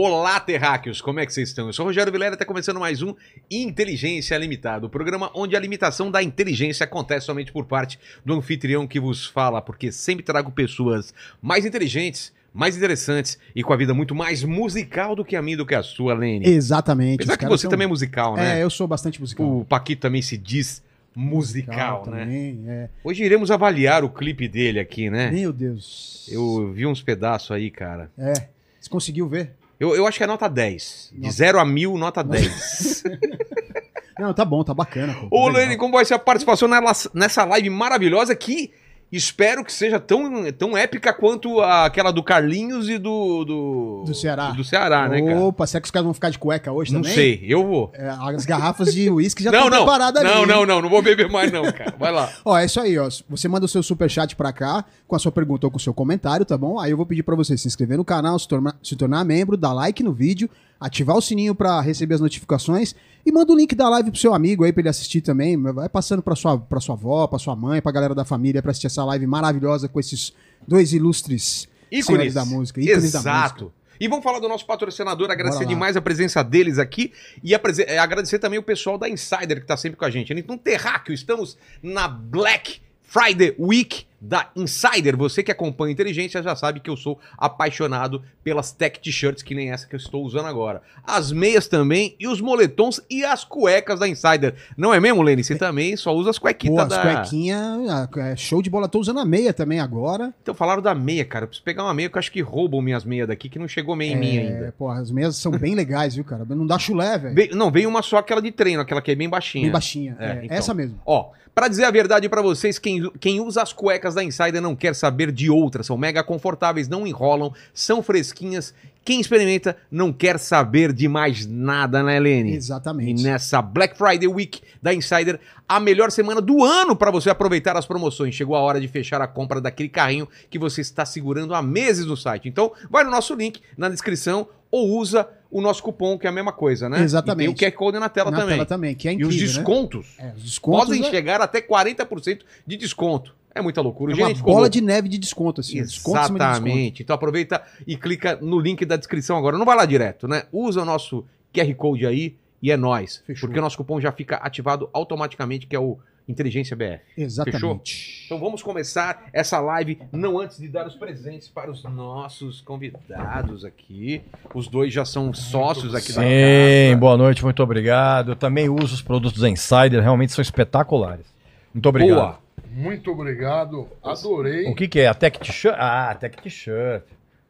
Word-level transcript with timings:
Olá, 0.00 0.38
terráqueos, 0.38 1.00
como 1.00 1.18
é 1.18 1.26
que 1.26 1.32
vocês 1.34 1.48
estão? 1.48 1.66
Eu 1.66 1.72
sou 1.72 1.84
o 1.84 1.88
Rogério 1.88 2.12
Vilera, 2.12 2.34
está 2.34 2.44
começando 2.44 2.78
mais 2.78 3.02
um 3.02 3.16
Inteligência 3.50 4.38
Limitada, 4.38 4.86
o 4.86 4.88
programa 4.88 5.28
onde 5.34 5.56
a 5.56 5.58
limitação 5.58 6.08
da 6.08 6.22
inteligência 6.22 6.84
acontece 6.84 7.26
somente 7.26 7.50
por 7.50 7.64
parte 7.64 7.98
do 8.24 8.32
anfitrião 8.32 8.86
que 8.86 9.00
vos 9.00 9.26
fala, 9.26 9.60
porque 9.60 9.90
sempre 9.90 10.24
trago 10.24 10.52
pessoas 10.52 11.12
mais 11.42 11.66
inteligentes, 11.66 12.32
mais 12.54 12.76
interessantes 12.76 13.40
e 13.56 13.64
com 13.64 13.72
a 13.72 13.76
vida 13.76 13.92
muito 13.92 14.14
mais 14.14 14.44
musical 14.44 15.16
do 15.16 15.24
que 15.24 15.34
a 15.34 15.42
minha 15.42 15.56
do 15.56 15.66
que 15.66 15.74
a 15.74 15.82
sua, 15.82 16.14
Lene. 16.14 16.46
Exatamente. 16.46 17.16
Apesar 17.16 17.36
que 17.36 17.46
você 17.46 17.62
são- 17.62 17.70
também 17.72 17.86
é 17.86 17.88
musical, 17.88 18.36
né? 18.36 18.60
É, 18.60 18.62
eu 18.62 18.70
sou 18.70 18.86
bastante 18.86 19.20
musical. 19.20 19.44
O 19.62 19.64
Paquito 19.64 20.02
também 20.02 20.22
se 20.22 20.38
diz 20.38 20.80
musical, 21.12 22.06
né? 22.06 22.20
também, 22.20 22.64
é. 22.68 22.88
Hoje 23.02 23.24
iremos 23.24 23.50
avaliar 23.50 24.04
o 24.04 24.08
clipe 24.10 24.46
dele 24.46 24.78
aqui, 24.78 25.10
né? 25.10 25.28
Meu 25.32 25.52
Deus. 25.52 26.28
Eu 26.30 26.70
vi 26.72 26.86
uns 26.86 27.02
pedaços 27.02 27.50
aí, 27.50 27.68
cara. 27.68 28.12
É. 28.16 28.46
Você 28.80 28.88
conseguiu 28.88 29.28
ver? 29.28 29.57
Eu, 29.78 29.94
eu 29.94 30.06
acho 30.06 30.18
que 30.18 30.24
é 30.24 30.26
nota 30.26 30.48
10. 30.48 31.10
De 31.12 31.20
Nota- 31.20 31.32
0 31.34 31.60
a 31.60 31.64
1000, 31.64 31.96
nota 31.96 32.22
10. 32.24 33.02
Não, 34.18 34.34
tá 34.34 34.44
bom, 34.44 34.64
tá 34.64 34.74
bacana. 34.74 35.16
Ô, 35.30 35.46
tá. 35.46 35.58
Lene, 35.58 35.76
como 35.76 35.92
vai 35.92 36.04
ser 36.04 36.14
a 36.14 36.18
participação 36.18 36.66
nela- 36.68 36.92
nessa 37.14 37.44
live 37.44 37.70
maravilhosa 37.70 38.34
que 38.34 38.72
espero 39.10 39.64
que 39.64 39.72
seja 39.72 39.98
tão, 39.98 40.50
tão 40.52 40.76
épica 40.76 41.12
quanto 41.12 41.60
aquela 41.60 42.10
do 42.12 42.22
Carlinhos 42.22 42.88
e 42.88 42.98
do. 42.98 43.44
Do, 43.44 44.04
Do 44.06 44.14
Ceará. 44.14 44.50
Do 44.50 44.62
Ceará, 44.64 45.08
né, 45.08 45.22
cara? 45.22 45.40
Opa, 45.40 45.66
será 45.66 45.80
que 45.80 45.86
os 45.86 45.90
caras 45.90 46.04
vão 46.04 46.14
ficar 46.14 46.30
de 46.30 46.38
cueca 46.38 46.70
hoje 46.72 46.92
Não 46.92 47.00
também? 47.00 47.14
sei, 47.14 47.40
eu 47.46 47.66
vou. 47.66 47.90
É, 47.94 48.08
as 48.08 48.44
garrafas 48.44 48.94
de 48.94 49.10
uísque 49.10 49.42
já 49.42 49.50
não, 49.50 49.64
estão 49.64 49.70
não. 49.70 49.84
preparadas 49.86 50.22
ali. 50.24 50.34
Não, 50.34 50.46
não, 50.46 50.66
não, 50.66 50.82
não 50.82 50.88
vou 50.88 51.02
beber 51.02 51.28
mais, 51.30 51.50
não, 51.50 51.70
cara. 51.72 51.94
Vai 51.98 52.12
lá. 52.12 52.30
Ó, 52.44 52.56
é 52.56 52.64
isso 52.64 52.80
aí, 52.80 52.98
ó. 52.98 53.08
Você 53.28 53.48
manda 53.48 53.64
o 53.64 53.68
seu 53.68 53.82
superchat 53.82 54.36
pra 54.36 54.52
cá 54.52 54.84
com 55.06 55.16
a 55.16 55.18
sua 55.18 55.32
pergunta 55.32 55.66
ou 55.66 55.70
com 55.70 55.78
o 55.78 55.80
seu 55.80 55.94
comentário, 55.94 56.44
tá 56.44 56.56
bom? 56.58 56.78
Aí 56.78 56.90
eu 56.90 56.96
vou 56.96 57.06
pedir 57.06 57.22
pra 57.22 57.34
você 57.34 57.56
se 57.56 57.66
inscrever 57.66 57.96
no 57.96 58.04
canal, 58.04 58.38
se 58.38 58.46
tornar, 58.46 58.76
se 58.82 58.94
tornar 58.96 59.24
membro, 59.24 59.56
dar 59.56 59.72
like 59.72 60.02
no 60.02 60.12
vídeo, 60.12 60.50
ativar 60.78 61.16
o 61.16 61.22
sininho 61.22 61.54
pra 61.54 61.80
receber 61.80 62.14
as 62.16 62.20
notificações 62.20 62.94
e 63.24 63.32
manda 63.32 63.52
o 63.52 63.56
link 63.56 63.74
da 63.74 63.88
live 63.88 64.10
pro 64.10 64.20
seu 64.20 64.34
amigo 64.34 64.64
aí 64.64 64.72
pra 64.72 64.80
ele 64.80 64.88
assistir 64.88 65.20
também. 65.20 65.60
Vai 65.60 65.88
passando 65.88 66.22
pra 66.22 66.34
sua, 66.34 66.58
pra 66.58 66.80
sua 66.80 66.94
avó, 66.94 67.26
pra 67.26 67.38
sua 67.38 67.54
mãe, 67.54 67.80
pra 67.82 67.92
galera 67.92 68.14
da 68.14 68.24
família 68.24 68.62
pra 68.62 68.70
assistir 68.70 68.86
essa 68.86 69.04
live 69.04 69.26
maravilhosa 69.26 69.88
com 69.88 70.00
esses 70.00 70.32
dois 70.66 70.92
ilustres 70.92 71.68
senhores 72.02 72.34
da 72.34 72.44
música. 72.44 72.80
ícones 72.80 73.12
da 73.12 73.18
Exato. 73.18 73.64
música. 73.64 73.78
E 74.00 74.06
vamos 74.06 74.22
falar 74.22 74.38
do 74.38 74.48
nosso 74.48 74.64
patrocinador, 74.64 75.28
agradecer 75.30 75.66
demais 75.66 75.96
a 75.96 76.00
presença 76.00 76.42
deles 76.44 76.78
aqui 76.78 77.12
e 77.42 77.52
é, 77.52 77.98
agradecer 77.98 78.38
também 78.38 78.58
o 78.58 78.62
pessoal 78.62 78.96
da 78.96 79.08
Insider 79.08 79.60
que 79.60 79.66
tá 79.66 79.76
sempre 79.76 79.98
com 79.98 80.04
a 80.04 80.10
gente. 80.10 80.32
Então, 80.32 80.56
Terráqueo, 80.56 81.12
estamos 81.12 81.58
na 81.82 82.06
Black 82.06 82.80
Friday 83.02 83.56
Week 83.58 84.06
da 84.20 84.50
Insider. 84.56 85.16
Você 85.16 85.42
que 85.42 85.52
acompanha 85.52 85.90
a 85.90 85.92
Inteligência 85.92 86.42
já 86.42 86.54
sabe 86.56 86.80
que 86.80 86.90
eu 86.90 86.96
sou 86.96 87.18
apaixonado 87.36 88.22
pelas 88.42 88.72
tech 88.72 88.98
t-shirts, 89.00 89.42
que 89.42 89.54
nem 89.54 89.70
essa 89.70 89.86
que 89.86 89.94
eu 89.94 89.98
estou 89.98 90.24
usando 90.24 90.46
agora. 90.46 90.82
As 91.04 91.32
meias 91.32 91.68
também, 91.68 92.16
e 92.18 92.26
os 92.26 92.40
moletons 92.40 93.00
e 93.10 93.24
as 93.24 93.44
cuecas 93.44 94.00
da 94.00 94.08
Insider. 94.08 94.54
Não 94.76 94.92
é 94.92 95.00
mesmo, 95.00 95.22
Lene? 95.22 95.44
Você 95.44 95.56
também 95.56 95.96
só 95.96 96.14
usa 96.14 96.30
as 96.30 96.38
Pô, 96.38 96.42
cuequitas 96.42 96.78
as 96.84 96.88
da... 96.88 97.02
cuequinhas, 97.02 98.08
é, 98.16 98.36
show 98.36 98.62
de 98.62 98.70
bola. 98.70 98.88
Tô 98.88 98.98
usando 98.98 99.20
a 99.20 99.24
meia 99.24 99.52
também 99.52 99.80
agora. 99.80 100.32
Então 100.42 100.54
falaram 100.54 100.82
da 100.82 100.94
meia, 100.94 101.24
cara. 101.24 101.44
Eu 101.44 101.48
preciso 101.48 101.64
pegar 101.64 101.84
uma 101.84 101.94
meia 101.94 102.08
que 102.08 102.16
eu 102.16 102.20
acho 102.20 102.32
que 102.32 102.40
roubam 102.40 102.80
minhas 102.80 103.04
meias 103.04 103.28
daqui, 103.28 103.48
que 103.48 103.58
não 103.58 103.68
chegou 103.68 103.94
meia 103.94 104.12
em 104.12 104.16
mim 104.16 104.38
ainda. 104.38 104.66
É, 104.66 104.70
Pô, 104.70 104.88
as 104.90 105.10
meias 105.10 105.36
são 105.36 105.52
bem 105.52 105.74
legais, 105.74 106.14
viu, 106.14 106.24
cara? 106.24 106.44
Não 106.48 106.66
dá 106.66 106.78
chulé, 106.78 107.18
velho. 107.18 107.56
Não, 107.56 107.70
veio 107.70 107.88
uma 107.88 108.02
só, 108.02 108.18
aquela 108.18 108.42
de 108.42 108.50
treino, 108.50 108.80
aquela 108.80 109.00
que 109.00 109.10
é 109.10 109.14
bem 109.14 109.28
baixinha. 109.28 109.64
Bem 109.64 109.72
baixinha. 109.72 110.16
É, 110.18 110.26
É, 110.26 110.44
então. 110.44 110.56
Essa 110.56 110.74
mesmo. 110.74 111.00
Ó, 111.04 111.30
pra 111.54 111.68
dizer 111.68 111.84
a 111.84 111.90
verdade 111.90 112.28
pra 112.28 112.40
vocês, 112.42 112.78
quem, 112.78 113.10
quem 113.18 113.40
usa 113.40 113.62
as 113.62 113.72
cuecas 113.72 114.07
da 114.14 114.24
Insider 114.24 114.60
não 114.60 114.74
quer 114.76 114.94
saber 114.94 115.30
de 115.32 115.50
outras. 115.50 115.86
São 115.86 115.96
mega 115.96 116.22
confortáveis, 116.22 116.88
não 116.88 117.06
enrolam, 117.06 117.52
são 117.72 118.02
fresquinhas. 118.02 118.74
Quem 119.04 119.20
experimenta 119.20 119.74
não 119.90 120.12
quer 120.12 120.38
saber 120.38 120.92
de 120.92 121.08
mais 121.08 121.46
nada, 121.46 122.02
né, 122.02 122.16
Helene? 122.16 122.52
E 122.52 122.56
Exatamente. 122.56 123.22
nessa 123.22 123.62
Black 123.62 123.96
Friday 123.96 124.28
Week 124.28 124.60
da 124.82 124.92
Insider, 124.92 125.40
a 125.66 125.80
melhor 125.80 126.10
semana 126.10 126.40
do 126.42 126.62
ano 126.62 126.94
para 126.94 127.10
você 127.10 127.30
aproveitar 127.30 127.74
as 127.76 127.86
promoções. 127.86 128.34
Chegou 128.34 128.54
a 128.54 128.60
hora 128.60 128.78
de 128.80 128.86
fechar 128.86 129.20
a 129.22 129.26
compra 129.26 129.60
daquele 129.62 129.88
carrinho 129.88 130.28
que 130.50 130.58
você 130.58 130.82
está 130.82 131.06
segurando 131.06 131.54
há 131.54 131.62
meses 131.62 132.04
no 132.04 132.16
site. 132.18 132.48
Então, 132.48 132.70
vai 132.90 133.02
no 133.02 133.10
nosso 133.10 133.34
link 133.34 133.62
na 133.78 133.88
descrição 133.88 134.46
ou 134.70 134.98
usa 134.98 135.26
o 135.50 135.62
nosso 135.62 135.82
cupom, 135.82 136.18
que 136.18 136.26
é 136.26 136.28
a 136.28 136.32
mesma 136.32 136.52
coisa, 136.52 136.90
né? 136.90 137.00
Exatamente. 137.02 137.50
E 137.50 137.54
tem 137.54 137.68
o 137.68 137.72
QR 137.72 137.74
Code 137.74 137.98
na 137.98 138.10
tela 138.10 138.30
Na 138.30 138.40
também. 138.40 138.56
tela 138.56 138.66
também, 138.66 138.94
que 138.94 139.08
é 139.08 139.12
e 139.12 139.14
incrível, 139.14 139.34
os 139.34 139.40
né? 139.40 139.46
descontos 139.46 140.06
É, 140.18 140.32
os 140.36 140.42
descontos 140.42 140.84
podem 140.88 141.06
é- 141.06 141.10
chegar 141.10 141.40
até 141.40 141.62
40% 141.62 142.40
de 142.66 142.76
desconto. 142.76 143.34
É 143.54 143.60
muita 143.60 143.80
loucura. 143.80 144.12
é 144.12 144.16
uma 144.16 144.34
bola 144.34 144.70
de 144.70 144.80
neve 144.80 145.08
de 145.08 145.18
desconto, 145.18 145.60
assim. 145.60 145.72
Cima 145.72 145.82
de 145.84 145.88
desconto. 145.88 146.18
Exatamente. 146.18 147.02
Então 147.02 147.14
aproveita 147.14 147.62
e 147.86 147.96
clica 147.96 148.38
no 148.40 148.58
link 148.58 148.84
da 148.84 148.96
descrição 148.96 149.36
agora. 149.36 149.58
Não 149.58 149.66
vai 149.66 149.76
lá 149.76 149.84
direto, 149.84 150.28
né? 150.28 150.44
Usa 150.52 150.82
o 150.82 150.84
nosso 150.84 151.24
QR 151.52 151.74
Code 151.74 152.06
aí 152.06 152.36
e 152.62 152.70
é 152.70 152.76
nóis. 152.76 153.22
Fechou. 153.26 153.48
Porque 153.48 153.58
o 153.58 153.62
nosso 153.62 153.76
cupom 153.76 154.00
já 154.00 154.12
fica 154.12 154.36
ativado 154.36 154.88
automaticamente, 154.92 155.66
que 155.66 155.74
é 155.74 155.80
o 155.80 155.98
Inteligência 156.28 156.76
BR. 156.76 157.00
Exatamente. 157.16 158.24
Então 158.26 158.38
vamos 158.38 158.62
começar 158.62 159.30
essa 159.32 159.58
live, 159.60 159.98
não 160.12 160.38
antes 160.38 160.58
de 160.58 160.68
dar 160.68 160.86
os 160.86 160.94
presentes 160.94 161.48
para 161.48 161.70
os 161.70 161.82
nossos 161.84 162.60
convidados 162.60 163.64
aqui. 163.64 164.20
Os 164.54 164.68
dois 164.68 164.92
já 164.92 165.06
são 165.06 165.32
sócios 165.32 165.94
aqui 165.94 166.12
da 166.12 166.20
Sim, 166.20 166.90
casa. 166.90 166.96
boa 167.00 167.16
noite, 167.16 167.42
muito 167.42 167.62
obrigado. 167.62 168.32
Eu 168.32 168.36
também 168.36 168.68
uso 168.68 168.94
os 168.94 169.00
produtos 169.00 169.40
da 169.40 169.48
Insider, 169.48 170.02
realmente 170.02 170.32
são 170.32 170.42
espetaculares. 170.42 171.24
Muito 171.72 171.88
obrigado. 171.88 172.14
Boa. 172.14 172.47
Muito 172.78 173.10
obrigado, 173.10 173.88
adorei. 174.04 174.66
O 174.68 174.74
que, 174.74 174.86
que 174.86 175.00
é? 175.00 175.08
A 175.08 175.14
Tech 175.14 175.36
T-shirt? 175.40 175.74
Ah, 175.76 176.14
Tech 176.14 176.40
T-shirt. 176.40 177.02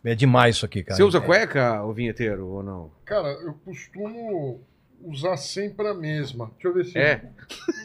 É 0.03 0.15
demais 0.15 0.57
isso 0.57 0.65
aqui, 0.65 0.83
cara. 0.83 0.97
Você 0.97 1.03
usa 1.03 1.21
cueca, 1.21 1.83
o 1.83 1.93
vinheteiro, 1.93 2.47
ou 2.47 2.63
não? 2.63 2.91
Cara, 3.05 3.29
eu 3.43 3.53
costumo 3.63 4.59
usar 5.05 5.37
sempre 5.37 5.87
a 5.87 5.93
mesma. 5.93 6.51
Deixa 6.55 6.69
eu 6.69 6.73
ver 6.73 6.85
se. 6.87 6.99
É. 6.99 7.21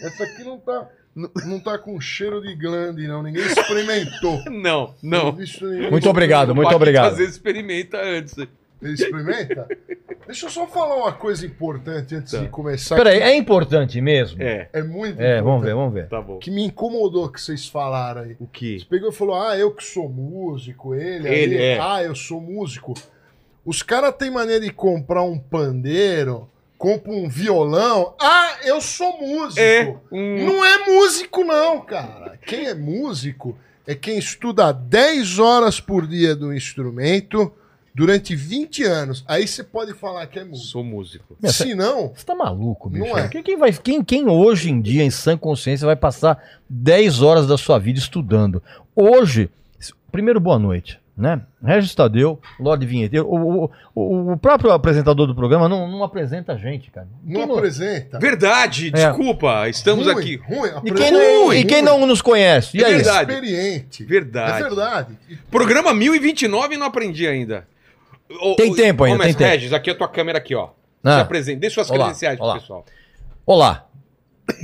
Essa 0.02 0.24
aqui 0.24 0.46
não 0.46 0.58
tá, 0.58 0.90
não 1.46 1.59
tá 1.59 1.78
com 1.78 2.00
cheiro 2.00 2.42
de 2.42 2.56
glande, 2.56 3.06
não. 3.09 3.22
Ninguém 3.22 3.44
experimentou. 3.44 4.42
Não, 4.50 4.96
Não 5.04 5.36
não. 5.36 5.92
Muito 5.92 6.10
obrigado, 6.10 6.56
muito 6.56 6.74
obrigado. 6.74 7.12
Às 7.12 7.18
vezes 7.18 7.34
experimenta 7.34 8.02
antes. 8.02 8.36
Ele 8.83 8.94
experimenta? 8.94 9.67
Deixa 10.25 10.45
eu 10.45 10.49
só 10.49 10.66
falar 10.67 10.95
uma 10.95 11.11
coisa 11.11 11.45
importante 11.45 12.16
antes 12.16 12.31
Tá. 12.31 12.39
de 12.39 12.47
começar. 12.47 12.95
Peraí, 12.95 13.19
é 13.19 13.35
importante 13.35 13.99
mesmo? 13.99 14.41
É, 14.41 14.69
é 14.71 14.81
muito 14.81 15.21
É, 15.21 15.41
vamos 15.41 15.63
ver, 15.63 15.73
vamos 15.75 15.94
ver. 15.94 16.07
tá 16.07 16.21
bom. 16.21 16.38
Que 16.39 16.49
me 16.49 16.63
incomodou 16.66 17.29
que 17.29 17.41
vocês 17.41 17.67
falaram 17.67 18.21
aí. 18.21 18.35
O 18.39 18.47
que? 18.47 18.79
Você 18.79 18.85
pegou 18.85 19.09
e 19.09 19.13
falou: 19.13 19.35
Ah, 19.35 19.57
eu 19.57 19.71
que 19.71 19.83
sou 19.83 20.07
músico, 20.09 20.95
ele, 20.95 21.27
Ele 21.27 21.57
aí, 21.57 21.63
é. 21.63 21.79
Ah, 21.81 22.01
eu 22.03 22.16
sou 22.16 22.39
músico. 22.39 22.94
Os 23.66 23.81
caras 23.83 24.16
têm 24.16 24.31
maneira 24.31 24.61
de 24.63 24.71
comprar 24.71 25.23
um 25.23 25.38
pandeiro, 25.38 26.50
compra 26.77 27.11
um 27.11 27.27
violão. 27.29 28.13
Ah, 28.19 28.57
eu 28.63 28.79
sou 28.81 29.17
músico. 29.19 29.59
É, 29.61 29.95
um- 30.11 30.45
Não 30.45 30.65
é 30.65 30.77
músico, 30.85 31.44
não, 31.44 31.81
cara. 31.81 32.38
Quem 32.45 32.65
é 32.67 32.73
músico 32.73 33.57
é 33.88 33.94
quem 33.95 34.17
estuda 34.17 34.71
10 34.71 35.39
horas 35.39 35.79
por 35.81 36.07
dia 36.07 36.33
do 36.35 36.53
instrumento 36.53 37.51
durante 37.94 38.36
20 38.36 38.84
anos. 38.84 39.24
Aí 39.28 39.48
você 39.48 39.64
pode 39.64 39.94
falar 39.94 40.26
que 40.28 40.40
é 40.40 40.44
músico. 40.44 40.68
Sou 40.68 40.84
músico. 40.84 41.36
Meu, 41.42 41.52
Se 41.52 41.76
não, 41.76 42.12
Você 42.16 42.26
tá 42.26 42.36
maluco, 42.36 42.90
bicho? 42.90 43.06
Não 43.06 43.18
é. 43.18 43.28
Quem, 43.28 43.44
quem 43.44 43.58
vai, 43.58 43.72
quem, 43.74 44.04
quem 44.04 44.28
hoje 44.28 44.70
em 44.72 44.81
dia, 44.81 45.04
em 45.04 45.09
sã 45.12 45.38
consciência, 45.38 45.86
vai 45.86 45.96
passar 45.96 46.42
10 46.70 47.22
horas 47.22 47.48
da 47.48 47.58
sua 47.58 47.78
vida 47.80 48.00
estudando? 48.00 48.62
Hoje, 48.96 49.50
primeiro, 50.12 50.40
boa 50.40 50.58
noite. 50.59 51.00
Né? 51.16 51.42
Regis 51.64 51.94
Tadeu, 51.94 52.40
Lorde 52.59 52.88
Vinheteiro, 52.88 53.28
o, 53.28 53.70
o, 53.94 54.31
o 54.31 54.38
próprio 54.38 54.72
apresentador 54.72 55.28
do 55.28 55.36
programa 55.36 55.70
não, 55.70 55.88
não 55.88 56.04
apresenta 56.04 56.54
a 56.54 56.58
gente, 56.58 56.90
cara. 56.90 57.08
não 57.24 57.42
Quem 57.42 57.48
não- 57.50 57.56
apresenta. 57.56 58.18
Verdade, 58.18 58.88
É. 58.88 58.90
desculpa, 58.90 59.70
estamos 59.70 60.08
Ruim, 60.08 60.18
aqui. 60.20 60.36
Ruim, 60.38 60.72
E 60.86 60.92
quem, 60.92 61.12
não, 61.12 61.54
e 61.54 61.63
quem 61.66 61.81
não 61.84 62.04
nos 62.07 62.19
conhece? 62.19 62.80
E 62.80 62.81
É 62.81 62.88
aí? 62.88 62.96
verdade. 62.96 63.31
Experiente. 63.31 64.04
Verdade. 64.06 64.57
É 64.57 64.63
verdade. 64.63 65.19
Programa 65.51 65.94
1029 65.94 66.74
e 66.74 66.78
não 66.80 66.88
aprendi 66.88 67.28
ainda. 67.28 67.68
Ô, 68.30 68.56
Tem 68.56 68.72
ô, 68.72 68.75
tempo 68.75 69.04
ainda, 69.04 69.24
tem 69.24 69.34
tempo. 69.34 69.50
Regis, 69.50 69.74
aqui 69.74 69.90
é 69.90 69.94
a 69.94 69.98
tua 69.98 70.08
câmera 70.08 70.38
aqui, 70.38 70.56
ó. 70.56 70.70
Ah. 71.04 71.16
Se 71.16 71.22
apresente, 71.22 71.60
dê 71.60 71.70
suas 71.70 71.90
Olá, 71.90 72.06
credenciais 72.06 72.38
pro 72.38 72.46
olá. 72.46 72.60
pessoal. 72.60 72.86
Olá, 73.46 73.88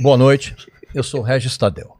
boa 0.00 0.16
noite. 0.16 0.56
Eu 0.94 1.02
sou 1.02 1.20
Regis 1.20 1.56
Tadeu. 1.56 1.94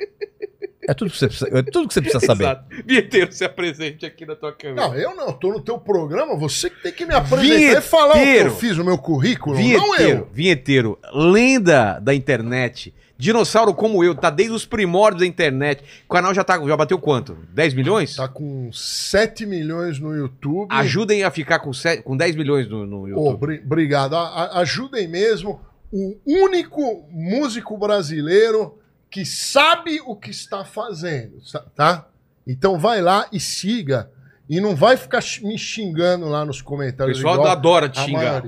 É 0.88 0.94
tudo 0.94 1.10
que 1.10 1.18
você 1.18 1.28
precisa, 1.28 1.58
é 1.58 1.62
tudo 1.62 1.86
que 1.86 1.94
você 1.94 2.00
precisa 2.00 2.24
saber. 2.24 2.44
Exato. 2.44 2.64
Vinheteiro, 2.84 3.32
se 3.32 3.44
apresente 3.44 4.04
aqui 4.04 4.26
na 4.26 4.34
tua 4.34 4.52
câmera. 4.52 4.88
Não, 4.88 4.94
eu 4.96 5.14
não, 5.14 5.26
eu 5.28 5.32
tô 5.34 5.52
no 5.52 5.60
teu 5.60 5.78
programa, 5.78 6.34
você 6.36 6.68
que 6.68 6.82
tem 6.82 6.92
que 6.92 7.06
me 7.06 7.14
apresentar 7.14 7.78
e 7.78 7.80
falar 7.80 8.16
o 8.16 8.20
que 8.20 8.28
eu 8.28 8.56
fiz, 8.56 8.76
o 8.76 8.84
meu 8.84 8.98
currículo, 8.98 9.54
não 9.54 9.62
vinheteiro, 9.62 10.18
eu. 10.18 10.28
vinheteiro, 10.32 10.98
lenda 11.12 12.00
da 12.00 12.12
internet. 12.12 12.92
Dinossauro 13.20 13.74
como 13.74 14.02
eu, 14.02 14.14
tá 14.14 14.30
desde 14.30 14.54
os 14.54 14.64
primórdios 14.64 15.20
da 15.20 15.26
internet. 15.26 15.84
O 16.08 16.12
canal 16.12 16.32
já, 16.34 16.42
tá, 16.42 16.58
já 16.66 16.76
bateu 16.76 16.98
quanto? 16.98 17.36
10 17.52 17.74
milhões? 17.74 18.16
Tá 18.16 18.26
com 18.26 18.72
7 18.72 19.44
milhões 19.46 20.00
no 20.00 20.14
YouTube. 20.16 20.68
Ajudem 20.70 21.22
a 21.22 21.30
ficar 21.30 21.58
com, 21.60 21.72
se- 21.72 22.02
com 22.02 22.16
10 22.16 22.34
milhões 22.36 22.68
no, 22.68 22.86
no 22.86 23.06
YouTube. 23.06 23.38
bri- 23.38 23.62
obrigado. 23.64 24.16
A- 24.16 24.58
ajudem 24.60 25.06
mesmo 25.06 25.60
o 25.92 26.16
único 26.26 27.04
músico 27.10 27.76
brasileiro 27.76 28.78
que 29.10 29.24
sabe 29.26 30.00
o 30.06 30.14
que 30.16 30.30
está 30.30 30.64
fazendo, 30.64 31.38
tá? 31.74 32.06
Então 32.46 32.78
vai 32.78 33.02
lá 33.02 33.26
e 33.32 33.38
siga. 33.38 34.10
E 34.48 34.60
não 34.60 34.74
vai 34.74 34.96
ficar 34.96 35.20
me 35.42 35.56
xingando 35.58 36.26
lá 36.28 36.44
nos 36.44 36.60
O 36.60 36.64
comentários. 36.64 37.18
pessoal 37.18 37.34
igual 37.34 37.48
adora 37.50 37.88
te 37.88 38.00
xingar. 38.00 38.44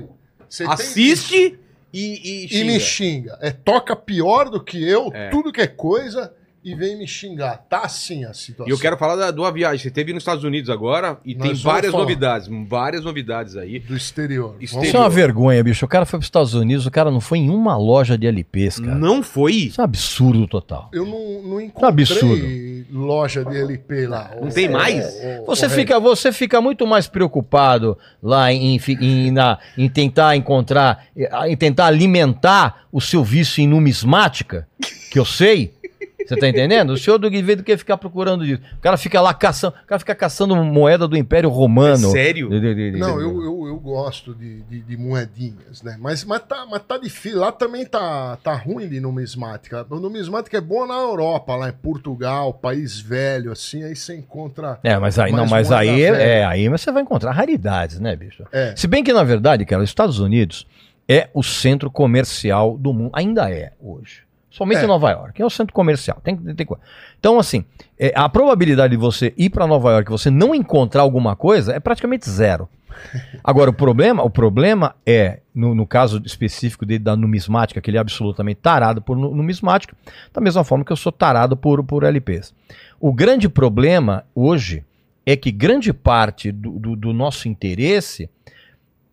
Assiste 0.67 1.57
e, 1.93 2.47
e 2.51 2.59
e 2.61 2.63
me 2.63 2.79
xinga. 2.79 3.37
É 3.41 3.51
toca 3.51 3.95
pior 3.95 4.49
do 4.49 4.63
que 4.63 4.83
eu, 4.83 5.11
É. 5.13 5.29
tudo 5.29 5.51
que 5.51 5.61
é 5.61 5.67
coisa, 5.67 6.33
e 6.63 6.73
vem 6.75 6.97
me 6.97 7.07
xingar. 7.07 7.57
Tá 7.69 7.81
assim 7.81 8.23
a 8.25 8.33
situação. 8.33 8.67
E 8.67 8.71
eu 8.71 8.79
quero 8.79 8.97
falar 8.97 9.31
da, 9.31 9.41
uma 9.41 9.51
viagem. 9.51 9.79
Você 9.79 9.91
teve 9.91 10.13
nos 10.13 10.21
Estados 10.21 10.43
Unidos 10.43 10.69
agora 10.69 11.17
e 11.25 11.35
Nós 11.35 11.47
tem 11.47 11.55
várias 11.55 11.91
falar. 11.91 12.03
novidades. 12.03 12.49
Várias 12.67 13.03
novidades 13.03 13.55
aí. 13.57 13.79
Do 13.79 13.95
exterior. 13.95 14.55
Exterior. 14.61 14.85
Isso 14.87 14.95
é 14.97 14.99
uma 14.99 15.09
vergonha, 15.09 15.63
bicho. 15.63 15.85
O 15.85 15.87
cara 15.89 16.05
foi 16.05 16.17
para 16.19 16.23
os 16.23 16.27
Estados 16.27 16.53
Unidos, 16.53 16.85
o 16.85 16.91
cara 16.91 17.11
não 17.11 17.19
foi 17.21 17.39
em 17.39 17.49
uma 17.49 17.75
loja 17.77 18.17
de 18.17 18.27
LPs, 18.27 18.79
cara. 18.79 18.95
Não 18.95 19.21
foi? 19.21 19.53
Isso 19.53 19.81
é 19.81 19.83
um 19.83 19.85
absurdo 19.85 20.47
total. 20.47 20.89
Eu 20.93 21.05
não, 21.05 21.41
não 21.43 21.61
encontrei 21.61 21.89
absurdo. 21.89 22.45
loja 22.91 23.43
de 23.43 23.57
LP 23.57 24.07
lá. 24.07 24.31
Não 24.41 24.49
tem 24.49 24.69
mais? 24.69 25.03
Você 25.45 25.65
Ô, 25.65 25.69
fica, 25.69 25.99
você 25.99 26.31
fica 26.31 26.61
muito 26.61 26.87
mais 26.87 27.07
preocupado 27.07 27.97
lá 28.21 28.51
em, 28.53 28.79
em, 29.01 29.31
na- 29.31 29.59
em 29.77 29.89
tentar 29.89 30.35
encontrar, 30.35 31.05
em 31.47 31.57
tentar 31.57 31.87
alimentar 31.87 32.83
o 32.91 33.01
seu 33.01 33.23
vício 33.23 33.61
em 33.61 33.67
numismática, 33.67 34.67
que 35.11 35.17
eu 35.19 35.25
sei. 35.25 35.73
Você 36.27 36.35
tá 36.37 36.47
entendendo? 36.47 36.91
O 36.91 36.97
senhor 36.97 37.17
do 37.17 37.29
Guivedo 37.29 37.61
do 37.61 37.65
que 37.65 37.75
ficar 37.77 37.97
procurando 37.97 38.45
isso. 38.45 38.61
O 38.77 38.81
cara 38.81 38.97
fica 38.97 39.19
lá 39.21 39.33
caçando, 39.33 39.75
o 39.83 39.87
cara 39.87 39.99
fica 39.99 40.15
caçando 40.15 40.55
moeda 40.55 41.07
do 41.07 41.17
Império 41.17 41.49
Romano. 41.49 42.07
É 42.09 42.11
sério? 42.11 42.49
De- 42.49 42.59
de- 42.59 42.75
de- 42.75 42.91
de- 42.91 42.97
Não, 42.99 43.19
eu, 43.19 43.41
eu, 43.43 43.67
eu 43.67 43.79
gosto 43.79 44.33
de, 44.33 44.61
de, 44.63 44.81
de 44.81 44.97
moedinhas, 44.97 45.81
né? 45.83 45.97
Mas, 45.99 46.23
mas, 46.23 46.41
tá, 46.43 46.65
mas 46.69 46.81
tá 46.83 46.97
difícil. 46.97 47.39
Lá 47.39 47.51
também 47.51 47.85
tá, 47.85 48.37
tá 48.43 48.53
ruim 48.55 48.87
de 48.87 48.99
numismática. 48.99 49.85
O 49.89 49.99
numismática 49.99 50.57
é 50.57 50.61
boa 50.61 50.87
na 50.87 50.95
Europa, 50.95 51.55
lá 51.55 51.69
em 51.69 51.73
Portugal, 51.73 52.53
país 52.53 52.99
velho, 52.99 53.51
assim, 53.51 53.83
aí 53.83 53.95
você 53.95 54.15
encontra. 54.15 54.79
É, 54.83 54.97
mas 54.97 55.17
aí, 55.19 55.31
não, 55.31 55.39
mais 55.47 55.69
mas 55.69 55.71
aí, 55.71 56.01
velha. 56.11 56.17
é, 56.17 56.45
aí 56.45 56.67
você 56.69 56.91
vai 56.91 57.01
encontrar 57.03 57.31
raridades, 57.31 57.99
né, 57.99 58.15
bicho? 58.15 58.43
É. 58.51 58.73
Se 58.75 58.87
bem 58.87 59.03
que, 59.03 59.13
na 59.13 59.23
verdade, 59.23 59.65
cara, 59.65 59.83
os 59.83 59.89
Estados 59.89 60.19
Unidos 60.19 60.65
é 61.07 61.29
o 61.33 61.43
centro 61.43 61.91
comercial 61.91 62.77
do 62.77 62.93
mundo. 62.93 63.11
Ainda 63.13 63.49
é 63.51 63.73
hoje. 63.81 64.21
Somente 64.55 64.81
É. 64.81 64.83
em 64.83 64.87
Nova 64.87 65.09
York. 65.09 65.41
É 65.41 65.45
o 65.45 65.49
centro 65.49 65.73
comercial. 65.73 66.21
Tem, 66.23 66.37
tem, 66.37 66.53
tem 66.53 66.65
coisa. 66.65 66.83
Então, 67.19 67.39
assim, 67.39 67.65
é, 67.99 68.13
a 68.15 68.29
probabilidade 68.29 68.91
de 68.91 68.97
você 68.97 69.33
ir 69.35 69.49
para 69.49 69.65
Nova 69.65 69.91
York 69.91 70.07
e 70.07 70.11
você 70.11 70.29
não 70.29 70.53
encontrar 70.53 71.01
alguma 71.01 71.35
coisa 71.35 71.73
é 71.73 71.79
praticamente 71.79 72.29
zero. 72.29 72.69
Agora, 73.43 73.71
o 73.71 73.73
problema, 73.73 74.21
o 74.23 74.29
problema 74.29 74.95
é, 75.03 75.39
no, 75.55 75.73
no 75.73 75.87
caso 75.87 76.21
específico 76.23 76.85
dele 76.85 77.03
da 77.03 77.15
numismática, 77.15 77.81
que 77.81 77.89
ele 77.89 77.97
é 77.97 77.99
absolutamente 77.99 78.59
tarado 78.61 79.01
por 79.01 79.17
nu- 79.17 79.33
numismática, 79.33 79.95
da 80.31 80.39
mesma 80.39 80.63
forma 80.63 80.85
que 80.85 80.91
eu 80.91 80.95
sou 80.97 81.11
tarado 81.11 81.57
por, 81.57 81.83
por 81.83 82.03
LPs. 82.03 82.53
O 82.99 83.11
grande 83.11 83.49
problema 83.49 84.23
hoje 84.35 84.85
é 85.25 85.35
que 85.35 85.51
grande 85.51 85.91
parte 85.91 86.51
do, 86.51 86.73
do- 86.77 86.95
do 86.95 87.11
nosso 87.11 87.47
interesse 87.49 88.29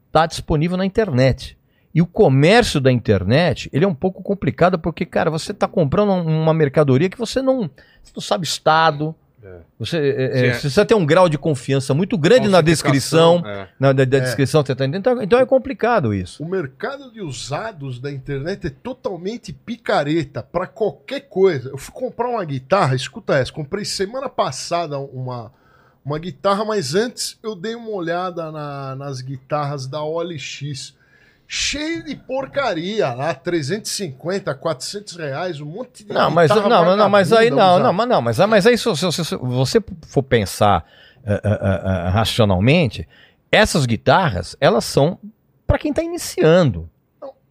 está 0.08 0.26
disponível 0.26 0.76
na 0.76 0.84
internet. 0.84 1.56
E 1.94 2.00
o 2.00 2.06
comércio 2.06 2.81
da 2.81 2.92
internet, 2.92 3.69
ele 3.72 3.84
é 3.84 3.88
um 3.88 3.94
pouco 3.94 4.22
complicado 4.22 4.78
porque, 4.78 5.04
cara, 5.04 5.31
você 5.31 5.50
está 5.52 5.66
comprando 5.66 6.10
um- 6.12 6.42
uma 6.42 6.54
mercadoria 6.54 7.08
que 7.10 7.19
você 7.19 7.42
não, 7.42 7.62
você 8.02 8.12
não 8.14 8.22
sabe 8.22 8.44
estado. 8.44 9.14
É. 9.42 9.56
Você, 9.78 9.96
é, 9.96 10.00
é, 10.00 10.25
é. 10.25 10.28
você 10.54 10.60
precisa 10.60 10.84
ter 10.84 10.94
um 10.94 11.04
grau 11.06 11.26
de 11.28 11.38
confiança 11.38 11.94
muito 11.94 12.16
grande 12.19 12.46
na 12.46 12.60
descrição. 12.60 13.42
É. 13.44 13.69
Na, 13.81 13.92
da, 13.92 14.04
da 14.04 14.19
É. 14.19 14.20
descrição, 14.20 14.60
você 14.64 14.75
tá 14.75 14.84
entendendo? 14.84 15.00
Então, 15.00 15.22
então 15.22 15.38
é 15.40 15.46
complicado 15.46 16.12
isso. 16.14 16.44
O 16.44 16.48
mercado 16.48 17.10
de 17.10 17.22
usados 17.22 17.98
da 17.98 18.12
internet 18.12 18.66
é 18.66 18.70
totalmente 18.70 19.50
picareta 19.52 20.42
para 20.42 20.66
qualquer 20.66 21.20
coisa. 21.22 21.70
Eu 21.70 21.78
fui 21.78 21.92
comprar 21.94 22.28
uma 22.28 22.44
guitarra, 22.44 22.94
escuta 22.94 23.34
essa, 23.34 23.50
comprei 23.50 23.84
semana 23.87 24.28
passada 24.28 24.98
uma, 24.98 25.50
uma 26.04 26.19
guitarra, 26.19 26.62
mas 26.64 26.94
antes 26.94 27.38
eu 27.42 27.56
dei 27.56 27.75
uma 27.75 27.90
olhada 27.90 28.52
na- 28.52 28.94
nas 28.94 29.22
guitarras 29.22 29.87
da 29.87 30.04
OLX. 30.04 30.94
Cheio 31.52 32.05
de 32.05 32.14
porcaria 32.14 33.12
lá, 33.12 33.35
350, 33.35 34.55
400 34.55 35.17
reais, 35.17 35.61
um 35.61 35.67
monte 35.67 36.05
de 36.05 36.12
Não, 36.12 36.31
mas 36.31 36.49
não, 36.49 36.69
não, 36.69 36.97
não, 36.97 37.08
mas 37.08 37.32
aí 37.32 37.50
não, 37.50 37.76
não, 37.81 37.93
mas 37.93 38.08
não, 38.08 38.23
mas, 38.23 38.38
mas 38.38 38.67
aí 38.69 38.79
se, 38.79 38.97
se- 38.97 39.11
se- 39.12 39.25
se 39.25 39.35
você 39.37 39.82
for 40.06 40.23
pensar 40.23 40.87
eh, 41.26 41.41
eh, 41.43 41.58
eh, 42.06 42.08
racionalmente, 42.11 43.08
essas 43.50 43.85
guitarras, 43.85 44.55
elas 44.61 44.85
são 44.85 45.19
para 45.67 45.76
quem 45.76 45.91
está 45.91 46.05
iniciando. 46.05 46.88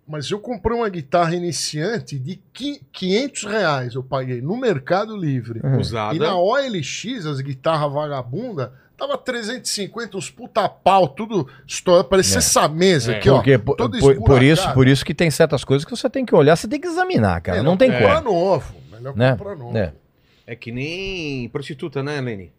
Mas 0.08 0.32
eu 0.32 0.40
comprei 0.40 0.78
uma 0.78 0.88
guitarra 0.88 1.36
iniciante 1.36 2.18
de 2.18 2.42
qui- 2.58 2.82
500 2.94 3.44
reais, 3.44 3.96
eu 3.96 4.04
paguei 4.04 4.42
no 4.42 4.56
Mercado 4.56 5.14
Livre. 5.18 5.60
Uhum. 5.62 5.78
Usada. 5.78 6.16
E 6.16 6.20
na 6.20 6.38
OLX, 6.38 7.26
as 7.26 7.42
guitarras 7.42 7.92
vagabunda, 7.92 8.72
tava 9.00 9.18
350, 9.18 10.18
uns 10.18 10.30
puta 10.30 10.68
pau, 10.70 11.08
tudo 11.08 11.48
estourado. 11.68 12.08
Parecia 12.08 12.36
É. 12.36 12.40
essa 12.40 12.68
mesa 12.68 13.14
É. 13.14 13.18
aqui, 13.18 13.30
Porque 13.30 13.56
ó. 13.56 13.60
por, 13.60 13.76
toda 13.76 13.98
por- 14.00 14.16
por 14.24 14.44
isso, 14.44 14.74
por 14.74 14.88
isso 14.88 15.06
que 15.06 15.14
tem 15.14 15.32
certas 15.32 15.64
coisas 15.64 15.86
que 15.86 15.92
você 15.92 16.10
tem 16.10 16.26
que 16.26 16.36
olhar, 16.36 16.56
você 16.56 16.68
tem 16.68 16.80
que 16.80 16.88
examinar, 16.88 17.42
cara. 17.42 17.58
Melhor 17.60 17.70
não 17.72 17.78
tem 17.78 17.92
comprar 17.92 18.22
como. 18.22 18.36
novo. 18.36 18.76
Melhor 18.92 19.16
Né? 19.16 19.32
comprar 19.32 19.56
novo. 19.56 19.78
É. 19.78 19.94
É 20.46 20.56
que 20.56 20.72
nem 20.72 21.48
prostituta, 21.50 22.02
né, 22.04 22.20
Lenny? 22.20 22.52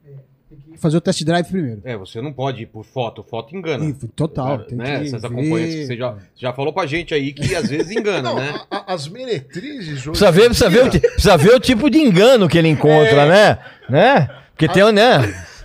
Fazer 0.79 0.97
o 0.97 1.01
test 1.01 1.23
drive 1.25 1.47
primeiro. 1.47 1.81
É, 1.85 1.97
você 1.97 2.21
não 2.21 2.33
pode 2.33 2.63
ir 2.63 2.67
por 2.67 2.85
foto. 2.85 3.23
Foto 3.23 3.55
engana. 3.55 3.85
Ih, 3.85 3.93
Total. 4.17 4.59
Tem 4.61 4.77
né? 4.79 5.01
que 5.01 5.07
Essas 5.07 5.23
ver. 5.23 5.27
acompanhantes 5.29 5.75
que 5.75 5.87
você 5.87 5.97
já, 5.97 6.17
já 6.37 6.53
falou 6.53 6.73
pra 6.73 6.87
gente 6.87 7.13
aí 7.15 7.33
que 7.33 7.55
às 7.55 7.69
vezes 7.69 7.91
engana, 7.91 8.23
Não, 8.23 8.37
né? 8.37 8.61
a- 8.71 8.77
a- 8.79 8.95
as 8.95 9.07
meretrizes 9.07 9.99
hoje. 9.99 10.11
Precisa 10.11 10.33
ver, 10.33 10.45
precisa, 10.47 10.69
ver 10.71 10.85
o, 10.87 10.91
precisa 10.91 11.37
ver 11.37 11.55
o 11.55 11.61
tipo 11.61 11.89
de 11.91 11.99
engano 11.99 12.49
que 12.49 12.59
ele 12.59 12.69
encontra, 12.69 13.27
né? 13.27 13.59
né? 13.89 14.29
Porque 14.53 14.67
tem, 14.69 14.91
né? 14.93 15.19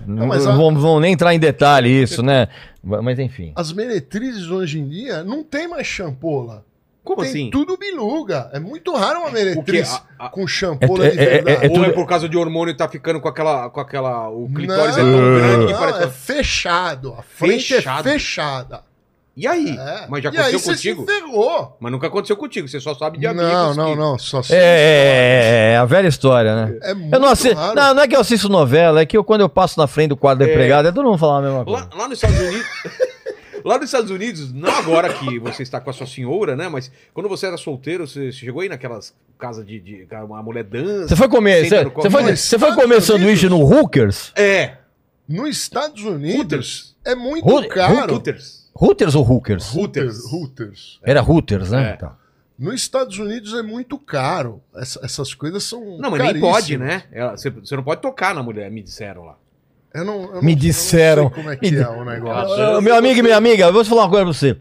Não, 0.08 0.28
mas 0.28 0.46
a- 0.46 0.56
vão, 0.56 0.74
vão 0.76 1.00
nem 1.00 1.14
entrar 1.14 1.34
em 1.34 1.40
detalhe 1.40 1.90
isso, 1.90 2.22
né? 2.24 2.48
Mas 2.84 3.18
enfim. 3.20 3.52
As 3.56 3.72
meretrizes 3.74 4.50
hoje 4.50 4.80
em 4.80 4.88
dia 4.88 5.24
não 5.24 5.44
tem 5.44 5.68
mais 5.68 5.88
champola. 5.88 6.64
Como 7.04 7.22
tem 7.22 7.30
assim? 7.30 7.50
tudo 7.52 7.78
biluga. 7.78 8.50
É 8.52 8.60
muito 8.60 8.92
raro 8.96 9.20
uma 9.20 9.28
quê? 9.30 9.34
meretriz 9.36 9.92
A- 10.18 10.26
a- 10.26 10.30
com 10.30 10.48
champola 10.48 11.06
É- 11.06 11.12
de 11.12 11.20
é- 11.20 11.24
é- 11.24 11.42
verdade. 11.44 11.66
é 11.68 11.70
Ou 11.80 11.86
é 11.86 11.90
por 11.92 12.08
causa 12.08 12.28
de 12.28 12.36
hormônio 12.36 12.72
e 12.72 12.76
tá 12.76 12.88
ficando 12.90 13.22
com 13.22 13.28
aquela. 13.28 13.70
Com 13.70 13.80
aquela 13.80 14.28
o 14.30 14.50
clitóris 14.54 14.98
não, 14.98 15.08
é 15.08 15.12
tão 15.12 15.36
grande 15.36 15.66
que 15.68 15.72
não, 15.74 15.80
parece. 15.80 16.04
é 16.04 16.10
fechado. 16.10 17.14
A 17.14 17.22
frente 17.22 17.76
Fechado? 17.76 18.10
é 18.10 18.12
fechada. 18.14 18.84
E 19.38 19.46
aí? 19.46 19.78
É. 19.78 20.06
Mas 20.08 20.24
já 20.24 20.30
e 20.32 20.38
aí 20.38 20.40
aconteceu 20.44 20.60
você 20.60 20.72
contigo? 20.94 21.06
se 21.06 21.20
ferrou. 21.20 21.76
Mas 21.80 21.92
nunca 21.92 22.08
aconteceu 22.08 22.38
contigo, 22.38 22.68
você 22.70 22.80
só 22.80 22.96
sabe 22.96 23.18
de 23.18 23.28
amigos. 23.28 23.52
Não, 23.52 23.74
não, 23.74 23.90
que- 23.92 23.96
não. 24.00 24.18
Só 24.20 24.40
É, 24.50 24.54
é, 24.56 25.72
é 25.74 25.78
a 25.78 25.84
velha 25.86 26.08
história, 26.08 26.56
né? 26.56 26.78
É 26.84 26.94
muito 26.94 27.14
Eu 27.14 27.20
não 27.20 27.30
assisto. 27.30 27.58
raro. 27.58 27.76
Não, 27.76 27.94
não 27.96 28.04
é 28.04 28.08
que 28.08 28.16
eu 28.16 28.22
assisto 28.22 28.48
novela, 28.48 29.02
é 29.02 29.06
que 29.06 29.18
eu, 29.18 29.24
quando 29.26 29.42
eu 29.42 29.50
passo 29.50 29.78
na 29.80 29.88
frente 29.88 30.10
do 30.10 30.18
quadro 30.18 30.46
da 30.46 30.50
É. 30.50 30.54
empregada, 30.54 30.88
é 30.88 30.92
todo 30.92 31.06
mundo 31.06 31.18
falar 31.18 31.40
a 31.40 31.42
mesma 31.42 31.66
coisa. 31.66 31.90
Lá, 31.92 31.98
lá 32.04 32.08
nos 32.08 32.18
Estados 32.24 32.40
Unidos. 32.40 32.66
lá 33.66 33.76
nos 33.78 33.86
Estados 33.88 34.12
Unidos, 34.12 34.54
não 34.54 34.70
agora 34.70 35.12
que 35.14 35.38
você 35.40 35.64
está 35.64 35.82
com 35.82 35.90
a 35.90 35.94
sua 35.94 36.08
senhora, 36.08 36.56
né? 36.56 36.70
Mas 36.70 36.90
quando 37.14 37.28
você 37.28 37.48
era 37.48 37.58
solteiro, 37.58 38.08
você 38.08 38.32
chegou 38.32 38.62
aí 38.62 38.70
naquelas 38.70 39.14
casas 39.38 39.66
de. 39.66 39.82
de 39.82 40.08
uma 40.26 40.42
mulher 40.42 40.64
dança. 40.64 41.10
Você 41.10 41.16
foi 41.18 41.28
comer, 41.28 41.66
você, 41.68 41.84
você 41.84 42.10
foi, 42.10 42.36
você 42.38 42.58
foi 42.60 42.74
comer 42.74 43.02
sanduíche 43.02 43.50
no 43.50 43.60
Hookers? 43.62 44.32
É. 44.36 44.76
Nos 45.28 45.50
Estados 45.58 46.04
Unidos 46.04 46.40
Hooters. 46.40 46.96
é 47.04 47.16
muito 47.16 47.46
Hoot- 47.50 47.68
caro. 47.68 48.14
Hooters. 48.14 48.64
Hooters 48.80 49.16
ou 49.16 49.24
Hookers? 49.30 49.74
Hooters. 49.74 50.26
Hooters. 50.32 51.00
Era 51.04 51.22
Hooters, 51.24 51.72
né? 51.72 51.92
É. 51.92 51.94
Tá. 51.94 52.16
Nos 52.58 52.76
Estados 52.76 53.18
Unidos 53.20 53.54
é 53.54 53.62
muito 53.62 53.98
caro. 53.98 54.62
Essa- 54.76 55.00
essas 55.04 55.34
coisas 55.34 55.64
são. 55.64 55.98
Não, 55.98 56.10
mas 56.12 56.22
nem 56.24 56.40
pode, 56.40 56.78
né? 56.78 57.04
Ela- 57.12 57.36
Você, 57.38 57.50
você 57.50 57.76
não 57.76 57.84
pode 57.84 58.02
tocar 58.02 58.34
na 58.36 58.42
mulher, 58.44 58.70
me 58.72 58.82
disseram 58.82 59.26
lá. 59.26 59.36
Eu 59.94 60.04
não, 60.06 60.14
eu 60.24 60.34
não- 60.36 60.42
Me 60.42 60.52
eu 60.52 60.56
não 60.56 60.62
disseram. 60.62 61.24
sei 61.28 61.36
como 61.36 61.50
é 61.52 61.56
que 61.58 61.72
Me 61.72 61.78
é 61.78 61.88
o 61.88 62.04
negócio. 62.06 62.62
Ah, 62.62 62.82
meu 62.82 62.96
amigo 62.96 63.20
e 63.20 63.24
minha 63.24 63.38
amiga, 63.38 63.64
eu 63.66 63.74
vou 63.74 63.84
te 63.84 63.90
falar 63.90 64.04
uma 64.04 64.10
coisa 64.10 64.26
pra 64.26 64.34
você. 64.34 64.58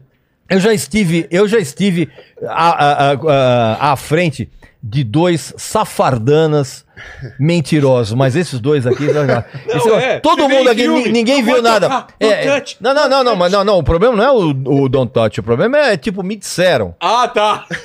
Eu 0.49 0.59
já 0.59 0.73
estive, 0.73 1.27
eu 1.31 1.47
já 1.47 1.57
estive 1.57 2.09
à, 2.47 3.09
à- 3.09 3.11
à- 3.13 3.91
à 3.91 3.95
frente 3.95 4.49
de 4.81 5.03
dois 5.03 5.53
safardanas 5.57 6.84
mentirosos, 7.39 8.13
mas 8.15 8.35
esses 8.35 8.59
dois 8.59 8.85
aqui. 8.87 9.05
esse- 9.05 9.89
é, 9.89 10.19
todo 10.19 10.43
você 10.43 10.47
vê 10.47 10.57
mundo 10.57 10.69
aqui, 10.69 10.81
filme, 10.83 11.03
ni- 11.05 11.11
ninguém 11.11 11.43
viu 11.43 11.61
nada. 11.61 11.87
tocar, 11.89 12.07
É, 12.19 12.27
é, 12.27 12.59
touch, 12.59 12.77
não, 12.79 12.93
não, 12.93 13.09
não, 13.09 13.23
não, 13.23 13.35
mas 13.35 13.51
não, 13.51 13.63
não. 13.63 13.77
O 13.79 13.83
problema 13.83 14.15
não 14.15 14.23
é 14.23 14.31
o, 14.31 14.83
o 14.83 14.89
Don't 14.89 15.11
Touch, 15.11 15.39
o 15.39 15.43
problema 15.43 15.77
é 15.77 15.97
tipo, 15.97 16.23
me 16.23 16.35
disseram. 16.35 16.95
Ah, 16.99 17.27
tá! 17.27 17.65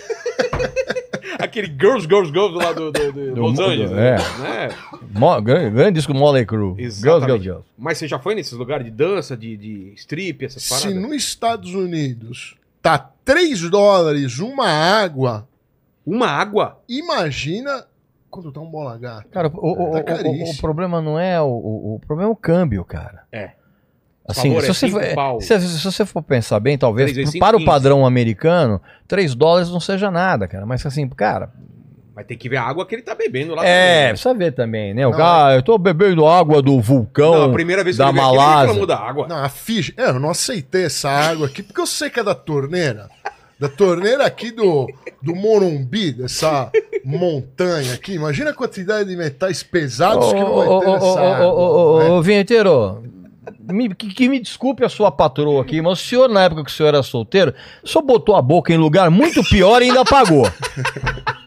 Aquele 1.38 1.68
Girls, 1.68 2.06
Girls, 2.06 2.30
Girls 2.32 2.54
lá 2.56 2.72
do, 2.72 2.90
do, 2.92 3.12
do 3.12 3.34
Do 3.34 3.40
Los 3.42 3.58
Angeles. 3.58 3.92
é. 3.92 4.16
Né? 4.38 4.68
Mo, 5.14 5.40
grande, 5.40 5.70
grande 5.70 5.92
disco 5.92 6.12
Molly 6.12 6.44
Crew. 6.44 6.74
Girls, 6.78 7.00
girls, 7.00 7.42
girls. 7.42 7.64
Mas 7.78 7.98
você 7.98 8.06
já 8.08 8.18
foi 8.18 8.34
nesses 8.34 8.52
lugares 8.52 8.84
de 8.84 8.90
dança, 8.90 9.36
de, 9.36 9.56
de 9.56 9.92
strip, 9.96 10.44
essas 10.44 10.62
Se 10.62 10.68
paradas? 10.84 10.94
nos 11.02 11.14
Estados 11.16 11.72
Unidos 11.74 12.56
tá 12.82 13.10
3 13.24 13.70
dólares 13.70 14.38
uma 14.38 14.66
água, 14.68 15.46
Uma 16.04 16.26
água? 16.28 16.78
imagina 16.88 17.86
quando 18.30 18.52
tá 18.52 18.60
um 18.60 18.70
bola 18.70 18.96
gata. 18.98 19.26
Cara, 19.30 19.48
o, 19.48 19.50
o- 19.52 20.02
Tá 20.02 20.14
o- 20.24 20.28
o- 20.30 20.50
o, 20.50 20.56
problema 20.58 21.00
não 21.02 21.18
é 21.18 21.40
o, 21.40 21.46
o, 21.46 21.94
o 21.96 22.00
problema 22.06 22.30
é 22.30 22.32
o 22.32 22.36
câmbio, 22.36 22.84
cara. 22.84 23.22
É. 23.32 23.50
Assim, 24.28 24.48
Favor, 24.54 24.62
se, 24.62 24.70
é 24.70 24.72
você 24.74 25.14
for, 25.14 25.42
se, 25.42 25.60
se 25.60 25.84
você 25.84 26.06
for 26.06 26.22
pensar 26.22 26.60
bem, 26.60 26.78
talvez 26.78 27.06
Três 27.06 27.16
vezes 27.16 27.32
cinco, 27.32 27.44
para 27.44 27.56
o 27.56 27.58
quinze. 27.58 27.66
padrão 27.70 28.06
americano, 28.06 28.80
3 29.08 29.34
dólares 29.34 29.70
não 29.70 29.80
seja 29.80 30.08
nada, 30.10 30.46
cara. 30.46 30.64
Mas 30.64 30.86
assim, 30.86 31.08
cara, 31.08 31.50
Mas 32.14 32.26
tem 32.26 32.38
que 32.38 32.48
ver 32.48 32.58
a 32.58 32.62
água 32.62 32.86
que 32.86 32.94
ele 32.94 33.02
tá 33.02 33.14
bebendo 33.14 33.54
lá 33.56 33.64
É, 33.64 33.66
também, 33.66 34.02
né? 34.04 34.08
precisa 34.10 34.34
ver 34.34 34.52
também, 34.52 34.94
né? 34.94 35.04
O 35.06 35.10
Não, 35.10 35.16
cara, 35.18 35.56
eu 35.56 35.62
tô 35.62 35.76
bebendo 35.78 36.26
água 36.28 36.62
do 36.62 36.80
vulcão 36.80 37.32
Não, 37.34 37.44
a 37.50 37.52
primeira 37.52 37.82
vez 37.82 37.96
que 37.96 38.02
da 38.02 38.08
ele 38.10 38.20
veio 38.20 38.40
aqui, 38.40 38.76
ele 38.76 38.86
da 38.86 38.98
água. 39.00 39.26
Não, 39.26 39.36
a 39.42 39.48
ficha. 39.48 39.92
É, 39.96 40.10
eu 40.10 40.20
não 40.20 40.30
aceitei 40.30 40.84
essa 40.84 41.08
água 41.10 41.46
aqui, 41.48 41.62
porque 41.62 41.80
eu 41.80 41.86
sei 41.86 42.08
que 42.08 42.20
é 42.20 42.22
da 42.22 42.34
torneira. 42.34 43.08
Da 43.60 43.68
torneira 43.68 44.24
aqui 44.24 44.50
do, 44.50 44.88
do 45.20 45.34
Morumbi, 45.36 46.12
dessa 46.12 46.70
montanha 47.04 47.92
aqui. 47.92 48.14
Imagina 48.14 48.50
a 48.50 48.54
quantidade 48.54 49.08
de 49.10 49.16
metais 49.16 49.62
pesados 49.62 50.32
que 50.32 50.40
não 50.40 50.54
vai 50.56 50.66
ter 50.80 50.86
nessa 50.92 51.20
água. 51.20 52.02
né? 52.04 52.10
Ô, 52.10 52.22
Vinheteiro, 52.22 53.02
me- 53.68 53.94
que, 53.94 54.08
que 54.14 54.28
me 54.30 54.40
desculpe 54.40 54.82
a 54.82 54.88
sua 54.88 55.10
patroa 55.12 55.60
aqui, 55.60 55.82
mas 55.82 56.00
o 56.00 56.02
senhor, 56.02 56.28
na 56.28 56.44
época 56.44 56.64
que 56.64 56.70
o 56.70 56.74
senhor 56.74 56.88
era 56.88 57.02
solteiro, 57.02 57.54
só 57.84 58.00
botou 58.00 58.34
a 58.34 58.40
boca 58.40 58.72
em 58.72 58.78
lugar 58.78 59.10
muito 59.10 59.42
pior 59.44 59.82
e 59.82 59.90
ainda 59.90 60.04
pagou. 60.06 60.48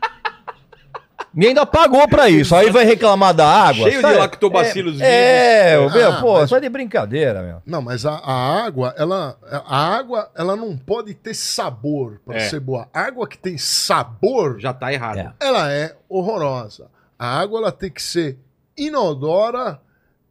E 1.35 1.47
ainda 1.47 1.65
pagou 1.65 2.07
pra 2.07 2.29
isso. 2.29 2.55
Aí 2.55 2.69
vai 2.69 2.85
reclamar 2.85 3.33
da 3.33 3.47
água. 3.47 3.89
Cheio 3.89 3.95
de 3.95 4.01
sabe? 4.01 4.17
lactobacilos 4.19 5.01
É, 5.01 5.77
vivos. 5.79 5.95
é 5.95 5.97
meu, 5.97 6.11
Ah, 6.11 6.21
pô, 6.21 6.33
mas- 6.39 6.49
só 6.49 6.59
de 6.59 6.69
brincadeira, 6.69 7.41
meu. 7.41 7.61
Não, 7.65 7.81
mas 7.81 8.05
a, 8.05 8.13
a 8.13 8.63
água, 8.65 8.93
ela, 8.97 9.35
a 9.65 9.95
água, 9.95 10.29
ela 10.35 10.55
não 10.55 10.77
pode 10.77 11.13
ter 11.15 11.33
sabor 11.33 12.21
para 12.25 12.35
É. 12.37 12.49
ser 12.49 12.59
boa. 12.59 12.87
A 12.93 13.01
água 13.01 13.27
que 13.27 13.37
tem 13.37 13.57
sabor, 13.57 14.59
Já 14.59 14.73
tá 14.73 14.93
errado. 14.93 15.17
É. 15.17 15.33
ela 15.39 15.71
é 15.71 15.95
horrorosa. 16.07 16.85
A 17.17 17.39
água, 17.39 17.59
ela 17.61 17.71
tem 17.71 17.89
que 17.89 18.01
ser 18.03 18.37
inodora, 18.77 19.79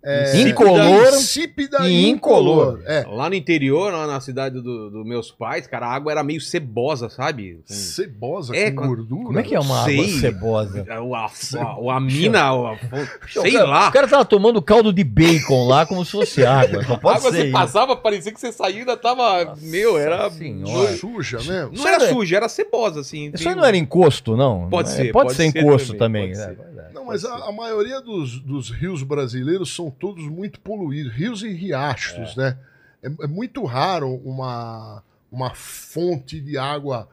é, 0.05 0.41
Incolor 0.41 1.09
insípida 1.15 1.89
e 1.89 2.09
incolor. 2.09 2.79
incolor. 2.79 2.83
É, 2.87 3.05
Lá 3.09 3.29
no 3.29 3.35
interior, 3.35 3.93
lá 3.93 4.07
na 4.07 4.21
cidade 4.21 4.61
dos 4.61 4.93
do 4.93 5.05
meus 5.05 5.31
pais, 5.31 5.67
cara, 5.67 5.87
a 5.87 5.93
água 5.95 6.11
era 6.13 6.23
meio 6.25 6.41
cebosa, 6.41 7.09
sabe? 7.09 7.61
Com- 7.67 7.75
cebosa 7.75 8.57
É, 8.57 8.71
com 8.71 8.87
gordura. 8.87 9.25
Como 9.27 9.39
é 9.39 9.43
que 9.43 9.55
é 9.55 9.61
uma 9.61 9.85
Sei. 9.85 9.99
água 10.01 10.09
cebosa? 10.21 10.87
O, 11.03 11.15
a, 11.15 11.27
a, 11.59 11.79
o- 11.81 11.91
a 11.91 12.01
mina, 12.01 12.53
o- 12.55 12.67
a- 12.67 12.79
sei 13.31 13.51
o 13.51 13.59
cara, 13.59 13.69
lá. 13.69 13.89
O 13.89 13.93
cara 13.93 14.09
tava 14.09 14.25
tomando 14.25 14.61
caldo 14.61 14.93
de 14.93 15.05
bacon 15.05 15.67
lá 15.69 15.87
como 15.87 16.05
se 16.05 16.11
fosse 16.13 16.45
água. 16.45 16.83
Só 16.85 16.95
A 16.95 16.99
pode 16.99 17.19
água 17.19 17.31
ser 17.31 17.37
você 17.39 17.43
isso. 17.45 17.53
passava, 17.53 17.97
parecia 17.97 18.33
que 18.33 18.41
você 18.41 18.51
saiu 18.53 18.77
e 18.77 18.79
ainda 18.81 18.97
tava. 18.97 19.57
meu, 19.63 19.97
era. 19.99 20.29
Senhora. 20.31 20.97
Suja 20.97 21.39
mesmo. 21.39 21.71
Não 21.77 21.87
era 21.87 22.09
suja, 22.09 22.37
era 22.37 22.49
cebosa, 22.49 23.01
assim. 23.01 23.31
Isso 23.35 23.49
aí 23.49 23.55
não 23.55 23.65
era 23.65 23.77
encosto, 23.77 24.37
não? 24.37 24.69
Pode 24.69 24.89
É, 24.89 24.93
ser, 24.93 25.13
Pode, 25.13 25.27
pode 25.29 25.37
ser 25.37 25.51
ser 25.53 25.59
encosto 25.61 25.95
também, 25.95 26.33
também. 26.33 26.57
Né? 26.83 26.91
Não, 26.95 27.05
mas 27.05 27.25
a, 27.25 27.49
a 27.49 27.53
maioria 27.53 28.01
dos, 28.01 28.41
dos 28.41 28.71
rios 28.71 29.03
brasileiros 29.03 29.75
são 29.75 29.91
todos 29.91 30.25
muito 30.29 30.61
poluídos. 30.61 31.13
Rios 31.13 31.43
e 31.43 31.53
riachos, 31.53 32.37
né? 32.37 32.57
É, 33.03 33.07
é 33.25 33.27
muito 33.27 33.65
raro 33.65 34.15
uma, 34.25 35.03
uma 35.31 35.55
fonte 35.55 36.41
de 36.41 36.57
água 36.59 37.09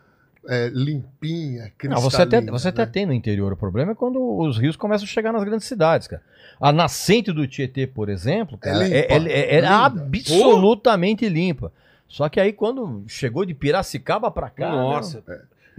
é, 0.47 0.69
limpinha, 0.73 1.71
Não, 1.83 1.99
você 1.99 2.15
até, 2.17 2.25
cristalina, 2.37 2.51
você 2.51 2.67
até 2.69 2.85
né? 2.85 2.91
tem 2.91 3.05
no 3.05 3.13
interior. 3.13 3.53
O 3.53 3.57
problema 3.57 3.91
é 3.91 3.95
quando 3.95 4.19
os 4.39 4.57
rios 4.57 4.75
começam 4.75 5.05
a 5.05 5.07
chegar 5.07 5.31
nas 5.33 5.43
grandes 5.43 5.67
cidades, 5.67 6.07
cara. 6.07 6.21
A 6.59 6.71
nascente 6.71 7.31
do 7.31 7.47
Tietê, 7.47 7.85
por 7.87 8.09
exemplo, 8.09 8.57
cara, 8.57 8.79
limpa, 8.83 8.95
é, 8.95 8.99
é- 8.99 9.31
é- 9.31 9.55
é 9.55 9.61
linda. 9.61 9.85
absolutamente 9.85 11.27
limpa. 11.29 11.71
Só 12.07 12.27
que 12.27 12.39
aí 12.39 12.51
quando 12.51 13.03
chegou 13.07 13.45
de 13.45 13.53
Piracicaba 13.53 14.31
pra 14.31 14.49
cá. 14.49 14.71
Nossa. 14.71 15.23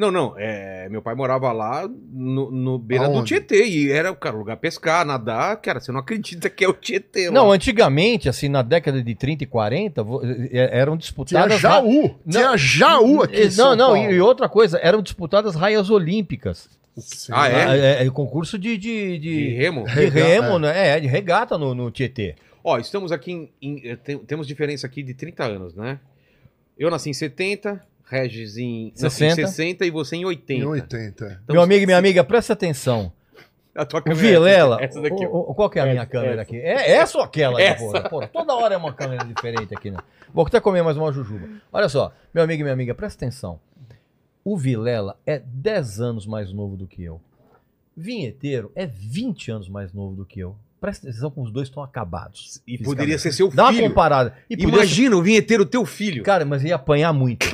Não, 0.01 0.11
não. 0.11 0.35
é, 0.39 0.89
meu 0.89 1.03
pai 1.03 1.15
morava 1.15 1.53
lá 1.53 1.87
no, 1.89 2.51
no 2.51 2.79
beira 2.79 3.07
do 3.07 3.17
Aonde? 3.17 3.29
Tietê. 3.29 3.67
E 3.67 3.91
era, 3.93 4.15
cara, 4.15 4.35
lugar 4.37 4.57
pescar, 4.57 5.05
nadar. 5.05 5.57
Cara, 5.61 5.79
você 5.81 5.93
não 5.93 6.01
acredita 6.01 6.49
que 6.49 6.65
é 6.65 6.69
o 6.69 6.73
Tietê 6.73 7.27
lá. 7.29 7.35
Não, 7.35 7.53
antigamente, 7.53 8.29
assim, 8.29 8.49
na 8.49 8.63
década 8.63 9.03
de 9.03 9.15
30 9.15 9.45
e 9.45 9.47
40, 9.47 10.03
vo- 10.03 10.23
é- 10.25 10.79
eram 10.79 10.93
Tinha 10.93 10.99
disputadas. 11.01 11.61
Jaú. 11.61 12.15
Tinha 12.29 12.57
Jaú 12.57 13.23
aqui. 13.23 13.37
em 13.37 13.45
Não, 13.45 13.51
São 13.51 13.77
não, 13.77 13.93
Paulo. 13.95 14.11
e, 14.11 14.15
e 14.15 14.21
outra 14.21 14.49
coisa, 14.49 14.79
eram 14.83 15.03
disputadas 15.03 15.55
raias 15.55 15.91
olímpicas. 15.91 16.69
Sim. 16.97 17.33
Ah, 17.35 17.49
é? 17.49 18.01
É, 18.03 18.07
é, 18.07 18.11
concurso 18.11 18.59
de, 18.59 18.77
de, 18.77 19.19
De 19.19 19.19
de, 19.19 19.55
remo? 19.55 19.85
de 19.85 20.05
remo, 20.09 20.57
é. 20.57 20.59
né? 20.59 20.89
É, 20.97 21.01
de 21.01 21.07
regata 21.07 21.57
no, 21.57 21.75
no 21.75 21.91
Tietê. 21.91 22.35
Ó, 22.65 22.79
estamos 22.79 23.13
aqui 23.13 23.33
em. 23.33 23.51
em- 23.63 23.81
eh, 23.89 23.97
tem- 23.97 24.19
temos 24.19 24.47
diferença 24.47 24.87
aqui 24.87 25.03
de 25.03 25.15
30 25.15 25.45
anos, 25.45 25.75
né? 25.75 25.99
Eu 26.79 26.91
nasci 26.91 27.09
em 27.11 27.15
70, 27.15 27.81
Regis 28.11 28.57
em, 28.57 28.93
nasci 29.01 29.25
em 29.25 29.31
60. 29.31 29.47
60 29.49 29.87
e 29.87 29.91
você 29.91 30.17
em 30.17 30.25
80. 30.25 30.53
Em 30.65 30.67
80. 30.67 31.25
é. 31.25 31.39
Então, 31.45 31.55
Meu 31.55 31.63
amigo 31.63 31.83
e 31.85 31.87
minha 31.87 31.97
amiga, 31.99 32.25
presta 32.25 32.53
atenção. 32.55 33.13
A 33.73 33.85
tua 33.85 34.01
O 34.01 34.03
câmera 34.03 34.21
Vilela, 34.21 34.79
é 34.81 34.85
Essa 34.87 35.01
daqui. 35.01 35.25
o- 35.27 35.51
o- 35.51 35.55
qual 35.55 35.71
que 35.71 35.79
é 35.79 35.83
a 35.83 35.87
minha 35.87 36.03
Essa, 36.03 36.07
câmera 36.11 36.33
essa. 36.33 36.43
aqui? 36.43 36.57
É 36.57 36.91
essa 36.91 37.19
ou 37.19 37.23
aquela? 37.25 37.63
Essa. 37.63 37.85
Porra? 37.85 38.09
Porra, 38.09 38.27
toda 38.29 38.53
hora 38.57 38.75
é 38.75 38.77
uma 38.77 38.93
câmera 38.93 39.25
diferente 39.25 39.73
aqui, 39.73 39.93
né? 39.93 39.99
Vou 40.35 40.45
até 40.45 40.59
comer 40.61 40.83
mais 40.83 40.97
uma 40.97 41.13
jujuba. 41.13 41.49
Olha 41.73 41.89
só, 41.89 42.13
meu 42.35 42.43
amigo 42.43 42.61
e 42.61 42.65
minha 42.65 42.73
amiga, 42.75 42.95
presta 42.97 43.25
atenção. 43.25 43.61
O 44.45 44.57
Vilela 44.59 45.17
é 45.25 45.39
10 45.39 46.01
anos 46.01 46.27
mais 46.27 46.53
novo 46.53 46.77
do 46.77 46.87
que 46.89 47.05
eu. 47.05 47.21
Vinheteiro 47.97 48.73
é 48.75 48.87
20 48.87 49.51
anos 49.53 49.69
mais 49.69 49.93
novo 49.93 50.17
do 50.17 50.25
que 50.25 50.41
eu. 50.41 50.57
Presta 50.81 51.07
atenção 51.09 51.31
como 51.31 51.47
os 51.47 51.53
dois 51.53 51.69
estão 51.69 51.83
acabados. 51.83 52.63
E 52.67 52.79
poderia 52.79 53.19
ser 53.19 53.33
seu 53.33 53.51
Dá 53.51 53.65
uma 53.65 53.73
filho. 53.75 53.89
comparada. 53.89 54.35
E 54.49 54.57
poderia 54.57 54.77
Imagina 54.77 55.15
o 55.17 55.23
vinheteiro 55.23 55.67
teu 55.67 55.85
filho. 55.85 56.23
Cara, 56.25 56.45
mas 56.45 56.65
ia 56.65 56.75
apanhar 56.75 57.13
muito. 57.13 57.47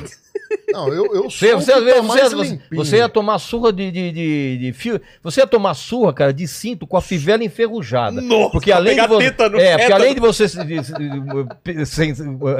Não, 0.71 0.87
eu, 0.89 1.05
eu 1.13 1.23
Você, 1.29 1.49
sou 1.51 1.59
você, 1.61 1.71
o 1.71 1.73
que 1.75 1.79
às 1.79 1.83
vezes, 1.83 1.95
tá 2.01 2.03
mais 2.03 2.21
você, 2.21 2.35
você, 2.35 2.59
você 2.71 2.97
ia 2.97 3.09
tomar 3.09 3.39
surra 3.39 3.71
de, 3.73 3.91
de, 3.91 4.11
de, 4.11 4.57
de 4.59 4.73
fio. 4.73 4.99
Você 5.23 5.41
ia 5.41 5.47
tomar 5.47 5.73
surra, 5.73 6.13
cara, 6.13 6.33
de 6.33 6.47
cinto 6.47 6.85
com 6.85 6.95
a 6.97 7.01
fivela 7.01 7.43
enferrujada. 7.43 8.21
Nossa, 8.21 8.51
Porque 8.51 8.71
além, 8.71 8.95
de 8.99 9.07
você, 9.07 9.23
teta 9.31 9.49
no 9.49 9.59
é, 9.59 9.71
porque 9.71 9.83
tétano. 9.83 9.95
além 10.03 10.13
de 10.13 10.19
você 10.19 10.47
se- 10.47 10.65
de- 10.65 10.83
se- 10.83 11.85
sem- 11.85 12.13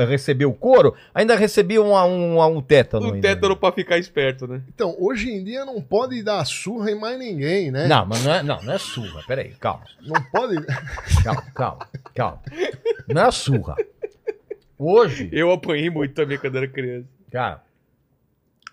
receber 0.08 0.46
o 0.46 0.54
couro, 0.54 0.96
ainda 1.14 1.36
recebia 1.36 1.82
um, 1.82 1.94
um, 1.96 2.58
um 2.58 2.62
tétano. 2.62 3.08
Um 3.10 3.14
ainda. 3.16 3.28
tétano 3.28 3.56
pra 3.56 3.72
ficar 3.72 3.98
esperto, 3.98 4.48
né? 4.48 4.62
Então, 4.74 4.96
hoje 5.00 5.30
em 5.30 5.44
dia 5.44 5.64
não 5.66 5.82
pode 5.82 6.22
dar 6.24 6.44
surra 6.46 6.92
em 6.92 7.00
mais 7.00 7.18
ninguém, 7.20 7.72
né? 7.72 7.88
Não, 7.88 8.06
mas 8.06 8.24
não 8.24 8.34
é, 8.34 8.44
não, 8.44 8.62
não 8.64 8.74
é 8.74 8.78
surra. 8.78 9.22
Peraí, 9.28 9.54
calma, 9.60 9.84
Não 10.06 10.22
pode. 10.32 10.56
calma, 11.24 11.44
calma, 11.54 11.88
calma. 12.16 12.42
Não 13.08 13.22
é 13.26 13.32
surra. 13.32 13.76
Hoje, 14.80 15.30
Eu 15.32 15.52
apanhei 15.52 15.90
muito 15.90 16.14
também 16.14 16.38
quando 16.38 16.58
era 16.58 16.68
criança. 16.68 17.08
cara. 17.32 17.67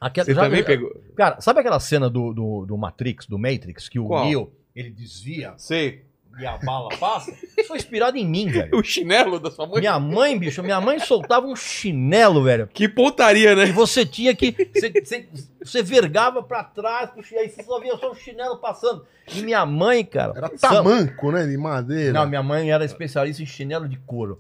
Aquela, 0.07 0.25
Você 0.27 0.35
já- 0.35 0.41
também 0.43 0.61
já- 0.61 0.67
pegou? 0.67 0.95
Cara, 1.17 1.41
sabe 1.41 1.61
aquela 1.61 1.81
cena 1.81 2.11
do, 2.11 2.33
do, 2.35 2.67
do 2.67 2.77
Matrix, 2.77 3.27
do 3.27 3.39
Matrix, 3.39 3.89
que 3.89 3.99
o 3.99 4.07
Qual? 4.07 4.27
Neo 4.27 4.53
ele 4.77 4.91
desvia 4.91 5.55
Sei. 5.57 6.03
e 6.39 6.45
a 6.45 6.59
bala 6.59 6.91
passa? 6.99 7.31
Isso 7.57 7.69
foi 7.69 7.77
inspirado 7.79 8.17
em 8.19 8.27
mim, 8.29 8.49
velho. 8.49 8.71
O 8.77 8.83
chinelo 8.83 9.39
da 9.41 9.51
sua 9.51 9.67
mãe? 9.67 9.79
Minha 9.81 9.99
mãe, 9.99 10.39
bicho, 10.39 10.63
minha 10.63 10.81
mãe 10.81 10.99
soltava 10.99 11.47
um 11.47 11.57
chinelo, 11.57 12.43
velho. 12.45 12.69
Que 12.73 12.87
pontaria, 12.89 13.53
E 13.53 13.57
né? 13.57 13.67
você 13.67 14.05
tinha 14.05 14.35
que. 14.35 14.51
Você, 14.75 14.91
você, 14.91 15.29
você 15.65 15.83
vergava 15.83 16.43
pra 16.43 16.63
trás, 16.65 17.09
puxa, 17.11 17.35
e 17.37 17.39
aí 17.39 17.49
você 17.49 17.63
só 17.63 17.81
via 17.81 17.97
só 17.97 18.11
o 18.11 18.15
chinelo 18.17 18.59
passando. 18.59 19.07
E 19.35 19.41
minha 19.43 19.65
mãe, 19.65 20.05
cara. 20.05 20.35
Era 20.37 20.49
tamanco, 20.51 21.33
né? 21.33 21.47
De 21.47 21.57
madeira. 21.57 22.13
Não, 22.13 22.27
minha 22.29 22.43
mãe 22.43 22.71
era 22.71 22.85
especialista 22.85 23.43
em 23.43 23.47
chinelo 23.47 23.89
de 23.89 23.97
couro. 23.99 24.39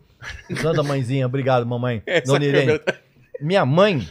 Santa 0.60 0.82
mãezinha, 0.82 1.26
obrigado, 1.26 1.64
mamãe. 1.64 2.02
Essa 2.04 2.32
Dona 2.32 2.44
Irene. 2.44 2.78
tá- 2.80 2.94
Minha 3.40 3.64
mãe, 3.64 4.06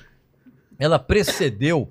ela 0.80 1.00
precedeu 1.00 1.90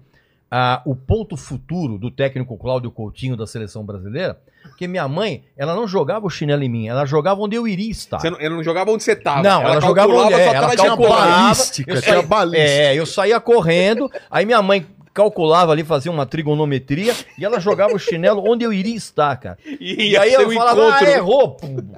ah, 0.51 0.83
o 0.85 0.95
ponto 0.95 1.37
futuro 1.37 1.97
do 1.99 2.11
técnico 2.11 2.59
Cláudio 2.59 2.91
Coutinho 2.91 3.37
da 3.37 3.47
seleção 3.47 3.85
brasileira, 3.85 4.39
porque 4.63 4.87
minha 4.87 5.09
mãe, 5.09 5.45
ela 5.57 5.75
não 5.75 5.89
jogava 5.89 6.27
o 6.27 6.31
chinelo 6.31 6.63
em 6.63 6.69
mim, 6.69 6.89
ela 6.89 7.07
jogava 7.07 7.41
onde 7.41 7.57
eu 7.57 7.67
iria 7.67 7.91
estar. 7.91 8.21
Você 8.21 8.31
não, 8.31 8.39
ela 8.39 8.55
não 8.57 8.63
jogava 8.63 8.91
onde 8.91 9.03
você 9.03 9.17
tava. 9.17 9.43
Não, 9.43 9.63
ela 9.63 9.81
jogava 9.81 10.09
calculava 10.09 10.27
onde 10.27 10.35
é, 10.35 10.55
ela 10.55 10.77
calculava. 10.77 11.31
balística, 11.31 11.91
eu 11.91 12.03
saía- 12.03 12.23
balística. 12.23 12.71
É, 12.71 12.95
eu 12.95 13.07
saía 13.07 13.41
correndo, 13.41 14.11
aí 14.31 14.45
minha 14.45 14.61
mãe 14.61 14.87
calculava 15.13 15.73
ali, 15.73 15.85
fazia 15.85 16.11
uma 16.11 16.27
trigonometria 16.27 17.15
e 17.39 17.45
ela 17.45 17.61
jogava 17.61 17.95
o 17.95 17.99
chinelo 17.99 18.43
onde 18.49 18.65
eu 18.65 18.73
iria 18.73 18.97
estar, 18.97 19.37
cara. 19.37 19.59
E, 19.65 20.11
E 20.11 20.17
aí 20.17 20.33
eu 20.33 20.51
falava, 20.53 20.81
encontro. 20.81 21.07
ah, 21.07 21.11
errou. 21.11 21.51
Pum, 21.57 21.77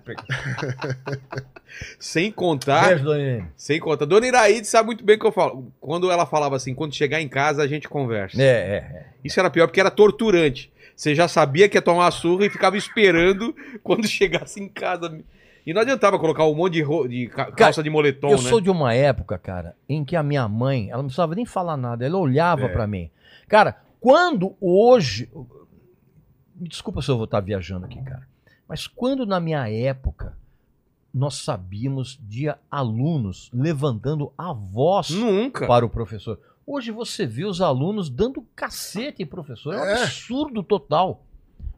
Sem 1.99 2.30
contar. 2.30 2.88
Beijo, 2.88 3.04
dona 3.04 3.18
Irene. 3.21 3.44
Sem 3.56 3.80
contar. 3.80 4.04
Dona 4.04 4.26
Iraíde 4.26 4.66
sabe 4.66 4.87
muito 4.87 5.04
bem 5.04 5.16
o 5.16 5.18
que 5.18 5.26
eu 5.26 5.33
falo. 5.33 5.73
Quando 5.80 6.11
ela 6.11 6.26
falava 6.26 6.56
assim, 6.56 6.75
quando 6.75 6.94
chegar 6.94 7.21
em 7.21 7.28
casa 7.28 7.62
a 7.62 7.66
gente 7.66 7.88
conversa. 7.88 8.40
É, 8.40 8.47
é, 8.47 8.76
é. 8.76 9.06
Isso 9.25 9.40
era 9.40 9.50
pior 9.50 9.66
porque 9.66 9.80
era 9.80 9.90
torturante. 9.90 10.73
Você 10.97 11.14
já 11.14 11.26
sabia 11.26 11.68
que 11.68 11.76
ia 11.76 11.83
tomar 11.83 12.11
surra 12.12 12.47
e 12.47 12.50
ficava 12.50 12.76
esperando 12.76 13.54
quando 13.83 14.06
chegasse 14.11 14.61
em 14.61 14.68
casa. 14.68 15.18
E 15.66 15.73
não 15.73 15.80
adiantava 15.80 16.18
colocar 16.18 16.44
um 16.47 16.54
monte 16.54 16.75
de, 16.75 16.83
ro- 16.83 17.09
de 17.09 17.26
ca- 17.28 17.50
calça 17.52 17.83
de 17.83 17.88
moletom, 17.88 18.28
eu 18.30 18.37
né? 18.42 18.49
sou 18.50 18.61
de 18.61 18.68
uma 18.71 18.92
época, 18.92 19.38
cara, 19.38 19.75
em 19.88 20.04
que 20.04 20.14
a 20.14 20.23
minha 20.23 20.47
mãe, 20.47 20.90
ela 20.90 20.99
não 21.02 21.06
precisava 21.09 21.35
nem 21.35 21.47
falar 21.47 21.76
nada, 21.76 22.04
ela 22.04 22.18
olhava 22.18 22.64
É. 22.66 22.68
pra 22.68 22.87
mim. 22.87 23.11
Cara, 23.49 23.80
quando 24.00 24.54
hoje. 24.61 25.30
Me 26.54 26.68
desculpa 26.68 27.00
se 27.02 27.11
eu 27.11 27.16
vou 27.16 27.25
estar 27.25 27.40
viajando 27.40 27.87
aqui, 27.87 28.00
cara. 28.02 28.26
Mas 28.68 28.87
quando 28.87 29.25
na 29.26 29.40
minha 29.40 29.68
época 29.71 30.37
nós 31.12 31.37
sabíamos 31.37 32.18
de 32.23 32.52
alunos 32.71 33.50
levantando 33.52 34.33
a 34.37 34.52
voz 34.52 35.11
Nunca. 35.11 35.66
para 35.66 35.85
o 35.87 35.88
professor. 35.90 36.38
Hoje 36.66 36.90
você 36.90 37.25
vê 37.26 37.44
os 37.44 37.61
alunos 37.61 38.09
dando 38.11 38.44
cacete 38.54 39.23
em 39.23 39.26
professor. 39.26 39.75
É 39.75 39.78
um 39.80 39.85
É. 39.85 40.02
absurdo 40.02 40.62
total. 40.62 41.25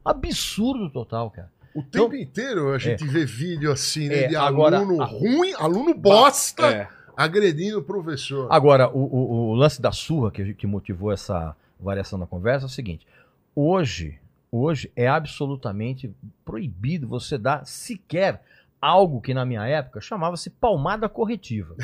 Absurdo 0.05 0.89
total, 0.91 1.31
cara. 1.31 1.51
O 1.77 1.83
tempo 1.83 2.15
inteiro 2.17 2.73
a 2.73 2.79
gente 2.79 3.07
vê 3.07 3.25
vídeo 3.25 3.71
assim, 3.71 4.09
né? 4.09 4.25
É, 4.25 4.29
de 4.29 4.37
agora, 4.37 4.79
aluno 4.79 5.03
a- 5.03 5.05
ruim, 5.07 5.53
aluno 5.59 5.95
bosta, 5.95 6.67
É. 6.67 6.89
agredindo 7.17 7.79
o 7.79 7.83
professor. 7.83 8.49
Agora, 8.51 8.89
o, 8.89 8.99
o- 8.99 9.51
o 9.51 9.55
lance 9.55 9.81
da 9.81 9.93
surra 9.93 10.31
que, 10.31 10.55
que 10.55 10.67
motivou 10.67 11.13
essa 11.13 11.55
variação 11.79 12.19
da 12.19 12.27
conversa 12.27 12.65
é 12.65 12.69
o 12.69 12.71
seguinte: 12.71 13.07
hoje, 13.55 14.19
hoje 14.51 14.91
é 14.97 15.07
absolutamente 15.07 16.11
proibido 16.45 17.07
você 17.07 17.37
dar 17.37 17.67
sequer 17.67 18.43
algo 18.81 19.21
que 19.21 19.35
na 19.35 19.45
minha 19.45 19.67
época 19.67 20.01
chamava-se 20.01 20.49
palmada 20.51 21.09
corretiva. 21.09 21.75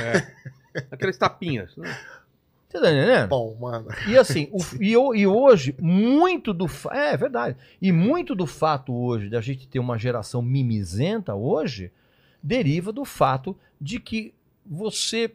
Aqueles 0.91 1.19
tapinhas. 1.19 1.77
né? 1.77 1.95
Você 2.73 2.81
tá 2.81 2.91
entendendo? 2.91 3.29
Bom, 3.29 3.55
mano. 3.61 3.87
E 4.09 4.17
assim, 4.17 4.49
o- 4.51 4.59
e, 4.83 4.93
e 5.21 5.27
hoje, 5.27 5.75
muito 5.79 6.55
do. 6.55 6.67
É, 6.91 7.13
é 7.13 7.17
verdade. 7.17 7.57
E 7.81 7.93
muito 7.93 8.35
do 8.35 8.47
fato 8.47 8.95
hoje 8.95 9.29
da 9.29 9.41
gente 9.43 9.69
ter 9.69 9.79
uma 9.79 9.99
geração 9.99 10.41
mimizenta 10.41 11.35
hoje 11.35 11.93
deriva 12.43 12.91
do 12.91 13.05
fato 13.05 13.55
de 13.81 14.01
que 14.01 14.33
você 14.65 15.31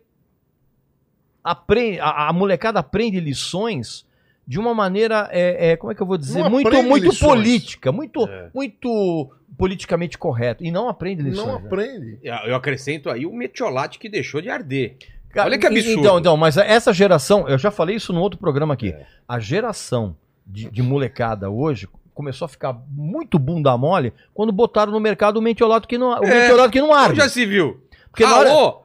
aprende. 1.43 1.99
A, 1.99 2.29
a 2.29 2.33
molecada 2.33 2.79
aprende 2.79 3.19
lições 3.19 4.05
de 4.47 4.59
uma 4.59 4.73
maneira. 4.73 5.29
é, 5.31 5.71
é, 5.71 5.77
como 5.77 5.91
é 5.91 5.95
que 5.95 6.01
eu 6.01 6.07
vou 6.07 6.17
dizer? 6.17 6.39
Não 6.43 6.49
muito 6.49 6.83
muito 6.83 7.05
lições. 7.05 7.19
política, 7.31 7.91
muito, 7.91 8.27
É. 8.27 8.49
muito 8.53 9.31
politicamente 9.57 10.17
correto. 10.17 10.63
E 10.63 10.71
não 10.71 10.87
aprende 10.89 11.21
lições. 11.23 11.47
Não 11.47 11.59
né? 11.59 11.65
aprende. 11.65 12.19
Eu 12.23 12.55
acrescento 12.55 13.09
aí 13.09 13.25
o 13.25 13.33
metiolate 13.33 13.99
que 13.99 14.09
deixou 14.09 14.41
de 14.41 14.49
arder. 14.49 14.97
Olha 15.35 15.57
que 15.57 15.67
absurdo. 15.67 15.99
Então, 15.99 16.19
então, 16.19 16.37
mas 16.37 16.57
essa 16.57 16.91
geração, 16.93 17.47
eu 17.47 17.57
já 17.57 17.69
falei 17.71 17.95
isso 17.95 18.11
no 18.13 18.21
outro 18.21 18.39
programa 18.39 18.73
aqui. 18.73 18.89
É. 18.89 19.05
A 19.27 19.39
geração 19.39 20.15
de, 20.45 20.69
de 20.69 20.81
molecada 20.81 21.49
hoje 21.49 21.87
começou 22.13 22.45
a 22.45 22.49
ficar 22.49 22.75
muito 22.89 23.37
bunda 23.37 23.77
mole 23.77 24.11
quando 24.33 24.51
botaram 24.51 24.91
no 24.91 24.99
mercado 24.99 25.37
o 25.37 25.41
mentiolato 25.41 25.87
que 25.87 25.97
não, 25.97 26.09
o 26.19 26.25
É. 26.25 26.41
mentiolato 26.41 26.71
que 26.71 26.81
não 26.81 26.93
arde. 26.93 27.17
já 27.17 27.29
se 27.29 27.45
viu. 27.45 27.79
Porque 28.09 28.23
hora-? 28.23 28.77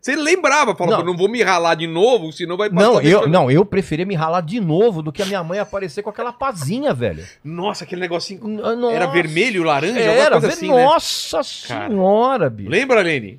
Você 0.00 0.16
lembrava, 0.16 0.74
falou, 0.76 0.98
Não. 0.98 1.04
não. 1.04 1.16
vou 1.16 1.30
me 1.30 1.42
ralar 1.42 1.76
de 1.76 1.86
novo, 1.86 2.30
senão 2.30 2.58
vai 2.58 2.68
Não, 2.68 3.00
eu, 3.00 3.26
não, 3.26 3.50
eu 3.50 3.64
preferia 3.64 4.04
me 4.04 4.14
ralar 4.14 4.42
de 4.42 4.60
novo 4.60 5.00
do 5.00 5.10
que 5.10 5.22
a 5.22 5.24
minha 5.24 5.42
mãe 5.42 5.58
aparecer 5.58 6.02
com 6.02 6.10
aquela 6.10 6.30
pazinha, 6.30 6.92
velho. 6.92 7.24
Nossa, 7.42 7.84
aquele 7.84 8.02
negocinho. 8.02 8.46
N- 8.46 8.60
Era 8.60 8.76
nossa. 9.06 9.06
vermelho, 9.12 9.62
laranja, 9.62 9.98
Era, 9.98 10.32
coisa 10.32 10.48
ver- 10.48 10.52
assim, 10.52 10.68
né? 10.70 10.84
nossa 10.84 11.40
Cara. 11.68 11.88
senhora, 11.88 12.50
bicho. 12.50 12.68
Lembra, 12.68 13.00
Lene? 13.00 13.38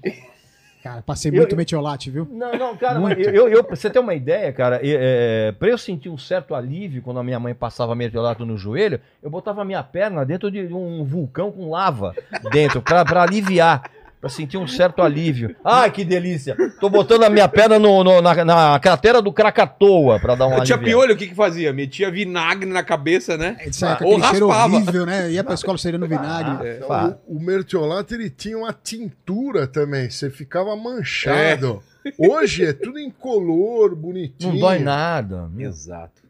Cara, 0.85 1.01
passei 1.01 1.31
muito 1.31 1.53
eu- 1.53 1.57
metiolate, 1.57 2.11
viu? 2.11 2.27
Não, 2.31 2.51
não, 2.53 2.77
cara, 2.77 2.99
eu, 3.19 3.49
eu, 3.49 3.63
pra 3.63 3.75
você 3.75 3.89
ter 3.89 3.97
uma 3.97 4.13
ideia, 4.13 4.53
cara, 4.53 4.79
é, 4.83 5.51
pra 5.57 5.67
eu 5.69 5.79
sentir 5.79 6.09
um 6.09 6.17
certo 6.17 6.53
alívio 6.53 7.01
quando 7.01 7.19
a 7.19 7.23
minha 7.23 7.39
mãe 7.39 7.55
passava 7.55 7.95
mertiolato 7.95 8.45
no 8.45 8.55
joelho, 8.55 9.01
eu 9.23 9.27
botava 9.27 9.63
a 9.63 9.65
minha 9.65 9.81
perna 9.81 10.23
dentro 10.23 10.51
de 10.51 10.71
um 10.71 11.03
vulcão 11.03 11.51
com 11.51 11.71
lava 11.71 12.13
dentro, 12.51 12.83
pra, 12.83 13.03
pra 13.03 13.23
aliviar, 13.23 13.89
pra 14.19 14.29
sentir 14.29 14.57
um 14.57 14.67
certo 14.67 15.01
alívio. 15.01 15.55
Ai, 15.63 15.91
que 15.91 16.03
delícia! 16.03 16.55
Tô 16.79 16.89
botando 16.89 17.23
a 17.23 17.29
minha 17.29 17.47
perna 17.47 17.77
no, 17.77 18.03
no- 18.03 18.21
na, 18.21 18.43
na 18.45 18.79
cratera 18.79 19.21
do 19.21 19.31
Krakatoa 19.31 20.19
pra 20.19 20.35
dar 20.35 20.47
um 20.47 20.61
Tinha 20.63 20.75
alívio. 20.77 20.79
piolho, 20.97 21.13
o 21.13 21.17
que 21.17 21.27
que 21.27 21.35
fazia? 21.35 21.71
Metia 21.71 22.09
vinagre 22.09 22.69
na 22.69 22.83
cabeça, 22.83 23.37
né? 23.37 23.55
Aí, 23.59 23.69
com 23.97 24.05
Ou 24.05 24.17
raspava. 24.17 24.75
horrível, 24.75 25.05
né? 25.05 25.31
Ia 25.31 25.43
pra 25.43 25.53
escola 25.53 25.77
cheirando 25.77 26.07
vinagre. 26.07 26.67
É. 26.67 26.79
Fá. 26.87 27.15
O, 27.27 27.37
o 27.37 27.39
mertiolate 27.39 28.13
ele 28.15 28.29
tinha 28.29 28.57
uma 28.57 28.73
tintura 28.73 29.67
também, 29.67 30.09
você 30.09 30.29
ficava 30.29 30.75
manchado. 30.75 31.81
Hoje 32.19 32.65
é 32.65 32.73
tudo 32.73 32.99
incolor, 32.99 33.95
bonitinho. 33.95 34.53
Não 34.53 34.59
dói 34.59 34.79
nada. 34.79 35.49
Exato. 35.57 36.24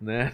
Né? 0.00 0.32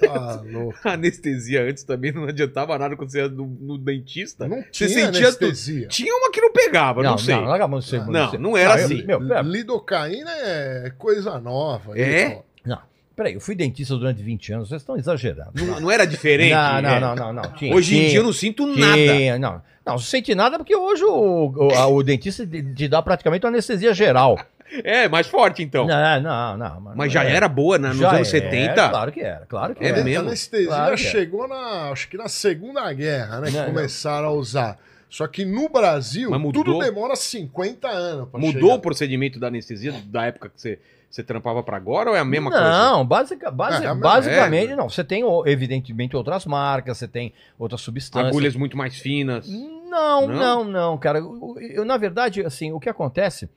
Tá 0.00 0.42
louco. 0.44 0.78
A 0.84 0.92
anestesia 0.94 1.62
antes 1.64 1.84
também 1.84 2.12
não 2.12 2.24
adiantava 2.24 2.78
nada 2.78 2.96
quando 2.96 3.10
você 3.10 3.18
ia 3.18 3.28
no, 3.28 3.46
no 3.46 3.76
dentista. 3.78 4.48
Não 4.48 4.58
Você 4.72 4.86
tinha 4.86 4.88
sentia 4.88 5.28
anestesia. 5.28 5.88
Tinha 5.88 6.14
uma 6.16 6.30
que 6.30 6.40
não 6.40 6.52
pegava, 6.52 7.02
não, 7.02 7.18
sei. 7.18 7.34
Não, 7.34 7.44
larga 7.44 7.64
a 7.64 7.68
mão 7.68 7.78
de 7.80 7.86
ser- 7.86 8.06
Não, 8.06 8.30
ser- 8.30 8.38
não 8.38 8.56
era 8.56 8.80
eu- 8.80 8.84
assim. 8.86 9.02
meu, 9.04 9.20
pera- 9.26 9.42
Lidocaína 9.42 10.30
é 10.30 10.92
coisa 10.98 11.38
nova. 11.38 11.98
É? 11.98 12.24
Então, 12.26 12.42
não, 12.64 12.78
peraí, 13.14 13.34
eu 13.34 13.40
fui 13.40 13.54
dentista 13.54 13.94
durante 13.96 14.22
20 14.22 14.52
anos, 14.54 14.68
vocês 14.70 14.80
estão 14.80 14.96
exagerando. 14.96 15.52
Não, 15.54 15.80
não 15.80 15.90
era 15.90 16.06
diferente? 16.06 16.52
Não, 16.54 16.82
não, 16.82 16.90
É. 16.90 17.00
não, 17.00 17.14
não, 17.14 17.32
não. 17.34 17.52
Tinha, 17.52 17.74
Hoje 17.74 17.94
em 17.94 17.98
tinha. 17.98 18.10
dia 18.10 18.18
eu 18.20 18.24
não 18.24 18.32
sinto 18.32 18.66
nada. 18.66 18.94
Tinha, 18.96 19.38
não. 19.38 19.62
Não, 19.84 19.94
não 19.94 19.98
sente 19.98 20.32
nada 20.32 20.56
porque 20.58 20.76
hoje 20.76 21.02
o, 21.04 21.48
o, 21.56 21.74
a- 21.74 21.88
o 21.88 22.04
dentista 22.04 22.46
te, 22.46 22.62
te 22.62 22.86
dá 22.86 23.02
praticamente 23.02 23.44
uma 23.44 23.50
anestesia 23.50 23.92
geral. 23.92 24.38
É, 24.84 25.08
mais 25.08 25.26
forte 25.26 25.62
então. 25.62 25.86
Não, 25.86 26.20
não, 26.22 26.56
não. 26.56 26.80
Mas 26.96 27.12
já 27.12 27.24
é. 27.24 27.34
era 27.34 27.48
boa 27.48 27.78
né, 27.78 27.88
nos 27.88 27.98
Já 27.98 28.08
anos 28.14 28.32
era, 28.32 28.50
70? 28.50 28.88
Claro 28.88 29.12
que 29.12 29.20
era, 29.20 29.46
claro 29.46 29.74
que 29.74 29.84
É 29.84 29.88
era. 29.88 30.00
a 30.00 30.04
mesmo? 30.04 30.26
anestesia 30.28 30.66
Claro 30.68 30.96
que 30.96 31.06
é. 31.06 31.10
chegou 31.10 31.46
na, 31.48 31.90
acho 31.90 32.08
que 32.08 32.16
na 32.16 32.28
Segunda 32.28 32.90
Guerra, 32.92 33.40
né? 33.40 33.46
Não, 33.46 33.52
que 33.52 33.56
não. 33.58 33.64
começaram 33.66 34.28
a 34.28 34.32
usar. 34.32 34.78
Só 35.10 35.26
que 35.26 35.44
no 35.44 35.68
Brasil, 35.68 36.30
Mas 36.30 36.40
mudou? 36.40 36.64
tudo 36.64 36.78
demora 36.78 37.14
50 37.14 37.86
anos. 37.88 38.28
pra 38.30 38.40
Mudou 38.40 38.62
chegar. 38.62 38.74
o 38.74 38.78
procedimento 38.80 39.38
da 39.38 39.48
anestesia 39.48 39.92
da 40.06 40.24
época 40.24 40.48
que 40.48 40.58
você, 40.58 40.78
você 41.10 41.22
trampava 41.22 41.62
pra 41.62 41.76
agora 41.76 42.08
ou 42.08 42.16
é 42.16 42.18
a 42.18 42.24
mesma 42.24 42.50
coisa? 42.50 42.66
Não, 42.70 43.04
basica, 43.04 43.50
basi- 43.50 43.84
É, 43.84 43.88
é, 43.90 43.94
basicamente 43.94 44.74
não. 44.74 44.88
Você 44.88 45.04
tem, 45.04 45.22
evidentemente, 45.44 46.16
outras 46.16 46.46
marcas, 46.46 46.96
você 46.96 47.06
tem 47.06 47.34
outras 47.58 47.82
substâncias. 47.82 48.30
Agulhas 48.30 48.56
muito 48.56 48.74
mais 48.74 48.96
finas. 48.96 49.46
Não, 49.46 50.26
Não? 50.26 50.28
não, 50.28 50.64
não, 50.64 50.96
cara. 50.98 51.18
Eu, 51.18 51.56
eu, 51.60 51.84
na 51.84 51.98
verdade, 51.98 52.42
assim, 52.42 52.72
o 52.72 52.80
que 52.80 52.88
acontece 52.88 53.50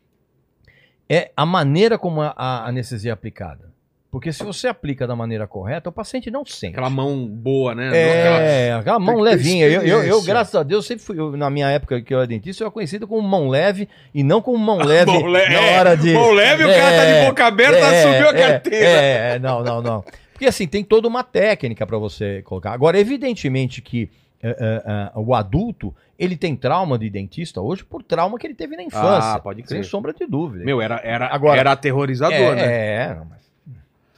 é 1.09 1.31
a 1.35 1.45
maneira 1.45 1.97
como 1.97 2.21
a, 2.21 2.33
a 2.35 2.67
anestesia 2.67 3.11
é 3.11 3.13
aplicada. 3.13 3.73
Porque 4.11 4.31
se 4.31 4.45
você 4.45 4.69
aplica 4.69 5.05
da 5.05 5.13
maneira 5.13 5.45
correta, 5.45 5.89
o 5.89 5.91
paciente 5.91 6.31
não 6.31 6.45
sente. 6.45 6.71
Aquela 6.75 6.89
mão 6.89 7.27
boa, 7.27 7.75
né? 7.75 7.83
Não 7.89 7.89
aquela- 7.91 8.41
É, 8.41 8.73
aquela 8.73 8.97
mão 8.99 9.19
levinha. 9.19 9.67
Eu, 9.67 9.81
eu, 9.81 10.03
eu, 10.03 10.21
graças 10.23 10.55
a 10.55 10.63
Deus, 10.63 10.85
sempre 10.87 11.03
fui, 11.03 11.19
eu, 11.19 11.35
na 11.35 11.49
minha 11.49 11.69
época 11.69 12.01
que 12.01 12.13
eu 12.13 12.19
era 12.19 12.25
dentista, 12.27 12.63
eu 12.63 12.67
era 12.67 12.71
conhecido 12.71 13.05
como 13.09 13.21
mão 13.27 13.49
leve 13.49 13.89
e 14.13 14.23
não 14.23 14.41
como 14.41 14.57
mão 14.57 14.77
leve 14.85 15.11
Mão 15.11 15.25
le- 15.27 15.49
na 15.49 15.55
é, 15.61 15.77
hora 15.79 15.97
de. 15.97 16.13
mão 16.13 16.31
leve, 16.31 16.63
o 16.63 16.67
cara 16.67 16.95
tá 16.95 17.05
de 17.19 17.27
boca 17.27 17.45
aberta, 17.45 18.01
subiu 18.03 18.29
a 18.29 18.33
carteira. 18.33 18.87
É, 18.87 19.31
é, 19.35 19.39
não, 19.39 19.61
não, 19.61 19.81
não. 19.81 20.01
Porque 20.31 20.45
assim, 20.45 20.65
tem 20.65 20.81
toda 20.81 21.09
uma 21.09 21.23
técnica 21.23 21.85
para 21.85 21.97
você 21.97 22.41
colocar. 22.43 22.71
Agora, 22.71 22.97
evidentemente 22.97 23.81
que 23.81 24.09
é, 24.49 24.55
é, 24.60 24.84
é, 24.86 25.12
o 25.15 25.34
adulto, 25.34 25.93
ele 26.17 26.36
tem 26.38 26.55
trauma 26.55 26.97
de 26.97 27.10
dentista 27.10 27.62
hoje 27.62 27.84
por 27.84 28.03
trauma 28.03 28.38
que 28.38 28.45
ele 28.47 28.55
teve 28.55 28.75
na 28.75 28.84
infância. 28.84 29.34
Ah, 29.34 29.39
pode 29.39 29.63
crer. 29.63 29.81
Sem 29.81 29.84
sombra 29.84 30.13
de 30.13 30.25
dúvida. 30.25 30.63
Meu, 30.63 30.81
era, 30.81 30.99
era, 31.03 31.27
Agora- 31.27 31.60
era 31.60 31.71
aterrorizador, 31.71 32.36
é, 32.38 32.55
né? 32.55 32.95
É, 33.12 33.15
não, 33.15 33.25
mas... 33.25 33.45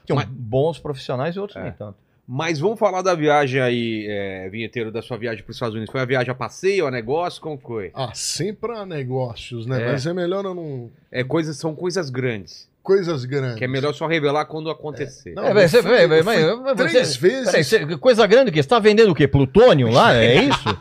Tinham 0.06 0.16
Mas- 0.18 0.28
bons 0.30 0.80
profissionais 0.80 1.36
e 1.36 1.40
outros 1.40 1.58
É. 1.58 1.64
nem 1.64 1.72
tanto. 1.74 1.96
Mas 2.30 2.60
vamos 2.60 2.78
falar 2.78 3.02
da 3.02 3.16
viagem 3.16 3.62
aí, 3.62 4.06
é, 4.10 4.50
vinheteiro, 4.50 4.92
da 4.92 5.02
sua 5.02 5.18
viagem 5.18 5.42
para 5.44 5.52
os 5.52 5.56
Estados 5.56 5.76
Unidos. 5.76 5.90
Foi 5.92 6.02
a 6.02 6.06
viagem 6.06 6.30
a 6.30 6.36
passeio, 6.36 6.86
a 6.86 6.92
negócio? 6.92 7.42
Como 7.42 7.58
foi? 7.58 7.90
Ah, 7.94 8.12
sempre 8.14 8.74
há 8.74 8.86
negócios, 8.86 9.66
né? 9.66 9.82
É. 9.82 9.92
Mas 9.94 10.06
é 10.06 10.14
melhor 10.14 10.44
eu 10.44 10.54
não. 10.54 10.90
É, 11.10 11.24
coisas, 11.24 11.56
são 11.58 11.74
coisas 11.74 12.10
grandes. 12.10 12.67
Coisas 12.88 13.26
grandes. 13.26 13.58
Que 13.58 13.66
é 13.66 13.68
melhor 13.68 13.94
só 13.94 14.08
revelar 14.08 14.46
quando 14.46 14.70
acontecer. 14.70 15.34
Não, 15.36 15.44
É, 15.44 15.50
eu 15.50 15.54
mas 15.56 15.72
você- 15.72 15.84
fui- 15.84 16.24
mas- 16.24 16.42
eu 16.42 16.76
três 16.76 16.92
você- 17.10 17.20
vezes. 17.20 17.46
Peraí, 17.52 17.64
você- 17.66 17.98
coisa 17.98 18.26
grande 18.26 18.50
que 18.50 18.64
você 18.64 18.70
tá 18.70 18.80
vendendo 18.80 19.12
o 19.12 19.16
quê? 19.16 19.28
Plutônio 19.28 19.90
lá? 19.92 20.16
É 20.16 20.36
isso? 20.44 20.78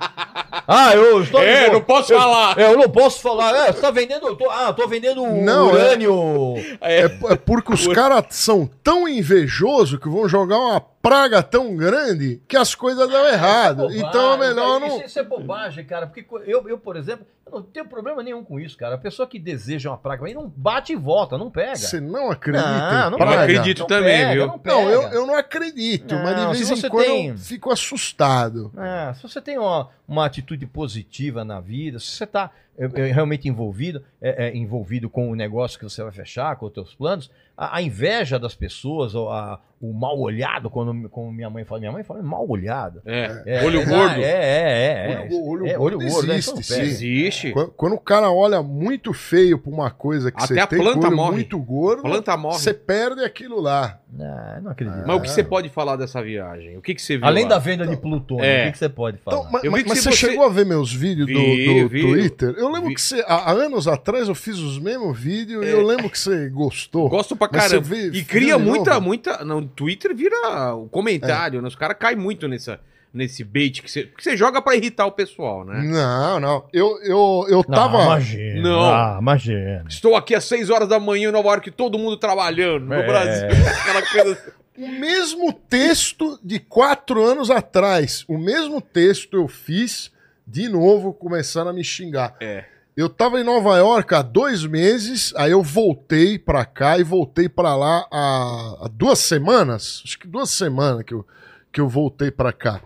ah, 0.69 0.95
eu 0.95 1.21
estou. 1.23 1.43
É, 1.43 1.67
eu- 1.67 1.73
não 1.73 1.81
posso 1.81 2.13
eu- 2.13 2.19
falar. 2.21 2.57
Eu 2.59 2.77
não 2.77 2.89
posso 2.89 3.21
falar. 3.21 3.55
É, 3.67 3.73
você 3.73 3.81
tá 3.81 3.91
vendendo. 3.91 4.25
eu 4.29 4.37
tô- 4.37 4.49
ah, 4.49 4.67
eu 4.69 4.75
tô 4.75 4.87
vendendo 4.87 5.27
Não, 5.27 5.69
urânio. 5.73 6.55
É, 6.81 7.01
É, 7.03 7.05
é 7.33 7.35
porque 7.37 7.73
os 7.75 7.87
caras 7.89 8.25
são 8.31 8.71
tão 8.85 9.09
invejosos 9.09 9.99
que 9.99 10.09
vão 10.09 10.29
jogar 10.29 10.59
uma 10.59 10.81
praga 11.09 11.43
tão 11.43 11.77
grande 11.77 12.41
que 12.49 12.57
as 12.57 12.75
coisas 12.75 13.09
dão 13.09 13.27
errado. 13.29 13.77
Bobagem, 13.79 14.01
então 14.01 14.33
é 14.35 14.37
melhor 14.49 14.81
não. 14.81 14.87
Isso, 14.99 15.05
isso 15.07 15.19
é 15.19 15.23
bobagem, 15.23 15.85
cara. 15.85 16.07
Porque 16.07 16.27
eu, 16.47 16.69
eu, 16.69 16.79
por 16.79 16.97
exemplo, 16.97 17.27
eu 17.47 17.53
não 17.53 17.63
tenho 17.63 17.87
problema 17.87 18.23
nenhum 18.23 18.43
com 18.43 18.59
isso, 18.59 18.77
cara. 18.77 18.97
A 18.97 18.99
pessoa 18.99 19.29
que 19.29 19.39
deseja 19.39 19.91
uma 19.91 19.97
praga 19.99 20.27
aí 20.27 20.35
não 20.35 20.49
bate 20.49 20.93
e 20.93 20.97
volta, 20.97 21.39
não 21.39 21.51
pega. 21.51 21.77
Você 21.77 22.01
não 22.01 22.31
acredita 22.31 22.69
Não, 22.69 23.11
não 23.11 23.19
Eu 23.19 23.25
praga? 23.27 23.43
acredito 23.43 23.79
Não 23.81 23.87
também, 23.87 24.17
pega, 24.19 24.33
viu? 24.33 24.47
Não, 24.47 24.59
pega. 24.59 24.77
Não, 24.77 24.91
eu, 24.91 25.03
eu 25.11 25.27
não 25.27 25.35
acredito, 25.37 26.15
Não, 26.15 26.23
mas 26.25 26.37
de 26.37 26.47
vez 26.47 26.57
se 26.59 26.73
em 26.73 26.77
você 26.77 26.91
quando 26.91 27.05
tem- 27.07 27.29
eu 27.29 27.39
fico 27.39 27.71
assustado. 27.73 28.73
É, 28.77 29.15
se 29.15 29.23
você 29.23 29.41
tem 29.41 29.59
uma, 29.59 29.89
uma 30.09 30.27
atitude 30.27 30.67
positiva 30.67 31.45
na 31.45 31.61
vida, 31.61 31.99
se 32.01 32.07
você 32.07 32.25
está 32.25 32.51
realmente 32.79 33.49
envolvido, 33.49 34.03
é, 34.21 34.47
é, 34.49 34.57
envolvido 34.57 35.09
com 35.09 35.31
o 35.31 35.35
negócio 35.35 35.79
que 35.79 35.85
você 35.85 36.03
vai 36.03 36.13
fechar, 36.13 36.57
com 36.57 36.67
os 36.67 36.73
teus 36.73 36.95
planos, 36.95 37.31
a, 37.57 37.77
a 37.79 37.83
inveja 37.83 38.39
das 38.39 38.55
pessoas, 38.55 39.15
ou 39.15 39.31
a- 39.31 39.59
o 39.79 39.93
mal 39.93 40.19
olhado, 40.19 40.71
quando, 40.71 41.07
como 41.11 41.31
minha 41.31 41.51
mãe 41.51 41.63
fala, 41.63 41.81
minha 41.81 41.93
mãe 41.93 42.03
fala 42.03 42.23
mal 42.23 42.49
olhado. 42.49 43.03
É. 43.05 43.43
É, 43.45 43.65
Olho 43.65 43.81
é, 43.81 43.85
gordo. 43.85 44.21
É, 44.23 44.23
é, 44.23 45.13
é. 45.13 45.29
Olho- 45.31 45.81
olho 45.83 46.03
é, 46.03 46.09
gordo 46.09 46.29
né? 46.29 46.37
existe, 46.37 46.51
Então 46.51 46.55
não 46.55 46.63
pega. 46.79 46.83
Existe. 46.91 47.53
Quando, 47.53 47.71
quando 47.73 47.93
o 47.95 48.01
cara 48.01 48.31
olha 48.31 48.63
muito 48.63 49.13
feio 49.13 49.59
pra 49.59 49.71
uma 49.71 49.91
coisa 49.91 50.33
que 50.33 50.43
Até 50.43 50.55
você 50.55 50.61
a 50.61 50.67
tem 50.67 50.79
planta 50.79 51.07
olho 51.09 51.17
morre. 51.17 51.33
muito 51.33 51.59
gordo, 51.59 52.03
Planta 52.03 52.35
morre. 52.39 52.59
você 52.59 52.73
perde 52.73 53.23
aquilo 53.23 53.61
lá. 53.61 54.01
Ah, 54.19 54.61
não 54.63 54.71
acredito. 54.71 55.03
Mas 55.07 55.17
o 55.17 55.21
que 55.21 55.29
você 55.31 55.45
pode 55.45 55.69
falar 55.69 55.97
dessa 55.97 56.23
viagem? 56.23 56.79
O 56.79 56.81
que, 56.81 56.95
que 56.95 57.03
você 57.03 57.19
viu 57.19 57.27
Além 57.27 57.43
lá? 57.45 57.51
da 57.51 57.59
venda 57.59 57.87
de 57.87 57.99
plutônio, 57.99 58.45
É. 58.47 58.63
o 58.63 58.67
que, 58.67 58.73
que 58.73 58.79
você 58.79 58.89
pode 58.89 59.19
falar? 59.19 59.41
Então, 59.41 59.51
mas, 59.53 59.63
mas- 59.71 59.83
você, 59.85 60.11
você- 60.11 60.13
chegou 60.13 60.47
a 60.47 60.49
ver 60.49 60.65
meus 60.65 60.91
vídeos 60.91 61.27
do, 61.29 61.35
Vi, 61.39 61.83
do 61.83 61.89
vi. 61.91 62.01
Twitter? 62.01 62.55
Eu 62.67 62.73
lembro 62.73 62.89
Vi. 62.89 62.95
que 62.95 63.01
você, 63.01 63.25
há, 63.27 63.51
anos 63.53 63.89
atrás, 63.89 64.29
eu 64.29 64.35
fiz 64.35 64.59
os 64.59 64.79
mesmos 64.79 65.19
vídeos 65.19 65.65
e 65.65 65.69
eu 65.69 65.85
lembro 65.85 66.11
que 66.11 66.19
você 66.19 66.49
gostou. 66.49 67.09
Gosto 67.09 67.35
pra 67.37 67.49
caramba. 67.49 67.81
vê- 67.81 68.09
e 68.13 68.23
cria 68.25 68.59
muita, 68.59 68.95
novo? 68.95 69.07
muita. 69.07 69.45
No 69.45 69.63
Twitter 69.67 70.15
vira 70.15 70.75
o 70.75 70.89
comentário, 70.89 71.61
né? 71.63 71.69
Os 71.69 71.75
caras 71.77 71.97
caem 71.99 72.17
muito 72.17 72.47
nessa, 72.49 72.79
nesse 73.13 73.43
bait 73.45 73.81
que 73.83 73.91
você, 73.91 74.05
que 74.05 74.23
você 74.23 74.37
joga 74.37 74.61
pra 74.61 74.77
irritar 74.77 75.07
o 75.07 75.13
pessoal, 75.13 75.65
né? 75.65 75.81
Não, 75.83 76.39
não. 76.41 76.65
Eu, 76.73 76.99
eu, 77.03 77.47
eu 77.49 77.65
Não, 77.69 77.75
tava. 77.77 78.03
imagina. 78.03 78.61
Não. 78.63 78.83
Ah, 78.85 79.19
imagina. 79.21 79.85
Estou 79.89 80.15
aqui 80.17 80.35
às 80.35 80.45
6 80.45 80.69
horas 80.71 80.89
da 80.89 81.01
manhã 81.01 81.29
em 81.29 81.33
Nova 81.33 81.49
York, 81.49 81.71
todo 81.71 81.99
mundo 81.99 82.17
trabalhando 82.17 82.87
no 82.87 82.95
É. 82.95 83.07
Brasil. 83.07 83.49
Aquela 83.81 84.03
coisa. 84.03 84.55
O 84.79 84.89
mesmo 84.89 85.55
texto 85.55 86.39
de 86.45 86.59
quatro 86.59 87.25
anos 87.25 87.51
atrás. 87.51 88.25
O 88.29 88.37
mesmo 88.37 88.79
texto 88.83 89.35
eu 89.39 89.49
fiz 89.49 90.11
de 90.47 90.69
novo, 90.69 91.13
começaram 91.13 91.71
a 91.71 91.73
me 91.73 91.83
xingar. 91.83 92.37
É. 92.41 92.65
Eu 92.97 93.11
tava 93.11 93.39
em 93.39 93.45
Nova 93.45 93.77
York 93.77 94.15
há 94.15 94.23
dois 94.23 94.65
meses, 94.65 95.35
aí 95.37 95.51
eu 95.51 95.63
voltei 95.63 96.39
pra 96.39 96.65
cá 96.65 96.99
e 96.99 97.03
voltei 97.03 97.47
pra 97.47 97.77
lá 97.77 98.07
há, 98.11 98.85
há 98.85 98.89
duas 98.91 99.19
semanas. 99.19 100.03
Acho 100.03 100.19
que 100.19 100.27
duas 100.27 100.49
semanas 100.49 101.03
que 101.03 101.13
eu, 101.13 101.27
que 101.71 101.79
eu 101.81 101.89
voltei 101.89 102.31
pra 102.31 102.53
cá. 102.53 102.81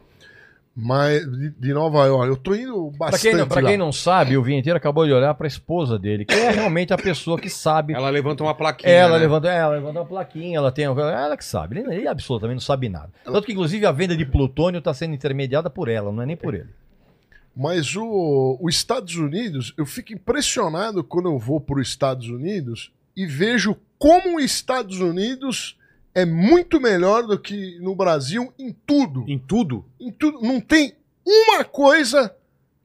Mas 0.74 1.20
de, 1.30 1.50
de 1.50 1.72
Nova 1.72 2.06
York. 2.06 2.28
Eu 2.28 2.36
tô 2.36 2.54
indo 2.54 2.90
Pra 2.96 3.10
bastante 3.10 3.22
quem, 3.22 3.34
não, 3.34 3.46
pra 3.46 3.60
lá. 3.60 3.68
quem 3.68 3.76
não 3.76 3.92
sabe, 3.92 4.36
o 4.36 4.42
Vinheteiro 4.42 4.76
acabou 4.76 5.04
de 5.06 5.12
olhar 5.12 5.34
pra 5.34 5.46
esposa 5.46 5.98
dele, 5.98 6.24
que 6.24 6.34
é 6.34 6.50
realmente 6.50 6.92
a 6.92 6.96
pessoa 6.98 7.38
que 7.38 7.50
sabe. 7.50 7.92
Ela 7.92 8.08
levanta 8.08 8.42
uma 8.42 8.54
plaquinha. 8.54 8.90
Ela 8.92 9.14
né? 9.14 9.18
levanta, 9.18 9.48
ela 9.48 9.74
levanta 9.74 10.00
uma 10.00 10.06
plaquinha, 10.06 10.56
ela 10.56 10.72
tem. 10.72 10.86
Ela 10.86 11.36
que 11.36 11.44
sabe. 11.44 11.78
Ele, 11.78 11.94
ele 11.94 12.08
absolutamente 12.08 12.56
não 12.56 12.60
sabe 12.60 12.88
nada. 12.88 13.10
Tanto 13.24 13.42
que, 13.42 13.52
inclusive, 13.52 13.84
a 13.86 13.92
venda 13.92 14.16
de 14.16 14.24
plutônio 14.24 14.78
está 14.78 14.94
sendo 14.94 15.14
intermediada 15.14 15.68
por 15.70 15.88
ela, 15.88 16.10
não 16.10 16.22
é 16.22 16.26
nem 16.26 16.36
por 16.36 16.54
ele. 16.54 16.68
Mas 17.56 17.94
o, 17.96 18.58
os 18.60 18.74
Estados 18.74 19.16
Unidos, 19.16 19.74
eu 19.76 19.84
fico 19.84 20.12
impressionado 20.12 21.02
quando 21.04 21.28
eu 21.28 21.38
vou 21.38 21.60
para 21.60 21.80
os 21.80 21.88
Estados 21.88 22.28
Unidos 22.28 22.92
e 23.16 23.26
vejo 23.26 23.76
como 23.98 24.38
os 24.38 24.44
Estados 24.44 25.00
Unidos 25.00 25.76
é 26.14 26.24
muito 26.24 26.80
melhor 26.80 27.26
do 27.26 27.38
que 27.38 27.78
no 27.80 27.94
Brasil 27.94 28.52
em 28.58 28.72
tudo. 28.86 29.24
Em 29.28 29.38
tudo? 29.38 29.84
Em 30.00 30.10
tudo. 30.10 30.40
Não 30.42 30.60
tem 30.60 30.94
uma 31.26 31.64
coisa 31.64 32.34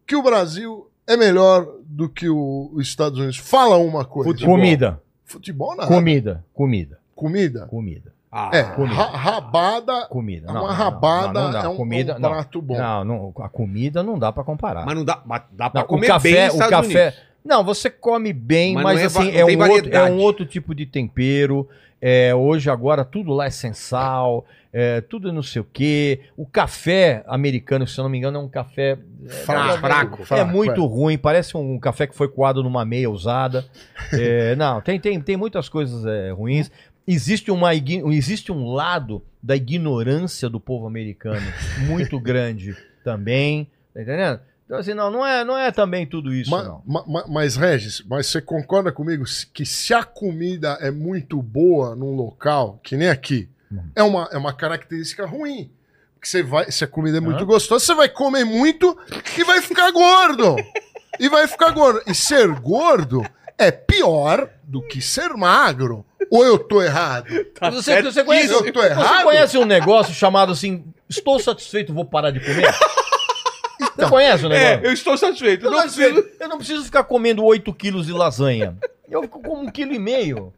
que 0.06 0.16
o 0.16 0.22
Brasil 0.24 0.90
é 1.08 1.16
melhor 1.16 1.66
do 1.86 2.10
que 2.10 2.28
o- 2.28 2.70
os 2.74 2.88
Estados 2.88 3.18
Unidos. 3.20 3.38
Fala 3.38 3.78
uma 3.78 4.04
coisa. 4.04 4.30
Futebol. 4.32 4.56
Comida. 4.56 5.02
Futebol 5.24 5.76
nada. 5.76 5.88
Comida. 5.88 6.46
Comida. 6.54 7.00
Comida. 7.16 7.66
Comida. 7.68 8.14
Ah, 8.38 8.50
É, 8.52 8.64
comida. 8.64 8.96
ra- 8.96 9.18
rabada. 9.18 10.06
Comida. 10.08 10.52
uma 10.52 10.60
Não, 10.60 10.68
não, 10.68 10.74
rabada 10.74 11.28
não, 11.34 11.44
não 11.46 11.52
dá. 11.52 11.64
é 11.64 11.68
um, 11.70 11.76
comida, 11.78 12.12
é 12.12 12.16
um 12.18 12.20
não. 12.20 12.30
prato 12.32 12.62
bom. 12.62 12.78
Não, 12.78 13.06
não, 13.06 13.34
a 13.40 13.48
comida 13.48 14.04
não 14.04 14.20
dá 14.20 14.30
pra 14.34 14.44
comparar. 14.44 14.86
mas 14.86 14.94
não 14.96 15.06
dá, 15.06 15.22
mas 15.26 15.44
dá 15.54 15.70
pra 15.70 15.82
Não, 15.82 15.88
comer 15.88 16.08
o 16.08 16.10
café, 16.10 16.32
bem 16.32 16.44
nos 16.48 16.52
o 16.56 16.56
Estados 16.64 16.88
café. 16.88 17.02
Unidos. 17.04 17.20
Não, 17.46 17.64
você 17.64 17.90
come 17.90 18.34
bem, 18.34 18.74
Mas 18.74 18.84
mas, 18.84 18.96
não 18.96 19.02
é 19.02 19.06
assim, 19.06 19.32
não 19.32 19.40
é 19.40 19.46
um, 19.46 19.72
outro, 19.72 19.96
é 19.96 20.04
um 20.12 20.18
outro 20.18 20.46
tipo 20.46 20.76
de 20.76 20.86
tempero. 20.86 21.70
É, 22.02 22.36
hoje, 22.36 22.70
agora, 22.70 23.06
tudo 23.06 23.32
lá 23.34 23.46
é 23.46 23.50
sem 23.50 23.74
sal, 23.74 24.46
é, 24.74 25.00
tudo 25.02 25.32
não 25.32 25.42
sei 25.42 25.62
o 25.62 25.68
quê. 25.72 26.20
O 26.36 26.46
café 26.46 27.24
americano, 27.28 27.88
se 27.88 27.98
eu 28.00 28.04
não 28.04 28.10
me 28.10 28.18
engano, 28.18 28.38
é 28.38 28.42
um 28.42 28.50
café. 28.50 28.98
é, 29.26 29.30
Fraco, 29.30 29.74
é, 29.74 29.78
fraco, 29.80 30.22
É 30.22 30.26
fraco, 30.26 30.52
muito 30.52 30.84
é. 30.84 30.88
ruim, 30.88 31.18
parece 31.18 31.56
um 31.56 31.80
café 31.80 32.06
que 32.06 32.16
foi 32.16 32.28
coado 32.28 32.62
numa 32.62 32.84
meia 32.84 33.10
usada. 33.10 33.66
É, 34.12 34.56
não, 34.56 34.82
tem, 34.82 35.00
tem, 35.00 35.20
tem 35.22 35.38
muitas 35.38 35.70
coisas 35.70 36.06
é, 36.06 36.32
ruins. 36.32 36.70
Existe, 37.08 37.52
uma, 37.52 37.74
existe 37.76 38.52
um 38.52 38.72
lado 38.72 39.22
da 39.42 39.56
ignorância 39.56 40.50
do 40.50 40.60
povo 40.60 40.88
americano 40.88 41.46
muito 41.88 42.20
grande 42.20 42.76
também. 43.04 43.70
Tá 43.94 44.02
entendendo? 44.02 44.40
Então, 44.66 44.78
assim, 44.80 44.96
não, 44.96 45.12
não 45.12 45.24
é, 45.26 45.46
não 45.46 45.56
é 45.56 45.72
também 45.72 46.08
tudo 46.08 46.34
isso, 46.34 46.50
Ma- 46.50 46.64
não. 46.64 46.82
ma- 46.86 47.04
ma- 47.08 47.26
mas, 47.28 47.56
Regis, 47.56 48.02
mas 48.10 48.26
você 48.26 48.42
concorda 48.42 48.92
comigo 48.92 49.24
que 49.54 49.64
se 49.64 49.94
a 49.94 50.04
comida 50.04 50.76
é 50.82 50.90
muito 50.90 51.40
boa 51.40 51.96
num 51.96 52.16
local, 52.16 52.80
que 52.84 52.98
nem 52.98 53.10
aqui, 53.10 53.48
Uhum. 53.72 53.84
é, 53.96 54.02
uma, 54.04 54.30
é 54.32 54.38
uma 54.38 54.54
característica 54.54 55.26
ruim. 55.26 55.70
Porque 56.16 56.28
você 56.28 56.42
vai, 56.42 56.72
se 56.72 56.84
a 56.84 56.88
comida 56.88 57.18
é 57.18 57.20
muito 57.20 57.44
Hã? 57.44 57.46
gostosa, 57.46 57.84
você 57.86 57.94
vai 57.94 58.10
comer 58.10 58.44
muito 58.44 58.98
e 59.38 59.44
vai 59.44 59.62
ficar 59.62 59.92
gordo. 59.92 60.56
e 61.20 61.30
vai 61.30 61.48
ficar 61.48 61.70
gordo. 61.72 62.02
E 62.08 62.16
ser 62.16 62.48
gordo 62.60 63.24
é 63.58 63.72
pior 63.72 64.50
do 64.64 64.82
que 64.82 65.02
ser 65.02 65.30
magro. 65.36 66.06
Ou 66.32 66.44
eu 66.46 66.58
tô 66.58 66.82
errado? 66.82 67.28
Tá 67.60 67.70
você, 67.70 68.02
você, 68.02 68.24
conhece, 68.24 68.52
Eu 68.52 68.72
tô 68.74 68.82
você 68.82 68.88
errado? 68.88 69.24
conhece 69.24 69.58
um 69.58 69.66
negócio 69.66 70.14
chamado 70.14 70.52
assim, 70.52 70.84
estou 71.10 71.40
satisfeito, 71.40 71.94
vou 71.94 72.06
parar 72.06 72.32
de 72.32 72.40
comer? 72.40 72.74
Então, 73.80 74.08
você 74.08 74.10
conhece 74.10 74.46
o 74.46 74.50
negócio? 74.50 74.86
É, 74.86 74.88
eu 74.88 74.92
estou 74.94 75.18
satisfeito. 75.18 75.66
Eu 75.66 75.72
não 75.72 75.82
preciso... 75.82 76.26
eu 76.40 76.50
não 76.50 76.58
preciso 76.58 76.84
ficar 76.86 77.04
comendo 77.04 77.44
8 77.44 77.72
quilos 77.74 78.08
de 78.08 78.14
lasanha. 78.14 78.76
Eu 79.10 79.22
fico 79.24 79.42
com 79.42 79.60
um 79.62 79.70
quilo 79.70 79.94
e 79.94 80.00
meio. 80.00 80.52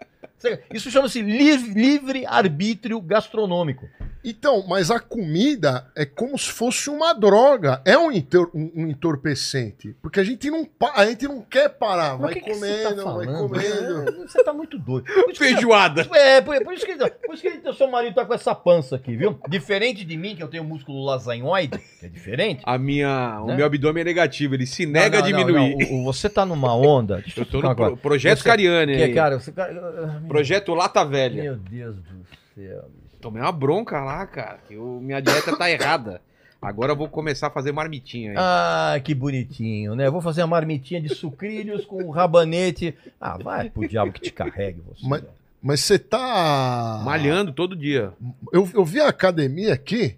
Isso 0.73 0.89
chama-se 0.89 1.21
liv- 1.21 1.73
livre 1.75 2.25
arbítrio 2.25 3.01
gastronômico. 3.01 3.88
Então, 4.29 4.65
mas 4.67 4.91
a 4.91 4.99
comida 4.99 5.87
é 5.95 6.05
como 6.05 6.37
se 6.37 6.51
fosse 6.51 6.89
uma 6.89 7.13
droga. 7.13 7.81
É 7.85 7.97
um, 7.97 8.11
entor- 8.11 8.51
um- 8.53 8.71
um 8.75 8.87
entorpecente. 8.87 9.95
Porque 10.01 10.19
a 10.19 10.23
gente 10.23 10.49
não, 10.51 10.67
a 10.93 11.05
gente 11.05 11.25
não 11.27 11.41
quer 11.41 11.69
parar. 11.69 12.15
Vai 12.17 12.31
o 12.31 12.33
que 12.33 12.41
que 12.41 12.53
você 12.53 12.83
tá 12.83 12.89
comendo, 12.89 13.03
vai 13.05 13.25
falando? 13.25 13.49
comendo. 13.49 14.09
É, 14.23 14.27
Você 14.27 14.43
tá 14.43 14.51
muito 14.53 14.77
doido. 14.77 15.05
Que- 15.05 15.35
Feijoada. 15.35 16.07
É, 16.13 16.41
por, 16.41 16.61
por 16.63 16.73
isso 16.73 16.85
que, 16.85 16.95
por 16.97 17.35
isso 17.35 17.43
que 17.43 17.69
o 17.69 17.73
seu 17.73 17.89
marido 17.89 18.15
tá 18.15 18.25
com 18.25 18.33
essa 18.33 18.53
pança 18.53 18.97
aqui, 18.97 19.15
viu? 19.15 19.39
Diferente 19.47 20.03
de 20.03 20.17
mim, 20.17 20.35
que 20.35 20.43
eu 20.43 20.47
tenho 20.49 20.63
músculo 20.65 21.05
lasanhoide, 21.05 21.77
que 21.99 22.05
é 22.05 22.09
diferente. 22.09 22.61
A 22.65 22.77
minha, 22.77 23.39
o 23.41 23.47
Né? 23.47 23.55
meu 23.55 23.65
abdômen 23.65 24.01
é 24.01 24.03
negativo, 24.03 24.55
ele 24.55 24.65
se 24.65 24.85
nega 24.85 25.21
Não, 25.21 25.29
não, 25.29 25.37
a 25.39 25.41
diminuir. 25.43 25.77
não, 25.77 25.87
não. 25.87 25.97
O- 25.97 26.01
o- 26.01 26.03
você 26.03 26.29
tá 26.29 26.45
numa 26.45 26.75
onda. 26.75 27.17
Deixa 27.21 27.39
Eu 27.41 27.45
tô 27.45 27.61
no 27.61 27.73
pro- 27.75 27.95
projeto 27.95 28.39
Você- 28.39 28.43
Cariani. 28.43 28.95
Que, 28.97 29.03
aí. 29.03 29.13
cara, 29.13 29.39
você, 29.39 29.51
cara, 29.53 30.21
Projeto 30.27 30.73
Lata 30.73 31.05
Velha. 31.05 31.43
Meu 31.43 31.55
Deus 31.55 31.95
do 31.95 32.25
céu. 32.53 32.89
Tomei 33.21 33.41
uma 33.41 33.51
bronca 33.51 33.99
lá, 34.01 34.25
cara. 34.25 34.60
Que 34.67 34.75
eu- 34.75 34.99
minha 35.01 35.19
dieta 35.21 35.56
tá 35.56 35.69
errada. 35.69 36.21
Agora 36.62 36.91
eu 36.91 36.95
vou 36.95 37.08
começar 37.08 37.47
a 37.47 37.51
fazer 37.51 37.71
marmitinha 37.71 38.32
aí. 38.32 38.36
Ah, 38.39 38.99
que 39.03 39.13
bonitinho, 39.13 39.93
né? 39.95 40.10
Vou 40.10 40.21
fazer 40.21 40.41
uma 40.41 40.47
marmitinha 40.47 40.99
de 40.99 41.13
sucrilhos 41.13 41.86
com 41.86 42.10
rabanete. 42.10 42.95
Ah, 43.21 43.38
vai 43.38 43.69
pro 43.69 43.88
diabo 43.88 44.12
que 44.12 44.21
te 44.21 44.32
carregue 44.32 44.82
você. 44.88 45.06
Mas- 45.08 45.23
Mas 45.62 45.80
você 45.82 45.97
tá. 45.99 47.01
Malhando 47.03 47.51
todo 47.51 47.75
dia. 47.75 48.12
Eu, 48.53 48.69
eu 48.73 48.86
vi 48.86 48.99
a 49.01 49.08
academia 49.10 49.73
aqui. 49.73 50.15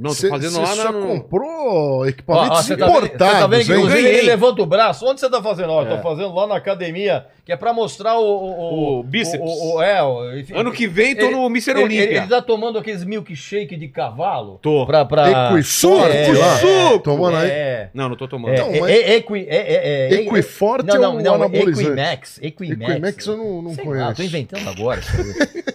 Não, 0.00 0.10
tô 0.10 0.16
Cê- 0.16 0.28
fazendo 0.30 0.52
cê 0.52 0.58
lá 0.60 0.66
só 0.68 0.92
no... 0.92 1.06
comprou 1.06 2.00
Ó, 2.00 2.06
equipamentos 2.06 2.58
ó, 2.58 2.62
você 2.62 2.74
tá 2.76 2.86
vendo, 2.86 2.92
você 3.00 3.06
importados, 3.06 3.38
tá 3.40 3.46
vendo 3.46 3.66
que 3.66 3.72
ele 3.98 4.22
levanta 4.22 4.62
o 4.62 4.66
braço. 4.66 5.04
Onde 5.06 5.20
você 5.20 5.28
tá 5.28 5.42
fazendo? 5.42 5.70
Ó, 5.70 5.82
É. 5.82 5.84
tô 5.96 5.98
fazendo 6.02 6.34
lá 6.34 6.46
na 6.46 6.56
academia, 6.56 7.26
que 7.44 7.52
é 7.52 7.56
pra 7.56 7.72
mostrar 7.74 8.18
o... 8.18 8.22
O, 8.24 8.98
O 9.00 9.02
bíceps. 9.02 9.40
o- 9.46 9.74
o- 9.76 9.82
é, 9.82 10.02
o- 10.02 10.38
enfim, 10.38 10.54
Ano 10.56 10.72
que 10.72 10.86
vem 10.88 11.14
tô 11.14 11.26
Ele- 11.26 11.34
no 11.36 11.46
Mr. 11.48 11.70
ele, 11.78 11.96
ele, 11.98 12.16
ele 12.16 12.26
tá 12.26 12.40
tomando 12.40 12.78
aqueles 12.78 13.04
milkshake 13.04 13.76
de 13.76 13.88
cavalo. 13.88 14.58
Tô. 14.62 14.86
Pra, 14.86 15.04
pra... 15.04 15.50
Equiforte 15.52 16.16
É, 16.16 16.32
lá. 16.32 16.56
suco! 16.56 16.98
Tomando 17.00 17.36
aí. 17.36 17.50
É, 17.50 17.90
Não, 17.92 18.08
não 18.08 18.16
tô 18.16 18.26
tomando. 18.26 18.54
é, 18.54 18.58
Não, 18.58 18.68
é, 18.74 18.80
mas- 18.80 18.90
é, 18.90 19.14
equi, 19.16 19.34
é, 19.48 19.56
é, 19.56 20.08
é, 20.08 20.14
Equiforte 20.22 20.86
não, 20.86 20.94
é 20.94 20.98
não, 20.98 21.16
um 21.16 21.22
não. 21.38 21.44
Equimax, 21.44 22.38
Equimax. 22.42 22.90
Equimax 22.90 23.26
eu 23.26 23.36
não, 23.36 23.62
não 23.62 23.70
lá, 23.72 23.76
conheço. 23.84 24.14
tô 24.16 24.22
inventando 24.22 24.66
agora. 24.68 25.00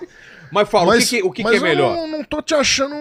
Mas 0.52 0.70
fala, 0.70 0.96
o 0.96 0.98
que, 1.00 1.06
que- 1.06 1.24
o 1.24 1.32
que, 1.32 1.44
que 1.44 1.50
mas 1.50 1.62
é 1.62 1.64
melhor? 1.64 1.92
Eu 1.96 2.08
não, 2.08 2.18
não 2.20 2.24
tô 2.24 2.42
te 2.42 2.54
achando 2.54 2.96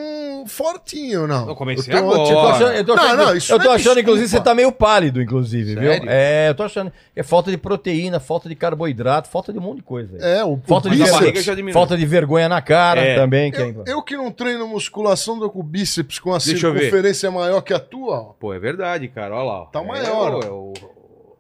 fortinho, 0.46 1.26
não. 1.26 1.48
Eu 1.48 1.54
comecei 1.56 1.92
tô- 1.92 1.98
agora. 1.98 2.18
Eu 2.20 2.24
tô 2.34 2.38
achando, 2.46 2.72
eu 2.72 2.84
tô 2.84 2.94
Não, 2.96 3.02
achando, 3.04 3.16
não, 3.24 3.36
isso 3.36 3.52
eu 3.52 3.58
não 3.58 3.64
tô 3.64 3.72
é 3.72 3.74
achando 3.76 4.00
inclusive, 4.00 4.28
você 4.28 4.40
tá 4.40 4.54
meio 4.54 4.70
pálido, 4.72 5.20
inclusive, 5.22 5.74
Sério? 5.74 6.00
viu? 6.02 6.10
É, 6.10 6.48
eu 6.50 6.54
tô 6.54 6.62
achando. 6.62 6.92
É 7.16 7.22
falta 7.22 7.50
de 7.50 7.56
proteína, 7.56 8.20
falta 8.20 8.48
de 8.48 8.54
carboidrato, 8.54 9.28
falta 9.28 9.52
de 9.52 9.58
um 9.58 9.62
monte 9.62 9.76
de 9.78 9.82
coisa. 9.84 10.16
aí. 10.16 10.38
É, 10.38 10.44
o, 10.44 10.58
Falta 10.66 10.88
o 10.88 10.90
de 10.90 10.98
Mas 10.98 11.10
barriga 11.10 11.42
já 11.42 11.54
diminui. 11.54 11.72
Falta 11.72 11.96
de 11.96 12.04
vergonha 12.06 12.48
na 12.48 12.60
cara 12.60 13.00
É. 13.00 13.14
também. 13.16 13.50
Que 13.50 13.62
é... 13.62 13.68
Eu, 13.70 13.84
eu 13.86 14.02
que 14.02 14.16
não 14.16 14.30
treino 14.30 14.66
musculação, 14.68 15.38
tô 15.38 15.48
com 15.50 15.60
o 15.60 15.62
bíceps 15.62 16.18
com 16.18 16.30
a 16.34 16.38
Deixa 16.38 16.66
eu 16.66 16.72
circunferência 16.74 17.30
maior 17.30 17.60
que 17.62 17.72
a 17.72 17.78
tua, 17.78 18.18
ó. 18.20 18.24
Pô, 18.38 18.52
é 18.52 18.58
verdade, 18.58 19.08
cara. 19.08 19.34
Olha 19.34 19.44
lá. 19.44 19.60
ó. 19.62 19.64
Tá 19.66 19.80
É, 19.80 19.86
maior, 19.86 20.42
é 20.44 20.48
Ó, 20.50 20.72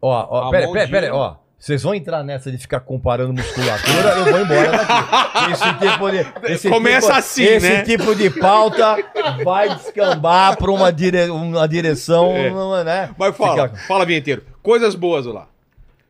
ó, 0.02 0.48
A 0.48 0.50
pera, 0.50 0.70
pera, 0.70 0.88
pera, 0.88 1.14
ó. 1.16 1.36
Vocês 1.64 1.82
vão 1.82 1.94
entrar 1.94 2.22
nessa 2.22 2.52
de 2.52 2.58
ficar 2.58 2.80
comparando 2.80 3.32
musculatura, 3.32 4.10
eu 4.18 4.24
vou 4.26 4.38
embora 4.40 4.70
daqui. 4.70 5.52
Esse 5.52 5.78
tipo 5.78 6.10
de. 6.10 6.52
Esse 6.52 6.68
Começa 6.68 7.06
tipo, 7.06 7.18
assim, 7.18 7.42
esse 7.42 7.66
né? 7.70 7.82
tipo 7.84 8.14
de 8.14 8.28
pauta 8.28 8.98
vai 9.42 9.74
descambar 9.74 10.58
pra 10.58 10.70
uma, 10.70 10.92
dire... 10.92 11.30
uma 11.30 11.66
direção, 11.66 12.32
É. 12.32 12.50
não, 12.50 12.84
né? 12.84 13.14
Mas 13.16 13.34
fala, 13.34 13.68
Fica- 13.70 13.80
fala, 13.86 14.04
vinheteiro. 14.04 14.44
Coisas 14.62 14.94
boas 14.94 15.24
lá. 15.24 15.48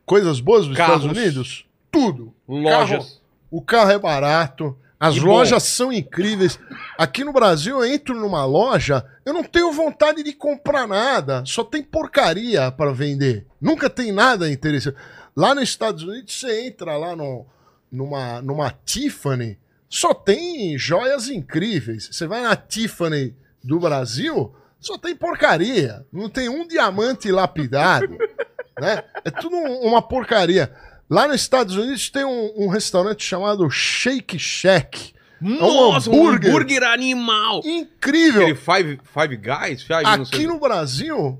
Coisas 0.04 0.40
boas 0.40 0.66
dos 0.66 0.76
Carros. 0.76 1.02
Estados 1.04 1.16
Unidos? 1.18 1.64
Tudo. 1.88 2.34
Lojas. 2.48 2.90
Carro- 3.04 3.20
o 3.48 3.62
carro 3.62 3.90
é 3.92 3.98
barato. 3.98 4.76
As 4.98 5.14
E 5.16 5.20
lojas 5.20 5.62
são 5.62 5.92
incríveis. 5.92 6.58
Aqui 6.98 7.22
no 7.22 7.32
Brasil, 7.32 7.76
eu 7.78 7.84
entro 7.94 8.14
numa 8.18 8.44
loja, 8.44 9.04
eu 9.24 9.32
não 9.32 9.44
tenho 9.44 9.70
vontade 9.70 10.22
de 10.24 10.32
comprar 10.32 10.88
nada. 10.88 11.44
Só 11.46 11.62
tem 11.62 11.80
porcaria 11.82 12.72
para 12.72 12.92
vender. 12.92 13.46
Nunca 13.60 13.88
tem 13.90 14.10
nada 14.10 14.50
interessante. 14.50 14.96
Lá 15.36 15.54
nos 15.54 15.64
Estados 15.64 16.02
Unidos, 16.02 16.38
você 16.38 16.66
entra 16.66 16.96
lá 16.96 17.14
no, 17.16 17.46
numa, 17.90 18.40
numa 18.42 18.70
Tiffany, 18.84 19.58
só 19.88 20.12
tem 20.14 20.76
joias 20.78 21.28
incríveis. 21.28 22.08
Você 22.10 22.26
vai 22.26 22.42
na 22.42 22.54
Tiffany 22.56 23.34
do 23.62 23.78
Brasil, 23.80 24.54
só 24.78 24.96
tem 24.98 25.14
porcaria. 25.16 26.04
Não 26.12 26.28
tem 26.28 26.48
um 26.48 26.66
diamante 26.66 27.30
lapidado. 27.32 28.16
né? 28.80 29.02
É 29.24 29.30
tudo 29.30 29.56
um- 29.56 29.80
uma 29.88 30.02
porcaria. 30.02 30.72
Lá 31.08 31.26
nos 31.28 31.40
Estados 31.40 31.76
Unidos 31.76 32.08
tem 32.10 32.24
um, 32.24 32.64
um 32.64 32.68
restaurante 32.68 33.24
chamado 33.24 33.68
Shake 33.70 34.38
Shack. 34.38 35.12
Nossa, 35.40 36.08
um 36.10 36.14
hambúrguer. 36.14 36.50
hambúrguer 36.50 36.82
animal. 36.84 37.60
Incrível! 37.64 38.42
Aquele 38.42 38.54
Five, 38.56 39.00
five 39.04 39.36
Guys? 39.36 39.82
Five. 39.82 40.04
Aqui 40.04 40.46
no 40.46 40.58
Brasil, 40.58 41.38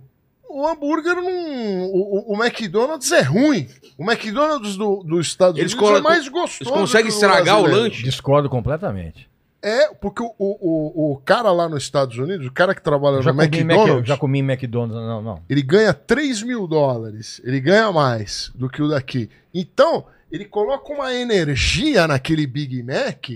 o 0.48 0.66
hambúrguer 0.66 1.14
não. 1.16 1.87
O, 1.87 2.33
o- 2.33 2.35
o 2.37 2.44
McDonald's 2.44 3.11
é 3.12 3.22
ruim. 3.22 3.68
O 3.98 4.04
McDonald's 4.11 4.76
do- 4.76 5.02
dos 5.02 5.26
Estados 5.26 5.59
Eles 5.59 5.72
Unidos 5.74 5.98
é 5.98 6.00
mais 6.00 6.28
gostoso. 6.28 6.70
Eles 6.70 6.72
conseguem 6.80 7.09
estragar 7.09 7.61
o 7.61 7.66
lanche? 7.66 8.02
Discordo 8.02 8.48
completamente. 8.48 9.28
É, 9.62 9.94
porque 9.94 10.22
o, 10.22 10.33
o, 10.38 11.12
o 11.12 11.16
cara 11.24 11.50
lá 11.50 11.68
nos 11.68 11.85
Estados 11.85 12.18
Unidos, 12.18 12.46
o 12.46 12.52
cara 12.52 12.74
que 12.74 12.83
trabalha 12.83 13.22
já 13.22 13.33
no 13.33 13.38
comi, 13.38 13.57
em 13.59 13.64
Mac- 13.64 13.76
McDonald's, 13.76 14.09
já 14.09 14.16
comi 14.18 14.38
em 14.40 14.42
McDonald's, 14.42 14.94
não, 14.94 15.22
não. 15.22 15.42
ele 15.48 15.62
ganha 15.62 15.94
3 15.94 16.42
mil 16.42 16.66
dólares. 16.66 17.40
Ele 17.42 17.61
ganha 17.61 17.90
mais 17.90 18.52
do 18.54 18.68
que 18.68 18.83
o 18.83 18.88
daqui. 18.88 19.30
Então, 19.54 20.04
ele 20.30 20.44
coloca 20.44 20.92
uma 20.92 21.14
energia 21.14 22.07
naquele 22.07 22.46
Big 22.46 22.83
Mac 22.83 23.30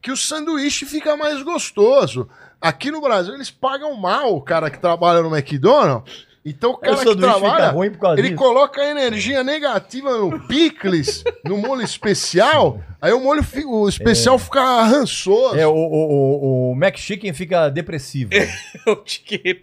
que 0.00 0.10
o 0.10 0.16
sanduíche 0.16 0.86
fica 0.86 1.16
mais 1.18 1.42
gostoso. 1.42 2.28
Aqui 2.60 2.90
no 2.90 3.02
Brasil, 3.02 3.34
eles 3.34 3.50
pagam 3.50 3.94
mal 3.94 4.34
o 4.34 4.40
cara 4.40 4.70
que 4.70 4.78
trabalha 4.78 5.20
no 5.22 5.34
McDonald's. 5.36 6.26
Então, 6.44 6.72
o 6.72 6.76
cara 6.76 6.96
que 6.96 7.16
trabalha, 7.16 7.70
ruim 7.70 7.90
por 7.90 7.98
causa 8.00 8.20
ele 8.20 8.28
disso. 8.30 8.42
coloca 8.42 8.84
energia 8.84 9.42
negativa 9.42 10.16
no 10.18 10.40
picles, 10.46 11.24
no 11.44 11.56
molho 11.56 11.80
especial, 11.80 12.80
aí 13.00 13.12
o 13.14 13.20
molho 13.20 13.42
fi- 13.42 13.64
o 13.64 13.88
especial 13.88 14.38
fica 14.38 14.82
rançoso. 14.82 15.56
É, 15.56 15.66
o, 15.66 15.72
o, 15.72 15.76
o, 15.76 16.70
o 16.72 16.74
Mac 16.76 16.96
Chicken 16.98 17.32
fica 17.32 17.70
depressivo. 17.70 18.30
Eu 18.86 18.96
te 18.96 19.20
que- 19.22 19.58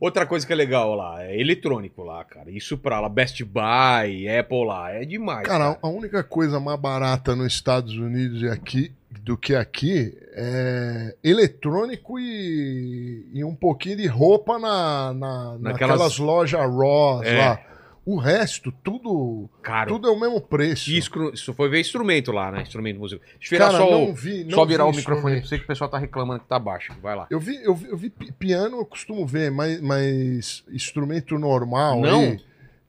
Outra 0.00 0.26
coisa 0.26 0.44
que 0.46 0.52
é 0.52 0.56
legal 0.56 0.94
lá, 0.96 1.22
é 1.22 1.38
eletrônico 1.40 2.02
lá, 2.02 2.24
cara. 2.24 2.50
Isso 2.50 2.76
pra 2.76 2.98
lá, 2.98 3.08
Best 3.08 3.44
Buy, 3.44 4.28
Apple 4.28 4.64
lá, 4.66 4.90
é 4.90 5.04
demais. 5.04 5.46
Cara, 5.46 5.78
a 5.80 5.88
única 5.88 6.24
coisa 6.24 6.58
mais 6.58 6.80
barata 6.80 7.36
nos 7.36 7.52
Estados 7.52 7.94
Unidos 7.96 8.42
e 8.42 8.48
aqui 8.48 8.90
do 9.20 9.36
que 9.36 9.54
aqui 9.54 10.16
é 10.32 11.14
eletrônico 11.22 12.18
e, 12.18 13.26
e 13.32 13.44
um 13.44 13.54
pouquinho 13.54 13.96
de 13.96 14.06
roupa 14.06 14.58
na, 14.58 15.12
na, 15.14 15.58
Naquelas- 15.58 15.62
naquelas 15.62 16.18
lojas 16.18 16.66
Ross 16.70 17.26
É. 17.26 17.38
lá. 17.38 17.60
O 18.04 18.16
resto, 18.16 18.72
tudo, 18.82 19.48
Caro. 19.62 19.92
tudo 19.92 20.08
é 20.08 20.10
o 20.10 20.18
mesmo 20.18 20.40
preço. 20.40 20.90
E 20.90 20.98
instru- 20.98 21.32
Isso 21.32 21.54
foi 21.54 21.68
ver 21.68 21.78
instrumento 21.78 22.32
lá, 22.32 22.50
né? 22.50 22.62
Instrumento 22.62 22.98
musical. 22.98 23.24
Deixa 23.38 23.54
eu 23.54 23.58
virar 23.60 23.66
Cara, 23.70 23.78
só, 23.78 23.88
o- 23.88 24.06
não 24.08 24.12
vi, 24.14 24.42
não 24.42 24.50
só 24.50 24.64
virar 24.64 24.84
vi 24.86 24.90
o 24.90 24.96
microfone 24.96 25.36
pra 25.40 25.48
você 25.48 25.58
que 25.58 25.64
o 25.64 25.66
pessoal 25.68 25.88
tá 25.88 25.98
reclamando 25.98 26.40
que 26.40 26.48
tá 26.48 26.58
baixo. 26.58 26.92
Vai 27.00 27.14
lá. 27.14 27.28
Eu 27.30 27.38
vi, 27.38 27.62
eu 27.62 27.72
vi, 27.76 27.86
eu 27.88 27.96
vi 27.96 28.10
pi- 28.10 28.32
piano, 28.32 28.78
eu 28.78 28.84
costumo 28.84 29.24
ver, 29.24 29.52
mas, 29.52 29.80
mas 29.80 30.64
instrumento 30.72 31.38
normal, 31.38 32.00
Não? 32.00 32.20
aí, 32.22 32.40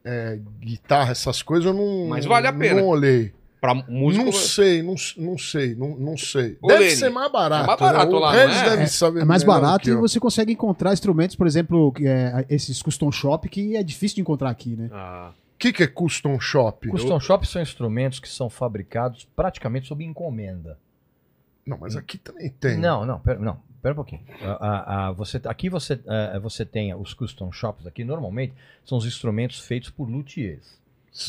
é, 0.04 0.40
guitarra, 0.60 1.12
essas 1.12 1.44
coisas, 1.44 1.68
eu 1.68 1.74
não. 1.74 2.08
Mas 2.08 2.26
vale 2.26 2.48
a 2.48 2.54
pena. 2.54 2.82
Não 2.82 2.88
olhei. 2.88 3.32
Pra 3.64 3.74
músico. 3.74 4.26
Não 4.26 4.32
sei, 4.34 4.84
não, 4.84 4.96
não 5.16 5.38
sei, 5.38 5.74
não, 5.74 5.96
não 5.96 6.18
sei. 6.18 6.58
Ô, 6.62 6.68
deve 6.68 6.84
Lene, 6.84 6.96
ser 6.98 7.10
mais 7.10 7.32
barato. 7.32 7.64
é 7.64 7.68
mais 7.68 7.80
barato 7.80 8.12
né? 8.12 8.20
Lá, 8.20 8.36
é? 8.36 8.70
deve 8.72 8.88
saber 8.88 9.22
É 9.22 9.24
mais 9.24 9.42
barato 9.42 9.88
e 9.88 9.94
eu. 9.94 10.02
você 10.02 10.20
consegue 10.20 10.52
encontrar 10.52 10.92
instrumentos, 10.92 11.38
por 11.38 11.48
exemplo, 11.48 11.94
é, 12.02 12.46
esses 12.50 12.82
custom 12.82 13.10
shop, 13.10 13.48
que 13.48 13.78
é 13.78 13.82
difícil 13.82 14.16
de 14.16 14.22
encontrar 14.22 14.50
aqui, 14.50 14.76
né? 14.76 14.90
Ah, 14.92 15.32
O 15.56 15.58
que, 15.58 15.72
que 15.72 15.82
é 15.82 15.88
custom 15.88 16.38
shop? 16.42 16.90
Custom 16.90 17.18
Shop 17.22 17.48
são 17.48 17.62
instrumentos 17.62 18.20
que 18.20 18.28
são 18.28 18.50
fabricados 18.50 19.26
praticamente 19.34 19.88
sob 19.88 20.04
encomenda. 20.04 20.78
Não, 21.66 21.78
mas 21.78 21.96
aqui 21.96 22.18
também 22.18 22.50
tem. 22.50 22.78
Não, 22.78 23.06
não, 23.06 23.18
pera, 23.22 23.40
não, 23.40 23.62
pera 23.82 23.94
um 23.94 23.96
pouquinho. 23.96 24.24
Você, 25.16 25.40
aqui 25.46 25.70
você, 25.70 25.98
eh, 26.06 26.38
você 26.42 26.66
tem 26.66 26.94
os 26.94 27.14
custom 27.14 27.50
shops 27.50 27.88
aqui, 27.88 28.04
normalmente 28.04 28.54
são 28.84 28.98
os 28.98 29.06
instrumentos 29.06 29.62
feitos 29.62 29.90
por 29.90 30.10
luthiers. 30.10 30.83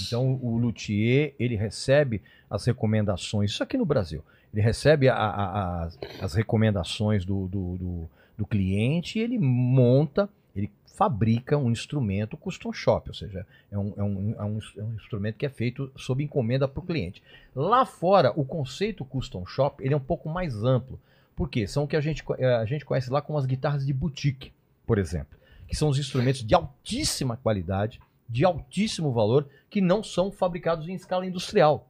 Então 0.06 0.38
o 0.42 0.56
luthier, 0.56 1.34
ele 1.38 1.56
recebe 1.56 2.22
as 2.50 2.64
recomendações, 2.64 3.50
isso 3.50 3.62
aqui 3.62 3.76
no 3.76 3.84
Brasil, 3.84 4.22
ele 4.52 4.62
recebe 4.62 5.08
a- 5.08 5.14
a- 5.16 5.82
as- 5.84 5.98
as 6.20 6.34
recomendações 6.34 7.24
do, 7.24 7.46
do, 7.48 7.76
do- 7.76 8.10
do 8.38 8.46
cliente 8.46 9.18
e 9.18 9.22
ele 9.22 9.38
monta, 9.38 10.28
ele 10.56 10.70
fabrica 10.86 11.58
um 11.58 11.70
instrumento 11.70 12.36
custom 12.36 12.72
shop, 12.72 13.08
ou 13.10 13.14
seja, 13.14 13.44
é 13.70 13.76
um, 13.78 13.92
é 13.96 14.02
um, 14.02 14.34
é 14.38 14.44
um, 14.44 14.58
é 14.78 14.82
um 14.82 14.94
instrumento 14.94 15.36
que 15.36 15.44
é 15.44 15.48
feito 15.48 15.90
sob 15.96 16.22
encomenda 16.22 16.66
para 16.68 16.80
o 16.80 16.86
cliente. 16.86 17.22
Lá 17.54 17.84
fora, 17.84 18.32
o 18.36 18.44
conceito 18.44 19.04
custom 19.04 19.44
shop 19.44 19.84
ele 19.84 19.92
é 19.92 19.96
um 19.96 20.00
pouco 20.00 20.28
mais 20.28 20.62
amplo. 20.64 20.98
Por 21.36 21.48
quê? 21.48 21.66
São 21.66 21.82
o 21.84 21.88
que 21.88 21.96
a 21.96 22.00
gente, 22.00 22.22
eh, 22.38 22.54
a 22.54 22.64
gente 22.64 22.84
conhece 22.84 23.10
lá 23.10 23.20
como 23.20 23.36
as 23.38 23.44
guitarras 23.44 23.84
de 23.84 23.92
boutique, 23.92 24.52
por 24.86 24.98
exemplo, 24.98 25.36
que 25.66 25.74
são 25.76 25.88
os 25.88 25.98
instrumentos 25.98 26.44
de 26.44 26.54
altíssima 26.54 27.36
qualidade, 27.36 28.00
de 28.34 28.44
altíssimo 28.44 29.12
valor, 29.12 29.46
que 29.70 29.80
não 29.80 30.02
são 30.02 30.28
fabricados 30.32 30.88
em 30.88 30.94
escala 30.94 31.24
industrial. 31.24 31.88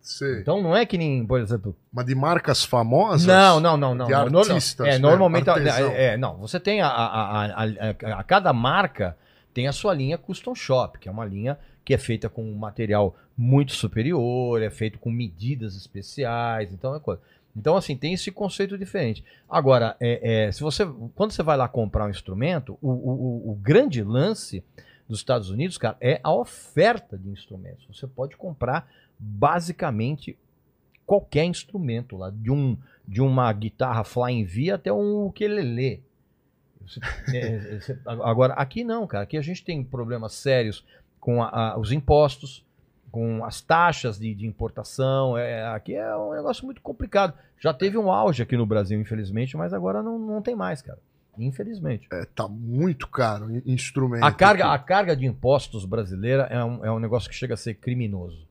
Sei. 0.00 0.40
Então 0.40 0.62
não 0.62 0.76
é 0.76 0.86
que 0.86 0.96
nem, 0.96 1.26
por 1.26 1.40
exemplo, 1.40 1.74
Mas 1.92 2.06
de 2.06 2.14
marcas 2.14 2.64
famosas? 2.64 3.26
não, 3.26 3.58
não, 3.58 3.76
não, 3.76 3.92
não. 3.94 4.06
De 4.06 4.12
não, 4.12 4.24
não, 4.26 4.30
não. 4.30 4.40
artistas, 4.40 4.86
É, 4.86 4.90
né? 4.92 4.98
normalmente. 5.00 5.50
É, 5.50 6.04
é, 6.12 6.16
não, 6.16 6.36
você 6.36 6.60
tem 6.60 6.80
a, 6.80 6.86
a, 6.86 7.44
a, 7.46 7.64
a, 7.64 8.20
a- 8.20 8.22
cada 8.22 8.52
marca 8.52 9.16
tem 9.52 9.66
a 9.66 9.72
sua 9.72 9.92
linha 9.92 10.16
custom 10.16 10.54
shop, 10.54 11.00
que 11.00 11.08
é 11.08 11.12
uma 11.12 11.24
linha 11.24 11.58
que 11.84 11.92
é 11.92 11.98
feita 11.98 12.28
com 12.28 12.44
um 12.44 12.54
material 12.54 13.16
muito 13.36 13.72
superior, 13.72 14.62
é 14.62 14.70
feito 14.70 15.00
com 15.00 15.10
medidas 15.10 15.74
especiais, 15.76 16.72
então 16.72 16.94
é 16.94 17.00
coisa. 17.00 17.20
Então, 17.56 17.76
assim, 17.76 17.96
tem 17.96 18.12
esse 18.12 18.30
conceito 18.30 18.78
diferente. 18.78 19.24
Agora, 19.50 19.96
é, 19.98 20.44
é, 20.46 20.52
se 20.52 20.60
você, 20.62 20.86
quando 21.16 21.32
você 21.32 21.42
vai 21.42 21.56
lá 21.56 21.66
comprar 21.66 22.04
um 22.06 22.10
instrumento, 22.10 22.78
o, 22.80 22.90
o- 22.90 23.50
o 23.50 23.54
grande 23.60 24.04
lance 24.04 24.62
dos 25.08 25.18
Estados 25.20 25.50
Unidos, 25.50 25.78
cara, 25.78 25.96
é 26.00 26.20
a 26.22 26.32
oferta 26.32 27.16
de 27.16 27.28
instrumentos. 27.30 27.86
Você 27.86 28.06
pode 28.06 28.36
comprar 28.36 28.88
basicamente 29.18 30.36
qualquer 31.06 31.44
instrumento 31.44 32.16
lá, 32.16 32.30
de, 32.30 32.50
um, 32.50 32.76
de 33.06 33.20
uma 33.20 33.52
guitarra 33.52 34.02
Flying 34.02 34.44
V 34.44 34.70
até 34.72 34.92
um 34.92 35.26
ukulele. 35.26 36.02
Você- 36.84 37.00
é, 37.34 37.78
você- 37.80 37.98
agora, 38.04 38.54
aqui 38.54 38.82
não, 38.82 39.06
cara. 39.06 39.24
Aqui 39.24 39.36
a 39.36 39.42
gente 39.42 39.64
tem 39.64 39.84
problemas 39.84 40.32
sérios 40.34 40.84
com 41.20 41.42
a- 41.42 41.48
a- 41.74 41.78
os 41.78 41.92
impostos, 41.92 42.64
com 43.12 43.44
as 43.44 43.60
taxas 43.60 44.18
de, 44.18 44.34
de 44.34 44.46
importação. 44.46 45.38
É, 45.38 45.64
aqui 45.68 45.94
é 45.94 46.16
um 46.16 46.32
negócio 46.34 46.64
muito 46.64 46.82
complicado. 46.82 47.32
Já 47.58 47.72
teve 47.72 47.96
um 47.96 48.10
auge 48.10 48.42
aqui 48.42 48.56
no 48.56 48.66
Brasil, 48.66 49.00
infelizmente, 49.00 49.56
mas 49.56 49.72
agora 49.72 50.02
não, 50.02 50.18
não 50.18 50.42
tem 50.42 50.54
mais, 50.56 50.82
cara. 50.82 50.98
Infelizmente. 51.38 52.06
É, 52.12 52.24
tá 52.24 52.46
muito 52.48 53.06
caro 53.08 53.50
in- 53.54 53.62
instrumento. 53.66 54.24
A 54.24 54.32
carga, 54.32 54.66
a 54.72 54.78
carga 54.78 55.16
de 55.16 55.26
impostos 55.26 55.84
brasileira 55.84 56.44
é 56.50 56.62
um, 56.64 56.84
é 56.84 56.90
um 56.92 56.98
negócio 56.98 57.28
que 57.28 57.34
chega 57.36 57.54
a 57.54 57.56
ser 57.56 57.74
criminoso. 57.74 58.46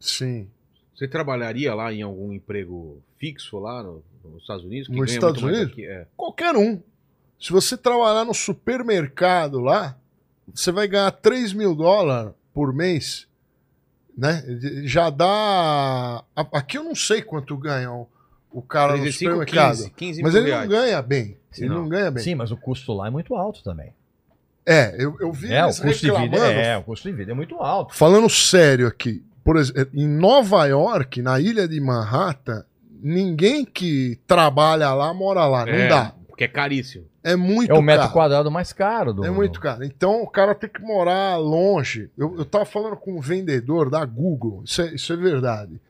Sim. 0.00 0.48
Você 0.94 1.06
trabalharia 1.06 1.74
lá 1.74 1.92
em 1.92 2.02
algum 2.02 2.32
emprego 2.32 3.02
fixo 3.18 3.58
lá 3.58 3.82
no- 3.82 4.02
nos 4.24 4.42
Estados 4.42 4.64
Unidos? 4.64 4.88
Nos 4.88 5.10
Estados 5.12 5.42
Unidos? 5.42 5.72
aqui? 5.72 5.84
É. 5.86 6.06
Qualquer 6.16 6.56
um. 6.56 6.80
Se 7.38 7.52
você 7.52 7.76
trabalhar 7.76 8.24
no 8.24 8.32
supermercado 8.34 9.60
lá, 9.60 9.96
você 10.54 10.72
vai 10.72 10.88
ganhar 10.88 11.10
3 11.10 11.52
mil 11.52 11.74
dólares 11.74 12.32
por 12.54 12.72
mês. 12.72 13.26
Né? 14.16 14.42
Já 14.84 15.10
dá. 15.10 16.24
Aqui 16.34 16.78
eu 16.78 16.84
não 16.84 16.94
sei 16.94 17.20
quanto 17.20 17.54
ganha 17.58 17.92
o, 17.92 18.08
o 18.50 18.62
cara 18.62 18.92
no 18.96 19.02
35, 19.02 19.30
supermercado. 19.32 19.76
15, 19.76 19.90
15 19.90 20.22
mas 20.22 20.34
ele 20.34 20.46
reais. 20.46 20.62
não 20.62 20.68
ganha 20.76 21.02
bem. 21.02 21.36
Ele 21.62 21.68
Não. 21.70 21.82
não 21.82 21.88
ganha 21.88 22.10
bem. 22.10 22.22
Sim, 22.22 22.34
mas 22.34 22.50
o 22.50 22.56
custo 22.56 22.92
lá 22.92 23.06
é 23.06 23.10
muito 23.10 23.34
alto 23.34 23.62
também. 23.62 23.92
É, 24.64 24.94
eu, 24.98 25.16
eu 25.20 25.32
vi 25.32 25.52
É, 25.52 25.62
o 25.64 25.66
eles 25.66 25.78
custo 25.80 26.00
de 26.06 26.10
vida 26.12 26.20
reclamando. 26.22 26.60
é, 26.60 26.76
o 26.78 26.82
custo 26.82 27.08
de 27.08 27.14
vida 27.16 27.30
é 27.32 27.34
muito 27.34 27.56
alto. 27.56 27.94
Falando 27.94 28.28
sério 28.28 28.86
aqui, 28.88 29.22
por 29.44 29.56
exemplo, 29.56 29.88
em 29.94 30.08
Nova 30.08 30.66
York, 30.66 31.22
na 31.22 31.38
ilha 31.38 31.68
de 31.68 31.80
Manhattan, 31.80 32.64
ninguém 33.00 33.64
que 33.64 34.18
trabalha 34.26 34.92
lá 34.92 35.14
mora 35.14 35.46
lá. 35.46 35.64
Não 35.64 35.72
É, 35.72 35.88
dá. 35.88 36.12
Porque 36.26 36.44
é 36.44 36.48
caríssimo. 36.48 37.04
É 37.22 37.34
muito 37.36 37.70
É 37.72 37.74
o 37.74 37.82
metro 37.82 38.02
caro. 38.02 38.12
quadrado 38.12 38.50
mais 38.50 38.72
caro 38.72 39.12
do 39.12 39.24
É 39.24 39.30
muito 39.30 39.58
caro. 39.60 39.84
Então 39.84 40.22
o 40.22 40.26
cara 40.28 40.54
tem 40.54 40.68
que 40.68 40.80
morar 40.82 41.36
longe. 41.36 42.10
Eu, 42.16 42.36
eu 42.38 42.44
tava 42.44 42.64
falando 42.64 42.96
com 42.96 43.16
um 43.16 43.20
vendedor 43.20 43.88
da 43.90 44.04
Google, 44.04 44.62
isso 44.64 44.82
é, 44.82 44.94
isso 44.94 45.12
é 45.12 45.16
verdade. 45.16 45.80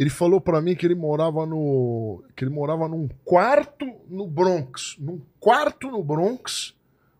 Ele 0.00 0.08
falou 0.08 0.40
pra 0.40 0.62
mim 0.62 0.74
que 0.74 0.86
ele 0.86 0.94
morava 0.94 1.44
no. 1.44 2.24
que 2.34 2.42
ele 2.42 2.50
morava 2.50 2.88
num 2.88 3.06
quarto 3.22 3.84
no 4.08 4.26
Bronx. 4.26 4.96
Num 4.98 5.20
quarto 5.38 5.90
no 5.90 6.02
Bronx. 6.02 6.74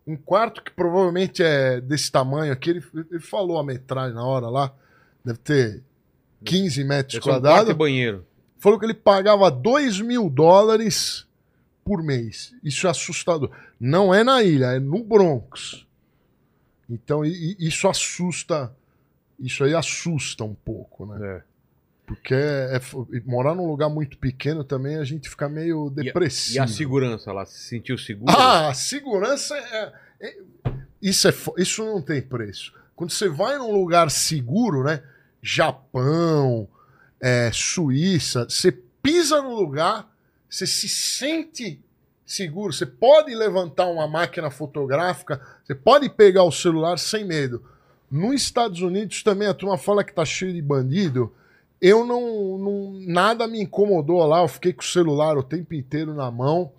Um 0.07 0.16
quarto 0.16 0.64
que 0.64 0.71
provavelmente 0.71 1.43
é 1.43 1.79
desse 1.79 2.11
tamanho 2.11 2.51
aqui. 2.51 2.71
Ele, 2.71 2.83
ele 3.11 3.21
falou 3.21 3.59
a 3.59 3.62
metragem 3.62 4.14
na 4.14 4.25
hora 4.25 4.49
lá. 4.49 4.75
Deve 5.23 5.38
ter 5.40 5.83
15 6.43 6.83
metros 6.85 7.19
um 7.19 7.21
quarto 7.21 7.43
quadrados. 7.43 7.71
e 7.71 7.75
banheiro. 7.75 8.27
Falou 8.59 8.79
que 8.79 8.87
ele 8.87 8.95
pagava 8.95 9.51
2 9.51 10.01
mil 10.01 10.31
dólares 10.31 11.29
por 11.85 12.03
mês. 12.03 12.55
Isso 12.64 12.87
é 12.87 12.90
assustador. 12.90 13.51
Não 13.79 14.14
é 14.14 14.25
na 14.25 14.43
ilha, 14.43 14.77
é 14.77 14.81
no 14.81 15.05
Bronx. 15.05 15.85
Então 16.88 17.27
isso 17.27 17.87
assusta. 17.87 18.75
Isso 19.38 19.64
aí 19.64 19.75
assusta 19.75 20.45
um 20.45 20.55
pouco, 20.55 21.05
né? 21.05 21.37
É. 21.37 21.50
Porque 22.14 22.35
é 22.35 22.77
f- 22.77 22.96
morar 23.25 23.55
num 23.55 23.66
lugar 23.66 23.88
muito 23.88 24.18
pequeno 24.18 24.64
também 24.64 24.96
a 24.96 25.05
gente 25.05 25.29
fica 25.29 25.49
meio 25.49 25.88
depressivo. 25.90 26.57
E 26.57 26.59
a 26.59 26.66
segurança 26.66 27.33
lá? 27.33 27.46
Se 27.46 27.59
sentiu 27.68 27.96
seguro? 27.96 28.33
Ah, 28.37 28.68
a 28.70 28.75
segurança 28.75 29.57
é, 29.57 29.92
é- 30.20 30.37
isso, 31.01 31.29
é, 31.29 31.35
isso 31.57 31.85
não 31.85 32.03
tem 32.03 32.20
preço. 32.20 32.73
Quando 32.96 33.11
você 33.12 33.29
vai 33.29 33.57
num 33.59 33.70
lugar 33.73 34.11
seguro, 34.11 34.83
né? 34.85 35.03
Japão, 35.40 36.68
é, 37.20 37.51
Suíça, 37.53 38.44
você 38.49 38.73
pisa 39.03 39.40
no 39.40 39.55
lugar, 39.55 40.09
você 40.49 40.66
se 40.66 40.88
sente 40.88 41.81
seguro. 42.27 42.73
Você 42.73 42.87
pode 42.87 43.35
levantar 43.35 43.87
uma 43.87 44.07
máquina 44.09 44.51
fotográfica, 44.51 45.40
você 45.64 45.75
pode 45.75 46.09
pegar 46.11 46.42
o 46.44 46.53
celular 46.53 46.99
sem 46.99 47.25
medo. 47.25 47.62
Nos 48.11 48.42
Estados 48.42 48.83
Unidos 48.83 49.23
também 49.23 49.46
a 49.49 49.55
turma 49.55 49.79
fala 49.79 50.03
que 50.05 50.12
tá 50.12 50.25
cheio 50.25 50.53
de 50.53 50.61
bandido. 50.61 51.33
Eu 51.81 52.05
não, 52.05 52.59
não. 52.59 52.93
Nada 53.07 53.47
me 53.47 53.61
incomodou 53.62 54.25
lá. 54.27 54.43
Eu 54.43 54.49
fiquei 54.49 54.73
com 54.73 54.83
o 54.83 54.85
celular 54.85 55.37
o 55.38 55.43
tempo 55.43 55.75
inteiro 55.75 56.14
na 56.14 56.31
mão. 56.31 56.73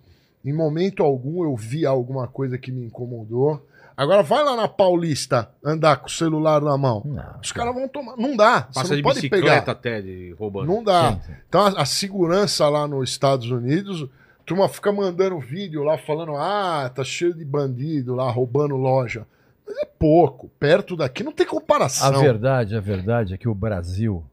Em 0.44 0.52
momento 0.52 1.02
algum 1.02 1.44
eu 1.44 1.56
vi 1.56 1.84
alguma 1.86 2.26
coisa 2.28 2.56
que 2.58 2.70
me 2.72 2.84
incomodou. 2.86 3.64
Agora 3.96 4.22
vai 4.22 4.42
lá 4.42 4.56
na 4.56 4.66
Paulista 4.66 5.50
andar 5.62 5.96
com 5.98 6.06
o 6.06 6.10
celular 6.10 6.62
na 6.62 6.76
mão. 6.78 7.02
Não, 7.04 7.38
Os 7.42 7.52
caras 7.52 7.74
vão 7.74 7.86
tomar. 7.86 8.16
Não 8.16 8.34
dá. 8.36 8.62
Passa 8.62 8.88
Você 8.88 8.96
de 8.96 9.02
não 9.02 9.08
pode 9.10 9.20
bicicleta 9.20 9.60
pegar. 9.60 9.72
até, 9.72 10.00
de 10.00 10.32
roubando. 10.38 10.66
Não 10.66 10.82
dá. 10.82 11.12
Sim, 11.12 11.20
sim. 11.26 11.32
Então 11.48 11.60
a, 11.60 11.68
a 11.82 11.84
segurança 11.84 12.68
lá 12.68 12.88
nos 12.88 13.10
Estados 13.10 13.50
Unidos, 13.50 14.02
a 14.40 14.44
turma 14.44 14.68
fica 14.68 14.90
mandando 14.90 15.38
vídeo 15.38 15.82
lá 15.84 15.98
falando: 15.98 16.34
ah, 16.36 16.90
tá 16.92 17.04
cheio 17.04 17.34
de 17.34 17.44
bandido 17.44 18.14
lá 18.14 18.30
roubando 18.30 18.76
loja. 18.76 19.26
Mas 19.66 19.76
é 19.76 19.84
pouco. 19.84 20.48
Perto 20.58 20.96
daqui 20.96 21.22
não 21.22 21.30
tem 21.32 21.46
A 21.46 21.50
comparação. 21.50 22.18
verdade, 22.20 22.74
a 22.74 22.80
verdade 22.80 23.34
é 23.34 23.36
que 23.36 23.48
o 23.48 23.54
Brasil, 23.54 24.24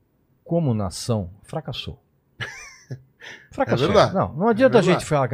como 0.49 0.73
nação, 0.73 1.29
fracassou. 1.43 1.99
Fracassou. 3.51 3.85
É 3.85 3.87
verdade. 3.87 4.15
Não, 4.15 4.33
não 4.33 4.47
adianta 4.47 4.77
É 4.77 4.79
a 4.79 4.81
gente 4.81 5.05
falar. 5.05 5.27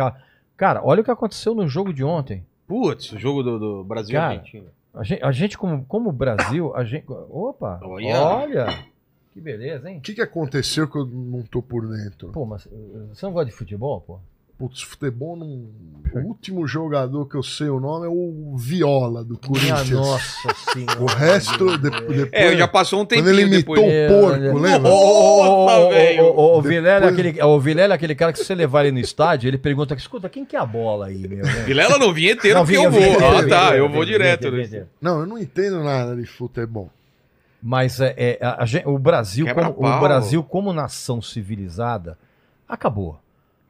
cara, 0.57 0.81
olha 0.83 0.99
o 0.99 1.05
que 1.05 1.09
aconteceu 1.09 1.55
no 1.55 1.65
jogo 1.69 1.93
de 1.93 2.03
ontem. 2.03 2.45
Putz, 2.67 3.13
o 3.13 3.17
jogo 3.17 3.41
do, 3.41 3.57
do 3.57 3.83
Brasil 3.85 4.11
e 4.11 4.19
Cara, 4.19 4.33
Argentina. 4.33 4.65
A 4.93 5.03
gente, 5.05 5.23
a 5.23 5.31
gente 5.31 5.57
como, 5.57 5.85
como 5.85 6.11
Brasil, 6.11 6.75
a 6.75 6.83
gente. 6.83 7.05
Opa! 7.09 7.79
Olha. 7.81 8.21
Olha! 8.21 8.85
Que 9.31 9.39
beleza, 9.39 9.89
hein? 9.89 9.99
O 9.99 10.01
que, 10.01 10.15
que 10.15 10.21
aconteceu 10.21 10.85
que 10.85 10.97
eu 10.97 11.05
não 11.05 11.43
tô 11.43 11.61
por 11.61 11.87
dentro? 11.87 12.33
Pô, 12.33 12.45
mas 12.45 12.67
eh, 12.67 12.69
você 13.13 13.25
não 13.25 13.31
gosta 13.31 13.45
de 13.45 13.55
futebol, 13.55 14.01
pô? 14.01 14.19
Putz, 14.57 14.81
futebol 14.81 15.35
não. 15.35 15.65
O 16.13 16.27
último 16.27 16.65
jogador 16.65 17.25
que 17.27 17.35
eu 17.35 17.43
sei 17.43 17.67
o 17.67 17.77
nome 17.77 18.05
é 18.05 18.09
o 18.09 18.55
Viola 18.55 19.21
do 19.21 19.37
Minha 19.49 19.73
Corinthians. 19.75 19.89
nossa 19.89 20.47
senhora. 20.71 21.01
O 21.01 21.05
resto, 21.07 21.77
de- 21.77 21.89
depois. 21.89 22.29
É, 22.31 22.55
já 22.55 22.65
passou 22.65 22.99
um 22.99 23.01
Quando 23.01 23.09
tempinho 23.09 23.29
ele 23.31 23.41
imitou 23.41 23.75
depois. 23.75 23.91
O 23.91 24.07
porco, 24.13 24.27
olha. 24.33 24.53
lembra? 24.53 24.89
Nossa, 24.89 25.89
velho. 25.89 26.23
O 26.39 26.61
Vilela 26.61 27.05
é 27.07 27.11
Depois- 27.11 27.43
o 27.45 27.59
Vilela 27.59 27.93
é 27.93 27.95
aquele 27.95 28.15
cara 28.15 28.31
que 28.31 28.39
se 28.39 28.45
você 28.45 28.55
levar 28.55 28.83
ele 28.85 28.93
no 28.93 28.99
estádio, 28.99 29.49
ele 29.49 29.57
pergunta, 29.57 29.93
escuta, 29.93 30.29
quem 30.29 30.45
que 30.45 30.55
é 30.55 30.59
a 30.59 30.65
bola 30.65 31.07
aí, 31.07 31.27
meu? 31.27 31.43
Vilela 31.65 31.97
não 31.97 32.13
vinha 32.13 32.31
inteiro 32.31 32.59
Não, 32.59 32.65
porque 32.65 32.77
vinha, 32.77 32.87
eu 32.87 32.91
vou. 33.19 33.27
ah, 33.37 33.47
tá, 33.49 33.75
eu 33.75 33.89
vou 33.89 34.05
direto. 34.05 34.47
Não, 35.01 35.19
eu 35.19 35.25
não 35.25 35.37
entendo 35.37 35.83
nada 35.83 36.15
de 36.15 36.25
futebol. 36.25 36.89
Mas 37.61 37.99
é, 37.99 38.13
é, 38.15 38.39
a- 38.41 38.63
a 38.63 38.89
o, 38.89 38.97
Brasil, 38.97 39.47
como, 39.53 39.71
o. 39.85 39.99
Brasil, 39.99 40.43
como 40.43 40.71
nação 40.71 41.21
civilizada, 41.21 42.17
acabou. 42.69 43.19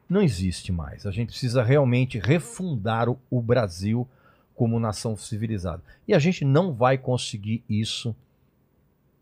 Não 0.08 0.22
existe 0.22 0.70
mais. 0.72 1.04
A 1.06 1.10
gente 1.10 1.28
precisa 1.30 1.62
realmente 1.62 2.18
refundar 2.18 3.08
o, 3.08 3.18
o 3.30 3.40
Brasil 3.42 4.06
como 4.54 4.78
nação 4.80 5.16
civilizada. 5.16 5.82
E 6.06 6.14
a 6.14 6.18
gente 6.18 6.44
não 6.44 6.72
vai 6.72 6.96
conseguir 6.96 7.62
isso 7.68 8.14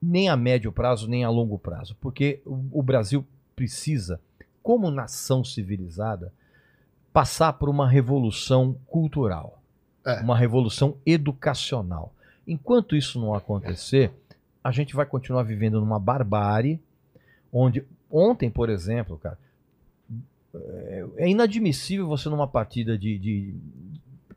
nem 0.01 0.29
a 0.29 0.37
médio 0.37 0.70
prazo, 0.70 1.09
nem 1.09 1.25
a 1.25 1.31
longo 1.31 1.59
prazo. 1.59 1.97
Porque 2.01 2.40
o, 2.44 2.81
o 2.81 2.83
Brasil 2.83 3.27
precisa, 3.57 4.20
como 4.62 4.90
nação 4.90 5.42
civilizada, 5.42 6.33
passar 7.12 7.55
por 7.55 7.68
uma 7.68 7.88
revolução 7.88 8.77
cultural, 8.87 9.61
É. 10.05 10.20
uma 10.20 10.37
revolução 10.37 10.97
educacional. 11.07 12.12
Enquanto 12.47 12.94
isso 12.94 13.18
não 13.18 13.35
acontecer, 13.35 14.12
a 14.62 14.70
gente 14.70 14.94
vai 14.94 15.07
continuar 15.07 15.44
vivendo 15.44 15.81
numa 15.81 15.99
barbárie, 15.99 16.79
onde 17.53 17.85
ontem, 18.11 18.51
por 18.51 18.68
exemplo, 18.68 19.16
cara, 19.18 19.38
é- 20.54 21.04
é 21.18 21.28
inadmissível 21.28 22.06
você 22.06 22.28
numa 22.28 22.46
partida 22.48 22.96
de. 22.98 23.18
de- 23.18 23.54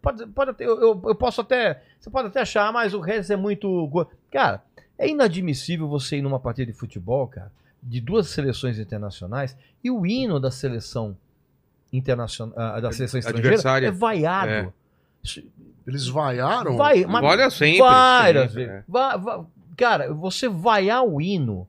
pode, 0.01 0.25
pode 0.27 0.51
até, 0.51 0.65
eu, 0.65 0.79
eu- 1.03 1.15
posso 1.15 1.41
até. 1.41 1.81
Você 1.99 2.09
pode 2.09 2.27
até 2.27 2.41
achar, 2.41 2.67
"Ah, 2.67 2.71
mas 2.71 2.93
o 2.93 2.99
resto 2.99 3.33
é 3.33 3.35
muito. 3.35 3.87
go-". 3.87 4.07
Cara, 4.31 4.61
é 4.97 5.07
inadmissível 5.09 5.87
você 5.87 6.17
ir 6.17 6.21
numa 6.21 6.39
partida 6.39 6.71
de 6.71 6.77
futebol, 6.77 7.27
cara, 7.27 7.51
de 7.81 7.99
duas 8.01 8.27
seleções 8.29 8.79
internacionais 8.79 9.55
e 9.83 9.91
o 9.91 10.05
hino 10.05 10.39
da 10.39 10.49
seleção 10.51 11.15
internacional, 11.91 12.53
ah, 12.57 12.79
da 12.79 12.91
seleção 12.91 13.19
estrangeira 13.19 13.49
Adversária. 13.49 13.87
é 13.87 13.91
vaiado. 13.91 14.51
É. 14.51 14.73
Eles 15.85 16.07
vaiaram? 16.07 16.75
Vai, 16.75 17.05
mas 17.05 17.23
Olha 17.23 17.49
sempre. 17.49 17.79
várias 17.79 18.51
sempre, 18.51 18.65
vezes. 18.67 18.83
Va- 18.87 19.15
va- 19.17 19.45
cara, 19.75 20.13
você 20.13 20.49
vaiar 20.49 21.03
o 21.03 21.21
hino 21.21 21.67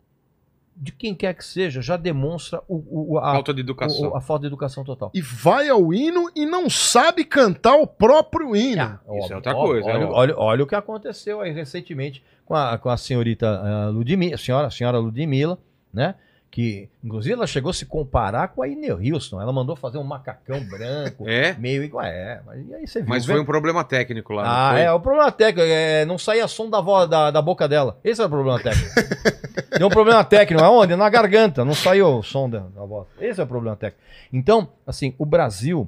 de 0.81 0.93
quem 0.93 1.14
quer 1.14 1.35
que 1.35 1.45
seja 1.45 1.83
já 1.83 1.97
demonstra 1.97 2.62
o, 2.69 3.14
o- 3.14 3.19
a, 3.19 3.33
Falta 3.33 3.53
de 3.53 3.61
educação. 3.61 4.11
o- 4.11 4.17
a 4.17 4.21
falta 4.21 4.43
de 4.43 4.47
educação 4.47 4.85
total. 4.85 5.11
E 5.12 5.21
vai 5.21 5.69
ao 5.69 5.93
hino 5.93 6.31
e 6.37 6.47
não 6.47 6.71
sabe 6.71 7.25
cantar 7.25 7.75
o 7.77 7.87
próprio 7.87 8.55
hino. 8.55 8.81
Ah, 8.83 9.01
Isso 9.19 9.33
é 9.33 9.37
outra 9.37 9.55
coisa, 9.55 9.91
é 9.91 9.93
Olha, 9.95 10.05
óbvio. 10.05 10.17
olha, 10.17 10.35
olha 10.38 10.64
o 10.64 10.67
que 10.67 10.75
aconteceu 10.75 11.41
aí 11.41 11.51
recentemente 11.53 12.23
com 12.45 12.55
a, 12.55 12.79
com 12.79 12.88
a 12.88 12.97
senhorita 12.97 13.47
ah, 13.49 13.88
Ludmilla, 13.88 14.35
a 14.37 14.38
senhora, 14.38 14.67
a 14.69 14.71
senhora 14.71 14.99
Ludmilla, 14.99 15.59
né? 15.93 16.14
Que, 16.50 16.88
inclusive, 17.04 17.34
ela 17.34 17.46
chegou 17.46 17.70
a 17.70 17.74
se 17.74 17.84
comparar 17.84 18.48
com 18.48 18.62
a 18.62 18.68
Ineu 18.68 18.98
Houston. 18.98 19.40
Ela 19.40 19.52
mandou 19.52 19.76
fazer 19.76 19.98
um 19.98 20.02
macacão 20.02 20.58
branco, 20.64 21.28
É, 21.28 21.52
meio 21.58 21.84
igual. 21.84 22.04
É, 22.06 22.40
mas 22.44 22.66
e 22.68 22.74
aí 22.74 22.87
você 22.87 23.00
viu. 23.00 23.08
mas 23.11 23.26
foi 23.26 23.38
um 23.38 23.44
problema 23.44 23.84
técnico 23.84 24.32
lá. 24.32 24.70
Ah, 24.70 24.78
é, 24.78 24.90
o 24.90 24.98
problema 24.98 25.30
técnico 25.30 25.68
é 25.70 26.06
não 26.06 26.16
saía 26.16 26.48
som 26.48 26.70
da, 26.70 26.80
voz, 26.80 27.08
da, 27.08 27.30
da 27.30 27.42
boca 27.42 27.68
dela. 27.68 27.98
Esse 28.02 28.22
é 28.22 28.24
o 28.24 28.30
problema 28.30 28.58
técnico. 28.58 28.90
Deu 29.78 29.87
um 29.88 29.90
problema 29.90 30.24
técnico, 30.24 30.64
aonde? 30.64 30.96
Na 30.96 31.11
garganta, 31.11 31.64
não 31.66 31.74
saiu 31.74 32.18
o 32.18 32.22
som 32.22 32.48
da, 32.48 32.61
da 32.61 32.84
voz. 32.84 33.06
Esse 33.20 33.40
é 33.40 33.44
o 33.44 33.46
problema 33.46 33.76
técnico. 33.76 34.02
Então, 34.32 34.70
assim, 34.87 35.14
o 35.18 35.26
Brasil, 35.26 35.87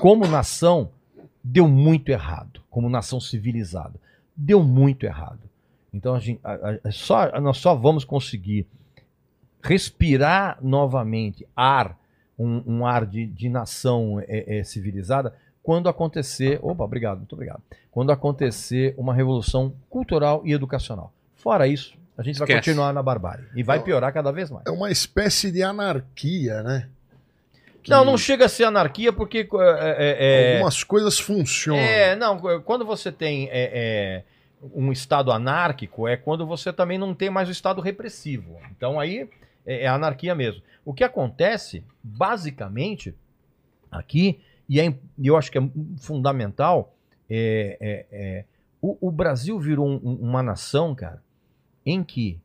como 0.00 0.26
nação, 0.26 0.90
deu 1.44 1.68
muito 1.68 2.08
errado, 2.08 2.60
como 2.70 2.88
nação 2.88 3.20
civilizada. 3.20 3.94
Deu 4.34 4.62
muito 4.62 5.04
errado. 5.04 5.40
Então, 5.92 6.14
a 6.14 6.18
gente, 6.18 6.40
a- 6.42 6.78
a- 6.84 6.90
só, 6.90 7.40
nós 7.40 7.58
só 7.58 7.74
vamos 7.74 8.04
conseguir 8.04 8.66
respirar 9.62 10.58
novamente 10.62 11.46
ar, 11.54 11.96
um, 12.38 12.62
um 12.66 12.86
ar 12.86 13.04
de, 13.04 13.26
de 13.26 13.48
nação 13.48 14.22
é, 14.26 14.58
é, 14.58 14.64
civilizada, 14.64 15.34
quando 15.62 15.88
acontecer. 15.88 16.58
Opa, 16.62 16.84
obrigado, 16.84 17.18
muito 17.18 17.32
obrigado. 17.34 17.62
Quando 17.90 18.10
acontecer 18.10 18.94
uma 18.96 19.14
revolução 19.14 19.74
cultural 19.90 20.42
e 20.44 20.52
educacional. 20.52 21.12
Fora 21.36 21.66
isso, 21.66 21.96
a 22.16 22.22
gente 22.22 22.38
vai 22.38 22.48
Esquece. 22.48 22.70
continuar 22.70 22.92
na 22.92 23.02
barbárie. 23.02 23.44
E 23.54 23.62
vai 23.62 23.82
piorar 23.82 24.12
cada 24.12 24.32
vez 24.32 24.50
mais. 24.50 24.66
É 24.66 24.70
uma 24.70 24.90
espécie 24.90 25.50
de 25.52 25.62
anarquia, 25.62 26.62
né? 26.62 26.88
Que 27.82 27.90
Não, 27.90 28.04
não 28.04 28.18
chega 28.18 28.46
a 28.46 28.48
ser 28.48 28.64
anarquia 28.64 29.12
porque. 29.12 29.48
é, 29.52 29.96
é, 29.98 30.16
é, 30.18 30.52
Algumas 30.54 30.82
coisas 30.82 31.18
funcionam. 31.18 31.80
É, 31.80 32.16
não, 32.16 32.38
quando 32.62 32.84
você 32.84 33.12
tem 33.12 33.48
é, 33.50 33.70
é, 33.72 34.24
um 34.74 34.90
Estado 34.90 35.30
anárquico, 35.30 36.08
é 36.08 36.16
quando 36.16 36.46
você 36.46 36.72
também 36.72 36.98
não 36.98 37.14
tem 37.14 37.30
mais 37.30 37.48
o 37.48 37.52
Estado 37.52 37.80
repressivo. 37.80 38.58
Então 38.76 38.98
aí 38.98 39.28
é, 39.68 39.84
é 39.84 39.86
anarquia 39.86 40.34
mesmo. 40.34 40.62
O 40.84 40.92
que 40.94 41.04
acontece, 41.04 41.84
basicamente, 42.02 43.14
aqui, 43.90 44.40
e 44.68 44.80
é 44.80 44.94
eu 45.22 45.36
acho 45.36 45.50
que 45.52 45.58
é 45.58 45.70
fundamental, 45.98 46.94
é, 47.30 47.76
é- 47.80 48.06
é, 48.10 48.44
o, 48.80 49.08
o 49.08 49.10
Brasil 49.10 49.58
virou 49.58 49.86
um- 49.88 49.98
uma 50.20 50.42
nação, 50.42 50.94
cara, 50.94 51.22
em 51.84 52.02
que 52.02 52.38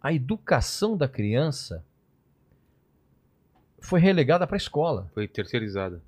a 0.00 0.12
educação 0.12 0.96
da 0.96 1.08
criança 1.08 1.84
foi 3.80 4.00
relegada 4.00 4.46
para 4.46 4.56
a 4.56 4.58
escola 4.58 5.10
Foi 5.14 5.26
terceirizada. 5.28 6.00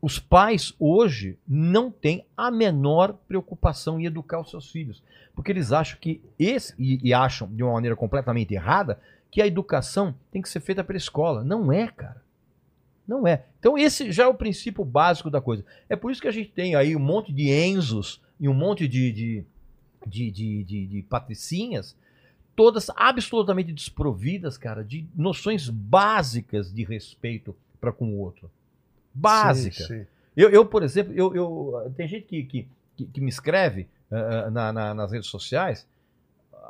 os 0.00 0.18
pais 0.18 0.74
hoje 0.78 1.38
não 1.46 1.90
têm 1.90 2.24
a 2.36 2.50
menor 2.50 3.12
preocupação 3.26 3.98
em 4.00 4.04
educar 4.06 4.40
os 4.40 4.50
seus 4.50 4.70
filhos, 4.70 5.02
porque 5.34 5.50
eles 5.52 5.72
acham 5.72 5.98
que 6.00 6.20
esse 6.38 6.74
e, 6.78 7.00
e 7.08 7.14
acham 7.14 7.48
de 7.54 7.62
uma 7.62 7.72
maneira 7.74 7.96
completamente 7.96 8.54
errada 8.54 8.98
que 9.30 9.42
a 9.42 9.46
educação 9.46 10.14
tem 10.30 10.40
que 10.42 10.48
ser 10.48 10.60
feita 10.60 10.82
pela 10.84 10.96
escola. 10.96 11.44
Não 11.44 11.72
é, 11.72 11.88
cara. 11.88 12.22
Não 13.06 13.26
é. 13.26 13.44
Então 13.58 13.76
esse 13.78 14.10
já 14.12 14.24
é 14.24 14.26
o 14.26 14.34
princípio 14.34 14.84
básico 14.84 15.30
da 15.30 15.40
coisa. 15.40 15.64
É 15.88 15.96
por 15.96 16.10
isso 16.12 16.20
que 16.20 16.28
a 16.28 16.32
gente 16.32 16.50
tem 16.50 16.74
aí 16.74 16.94
um 16.94 17.00
monte 17.00 17.32
de 17.32 17.50
Enzos 17.50 18.20
e 18.38 18.48
um 18.48 18.54
monte 18.54 18.86
de 18.86 19.12
de, 19.12 19.44
de, 20.06 20.30
de, 20.30 20.64
de- 20.64 20.86
de 20.86 21.02
patricinhas, 21.02 21.96
todas 22.54 22.90
absolutamente 22.96 23.72
desprovidas, 23.72 24.58
cara, 24.58 24.84
de 24.84 25.06
noções 25.16 25.68
básicas 25.68 26.72
de 26.72 26.84
respeito 26.84 27.56
para 27.80 27.92
com 27.92 28.06
o 28.06 28.18
outro. 28.18 28.50
Básica. 29.14 29.84
Sim, 29.84 30.00
sim. 30.02 30.06
Eu, 30.36 30.50
eu, 30.50 30.64
por 30.66 30.82
exemplo, 30.82 31.12
eu, 31.14 31.34
eu- 31.34 31.92
tem 31.96 32.06
gente 32.06 32.26
que, 32.26 32.42
que, 32.44 32.68
que, 32.96 33.20
me 33.20 33.28
escreve 33.28 33.88
ah, 34.10 34.50
na- 34.50 34.72
na- 34.72 34.94
nas 34.94 35.10
redes 35.12 35.28
sociais. 35.28 35.86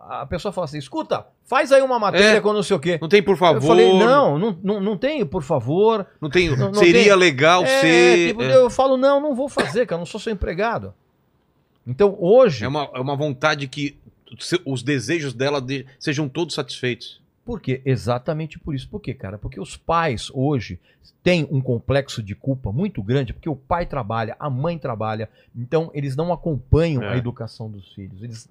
A 0.07 0.24
pessoa 0.26 0.53
fala 0.53 0.64
assim: 0.66 0.78
escuta, 0.78 1.26
faz 1.44 1.72
aí 1.72 1.82
uma 1.82 1.99
matéria 1.99 2.38
É. 2.38 2.40
com 2.40 2.53
não 2.53 2.62
sei 2.62 2.76
o 2.76 2.80
quê. 2.80 2.99
Não 3.01 3.09
tem, 3.09 3.22
por 3.22 3.36
favor. 3.36 3.57
Eu 3.62 3.66
falei: 3.66 3.99
não, 3.99 4.38
não, 4.38 4.59
não, 4.62 4.80
não 4.80 4.96
tem, 4.96 5.24
por 5.26 5.42
favor. 5.42 6.07
Não 6.20 6.30
tem. 6.30 6.51
Não- 6.51 6.68
não 6.68 6.74
seria 6.74 7.05
tem- 7.05 7.14
legal 7.16 7.62
É, 7.64 7.80
ser. 7.80 8.28
tipo, 8.28 8.42
é. 8.42 8.57
Eu 8.57 8.70
falo: 8.70 8.96
não, 8.96 9.20
não 9.20 9.34
vou 9.34 9.49
fazer, 9.49 9.86
cara, 9.86 9.96
eu 9.96 10.01
não 10.01 10.07
sou 10.07 10.20
seu 10.20 10.32
empregado. 10.32 10.94
Então 11.86 12.16
hoje, 12.20 12.64
É 12.64 12.68
uma, 12.68 12.88
é 12.94 13.01
uma 13.01 13.16
vontade 13.16 13.66
que 13.66 13.96
os 14.66 14.82
desejos 14.82 15.32
dela 15.32 15.61
de- 15.61 15.86
sejam 15.99 16.28
todos 16.28 16.55
satisfeitos. 16.55 17.20
Por 17.44 17.61
quê? 17.62 17.80
Exatamente 17.84 18.59
por 18.59 18.74
isso. 18.74 18.86
Por 18.88 19.01
quê, 19.01 19.14
cara? 19.14 19.38
Porque 19.38 19.59
os 19.59 19.74
pais 19.76 20.30
hoje 20.34 20.78
têm 21.22 21.49
um 21.51 21.61
complexo 21.62 22.22
de 22.22 22.34
culpa 22.34 22.70
muito 22.70 23.03
grande, 23.03 23.32
porque 23.32 23.49
o 23.49 23.57
pai 23.57 23.86
trabalha, 23.86 24.36
a 24.38 24.51
mãe 24.51 24.78
trabalha, 24.78 25.30
então 25.57 25.90
eles 25.94 26.14
não 26.14 26.30
acompanham 26.30 27.03
É. 27.03 27.14
a 27.14 27.16
educação 27.16 27.70
dos 27.70 27.90
filhos. 27.94 28.22
Eles 28.22 28.49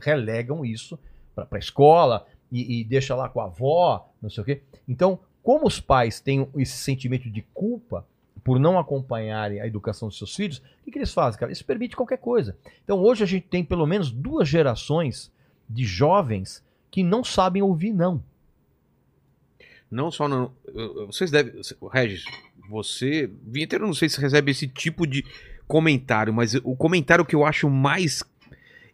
relegam 0.00 0.64
isso 0.64 0.98
para 1.34 1.46
a 1.52 1.58
escola, 1.58 2.26
e, 2.50 2.80
e 2.80 2.84
deixa 2.84 3.14
lá 3.14 3.28
com 3.28 3.40
a 3.40 3.44
avó, 3.44 4.08
não 4.20 4.28
sei 4.28 4.42
o 4.42 4.44
quê. 4.44 4.62
Então, 4.88 5.20
como 5.42 5.66
os 5.66 5.80
pais 5.80 6.20
têm 6.20 6.48
esse 6.56 6.76
sentimento 6.78 7.30
de 7.30 7.42
culpa 7.54 8.06
por 8.42 8.58
não 8.58 8.78
acompanharem 8.78 9.60
a 9.60 9.66
educação 9.66 10.08
dos 10.08 10.18
seus 10.18 10.34
filhos, 10.34 10.58
o 10.58 10.84
que, 10.84 10.90
que 10.90 10.98
eles 10.98 11.12
fazem, 11.12 11.38
cara? 11.38 11.52
Isso 11.52 11.64
permite 11.64 11.96
qualquer 11.96 12.18
coisa. 12.18 12.56
Então, 12.84 12.98
hoje 12.98 13.22
a 13.22 13.26
gente 13.26 13.46
tem 13.46 13.64
pelo 13.64 13.86
menos 13.86 14.10
duas 14.10 14.48
gerações 14.48 15.30
de 15.68 15.84
jovens 15.84 16.64
que 16.90 17.02
não 17.02 17.22
sabem 17.22 17.62
ouvir 17.62 17.92
não. 17.92 18.22
Não 19.90 20.10
só 20.10 20.28
não. 20.28 20.52
Vocês 21.06 21.30
devem. 21.30 21.60
Regis, 21.92 22.24
você. 22.68 23.30
Vinheteiro, 23.42 23.86
não 23.86 23.94
sei 23.94 24.08
se 24.08 24.20
recebe 24.20 24.52
esse 24.52 24.68
tipo 24.68 25.06
de 25.06 25.24
comentário, 25.66 26.32
mas 26.32 26.54
o 26.54 26.76
comentário 26.76 27.24
que 27.24 27.34
eu 27.34 27.44
acho 27.44 27.68
mais 27.68 28.22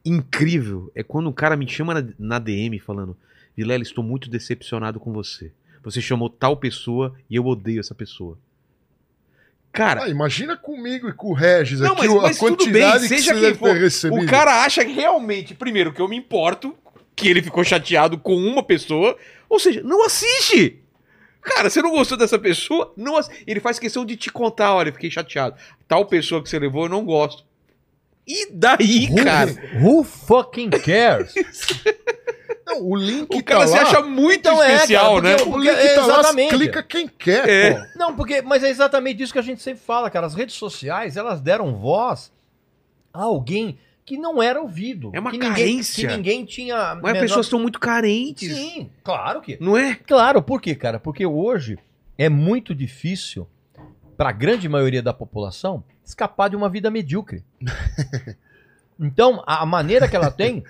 incrível 0.06 0.90
é 0.94 1.02
quando 1.02 1.28
um 1.28 1.32
cara 1.32 1.56
me 1.56 1.68
chama 1.68 1.94
na, 2.00 2.08
na 2.18 2.38
DM 2.38 2.78
falando: 2.78 3.16
Vilela, 3.56 3.82
estou 3.82 4.02
muito 4.04 4.30
decepcionado 4.30 4.98
com 5.00 5.12
você. 5.12 5.52
Você 5.82 6.00
chamou 6.00 6.28
tal 6.30 6.56
pessoa 6.56 7.14
e 7.30 7.36
eu 7.36 7.44
odeio 7.46 7.80
essa 7.80 7.94
pessoa. 7.94 8.38
Cara, 9.72 10.04
Ah, 10.04 10.08
imagina 10.08 10.56
comigo 10.56 11.08
e 11.08 11.12
com 11.12 11.28
o 11.28 11.34
Regis 11.34 11.80
Não, 11.80 11.92
aqui 11.92 12.06
mas- 12.08 12.10
a 12.18 12.22
mas 12.22 12.38
tudo 12.38 12.56
quantidade 12.56 13.08
bem, 13.08 13.18
que 13.18 13.22
você 13.24 13.34
deve 13.34 13.58
for, 13.58 13.74
ter 13.74 13.80
recebido. 13.80 14.22
o 14.24 14.26
cara 14.26 14.64
acha 14.64 14.84
que 14.84 14.92
realmente, 14.92 15.54
primeiro, 15.54 15.92
que 15.92 16.00
eu 16.00 16.08
me 16.08 16.16
importo, 16.16 16.74
que 17.14 17.28
ele 17.28 17.42
ficou 17.42 17.62
chateado 17.62 18.16
com 18.16 18.34
uma 18.36 18.62
pessoa, 18.62 19.16
ou 19.50 19.58
seja, 19.60 19.82
não 19.82 20.04
assiste! 20.06 20.80
Cara, 21.42 21.68
você 21.70 21.80
não 21.82 21.90
gostou 21.90 22.16
dessa 22.18 22.38
pessoa? 22.38 22.92
Não 22.96 23.16
ass- 23.16 23.30
Ele 23.46 23.60
faz 23.60 23.78
questão 23.78 24.04
de 24.04 24.16
te 24.16 24.32
contar, 24.32 24.74
olha, 24.74 24.92
fiquei 24.92 25.10
chateado. 25.10 25.56
Tal 25.86 26.04
pessoa 26.06 26.42
que 26.42 26.48
você 26.48 26.58
levou, 26.58 26.84
eu 26.84 26.88
não 26.88 27.04
gosto. 27.04 27.44
E 28.26 28.50
daí, 28.52 29.14
cara? 29.14 29.50
Who 29.80 30.02
fucking 30.02 30.70
cares? 30.70 31.32
Não, 32.66 32.82
o 32.82 32.96
link 32.96 33.28
O 33.32 33.44
cara 33.44 33.60
tá 33.60 33.66
se 33.68 33.74
lá. 33.76 33.82
acha 33.82 34.02
muito 34.02 34.40
Então 34.40 34.60
é, 34.60 34.74
especial, 34.74 35.22
cara, 35.22 35.22
né? 35.22 35.36
porque 35.36 35.50
O 35.50 35.58
link 35.58 35.68
É, 35.68 35.94
tá 35.94 36.06
lá, 36.06 36.18
exatamente. 36.18 36.54
clica 36.56 36.82
quem 36.82 37.06
quer, 37.06 37.48
É. 37.48 37.70
pô. 37.74 37.98
Não, 37.98 38.16
porque, 38.16 38.42
mas 38.42 38.64
é 38.64 38.68
exatamente 38.68 39.22
isso 39.22 39.32
que 39.32 39.38
a 39.38 39.42
gente 39.42 39.62
sempre 39.62 39.80
fala, 39.84 40.10
cara. 40.10 40.26
As 40.26 40.34
redes 40.34 40.56
sociais, 40.56 41.16
elas 41.16 41.40
deram 41.40 41.76
voz 41.76 42.32
a 43.14 43.22
alguém 43.22 43.78
que 44.04 44.18
não 44.18 44.42
era 44.42 44.60
ouvido. 44.60 45.10
É 45.14 45.20
uma 45.20 45.30
que 45.30 45.38
ninguém, 45.38 45.52
carência. 45.54 46.08
Que 46.08 46.16
ninguém 46.16 46.44
tinha. 46.44 46.96
Mas 46.96 47.02
menor- 47.02 47.16
as 47.16 47.20
pessoas 47.22 47.46
estão 47.46 47.60
muito 47.60 47.78
carentes. 47.78 48.52
Sim, 48.52 48.90
claro 49.04 49.40
que. 49.40 49.56
Não 49.60 49.76
é? 49.76 49.94
Claro, 49.94 50.42
por 50.42 50.60
quê, 50.60 50.74
cara? 50.74 50.98
Porque 50.98 51.24
hoje 51.24 51.78
é 52.18 52.28
muito 52.28 52.74
difícil 52.74 53.46
para 54.16 54.30
a 54.30 54.32
grande 54.32 54.68
maioria 54.68 55.02
da 55.02 55.12
população 55.14 55.84
escapar 56.06 56.48
de 56.48 56.56
uma 56.56 56.70
vida 56.70 56.90
medíocre. 56.90 57.44
Então, 58.98 59.42
a 59.46 59.66
maneira 59.66 60.08
que 60.08 60.16
ela 60.16 60.30
tem 60.30 60.64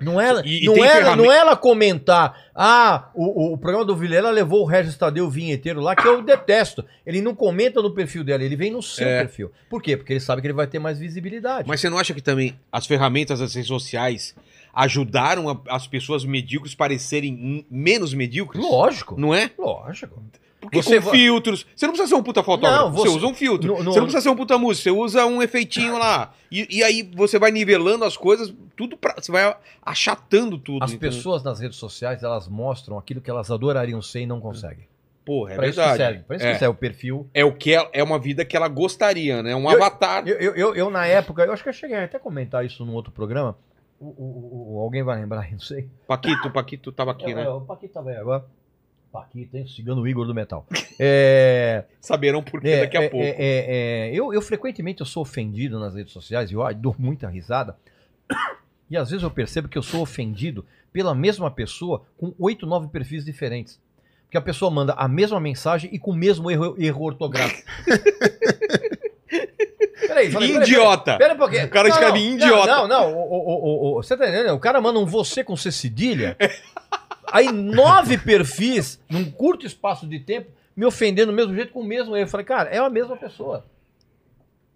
não 0.00 0.18
é, 0.18 0.40
E- 0.46 0.64
não, 0.64 0.82
é, 0.82 0.88
ferramenta- 0.88 1.16
não 1.16 1.30
é 1.30 1.36
ela 1.36 1.54
comentar, 1.54 2.46
ah, 2.54 3.10
o, 3.14 3.52
o 3.52 3.58
programa 3.58 3.84
do 3.84 3.94
Vilela 3.94 4.30
levou 4.30 4.62
o 4.62 4.64
Regis 4.64 4.96
Tadeu 4.96 5.28
vinheteiro 5.28 5.78
lá, 5.78 5.94
que 5.94 6.06
eu 6.08 6.22
detesto. 6.22 6.82
Ele 7.04 7.20
não 7.20 7.34
comenta 7.34 7.82
no 7.82 7.92
perfil 7.94 8.24
dela, 8.24 8.42
ele 8.42 8.56
vem 8.56 8.70
no 8.70 8.82
seu 8.82 9.06
É. 9.06 9.18
perfil. 9.20 9.52
Por 9.68 9.82
quê? 9.82 9.94
Porque 9.98 10.14
ele 10.14 10.20
sabe 10.20 10.40
que 10.40 10.46
ele 10.46 10.54
vai 10.54 10.66
ter 10.66 10.78
mais 10.78 10.98
visibilidade. 10.98 11.68
Mas 11.68 11.80
você 11.80 11.90
não 11.90 11.98
acha 11.98 12.14
que 12.14 12.22
também 12.22 12.58
as 12.72 12.86
ferramentas 12.86 13.40
das 13.40 13.52
redes 13.54 13.68
sociais 13.68 14.34
ajudaram 14.72 15.50
a- 15.50 15.60
as 15.68 15.86
pessoas 15.86 16.24
medíocres 16.24 16.74
parecerem 16.74 17.66
menos 17.70 18.14
medíocres? 18.14 18.64
Lógico. 18.64 19.20
Não 19.20 19.34
é? 19.34 19.50
Lógico. 19.58 20.22
Porque 20.60 20.82
Você 20.82 20.96
com 20.98 21.06
va- 21.06 21.10
filtros. 21.12 21.64
Você 21.76 21.86
não 21.86 21.92
precisa 21.92 22.08
ser 22.14 22.20
um 22.20 22.22
puta 22.22 22.42
fotógrafo. 22.42 22.84
Não, 22.86 22.92
você... 22.92 23.08
você- 23.08 23.16
usa 23.16 23.26
um 23.26 23.34
filtro. 23.34 23.74
No- 23.76 23.84
no- 23.84 23.92
Você 23.92 23.98
não 24.00 24.06
precisa 24.06 24.22
ser 24.22 24.28
um 24.28 24.36
puta 24.36 24.58
músico. 24.58 24.82
Você 24.82 24.90
usa 24.90 25.24
um 25.24 25.40
efeitinho 25.42 25.96
lá. 25.96 26.32
E, 26.50 26.78
e 26.78 26.82
aí 26.82 27.08
você 27.14 27.38
vai 27.38 27.50
nivelando 27.52 28.04
as 28.04 28.16
coisas, 28.16 28.52
tudo 28.76 28.96
pra. 28.96 29.14
Você 29.16 29.30
vai 29.30 29.56
achatando 29.82 30.58
tudo. 30.58 30.82
As 30.84 30.92
entendeu? 30.92 31.10
pessoas 31.10 31.42
nas 31.42 31.60
redes 31.60 31.78
sociais, 31.78 32.22
elas 32.22 32.48
mostram 32.48 32.98
aquilo 32.98 33.20
que 33.20 33.30
elas 33.30 33.50
adorariam 33.50 34.02
ser 34.02 34.20
e 34.22 34.26
não 34.26 34.40
conseguem. 34.40 34.86
Porra, 35.24 35.52
é 35.52 35.56
Pra 35.56 35.66
isso 35.68 35.78
que 35.80 35.86
verdade. 35.86 35.98
serve. 36.12 36.24
Pra 36.24 36.36
isso 36.36 36.46
é. 36.46 36.52
que 36.54 36.58
serve 36.58 36.74
o 36.74 36.78
perfil. 36.78 37.26
É 37.34 37.44
o 37.44 37.52
que 37.52 37.72
ela- 37.74 37.90
é 37.92 38.02
uma 38.02 38.18
vida 38.18 38.44
que 38.44 38.56
ela 38.56 38.66
gostaria, 38.66 39.42
né? 39.42 39.54
Um 39.54 39.70
Eu- 39.70 39.76
avatar. 39.76 40.26
Eu, 40.26 40.36
eu, 40.38 40.54
eu, 40.56 40.74
eu, 40.74 40.90
na 40.90 41.06
época, 41.06 41.44
eu 41.44 41.52
acho 41.52 41.62
que 41.62 41.68
eu 41.68 41.72
cheguei 41.72 41.96
até 41.98 42.16
a 42.16 42.20
comentar 42.20 42.64
isso 42.64 42.84
num 42.84 42.94
outro 42.94 43.12
programa. 43.12 43.56
O, 44.00 44.06
o- 44.06 44.76
o- 44.76 44.80
alguém 44.80 45.02
vai 45.02 45.20
lembrar, 45.20 45.48
não 45.52 45.58
sei. 45.60 45.88
Paquito, 46.06 46.50
Paquito 46.50 46.90
tava 46.90 47.10
aqui, 47.12 47.30
É, 47.30 47.34
né? 47.34 47.44
é, 47.44 47.48
o 47.48 47.60
Paquito 47.60 47.92
tá 47.94 48.00
velho 48.00 48.20
agora. 48.20 48.44
Paquito, 49.12 49.56
hein? 49.56 49.66
Cigano 49.66 50.06
Igor 50.06 50.26
do 50.26 50.34
Metal. 50.34 50.66
É, 51.00 51.84
Saberão 52.00 52.42
por 52.42 52.60
quê 52.60 52.70
é, 52.70 52.80
daqui 52.80 52.96
a 52.96 53.02
é, 53.04 53.08
pouco. 53.08 53.24
é, 53.24 53.28
é, 53.28 53.36
é, 54.08 54.10
eu, 54.12 54.34
eu 54.34 54.42
frequentemente 54.42 55.00
eu 55.00 55.06
sou 55.06 55.22
ofendido 55.22 55.78
nas 55.78 55.94
redes 55.94 56.12
sociais 56.12 56.50
e 56.50 56.54
eu 56.54 56.74
dou 56.74 56.94
muita 56.98 57.28
risada. 57.28 57.76
E 58.90 58.96
às 58.96 59.10
vezes 59.10 59.22
eu 59.22 59.30
percebo 59.30 59.68
que 59.68 59.76
eu 59.76 59.82
sou 59.82 60.00
ofendido 60.00 60.64
pela 60.90 61.14
mesma 61.14 61.50
pessoa 61.50 62.06
com 62.16 62.34
oito, 62.38 62.64
nove 62.66 62.88
perfis 62.88 63.22
diferentes. 63.22 63.78
Porque 64.24 64.38
a 64.38 64.40
pessoa 64.40 64.70
manda 64.70 64.94
a 64.94 65.06
mesma 65.06 65.38
mensagem 65.38 65.90
e 65.92 65.98
com 65.98 66.10
o 66.10 66.16
mesmo 66.16 66.50
erro, 66.50 66.74
erro 66.78 67.04
ortográfico. 67.04 67.68
Peraí, 70.08 70.32
peraí, 70.32 70.56
Idiota! 70.56 71.18
Pera 71.18 71.34
um 71.34 71.36
pouquinho. 71.36 71.66
O 71.66 71.68
cara 71.68 71.88
Não, 71.88 71.94
escreve 71.94 72.18
não, 72.18 72.34
idiota. 72.34 72.66
Não, 72.66 72.88
não, 72.88 73.12
o, 73.12 73.18
o, 73.18 73.38
o, 73.38 73.98
o- 73.98 74.02
você 74.02 74.16
tá 74.16 74.26
entendendo? 74.28 74.54
O 74.54 74.58
cara 74.58 74.80
manda 74.80 74.98
um 74.98 75.04
você 75.06 75.44
com 75.44 75.56
C 75.56 75.70
cedilha. 75.70 76.36
Aí 77.32 77.52
nove 77.52 78.18
perfis, 78.18 79.00
num 79.08 79.30
curto 79.30 79.66
espaço 79.66 80.06
de 80.06 80.20
tempo, 80.20 80.50
me 80.76 80.84
ofendendo 80.84 81.32
do 81.32 81.36
mesmo 81.36 81.54
jeito 81.54 81.72
com 81.72 81.80
o 81.80 81.84
mesmo 81.84 82.16
erro. 82.16 82.26
Eu 82.26 82.30
falei, 82.30 82.46
cara, 82.46 82.70
é 82.70 82.78
a 82.78 82.90
mesma 82.90 83.16
pessoa. 83.16 83.66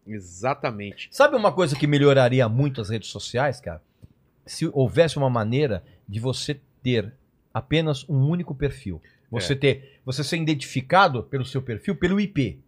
Exatamente. 0.07 1.09
Sabe 1.13 1.37
uma 1.37 1.53
coisa 1.53 1.77
que 1.77 1.87
melhoraria 1.87 2.49
muito 2.49 2.81
as 2.81 2.89
redes 2.91 3.09
sociais, 3.09 3.61
cara? 3.61 3.81
Se 4.45 4.69
houvesse 4.73 5.17
uma 5.17 5.31
maneira 5.31 5.85
de 6.09 6.19
você 6.19 6.61
ter 6.83 7.13
apenas 7.55 8.09
um 8.09 8.29
único 8.29 8.55
perfil. 8.55 9.01
Você 9.31 9.57
ter, 9.57 10.01
você 10.05 10.23
ser 10.23 10.37
identificado 10.37 11.23
pelo 11.23 11.45
seu 11.45 11.63
perfil 11.63 11.97
pelo 11.97 12.21
IP. 12.21 12.59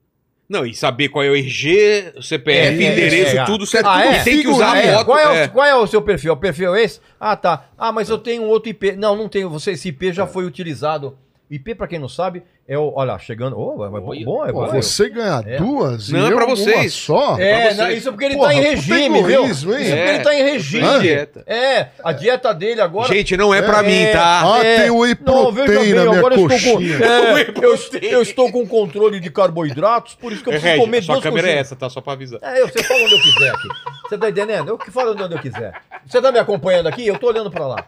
Não, 0.48 0.66
e 0.66 0.74
saber 0.74 1.08
qual 1.08 1.24
é 1.24 1.30
o 1.30 1.34
RG, 1.34 2.12
o 2.16 2.22
CPF, 2.22 2.82
É, 2.82 2.86
é, 2.86 2.92
endereço, 2.92 3.36
é, 3.36 3.40
é. 3.40 3.44
tudo 3.44 3.66
certo. 3.66 3.86
Ah, 3.86 4.04
é? 4.04 4.20
E 4.20 4.24
tem 4.24 4.40
que 4.42 4.48
usar 4.48 4.76
a 4.76 4.82
foto. 4.82 5.04
Qual 5.06 5.18
é, 5.18 5.28
o, 5.28 5.32
é. 5.32 5.48
qual 5.48 5.66
é 5.66 5.74
o 5.74 5.86
seu 5.86 6.02
perfil? 6.02 6.34
O 6.34 6.36
perfil 6.36 6.74
é 6.74 6.82
esse? 6.82 7.00
Ah, 7.18 7.34
tá. 7.34 7.68
Ah, 7.78 7.90
mas 7.90 8.10
eu 8.10 8.18
tenho 8.18 8.42
outro 8.42 8.68
IP. 8.68 8.92
Não, 8.92 9.16
não 9.16 9.28
tenho. 9.28 9.48
Você, 9.48 9.72
esse 9.72 9.88
IP 9.88 10.12
já 10.12 10.26
foi 10.26 10.44
utilizado. 10.44 11.16
IP, 11.50 11.74
pra 11.74 11.86
quem 11.86 11.98
não 11.98 12.08
sabe, 12.08 12.42
é 12.66 12.76
o. 12.78 12.92
Olha, 12.96 13.18
chegando. 13.18 13.54
Oh, 13.58 13.84
é 13.84 13.88
bom, 13.90 14.08
Olha. 14.08 14.24
bom, 14.24 14.46
é 14.46 14.52
bom. 14.52 14.66
você 14.66 15.10
ganha 15.10 15.42
É. 15.46 15.58
duas 15.58 16.08
Não, 16.08 16.26
e 16.28 16.32
é 16.32 16.34
uma 16.34 16.46
vocês. 16.46 16.92
só? 16.94 17.36
É, 17.38 17.74
não, 17.74 17.84
vocês. 17.84 17.98
isso 17.98 18.10
porque 18.10 18.24
ele 18.24 18.34
Porra, 18.36 18.48
tá 18.48 18.54
em 18.54 18.60
regime, 18.62 19.22
viu? 19.22 19.44
Isso 19.44 19.66
porque 19.66 19.82
É. 19.82 20.14
ele 20.14 20.24
tá 20.24 20.34
em 20.34 20.42
regime. 20.42 20.98
Dieta. 21.00 21.44
É, 21.46 21.88
a 22.02 22.12
dieta 22.12 22.52
dele 22.54 22.80
agora. 22.80 23.12
Gente, 23.12 23.36
não 23.36 23.52
é 23.52 23.60
pra 23.60 23.80
É, 23.80 23.82
mim, 23.82 24.12
tá? 24.12 24.54
Ah, 24.54 24.64
É. 24.64 24.80
tem 24.80 24.90
whey 24.90 25.14
Não, 25.24 25.52
veja 25.52 25.66
protein 25.66 25.84
bem, 25.84 25.94
na 25.94 26.04
minha 26.06 26.18
agora 26.18 26.34
eu 26.34 26.46
estou 26.46 26.58
com, 26.72 26.76
coxinha. 26.78 26.96
é, 27.04 27.34
Whey 27.34 27.54
eu, 27.62 27.78
eu 28.10 28.22
estou 28.22 28.50
com 28.50 28.66
controle 28.66 29.20
de 29.20 29.30
carboidratos, 29.30 30.14
por 30.14 30.32
isso 30.32 30.42
que 30.42 30.48
eu 30.48 30.52
preciso 30.58 30.80
comer 30.80 30.98
a 30.98 31.02
sua 31.02 31.14
duas 31.16 31.22
câmera 31.24 31.46
é 31.46 31.50
coxinhas. 31.50 31.66
essa, 31.66 31.76
tá? 31.76 31.90
Só 31.90 32.00
pra 32.00 32.14
avisar. 32.14 32.40
É, 32.42 32.62
eu, 32.62 32.68
você 32.68 32.82
fala 32.82 33.00
onde 33.04 33.14
eu 33.14 33.20
quiser 33.22 33.50
aqui. 33.50 33.68
Você 34.08 34.18
tá 34.18 34.30
entendendo? 34.30 34.68
Eu 34.70 34.78
que 34.78 34.90
falo 34.90 35.10
onde 35.12 35.34
eu 35.34 35.38
quiser. 35.40 35.74
Você 36.06 36.20
tá 36.22 36.32
me 36.32 36.38
acompanhando 36.38 36.86
aqui? 36.88 37.06
Eu 37.06 37.18
tô 37.18 37.26
olhando 37.28 37.50
pra 37.50 37.66
lá. 37.66 37.84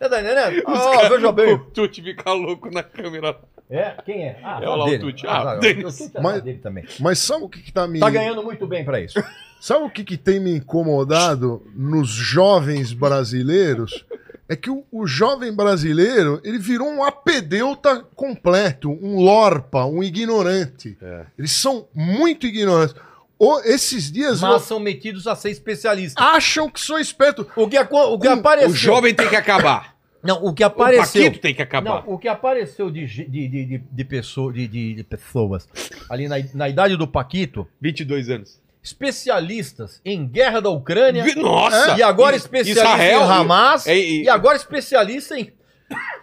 Tá 0.00 0.06
entendendo? 0.20 0.62
Ah, 0.66 1.08
veja 1.08 1.30
bem. 1.32 1.54
O 1.54 1.58
Tuti 1.58 2.02
fica 2.02 2.32
louco 2.32 2.70
na 2.70 2.82
câmera. 2.82 3.36
É, 3.68 3.94
quem 4.04 4.24
é? 4.24 4.40
Ah, 4.42 4.58
É 4.60 4.64
tá 4.64 4.74
o 4.74 4.84
dele. 4.86 4.98
Tuti. 4.98 5.26
Ah, 5.26 5.38
Ah, 5.38 5.44
tá, 5.44 5.54
Denis. 5.56 5.94
o 6.00 6.04
Tuti 6.04 6.16
é 6.16 6.20
Mas- 6.20 6.42
dele 6.42 6.58
também. 6.58 6.84
Mas 6.98 7.18
sabe 7.18 7.44
o 7.44 7.48
que, 7.48 7.60
que 7.62 7.72
tá 7.72 7.86
me. 7.86 8.00
Tá 8.00 8.10
ganhando 8.10 8.42
muito 8.42 8.66
bem 8.66 8.84
pra 8.84 8.98
isso. 9.00 9.22
Sabe 9.60 9.84
o 9.84 9.90
que, 9.90 10.02
que 10.04 10.16
tem 10.16 10.40
me 10.40 10.56
incomodado 10.56 11.62
nos 11.76 12.08
jovens 12.08 12.94
brasileiros? 12.94 14.06
É 14.48 14.56
que 14.56 14.70
o, 14.70 14.82
o 14.90 15.06
jovem 15.06 15.54
brasileiro, 15.54 16.40
ele 16.42 16.58
virou 16.58 16.88
um 16.88 17.04
apedeuta 17.04 18.02
completo, 18.16 18.90
um 18.90 19.20
lorpa, 19.20 19.84
um 19.84 20.02
ignorante. 20.02 20.96
É. 21.02 21.26
Eles 21.38 21.52
são 21.52 21.86
muito 21.94 22.46
ignorantes. 22.46 22.94
Ou 23.40 23.58
esses 23.64 24.12
dias 24.12 24.40
Mas 24.40 24.62
são 24.62 24.78
metidos 24.78 25.26
a 25.26 25.34
ser 25.34 25.50
especialistas. 25.50 26.22
acham 26.22 26.68
que 26.70 26.78
sou 26.78 26.98
esperto. 26.98 27.40
O 27.56 27.66
que, 27.66 27.78
o 27.90 28.18
que 28.18 28.28
apareceu. 28.28 28.70
O 28.70 28.74
jovem 28.74 29.14
tem 29.14 29.28
que 29.28 29.34
acabar. 29.36 29.96
Não, 30.22 30.44
o 30.44 30.52
que 30.52 30.62
O 30.62 30.66
apareceu. 30.66 31.24
Paquito 31.24 31.40
tem 31.40 31.54
que 31.54 31.62
acabar. 31.62 32.04
Não, 32.06 32.12
o 32.14 32.18
que 32.18 32.28
apareceu 32.28 32.90
de, 32.90 33.06
de, 33.06 33.24
de, 33.24 33.48
de, 33.48 33.78
de, 33.90 34.04
pessoa- 34.04 34.52
de, 34.52 34.68
de- 34.68 34.94
de 34.96 35.02
pessoas 35.04 35.66
ali 36.10 36.28
na, 36.28 36.36
na 36.52 36.68
idade 36.68 36.94
do 36.98 37.08
Paquito, 37.08 37.66
22 37.80 38.28
anos. 38.28 38.60
especialistas 38.82 40.00
em 40.04 40.26
guerra 40.26 40.60
da 40.60 40.68
Ucrânia, 40.70 41.24
Nossa! 41.36 41.96
e 41.96 42.02
agora 42.02 42.36
especialista 42.36 42.82
Israel, 42.84 43.20
em 43.20 43.24
Hamas, 43.30 43.86
é, 43.86 43.96
e- 43.96 44.22
e 44.24 44.28
agora 44.28 44.56
especialista 44.56 45.38
em, 45.38 45.50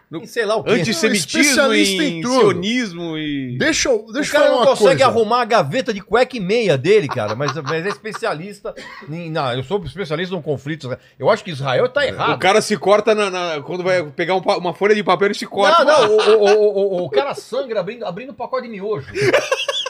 No- 0.10 0.26
sei 0.26 0.46
lá 0.46 0.56
o 0.56 0.64
quê. 0.64 0.72
Antissemitismo 0.72 1.74
em, 1.74 2.20
em 2.20 2.24
sionismo 2.24 3.18
e... 3.18 3.58
Deixa 3.58 3.90
eu, 3.90 4.06
O 4.06 4.14
deixa 4.14 4.38
eu 4.38 4.40
cara 4.42 4.52
não 4.52 4.66
consegue 4.66 4.88
coisa. 4.90 5.06
arrumar 5.06 5.42
a 5.42 5.46
gaveta 5.46 5.94
de 5.94 6.00
cueca 6.00 6.38
e 6.38 6.40
meia 6.40 6.78
dele, 6.78 7.10
cara, 7.10 7.36
mas, 7.36 7.54
mas 7.56 7.86
é 7.86 7.90
especialista 7.90 8.74
em... 9.10 9.30
Não, 9.30 9.52
eu 9.54 9.64
sou 9.64 9.84
especialista 9.84 10.34
em 10.34 10.42
conflitos. 10.42 10.90
Eu 11.20 11.30
acho 11.30 11.44
que 11.44 11.52
Israel 11.52 11.90
tá 11.90 12.06
errado. 12.08 12.36
O 12.36 12.40
cara 12.40 12.62
se 12.62 12.78
corta 12.78 13.14
na, 13.14 13.30
na- 13.30 13.62
quando 13.62 13.84
vai 13.84 14.02
pegar 14.04 14.36
um 14.36 14.40
uma 14.40 14.74
folha 14.74 14.96
de 14.96 15.04
papel, 15.04 15.28
ele 15.28 15.34
se 15.34 15.46
corta. 15.46 15.84
Não, 15.84 16.08
não, 16.08 16.16
o, 16.16 16.18
o, 16.18 16.46
o, 16.46 17.02
o, 17.02 17.06
o 17.06 17.10
cara 17.10 17.34
sangra 17.36 17.82
abrindo, 17.82 18.06
abrindo 18.06 18.32
um 18.32 18.36
pacote 18.36 18.64
de 18.64 18.70
miojo. 18.70 19.08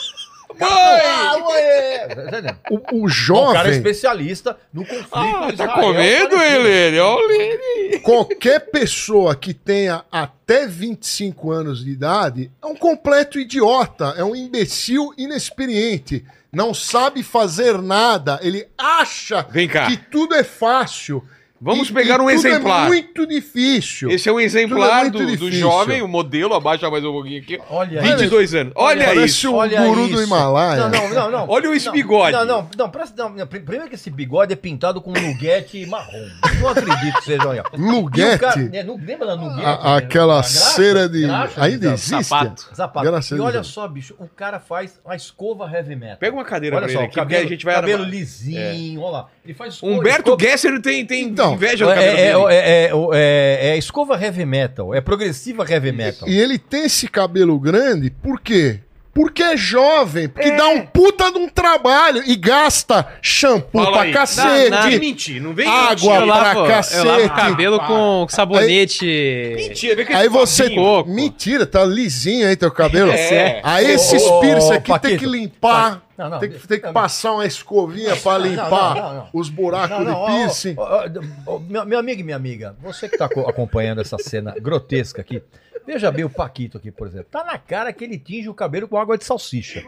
Ah, 0.60 1.38
ué! 1.50 2.08
Tá 2.08 2.22
entendendo? 2.24 2.58
O, 2.70 2.76
o 2.76 2.80
O 2.80 2.82
cara 2.82 3.00
é 3.00 3.10
jovem, 3.10 3.72
especialista 3.72 4.58
no 4.74 4.86
conflito. 4.86 5.08
Ah, 5.12 5.52
tá 5.56 5.68
comendo 5.70 6.36
ele, 6.36 6.70
ele, 6.70 7.00
ó, 7.00 7.18
o 7.18 8.00
qualquer 8.02 8.60
pessoa 8.72 9.36
que 9.36 9.54
tenha 9.54 10.04
até 10.12 10.66
25 10.66 11.52
anos 11.52 11.84
de 11.84 11.92
idade 11.92 12.52
é 12.62 12.66
um 12.66 12.76
completo 12.76 13.40
idiota, 13.40 14.16
é 14.18 14.24
um 14.24 14.36
imbecil 14.36 15.14
inexperiente. 15.18 16.26
Não 16.52 16.74
sabe 16.74 17.24
fazer 17.24 17.82
nada, 17.82 18.40
ele 18.42 18.68
acha 18.78 19.46
Vem 19.50 19.68
cá. 19.68 19.88
que 19.88 19.98
tudo 19.98 20.34
é 20.34 20.44
fácil. 20.44 21.24
Vamos 21.60 21.90
E- 21.90 21.94
pegar 21.94 22.16
e 22.16 22.18
um 22.18 22.26
tudo 22.28 22.32
exemplar. 22.32 22.86
É 22.86 22.88
muito 22.88 23.26
difícil. 23.26 24.10
Esse 24.12 24.30
é 24.30 24.32
um 24.32 24.40
exemplar 24.40 25.06
Tudo 25.06 25.18
do, 25.18 25.24
é 25.24 25.26
do 25.26 25.32
difícil. 25.46 25.60
jovem, 25.60 26.02
o 26.02 26.08
modelo, 26.08 26.54
abaixa 26.54 26.90
mais 26.90 27.04
um 27.04 27.12
pouquinho 27.12 27.42
aqui. 27.42 27.60
Olha 27.70 28.02
22 28.02 28.54
anos. 28.54 28.74
Olha 28.76 29.06
Parece 29.06 29.26
isso. 29.26 29.52
o 29.52 29.56
Olha 29.56 29.82
guru 29.82 30.06
isso. 30.06 30.14
do 30.16 30.24
Himalaia. 30.24 30.82
Não, 30.82 30.90
não, 30.90 31.10
não, 31.10 31.32
não. 31.32 31.46
Olha 31.50 31.74
esse 31.76 31.88
Não, 31.88 31.94
bigode. 31.94 32.32
Não, 32.38 32.46
não, 32.46 32.70
não, 32.78 32.90
presta, 32.90 33.24
não, 33.24 33.30
não, 33.36 33.48
pr- 33.48 33.58
Primeiro 33.62 33.88
que 33.90 33.96
esse 33.96 34.10
bigode 34.12 34.54
é 34.54 34.56
pintado 34.56 35.02
com 35.02 35.12
nuguete 35.12 35.86
marrom. 35.88 36.28
Não 36.62 36.70
acredito 36.70 37.18
que 37.18 37.24
seja, 37.26 37.48
olha. 37.48 37.58
E 37.58 37.60
o 37.62 37.64
cara- 37.64 37.92
Luguete, 37.92 38.70
é, 38.78 38.84
nu- 38.84 39.00
lembra 39.04 39.26
da 39.28 39.36
nuguete? 39.36 39.66
a- 39.66 39.72
né? 39.92 39.98
aquela 39.98 40.36
graxa? 40.36 40.50
cera 40.76 41.10
de. 41.10 41.22
Graxa, 41.24 41.64
Ainda 41.64 41.94
existe? 41.94 42.24
Sapato. 42.24 42.70
Sapato. 42.74 43.06
Graças 43.08 43.38
E 43.38 43.42
olha 43.42 43.64
só, 43.64 43.88
bicho, 43.88 44.16
o 44.20 44.28
cara 44.28 44.60
faz 44.60 45.00
uma 45.04 45.16
escova 45.16 45.70
heavy 45.72 45.96
metal. 45.96 46.18
Pega 46.18 46.36
uma 46.36 46.46
cadeira 46.46 46.76
Olha 46.76 46.86
pra 46.86 46.94
só, 46.94 47.00
ele 47.00 47.06
o 47.06 47.08
aqui, 47.08 47.16
porque 47.16 47.34
cabelo, 47.34 47.46
a 47.48 47.50
gente 47.50 47.66
vai... 47.66 47.76
cabelo 47.76 48.04
lisinho, 48.04 49.02
olha 49.02 49.12
lá. 49.12 49.28
Ele 49.44 49.54
faz 49.54 49.74
escova- 49.76 49.94
Humberto 49.94 50.38
Gesser 50.40 50.82
tem, 50.82 51.06
tem 51.06 51.24
Então, 51.24 51.47
inveja 51.54 51.86
do 51.86 51.94
cabelo 51.94 52.18
é, 52.18 52.22
é, 52.22 52.34
dele. 52.34 52.46
é, 52.50 52.58
é, 52.58 52.92
é, 53.14 53.70
é 53.70 53.78
escova 53.78 54.22
heavy 54.22 54.46
metal, 54.46 54.94
é 54.94 55.02
progressiva 55.02 55.66
heavy 55.70 55.92
metal. 55.92 56.28
E 56.28 56.38
ele 56.38 56.58
tem 56.58 56.86
esse 56.86 57.08
cabelo 57.08 57.60
grande, 57.60 58.10
por 58.10 58.40
quê? 58.40 58.80
Porque 59.18 59.42
é 59.42 59.58
jovem, 59.58 60.30
porque 60.30 60.52
dá 60.52 60.68
um 60.68 60.86
puta 60.86 61.32
de 61.32 61.40
um 61.40 61.50
trabalho 61.50 62.22
e 62.28 62.36
gasta 62.36 63.08
shampoo 63.20 63.82
Fala 63.82 63.92
pra 63.92 64.02
aí. 64.04 64.14
cacete. 64.14 64.70
Não, 64.70 64.92
não, 64.92 65.00
mentir, 65.00 65.42
não 65.42 65.54
vem 65.56 65.68
Água 65.68 65.88
mentir. 65.90 66.06
Eu 66.12 66.26
pra 66.26 66.26
lavo, 66.26 66.60
eu 66.60 66.68
cacete. 66.68 67.08
lavo 67.08 67.26
o 67.26 67.30
cabelo 67.32 67.80
com 67.80 68.28
sabonete. 68.30 69.56
Mentira, 69.56 69.96
vem 69.96 70.06
com 70.06 70.16
Aí 70.16 70.30
você. 70.30 70.70
Mentira, 71.08 71.66
tá 71.66 71.84
lisinho 71.84 72.48
aí 72.48 72.56
teu 72.56 72.70
cabelo. 72.70 73.12
É. 73.12 73.60
Aí 73.64 73.90
esses 73.90 74.22
ô, 74.22 74.40
piercing 74.40 74.74
aqui 74.74 75.00
tem 75.00 75.18
que 75.18 75.26
limpar. 75.26 76.04
Não, 76.18 76.30
não, 76.32 76.40
tem 76.40 76.50
que, 76.50 76.68
tem 76.68 76.80
que 76.80 76.86
não, 76.88 76.94
passar 76.94 77.34
uma 77.34 77.46
escovinha 77.46 78.16
pra 78.16 78.40
não, 78.40 78.46
limpar 78.48 78.96
não, 78.96 79.14
não. 79.16 79.30
os 79.34 79.50
buracos 79.50 79.90
Não, 80.00 80.04
não, 80.04 80.26
de 80.26 80.32
piercing. 80.32 80.76
ó, 80.78 81.06
ó, 81.06 81.10
ó, 81.56 81.60
meu, 81.60 81.86
meu 81.86 82.00
amigo 82.00 82.22
e 82.22 82.24
minha 82.24 82.36
amiga, 82.36 82.76
você 82.82 83.08
que 83.08 83.18
tá 83.18 83.30
co- 83.30 83.48
acompanhando 83.48 84.02
essa 84.02 84.18
cena 84.18 84.56
grotesca 84.60 85.22
aqui, 85.22 85.44
veja 85.86 86.12
bem 86.12 86.26
o 86.26 86.30
Paquito 86.30 86.78
aqui, 86.78 86.90
por 86.92 87.08
exemplo. 87.08 87.28
Tá 87.32 87.44
na 87.44 87.58
cara 87.60 87.94
que 87.94 88.04
ele 88.04 88.18
tinge 88.18 88.50
o 88.50 88.54
cabelo 88.54 88.88
com 88.88 88.98
água 88.98 89.18
de 89.18 89.26
salsicha. 89.26 89.84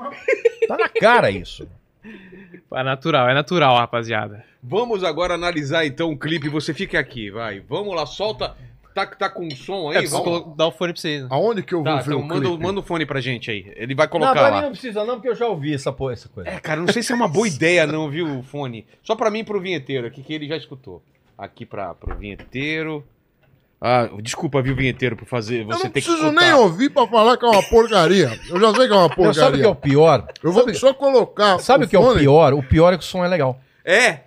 Tá 0.67 0.77
na 0.77 0.87
cara 0.87 1.31
isso. 1.31 1.67
É 2.73 2.83
natural, 2.83 3.27
é 3.27 3.33
natural, 3.33 3.75
rapaziada. 3.77 4.45
Vamos 4.61 5.03
agora 5.03 5.33
analisar 5.33 5.85
então 5.85 6.11
o 6.11 6.17
clipe. 6.17 6.47
Você 6.49 6.73
fica 6.73 6.99
aqui, 6.99 7.31
vai. 7.31 7.59
Vamos 7.61 7.95
lá, 7.95 8.05
solta. 8.05 8.55
Tá, 8.93 9.05
tá 9.05 9.29
com 9.29 9.49
som 9.51 9.91
É, 9.93 9.97
aí? 9.97 10.01
preciso 10.01 10.23
Vamos... 10.23 10.41
colo- 10.41 10.55
dar 10.55 10.67
o 10.67 10.71
fone 10.71 10.93
pra 10.93 11.01
vocês. 11.01 11.21
né? 11.21 11.27
Aonde 11.31 11.63
que 11.63 11.73
eu 11.73 11.83
vou 11.83 11.85
Tá, 11.85 12.01
ver 12.01 12.11
então 12.11 12.19
o 12.19 12.23
manda, 12.27 12.47
clipe? 12.47 12.63
manda 12.63 12.79
o 12.79 12.83
fone 12.83 13.05
pra 13.05 13.21
gente 13.21 13.49
aí. 13.51 13.71
Ele 13.75 13.93
vai 13.95 14.07
Não, 14.07 14.11
colocar 14.11 14.33
pra 14.33 14.49
mim 14.49 14.55
lá. 14.55 14.61
não 14.63 14.71
precisa 14.71 15.05
não, 15.05 15.15
porque 15.15 15.29
eu 15.29 15.35
já 15.35 15.47
ouvi 15.47 15.73
essa, 15.73 15.91
po- 15.93 16.09
essa 16.11 16.27
coisa. 16.27 16.49
É, 16.49 16.59
cara, 16.59 16.81
não 16.81 16.91
sei 16.91 17.01
se 17.03 17.11
é 17.11 17.15
uma 17.15 17.27
boa 17.27 17.47
ideia 17.47 17.85
não, 17.87 18.09
viu, 18.09 18.39
o 18.39 18.43
fone. 18.43 18.85
Só 19.03 19.15
pra 19.15 19.29
mim 19.31 19.39
e 19.39 19.43
pro 19.43 19.61
vinheteiro 19.61 20.07
aqui, 20.07 20.21
que 20.23 20.33
ele 20.33 20.47
já 20.47 20.57
escutou. 20.57 21.01
Aqui 21.37 21.65
pra, 21.65 21.93
pro 21.93 22.15
vinheteiro. 22.17 23.05
Ah, 23.81 24.09
desculpa, 24.21 24.61
viu, 24.61 24.75
vinheteiro, 24.75 25.15
por 25.15 25.25
fazer 25.25 25.61
Eu 25.61 25.67
você 25.67 25.71
não 25.85 25.91
ter 25.91 26.01
que 26.01 26.07
preciso 26.07 26.17
escutar. 26.17 26.41
nem 26.41 26.53
ouvir 26.53 26.89
pra 26.89 27.07
falar 27.07 27.37
que 27.37 27.45
é 27.45 27.47
uma 27.47 27.63
porcaria. 27.69 28.37
Eu 28.49 28.59
já 28.59 28.73
sei 28.75 28.87
que 28.87 28.93
é 28.93 28.95
uma 28.97 29.03
Não, 29.03 29.09
porcaria. 29.09 29.33
sabe 29.33 29.55
o 29.55 29.59
que 29.61 29.65
é 29.65 29.69
o 29.69 29.75
pior? 29.75 30.27
Eu 30.43 30.51
vou 30.51 30.61
sabe, 30.63 30.73
só 30.77 30.93
colocar. 30.93 31.59
sabe 31.59 31.85
o 31.85 31.87
que 31.87 31.95
é 31.95 31.99
o 31.99 32.03
fone. 32.03 32.19
pior? 32.19 32.53
O 32.53 32.61
pior 32.63 32.91
é 32.93 32.97
que 32.97 33.03
o 33.03 33.07
som 33.07 33.23
é 33.23 33.27
legal. 33.29 33.57
É, 33.85 34.21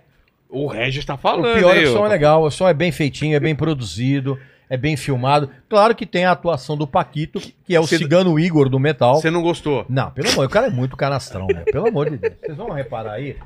o 0.49 0.65
Regis 0.65 1.05
tá 1.05 1.17
falando. 1.17 1.51
O 1.51 1.55
pior 1.55 1.75
é 1.77 1.81
que 1.81 1.85
o 1.89 1.93
som 1.93 2.05
é 2.05 2.09
legal, 2.09 2.41
o 2.41 2.49
som 2.49 2.67
é 2.67 2.73
bem 2.73 2.91
feitinho, 2.91 3.35
é 3.35 3.39
bem 3.39 3.53
produzido, 3.55 4.39
é 4.69 4.77
bem 4.77 4.95
filmado. 4.97 5.49
Claro 5.69 5.93
que 5.95 6.05
tem 6.05 6.25
a 6.25 6.31
atuação 6.31 6.75
do 6.77 6.87
Paquito, 6.87 7.39
que 7.65 7.75
é 7.75 7.79
o 7.79 7.85
Cê- 7.87 7.97
cigano 7.97 8.39
Igor 8.39 8.69
do 8.69 8.79
metal. 8.79 9.15
Você 9.15 9.29
não 9.31 9.41
gostou? 9.41 9.85
Não, 9.89 10.09
pelo 10.11 10.29
amor, 10.29 10.45
o 10.45 10.49
cara 10.49 10.67
é 10.67 10.69
muito 10.69 10.95
canastrão, 10.97 11.45
meu, 11.47 11.63
pelo 11.65 11.87
amor 11.87 12.09
de 12.09 12.17
Deus. 12.17 12.33
Vocês 12.41 12.57
vão 12.57 12.69
reparar 12.71 13.13
aí. 13.13 13.37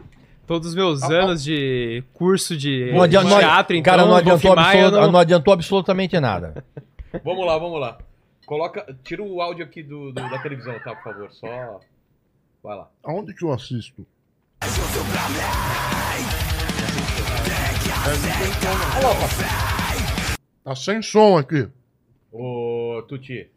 Todos 0.46 0.70
os 0.70 0.76
meus 0.76 1.04
anos 1.04 1.44
de 1.44 2.02
curso 2.14 2.56
de, 2.56 2.92
Não 2.94 3.02
adianta, 3.02 3.38
teatro, 3.38 3.76
então, 3.76 3.92
cara, 3.94 4.06
não 4.08 4.16
adiantou, 4.16 4.54
absoluta- 4.58 5.02
não- 5.02 5.12
não 5.12 5.20
adiantou 5.20 5.54
absolutamente 5.54 6.18
nada. 6.22 6.64
Vamos 7.24 7.46
lá, 7.46 7.58
vamos 7.58 7.82
lá. 7.82 7.98
Coloca, 8.46 8.86
tira 9.04 9.22
o 9.22 9.42
áudio 9.42 9.66
aqui 9.66 9.84
do, 9.84 10.14
do- 10.14 10.30
da 10.30 10.40
televisão, 10.40 10.74
tá, 10.80 10.96
por 10.96 11.04
favor. 11.04 11.30
Só. 11.34 11.82
Vai 12.64 12.78
lá. 12.78 12.88
Aonde 13.04 13.34
que 13.34 13.44
eu 13.44 13.52
assisto? 13.52 14.06
Tá 20.68 20.76
sem 20.76 21.02
som 21.02 21.38
aqui. 21.38 21.66
Ô, 22.30 23.02
Tuti. 23.08 23.50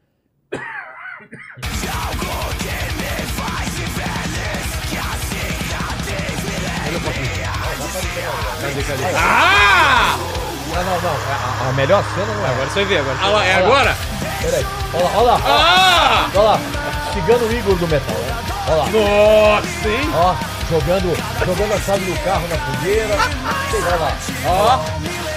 Ah! 9.17 10.17
Não, 10.73 10.85
não, 10.85 11.01
não. 11.03 11.11
A, 11.11 11.69
a 11.69 11.73
melhor 11.73 12.05
cena 12.15 12.27
não 12.27 12.47
é. 12.47 12.51
Agora 12.51 12.69
você 12.69 12.75
vai 12.75 12.85
ver, 12.85 12.99
agora. 12.99 13.19
Ah 13.21 13.29
lá, 13.29 13.45
é 13.45 13.55
agora? 13.55 13.97
Peraí. 14.41 14.67
Olha 14.95 15.03
lá, 15.03 15.11
olha 15.17 15.23
lá. 15.23 15.41
Ah! 15.45 16.31
Olha 16.33 16.43
lá. 16.43 16.61
Cigano 17.13 17.53
Igor 17.53 17.75
do 17.75 17.89
metal. 17.89 18.17
ó. 18.69 18.71
Olha 18.71 18.77
lá. 18.77 18.85
Nossa, 18.85 19.89
hein? 19.89 20.11
Ó, 20.15 20.37
jogando, 20.71 21.17
jogando 21.45 21.75
a 21.75 21.81
chave 21.81 22.05
do 22.05 22.25
carro 22.25 22.47
na 22.47 22.57
fogueira. 22.57 23.17
Sei 23.69 23.81
lá, 23.81 23.97
lá. 23.97 24.17
Ó. 24.47 25.30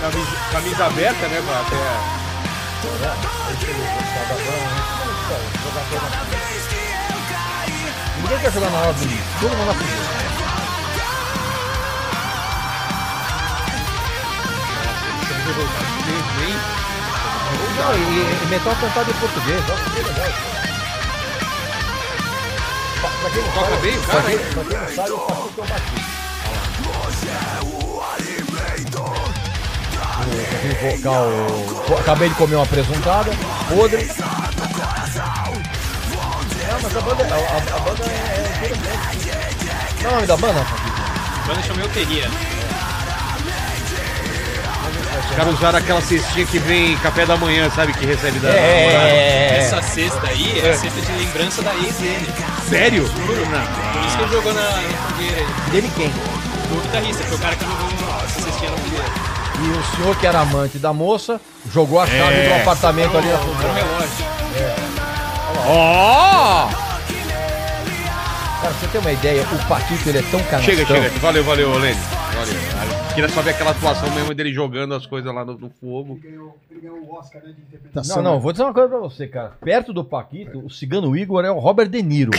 Camisa, 0.00 0.36
camisa 0.52 0.86
aberta, 0.86 1.28
né, 1.28 1.42
pra 1.46 1.60
até... 1.60 1.76
Ninguém 8.22 8.38
quer 8.38 8.52
jogar 8.52 8.70
na 8.70 8.78
hora 8.78 8.92
do 8.92 9.04
lixo. 9.04 9.22
Todo 9.40 9.56
mundo 9.56 9.66
na 9.66 9.74
fogueira. 9.74 10.16
Não, 17.76 17.94
e, 17.94 17.98
e 17.98 18.46
metal 18.48 18.74
cantado 18.80 19.10
em 19.10 19.14
português. 19.14 19.62
Ó, 19.70 19.76
que 23.30 23.40
Toca 23.54 23.70
sabe, 23.70 23.82
bem 23.82 23.98
o 23.98 24.02
cara, 24.02 24.32
hein? 24.32 24.38
pra 24.54 24.64
quem 24.64 24.78
não 24.78 24.94
sabe, 24.94 25.10
eu 25.10 25.18
faço 25.18 25.42
o 25.42 25.52
que 25.52 25.58
eu 25.58 25.66
bati. 25.66 26.16
O 27.62 29.25
vocal. 30.96 31.26
o- 31.28 31.98
Acabei 32.00 32.28
de 32.28 32.34
comer 32.34 32.56
uma 32.56 32.66
presuntada, 32.66 33.30
podre. 33.68 34.06
Não, 36.68 36.80
mas 36.82 36.96
a 36.96 37.00
banda, 37.00 37.24
a, 37.24 37.36
a- 37.36 37.76
a 37.76 37.80
banda 37.80 38.04
é, 38.04 38.66
é. 38.66 40.02
Qual 40.02 40.04
é 40.04 40.08
o 40.08 40.14
nome 40.14 40.26
da 40.26 40.36
banda? 40.36 40.60
A 40.60 41.46
banda 41.46 41.62
chama 41.62 41.80
Euteria. 41.82 42.28
Os 45.30 45.36
caras 45.36 45.54
usaram 45.54 45.78
aquela 45.78 46.00
cestinha 46.00 46.46
que 46.46 46.58
vem 46.58 46.96
café 46.98 47.26
da 47.26 47.36
manhã, 47.36 47.68
sabe? 47.70 47.92
Que 47.94 48.06
recebe 48.06 48.38
da... 48.38 48.48
É. 48.50 49.58
Essa 49.58 49.82
cesta 49.82 50.26
aí 50.28 50.60
é 50.60 50.70
a 50.70 50.76
cesta 50.76 51.00
de 51.00 51.12
lembrança 51.12 51.62
da 51.62 51.74
ex 51.74 51.94
dele. 51.96 52.28
Sério? 52.68 53.04
Por 53.04 53.34
isso 54.04 54.16
que 54.16 54.22
ele 54.22 54.32
jogou 54.32 54.54
na, 54.54 54.60
na 54.62 54.72
fogueira 55.08 55.36
aí. 55.38 55.70
Dele 55.72 55.90
quem? 55.96 56.06
O 56.08 56.80
guitarrista, 56.80 57.24
foi 57.24 57.36
o 57.36 57.40
cara 57.40 57.56
que 57.56 57.64
jogou 57.64 57.88
essa 58.24 58.40
cestinha 58.42 58.70
na 58.70 58.76
fogueira. 58.78 59.35
E 59.64 59.68
o 59.70 59.96
senhor 59.96 60.16
que 60.18 60.26
era 60.26 60.40
amante 60.40 60.78
da 60.78 60.92
moça 60.92 61.40
jogou 61.72 61.98
a 62.00 62.06
chave 62.06 62.34
É. 62.36 62.48
do 62.48 62.54
apartamento 62.62 63.16
ali 63.16 63.28
na 63.28 63.38
fogueira. 63.38 63.72
relógio. 63.72 64.26
Ó! 65.68 66.68
Cara, 66.68 66.78
pra 68.60 68.70
você 68.72 68.86
ter 68.88 68.98
uma 68.98 69.12
ideia, 69.12 69.42
o 69.42 69.68
Paquito 69.68 70.08
ele 70.08 70.18
é 70.18 70.22
tão 70.22 70.40
canastrão. 70.44 70.62
Chega, 70.62 70.86
chega. 70.86 71.10
Valeu, 71.20 71.44
valeu, 71.44 71.72
Lênin. 71.78 71.98
Valeu. 72.34 72.54
Queria 73.14 73.28
só 73.30 73.40
ver 73.40 73.50
aquela 73.50 73.70
atuação 73.70 74.10
mesmo 74.10 74.34
dele 74.34 74.52
jogando 74.52 74.94
as 74.94 75.06
coisas 75.06 75.32
lá 75.34 75.44
no, 75.44 75.56
no 75.56 75.70
fogo. 75.80 76.20
Não, 78.14 78.22
não, 78.22 78.40
vou 78.40 78.52
dizer 78.52 78.64
uma 78.64 78.74
coisa 78.74 78.88
pra 78.88 78.98
você, 78.98 79.26
cara. 79.26 79.52
Perto 79.64 79.92
do 79.92 80.04
Paquito, 80.04 80.58
o 80.64 80.68
cigano 80.70 81.16
Igor 81.16 81.44
é 81.44 81.50
o 81.50 81.58
Robert 81.58 81.88
De 81.88 82.02
Niro. 82.02 82.32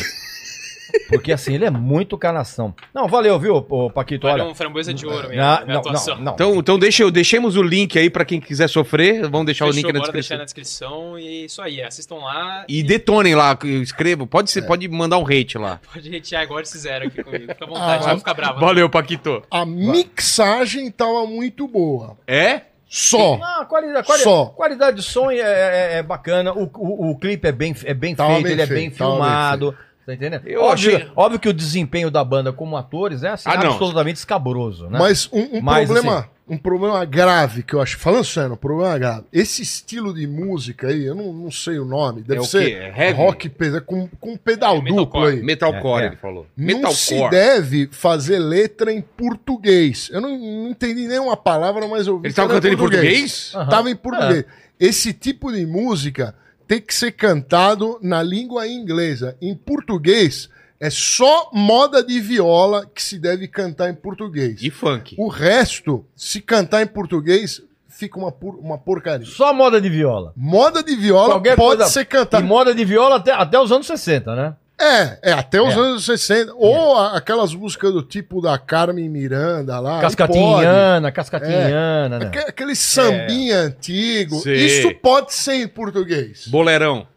Porque 1.10 1.32
assim, 1.32 1.54
ele 1.56 1.66
é 1.66 1.70
muito 1.70 2.18
canação. 2.18 2.74
Não, 2.94 3.08
valeu, 3.08 3.40
viu, 3.40 3.62
Paquito? 3.94 4.28
Olha 4.28 4.44
Olha. 4.44 4.52
um 4.52 4.56
framboesa 4.56 4.94
de 4.94 5.06
ouro, 5.06 5.30
minha, 5.30 5.60
Não, 5.60 5.66
minha 5.66 5.78
atuação. 5.80 6.16
não, 6.18 6.24
não. 6.24 6.34
Então, 6.34 6.56
então 6.58 6.80
deixa, 6.80 7.10
deixemos 7.12 7.56
o 7.56 7.62
link 7.64 7.98
aí 7.98 8.10
pra 8.10 8.24
quem 8.26 8.40
quiser 8.40 8.68
sofrer. 8.70 9.22
Vamos 9.30 9.46
deixar 9.46 9.66
o 9.66 9.68
Fechou, 9.74 9.82
link 9.90 9.94
na 9.94 10.00
bora 10.00 10.12
deixar 10.12 10.38
descrição. 10.38 10.38
na 10.38 10.44
descrição 10.46 11.20
e 11.20 11.46
isso 11.46 11.62
aí, 11.62 11.82
assistam 11.82 12.16
lá 12.16 12.66
E 12.68 12.84
detonem 12.84 13.36
lá, 13.36 13.58
escreva. 13.82 14.26
Pode, 14.28 14.52
ser, 14.52 14.64
pode 14.64 14.88
mandar 14.88 15.18
um 15.18 15.26
hate 15.26 15.58
lá. 15.58 15.80
pode 15.94 16.16
hatear 16.16 16.44
igual 16.44 16.60
eles 16.60 16.72
fizeram 16.72 17.08
aqui 17.08 17.24
comigo. 17.24 17.48
Fica 17.54 17.66
à 17.66 17.68
vontade, 17.68 18.04
Ah, 18.04 18.08
vai 18.08 18.18
ficar 18.18 18.34
bravo. 18.34 18.60
Valeu, 18.60 18.90
Paquito. 18.90 19.44
A 19.52 19.66
mixagem 19.66 20.90
tava 20.92 21.26
muito 21.26 21.68
boa. 21.68 22.18
É? 22.28 22.62
Só. 22.90 23.38
Não, 23.38 23.62
a 23.62 23.66
qualidade, 23.66 24.00
a 24.00 24.04
quali- 24.04 24.24
Só. 24.24 24.46
qualidade 24.46 24.98
de 24.98 25.04
som 25.04 25.30
é, 25.30 25.38
é- 25.40 25.98
é 25.98 26.04
bacana, 26.04 26.54
o, 26.54 26.64
o, 26.74 27.12
o 27.12 27.18
clipe 27.20 27.46
é 27.46 27.52
bem, 27.52 27.76
é 27.84 27.94
bem 27.94 28.16
feito, 28.16 28.44
bem 28.44 28.52
ele 28.54 28.62
é 28.62 28.66
bem 28.66 28.90
feito, 28.90 28.98
tava 28.98 29.12
bem 29.12 29.20
filmado. 29.20 29.78
Tá 30.08 30.14
entendendo? 30.14 30.44
Eu 30.48 30.62
óbvio, 30.64 30.96
achei- 30.96 31.12
óbvio 31.18 31.38
que 31.38 31.50
o 31.50 31.54
desempenho 31.54 32.10
da 32.10 32.24
banda 32.24 32.54
como 32.54 32.78
atores 32.78 33.24
é 33.24 33.28
assim, 33.32 33.50
Ah, 33.50 33.56
absolutamente 33.60 34.16
escabroso, 34.18 34.86
né? 34.90 34.98
Mas 34.98 35.28
um, 35.34 35.58
um 35.58 35.62
Mas, 35.62 35.90
problema, 35.90 36.20
assim- 36.20 36.28
um 36.48 36.58
problema 36.58 37.04
grave 37.04 37.62
que 37.62 37.74
eu 37.74 37.82
acho, 37.82 37.98
falando 37.98 38.24
sério, 38.24 38.54
um 38.54 38.56
problema 38.56 38.98
grave. 38.98 39.26
Esse 39.34 39.62
estilo 39.62 40.14
de 40.14 40.26
música 40.26 40.88
aí, 40.88 41.04
eu 41.06 41.14
não, 41.14 41.34
não 41.34 41.52
sei 41.52 41.78
o 41.78 41.84
nome, 41.84 42.22
deve 42.22 42.40
É 42.40 42.42
o 42.42 42.46
ser 42.46 42.66
quê? 42.68 42.72
É 42.76 43.08
heavy? 43.08 43.18
rock 43.22 43.50
pesado 43.50 43.84
com, 43.84 44.08
com 44.18 44.38
pedal 44.38 44.78
É, 44.78 44.80
duplo 44.80 44.96
metalcore. 44.96 45.28
aí. 45.34 45.44
Metalcore, 45.44 46.02
É, 46.02 46.06
é. 46.06 46.08
ele 46.08 46.16
falou. 46.16 46.48
Não 46.56 46.92
se 46.94 47.30
deve 47.30 47.90
fazer 47.92 48.40
letra 48.40 48.94
em 48.94 49.02
português. 49.02 50.10
Eu 50.14 50.22
não, 50.22 50.38
não 50.40 50.70
entendi 50.70 51.06
nenhuma 51.06 51.36
palavra, 51.36 51.86
mas 51.86 52.08
eu 52.08 52.18
vi 52.18 52.28
Eles 52.28 52.34
que 52.34 52.40
estavam 52.40 52.52
era 52.56 52.62
cantando 52.62 52.74
em 52.76 52.78
português? 52.78 53.52
Aham. 53.54 53.70
Tava 53.70 53.90
em 53.92 53.96
português. 53.98 54.46
Esse 54.80 55.12
tipo 55.12 55.52
de 55.52 55.66
música 55.66 56.34
tem 56.68 56.82
que 56.82 56.94
ser 56.94 57.12
cantado 57.14 57.98
na 58.02 58.22
língua 58.22 58.68
inglesa. 58.68 59.38
Em 59.42 59.56
português, 59.56 60.50
é 60.80 60.90
só 60.90 61.50
moda 61.54 62.04
de 62.04 62.20
viola 62.20 62.86
que 62.94 63.02
se 63.02 63.18
deve 63.18 63.48
cantar 63.48 63.90
em 63.90 63.96
português. 63.96 64.62
E 64.62 64.70
funk. 64.70 65.16
O 65.18 65.28
resto, 65.28 66.06
se 66.16 66.42
cantar 66.42 66.82
em 66.84 66.88
português, 66.88 67.62
fica 67.88 68.20
uma, 68.20 68.32
por- 68.32 68.56
uma 68.60 68.78
porcaria. 68.78 69.26
Só 69.26 69.54
moda 69.54 69.80
de 69.82 69.90
viola. 69.90 70.34
Moda 70.36 70.84
de 70.84 70.96
viola 70.96 71.36
Qualquer 71.36 71.56
pode 71.56 71.78
coisa- 71.78 71.92
ser 71.92 72.02
E 72.02 72.06
cantada. 72.06 72.46
moda 72.46 72.76
de 72.76 72.86
viola 72.86 73.16
até, 73.16 73.32
até 73.32 73.60
os 73.60 73.72
anos 73.72 73.88
60, 73.88 74.36
né? 74.36 74.56
É, 74.80 75.32
é, 75.32 75.34
até 75.34 75.60
os 75.60 75.74
É. 75.74 75.80
anos 75.80 76.06
60. 76.06 76.54
Ou 76.56 76.96
a- 76.98 77.18
aquelas 77.18 77.54
músicas 77.54 77.92
do 77.92 78.04
tipo 78.04 78.40
da 78.42 78.58
Carmen 78.60 79.10
Miranda 79.10 79.80
lá. 79.80 80.00
Cascatinhana, 80.02 81.12
cascatinhana, 81.12 82.20
né? 82.20 82.26
Aque- 82.28 82.40
Aquele 82.50 82.76
sambinha 82.76 83.58
antigo. 83.62 84.36
Sei. 84.40 84.56
Isso 84.66 84.94
pode 85.02 85.34
ser 85.34 85.56
em 85.56 85.68
português. 85.68 86.48
Boleirão. 86.48 87.08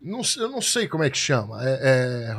Não 0.00 0.20
eu 0.38 0.48
não 0.48 0.62
sei 0.62 0.86
como 0.86 1.02
é 1.02 1.10
que 1.10 1.18
chama. 1.18 1.58
É, 1.62 2.30
é, 2.30 2.36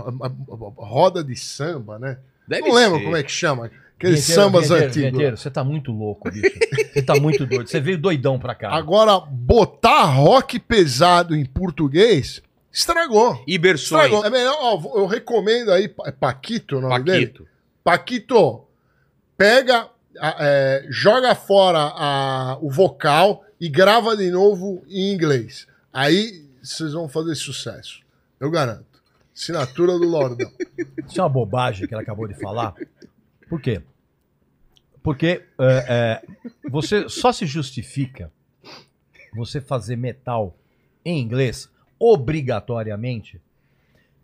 roda 0.78 1.22
de 1.22 1.36
samba, 1.36 2.00
né? 2.00 2.18
Deve 2.48 2.70
não 2.70 2.76
lembro 2.76 3.00
ser. 3.00 3.04
como 3.04 3.18
é 3.18 3.24
que 3.24 3.32
chama. 3.32 3.70
Aqueles 3.98 4.26
Vinheteiro, 4.28 4.42
sambas 4.42 4.68
vinheteiro, 4.70 4.88
antigos. 4.90 5.10
vinheteiro, 5.12 5.38
Você 5.38 5.50
tá 5.52 5.64
muito 5.64 5.92
louco, 5.92 6.32
bicho. 6.32 6.56
Você 6.94 7.02
tá 7.02 7.16
muito 7.16 7.46
doido. 7.46 7.68
Você 7.68 7.82
veio 7.82 7.98
doidão 7.98 8.40
pra 8.40 8.56
cá. 8.56 8.70
Agora, 8.72 9.20
botar 9.20 10.04
rock 10.06 10.58
pesado 10.60 11.36
em 11.36 11.44
português, 11.44 12.42
estragou. 12.78 13.44
Ibersões. 13.48 14.06
Estragou. 14.06 14.26
É 14.26 14.30
melhor, 14.30 14.56
ó, 14.60 15.00
eu 15.00 15.06
recomendo 15.08 15.72
aí, 15.72 15.94
é 16.06 16.12
Paquito 16.12 16.78
o 16.78 16.82
nome 16.82 17.04
dele? 17.04 17.26
Paquito. 17.28 17.48
Paquito, 17.84 18.66
pega, 19.38 19.90
é, 20.40 20.86
joga 20.90 21.34
fora 21.34 21.80
a- 21.96 22.58
o 22.62 22.70
vocal 22.70 23.44
e 23.60 23.68
grava 23.68 24.16
de 24.16 24.30
novo 24.30 24.84
em 24.88 25.12
inglês. 25.14 25.68
Aí 25.92 26.46
vocês 26.62 26.94
vão 26.94 27.10
fazer 27.10 27.34
sucesso. 27.36 28.02
Eu 28.40 28.52
garanto. 28.52 28.86
Assinatura 29.36 29.94
do 29.94 30.08
Lordão. 30.08 30.52
Isso 31.08 31.20
é 31.20 31.24
uma 31.24 31.30
bobagem 31.30 31.88
que 31.88 31.94
ela 31.94 32.04
acabou 32.04 32.28
de 32.28 32.36
falar. 32.36 32.76
Por 33.50 33.60
quê? 33.62 33.82
Porque 35.02 35.44
é, 35.60 35.86
é, 35.88 36.70
você 36.70 37.08
só 37.08 37.32
se 37.32 37.46
justifica 37.46 38.32
você 39.34 39.62
fazer 39.62 39.96
metal 39.96 40.56
em 41.06 41.20
inglês 41.22 41.70
obrigatoriamente 42.00 43.42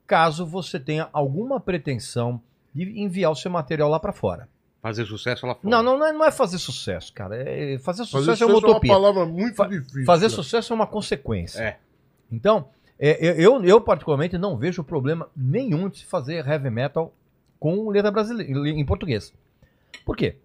caso 0.05 0.45
você 0.45 0.79
tenha 0.79 1.09
alguma 1.13 1.59
pretensão 1.59 2.41
de 2.73 2.99
enviar 3.01 3.31
o 3.31 3.35
seu 3.35 3.49
material 3.51 3.89
lá 3.89 3.99
pra 3.99 4.11
fora. 4.13 4.47
Fazer 4.81 5.05
sucesso 5.05 5.45
lá 5.47 5.55
fora. 5.55 5.69
Não, 5.69 5.81
não, 5.81 5.97
não 5.97 6.05
é, 6.05 6.11
não 6.11 6.25
é 6.25 6.31
fazer 6.31 6.57
sucesso, 6.57 7.13
cara. 7.13 7.35
É- 7.37 7.77
fazer 7.79 8.03
sucesso 8.05 8.25
Fazer 8.25 8.43
é 8.43 8.45
uma 8.47 8.53
sucesso 8.55 8.65
é 8.65 8.67
uma 8.67 8.71
utopia. 8.71 8.91
palavra 8.93 9.25
muito 9.25 9.55
Fa- 9.55 9.67
difícil. 9.67 10.05
Fazer 10.05 10.25
né? 10.25 10.29
sucesso 10.29 10.73
é 10.73 10.75
uma 10.75 10.87
consequência. 10.87 11.61
É. 11.61 11.79
Então, 12.31 12.67
é, 12.99 13.17
eu- 13.25 13.35
eu, 13.59 13.63
eu 13.63 13.81
particularmente 13.81 14.37
não 14.37 14.57
vejo 14.57 14.83
problema 14.83 15.29
nenhum 15.35 15.87
de 15.87 15.99
se 15.99 16.05
fazer 16.05 16.45
heavy 16.45 16.69
metal 16.69 17.13
com 17.59 17.89
letra 17.89 18.11
brasileira 18.11 18.51
em 18.69 18.85
português. 18.85 19.33
Por 20.05 20.17
quê? 20.17 20.35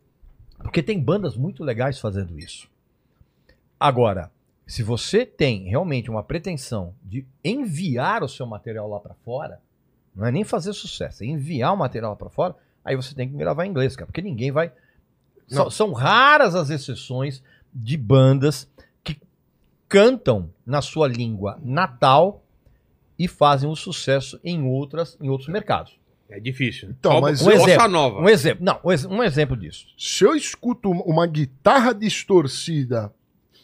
Porque 0.59 0.83
tem 0.85 1.01
bandas 1.03 1.37
muito 1.37 1.65
legais 1.65 1.99
fazendo 1.99 2.39
isso. 2.39 2.69
Agora, 3.79 4.31
se 4.69 4.83
você 4.85 5.27
tem 5.27 5.65
realmente 5.69 6.09
uma 6.11 6.23
pretensão 6.23 6.95
de 7.03 7.27
enviar 7.45 8.23
o 8.23 8.29
seu 8.29 8.47
material 8.47 8.89
lá 8.89 9.01
pra 9.01 9.15
fora, 9.25 9.61
não 10.15 10.27
é 10.27 10.31
nem 10.31 10.45
fazer 10.45 10.73
sucesso, 10.75 11.25
é 11.25 11.27
enviar 11.27 11.73
o 11.75 11.77
material 11.77 12.11
lá 12.11 12.17
pra 12.17 12.29
fora, 12.29 12.55
aí 12.85 12.95
você 12.95 13.15
tem 13.15 13.29
que 13.29 13.35
gravar 13.37 13.65
em 13.67 13.71
inglês, 13.71 13.97
cara, 13.97 14.07
porque 14.07 14.23
ninguém 14.23 14.53
vai. 14.53 14.71
São, 15.49 15.65
Não. 15.65 15.71
são 15.71 15.93
raras 15.93 16.55
as 16.55 16.69
exceções 16.71 17.43
de 17.75 17.97
bandas 17.97 18.71
que 19.03 19.19
cantam 19.89 20.51
na 20.67 20.83
sua 20.83 21.09
língua 21.09 21.59
natal 21.63 22.43
e 23.19 23.27
fazem 23.27 23.69
um 23.69 23.75
sucesso 23.75 24.39
em 24.45 24.63
outras 24.65 25.17
em 25.21 25.29
outros 25.29 25.49
mercados. 25.49 25.99
É 26.29 26.39
difícil. 26.39 26.91
Então, 26.91 27.13
Só- 27.13 27.21
mas 27.23 27.41
um 27.41 27.51
exemplo, 27.51 27.89
nova. 27.89 28.21
Um 28.21 28.29
exemplo, 28.29 28.63
não, 28.65 28.79
um 28.85 28.93
ex- 28.93 29.07
um 29.07 29.23
exemplo 29.23 29.57
disso. 29.57 29.87
Se 29.97 30.25
eu 30.25 30.35
escuto 30.37 30.91
uma 30.91 31.27
guitarra 31.27 31.95
distorcida 31.95 33.11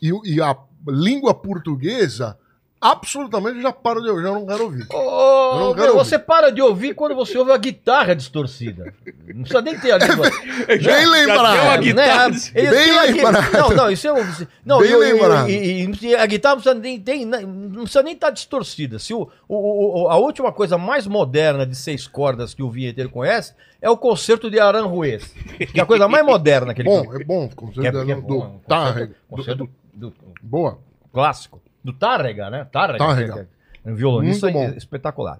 e, 0.01 0.11
e 0.25 0.41
a 0.41 0.57
língua 0.87 1.35
portuguesa, 1.35 2.37
absolutamente 2.81 3.57
eu 3.57 3.63
já 3.63 3.73
paro 3.73 4.03
de 4.03 4.11
ouvir, 4.11 4.23
já 4.25 4.31
não 4.31 4.45
quero 4.47 4.65
ouvir. 4.65 4.87
Ô, 4.91 5.55
não 5.59 5.67
meu, 5.69 5.75
quero 5.75 5.95
você 5.95 6.19
para 6.19 6.51
de 6.51 6.61
ouvir 6.61 6.95
quando 6.95 7.15
você 7.15 7.39
ouve 7.39 7.51
a 7.51 7.57
guitarra 7.57 8.15
distorcida. 8.15 8.93
Não 9.27 9.41
precisa 9.43 9.63
nem 9.63 9.79
ter 9.79 9.93
a 9.93 9.97
língua. 10.05 10.29
Bem 10.67 10.81
Já 10.81 10.99
deu 10.99 11.09
uma 11.09 11.17
lembrado. 11.17 11.81
guitarra. 11.83 12.29
Né? 12.29 12.37
Eles 12.55 12.71
Bem 12.71 12.93
lembrado. 13.01 13.53
Não, 13.53 13.71
não, 13.71 13.91
isso 13.91 14.07
é. 14.07 14.47
Não, 14.67 14.81
Bem 14.81 14.91
e- 14.91 14.93
e- 14.93 14.97
lembrado. 14.97 15.49
E, 15.49 15.55
e- 15.85 15.99
e 16.09 16.15
a 16.15 16.27
guitarra 16.27 16.57
não 16.57 16.63
precisa 16.63 16.81
nem, 16.83 17.01
tem- 17.01 17.25
não 17.25 17.83
precisa 17.85 18.03
nem 18.03 18.13
estar 18.15 18.29
distorcida. 18.31 18.99
Se 18.99 19.15
o, 19.15 19.31
o- 19.49 20.03
o- 20.05 20.09
a 20.11 20.17
última 20.19 20.53
coisa 20.53 20.77
mais 20.77 21.07
moderna 21.07 21.67
de 21.67 21.75
seis 21.77 22.07
cordas 22.07 22.53
que 22.53 22.63
o 22.63 22.71
vinheteiro 22.71 23.09
conhece 23.09 23.55
é 23.81 23.89
o 23.89 23.97
concerto 23.97 24.51
de 24.51 24.61
Aranjuez. 24.61 25.25
Que 25.73 25.81
é 25.81 25.83
a 25.83 25.87
coisa 25.87 26.07
mais 26.07 26.25
moderna 26.25 26.75
que 26.75 26.83
ele 26.83 26.89
Bom, 26.91 27.05
conhece. 27.05 27.23
é 27.23 27.25
bom, 27.25 27.47
Que 27.49 27.53
é, 27.53 27.57
considerando 27.57 28.05
que 28.07 28.13
é 28.13 28.15
do, 28.17 28.21
bom, 28.23 28.43
é 28.45 28.47
um 28.47 28.59
concerto- 28.59 29.07
Do- 29.07 29.37
concerto 29.37 29.71
do- 29.95 30.15
boa. 30.45 30.79
clássico. 31.13 31.61
Do 31.83 31.93
Tárrega, 31.93 32.49
né? 32.51 32.65
Tárrega. 32.65 32.99
Tárrega. 32.99 33.49
é- 33.85 33.91
Um 33.91 33.95
violonista 33.95 34.51
espetacular. 34.77 35.39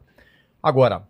Agora, 0.63 1.07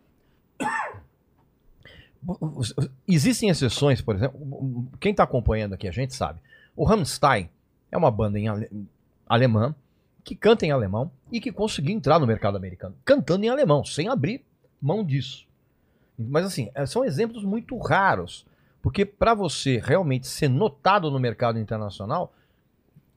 existem 3.07 3.49
exceções, 3.49 4.01
por 4.01 4.15
exemplo, 4.15 4.87
quem 5.01 5.11
está 5.11 5.25
acompanhando 5.25 5.75
aqui 5.75 5.87
a 5.89 5.93
gente 5.93 6.15
sabe. 6.15 6.41
O 6.77 6.85
Rammstein 6.85 7.51
é 7.91 7.97
uma 7.97 8.11
banda 8.11 8.39
em 8.39 8.49
ale- 8.49 8.71
alemã 9.27 9.75
que 10.23 10.35
canta 10.35 10.65
em 10.65 10.71
alemão 10.71 11.11
e 11.31 11.41
que 11.41 11.53
conseguiu 11.53 11.95
entrar 11.95 12.19
no 12.19 12.27
mercado 12.27 12.57
americano 12.57 12.95
cantando 13.05 13.45
em 13.45 13.49
alemão, 13.49 13.85
sem 13.85 14.09
abrir 14.09 14.43
mão 14.81 15.05
disso. 15.05 15.47
Mas 16.19 16.47
assim, 16.47 16.71
é, 16.75 16.87
são 16.87 17.05
exemplos 17.05 17.45
muito 17.45 17.77
raros, 17.79 18.47
porque 18.81 19.05
para 19.05 19.35
você 19.35 19.79
realmente 19.85 20.27
ser 20.27 20.49
notado 20.49 21.11
no 21.11 21.19
mercado 21.19 21.59
internacional, 21.59 22.33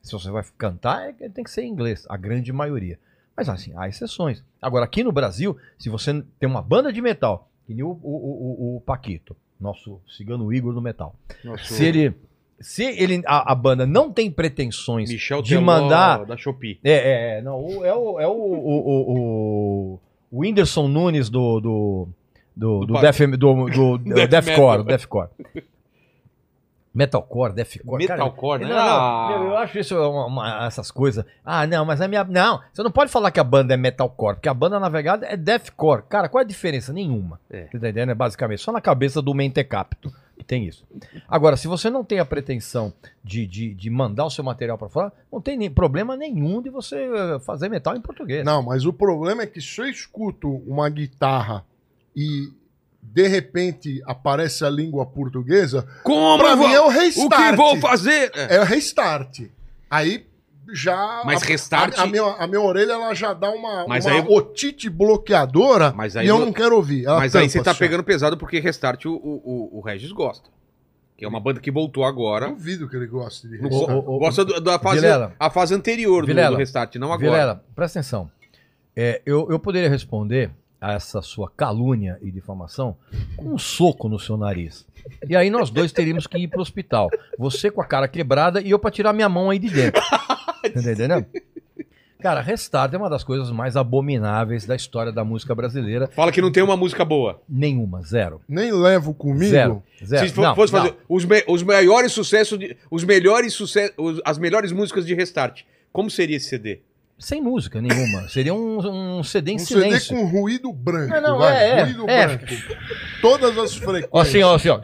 se 0.07 0.13
você 0.13 0.31
vai 0.31 0.43
cantar, 0.57 1.09
é- 1.19 1.29
tem 1.29 1.43
que 1.43 1.51
ser 1.51 1.63
em 1.63 1.69
inglês, 1.69 2.05
a 2.09 2.17
grande 2.17 2.51
maioria. 2.51 2.97
Mas 3.35 3.47
assim, 3.49 3.71
há 3.75 3.87
exceções. 3.87 4.43
Agora, 4.61 4.85
aqui 4.85 5.03
no 5.03 5.11
Brasil, 5.11 5.55
se 5.77 5.89
você 5.89 6.23
tem 6.39 6.49
uma 6.49 6.61
banda 6.61 6.91
de 6.91 7.01
metal, 7.01 7.47
que 7.67 7.73
nem 7.73 7.83
o, 7.83 7.89
o, 7.89 7.95
o, 8.01 8.77
o- 8.77 8.81
Paquito, 8.81 9.35
nosso 9.59 9.99
cigano 10.07 10.51
Igor 10.51 10.73
do 10.73 10.81
metal, 10.81 11.15
Nossa, 11.43 11.63
se 11.73 11.85
ele. 11.85 12.13
Se 12.59 12.83
ele, 12.83 13.21
a, 13.27 13.51
a 13.51 13.53
banda 13.53 13.85
não 13.85 14.11
tem 14.11 14.31
pretensões 14.31 15.11
Michel 15.11 15.43
de 15.43 15.49
Teló 15.49 15.61
mandar. 15.61 16.25
da 16.25 16.35
Shopee. 16.35 16.79
É, 16.83 16.91
é, 16.91 17.37
é, 17.37 17.41
não, 17.43 17.63
o- 17.63 17.85
é 17.85 17.93
o, 17.93 18.19
é 18.19 18.27
o, 18.27 18.31
o, 18.31 18.79
o, 18.79 19.11
o, 19.11 19.99
o 20.31 20.39
Whindersson 20.41 20.87
Nunes 20.87 21.29
do. 21.29 21.59
do 21.59 22.07
do, 22.55 22.79
Do 22.79 22.85
do, 22.87 22.93
Def, 23.01 23.19
do, 23.19 23.35
do, 23.37 23.97
do 23.99 24.15
Death 24.15 24.29
Deathcore, 24.87 25.27
metal. 26.93 27.21
Deathcore. 27.21 27.53
Metalcore, 27.53 27.53
Deathcore. 27.53 28.07
cara, 28.07 28.23
Metalcore, 28.23 28.61
né? 28.63 28.67
não, 28.69 28.75
não, 28.75 28.83
Ah. 28.83 29.27
meu, 29.39 29.47
eu 29.49 29.57
acho 29.57 29.79
isso 29.79 29.95
uma- 29.95 30.25
uma- 30.25 30.65
essas 30.67 30.89
coisas. 30.91 31.23
Ah, 31.45 31.65
não, 31.67 31.85
mas 31.85 32.01
a 32.01 32.07
minha. 32.07 32.23
Não, 32.23 32.61
você 32.73 32.81
não 32.83 32.91
pode 32.91 33.11
falar 33.11 33.31
que 33.31 33.39
a 33.39 33.43
banda 33.43 33.73
é 33.73 33.77
metalcore, 33.77 34.35
porque 34.35 34.49
a 34.49 34.53
banda, 34.53 34.79
na 34.79 34.89
verdade, 34.89 35.25
é 35.25 35.37
deathcore. 35.37 36.03
Cara, 36.09 36.27
qual 36.29 36.41
é 36.41 36.45
a 36.45 36.47
diferença? 36.47 36.91
Nenhuma. 36.93 37.39
É. 37.49 37.63
Você 37.65 37.71
tá 37.79 37.89
entendendo? 37.89 38.11
É 38.11 38.15
basicamente 38.15 38.61
só 38.61 38.71
na 38.71 38.81
cabeça 38.81 39.21
do 39.21 39.33
Mentecapto 39.33 40.11
que 40.37 40.43
tem 40.43 40.65
isso. 40.67 40.85
Agora, 41.27 41.57
se 41.57 41.67
você 41.67 41.89
não 41.89 42.03
tem 42.03 42.19
a 42.19 42.25
pretensão 42.25 42.93
de, 43.23 43.47
de, 43.47 43.73
de 43.73 43.89
mandar 43.89 44.25
o 44.25 44.29
seu 44.29 44.43
material 44.43 44.77
pra 44.77 44.87
fora, 44.87 45.11
não 45.31 45.41
tem 45.41 45.57
nem, 45.57 45.69
problema 45.69 46.15
nenhum 46.15 46.61
de 46.61 46.69
você 46.69 46.95
eh, 46.95 47.39
fazer 47.39 47.69
metal 47.69 47.95
em 47.95 48.01
português. 48.01 48.45
Não, 48.45 48.61
mas 48.61 48.85
o 48.85 48.93
problema 48.93 49.41
é 49.41 49.47
que 49.47 49.59
se 49.59 49.81
eu 49.81 49.87
escuto 49.87 50.47
uma 50.67 50.87
guitarra 50.89 51.65
e 52.15 52.49
de 53.13 53.27
repente 53.27 54.01
aparece 54.05 54.63
a 54.63 54.69
língua 54.69 55.05
portuguesa, 55.05 55.87
Como 56.03 56.37
pra 56.37 56.55
mim 56.55 56.71
é 56.71 56.79
o 56.81 56.85
O 56.85 56.89
restart. 56.89 57.49
que 57.51 57.55
vou 57.55 57.77
fazer? 57.77 58.31
É. 58.35 58.55
É 58.57 58.61
o 58.61 58.63
restart. 58.63 59.41
Aí 59.89 60.25
já. 60.73 61.21
Mas 61.25 61.41
a- 61.41 61.45
restart- 61.45 61.97
A, 61.97 62.03
a 62.03 62.05
minha, 62.07 62.23
a 62.23 62.45
minha 62.45 62.59
orelha 62.61 62.91
ela 62.93 63.13
já 63.13 63.33
dá 63.33 63.49
uma, 63.49 63.87
Mas 63.87 64.05
uma 64.05 64.15
aí- 64.15 64.25
otite 64.27 64.89
bloqueadora 64.89 65.93
Mas 65.95 66.15
aí 66.17 66.25
e 66.25 66.29
eu 66.29 66.37
vo- 66.37 66.45
não 66.45 66.51
quero 66.53 66.75
ouvir. 66.75 67.05
Ela 67.05 67.19
Mas 67.19 67.35
aí 67.35 67.49
você 67.49 67.63
tá 67.63 67.73
só. 67.73 67.79
pegando 67.79 68.03
pesado 68.03 68.37
porque 68.37 68.59
restart 68.59 69.05
o, 69.05 69.13
o, 69.13 69.41
o- 69.73 69.77
o 69.77 69.81
Regis 69.81 70.11
gosta. 70.11 70.49
que 71.17 71.25
é 71.25 71.27
uma 71.27 71.39
banda 71.39 71.59
que 71.59 71.71
voltou 71.71 72.03
agora. 72.03 72.49
Duvido 72.49 72.87
que 72.87 72.95
ele 72.95 73.07
goste 73.07 73.47
de 73.47 73.57
O- 73.57 73.61
restart. 73.63 73.89
o- 73.89 74.15
o- 74.15 74.19
Gosta 74.19 74.45
do- 74.45 74.61
da 74.61 74.77
fase, 74.77 74.97
Vilela. 74.97 75.33
a 75.39 75.49
fase 75.49 75.73
anterior 75.73 76.21
do, 76.21 76.27
Vilela. 76.27 76.51
do 76.51 76.57
Restart, 76.59 76.93
não 76.97 77.11
agora. 77.11 77.31
Vilela, 77.31 77.63
presta 77.75 77.99
atenção. 77.99 78.29
É, 78.95 79.21
eu, 79.25 79.47
eu 79.49 79.57
poderia 79.57 79.89
responder 79.89 80.51
a 80.79 80.93
essa 80.93 81.21
sua 81.21 81.49
calúnia 81.49 82.17
e 82.21 82.29
difamação 82.31 82.95
com 83.35 83.53
um 83.53 83.57
soco 83.57 84.07
no 84.07 84.19
seu 84.19 84.37
nariz. 84.37 84.85
E 85.27 85.35
aí 85.35 85.49
nós 85.49 85.69
dois 85.69 85.91
teríamos 85.91 86.27
que 86.27 86.37
ir 86.37 86.47
pro 86.47 86.61
hospital. 86.61 87.09
Você 87.37 87.71
com 87.71 87.81
a 87.81 87.85
cara 87.85 88.07
quebrada 88.07 88.61
e 88.61 88.69
eu 88.71 88.79
pra 88.79 88.91
tirar 88.91 89.13
minha 89.13 89.29
mão 89.29 89.49
aí 89.49 89.59
de 89.59 89.69
dentro. 89.69 90.01
Tá 90.73 90.79
entendendo? 90.81 91.25
Cara, 92.19 92.41
Restart 92.41 92.91
é 92.93 92.97
uma 92.97 93.09
das 93.09 93.23
coisas 93.23 93.51
mais 93.51 93.77
abomináveis 93.77 94.65
da 94.65 94.75
história 94.75 95.11
da 95.11 95.23
música 95.23 95.53
brasileira. 95.53 96.07
Fala 96.07 96.31
que 96.31 96.41
não 96.41 96.51
tem 96.51 96.63
uma 96.63 96.75
música 96.75 97.05
boa. 97.05 97.39
Nenhuma, 97.47 98.01
zero. 98.01 98.41
Nem 98.49 98.71
levo 98.71 99.13
comigo. 99.13 99.45
Zero. 99.51 99.83
Zero. 100.03 100.27
Se 100.27 100.37
Não, 100.41 100.55
fosse 100.55 100.73
não. 100.73 100.81
fazer 100.81 100.95
os, 101.07 101.23
me- 101.25 101.43
os 101.47 101.61
maiores 101.63 102.11
sucessos, 102.11 102.57
de- 102.57 102.75
os 102.89 103.03
melhores 103.03 103.53
sucessos, 103.53 104.19
as 104.25 104.37
melhores 104.39 104.71
músicas 104.71 105.05
de 105.05 105.13
Restart, 105.13 105.61
como 105.93 106.09
seria 106.09 106.35
esse 106.37 106.47
CD? 106.49 106.79
Sem 107.19 107.41
música 107.41 107.81
nenhuma. 107.81 108.27
Seria 108.29 108.53
um, 108.53 109.17
um 109.17 109.23
CD 109.23 109.53
em 109.53 109.55
Um 109.55 109.59
silêncio. 109.59 110.15
CD 110.15 110.21
com 110.21 110.27
ruído 110.27 110.71
branco. 110.71 111.09
Não, 111.13 111.21
não, 111.21 111.37
vai. 111.39 111.55
é, 111.55 111.69
é, 111.79 111.83
ruído 111.83 112.09
é. 112.09 112.27
branco. 112.27 112.45
Todas 113.21 113.57
as 113.57 113.75
frequências. 113.75 114.09
Ó, 114.11 114.19
assim, 114.21 114.43
ó, 114.43 114.55
assim, 114.55 114.69
ó. 114.69 114.81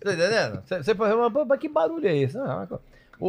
Tá 0.00 0.12
entendendo? 0.14 0.62
Você- 0.64 0.94
fala, 0.94 1.28
mas, 1.28 1.58
que 1.60 1.68
barulho 1.68 2.06
é 2.06 2.16
esse? 2.16 2.36
O, 2.38 3.26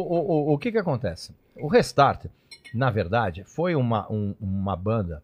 o, 0.50 0.54
o 0.54 0.58
que 0.58 0.70
que 0.70 0.78
acontece? 0.78 1.34
O 1.56 1.66
Restart, 1.66 2.26
na 2.72 2.90
verdade, 2.90 3.42
foi 3.44 3.74
uma, 3.74 4.10
um- 4.10 4.34
uma 4.40 4.76
banda 4.76 5.22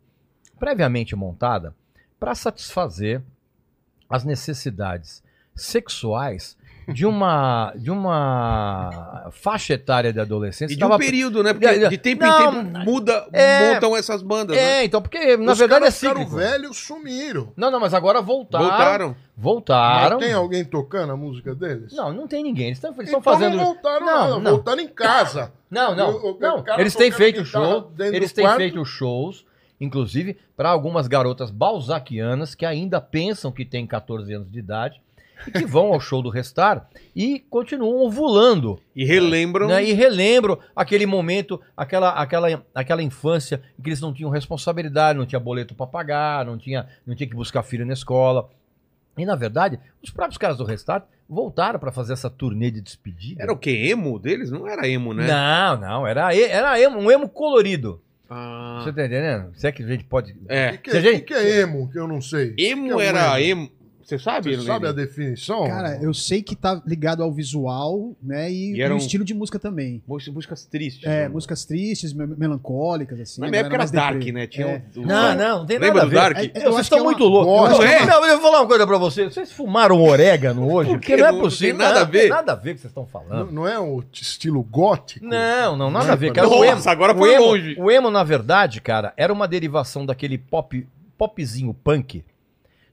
previamente 0.58 1.14
montada 1.14 1.72
para 2.18 2.34
satisfazer 2.34 3.22
as 4.10 4.24
necessidades 4.24 5.22
sexuais 5.54 6.56
de 6.88 7.04
uma, 7.04 7.72
de 7.76 7.90
uma 7.90 9.28
faixa 9.32 9.74
etária 9.74 10.12
de 10.12 10.20
adolescentes. 10.20 10.72
E 10.72 10.76
de 10.76 10.80
Tava- 10.80 10.94
um 10.94 10.98
período, 10.98 11.42
né? 11.42 11.52
Porque 11.52 11.88
De- 11.88 11.98
tempo 11.98 12.24
Não, 12.24 12.60
em 12.60 12.64
tempo 12.66 12.78
muda, 12.84 13.26
é- 13.32 13.74
montam 13.74 13.96
essas 13.96 14.22
bandas, 14.22 14.56
né? 14.56 14.62
É, 14.62 14.84
então, 14.84 15.02
porque 15.02 15.36
na 15.36 15.52
Os 15.52 15.58
verdade 15.58 15.84
é 15.86 15.90
ficaram 15.90 16.20
cíclico. 16.20 16.36
velhos, 16.36 16.76
sumiram. 16.76 17.52
Não, 17.56 17.70
não, 17.70 17.80
mas 17.80 17.92
agora 17.92 18.22
voltaram. 18.22 18.66
Voltaram. 18.68 19.16
Voltaram. 19.36 20.16
Mas 20.18 20.26
tem 20.26 20.34
alguém 20.34 20.64
tocando 20.64 21.12
a 21.12 21.16
música 21.16 21.54
deles? 21.54 21.92
Não, 21.92 22.12
não 22.12 22.26
tem 22.28 22.42
ninguém. 22.42 22.66
Eles 22.66 22.78
estão 22.78 22.90
eles 22.92 23.08
então 23.08 23.18
estão 23.18 23.32
fazendo. 23.32 23.56
não 23.56 23.64
voltaram 23.64 24.06
Não, 24.06 24.14
nada, 24.30 24.38
não. 24.38 24.50
voltaram 24.52 24.80
em 24.80 24.88
casa. 24.88 25.52
Não, 25.70 25.94
não. 25.94 26.10
O- 26.12 26.30
o- 26.32 26.38
não. 26.40 26.64
Eles 26.78 26.94
têm 26.94 27.10
feito 27.10 27.44
show. 27.44 27.92
Eles 27.98 28.32
têm 28.32 28.44
quarto. 28.44 28.58
feito 28.58 28.84
shows, 28.84 29.44
inclusive, 29.80 30.38
para 30.56 30.70
algumas 30.70 31.06
garotas 31.08 31.50
balzaquianas 31.50 32.54
que 32.54 32.64
ainda 32.64 33.00
pensam 33.00 33.50
que 33.52 33.64
têm 33.64 33.86
14 33.86 34.32
anos 34.32 34.50
de 34.50 34.58
idade 34.58 35.02
e 35.46 35.50
que 35.50 35.64
vão 35.66 35.92
ao 35.92 36.00
show 36.00 36.22
do 36.22 36.28
Restar 36.30 36.88
e 37.14 37.40
continuam 37.50 38.06
ovulando. 38.06 38.78
E 38.94 39.04
relembram. 39.04 39.68
Né? 39.68 39.84
E 39.84 39.92
relembram 39.92 40.58
aquele 40.74 41.06
momento, 41.06 41.60
aquela, 41.76 42.10
aquela, 42.10 42.62
aquela 42.74 43.02
infância 43.02 43.62
em 43.78 43.82
que 43.82 43.88
eles 43.88 44.00
não 44.00 44.12
tinham 44.12 44.30
responsabilidade, 44.30 45.18
não 45.18 45.26
tinha 45.26 45.40
boleto 45.40 45.74
para 45.74 45.86
pagar, 45.86 46.44
não 46.44 46.56
tinha, 46.58 46.86
não 47.06 47.14
tinha 47.14 47.28
que 47.28 47.34
buscar 47.36 47.62
filho 47.62 47.84
na 47.86 47.92
escola. 47.92 48.48
E, 49.18 49.24
na 49.24 49.34
verdade, 49.34 49.78
os 50.02 50.10
próprios 50.10 50.36
caras 50.36 50.58
do 50.58 50.64
Restart 50.64 51.04
voltaram 51.28 51.78
para 51.78 51.90
fazer 51.90 52.12
essa 52.12 52.28
turnê 52.28 52.70
de 52.70 52.80
despedida. 52.82 53.42
Era 53.42 53.52
o 53.52 53.56
que? 53.56 53.70
Emo 53.70 54.18
deles? 54.18 54.50
Não 54.50 54.68
era 54.68 54.86
emo, 54.86 55.14
né? 55.14 55.26
Não, 55.26 55.76
não, 55.80 56.06
era, 56.06 56.34
era 56.36 56.78
emo, 56.80 56.98
um 56.98 57.10
emo 57.10 57.28
colorido. 57.28 58.00
Ah. 58.28 58.80
Você 58.82 58.92
tá 58.92 59.06
entendendo? 59.06 59.52
Se 59.54 59.66
é 59.66 59.72
que 59.72 59.82
a 59.82 59.86
gente 59.86 60.04
pode. 60.04 60.32
O 60.32 60.36
É. 60.48 60.72
que, 60.72 60.78
que, 60.78 60.90
Se 60.90 60.96
a 60.96 61.00
é- 61.00 61.02
gente- 61.02 61.20
que 61.22 61.26
que 61.32 61.34
é 61.34 61.60
emo, 61.60 61.88
que 61.90 61.98
eu 61.98 62.06
não 62.08 62.20
sei? 62.20 62.54
Emo 62.58 62.86
Que 62.86 62.90
é 62.92 62.96
um 62.96 63.00
era 63.00 63.40
emo. 63.40 63.70
Você 64.06 64.20
sabe? 64.20 64.54
Você 64.56 64.64
sabe 64.64 64.86
a 64.86 64.92
definição? 64.92 65.66
Cara, 65.66 65.98
eu 66.00 66.14
sei 66.14 66.40
que 66.40 66.54
tá 66.54 66.80
ligado 66.86 67.24
ao 67.24 67.32
visual, 67.32 68.14
né? 68.22 68.48
E, 68.48 68.76
E 68.80 68.88
um- 68.88 68.96
estilo 68.98 69.24
de 69.24 69.34
música 69.34 69.58
também. 69.58 70.00
Músicas- 70.06 70.64
tristes. 70.64 71.02
É, 71.04 71.22
né? 71.22 71.28
músicas 71.28 71.64
tristes, 71.64 72.12
me- 72.12 72.24
melancólicas, 72.24 73.18
assim. 73.20 73.40
Na 73.40 73.48
a 73.48 73.50
minha 73.50 73.60
época 73.62 73.74
era 73.74 73.86
Dark, 73.86 74.14
deprê. 74.18 74.30
né? 74.32 74.46
Tinha 74.46 74.66
É. 74.66 74.82
o- 74.96 75.00
o- 75.02 75.06
Não, 75.06 75.34
não, 75.34 75.58
não 75.58 75.66
tem 75.66 75.78
Lembra 75.78 76.04
nada 76.04 76.06
do 76.06 76.06
a 76.06 76.08
ver. 76.28 76.34
Dark? 76.34 76.36
É, 76.38 76.40
Vocês 76.52 76.64
eu 76.64 76.70
acho 76.70 76.80
estão 76.82 76.98
que 76.98 77.02
é 77.02 77.04
muito 77.04 77.24
uma- 77.24 77.30
loucos. 77.30 77.68
Gosto. 77.70 77.82
Não, 77.82 77.88
é? 77.88 78.06
não, 78.06 78.26
eu 78.26 78.32
vou 78.40 78.42
falar 78.50 78.60
uma 78.62 78.68
coisa 78.68 78.86
pra 78.86 78.98
vocês. 78.98 79.34
Vocês 79.34 79.50
fumaram 79.50 80.00
orégano 80.00 80.72
hoje? 80.72 80.90
Por 80.90 80.98
Porque 81.00 81.16
não 81.16 81.26
é 81.26 81.32
Não 81.32 81.40
possível. 81.40 81.76
tem 81.76 81.86
nada 81.86 82.00
a 82.00 82.04
não, 82.04 82.10
ver. 82.12 82.20
Tem 82.20 82.30
nada 82.30 82.52
a 82.52 82.54
ver 82.54 82.70
o 82.70 82.74
que 82.74 82.80
vocês 82.82 82.90
estão 82.92 83.06
falando. 83.06 83.50
não 83.50 83.66
é 83.66 83.76
o 83.76 84.02
t- 84.02 84.22
estilo 84.22 84.62
gótico? 84.62 85.26
Não, 85.26 85.76
não, 85.76 85.90
nada 85.90 86.10
é 86.10 86.12
a 86.12 86.14
ver. 86.14 86.32
Cara, 86.32 86.46
Nossa, 86.48 86.92
agora 86.92 87.12
foi 87.12 87.36
longe. 87.40 87.74
O 87.76 87.90
emo, 87.90 88.08
na 88.08 88.22
verdade, 88.22 88.80
cara, 88.80 89.12
era 89.16 89.32
uma 89.32 89.48
derivação 89.48 90.06
daquele 90.06 90.38
pop, 90.38 90.86
popzinho 91.18 91.74
punk, 91.74 92.24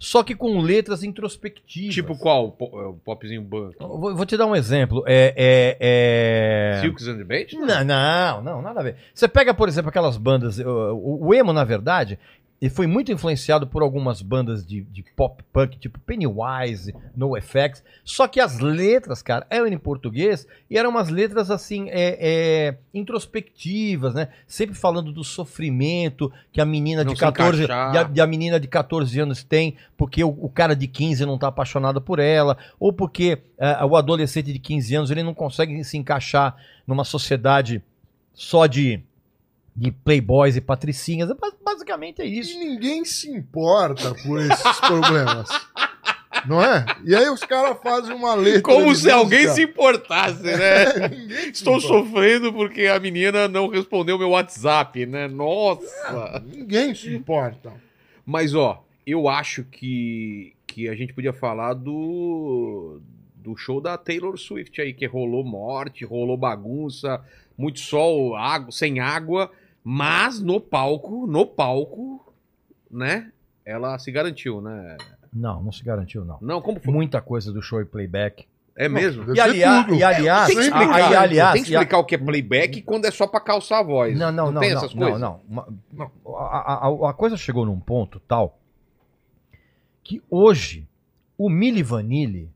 só 0.04 0.22
que 0.22 0.36
com 0.36 0.60
letras 0.60 1.02
introspectivas. 1.02 1.96
Tipo 1.96 2.18
qual? 2.18 2.54
É, 2.60 2.64
O 2.88 2.94
popzinho 3.06 3.42
banco. 3.42 3.76
Vou, 3.80 4.14
vou 4.14 4.26
te 4.26 4.36
dar 4.36 4.46
um 4.46 4.54
exemplo. 4.54 5.02
É. 5.08 5.34
é, 5.38 5.78
é... 5.80 6.82
Silks 6.82 7.08
and 7.08 7.20
the 7.20 7.24
Bench? 7.24 7.56
Não, 7.56 7.86
não, 7.86 8.42
não, 8.42 8.62
nada 8.62 8.82
a 8.82 8.84
ver. 8.84 8.98
Você 9.14 9.30
pega, 9.30 9.54
por 9.54 9.70
exemplo, 9.70 9.88
aquelas 9.88 10.18
bandas. 10.18 10.60
O, 10.60 11.28
o 11.28 11.34
emo, 11.34 11.54
na 11.54 11.64
verdade, 11.64 12.20
ele 12.64 12.70
foi 12.70 12.88
muito 12.88 13.12
influenciado 13.12 13.68
por 13.68 13.82
algumas 13.82 14.22
bandas 14.22 14.66
de, 14.66 14.84
de 14.84 15.04
pop 15.18 15.44
punk, 15.52 15.78
tipo 15.78 16.00
Pennywise, 16.00 16.96
NoFX. 17.14 17.84
Só 18.06 18.26
que 18.26 18.40
as 18.40 18.58
letras, 18.58 19.22
cara, 19.22 19.46
eram 19.50 19.68
em 19.68 19.78
português 19.78 20.48
e 20.70 20.78
eram 20.78 20.92
umas 20.92 21.10
letras 21.10 21.52
assim, 21.52 21.90
é, 21.90 22.18
é, 22.22 22.78
introspectivas, 22.94 24.14
né? 24.14 24.30
Sempre 24.48 24.76
falando 24.76 25.12
do 25.12 25.26
sofrimento 25.26 26.32
que 26.54 26.62
a 26.62 26.66
menina 26.66 27.04
Não 27.04 27.12
de 27.12 27.20
se 27.20 27.26
14 27.26 27.66
encaixar. 27.66 28.16
e 28.16 28.22
a, 28.22 28.24
e 28.24 28.28
menina 28.28 28.58
de 28.58 28.70
14 28.70 29.20
anos 29.20 29.44
tem, 29.44 29.76
porque 29.98 30.24
o, 30.24 30.30
o 30.30 30.48
cara 30.48 30.74
de 30.74 30.88
15 30.88 31.26
não 31.26 31.38
tá 31.38 31.50
apaixonado 31.50 32.00
por 32.00 32.18
ela, 32.18 32.58
ou 32.80 32.94
porque 32.94 33.40
ah, 33.60 33.86
o 33.86 33.98
adolescente 33.98 34.54
de 34.54 34.60
15 34.60 34.96
anos 34.96 35.12
ele 35.12 35.22
não 35.22 35.34
consegue 35.34 35.84
se 35.84 35.98
encaixar 35.98 36.56
numa 36.88 37.04
sociedade 37.04 37.84
só 38.34 38.68
de, 38.68 39.04
de 39.76 39.92
playboys 39.92 40.56
e 40.56 40.62
patricinhas. 40.62 41.30
É 41.30 41.34
bas- 41.34 41.54
Basicamente 41.64 42.22
é 42.22 42.26
E 42.28 42.40
isso. 42.40 42.58
ninguém 42.60 43.04
se 43.04 43.30
importa 43.32 44.14
por 44.24 44.40
esses 44.40 44.80
problemas. 44.80 45.50
Não 46.48 46.62
é? 46.62 46.84
E 47.06 47.16
aí 47.16 47.30
os 47.30 47.42
caras 47.42 47.78
fazem 47.82 48.14
uma 48.14 48.34
letra. 48.36 48.62
Como 48.64 48.94
se 48.96 49.10
alguém 49.10 49.44
música. 49.48 49.54
se 49.56 49.64
importasse, 49.64 50.42
né? 50.44 50.86
Estou 51.54 51.78
importa. 51.78 51.88
sofrendo 52.06 52.52
porque 52.52 52.88
a 52.88 53.00
menina 53.00 53.48
não 53.48 53.68
respondeu 53.70 54.18
meu 54.18 54.32
WhatsApp, 54.32 55.06
né? 55.06 55.28
Nossa! 55.28 56.44
Ninguém 56.46 56.94
se 56.96 57.14
importa. 57.16 57.72
Mas, 58.26 58.54
ó, 58.56 58.84
eu 59.06 59.30
acho 59.30 59.64
que, 59.64 60.54
que 60.68 60.90
a 60.90 60.96
gente 60.96 61.14
podia 61.14 61.32
falar 61.34 61.76
do, 61.76 63.00
do 63.36 63.56
show 63.56 63.80
da 63.80 63.98
Taylor 63.98 64.38
Swift 64.38 64.82
aí, 64.82 64.92
que 64.94 65.06
rolou 65.06 65.44
morte, 65.46 66.04
rolou 66.04 66.36
bagunça, 66.36 67.22
muito 67.58 67.80
sol, 67.80 68.36
água, 68.36 68.72
sem 68.72 69.00
água, 69.00 69.52
mas 69.84 70.40
no 70.42 70.60
palco, 70.60 71.28
no 71.28 71.46
palco, 71.46 72.34
né? 72.90 73.32
Ela 73.66 73.98
se 74.00 74.12
garantiu, 74.12 74.62
né? 74.62 74.98
Não, 75.34 75.64
não 75.64 75.72
se 75.72 75.84
garantiu, 75.84 76.24
não. 76.26 76.38
Não, 76.42 76.62
como 76.62 76.80
foi? 76.80 76.94
Muita 76.94 77.22
coisa 77.22 77.52
do 77.52 77.62
show 77.62 77.82
e 77.82 77.86
playback. 77.86 78.46
É 78.76 78.90
mesmo? 78.90 79.24
Deve 79.26 79.38
E, 79.38 79.42
aliás, 79.42 79.86
tudo. 79.86 79.96
e 79.96 80.04
aliás, 80.04 80.48
Tem 80.48 80.56
que 80.56 80.62
explicar, 80.64 80.94
aí, 80.96 81.16
aliás, 81.16 81.54
tem 81.54 81.64
que 81.64 81.76
a- 81.76 81.80
explicar 81.80 81.98
o 82.00 82.04
que 82.06 82.16
é 82.16 82.18
playback 82.18 82.82
quando 82.82 83.06
é 83.06 83.12
só 83.12 83.28
pra 83.28 83.40
calçar 83.40 83.80
a 83.80 83.84
voz. 83.84 84.18
Não, 84.18 84.32
não, 84.32 84.52
não, 84.52 84.60
tem 84.62 84.72
não, 84.72 84.78
essas 84.78 84.94
não, 84.96 85.02
coisas? 85.02 85.22
não. 85.22 85.42
Uma- 85.48 86.12
A, 86.40 86.88
a- 86.88 87.10
a 87.10 87.14
coisa 87.14 87.38
chegou 87.38 87.66
num 87.66 87.80
ponto 87.80 88.20
tal 88.22 88.58
que 90.04 90.22
hoje 90.30 90.88
o 91.38 91.50
Mili 91.50 91.84
Vanilli 91.84 92.50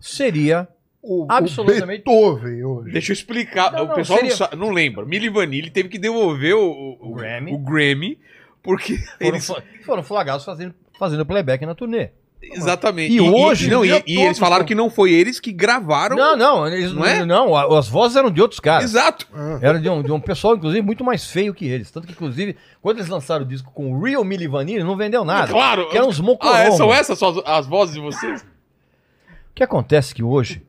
seria 0.00 0.68
O, 1.02 1.26
Absolutamente. 1.28 1.82
o 1.82 1.86
Beethoven 2.14 2.64
hoje. 2.64 2.92
Deixa 2.92 3.10
eu 3.10 3.14
explicar. 3.14 3.72
Não, 3.72 3.84
o 3.84 3.88
não, 3.88 3.94
pessoal 3.96 4.20
seria- 4.20 4.48
não, 4.52 4.66
não 4.66 4.70
lembra. 4.70 5.04
Milli 5.04 5.28
Vanilli 5.28 5.68
teve 5.70 5.88
que 5.88 5.98
devolver 5.98 6.54
o, 6.54 6.64
o, 6.70 7.10
O 7.10 7.14
Grammy. 7.14 7.52
o 7.52 7.58
Grammy, 7.58 8.18
porque 8.62 8.96
foram, 8.96 9.28
eles. 9.34 9.52
foram 9.84 10.02
flagrados 10.04 10.44
fazendo, 10.44 10.72
fazendo 10.98 11.26
playback 11.26 11.66
na 11.66 11.74
turnê. 11.74 12.10
Exatamente. 12.40 13.14
E 13.14 13.20
hoje, 13.20 13.70
não, 13.70 13.84
e, 13.84 14.02
e 14.06 14.20
eles 14.20 14.36
falaram 14.38 14.64
que 14.64 14.74
não 14.74 14.90
foi 14.90 15.12
eles 15.12 15.38
que 15.38 15.52
gravaram. 15.52 16.16
Não, 16.16 16.36
não, 16.36 16.66
eles, 16.66 16.92
Não 16.92 17.04
é? 17.04 17.24
não, 17.24 17.54
a- 17.56 17.78
as 17.78 17.88
vozes 17.88 18.16
eram 18.16 18.30
de 18.32 18.40
outros 18.42 18.58
caras. 18.58 18.84
Exato. 18.84 19.28
Ah, 19.32 19.58
Era 19.62 19.78
de 19.80 19.88
um, 19.88 20.02
de 20.02 20.10
um 20.10 20.20
pessoal, 20.20 20.56
inclusive, 20.56 20.82
muito 20.84 21.04
mais 21.04 21.24
feio 21.30 21.54
que 21.54 21.66
eles. 21.66 21.90
Tanto 21.90 22.06
que, 22.06 22.12
inclusive, 22.12 22.56
quando 22.80 22.98
eles 22.98 23.08
lançaram 23.08 23.44
o 23.44 23.48
disco 23.48 23.70
com 23.72 23.92
o 23.92 24.02
Real 24.02 24.24
Milli 24.24 24.48
Vanilli, 24.48 24.82
não 24.82 24.96
vendeu 24.96 25.24
nada. 25.24 25.52
Claro. 25.52 25.88
Que 25.88 25.96
eram 25.96 26.08
uns 26.08 26.18
Ah, 26.18 26.22
mocorongos. 26.24 26.74
é, 26.74 26.76
são 26.76 26.92
essas 26.92 27.16
só 27.18 27.30
as, 27.30 27.36
as 27.46 27.66
vozes 27.68 27.94
de 27.94 28.00
vocês? 28.00 28.42
O 28.42 29.54
que 29.54 29.62
acontece 29.62 30.12
que 30.14 30.22
hoje 30.24 30.62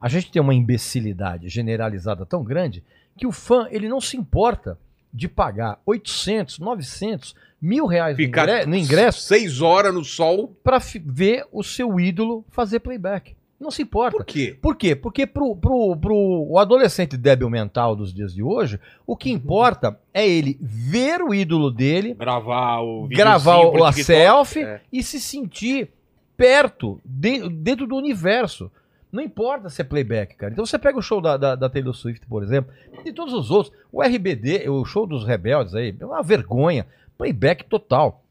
a 0.00 0.08
gente 0.08 0.30
tem 0.30 0.40
uma 0.40 0.54
imbecilidade 0.54 1.48
generalizada 1.48 2.24
tão 2.24 2.42
grande 2.42 2.82
que 3.16 3.26
o 3.26 3.32
fã 3.32 3.66
ele 3.70 3.88
não 3.88 4.00
se 4.00 4.16
importa 4.16 4.78
de 5.12 5.28
pagar 5.28 5.78
800, 5.84 6.58
900, 6.58 7.34
mil 7.60 7.84
reais 7.86 8.16
no, 8.16 8.24
Ficar 8.24 8.44
ingre- 8.48 8.66
no 8.66 8.76
ingresso 8.76 9.20
seis 9.20 9.60
horas 9.60 9.92
no 9.92 10.04
sol. 10.04 10.56
para 10.64 10.78
ver 11.04 11.44
o 11.52 11.62
seu 11.62 11.98
ídolo 12.00 12.44
fazer 12.48 12.80
playback. 12.80 13.34
Não 13.58 13.70
se 13.70 13.82
importa. 13.82 14.16
Por 14.16 14.24
quê? 14.24 14.56
Por 14.62 14.74
quê? 14.74 14.96
Porque 14.96 15.26
pro, 15.26 15.54
pro, 15.54 15.94
pro 15.94 16.14
o 16.48 16.58
adolescente 16.58 17.14
débil 17.18 17.50
mental 17.50 17.94
dos 17.94 18.14
dias 18.14 18.32
de 18.32 18.42
hoje, 18.42 18.80
o 19.06 19.14
que 19.14 19.30
importa 19.30 20.00
é 20.14 20.26
ele 20.26 20.56
ver 20.62 21.20
o 21.20 21.34
ídolo 21.34 21.70
dele, 21.70 22.14
Gravar 22.14 22.80
o 22.80 23.06
gravar 23.06 23.58
o, 23.58 23.84
a 23.84 23.92
TikTok. 23.92 24.04
selfie 24.04 24.62
É. 24.62 24.80
e 24.90 25.02
se 25.02 25.20
sentir 25.20 25.90
perto, 26.38 26.98
de- 27.04 27.48
dentro 27.50 27.86
do 27.86 27.96
universo. 27.96 28.70
Não 29.12 29.22
importa 29.22 29.68
se 29.68 29.80
é 29.80 29.84
playback, 29.84 30.36
cara. 30.36 30.52
Então 30.52 30.64
você 30.64 30.78
pega 30.78 30.98
o 30.98 31.02
show 31.02 31.20
da, 31.20 31.36
da, 31.36 31.54
da 31.54 31.68
Taylor 31.68 31.94
Swift, 31.94 32.26
por 32.26 32.42
exemplo, 32.42 32.72
e 33.04 33.12
todos 33.12 33.34
os 33.34 33.50
outros. 33.50 33.74
O 33.90 34.02
RBD, 34.02 34.68
o 34.68 34.84
show 34.84 35.06
dos 35.06 35.24
rebeldes 35.24 35.74
aí, 35.74 35.94
é 35.98 36.04
uma 36.04 36.22
vergonha. 36.22 36.86
Playback 37.18 37.64
total. 37.64 38.22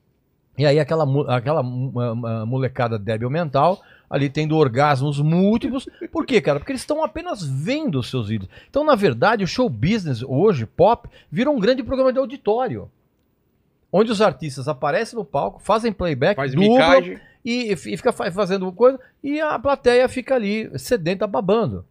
E 0.57 0.65
aí 0.65 0.79
aquela, 0.79 1.05
aquela 1.35 1.63
molecada 1.63 2.97
débil 2.99 3.29
mental 3.29 3.81
ali 4.09 4.29
tendo 4.29 4.57
orgasmos 4.57 5.19
múltiplos. 5.21 5.87
Por 6.11 6.25
quê, 6.25 6.41
cara? 6.41 6.59
Porque 6.59 6.71
eles 6.71 6.81
estão 6.81 7.03
apenas 7.03 7.43
vendo 7.43 7.99
os 7.99 8.09
seus 8.09 8.29
ídolos. 8.29 8.51
Então, 8.69 8.83
na 8.83 8.95
verdade, 8.95 9.43
o 9.43 9.47
show 9.47 9.69
business 9.69 10.23
hoje, 10.23 10.65
pop, 10.65 11.07
virou 11.31 11.55
um 11.55 11.59
grande 11.59 11.83
programa 11.83 12.11
de 12.11 12.19
auditório. 12.19 12.89
Onde 13.91 14.11
os 14.11 14.21
artistas 14.21 14.67
aparecem 14.67 15.17
no 15.17 15.25
palco, 15.25 15.59
fazem 15.59 15.91
playback, 15.91 16.35
Faz 16.35 16.53
dublam, 16.53 17.19
e, 17.43 17.71
e 17.71 17.75
fica 17.75 18.11
fa- 18.11 18.31
fazendo 18.31 18.71
coisa 18.71 18.99
e 19.23 19.39
a 19.41 19.57
plateia 19.57 20.07
fica 20.07 20.35
ali 20.35 20.69
sedenta 20.77 21.25
babando. 21.25 21.83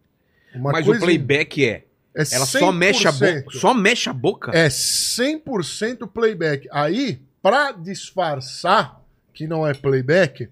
Uma 0.55 0.71
Mas 0.71 0.85
coisa- 0.85 1.01
o 1.01 1.03
playback 1.05 1.65
é. 1.65 1.83
é 2.15 2.23
Ela 2.31 2.45
só 2.45 2.71
mexe 2.71 3.07
a 3.07 3.11
100%. 3.11 3.43
boca. 3.43 3.59
Só 3.59 3.73
mexe 3.73 4.09
a 4.09 4.13
boca? 4.13 4.51
É 4.53 4.69
100% 4.69 6.07
playback. 6.07 6.67
Aí, 6.71 7.19
pra 7.41 7.71
disfarçar 7.73 9.01
que 9.33 9.47
não 9.47 9.65
é 9.67 9.73
playback, 9.73 10.47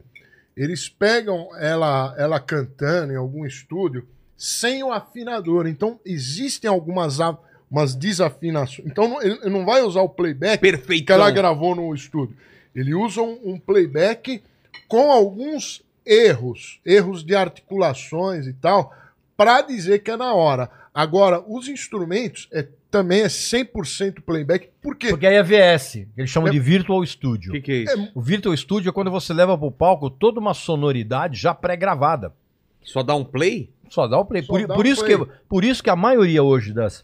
eles 0.55 0.89
pegam 0.89 1.49
ela, 1.57 2.13
ela 2.17 2.39
cantando 2.39 3.13
em 3.13 3.15
algum 3.15 3.45
estúdio 3.45 4.07
sem 4.35 4.83
o 4.83 4.91
afinador. 4.91 5.67
Então, 5.67 5.99
existem 6.05 6.69
algumas 6.69 7.19
a- 7.21 7.37
umas 7.69 7.95
desafinações. 7.95 8.87
Então, 8.87 9.07
não- 9.07 9.21
ele 9.21 9.49
não 9.49 9.65
vai 9.65 9.81
usar 9.81 10.01
o 10.01 10.09
playback 10.09 10.53
que 10.61 10.71
Perfeitão. 10.71 11.15
ela 11.15 11.29
gravou 11.31 11.75
no 11.75 11.93
estúdio. 11.93 12.35
Ele 12.75 12.93
usa 12.93 13.21
um, 13.21 13.39
um 13.43 13.59
playback 13.59 14.41
com 14.87 15.11
alguns 15.11 15.83
erros, 16.05 16.79
erros 16.85 17.23
de 17.23 17.35
articulações 17.35 18.47
e 18.47 18.53
tal, 18.53 18.93
para 19.35 19.61
dizer 19.61 19.99
que 19.99 20.11
é 20.11 20.17
na 20.17 20.33
hora. 20.33 20.69
Agora, 20.93 21.43
os 21.47 21.67
instrumentos 21.67 22.47
é, 22.51 22.65
também 22.89 23.21
é 23.21 23.27
100% 23.27 24.21
playback. 24.25 24.69
Por 24.81 24.95
quê? 24.95 25.09
Porque 25.09 25.27
aí 25.27 25.35
é 25.35 25.43
VS, 25.43 26.07
que 26.15 26.21
eles 26.21 26.29
chamam 26.31 26.47
É- 26.49 26.51
de 26.51 26.59
Virtual 26.59 26.99
O 26.99 27.05
Studio. 27.05 27.51
que, 27.51 27.61
que 27.61 27.71
é 27.71 27.75
isso? 27.83 28.11
O 28.15 28.21
Virtual 28.21 28.55
Studio 28.55 28.89
é 28.89 28.93
quando 28.93 29.11
você 29.11 29.33
leva 29.33 29.57
pro 29.57 29.69
palco 29.71 30.09
toda 30.09 30.39
uma 30.39 30.53
sonoridade 30.53 31.37
já 31.37 31.53
pré-gravada. 31.53 32.33
Só 32.81 33.03
dá 33.03 33.13
um 33.13 33.23
play? 33.25 33.69
Só 33.89 34.07
dá 34.07 34.17
o 34.17 34.25
play. 34.25 34.41
Só 34.43 34.53
Por, 34.53 34.65
dá 34.67 34.73
por 34.75 34.85
o 34.85 34.87
isso 34.87 35.03
play. 35.03 35.17
Que, 35.17 35.25
por 35.49 35.63
isso 35.65 35.83
que 35.83 35.89
a 35.89 35.95
maioria 35.95 36.41
hoje 36.41 36.73
das, 36.73 37.03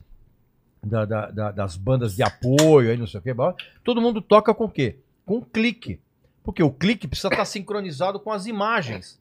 da- 0.84 1.06
da- 1.06 1.32
da- 1.32 1.52
das 1.52 1.76
bandas 1.78 2.16
de 2.16 2.24
apoio, 2.24 2.92
aí 2.92 2.98
não 2.98 3.08
sei 3.08 3.20
o 3.20 3.24
que, 3.24 3.34
todo 3.84 4.02
mundo 4.02 4.22
toca 4.22 4.54
com 4.54 4.66
o 4.66 4.70
quê? 4.70 4.98
Com 5.26 5.42
clique. 5.42 6.00
Porque 6.44 6.62
o 6.62 6.72
clique 6.72 7.08
precisa 7.08 7.30
estar 7.30 7.46
sincronizado 7.46 8.20
com 8.20 8.32
as 8.32 8.46
imagens. 8.46 9.20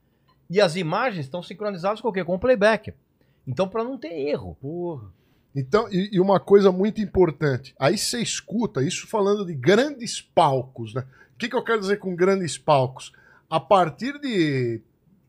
E 0.51 0.61
as 0.61 0.75
imagens 0.75 1.25
estão 1.27 1.43
sincronizadas 1.43 2.01
com 2.01 2.09
o 2.09 2.13
quê? 2.13 2.25
Com 2.25 2.35
o 2.35 2.39
playback. 2.39 2.93
Então, 3.47 3.69
para 3.69 3.85
não 3.85 3.97
ter 3.97 4.13
erro. 4.13 4.57
Porra. 4.61 5.09
Então, 5.55 5.89
e, 5.91 6.11
e 6.13 6.21
uma 6.21 6.41
coisa 6.41 6.73
muito 6.73 7.01
importante. 7.01 7.75
Aí 7.79 7.97
você 7.97 8.21
escuta 8.21 8.83
isso 8.83 9.07
falando 9.07 9.47
de 9.47 9.55
grandes 9.55 10.21
palcos, 10.21 10.95
né? 10.95 11.05
O 11.35 11.39
que, 11.39 11.49
que 11.49 11.57
eu 11.57 11.63
quero 11.63 11.81
dizer 11.81 11.99
com 11.99 12.15
grandes 12.15 12.59
palcos? 12.59 13.13
A 13.49 13.61
partir 13.61 14.19
de 14.21 14.81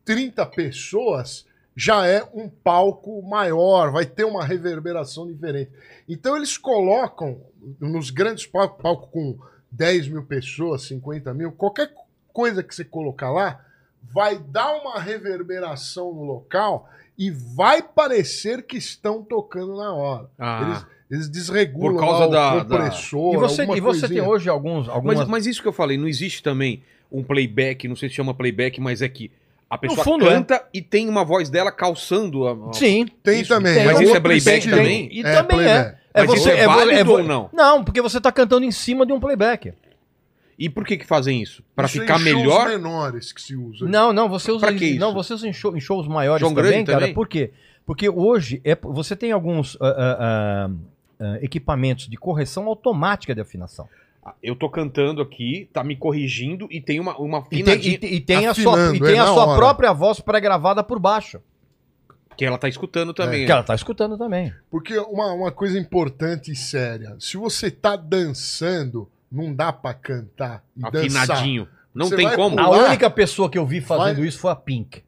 30 0.04 0.44
pessoas 0.46 1.46
já 1.76 2.06
é 2.06 2.22
um 2.34 2.48
palco 2.48 3.20
maior, 3.22 3.90
vai 3.90 4.06
ter 4.06 4.24
uma 4.24 4.44
reverberação 4.44 5.26
diferente. 5.26 5.70
Então 6.08 6.36
eles 6.36 6.56
colocam 6.56 7.40
nos 7.80 8.10
grandes 8.10 8.46
palcos, 8.46 8.80
palco 8.82 9.08
com 9.08 9.36
10 9.72 10.08
mil 10.08 10.22
pessoas, 10.22 10.82
50 10.82 11.34
mil, 11.34 11.50
qualquer 11.52 11.92
coisa 12.32 12.62
que 12.62 12.74
você 12.74 12.84
colocar 12.84 13.30
lá, 13.30 13.60
vai 14.02 14.38
dar 14.38 14.72
uma 14.76 15.00
reverberação 15.00 16.12
no 16.12 16.22
local 16.22 16.88
e 17.18 17.30
vai 17.30 17.82
parecer 17.82 18.62
que 18.62 18.76
estão 18.76 19.22
tocando 19.22 19.76
na 19.76 19.92
hora. 19.92 20.30
Ah. 20.38 20.62
Eles, 20.62 20.86
eles 21.10 21.28
desregulam 21.28 21.94
Por 21.94 22.00
causa 22.00 22.18
lá 22.20 22.26
o 22.26 22.30
da- 22.30 22.50
da- 22.50 22.56
E 22.58 22.60
compressor, 22.78 23.38
você, 23.40 23.64
e 23.64 23.80
você 23.80 24.08
tem 24.08 24.20
hoje 24.20 24.48
alguns. 24.48 24.88
algumas... 24.88 25.18
Mas, 25.18 25.28
mas 25.28 25.46
isso 25.46 25.62
que 25.62 25.68
eu 25.68 25.72
falei, 25.72 25.96
não 25.96 26.06
existe 26.08 26.42
também 26.42 26.82
um 27.10 27.22
playback, 27.22 27.86
não 27.88 27.96
sei 27.96 28.08
se 28.08 28.14
chama 28.16 28.34
playback, 28.34 28.80
mas 28.80 29.00
é 29.02 29.08
que 29.08 29.30
a 29.74 29.78
pessoa 29.78 30.04
fundo, 30.04 30.24
canta 30.26 30.64
e 30.72 30.80
tem 30.82 31.08
uma 31.08 31.24
voz 31.24 31.50
dela 31.50 31.70
calçando 31.72 32.46
a. 32.46 32.72
Sim. 32.72 33.06
Tem 33.22 33.40
Isso, 33.40 33.48
também. 33.54 33.84
Mas 33.84 34.00
isso 34.00 34.14
é 34.16 34.20
playback 34.20 34.68
também? 34.70 35.08
E 35.12 35.20
É, 35.20 35.32
também 35.34 35.56
playback. 35.58 35.96
é. 36.14 36.26
Mas 36.26 36.32
isso 36.34 36.48
é 36.48 36.66
vo- 36.66 36.74
válido 36.74 37.04
vo- 37.04 37.12
ou 37.12 37.22
não? 37.24 37.50
Não, 37.52 37.82
porque 37.84 38.00
você 38.00 38.20
tá 38.20 38.30
cantando 38.30 38.64
em 38.64 38.70
cima 38.70 39.04
de 39.04 39.12
um 39.12 39.18
playback. 39.20 39.72
E 40.56 40.68
por 40.70 40.86
que 40.86 40.96
que 40.96 41.04
fazem 41.04 41.42
isso? 41.42 41.64
Pra 41.74 41.86
Isso 41.86 41.98
ficar 42.00 42.14
em 42.20 42.24
shows 42.24 42.36
melhor? 42.44 42.68
menores 42.68 43.32
que 43.32 43.42
se 43.42 43.56
usa. 43.56 43.86
Não, 43.86 44.12
não, 44.12 44.28
você 44.28 44.52
usa 44.52 44.66
Pra 44.68 44.74
que 44.76 44.84
isso? 44.84 45.00
Não, 45.00 45.12
você 45.12 45.34
usa 45.34 45.48
em, 45.48 45.52
show- 45.52 45.76
em 45.76 45.80
shows 45.80 46.06
maiores 46.06 46.40
Show 46.46 46.50
também, 46.54 46.70
grande 46.70 46.86
cara. 46.86 47.00
também? 47.00 47.14
Por 47.14 47.26
quê? 47.26 47.50
Porque 47.84 48.08
hoje 48.08 48.60
é, 48.64 48.76
você 48.80 49.16
tem 49.16 49.32
alguns 49.32 49.76
ah, 49.80 49.86
ah, 49.98 50.70
ah, 51.20 51.38
equipamentos 51.42 52.06
de 52.08 52.16
correção 52.16 52.66
automática 52.68 53.34
de 53.34 53.40
afinação. 53.40 53.88
Eu 54.42 54.56
tô 54.56 54.70
cantando 54.70 55.20
aqui, 55.20 55.68
tá 55.72 55.84
me 55.84 55.96
corrigindo 55.96 56.66
e 56.70 56.80
tem 56.80 56.98
uma, 57.00 57.16
uma 57.18 57.44
E 57.52 57.62
tem, 57.62 57.78
e- 57.80 58.14
e 58.16 58.20
tem 58.20 58.46
a 58.46 58.54
sua, 58.54 58.94
e 58.96 58.98
tem 59.00 59.14
é 59.16 59.18
a 59.18 59.24
na 59.26 59.32
sua 59.34 59.46
hora. 59.46 59.58
própria 59.58 59.92
voz 59.92 60.20
pré-gravada 60.20 60.82
por 60.82 60.98
baixo. 60.98 61.40
que 62.36 62.44
ela 62.44 62.58
tá 62.58 62.68
escutando 62.68 63.14
também. 63.14 63.46
Que 63.46 63.52
ela 63.52 63.62
tá 63.62 63.74
escutando 63.76 64.18
também. 64.18 64.52
Porque 64.70 64.98
uma, 64.98 65.32
uma 65.32 65.52
coisa 65.52 65.78
importante 65.78 66.50
e 66.50 66.56
séria, 66.56 67.14
se 67.20 67.36
você 67.36 67.70
tá 67.70 67.94
dançando, 67.94 69.08
não 69.30 69.54
dá 69.54 69.72
pra 69.72 69.94
cantar 69.94 70.64
e 70.76 70.80
dançar. 70.90 71.22
Afinadinho. 71.30 71.68
Não 71.94 72.06
Você 72.08 72.16
tem 72.16 72.28
como. 72.34 72.58
A 72.58 72.64
Pular? 72.64 72.88
única 72.88 73.08
pessoa 73.08 73.48
que 73.48 73.56
eu 73.56 73.64
vi 73.64 73.80
fazendo 73.80 74.16
Vai- 74.18 74.26
isso 74.26 74.38
foi 74.40 74.50
a 74.50 74.56
Pink. 74.56 75.04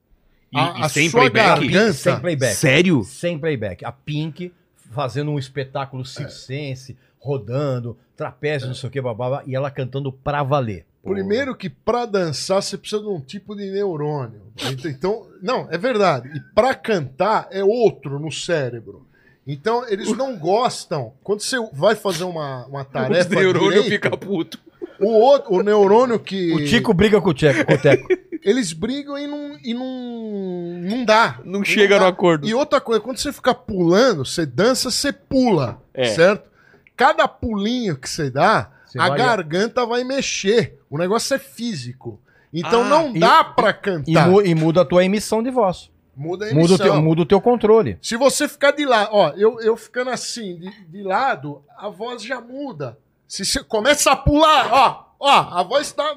E, 0.53 0.57
A- 0.59 0.75
e 0.79 0.83
a 0.83 0.89
sem 0.89 1.09
sua 1.11 1.23
playback? 1.23 1.67
garganta- 1.67 1.93
Sem 1.95 2.21
playback. 2.21 2.55
Sério? 2.55 3.03
Sem 3.03 3.39
playback. 3.39 3.85
A 3.85 3.91
Pink 3.91 4.53
fazendo 4.93 5.33
um 5.33 5.39
espetáculo 5.39 6.05
circense, 6.05 6.97
rodando, 7.27 7.97
trapézio, 8.17 8.69
não 8.69 8.75
sei 8.75 8.89
o 8.89 8.93
que, 8.93 9.01
babá, 9.01 9.43
e 9.47 9.55
ela 9.55 9.71
cantando 9.71 10.13
pra 10.13 10.43
valer. 10.43 10.87
Primeiro 11.03 11.55
que 11.55 11.69
pra 11.71 12.05
dançar 12.05 12.63
você 12.63 12.77
precisa 12.77 13.03
de 13.03 13.09
um 13.09 13.21
tipo 13.21 13.55
de 13.55 13.71
neurônio. 13.71 14.43
Então, 14.85 15.29
não, 15.41 15.69
é 15.71 15.79
verdade. 15.79 16.29
E 16.37 16.41
pra 16.55 16.75
cantar 16.75 17.47
é 17.51 17.63
outro 17.63 18.19
no 18.19 18.33
cérebro. 18.33 19.07
Então, 19.47 19.87
eles 19.89 20.11
não 20.17 20.37
gostam. 20.37 21.13
Quando 21.23 21.41
você 21.43 21.57
vai 21.73 21.95
fazer 21.95 22.25
uma, 22.25 22.67
uma 22.67 22.83
Os 22.83 22.89
tarefa 22.89 23.35
neurônios 23.37 23.85
direito, 23.85 23.89
ficam 24.05 24.19
puto. 24.19 24.59
o, 24.99 25.07
outro, 25.07 25.55
o 25.55 25.63
neurônio 25.63 26.19
que... 26.19 26.53
O 26.53 26.65
Tico 26.65 26.93
briga 26.93 27.21
com 27.21 27.31
o, 27.31 27.35
Tcheco, 27.35 27.65
com 27.65 27.75
o 27.75 27.79
Teco. 27.79 28.09
Eles 28.43 28.73
brigam 28.73 29.17
e 29.17 29.27
não, 29.29 29.57
e 29.63 29.75
não, 29.75 30.81
não 30.83 31.05
dá. 31.05 31.41
Não 31.45 31.63
chega 31.65 31.97
dá. 31.97 32.03
no 32.03 32.07
acordo. 32.09 32.47
E 32.49 32.55
outra 32.55 32.81
coisa, 32.81 33.01
quando 33.01 33.19
você 33.19 33.33
fica 33.33 33.55
pulando, 33.55 34.25
você 34.25 34.45
dança, 34.45 34.91
você 34.91 35.13
pula, 35.13 35.81
É. 35.95 36.07
certo? 36.07 36.49
Cada 36.97 37.29
pulinho 37.29 37.97
que 37.97 38.09
você 38.09 38.31
dá, 38.31 38.71
Você 38.87 38.99
a 38.99 39.09
vai- 39.09 39.19
garganta 39.19 39.85
vai 39.85 40.03
mexer. 40.05 40.79
O 40.89 40.97
negócio 40.99 41.35
é 41.35 41.39
físico. 41.39 42.21
Então 42.53 42.83
Ah, 42.85 42.89
não 42.89 43.15
e- 43.15 43.19
dá 43.21 43.45
pra 43.45 43.71
E, 43.71 43.75
cantar. 43.75 44.47
e 44.47 44.55
muda 44.55 44.81
a 44.81 44.85
tua 44.85 45.05
emissão 45.05 45.43
de 45.43 45.51
voz. 45.51 45.91
Muda 46.17 46.47
a 46.47 46.49
Muda 46.49 46.59
o, 46.61 46.69
emissão. 46.71 46.79
teu, 46.79 47.03
muda 47.03 47.21
o 47.23 47.27
teu 47.27 47.41
controle. 47.43 47.99
Se 48.01 48.17
você 48.17 48.49
ficar 48.49 48.71
de 48.71 48.87
lado, 48.87 49.11
ó, 49.13 49.29
eu, 49.37 49.61
eu 49.61 49.77
ficando 49.77 50.09
assim, 50.09 50.57
de, 50.59 50.71
de 50.87 51.03
lado, 51.03 51.63
a 51.77 51.91
voz 51.91 52.23
já 52.23 52.41
muda. 52.41 52.97
Se 53.29 53.45
você 53.45 53.63
começa 53.63 54.13
a 54.13 54.17
pular, 54.17 54.69
ó, 54.73 55.05
ó, 55.21 55.59
a 55.59 55.63
voz 55.63 55.93
tá. 55.93 56.17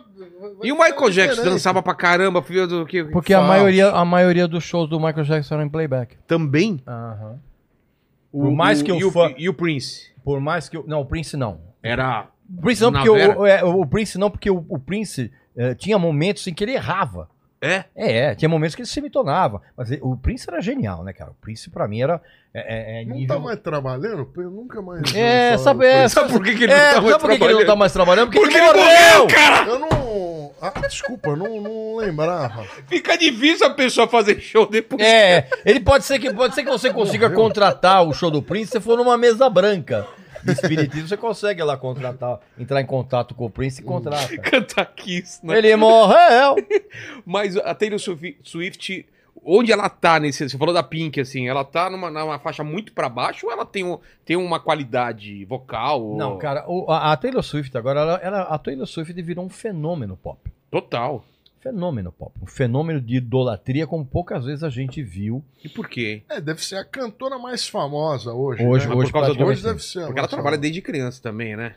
E 0.64 0.72
o 0.72 0.76
Michael 0.78 1.10
Jackson 1.10 1.44
dançava 1.44 1.84
pra 1.84 1.94
caramba, 1.94 2.42
filho 2.42 2.66
do 2.68 2.86
que. 2.86 3.04
Porque 3.04 3.34
a 3.34 3.42
maioria, 3.42 3.90
a 3.90 4.06
maioria 4.06 4.48
dos 4.48 4.64
shows 4.64 4.88
do 4.90 4.98
Michael 5.02 5.26
Jackson 5.26 5.56
eram 5.56 5.66
em 5.66 5.70
playback. 5.70 6.16
Também? 6.26 6.82
Por 8.32 8.52
mais 8.52 8.82
que 8.82 8.92
e 8.92 9.04
o 9.04 9.08
o, 9.08 9.12
fã- 9.12 9.34
e 9.38 9.50
o 9.50 9.54
Prince? 9.54 10.09
Por 10.24 10.40
mais 10.40 10.70
que 10.70 10.78
eu. 10.78 10.84
Não, 10.88 11.02
o 11.02 11.06
Prince 11.06 11.36
não. 11.36 11.62
Era. 11.82 12.28
O 12.58 12.62
Prince 12.62 12.82
não, 12.82 12.92
porque 12.92 13.10
o, 13.10 13.46
é, 13.46 13.64
o 13.64 13.86
Prince 13.86 14.18
não, 14.18 14.32
porque 14.32 14.50
o, 14.50 14.66
o 14.68 14.80
Prince 14.80 15.32
eh, 15.56 15.76
tinha 15.76 16.00
momentos 16.00 16.48
em 16.48 16.54
que 16.54 16.64
ele 16.64 16.74
errava. 16.74 17.30
É? 17.62 17.84
É, 17.96 18.36
tinha 18.36 18.48
momentos 18.48 18.74
que 18.76 18.82
ele 18.82 18.88
se 18.88 19.02
mitonava. 19.02 19.62
Mas 19.76 19.92
ele- 19.92 20.02
o 20.02 20.16
Prince 20.16 20.50
era 20.50 20.62
genial, 20.62 21.04
né, 21.04 21.12
cara? 21.12 21.32
O 21.32 21.36
Prince, 21.36 21.70
pra 21.70 21.88
mim, 21.88 22.02
era. 22.02 22.22
É, 22.54 23.00
é- 23.00 23.02
é 23.02 23.06
Não 23.06 23.16
nível- 23.16 23.36
tá 23.36 23.42
mais 23.44 23.60
trabalhando? 23.60 24.32
Eu 24.38 24.50
nunca 24.50 24.82
mais. 24.82 25.14
É, 25.14 25.58
sabe, 25.58 25.86
é. 25.86 26.08
Sabe 26.08 26.32
por 26.32 26.42
que, 26.44 26.56
que 26.56 26.64
ele 26.64 26.72
é, 26.74 26.94
não 26.94 26.94
tá 26.96 27.02
mais 27.02 27.12
sabe 27.12 27.22
por 27.22 27.28
que 27.30 27.34
ele 27.36 27.40
não 27.40 27.60
tá 27.60 27.66
trabalhando? 27.66 27.78
mais 27.78 27.94
trabalhando? 27.94 28.32
Porque, 28.32 28.40
Porque 28.40 28.58
ele 28.58 28.66
ele 28.66 28.78
morreu! 28.78 29.20
morreu, 29.20 29.28
cara! 29.28 29.68
Eu 29.68 29.80
não. 29.80 30.52
Ah, 30.62 30.74
desculpa, 30.90 31.30
eu 31.30 31.36
não, 31.38 31.62
não 31.62 31.96
lembrava. 31.98 32.64
Fica 32.88 33.18
difícil 33.18 33.66
a 33.68 33.70
pessoa 33.70 34.08
fazer 34.10 34.40
show 34.42 34.66
depois. 34.70 35.02
É, 35.02 35.48
ele 35.66 35.80
pode 35.80 36.04
ser 36.04 36.20
que 36.20 36.34
pode 36.34 36.54
ser 36.56 36.64
que 36.64 36.70
você 36.70 36.92
consiga 36.92 37.30
contratar 37.30 38.04
o 38.06 38.14
show 38.14 38.30
do 38.32 38.42
Prince 38.42 38.72
se 38.72 38.80
for 38.82 38.98
numa 38.98 39.18
mesa 39.18 39.50
branca. 39.50 40.06
De 40.44 40.52
espiritismo, 40.52 41.08
você 41.08 41.18
consegue 41.18 41.62
lá 41.64 41.78
contratar, 41.78 42.40
entrar 42.58 42.82
em 42.82 42.86
contato 42.86 43.34
com 43.36 43.46
o 43.46 43.50
Prince 43.50 43.82
e 43.82 43.84
contrata. 43.84 44.36
Canta 44.40 44.86
Kiss, 44.86 45.46
né? 45.46 45.58
Ele 45.58 45.76
morreu! 45.76 46.56
Mas 47.26 47.58
a 47.58 47.74
Taylor 47.76 48.00
Swi- 48.00 48.38
Swift, 48.44 49.06
onde 49.44 49.72
ela 49.72 49.90
tá 49.90 50.20
nesse. 50.20 50.48
Você 50.50 50.58
falou 50.58 50.74
da 50.74 50.84
Pink, 50.84 51.20
assim, 51.20 51.48
ela 51.48 51.64
tá 51.64 51.90
numa, 51.90 52.10
numa 52.10 52.40
faixa 52.40 52.64
muito 52.64 52.94
pra 52.94 53.08
baixo 53.10 53.46
ou 53.48 53.52
ela 53.52 53.66
tem, 53.66 53.84
um, 53.84 53.98
tem 54.26 54.36
uma 54.36 54.60
qualidade 54.60 55.46
vocal? 55.46 56.02
ou- 56.04 56.18
Não, 56.18 56.38
cara, 56.38 56.66
a 56.88 57.16
Taylor 57.18 57.44
Swift 57.44 57.76
agora, 57.78 58.00
ela, 58.02 58.16
ela- 58.22 58.42
a 58.44 58.58
Taylor 58.58 58.86
Swift 58.88 59.14
virou 59.22 59.46
um 59.46 59.50
fenômeno 59.50 60.18
pop. 60.18 60.40
Total. 60.72 61.24
Fenômeno 61.60 62.12
pop. 62.12 62.32
Um 62.42 62.46
fenômeno 62.46 63.02
de 63.02 63.18
idolatria 63.18 63.86
como 63.86 64.06
poucas 64.06 64.46
vezes 64.46 64.64
a 64.64 64.70
gente 64.70 65.04
viu. 65.04 65.44
E 65.64 65.68
por 65.68 65.90
quê? 65.90 66.24
É, 66.30 66.40
deve 66.40 66.64
ser 66.64 66.76
a 66.78 66.86
cantora 66.86 67.38
mais 67.38 67.68
famosa 67.68 68.32
hoje. 68.34 68.66
Hoje- 68.66 68.88
né? 68.88 68.96
hoje 68.96 69.12
por 69.12 69.20
causa 69.22 69.34
do- 69.38 69.44
Hoje 69.46 69.62
deve 69.62 69.84
ser. 69.84 70.00
a 70.00 70.06
Porque 70.06 70.20
ela 70.20 70.24
mais 70.24 70.30
trabalha 70.30 70.44
famosa. 70.56 70.62
desde 70.62 70.82
criança 70.82 71.22
também, 71.22 71.58
né? 71.58 71.76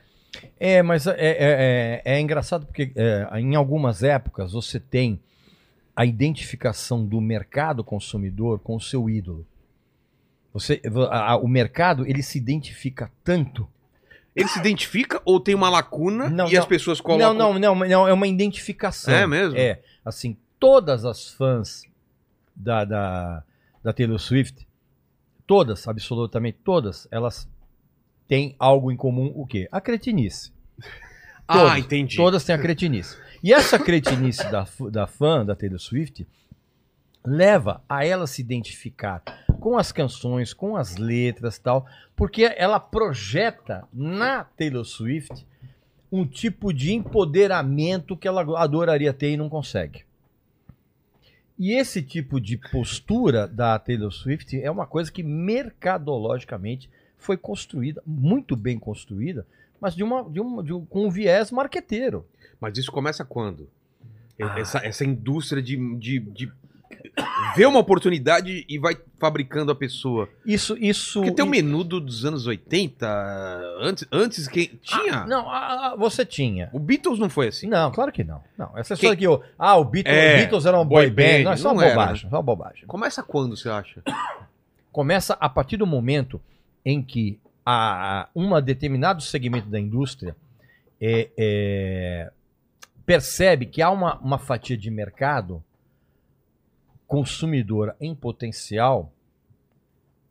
É, 0.58 0.82
mas 0.82 1.06
é, 1.06 1.14
é- 1.18 2.02
é- 2.04 2.14
é 2.14 2.20
engraçado 2.20 2.64
porque 2.64 2.92
é, 2.94 3.28
em 3.40 3.54
algumas 3.56 4.02
épocas 4.04 4.52
você 4.52 4.78
tem 4.78 5.20
a 5.96 6.06
identificação 6.06 7.04
do 7.04 7.20
mercado 7.20 7.82
consumidor 7.84 8.60
com 8.60 8.76
o 8.76 8.80
seu 8.80 9.10
ídolo. 9.10 9.44
Você, 10.54 10.80
a- 11.10 11.32
a- 11.32 11.36
o 11.36 11.48
mercado 11.48 12.06
ele 12.06 12.22
se 12.22 12.38
identifica 12.38 13.10
tanto. 13.24 13.66
Ele 14.34 14.48
se 14.48 14.58
identifica 14.58 15.20
ou 15.24 15.38
tem 15.38 15.54
uma 15.54 15.68
lacuna 15.68 16.30
Não, 16.30 16.48
e 16.48 16.52
não. 16.54 16.60
as 16.60 16.66
pessoas 16.66 17.00
colocam. 17.00 17.34
Não, 17.34 17.52
não, 17.52 17.58
não, 17.58 17.86
não, 17.86 18.08
é 18.08 18.12
uma 18.12 18.26
identificação. 18.26 19.12
É 19.12 19.26
mesmo? 19.26 19.58
É, 19.58 19.82
assim, 20.04 20.36
todas 20.58 21.04
as 21.04 21.28
fãs 21.28 21.84
da, 22.56 22.84
da, 22.84 23.42
da 23.82 23.92
Taylor 23.92 24.18
Swift, 24.18 24.66
todas, 25.46 25.86
absolutamente 25.86 26.58
todas, 26.64 27.06
elas 27.10 27.48
têm 28.26 28.56
algo 28.58 28.90
em 28.90 28.96
comum, 28.96 29.30
o 29.34 29.46
quê? 29.46 29.68
A 29.70 29.80
cretinice. 29.80 30.52
Ah, 31.54 31.78
entendi. 31.78 32.16
Todas 32.16 32.44
têm 32.44 32.54
a 32.54 32.58
cretinice. 32.58 33.18
E 33.42 33.52
essa 33.52 33.78
cretinice 33.78 34.48
da, 34.50 34.66
da 34.90 35.06
fã 35.06 35.44
da 35.44 35.54
Taylor 35.54 35.78
Swift 35.78 36.26
leva 37.22 37.82
a 37.86 38.06
ela 38.06 38.26
se 38.26 38.40
identificar 38.40 39.22
com 39.62 39.78
as 39.78 39.92
canções, 39.92 40.52
com 40.52 40.76
as 40.76 40.96
letras 40.96 41.56
tal, 41.56 41.86
porque 42.16 42.52
ela 42.56 42.80
projeta 42.80 43.86
na 43.92 44.42
Taylor 44.42 44.84
Swift 44.84 45.46
um 46.10 46.26
tipo 46.26 46.72
de 46.72 46.92
empoderamento 46.92 48.16
que 48.16 48.26
ela 48.26 48.42
adoraria 48.60 49.12
ter 49.12 49.30
e 49.30 49.36
não 49.36 49.48
consegue. 49.48 50.04
E 51.56 51.74
esse 51.74 52.02
tipo 52.02 52.40
de 52.40 52.56
postura 52.56 53.46
da 53.46 53.78
Taylor 53.78 54.10
Swift 54.10 54.60
é 54.60 54.68
uma 54.68 54.84
coisa 54.84 55.12
que 55.12 55.22
mercadologicamente 55.22 56.90
foi 57.16 57.36
construída, 57.36 58.02
muito 58.04 58.56
bem 58.56 58.80
construída, 58.80 59.46
mas 59.80 59.94
de 59.94 60.02
uma, 60.02 60.28
de 60.28 60.40
uma, 60.40 60.60
de 60.64 60.72
um, 60.72 60.84
com 60.84 61.06
um 61.06 61.10
viés 61.10 61.52
marqueteiro. 61.52 62.26
Mas 62.60 62.76
isso 62.76 62.90
começa 62.90 63.24
quando? 63.24 63.70
Ah. 64.40 64.58
Essa, 64.58 64.78
essa 64.84 65.04
indústria 65.04 65.62
de, 65.62 65.76
de, 65.98 66.18
de 66.18 66.52
ver 67.54 67.66
uma 67.66 67.78
oportunidade 67.78 68.64
e 68.68 68.78
vai 68.78 68.96
fabricando 69.18 69.70
a 69.70 69.74
pessoa. 69.74 70.28
Isso, 70.44 70.76
isso. 70.78 71.20
Porque 71.20 71.36
tem 71.36 71.44
o 71.44 71.48
e- 71.48 71.50
menudo 71.50 72.00
dos 72.00 72.24
anos 72.24 72.46
80, 72.46 73.06
antes, 73.80 74.06
antes 74.10 74.48
quem 74.48 74.78
tinha. 74.82 75.18
Ah, 75.18 75.26
não, 75.26 75.50
ah, 75.50 75.94
você 75.96 76.24
tinha. 76.24 76.70
O 76.72 76.78
Beatles 76.78 77.18
não 77.18 77.28
foi 77.28 77.48
assim. 77.48 77.66
Não, 77.68 77.90
claro 77.92 78.10
que 78.10 78.24
não. 78.24 78.42
Não, 78.56 78.76
essa 78.76 78.94
história 78.94 79.16
que 79.16 79.28
o 79.28 79.42
ah, 79.58 79.76
o 79.76 79.84
Beatles, 79.84 80.16
É, 80.16 80.36
Beatles 80.38 80.66
era 80.66 80.76
uma 80.76 80.84
boy 80.84 81.10
band, 81.10 81.22
band, 81.22 81.42
não, 81.44 81.52
isso 81.52 81.66
é 81.66 81.70
uma 81.70 81.74
não 81.74 81.82
era, 81.82 81.94
bobagem, 81.94 82.26
isso 82.26 82.34
é 82.34 82.38
uma 82.38 82.42
bobagem. 82.42 82.86
Começa 82.86 83.22
quando, 83.22 83.56
você 83.56 83.68
acha? 83.68 84.02
Começa 84.90 85.36
a 85.40 85.48
partir 85.48 85.76
do 85.76 85.86
momento 85.86 86.40
em 86.84 87.02
que 87.02 87.38
a, 87.64 88.28
uma 88.34 88.60
determinado 88.60 89.22
segmento 89.22 89.68
da 89.68 89.78
indústria 89.78 90.36
é, 91.00 91.30
é, 91.36 92.30
percebe 93.06 93.66
que 93.66 93.80
há 93.80 93.90
uma, 93.90 94.18
uma 94.18 94.38
fatia 94.38 94.76
de 94.76 94.90
mercado 94.90 95.62
consumidora 97.12 97.94
em 98.00 98.14
potencial 98.14 99.12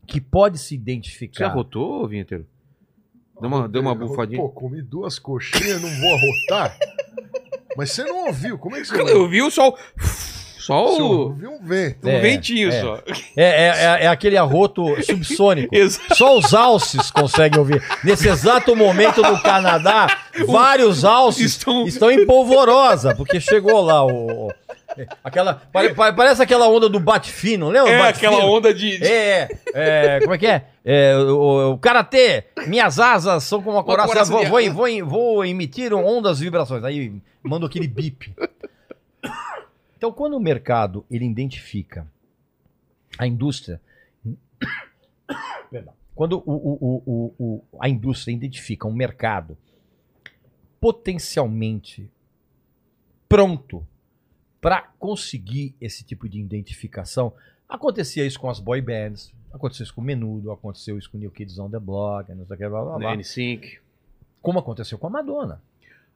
que 0.07 0.19
pode 0.19 0.57
se 0.57 0.69
Você 0.69 0.73
identificar. 0.75 1.45
arrotou, 1.45 2.07
Vinheteiro? 2.07 2.47
Deu 3.39 3.47
uma, 3.47 3.69
deu 3.69 3.81
uma 3.83 3.93
bufadinha? 3.93 4.41
Pô, 4.41 4.49
comi 4.49 4.81
duas 4.81 5.19
coxinhas, 5.19 5.79
não 5.79 5.89
vou 5.89 6.15
arrotar. 6.15 6.75
Mas 7.77 7.91
você 7.91 8.03
não 8.03 8.25
ouviu, 8.25 8.57
como 8.57 8.75
é 8.75 8.81
que 8.81 8.87
você 8.87 8.95
Eu, 8.95 9.05
não 9.05 9.11
eu 9.11 9.29
vi 9.29 9.51
só 9.51 9.69
o. 9.69 9.77
Só 10.61 10.85
o. 11.01 11.29
um 11.31 11.59
vento. 11.63 12.07
Um 12.07 12.09
É, 12.11 12.19
ventinho 12.19 12.69
é. 12.69 12.81
só. 12.81 12.99
É, 13.35 13.43
é, 13.43 13.67
é- 13.67 14.05
é 14.05 14.07
aquele 14.07 14.37
arroto 14.37 14.85
subsônico. 15.03 15.73
Só 16.15 16.37
os 16.37 16.53
alces 16.53 17.09
conseguem 17.11 17.59
ouvir. 17.59 17.83
Nesse 18.03 18.27
exato 18.29 18.75
momento 18.75 19.21
no 19.21 19.41
Canadá, 19.41 20.07
vários 20.47 21.03
alces 21.03 21.51
Estão- 21.57 21.85
estão, 21.87 22.11
em 22.11 22.25
polvorosa, 22.25 23.15
porque 23.15 23.39
chegou 23.39 23.81
lá 23.81 24.05
o. 24.05 24.51
Aquela, 25.23 25.53
pare- 25.71 25.93
pare- 25.93 26.15
parece 26.15 26.41
aquela 26.43 26.67
onda 26.67 26.89
do 26.89 26.99
bate-fino, 26.99 27.69
lembra? 27.69 27.91
o 27.91 27.93
É 27.93 27.97
bate-fino? 27.99 28.33
aquela 28.33 28.45
onda 28.51 28.73
de. 28.73 28.97
de- 28.97 29.05
É, 29.07 29.47
é, 29.73 30.19
como 30.21 30.33
é 30.33 30.37
que 30.37 30.45
é? 30.47 30.63
É, 30.83 31.15
o, 31.15 31.37
o- 31.37 31.71
o 31.73 31.77
karatê, 31.77 32.43
minhas 32.67 32.99
asas 32.99 33.43
são 33.45 33.61
como 33.61 33.77
uma 33.77 33.83
coraça, 33.83 34.25
vou, 34.25 34.45
vou, 34.45 34.71
vou, 34.73 35.05
vou 35.05 35.45
emitir 35.45 35.93
ondas 35.93 36.39
vibrações. 36.39 36.83
Aí 36.83 37.13
manda 37.41 37.65
aquele 37.67 37.87
bip. 37.87 38.33
Então, 40.01 40.11
quando 40.11 40.35
o 40.35 40.39
mercado 40.39 41.05
ele 41.11 41.25
identifica 41.25 42.07
a 43.19 43.27
indústria, 43.27 43.79
Perdão. 45.69 45.93
quando 46.15 46.39
o, 46.43 47.03
o- 47.05 47.33
o- 47.37 47.63
a 47.79 47.87
indústria 47.87 48.33
identifica 48.33 48.87
um 48.87 48.93
mercado 48.95 49.55
potencialmente 50.79 52.09
pronto 53.29 53.85
para 54.59 54.81
conseguir 54.97 55.75
esse 55.79 56.03
tipo 56.03 56.27
de 56.27 56.39
identificação, 56.39 57.31
acontecia 57.69 58.25
isso 58.25 58.39
com 58.39 58.49
as 58.49 58.59
boy 58.59 58.81
bands, 58.81 59.31
aconteceu 59.53 59.83
isso 59.83 59.93
com 59.93 60.01
o 60.01 60.03
Menudo, 60.03 60.51
aconteceu 60.51 60.97
isso 60.97 61.11
com 61.11 61.17
o 61.17 61.19
New 61.19 61.29
Kids 61.29 61.59
on 61.59 61.69
the 61.69 61.77
Block, 61.79 62.27
não 62.33 62.43
sei 62.47 62.55
o 62.55 62.57
que, 62.57 62.67
blá, 62.67 62.83
blá, 62.83 62.97
blá. 62.97 63.15
N5. 63.15 63.77
como 64.41 64.57
aconteceu 64.57 64.97
com 64.97 65.05
a 65.05 65.09
Madonna. 65.11 65.61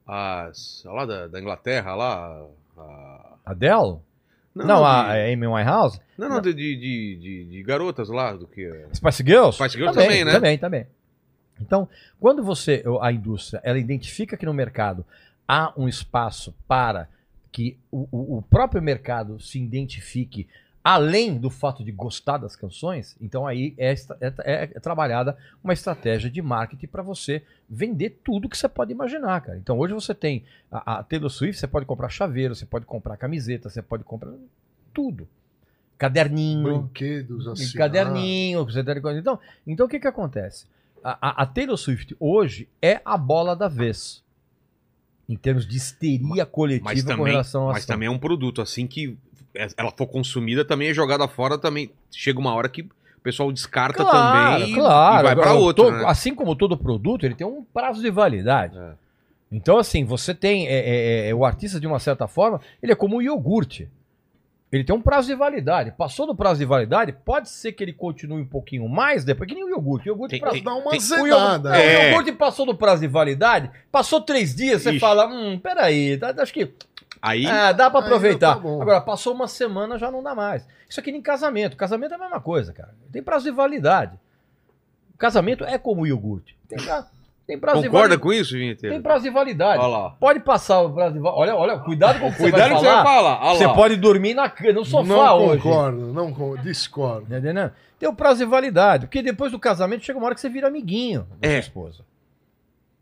As. 0.08 0.82
Lá 0.86 1.06
da, 1.06 1.28
da 1.28 1.40
Inglaterra, 1.40 1.94
lá. 1.94 2.48
A... 2.80 3.35
Adele? 3.46 4.00
Não, 4.54 4.86
a, 4.86 5.14
de- 5.14 5.34
Amy 5.34 5.48
Winehouse? 5.48 6.00
Não, 6.18 6.30
não, 6.30 6.40
de, 6.42 6.54
de, 6.54 6.76
de, 6.78 7.46
de- 7.46 7.64
garotas 7.64 8.08
lá, 8.10 8.32
do 8.34 8.48
que. 8.48 8.70
Spice 8.94 9.22
Girls? 9.24 9.58
Spice 9.58 9.76
Girls 9.78 9.98
também, 10.00 10.24
né? 10.24 10.32
Também, 10.32 10.58
também. 10.58 10.88
Então, 11.60 11.88
quando 12.20 12.42
você, 12.44 12.84
a 13.02 13.12
indústria, 13.12 13.60
ela 13.64 13.78
identifica 13.78 14.36
que 14.38 14.46
no 14.46 14.54
mercado 14.54 15.06
há 15.48 15.74
um 15.78 15.88
espaço 15.88 16.54
para 16.68 17.08
que 17.52 17.78
o- 17.92 18.38
o 18.38 18.42
próprio 18.42 18.82
mercado 18.82 19.40
se 19.40 19.62
identifique 19.62 20.48
além 20.88 21.36
do 21.40 21.50
fato 21.50 21.84
de 21.84 21.92
gostar 21.92 22.38
das 22.38 22.56
canções, 22.56 23.18
então 23.20 23.48
aí 23.48 23.74
é, 23.76 23.92
é- 23.94 24.34
é- 24.44 24.64
é 24.76 24.80
trabalhada 24.80 25.36
uma 25.64 25.74
estratégia 25.74 26.30
de 26.30 26.44
marketing 26.44 26.86
para 26.86 27.02
você 27.02 27.42
vender 27.68 28.20
tudo 28.24 28.48
que 28.48 28.56
você 28.56 28.70
pode 28.70 28.92
imaginar, 28.92 29.42
cara. 29.42 29.58
Então 29.58 29.80
hoje 29.80 29.96
você 29.96 30.14
tem 30.14 30.44
a, 30.72 31.00
a 31.00 31.04
Taylor 31.04 31.32
Swift, 31.32 31.60
você 31.60 31.66
pode 31.66 31.88
comprar 31.88 32.10
chaveiro, 32.10 32.54
você 32.54 32.68
pode 32.68 32.86
comprar 32.86 33.18
camiseta, 33.18 33.68
você 33.68 33.82
pode 33.82 34.04
comprar 34.04 34.32
tudo. 34.94 35.28
Caderninho, 35.98 36.64
Brinquedos 36.84 37.48
assim. 37.48 37.76
caderninho, 37.78 38.64
você 38.64 38.84
deve- 38.84 39.00
então, 39.18 39.40
então 39.66 39.86
o 39.88 39.90
que 39.90 40.00
que 40.00 40.08
acontece? 40.08 40.68
A, 41.04 41.42
a- 41.42 41.46
Taylor 41.48 41.78
Swift 41.78 42.16
hoje 42.20 42.70
é 42.80 43.02
a 43.04 43.18
bola 43.18 43.56
da 43.56 43.68
vez 43.68 44.24
em 45.28 45.36
termos 45.36 45.66
de 45.66 45.78
histeria 45.78 46.46
coletiva 46.46 46.86
Mas 46.92 47.02
com 47.04 47.10
também, 47.10 47.26
relação 47.32 47.70
a 47.70 47.74
mas 47.74 47.86
também 47.88 48.08
é 48.08 48.12
um 48.12 48.20
produto, 48.20 48.62
assim 48.62 48.86
que 48.86 49.18
ela 49.78 49.92
for 49.96 50.08
consumida, 50.08 50.64
também 50.66 50.90
é 50.90 50.94
jogada 50.94 51.28
fora, 51.28 51.58
também 51.58 51.92
chega 52.12 52.40
uma 52.40 52.54
hora 52.54 52.68
que 52.70 52.82
o 52.82 52.90
pessoal 53.24 53.52
descarta 53.52 54.04
também 54.06 54.72
e- 54.72 54.74
claro. 54.76 55.20
e 55.20 55.24
vai 55.24 55.36
pra 55.36 55.46
Agora, 55.46 55.60
outro, 55.60 55.92
né? 55.92 56.04
Assim 56.06 56.34
como 56.36 56.56
todo 56.56 56.78
produto, 56.78 57.26
ele 57.26 57.36
tem 57.36 57.46
um 57.48 57.64
prazo 57.74 58.02
de 58.02 58.10
validade. 58.12 58.78
É. 58.78 58.92
Então, 59.52 59.78
assim, 59.78 60.04
você 60.04 60.34
tem. 60.34 60.68
é, 60.68 60.74
é, 60.74 61.30
é, 61.30 61.36
o 61.36 61.46
artista, 61.46 61.80
de 61.80 61.88
uma 61.88 62.00
certa 62.00 62.28
forma, 62.28 62.60
ele 62.82 62.92
é 62.92 62.96
como 62.96 63.18
o 63.18 63.22
iogurte. 63.22 63.90
Ele 64.72 64.84
tem 64.84 64.94
um 64.94 65.00
prazo 65.02 65.28
de 65.28 65.36
validade. 65.36 65.92
Passou 65.98 66.28
do 66.28 66.36
prazo 66.36 66.60
de 66.60 66.66
validade, 66.66 67.14
pode 67.24 67.48
ser 67.50 67.72
que 67.72 67.82
ele 67.82 67.94
continue 67.94 68.42
um 68.42 68.46
pouquinho 68.46 68.90
mais 68.90 69.24
depois, 69.24 69.48
que 69.48 69.56
nem 69.56 69.64
o 69.64 69.70
iogurte. 69.70 70.10
O 70.10 70.12
iogurte 70.12 70.32
Tem- 70.32 70.40
pra- 70.42 70.52
tem- 70.52 70.64
Dá 70.64 70.74
uma 70.74 70.92
Tem- 70.92 71.00
o 71.00 71.28
iogurte, 71.28 71.68
É. 71.68 72.00
o 72.00 72.10
iogurte 72.10 72.32
passou 72.34 72.66
do 72.66 72.76
prazo 72.76 73.02
de 73.02 73.08
validade, 73.08 73.70
passou 73.92 74.20
três 74.20 74.54
dias, 74.54 74.82
você 74.82 74.90
Ixi. 74.92 75.00
fala, 75.00 75.28
hum, 75.28 75.58
peraí, 75.58 76.18
tá- 76.18 76.34
acho 76.40 76.52
que 76.52 76.74
Aí, 77.28 77.46
ah, 77.48 77.72
dá 77.72 77.90
pra 77.90 78.00
Ainda 78.00 78.08
aproveitar. 78.10 78.56
tá. 78.56 78.60
Agora, 78.62 79.02
passou 79.02 79.34
uma 79.34 79.48
semana, 79.48 79.98
já 79.98 80.12
não 80.12 80.22
dá 80.22 80.36
mais. 80.36 80.66
Isso 80.88 81.00
aqui 81.00 81.12
nem 81.12 81.22
casamento. 81.22 81.76
Casamento 81.76 82.12
é 82.14 82.16
a 82.16 82.20
mesma 82.20 82.40
coisa, 82.40 82.72
cara. 82.72 82.94
Tem 83.12 83.24
prazo 83.24 83.46
de 83.46 83.52
validade. 83.52 84.20
Casamento 85.18 85.64
é 85.64 85.78
como 85.78 86.02
o 86.02 86.08
iogurte. 86.08 86.58
Tem, 86.68 86.78
tem 87.48 87.58
prazo 87.60 87.82
de 87.82 87.88
concorda 87.88 88.10
validade. 88.18 88.22
com 88.22 88.34
isso, 88.34 88.54
Vinheteiro? 88.54 88.94
Tem 88.96 89.02
prazo 89.02 89.24
de 89.24 89.30
validade. 89.30 89.80
Olha 89.80 89.88
lá. 89.98 90.10
Pode 90.12 90.40
passar 90.42 90.82
o 90.82 90.94
prazo 90.94 91.14
de 91.14 91.20
validade. 91.20 91.42
Olha, 91.42 91.56
olha, 91.56 91.80
cuidado 91.80 92.20
com 92.20 92.28
o 92.28 92.32
que 92.32 92.38
Cuidado 92.38 92.70
você 92.74 92.76
que 92.80 92.84
vai 92.86 92.96
você 92.96 92.96
vai 92.96 93.04
falar. 93.04 93.54
Você 93.56 93.68
pode 93.70 93.96
dormir 93.96 94.34
na, 94.34 94.50
ca- 94.50 94.74
no 94.74 94.84
sofá 94.84 95.08
não 95.08 95.46
hoje. 95.48 95.62
concordo, 95.64 96.14
não 96.14 96.34
con- 96.34 96.56
discordo. 96.58 97.28
Tá 97.28 97.38
entendendo? 97.38 97.72
Tem 97.98 98.10
o 98.10 98.14
prazo 98.14 98.40
de 98.40 98.46
validade. 98.46 99.06
Porque 99.08 99.22
depois 99.22 99.52
do 99.52 99.60
casamento 99.60 100.04
chega 100.04 100.20
uma 100.20 100.26
hora 100.26 100.36
que 100.36 100.42
você 100.42 100.50
vira 100.50 100.68
amiguinho 100.68 101.26
da 101.40 101.48
É. 101.48 101.52
sua 101.54 101.60
esposa. 101.60 102.04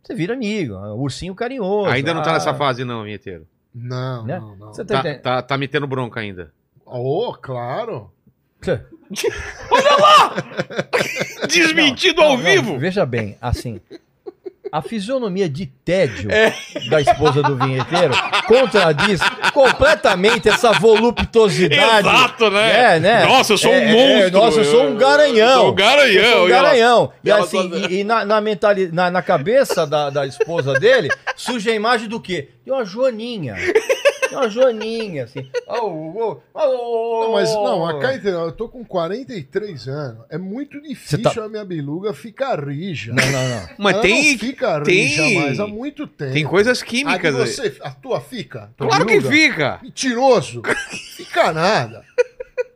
Você 0.04 0.14
vira 0.14 0.34
amigo, 0.34 0.76
um 0.76 1.00
ursinho 1.00 1.34
carinhoso. 1.34 1.90
Ainda 1.90 2.14
não 2.14 2.22
tá 2.22 2.32
Ah, 2.32 2.34
nessa 2.34 2.54
fase, 2.54 2.84
não, 2.84 3.04
Vinheteiro. 3.04 3.48
Não, 3.74 4.26
Né? 4.26 4.40
não, 4.40 4.56
não. 4.56 4.68
Você 4.74 4.86
tá, 4.86 5.02
Tá, 5.02 5.16
tá, 5.16 5.42
tá 5.42 5.58
metendo 5.58 5.88
bronca 5.88 6.20
ainda. 6.20 6.52
Oh, 6.86 7.34
claro. 7.34 8.12
Desmentido 11.48 12.22
Não, 12.22 12.28
ao 12.30 12.38
não, 12.38 12.44
vivo! 12.44 12.80
Veja 12.80 13.06
bem, 13.06 13.38
assim. 13.42 13.80
A 14.74 14.82
fisionomia 14.82 15.48
de 15.48 15.68
tédio 15.68 16.32
da 16.90 17.00
esposa 17.00 17.44
do 17.44 17.56
vinheteiro 17.56 18.12
contradiz 18.48 19.20
completamente 19.54 20.50
essa 20.50 20.72
voluptuosidade. 20.72 22.08
Exato, 22.08 22.50
né? 22.50 22.96
É, 22.96 23.00
né? 23.00 23.26
Nossa, 23.28 23.54
eu 23.54 23.58
sou 23.60 23.72
um 23.72 23.88
monstro. 23.88 24.32
nossa, 24.32 24.60
eu 24.62 24.66
sou 24.66 24.88
um 24.88 24.96
garanhão. 24.98 25.62
Sou 25.62 25.72
um 25.72 25.76
garanhão. 25.76 26.32
Sou 26.32 26.46
um 26.46 26.50
E 26.50 26.52
ela- 26.52 26.64
garanhão. 26.64 27.14
E, 27.24 27.28
e 27.28 27.32
ela 27.32 27.44
assim, 27.44 27.70
só- 27.70 27.78
e, 27.88 28.00
e 28.00 28.04
na, 28.04 28.26
na, 28.26 28.42
mentali- 28.42 28.90
na, 28.92 29.12
na 29.12 29.22
cabeça 29.22 29.86
da, 29.86 30.10
da 30.10 30.26
esposa 30.26 30.74
dele, 30.74 31.10
surge 31.36 31.70
a 31.70 31.76
imagem 31.76 32.10
do 32.10 32.20
quê? 32.20 32.50
De 32.66 32.72
uma 32.72 32.84
joaninha. 32.84 33.56
Uma 34.36 34.50
joaninha, 34.50 35.24
assim. 35.26 35.50
Oh, 35.68 35.88
oh, 35.88 36.38
oh, 36.54 36.60
oh, 36.60 37.24
Não, 37.26 37.32
mas 37.34 37.50
não, 37.54 37.86
a 37.86 38.14
entendeu, 38.16 38.40
eu 38.42 38.52
tô 38.52 38.68
com 38.70 38.84
43 38.84 39.88
anos. 39.88 40.26
É 40.30 40.38
muito 40.38 40.82
difícil 40.82 41.22
tá- 41.22 41.44
a 41.46 41.50
minha 41.50 41.64
beluga 41.66 42.14
ficar 42.14 42.60
rija. 42.68 43.14
Não, 43.14 43.26
não, 43.26 43.50
não. 43.50 43.70
Mas 43.78 43.94
Ela 43.94 44.02
tem, 44.02 44.32
não 44.34 44.40
fica 44.40 44.82
tem- 44.82 45.06
rija 45.06 45.40
mais 45.42 45.60
há 45.60 45.68
muito 45.68 46.08
tempo. 46.08 46.34
tem 46.34 46.46
coisas 46.46 46.82
A, 46.82 46.86
químicas 46.86 47.36
aí. 47.36 47.48
você, 47.48 47.78
a 47.82 47.92
tua 47.92 48.20
fica? 48.22 48.70
Tua 48.78 48.88
Claro 48.88 49.06
que 49.06 49.14
beluga? 49.20 49.36
fica. 49.36 49.80
Mentiroso. 49.84 50.62
Fica 51.16 51.52
nada. 51.54 52.04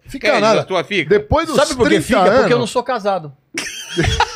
Fica 0.07 0.31
Quer 0.31 0.39
nada. 0.41 0.61
a 0.61 0.63
tua 0.63 0.83
fica? 0.85 1.09
Depois 1.09 1.47
dos 1.47 1.57
Sabe 1.57 1.75
por 1.75 1.83
que 1.89 1.95
30 1.95 2.01
fica? 2.07 2.19
anos, 2.21 2.39
Porque 2.39 2.53
eu 2.53 2.59
não 2.59 2.67
sou 2.67 2.81
casado. 2.83 3.33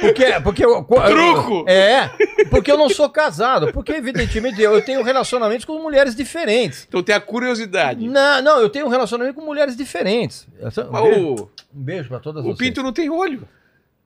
porque, 0.00 0.40
porque 0.42 0.64
eu, 0.64 0.82
Truco! 0.82 1.64
É, 1.68 2.10
porque 2.50 2.70
eu 2.70 2.78
não 2.78 2.88
sou 2.88 3.08
casado. 3.08 3.72
Porque, 3.72 3.92
evidentemente, 3.92 4.60
eu 4.60 4.82
tenho 4.84 5.02
relacionamentos 5.02 5.64
com 5.64 5.78
mulheres 5.80 6.14
diferentes. 6.14 6.86
Então 6.88 7.02
tem 7.02 7.14
a 7.14 7.20
curiosidade. 7.20 8.06
Não, 8.06 8.42
não, 8.42 8.60
eu 8.60 8.68
tenho 8.68 8.86
um 8.86 8.88
relacionamento 8.88 9.38
com 9.38 9.44
mulheres 9.44 9.76
diferentes. 9.76 10.46
Um 10.60 11.02
beijo, 11.02 11.20
o, 11.20 11.50
um 11.74 11.82
beijo 11.82 12.08
pra 12.08 12.18
todas 12.18 12.42
o 12.44 12.48
vocês. 12.48 12.58
Pinto 12.58 12.82
não 12.82 12.92
tem 12.92 13.08
olho. 13.10 13.46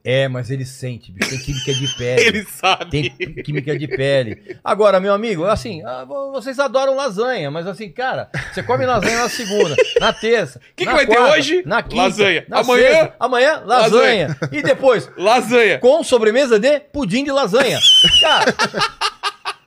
É, 0.09 0.29
mas 0.29 0.53
ele 0.53 0.65
sente, 0.65 1.11
bicho. 1.11 1.29
Tem 1.31 1.39
química 1.41 1.75
de 1.75 1.89
pele. 1.97 2.23
Ele 2.29 2.45
sabe. 2.45 2.91
Tem 3.11 3.43
química 3.43 3.77
de 3.77 3.89
pele. 3.89 4.57
Agora, 4.63 5.01
meu 5.01 5.13
amigo, 5.13 5.45
assim, 5.45 5.83
ah, 5.85 6.05
vo- 6.05 6.31
vocês 6.31 6.61
adoram 6.61 6.95
lasanha, 6.95 7.51
mas 7.51 7.67
assim, 7.67 7.91
cara, 7.91 8.31
você 8.55 8.63
come 8.63 8.87
lasanha 8.87 9.19
na 9.19 9.29
segunda, 9.29 9.75
na 9.99 10.13
terça. 10.13 10.61
Que 10.77 10.85
na 10.85 10.93
que 10.93 10.97
vai 10.99 11.07
ter 11.09 11.17
quarta, 11.17 11.37
hoje? 11.37 11.63
Na 11.67 11.83
quinta. 11.83 12.03
Lasanha. 12.03 12.45
na 12.49 12.61
Amanhã? 12.61 12.89
sexta. 12.89 13.17
Amanhã, 13.19 13.63
lasanha. 13.67 14.37
E 14.53 14.63
depois, 14.63 15.11
Lasanha. 15.19 15.79
com 15.81 16.05
sobremesa 16.05 16.61
de 16.61 16.79
pudim 16.79 17.25
de 17.25 17.33
lasanha. 17.33 17.81
Cara. 18.21 18.55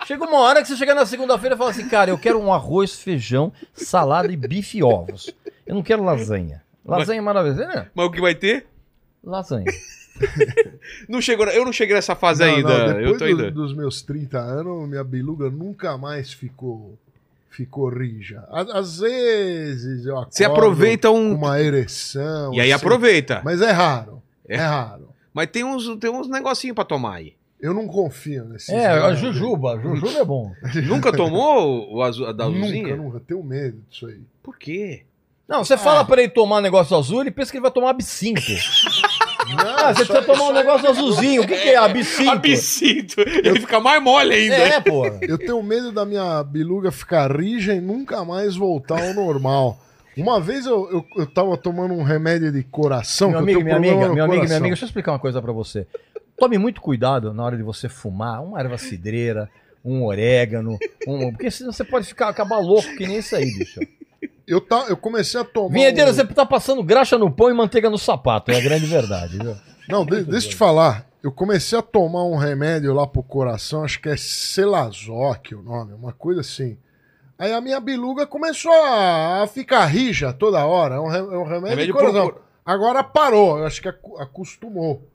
Chega 0.08 0.24
uma 0.24 0.40
hora 0.40 0.62
que 0.62 0.70
você 0.70 0.78
chega 0.78 0.96
na 0.96 1.06
segunda-feira 1.06 1.56
e 1.56 1.58
fala 1.58 1.70
assim, 1.72 1.88
cara, 1.90 2.10
eu 2.12 2.18
quero 2.18 2.40
um 2.42 2.54
arroz, 2.54 2.96
feijão, 3.02 3.52
salada 3.74 4.32
e 4.32 4.38
bife 4.38 4.78
e 4.78 4.84
ovos. 4.84 5.30
Eu 5.68 5.76
não 5.76 5.84
quero 5.84 6.02
lasanha. 6.02 6.64
Lasanha 6.86 7.20
é 7.20 7.22
maravilhosa, 7.22 7.68
né? 7.68 7.88
Mas 7.94 8.06
o 8.06 8.10
que 8.12 8.22
vai 8.22 8.34
ter? 8.34 8.66
Lasanha. 9.22 9.66
Não 11.08 11.22
chegou, 11.22 11.46
eu 11.48 11.64
não 11.66 11.72
cheguei 11.74 11.96
nessa 11.96 12.16
fase 12.16 12.44
Não, 12.46 12.56
ainda. 12.56 12.70
não, 12.70 13.00
eu 13.00 13.14
depois 13.14 13.18
tô 13.18 13.18
do- 13.20 13.26
ainda. 13.26 13.52
dos 13.52 13.74
meus 13.76 14.02
30 14.02 14.40
anos, 14.40 14.88
minha 14.90 15.04
beluga 15.04 15.50
nunca 15.50 15.98
mais 15.98 16.32
ficou 16.34 16.98
ficou 17.50 17.90
rija. 17.90 18.44
Às 18.52 19.00
vezes 19.00 20.06
eu 20.06 20.14
acordo 20.18 20.34
Você 20.34 20.46
aproveita 20.46 21.10
um. 21.12 21.34
uma 21.36 21.60
ereção. 21.60 22.54
E 22.54 22.62
aí 22.62 22.72
assim, 22.72 22.86
aproveita. 22.86 23.42
Mas 23.44 23.62
é 23.62 23.72
raro. 23.72 24.22
É. 24.48 24.56
É, 24.56 24.60
raro. 24.60 25.10
Mas 25.34 25.48
tem 25.52 25.64
uns, 25.64 25.88
tem 25.98 26.10
uns 26.10 26.28
negocinhos 26.30 26.74
pra 26.76 26.86
tomar 26.86 27.16
aí. 27.16 27.34
Eu 27.60 27.74
não 27.74 27.88
confio 27.88 28.46
nesse. 28.46 28.72
É, 28.74 28.88
a 28.88 29.14
jujuba. 29.14 29.78
Jujuba 29.82 30.20
é 30.20 30.24
bom. 30.26 30.54
Nunca 30.88 31.12
tomou 31.12 31.94
o 31.94 32.02
azul, 32.02 32.28
a 32.28 32.32
da 32.32 32.46
azulzinha? 32.46 32.96
Nunca, 32.96 33.04
nunca. 33.04 33.20
Tenho 33.20 33.44
medo 33.44 33.78
disso 33.90 34.08
aí. 34.08 34.22
Por 34.42 34.58
quê? 34.58 35.04
Não, 35.48 35.66
você 35.66 35.76
fala 35.76 36.06
pra 36.06 36.22
ele 36.22 36.32
tomar 36.32 36.62
negócio 36.62 36.96
azul, 36.96 37.22
ele 37.22 37.32
pensa 37.32 37.50
que 37.52 37.58
ele 37.58 37.64
vai 37.64 37.72
tomar 37.72 37.90
absinto. 37.90 38.40
Ah, 39.58 39.94
você 39.94 40.06
precisa 40.06 40.22
tomar 40.22 40.50
um 40.50 40.54
negócio 40.54 40.90
azulzinho. 40.90 41.44
O 41.44 41.48
que, 41.48 41.56
que 41.58 41.70
é 41.70 41.78
absinto? 41.78 42.32
Absinto. 42.32 43.22
Ele 43.22 43.60
fica 43.60 43.80
mais 43.80 44.02
mole 44.02 44.34
ainda. 44.34 44.56
É, 44.56 44.82
pô. 44.82 45.06
Eu 45.22 45.38
tenho 45.38 45.62
medo 45.64 45.92
da 45.92 46.06
minha 46.06 46.44
beluga 46.44 46.92
ficar 46.92 47.36
rija 47.36 47.74
e 47.74 47.82
nunca 47.82 48.24
mais 48.24 48.56
voltar 48.56 49.02
ao 49.02 49.14
normal. 49.14 49.80
Uma 50.18 50.40
vez 50.40 50.66
eu, 50.66 50.90
eu, 50.92 51.06
eu 51.18 51.26
tava 51.26 51.56
tomando 51.58 51.94
um 51.94 52.04
remédio 52.04 52.52
de 52.52 52.64
coração. 52.64 53.30
Meu 53.30 53.40
eu 53.40 53.44
amigo, 53.44 53.64
minha 53.64 53.76
amiga, 53.76 53.96
meu 53.96 54.04
amigo, 54.06 54.14
minha 54.14 54.58
amiga, 54.58 54.60
deixa 54.60 54.84
eu 54.84 54.88
explicar 54.88 55.14
uma 55.14 55.20
coisa 55.20 55.42
pra 55.42 55.54
você. 55.54 55.88
Tome 56.38 56.58
muito 56.58 56.82
cuidado 56.82 57.34
na 57.34 57.44
hora 57.44 57.58
de 57.58 57.64
você 57.64 57.88
fumar 57.88 58.44
uma 58.44 58.60
erva 58.60 58.78
cidreira, 58.78 59.50
um 59.84 60.04
orégano, 60.04 60.78
um... 61.08 61.32
porque 61.32 61.52
senão 61.52 61.72
você 61.72 61.84
pode 61.84 62.08
ficar, 62.08 62.30
acabar 62.30 62.60
louco 62.60 62.96
que 62.98 63.08
nem 63.08 63.18
isso 63.18 63.36
aí, 63.36 63.46
bicho. 63.58 63.80
Eu, 64.48 64.60
tá, 64.60 64.86
eu 64.90 64.98
comecei 64.98 65.40
a 65.40 65.44
tomar. 65.44 65.74
Vinhedeira, 65.74 66.12
um- 66.12 66.14
você 66.14 66.26
tá 66.26 66.46
passando 66.46 66.84
graxa 66.84 67.18
no 67.18 67.32
pão 67.32 67.50
e 67.50 67.54
manteiga 67.54 67.90
no 67.90 67.98
sapato, 67.98 68.52
é 68.52 68.58
a 68.58 68.62
grande 68.62 68.86
verdade, 68.86 69.38
viu? 69.38 69.56
Não, 69.88 70.06
de- 70.06 70.24
deixa 70.24 70.48
eu 70.48 70.52
te 70.52 70.56
falar. 70.56 71.08
Eu 71.22 71.32
comecei 71.32 71.78
a 71.78 71.82
tomar 71.82 72.24
um 72.24 72.36
remédio 72.38 72.94
lá 72.94 73.06
pro 73.06 73.22
coração, 73.22 73.84
acho 73.84 74.02
que 74.02 74.08
é 74.10 74.16
Celazoc 74.18 75.54
o 75.54 75.62
nome, 75.62 75.94
uma 75.94 76.14
coisa 76.14 76.42
assim. 76.42 76.78
Aí 77.38 77.54
a 77.54 77.62
minha 77.62 77.80
beluga 77.80 78.26
começou 78.28 78.72
a, 78.72 79.44
a 79.44 79.48
ficar 79.48 79.86
rija 79.86 80.32
toda 80.34 80.66
hora. 80.66 80.96
É 80.96 81.00
um, 81.00 81.08
re- 81.08 81.18
é 81.18 81.22
um 81.22 81.44
remédio, 81.44 81.70
Remédio 81.70 81.86
de 81.88 81.94
coração. 81.94 82.28
pro- 82.28 82.42
Agora 82.66 83.04
parou, 83.04 83.58
eu 83.60 83.66
acho 83.66 83.82
que 83.82 83.88
acostumou. 83.88 85.08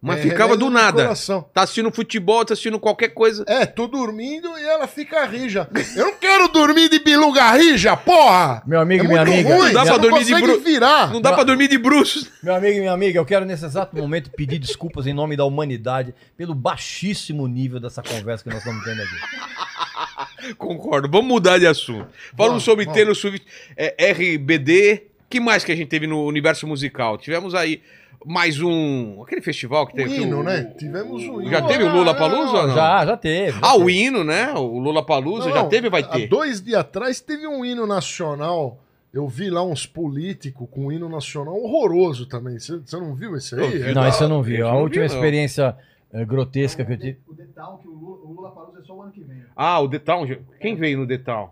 Mas 0.00 0.20
É, 0.20 0.22
ficava 0.22 0.56
do 0.56 0.70
nada. 0.70 1.02
coração. 1.02 1.42
Tá 1.52 1.62
assistindo 1.62 1.90
futebol, 1.90 2.44
tá 2.44 2.52
assistindo 2.54 2.78
qualquer 2.78 3.08
coisa. 3.08 3.44
É, 3.48 3.66
tô 3.66 3.88
dormindo 3.88 4.48
e 4.56 4.62
ela 4.62 4.86
fica 4.86 5.24
rija. 5.26 5.68
Eu 5.96 6.06
não 6.06 6.14
quero 6.14 6.46
dormir 6.48 6.88
de 6.88 7.00
beluga 7.00 7.50
rija, 7.56 7.96
porra! 7.96 8.62
Meu 8.64 8.80
amigo 8.80 9.02
é 9.02 9.04
e 9.04 9.08
minha 9.08 9.24
muito 9.24 9.34
amiga. 9.34 9.56
ruim, 9.56 9.66
Não 9.66 9.72
dá 9.72 9.84
pra 9.84 9.96
dormir 9.98 10.24
de 10.24 10.32
consegue 10.32 10.46
bru- 10.52 10.60
virar. 10.60 11.12
Não 11.12 11.20
dá 11.20 11.32
pra 11.32 11.42
dormir 11.42 11.66
de 11.66 11.76
bruxos. 11.78 12.30
Meu 12.40 12.54
amigo 12.54 12.76
e 12.76 12.80
minha 12.80 12.92
amiga, 12.92 13.18
eu 13.18 13.24
quero 13.26 13.44
nesse 13.44 13.64
exato 13.64 13.96
momento 13.96 14.30
pedir 14.30 14.60
desculpas 14.60 15.04
em 15.08 15.12
nome 15.12 15.36
da 15.36 15.44
humanidade 15.44 16.14
pelo 16.36 16.54
baixíssimo 16.54 17.48
nível 17.48 17.80
dessa 17.80 18.00
conversa 18.00 18.44
que 18.44 18.50
nós 18.50 18.58
estamos 18.58 18.84
tendo 18.84 19.02
aqui. 19.02 20.54
Concordo. 20.56 21.08
Vamos 21.10 21.26
mudar 21.26 21.58
de 21.58 21.66
assunto. 21.66 22.06
Falando 22.36 22.50
Vamos, 22.52 22.62
sobre. 22.62 22.86
Taylor 22.86 23.14
Swift, 23.16 23.44
é, 23.76 24.12
RBD. 24.12 25.02
que 25.28 25.40
mais 25.40 25.64
que 25.64 25.72
a 25.72 25.76
gente 25.76 25.88
teve 25.88 26.06
no 26.06 26.24
universo 26.24 26.66
musical? 26.66 27.18
Tivemos 27.18 27.54
aí 27.54 27.82
mais 28.24 28.60
um. 28.60 29.22
Aquele 29.22 29.40
festival 29.40 29.86
que 29.86 29.92
O 29.94 29.96
teve. 29.96 30.22
hino, 30.22 30.40
o- 30.40 30.42
né? 30.42 30.64
Tivemos 30.78 31.22
o 31.24 31.40
hino. 31.40 31.50
Já 31.50 31.62
teve 31.66 31.84
o 31.84 31.92
Lula 31.92 32.14
Palusa 32.14 32.56
ou 32.58 32.66
não? 32.68 32.74
Já, 32.74 33.06
já 33.06 33.16
teve. 33.16 33.52
já 33.52 33.60
Ah, 33.62 33.74
o 33.76 33.78
teve. 33.86 33.92
hino, 33.92 34.24
né? 34.24 34.52
O 34.54 34.78
Lula 34.78 35.04
Palusa 35.04 35.50
já 35.50 35.64
teve 35.66 35.88
vai 35.88 36.02
Há 36.02 36.08
ter? 36.08 36.28
dois 36.28 36.60
dias 36.60 36.80
atrás 36.80 37.20
teve 37.20 37.46
um 37.46 37.64
hino 37.64 37.86
nacional. 37.86 38.78
Eu 39.12 39.26
vi 39.26 39.48
lá 39.48 39.62
uns 39.62 39.86
políticos 39.86 40.68
com 40.70 40.86
um 40.86 40.92
hino 40.92 41.08
nacional 41.08 41.54
horroroso 41.56 42.26
também. 42.26 42.58
Você 42.58 42.78
não 42.92 43.14
viu 43.14 43.34
esse 43.36 43.54
Eu 43.56 43.64
aí? 43.64 43.78
vi. 43.78 43.94
Não, 43.94 44.06
isso 44.06 44.22
eu 44.22 44.28
não 44.28 44.42
vi. 44.42 44.56
Eu 44.58 44.68
A 44.68 44.72
não 44.72 44.82
última 44.82 45.06
vi, 45.06 45.12
experiência 45.14 45.74
eh, 46.12 46.24
grotesca 46.26 46.84
que 46.84 46.92
eu 46.92 46.98
tive. 46.98 47.18
O 47.26 47.32
detalhe 47.32 47.78
que 47.80 47.88
o 47.88 47.92
Lula, 47.92 48.16
o 48.24 48.32
Lula 48.34 48.50
Palusa 48.50 48.80
é 48.80 48.82
só 48.84 48.94
o 48.94 49.02
ano 49.02 49.10
que 49.12 49.22
vem. 49.24 49.42
Ah, 49.56 49.80
o 49.80 49.88
The 49.88 49.98
Town. 49.98 50.26
Quem 50.60 50.76
veio 50.76 50.98
no 50.98 51.06
The 51.06 51.18
Town? 51.18 51.50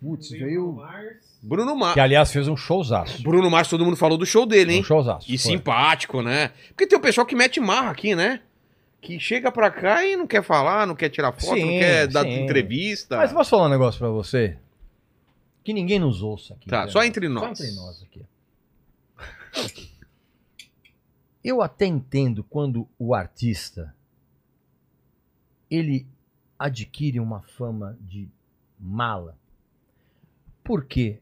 Putz, 0.00 0.30
veio. 0.30 0.78
Bruno 1.42 1.74
Mars. 1.74 1.94
Que, 1.94 2.00
aliás, 2.00 2.32
fez 2.32 2.46
um 2.46 2.56
showzaço. 2.56 3.20
Bruno 3.22 3.50
Mars, 3.50 3.68
todo 3.68 3.84
mundo 3.84 3.96
falou 3.96 4.16
do 4.16 4.24
show 4.24 4.46
dele, 4.46 4.72
Um 4.72 4.76
hein? 4.76 4.84
showzaço. 4.84 5.26
E 5.28 5.36
foi. 5.36 5.50
simpático, 5.52 6.22
né? 6.22 6.52
Porque 6.68 6.86
tem 6.86 6.96
o 6.96 7.02
pessoal 7.02 7.26
que 7.26 7.34
mete 7.34 7.58
marra 7.58 7.90
aqui, 7.90 8.14
né? 8.14 8.40
Que 9.00 9.18
chega 9.18 9.50
pra 9.50 9.68
cá 9.68 10.04
e 10.06 10.16
não 10.16 10.26
quer 10.28 10.44
falar, 10.44 10.86
não 10.86 10.94
quer 10.94 11.08
tirar 11.10 11.32
foto, 11.32 11.50
não 11.50 11.56
Sim, 11.56 11.78
quer 11.80 12.06
dar 12.06 12.22
sim. 12.22 12.44
entrevista. 12.44 13.16
Mas 13.16 13.32
posso 13.32 13.50
falar 13.50 13.66
um 13.66 13.70
negócio 13.70 13.98
pra 13.98 14.08
você? 14.08 14.56
Que 15.64 15.72
ninguém 15.72 15.98
nos 15.98 16.22
ouça 16.22 16.54
aqui. 16.54 16.68
Tá, 16.68 16.84
né? 16.84 16.90
só 16.90 17.02
entre 17.02 17.26
Só 17.26 17.32
nós. 17.34 17.60
entre 17.60 17.74
nós 17.74 18.02
aqui. 18.04 18.24
Eu 21.42 21.60
até 21.60 21.86
entendo 21.86 22.44
quando 22.44 22.88
o 22.98 23.14
artista 23.14 23.92
ele 25.68 26.06
adquire 26.58 27.18
uma 27.18 27.42
fama 27.42 27.96
de 28.00 28.28
mala. 28.78 29.36
Porque 30.62 31.18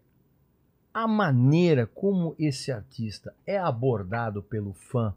a 0.92 1.06
maneira 1.06 1.86
como 1.86 2.34
esse 2.38 2.72
artista 2.72 3.34
é 3.46 3.58
abordado 3.58 4.42
pelo 4.42 4.72
fã 4.72 5.14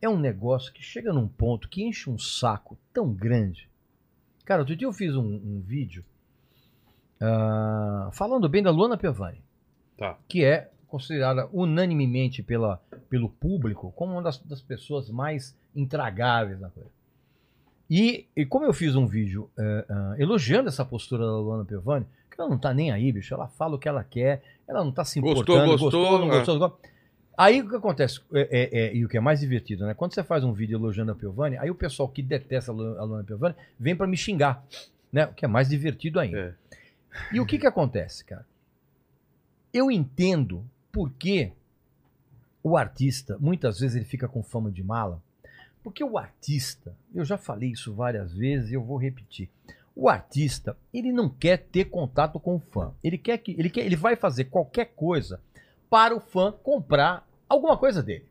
é 0.00 0.08
um 0.08 0.18
negócio 0.18 0.72
que 0.72 0.82
chega 0.82 1.12
num 1.12 1.28
ponto 1.28 1.68
que 1.68 1.82
enche 1.82 2.10
um 2.10 2.18
saco 2.18 2.76
tão 2.92 3.12
grande. 3.12 3.68
Cara, 4.44 4.62
outro 4.62 4.74
dia 4.74 4.86
eu 4.86 4.92
fiz 4.92 5.14
um, 5.14 5.22
um 5.22 5.60
vídeo 5.60 6.04
ah, 7.20 8.10
falando 8.12 8.48
bem 8.48 8.62
da 8.62 8.70
Luana 8.70 8.96
Piovani 8.96 9.40
Tá. 9.96 10.18
que 10.26 10.44
é 10.44 10.70
considerada 10.88 11.48
unanimemente 11.52 12.42
pela, 12.42 12.82
pelo 13.08 13.28
público 13.28 13.92
como 13.92 14.12
uma 14.12 14.22
das, 14.22 14.38
das 14.38 14.60
pessoas 14.60 15.08
mais 15.10 15.56
intragáveis 15.76 16.58
na 16.58 16.70
coisa. 16.70 16.90
E, 17.88 18.26
e 18.34 18.44
como 18.44 18.64
eu 18.64 18.72
fiz 18.72 18.96
um 18.96 19.06
vídeo 19.06 19.50
eh, 19.56 19.86
ah, 19.88 20.14
elogiando 20.18 20.68
essa 20.68 20.84
postura 20.84 21.24
da 21.24 21.36
Luana 21.36 21.64
Piovani, 21.64 22.06
ela 22.40 22.48
não 22.50 22.58
tá 22.58 22.72
nem 22.74 22.90
aí, 22.90 23.12
bicho, 23.12 23.32
ela 23.34 23.48
fala 23.48 23.76
o 23.76 23.78
que 23.78 23.88
ela 23.88 24.02
quer, 24.04 24.42
ela 24.66 24.84
não 24.84 24.92
tá 24.92 25.04
se 25.04 25.20
Gostou, 25.20 25.42
importando, 25.56 25.78
gostou, 25.78 26.18
não 26.18 26.26
é. 26.26 26.36
gostou, 26.38 26.54
não 26.58 26.60
gostou. 26.68 26.80
Aí 27.36 27.60
o 27.62 27.68
que 27.68 27.76
acontece, 27.76 28.20
é, 28.34 28.40
é, 28.50 28.78
é, 28.86 28.94
e 28.94 29.04
o 29.04 29.08
que 29.08 29.16
é 29.16 29.20
mais 29.20 29.40
divertido, 29.40 29.86
né? 29.86 29.94
Quando 29.94 30.14
você 30.14 30.22
faz 30.22 30.44
um 30.44 30.52
vídeo 30.52 30.76
elogiando 30.76 31.12
a 31.12 31.14
Piovani, 31.14 31.56
aí 31.58 31.70
o 31.70 31.74
pessoal 31.74 32.08
que 32.08 32.22
detesta 32.22 32.70
a 32.70 32.74
Lu- 32.74 32.98
a 32.98 33.04
Luana 33.04 33.24
Piovani 33.24 33.54
vem 33.78 33.96
pra 33.96 34.06
me 34.06 34.16
xingar, 34.16 34.64
né? 35.12 35.26
O 35.26 35.32
que 35.34 35.44
é 35.44 35.48
mais 35.48 35.68
divertido 35.68 36.20
ainda. 36.20 36.56
E 37.32 37.40
o 37.40 37.46
que 37.46 37.58
que 37.58 37.66
acontece, 37.66 38.24
cara? 38.24 38.46
Eu 39.72 39.90
entendo 39.90 40.64
por 40.92 41.10
que 41.10 41.52
o 42.62 42.76
artista, 42.76 43.36
muitas 43.40 43.80
vezes 43.80 43.96
ele 43.96 44.04
fica 44.04 44.28
com 44.28 44.42
fama 44.42 44.70
de 44.70 44.82
mala, 44.82 45.20
Porque 45.82 46.04
o 46.04 46.16
artista, 46.16 46.94
eu 47.12 47.24
já 47.24 47.36
falei 47.36 47.70
isso 47.72 47.92
várias 47.92 48.32
vezes 48.32 48.70
e 48.70 48.74
eu 48.74 48.82
vou 48.84 48.96
repetir. 48.98 49.48
O 49.94 50.08
artista, 50.08 50.76
ele 50.92 51.12
não 51.12 51.28
quer 51.28 51.58
ter 51.58 51.84
contato 51.86 52.40
com 52.40 52.56
o 52.56 52.58
fã. 52.60 52.94
Ele 53.04 53.18
quer 53.18 53.36
que 53.38 53.52
ele 53.52 53.68
quer, 53.68 53.84
ele 53.84 53.96
vai 53.96 54.16
fazer 54.16 54.44
qualquer 54.46 54.86
coisa 54.96 55.40
para 55.90 56.16
o 56.16 56.20
fã 56.20 56.50
comprar 56.52 57.28
alguma 57.48 57.76
coisa 57.76 58.02
dele. 58.02 58.26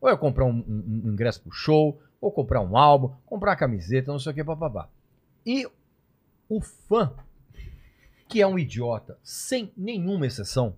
Ou 0.00 0.08
é 0.10 0.16
comprar 0.16 0.44
um, 0.44 0.58
um- 0.58 1.02
um 1.06 1.12
ingresso 1.12 1.40
pro 1.42 1.50
show, 1.50 2.00
ou 2.20 2.30
comprar 2.30 2.60
um 2.60 2.76
álbum, 2.76 3.14
comprar 3.24 3.52
uma 3.52 3.56
camiseta, 3.56 4.12
não 4.12 4.18
sei 4.18 4.32
o 4.32 4.34
que, 4.34 4.44
papapá. 4.44 4.88
E 5.46 5.66
o 6.48 6.60
fã, 6.60 7.14
que 8.28 8.42
é 8.42 8.46
um 8.46 8.58
idiota, 8.58 9.18
sem 9.22 9.72
nenhuma 9.76 10.26
exceção, 10.26 10.76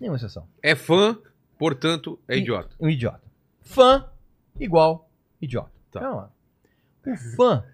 nenhuma 0.00 0.16
exceção, 0.16 0.48
É 0.60 0.74
fã, 0.74 1.16
portanto, 1.56 2.18
é 2.26 2.36
idiota. 2.38 2.74
um 2.80 2.88
idiota. 2.88 3.22
Fã 3.60 4.10
igual 4.58 5.08
idiota. 5.40 5.70
Tá. 5.92 6.00
Calma. 6.00 6.32
O 7.06 7.16
fã, 7.36 7.64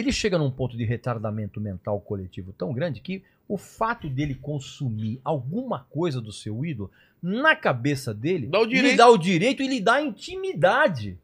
ele 0.00 0.12
chega 0.12 0.36
num 0.38 0.50
ponto 0.50 0.76
de 0.76 0.84
retardamento 0.84 1.60
mental 1.60 2.00
coletivo 2.00 2.52
tão 2.52 2.72
grande 2.72 3.00
que 3.00 3.22
o 3.48 3.56
fato 3.56 4.08
dele 4.08 4.34
consumir 4.34 5.20
alguma 5.24 5.80
coisa 5.90 6.20
do 6.20 6.32
seu 6.32 6.64
ídolo, 6.64 6.90
na 7.22 7.54
cabeça 7.56 8.12
dele, 8.14 8.46
Dá 8.46 8.60
lhe 8.90 8.96
dá 8.96 9.08
o 9.08 9.18
direito 9.18 9.62
e 9.62 9.68
lhe 9.68 9.80
dá 9.80 10.00
intimidade 10.00 11.18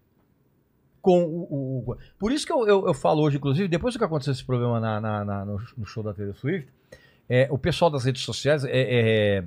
com 1.00 1.22
o. 1.24 1.42
o- 1.42 1.90
o- 1.92 1.96
Por 2.18 2.32
isso 2.32 2.44
que 2.46 2.52
eu, 2.52 2.66
eu, 2.66 2.86
eu 2.88 2.94
falo 2.94 3.22
hoje, 3.22 3.36
inclusive, 3.36 3.68
depois 3.68 3.96
que 3.96 4.04
aconteceu 4.04 4.32
esse 4.32 4.44
problema 4.44 4.80
na, 4.80 5.00
na- 5.00 5.24
na- 5.24 5.44
no, 5.44 5.86
show 5.86 6.02
da 6.02 6.12
Taylor 6.12 6.34
Swift, 6.34 6.68
é, 7.28 7.48
o 7.50 7.58
pessoal 7.58 7.90
das 7.90 8.04
redes 8.04 8.22
sociais 8.22 8.64
é, 8.64 8.70
é, 8.72 9.44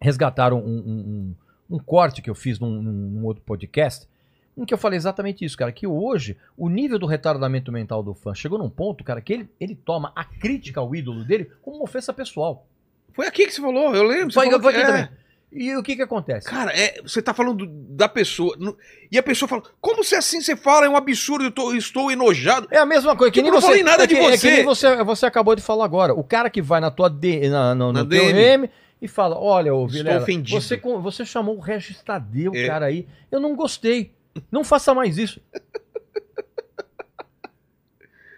resgataram 0.00 0.58
um, 0.58 0.78
um- 0.78 1.34
um- 1.70 1.76
um 1.76 1.78
corte 1.78 2.22
que 2.22 2.30
eu 2.30 2.34
fiz 2.34 2.58
num- 2.58 2.82
num 2.82 3.24
outro 3.24 3.42
podcast, 3.44 4.08
em 4.56 4.64
que 4.64 4.74
eu 4.74 4.78
falei 4.78 4.96
exatamente 4.96 5.44
isso, 5.44 5.56
cara, 5.56 5.72
que 5.72 5.86
hoje 5.86 6.36
o 6.56 6.68
nível 6.68 6.98
do 6.98 7.06
retardamento 7.06 7.70
mental 7.72 8.02
do 8.02 8.14
fã 8.14 8.34
chegou 8.34 8.58
num 8.58 8.68
ponto, 8.70 9.02
cara, 9.04 9.20
que 9.20 9.32
ele, 9.32 9.48
ele 9.60 9.74
toma 9.74 10.12
a 10.14 10.24
crítica 10.24 10.80
ao 10.80 10.94
ídolo 10.94 11.24
dele 11.24 11.50
como 11.62 11.76
uma 11.76 11.84
ofensa 11.84 12.12
pessoal. 12.12 12.66
Foi 13.12 13.26
aqui 13.26 13.46
que 13.46 13.52
você 13.54 13.60
falou, 13.60 13.94
eu 13.94 14.02
lembro. 14.04 14.30
Você 14.30 14.34
Foi, 14.34 14.46
falou 14.46 14.60
foi 14.62 14.72
que- 14.72 14.78
aqui 14.78 14.90
é. 14.90 14.92
também. 15.04 15.20
E 15.52 15.74
o 15.76 15.82
que 15.82 15.96
que 15.96 16.02
acontece? 16.02 16.46
Cara, 16.46 16.70
é, 16.78 17.02
você 17.02 17.20
tá 17.20 17.34
falando 17.34 17.66
da 17.66 18.08
pessoa. 18.08 18.54
no- 18.56 18.76
E 19.10 19.18
a 19.18 19.22
pessoa 19.22 19.48
fala: 19.48 19.62
Como 19.80 20.04
se 20.04 20.14
assim 20.14 20.40
você 20.40 20.54
fala? 20.54 20.86
É 20.86 20.88
um 20.88 20.94
absurdo, 20.96 21.42
eu 21.44 21.50
tô- 21.50 21.74
estou 21.74 22.08
enojado. 22.08 22.68
É 22.70 22.78
a 22.78 22.86
mesma 22.86 23.16
coisa, 23.16 23.32
que 23.32 23.40
Tipo, 23.40 23.46
nem 23.46 23.52
não 23.54 23.60
você. 23.60 23.66
falei 23.66 23.82
nada 23.82 24.04
é 24.04 24.06
que, 24.06 24.14
de 24.14 24.20
é 24.20 24.30
que 24.30 24.38
você. 24.38 24.50
nem 24.52 24.64
você, 24.64 25.02
você 25.02 25.26
acabou 25.26 25.56
de 25.56 25.60
falar 25.62 25.84
agora. 25.86 26.14
O 26.14 26.22
cara 26.22 26.48
que 26.48 26.62
vai 26.62 26.80
na 26.80 26.88
tua 26.88 27.10
D, 27.10 27.48
na, 27.48 27.74
no, 27.74 27.92
Na 27.92 28.04
no 28.04 28.08
DM. 28.08 28.70
E 29.02 29.08
fala: 29.08 29.36
Olha, 29.36 29.74
ô 29.74 29.86
Estou 29.86 29.98
Vilela, 30.04 30.22
ofendido." 30.22 30.60
você, 30.60 30.76
você 30.76 31.24
chamou 31.24 31.56
o 31.56 31.60
Regis 31.60 32.00
Tadeu, 32.00 32.52
É. 32.54 32.68
cara 32.68 32.86
aí. 32.86 33.08
Eu 33.28 33.40
não 33.40 33.56
gostei. 33.56 34.12
Não 34.50 34.62
faça 34.64 34.94
mais 34.94 35.18
isso. 35.18 35.40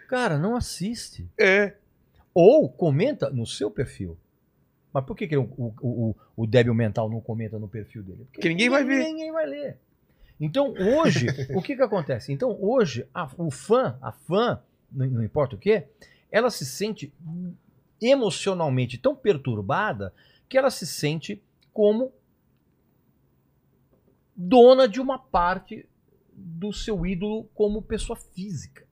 cara, 0.07 0.37
não 0.37 0.55
assiste. 0.55 1.27
É. 1.39 1.75
Ou 2.33 2.69
comenta 2.69 3.29
no 3.29 3.45
seu 3.45 3.69
perfil. 3.69 4.17
Mas 4.93 5.05
por 5.05 5.15
que, 5.15 5.27
que 5.27 5.35
o, 5.37 5.43
o, 5.57 5.73
o, 5.81 6.15
o 6.35 6.47
débil 6.47 6.73
mental 6.73 7.09
não 7.09 7.19
comenta 7.19 7.57
no 7.57 7.67
perfil 7.67 8.03
dele? 8.03 8.27
Porque 8.31 8.49
ninguém 8.49 8.69
vai 8.69 8.83
ver. 8.83 9.03
Ninguém 9.03 9.31
vai 9.31 9.45
ler. 9.45 9.77
Então 10.39 10.73
hoje, 10.77 11.27
o 11.55 11.61
que, 11.61 11.75
que 11.75 11.81
acontece? 11.81 12.31
Então 12.31 12.57
hoje, 12.61 13.07
a- 13.13 13.29
o 13.37 13.49
fã, 13.49 13.97
a 14.01 14.11
fã, 14.11 14.61
não, 14.91 15.05
não 15.07 15.23
importa 15.23 15.55
o 15.55 15.59
que, 15.59 15.83
ela 16.31 16.49
se 16.49 16.65
sente 16.65 17.13
emocionalmente 18.01 18.97
tão 18.97 19.15
perturbada 19.15 20.13
que 20.49 20.57
ela 20.57 20.69
se 20.69 20.85
sente 20.85 21.41
como 21.71 22.11
dona 24.35 24.87
de 24.87 24.99
uma 24.99 25.17
parte 25.19 25.85
do 26.33 26.73
seu 26.73 27.05
ídolo 27.05 27.45
como 27.53 27.81
pessoa 27.81 28.17
física. 28.17 28.83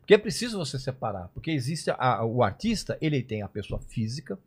Porque 0.00 0.14
é 0.14 0.18
preciso 0.18 0.58
você 0.58 0.78
separar, 0.78 1.28
porque 1.34 1.50
existe 1.50 1.90
a- 1.90 2.24
o 2.24 2.42
artista, 2.42 2.96
ele 3.00 3.22
tem 3.22 3.42
a 3.42 3.48
pessoa 3.48 3.80
física, 3.80 4.38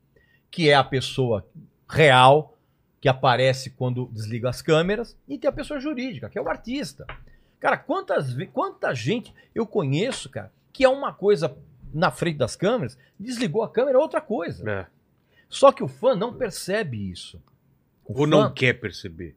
que 0.49 0.69
é 0.69 0.73
a 0.73 0.83
pessoa 0.83 1.45
real, 1.87 2.57
que 3.01 3.09
aparece 3.09 3.69
quando 3.71 4.07
desliga 4.13 4.49
as 4.49 4.61
câmeras, 4.61 5.17
e 5.27 5.37
tem 5.37 5.49
a 5.49 5.53
pessoa 5.53 5.79
jurídica, 5.79 6.29
que 6.29 6.37
é 6.37 6.41
o 6.41 6.47
artista. 6.49 7.05
Cara, 7.59 7.77
quantas, 7.77 8.33
quanta 8.53 8.93
gente 8.93 9.33
eu 9.53 9.65
conheço, 9.65 10.29
cara, 10.29 10.51
que 10.71 10.83
é 10.85 10.89
uma 10.89 11.13
coisa 11.13 11.57
na 11.93 12.09
frente 12.11 12.37
das 12.37 12.55
câmeras, 12.55 12.97
desligou 13.19 13.61
a 13.63 13.69
câmera 13.69 13.97
é 13.97 14.01
outra 14.01 14.21
coisa. 14.21 14.69
É. 14.69 14.87
Só 15.49 15.71
que 15.71 15.83
o 15.83 15.87
fã 15.87 16.15
não 16.15 16.33
percebe 16.37 17.09
isso. 17.09 17.41
O 18.05 18.13
Ou 18.13 18.19
fã- 18.19 18.27
não 18.27 18.53
quer 18.53 18.73
perceber. 18.79 19.35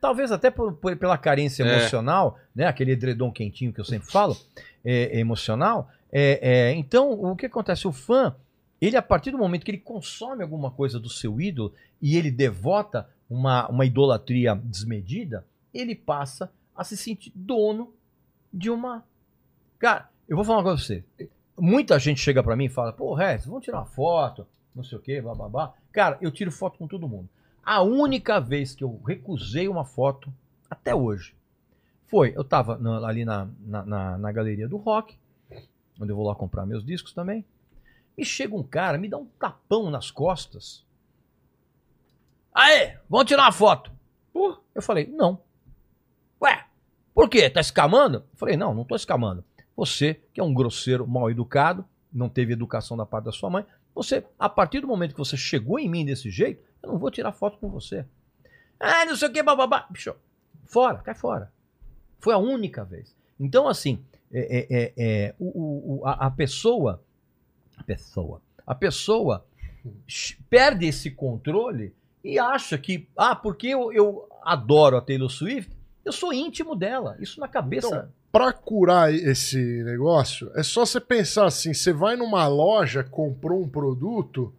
Talvez 0.00 0.30
até 0.30 0.50
por- 0.50 0.72
por- 0.74 0.96
pela 0.96 1.18
carência 1.18 1.64
É. 1.64 1.78
emocional, 1.78 2.38
né? 2.54 2.66
Aquele 2.66 2.92
edredom 2.92 3.32
quentinho 3.32 3.72
que 3.72 3.80
eu 3.80 3.84
sempre 3.84 4.10
falo, 4.10 4.36
é, 4.84 5.16
é 5.16 5.18
emocional. 5.18 5.90
É, 6.12 6.68
é, 6.70 6.72
então, 6.74 7.10
o 7.12 7.34
que 7.36 7.46
acontece? 7.46 7.86
O 7.88 7.92
fã, 7.92 8.34
ele 8.80 8.96
a 8.96 9.02
partir 9.02 9.30
do 9.32 9.38
momento 9.38 9.64
que 9.64 9.70
ele 9.70 9.78
consome 9.78 10.42
alguma 10.42 10.70
coisa 10.70 10.98
do 11.00 11.10
seu 11.10 11.40
ídolo 11.40 11.74
e 12.00 12.16
ele 12.16 12.30
devota 12.30 13.08
uma, 13.28 13.68
uma 13.68 13.84
idolatria 13.84 14.54
desmedida, 14.54 15.44
ele 15.74 15.94
passa 15.94 16.50
a 16.74 16.84
se 16.84 16.96
sentir 16.96 17.32
dono 17.34 17.92
de 18.52 18.70
uma. 18.70 19.04
Cara, 19.78 20.08
eu 20.28 20.36
vou 20.36 20.44
falar 20.44 20.58
uma 20.58 20.64
coisa 20.64 20.78
pra 20.78 20.86
você. 20.86 21.28
Muita 21.58 21.98
gente 21.98 22.20
chega 22.20 22.42
pra 22.42 22.54
mim 22.56 22.66
e 22.66 22.70
fala, 22.70 22.92
pô, 22.92 23.14
Regis, 23.14 23.46
vamos 23.46 23.64
tirar 23.64 23.78
uma 23.78 23.84
foto, 23.86 24.46
não 24.74 24.84
sei 24.84 24.96
o 24.96 25.00
quê, 25.00 25.20
bababá. 25.20 25.74
Cara, 25.92 26.16
eu 26.20 26.30
tiro 26.30 26.52
foto 26.52 26.78
com 26.78 26.86
todo 26.86 27.08
mundo. 27.08 27.28
A 27.70 27.82
única 27.82 28.40
vez 28.40 28.74
que 28.74 28.82
eu 28.82 28.98
recusei 29.06 29.68
uma 29.68 29.84
foto, 29.84 30.32
até 30.70 30.94
hoje, 30.94 31.34
foi, 32.06 32.32
eu 32.34 32.42
tava 32.42 32.78
na- 32.78 33.06
ali 33.06 33.26
na, 33.26 33.46
na, 33.60 33.84
na- 33.84 34.16
na 34.16 34.32
galeria 34.32 34.66
do 34.66 34.78
rock, 34.78 35.18
onde 36.00 36.10
eu 36.10 36.16
vou 36.16 36.26
lá 36.26 36.34
comprar 36.34 36.64
meus 36.64 36.82
discos 36.82 37.12
também. 37.12 37.44
Me 38.16 38.24
chega 38.24 38.56
um 38.56 38.62
cara, 38.62 38.96
me 38.96 39.06
dá 39.06 39.18
um 39.18 39.26
tapão 39.38 39.90
nas 39.90 40.10
costas. 40.10 40.82
Aê, 42.54 42.96
vamos 43.06 43.26
tirar 43.26 43.42
uma 43.42 43.52
foto. 43.52 43.92
Pô, 44.32 44.56
eu 44.74 44.80
falei, 44.80 45.06
não. 45.06 45.38
Ué, 46.40 46.64
por 47.14 47.28
quê? 47.28 47.50
Tá 47.50 47.60
escamando? 47.60 48.24
Eu 48.32 48.38
falei, 48.38 48.56
não, 48.56 48.72
não 48.74 48.82
tô 48.84 48.96
escamando. 48.96 49.44
Você, 49.76 50.22
que 50.32 50.40
é 50.40 50.42
um 50.42 50.54
grosseiro 50.54 51.06
mal 51.06 51.30
educado, 51.30 51.84
não 52.10 52.30
teve 52.30 52.54
educação 52.54 52.96
da 52.96 53.04
parte 53.04 53.26
da 53.26 53.32
sua 53.32 53.50
mãe, 53.50 53.66
você, 53.94 54.24
a 54.38 54.48
partir 54.48 54.80
do 54.80 54.86
momento 54.88 55.12
que 55.12 55.18
você 55.18 55.36
chegou 55.36 55.78
em 55.78 55.86
mim 55.86 56.06
desse 56.06 56.30
jeito, 56.30 56.66
eu 56.82 56.90
não 56.90 56.98
vou 56.98 57.10
tirar 57.10 57.32
foto 57.32 57.58
com 57.58 57.68
você. 57.68 58.04
Ah, 58.80 59.04
não 59.04 59.16
sei 59.16 59.28
o 59.28 59.32
que, 59.32 59.42
bababá. 59.42 59.86
Bicho, 59.90 60.14
fora, 60.64 60.98
cai 60.98 61.14
fora. 61.14 61.52
Foi 62.20 62.32
a 62.34 62.38
única 62.38 62.84
vez. 62.84 63.14
Então, 63.38 63.68
assim, 63.68 64.00
é, 64.32 64.58
é, 64.58 64.66
é, 64.70 64.92
é, 64.96 65.34
o, 65.38 65.98
o- 66.00 66.06
a, 66.06 66.26
a 66.26 66.30
pessoa, 66.30 67.02
a 67.76 67.82
pessoa, 67.82 68.40
a 68.66 68.74
pessoa 68.74 69.44
perde 70.50 70.86
esse 70.86 71.10
controle 71.10 71.94
e 72.22 72.38
acha 72.38 72.76
que, 72.76 73.08
ah, 73.16 73.34
porque 73.34 73.68
eu, 73.68 73.92
eu 73.92 74.28
adoro 74.42 74.96
a 74.96 75.00
Taylor 75.00 75.30
Swift, 75.30 75.70
eu 76.04 76.12
sou 76.12 76.32
íntimo 76.32 76.74
dela. 76.74 77.16
Isso 77.20 77.40
na 77.40 77.48
cabeça. 77.48 77.86
Então, 77.88 78.18
Pra 78.30 78.52
curar 78.52 79.12
esse 79.12 79.56
negócio, 79.84 80.50
é 80.54 80.62
só 80.62 80.84
você 80.84 81.00
pensar 81.00 81.46
assim: 81.46 81.72
você 81.72 81.94
vai 81.94 82.14
numa 82.14 82.46
loja, 82.46 83.02
comprou 83.02 83.62
um 83.62 83.68
produto, 83.68 84.52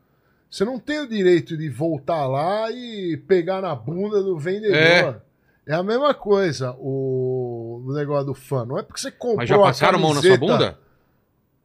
você 0.49 0.65
não 0.65 0.79
tem 0.79 0.99
o 0.99 1.07
direito 1.07 1.55
de 1.57 1.69
voltar 1.69 2.25
lá 2.27 2.71
e 2.71 3.17
pegar 3.27 3.61
na 3.61 3.75
bunda 3.75 4.21
do 4.23 4.37
vendedor. 4.37 5.21
É, 5.67 5.73
a 5.73 5.83
mesma 5.83 6.13
coisa 6.13 6.75
o, 6.79 7.83
o 7.85 7.93
negócio 7.93 8.25
do 8.25 8.33
fã. 8.33 8.65
Não 8.65 8.77
é 8.79 8.83
porque 8.83 8.99
você 8.99 9.11
comprou. 9.11 9.37
Mas 9.37 9.49
já 9.49 9.57
passaram 9.59 9.99
a 9.99 10.01
mão 10.01 10.13
na 10.13 10.21
sua 10.21 10.37
bunda? 10.37 10.79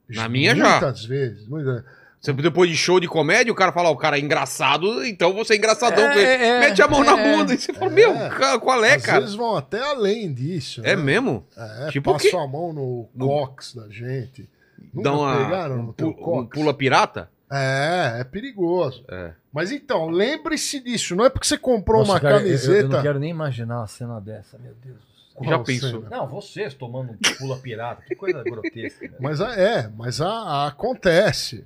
Na 0.09 0.28
minha 0.28 0.55
já. 0.55 0.70
Muitas 0.73 1.05
vezes. 1.06 1.48
Muitas 1.48 1.82
Você, 2.20 2.32
depois 2.35 2.69
de 2.70 2.77
show 2.77 3.01
de 3.01 3.09
comédia, 3.09 3.51
o 3.51 3.56
cara 3.56 3.73
fala, 3.73 3.89
ó, 3.89 3.93
o 3.93 3.97
cara 3.97 4.19
é 4.19 4.20
engraçado, 4.20 5.02
então 5.06 5.32
você 5.32 5.55
é 5.55 5.56
engraçadão. 5.56 6.05
É, 6.05 6.47
é, 6.47 6.61
Mete 6.61 6.82
a 6.82 6.89
mão 6.89 7.02
na 7.02 7.19
é. 7.19 7.36
bunda. 7.36 7.55
E 7.55 7.59
você 7.59 7.73
fala, 7.73 7.90
É. 7.90 7.94
meu, 7.94 8.12
ca- 8.31 8.59
qual 8.59 8.85
é, 8.85 8.97
Às 8.97 9.02
cara? 9.06 9.20
vezes 9.20 9.35
vão 9.35 9.56
até 9.56 9.81
além 9.81 10.32
disso. 10.35 10.82
É 10.85 10.94
né? 10.94 11.02
mesmo? 11.02 11.47
É, 11.56 11.89
Tipo 11.90 12.12
passam 12.12 12.31
que- 12.31 12.36
a 12.36 12.47
mão 12.47 12.73
no, 12.74 13.09
cox 13.19 13.74
da 13.74 13.89
gente. 13.89 14.47
Dá 14.93 15.12
uma, 15.15 15.36
pegaram 15.44 15.77
um, 15.77 15.82
no 15.85 15.93
teu 15.94 16.12
pu- 16.12 16.20
um 16.20 16.23
cox? 16.44 16.48
pula 16.59 16.74
pirata? 16.74 17.31
É, 17.51 18.21
é 18.21 18.25
perigoso. 18.25 19.05
É. 19.09 19.33
Mas 19.53 19.71
então, 19.71 20.09
lembre-se 20.09 20.81
disso. 20.81 21.15
Não 21.15 21.25
é 21.25 21.31
porque 21.31 21.47
você 21.47 21.59
comprou 21.59 22.01
Nossa, 22.01 22.12
uma 22.12 22.21
cara, 22.21 22.35
eu- 22.37 22.41
eu- 22.41 22.45
camiseta. 22.47 22.79
Eu, 22.81 22.89
não 22.89 23.03
quero 23.03 23.19
nem 23.19 23.31
imaginar 23.31 23.79
uma 23.81 23.87
cena 23.87 24.21
dessa, 24.21 24.59
meu 24.59 24.75
Deus. 24.83 24.99
Qual 25.35 25.51
Já 25.51 25.59
pensou? 25.61 26.03
cena? 26.03 26.16
Não, 26.16 26.27
vocês 26.29 26.75
tomando 26.75 27.12
um 27.12 27.16
pula 27.39 27.57
pirata, 27.59 28.03
que 28.07 28.15
coisa 28.15 28.43
grotesca. 28.43 29.01
velho. 29.01 29.15
Mas 29.21 29.41
a- 29.41 29.55
é, 29.55 29.89
mas 29.97 30.21
a, 30.21 30.29
a- 30.29 30.66
acontece. 30.69 31.65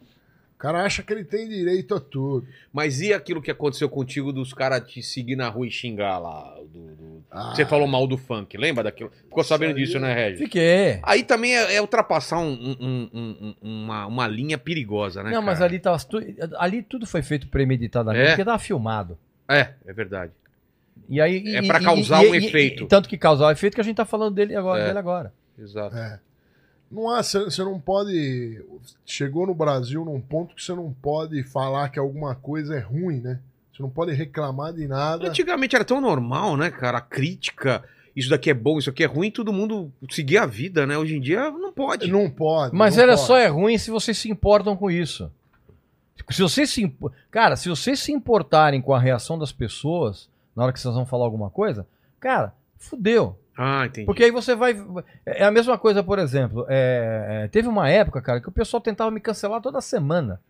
O 0.55 0.59
cara 0.59 0.83
acha 0.85 1.03
que 1.05 1.13
ele 1.13 1.23
tem 1.25 1.49
direito 1.49 1.95
a 1.95 2.01
tudo. 2.01 2.47
Mas 2.73 3.01
e 3.01 3.13
aquilo 3.15 3.41
que 3.41 3.51
aconteceu 3.51 3.89
contigo 3.89 4.33
dos 4.33 4.53
caras 4.53 4.87
te 4.91 5.03
seguir 5.03 5.37
na 5.37 5.49
rua 5.49 5.67
e 5.67 5.71
xingar 5.71 6.19
lá? 6.19 6.55
do- 6.73 6.97
do- 6.97 7.18
Ah, 7.31 7.55
Você 7.55 7.67
falou 7.67 7.87
mal 7.87 8.07
do 8.07 8.17
funk, 8.17 8.57
lembra 8.57 8.83
daquilo? 8.85 9.11
Ficou 9.25 9.45
sabendo 9.45 9.77
aí 9.77 9.85
disso, 9.85 9.99
é- 9.99 10.01
né, 10.01 10.15
Regis? 10.15 10.39
Fiquei. 10.41 10.99
Aí 11.03 11.23
também 11.23 11.55
é, 11.57 11.75
é 11.77 11.81
ultrapassar 11.81 12.39
um- 12.39 12.77
um- 12.81 13.09
um- 13.13 13.55
um- 13.63 13.85
uma, 13.85 14.07
uma 14.07 14.27
linha 14.27 14.57
perigosa, 14.57 15.23
né? 15.23 15.31
não, 15.31 15.43
mas 15.43 15.59
cara? 15.59 15.71
ali, 15.71 15.79
tava, 15.79 15.99
tu- 15.99 16.23
ali 16.59 16.83
tudo 16.83 17.07
foi 17.07 17.21
feito 17.21 17.47
premeditadamente, 17.49 18.25
É? 18.25 18.29
porque 18.31 18.45
tava 18.45 18.59
filmado. 18.59 19.19
É, 19.47 19.73
é 19.87 19.93
verdade. 19.93 20.33
E 21.09 21.21
aí, 21.21 21.43
e- 21.45 21.57
É 21.57 21.63
pra 21.67 21.81
e- 21.81 21.85
causar 21.85 22.25
e- 22.25 22.31
um 22.31 22.35
e- 22.35 22.47
efeito. 22.47 22.85
e- 22.85 22.87
tanto 22.87 23.09
que 23.09 23.19
causar 23.19 23.49
o 23.49 23.51
efeito 23.51 23.75
que 23.75 23.81
a 23.81 23.85
gente 23.85 23.97
tá 23.97 24.05
falando 24.07 24.35
dele 24.35 24.57
agora. 24.57 24.83
É. 24.83 24.87
Dele 24.87 24.99
agora. 24.99 25.33
Exato. 25.59 25.95
É. 25.97 26.19
Não 26.91 27.11
há, 27.11 27.23
você 27.23 27.63
não 27.63 27.79
pode. 27.79 28.63
Chegou 29.05 29.47
no 29.47 29.55
Brasil 29.55 30.03
num 30.05 30.19
ponto 30.21 30.55
que 30.55 30.63
você 30.65 30.73
não 30.75 30.91
pode 31.03 31.43
falar 31.43 31.91
que 31.91 31.99
alguma 31.99 32.35
coisa 32.35 32.75
é 32.75 32.79
ruim, 32.81 33.21
né? 33.21 33.39
Você 33.79 33.83
não 33.85 33.91
pode 33.91 34.13
reclamar 34.13 34.73
de 34.73 34.89
nada. 34.89 35.29
Antigamente 35.29 35.77
era 35.77 35.85
tão 35.85 36.01
normal, 36.01 36.57
né, 36.57 36.69
cara? 36.69 36.99
A 36.99 37.01
crítica, 37.01 37.85
isso 38.17 38.29
daqui 38.29 38.51
é 38.51 38.55
bom, 38.55 38.77
isso 38.77 38.91
aqui 38.91 39.05
é 39.05 39.07
ruim, 39.07 39.31
todo 39.31 39.53
mundo 39.53 39.93
seguir 40.11 40.39
a 40.39 40.47
vida, 40.47 40.85
né? 40.85 40.99
Hoje 40.99 41.17
em 41.17 41.21
dia 41.21 41.49
não 41.49 41.73
pode. 41.73 42.11
Não 42.11 42.29
pode. 42.29 42.75
Mas 42.75 42.97
não 42.97 43.05
olha 43.05 43.15
pode. 43.15 43.27
só, 43.27 43.37
é 43.39 43.47
ruim 43.47 43.79
se 43.79 43.89
vocês 43.93 44.19
se 44.19 44.29
importam 44.29 44.77
com 44.77 44.91
isso. 44.91 45.31
Se 46.29 46.43
vocês 46.43 46.69
se 46.71 46.83
impo- 46.83 47.13
Cara, 47.31 47.55
se 47.55 47.69
vocês 47.69 48.01
se 48.01 48.11
importarem 48.11 48.83
com 48.83 48.93
a 48.93 48.99
reação 48.99 49.39
das 49.39 49.53
pessoas 49.53 50.29
na 50.57 50.65
hora 50.65 50.73
que 50.73 50.81
vocês 50.81 50.93
vão 50.93 51.07
falar 51.07 51.25
alguma 51.25 51.49
coisa, 51.49 51.87
cara, 52.19 52.53
fudeu. 52.77 53.39
Ah, 53.57 53.87
entendi. 53.87 54.07
Porque 54.07 54.25
aí 54.25 54.33
você 54.33 54.57
vai. 54.57 54.77
É 55.25 55.45
a 55.45 55.51
mesma 55.53 55.79
coisa, 55.79 56.03
por 56.03 56.19
exemplo. 56.19 56.67
é, 56.69 57.45
é, 57.45 57.49
teve 57.49 57.69
uma 57.69 57.89
época, 57.89 58.21
cara, 58.21 58.41
que 58.41 58.49
o 58.49 58.53
pessoal 58.53 58.81
tentava 58.81 59.11
me 59.13 59.21
cancelar 59.21 59.61
toda 59.61 59.81
semana. 59.81 60.41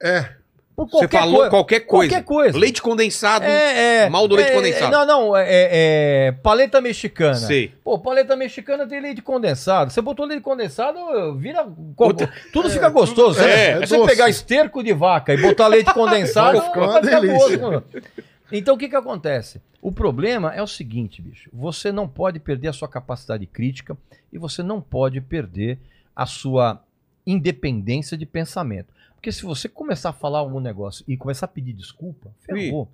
É. 0.00 0.36
Por 0.76 0.90
Você 0.90 1.08
falou 1.08 1.38
coi- 1.40 1.48
qualquer 1.50 1.80
coisa. 1.80 2.10
Qualquer 2.12 2.24
coisa. 2.24 2.58
Leite 2.58 2.82
condensado. 2.82 3.46
É, 3.46 4.02
é. 4.04 4.08
Mal 4.10 4.28
do 4.28 4.34
leite 4.36 4.50
é, 4.50 4.54
condensado. 4.54 4.92
Não, 4.92 5.06
não, 5.06 5.36
é, 5.36 5.42
é, 5.48 5.68
é 6.28 6.32
paleta 6.32 6.82
mexicana. 6.82 7.34
Sei. 7.34 7.72
Pô, 7.82 7.98
paleta 7.98 8.36
mexicana 8.36 8.86
tem 8.86 9.00
leite 9.00 9.22
condensado. 9.22 9.90
Você 9.90 10.02
botou 10.02 10.26
leite 10.26 10.42
condensado, 10.42 10.98
vira. 11.38 11.66
Outra- 11.96 12.30
Tudo 12.52 12.68
fica 12.68 12.90
gostoso. 12.90 13.40
é, 13.40 13.50
É, 13.50 13.70
é 13.70 13.86
você 13.86 13.96
doce. 13.96 14.10
pegar 14.10 14.28
esterco 14.28 14.84
de 14.84 14.92
vaca 14.92 15.32
e 15.32 15.40
botar 15.40 15.66
leite 15.68 15.90
condensado, 15.94 16.58
Vai 16.58 16.66
ficar 16.68 16.80
uma 16.80 16.92
vai 16.92 17.02
ficar 17.04 17.20
delícia. 17.20 17.56
gostoso. 17.58 17.84
Então 18.52 18.74
o 18.74 18.78
que, 18.78 18.88
que 18.90 18.96
acontece? 18.96 19.62
O 19.80 19.90
problema 19.90 20.54
é 20.54 20.62
o 20.62 20.66
seguinte, 20.66 21.22
bicho. 21.22 21.48
Você 21.54 21.90
não 21.90 22.06
pode 22.06 22.38
perder 22.38 22.68
a 22.68 22.72
sua 22.74 22.86
capacidade 22.88 23.46
crítica 23.46 23.96
e 24.30 24.36
você 24.36 24.62
não 24.62 24.80
pode 24.82 25.22
perder 25.22 25.78
a 26.14 26.26
sua 26.26 26.82
independência 27.26 28.16
de 28.16 28.24
pensamento. 28.26 28.94
Porque 29.26 29.32
se 29.32 29.42
você 29.42 29.68
começar 29.68 30.10
a 30.10 30.12
falar 30.12 30.38
algum 30.38 30.60
negócio 30.60 31.04
e 31.08 31.16
começar 31.16 31.46
a 31.46 31.48
pedir 31.48 31.72
desculpa, 31.72 32.30
ferrou. 32.48 32.88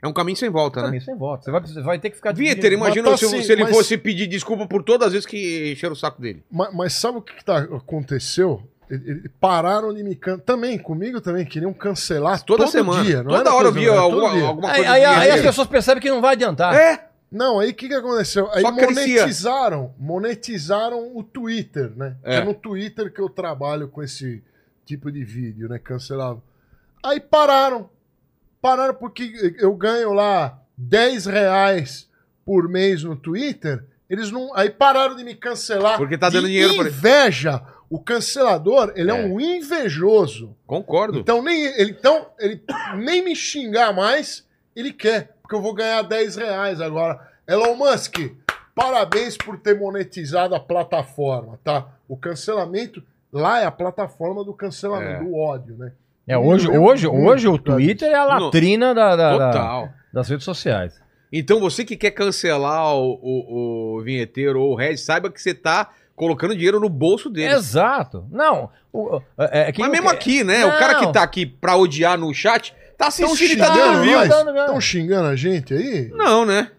É 0.00 0.06
um 0.06 0.12
caminho 0.12 0.36
sem 0.36 0.48
volta, 0.48 0.78
né? 0.78 0.86
Caminho 0.86 1.02
sem 1.02 1.16
volta. 1.16 1.42
Você 1.44 1.50
vai, 1.50 1.60
você 1.60 1.80
vai 1.82 1.98
ter 1.98 2.10
que 2.10 2.14
ficar 2.16 2.30
dividindo- 2.30 2.68
imagina 2.74 3.10
Mas 3.10 3.18
se, 3.18 3.26
tá 3.28 3.32
assim, 3.34 3.42
se 3.44 3.50
ele 3.50 3.64
mas- 3.64 3.74
fosse 3.74 3.98
pedir 3.98 4.28
desculpa 4.28 4.68
por 4.68 4.84
todas 4.84 5.08
as 5.08 5.12
vezes 5.12 5.26
que 5.26 5.72
encheram 5.72 5.94
o 5.94 5.96
saco 5.96 6.22
dele. 6.22 6.44
Mas, 6.48 6.72
mas 6.72 6.92
sabe 6.92 7.18
o 7.18 7.22
que, 7.22 7.34
que 7.34 7.44
tá, 7.44 7.58
aconteceu? 7.58 8.62
Ele- 8.88 9.10
ele- 9.10 9.28
pararam 9.40 9.92
de 9.92 10.04
me 10.04 10.14
cancelar. 10.14 10.44
Também, 10.44 10.78
comigo 10.78 11.20
também, 11.20 11.44
queriam 11.44 11.72
cancelar 11.74 12.40
Toda 12.44 12.62
todo 12.62 12.70
semana. 12.70 13.02
dia. 13.02 13.24
Não 13.24 13.32
Toda 13.32 13.52
hora 13.52 13.66
eu 13.66 13.72
via 13.72 13.90
alguma, 13.98 14.46
alguma 14.46 14.70
Aí, 14.70 14.76
coisa. 14.76 14.92
aí- 14.92 15.00
de 15.00 15.06
aí 15.06 15.30
as 15.32 15.40
pessoas 15.40 15.66
percebem 15.66 16.00
que 16.00 16.08
não 16.10 16.20
vai 16.20 16.34
adiantar. 16.34 16.72
É, 16.76 17.08
Não, 17.28 17.58
aí 17.58 17.70
o 17.70 17.74
que, 17.74 17.88
que 17.88 17.94
aconteceu? 17.94 18.48
Aí 18.52 18.62
Só 18.62 18.70
crescia. 18.72 18.94
monetizaram, 19.18 19.92
monetizaram 19.98 21.10
o 21.16 21.24
Twitter, 21.24 21.90
né? 21.96 22.14
É. 22.22 22.36
É. 22.36 22.44
no 22.44 22.54
Twitter 22.54 23.12
que 23.12 23.20
eu 23.20 23.28
trabalho 23.28 23.88
com 23.88 24.00
esse 24.00 24.44
tipo 24.86 25.10
de 25.12 25.22
vídeo, 25.24 25.68
né? 25.68 25.78
Cancelado. 25.78 26.42
Aí 27.04 27.20
pararam. 27.20 27.90
Pararam 28.62 28.94
porque 28.94 29.54
eu 29.58 29.74
ganho 29.74 30.12
lá 30.12 30.58
10 30.78 31.26
reais 31.26 32.08
por 32.44 32.68
mês 32.68 33.02
no 33.02 33.14
Twitter. 33.16 33.84
Eles 34.08 34.30
não. 34.30 34.54
Aí 34.56 34.70
pararam 34.70 35.16
de 35.16 35.24
me 35.24 35.34
cancelar. 35.34 35.98
Porque 35.98 36.16
tá 36.16 36.30
dando 36.30 36.46
dinheiro 36.46 36.74
pra 36.74 36.86
ele. 36.86 36.94
Inveja. 36.94 37.62
O 37.90 38.00
cancelador, 38.00 38.92
ele 38.96 39.10
é, 39.12 39.14
É. 39.20 39.26
um 39.26 39.38
invejoso. 39.40 40.56
concordo. 40.66 41.18
Então 41.20 41.42
nem 41.42 41.64
ele, 41.66 41.90
então, 41.92 42.26
ele 42.38 42.60
nem 42.96 43.22
me 43.22 43.34
xingar 43.36 43.92
mais, 43.94 44.44
ele 44.74 44.92
quer, 44.92 45.36
porque 45.40 45.54
eu 45.54 45.62
vou 45.62 45.72
ganhar 45.72 46.02
10 46.02 46.34
reais 46.34 46.80
agora. 46.80 47.20
Elon 47.46 47.76
Musk, 47.76 48.16
parabéns 48.74 49.36
por 49.36 49.56
ter 49.58 49.78
monetizado 49.78 50.54
a 50.56 50.60
plataforma, 50.60 51.60
tá? 51.62 51.86
O 52.08 52.16
cancelamento, 52.16 53.00
lá 53.36 53.60
é 53.60 53.64
a 53.66 53.70
plataforma 53.70 54.44
do 54.44 54.52
cancelamento, 54.52 55.22
É. 55.22 55.24
do 55.24 55.34
ódio, 55.34 55.76
né? 55.76 55.92
É, 56.26 56.36
hoje, 56.36 56.68
hoje, 56.68 57.06
hoje 57.06 57.46
o 57.46 57.56
Twitter 57.56 58.10
é 58.10 58.14
a 58.14 58.24
latrina 58.24 58.92
da- 58.94 59.14
da- 59.14 59.38
da- 59.52 59.88
das 60.12 60.28
redes 60.28 60.44
sociais. 60.44 61.00
Então 61.32 61.60
você 61.60 61.84
que 61.84 61.96
quer 61.96 62.10
cancelar 62.10 62.94
o, 62.96 63.12
o, 63.22 63.96
o 63.98 64.02
vinheteiro 64.02 64.60
ou 64.60 64.72
o 64.72 64.74
Red, 64.74 64.96
saiba 64.96 65.30
que 65.30 65.40
você 65.40 65.54
tá 65.54 65.90
colocando 66.16 66.54
dinheiro 66.54 66.80
no 66.80 66.88
bolso 66.88 67.28
dele. 67.30 67.54
Exato. 67.54 68.24
Não. 68.30 68.70
o- 68.92 69.20
é, 69.38 69.68
é 69.68 69.72
Mas 69.78 69.90
mesmo 69.90 70.08
quer- 70.08 70.14
aqui, 70.14 70.42
né? 70.42 70.64
O 70.64 70.68
Não. 70.70 70.78
cara 70.78 70.94
que 70.96 71.12
tá 71.12 71.22
aqui 71.22 71.44
pra 71.46 71.76
odiar 71.76 72.16
no 72.18 72.32
chat, 72.34 72.74
tá 72.96 73.08
Estão 73.08 73.26
assistindo 73.32 73.52
e 73.52 73.56
tá 73.58 73.66
xingando 73.74 74.44
dando. 74.44 74.58
Estão 74.58 74.80
xingando 74.80 75.28
a 75.28 75.36
gente 75.36 75.74
aí? 75.74 76.08
Não, 76.14 76.44
né? 76.46 76.70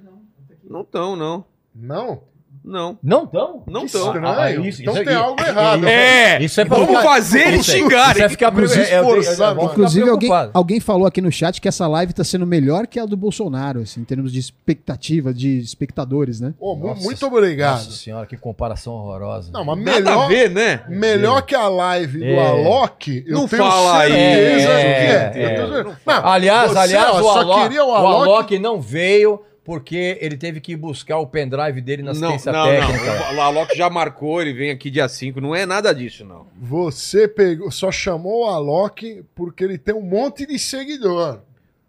Não 0.69 0.83
tão, 0.83 1.15
não. 1.15 1.45
Não? 1.75 2.23
Não. 2.67 2.97
Não 3.01 3.23
estão? 3.23 3.63
Não 3.65 3.85
Que 3.85 3.91
tão. 3.93 4.07
estranho. 4.13 4.65
isso- 4.65 4.81
então 4.81 4.93
isso 4.93 5.03
tem 5.05 5.13
aqui- 5.13 5.23
algo 5.23 5.41
errado. 5.41 5.87
É! 5.87 6.43
Isso 6.43 6.59
é 6.59 6.65
pra 6.65 6.77
Vamos 6.77 6.89
ficar- 6.97 7.03
fazer 7.09 7.47
eles 7.47 7.61
Isso 7.61 7.71
é- 7.71 7.73
xingarem. 7.79 8.11
Isso 8.11 8.21
é 8.23 8.29
ficar 8.29 8.51
Inclusive, 8.51 8.81
é, 8.81 8.93
é, 8.93 8.97
é, 8.97 9.63
Inclusive, 9.63 10.09
alguém, 10.09 10.29
alguém 10.53 10.79
falou 10.81 11.07
aqui 11.07 11.21
no 11.21 11.31
chat 11.31 11.61
que 11.61 11.67
essa 11.67 11.87
live 11.87 12.11
tá 12.13 12.23
sendo 12.23 12.45
melhor 12.45 12.85
que 12.87 12.99
a 12.99 13.05
do 13.05 13.15
Bolsonaro, 13.15 13.79
assim, 13.81 14.01
em 14.01 14.03
termos 14.03 14.31
de 14.33 14.39
expectativa, 14.39 15.33
de 15.33 15.59
espectadores, 15.59 16.41
né? 16.41 16.53
Mu- 16.59 16.75
Nossa, 16.87 17.01
muito 17.03 17.25
obrigado. 17.25 17.77
Nossa 17.85 17.91
senhora, 17.91 18.25
que 18.25 18.35
comparação 18.35 18.93
horrorosa. 18.93 19.49
Não, 19.53 19.63
mas 19.63 19.77
Nada 19.79 19.99
melhor, 20.01 20.25
a 20.25 20.27
ver, 20.27 20.49
né? 20.51 20.81
melhor 20.89 21.41
que 21.43 21.55
a 21.55 21.67
live 21.69 22.19
do 22.19 22.25
É. 22.25 22.47
Alok, 22.49 23.23
eu 23.25 23.33
Não 23.33 23.47
tenho 23.47 23.63
fala 23.63 23.99
aí. 24.01 24.11
certeza 24.11 24.69
É, 24.71 25.29
que 25.29 25.39
é. 25.39 25.43
é. 25.43 25.83
Não, 25.83 26.27
Aliás, 26.27 26.71
você, 26.71 26.77
aliás, 26.79 27.15
o, 27.15 27.23
só 27.23 27.39
Alok, 27.39 27.61
queria 27.63 27.83
o 27.85 27.87
o 27.89 27.91
Alok- 27.95 28.27
Alok 28.29 28.59
não 28.59 28.81
veio 28.81 29.41
porque 29.67 30.17
ele 30.21 30.37
teve 30.37 30.61
que 30.61 30.77
buscar 30.77 31.17
o 31.19 31.27
pendrive 31.27 31.81
dele 31.81 32.01
na 32.01 32.13
Não, 32.13 32.29
assistência 32.29 32.53
não, 32.53 32.63
técnica. 32.65 33.31
não. 33.33 33.35
O 33.37 33.41
Alok 33.41 33.75
já 33.77 33.89
marcou, 33.89 34.41
ele 34.41 34.53
vem 34.53 34.71
aqui 34.71 34.89
dia 34.89 35.09
5. 35.09 35.41
Não 35.41 35.53
é 35.53 35.65
nada 35.65 35.93
disso, 35.93 36.23
não. 36.23 36.47
Você 36.57 37.27
pegou, 37.27 37.69
só 37.69 37.91
chamou 37.91 38.45
o 38.45 38.49
Alok 38.49 39.25
porque 39.35 39.65
ele 39.65 39.77
tem 39.77 39.93
um 39.93 40.01
monte 40.01 40.45
de 40.45 40.57
seguidor. 40.57 41.41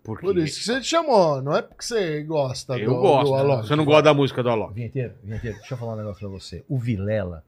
Porque 0.03 0.27
Por 0.27 0.37
isso 0.39 0.59
que 0.59 0.65
você 0.65 0.83
chamou, 0.83 1.41
não 1.41 1.55
é 1.57 1.63
porque 1.63 1.85
você 1.85 2.21
gosta 2.25 2.77
eu 2.77 2.91
do, 2.95 2.97
gosto. 3.01 3.27
do 3.31 3.35
né? 3.37 3.41
Alok. 3.43 3.69
Você 3.69 3.77
não 3.77 3.85
gosta 3.85 4.03
da 4.03 4.15
música 4.15 4.43
do 4.43 4.51
Alok. 4.51 4.75
Vinheteiro, 4.75 5.13
vinheteiro, 5.23 5.57
deixa 5.59 5.75
eu 5.75 5.79
falar 5.79 5.93
um 5.93 5.97
negócio 5.99 6.19
pra 6.19 6.29
você. 6.29 6.65
O 6.69 6.77
Vilela 6.79 7.45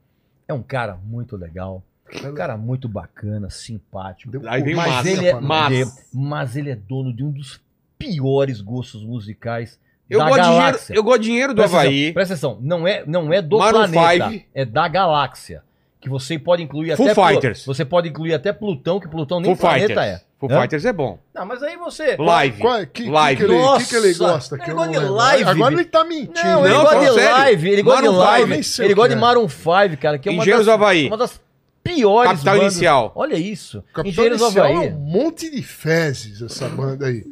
é 0.47 0.55
um 0.55 0.63
cara 0.63 0.97
muito 1.05 1.37
legal, 1.37 1.83
um 2.25 2.33
cara 2.35 2.57
muito 2.57 2.89
bacana, 2.89 3.51
simpático. 3.51 4.31
Deu 4.31 4.43
Aí 4.49 4.63
vem 4.63 4.75
o 4.75 4.77
mas 4.77 4.91
Massa 4.93 5.11
ele 5.11 5.27
é, 5.27 5.33
de- 5.35 5.91
mas 6.13 6.57
ele 6.57 6.71
é 6.71 6.77
dono 6.77 7.13
de 7.13 7.25
um 7.25 7.33
dos 7.33 7.61
piores 7.99 8.61
gostos 8.61 9.03
musicais 9.05 9.77
Eu 10.11 10.19
da 10.19 10.25
gosto, 10.29 10.37
de 10.41 10.43
dinheiro, 10.49 10.65
galáxia. 10.67 10.95
eu 10.95 11.03
gosto 11.05 11.21
dinheiro 11.23 11.55
do 11.55 11.57
Presta 11.59 11.77
Havaí. 11.79 11.89
atenção, 11.99 12.15
presta 12.15 12.35
atenção, 12.35 12.59
não 12.61 12.87
é, 12.89 13.05
não 13.07 13.33
é 13.33 13.41
do 13.41 13.59
Maroon 13.59 13.89
planeta, 13.91 14.29
five. 14.29 14.47
é 14.55 14.65
da 14.65 14.89
galáxia. 14.89 15.63
Que 16.01 16.09
você 16.09 16.39
pode 16.39 16.63
incluir 16.63 16.97
Foo 16.97 17.05
até 17.07 17.15
Plu- 17.15 17.25
Fighters. 17.27 17.65
você 17.67 17.85
pode 17.85 18.09
incluir 18.09 18.33
até 18.35 18.53
Plutão, 18.53 18.99
que 18.99 19.07
Plutão 19.07 19.39
nem 19.39 19.55
Foo 19.55 19.69
planeta 19.69 19.87
Fighters. 19.89 20.07
é. 20.07 20.23
Foo 20.39 20.51
Hã? 20.51 20.61
Fighters 20.63 20.85
é 20.87 20.93
bom. 20.95 21.19
Não, 21.35 21.45
mas 21.45 21.63
aí 21.63 21.77
você 21.77 22.17
Live. 22.19 22.59
Qual, 22.59 22.87
que, 22.87 23.05
Live. 23.11 23.41
Que, 23.43 23.47
que, 23.47 23.53
ele, 23.55 23.79
que, 23.79 23.85
que 23.87 23.97
ele 23.97 24.15
gosta? 24.15 24.57
Que 24.59 24.65
ele 24.65 24.73
gosta 24.75 24.91
de 24.93 24.99
lembro. 24.99 25.15
live, 25.15 25.45
Agora 25.51 25.75
ele 25.75 25.85
tá 25.85 26.03
mentindo. 26.05 26.33
Não, 26.43 26.65
ele 26.65 26.75
Não, 26.75 26.81
gosta 26.83 26.99
de 27.01 27.11
live, 27.11 27.69
ele 27.71 27.83
gosta 27.83 28.03
de 28.03 28.09
live, 28.09 28.53
ele 28.83 28.93
o 28.93 28.97
gosta 28.97 29.09
de 29.11 29.15
é. 29.15 29.19
Maroon 29.21 29.49
5, 29.49 29.97
cara, 30.01 30.19
que 30.19 30.29
é 30.31 30.33
uma 30.33 30.41
Engenheiros 30.43 30.65
das, 30.67 30.75
Havaí. 30.75 31.07
uma 31.09 31.17
das 31.19 31.39
piores 31.85 32.31
Capital 32.33 32.55
bandas. 32.57 32.73
Inicial. 32.73 33.13
Olha 33.15 33.35
isso, 33.37 33.85
Capital 33.93 34.07
Engenheiros 34.11 34.41
Inicial 34.41 34.67
é 34.67 34.73
Havaí. 34.73 34.89
um 34.89 34.99
monte 34.99 35.51
de 35.51 35.63
fezes, 35.63 36.41
essa 36.41 36.67
banda 36.69 37.07
aí. 37.09 37.25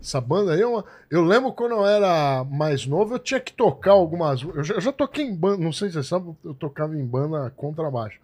Essa 0.00 0.20
banda 0.20 0.52
aí 0.54 0.60
é 0.62 0.66
uma. 0.66 0.84
Eu 1.10 1.22
lembro 1.24 1.52
quando 1.52 1.72
eu 1.72 1.86
era 1.86 2.44
mais 2.44 2.86
novo, 2.86 3.14
eu 3.14 3.18
tinha 3.18 3.40
que 3.40 3.52
tocar 3.52 3.92
algumas. 3.92 4.42
Eu 4.42 4.62
já, 4.64 4.74
eu 4.74 4.80
já 4.80 4.92
toquei 4.92 5.24
em 5.24 5.34
banda, 5.34 5.62
não 5.62 5.72
sei 5.72 5.88
se 5.88 5.94
você 5.94 6.08
sabe, 6.08 6.34
eu 6.44 6.54
tocava 6.54 6.96
em 6.96 7.04
banda 7.04 7.50
contrabaixo. 7.56 8.18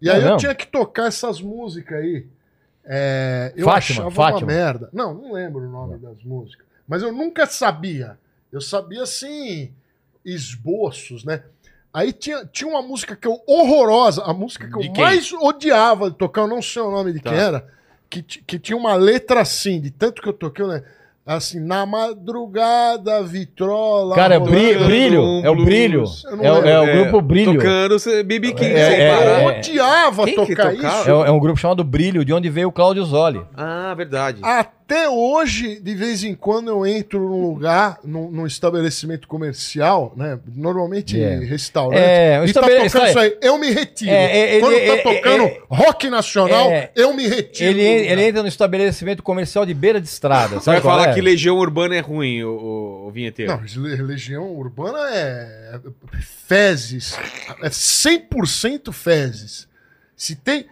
E 0.00 0.08
É 0.08 0.12
aí 0.12 0.18
eu 0.18 0.24
mesmo? 0.24 0.38
tinha 0.38 0.54
que 0.54 0.66
tocar 0.66 1.06
essas 1.08 1.40
músicas 1.40 1.98
aí. 1.98 2.26
É, 2.84 3.52
eu 3.56 3.64
Fátima, 3.66 4.00
achava 4.06 4.10
Fátima. 4.14 4.38
uma 4.40 4.46
merda. 4.46 4.88
Não, 4.92 5.12
não 5.12 5.32
lembro 5.32 5.60
o 5.66 5.70
nome 5.70 5.98
das 5.98 6.22
músicas. 6.24 6.64
Mas 6.86 7.02
eu 7.02 7.12
nunca 7.12 7.44
sabia. 7.46 8.18
Eu 8.50 8.60
sabia 8.62 9.02
assim, 9.02 9.72
esboços, 10.24 11.24
né? 11.24 11.42
Aí 11.92 12.12
tinha, 12.12 12.44
tinha 12.46 12.68
uma 12.70 12.82
música 12.82 13.16
que 13.16 13.26
eu 13.26 13.40
horrorosa, 13.46 14.22
a 14.22 14.32
música 14.32 14.66
que 14.68 14.78
De 14.78 14.86
eu 14.88 14.92
quem? 14.92 15.02
mais 15.04 15.32
odiava 15.32 16.10
de 16.10 16.16
tocar, 16.16 16.42
eu 16.42 16.46
não 16.48 16.62
sei 16.62 16.82
o 16.82 16.90
nome 16.90 17.12
de 17.12 17.20
Tá. 17.20 17.30
quem 17.30 17.38
era, 17.38 17.66
que, 18.10 18.22
que 18.22 18.58
tinha 18.58 18.76
uma 18.76 18.94
letra 18.94 19.40
assim, 19.40 19.80
de 19.80 19.90
tanto 19.90 20.20
que 20.22 20.28
eu 20.28 20.32
toquei, 20.32 20.64
lembro. 20.64 20.84
Assim, 21.26 21.60
na 21.60 21.84
madrugada, 21.84 23.22
vitrola. 23.22 24.14
Cara, 24.14 24.36
é 24.36 24.40
brilho, 24.40 24.84
brilho, 24.86 25.22
é 25.44 25.50
o 25.50 25.62
brilho. 25.62 26.04
É, 26.40 26.52
o- 26.52 26.64
é 26.64 26.80
o 26.80 26.84
É, 26.84 26.96
grupo 27.02 27.20
Brilho. 27.20 27.54
Tocando 27.54 27.96
BB 28.24 28.52
King 28.54 28.72
É, 28.72 28.90
sem 28.90 29.00
é, 29.02 29.10
parar. 29.18 29.42
Eu 29.42 29.50
é. 29.50 29.58
odiava 29.58 30.26
tocar 30.32 30.74
isso. 30.74 30.86
É, 31.10 31.28
é 31.28 31.30
um 31.30 31.38
grupo 31.38 31.58
chamado 31.60 31.84
Brilho, 31.84 32.24
de 32.24 32.32
onde 32.32 32.48
veio 32.48 32.68
o 32.68 32.72
Cláudio 32.72 33.04
Zoli. 33.04 33.44
Ah, 33.54 33.92
verdade. 33.94 34.40
Até 34.42 34.70
Até 34.90 35.06
hoje, 35.06 35.78
de 35.80 35.94
vez 35.94 36.24
em 36.24 36.34
quando, 36.34 36.68
eu 36.68 36.86
entro 36.86 37.20
num 37.20 37.42
lugar, 37.42 37.98
num, 38.02 38.30
num 38.30 38.46
estabelecimento 38.46 39.28
comercial, 39.28 40.14
né? 40.16 40.38
Normalmente 40.56 41.20
É. 41.20 41.36
restaurante. 41.40 42.00
É, 42.00 42.40
o 42.40 42.46
e 42.46 42.52
tá 42.54 42.62
tocando 42.62 42.86
está- 42.86 43.06
isso 43.10 43.18
aí, 43.18 43.36
eu 43.42 43.58
me 43.58 43.70
retiro. 43.70 44.10
É, 44.10 44.56
é, 44.56 44.60
Quando 44.60 44.72
ele- 44.72 44.96
tá 44.96 45.02
tocando 45.02 45.44
é, 45.44 45.60
rock 45.68 46.08
nacional, 46.08 46.70
é. 46.70 46.90
eu 46.96 47.12
me 47.12 47.26
retiro. 47.28 47.68
Ele, 47.78 47.82
ele 47.82 48.22
entra 48.28 48.40
no 48.40 48.48
estabelecimento 48.48 49.22
comercial 49.22 49.66
de 49.66 49.74
beira 49.74 50.00
de 50.00 50.08
estrada. 50.08 50.58
Você 50.58 50.64
vai 50.70 50.76
Sabe 50.76 50.80
qual 50.80 50.96
falar 50.98 51.10
é? 51.10 51.14
que 51.14 51.20
Legião 51.20 51.58
Urbana 51.58 51.94
é 51.94 52.00
ruim, 52.00 52.42
o, 52.44 52.48
o, 52.56 53.08
o 53.08 53.10
vinheteiro. 53.10 53.52
Não, 53.52 53.82
le- 53.82 53.96
Legião 54.00 54.50
Urbana 54.56 55.00
é 55.12 55.78
fezes. 56.46 57.14
É 57.62 57.68
100% 57.68 58.90
fezes. 58.90 59.68
Se 60.16 60.34
tem. 60.34 60.64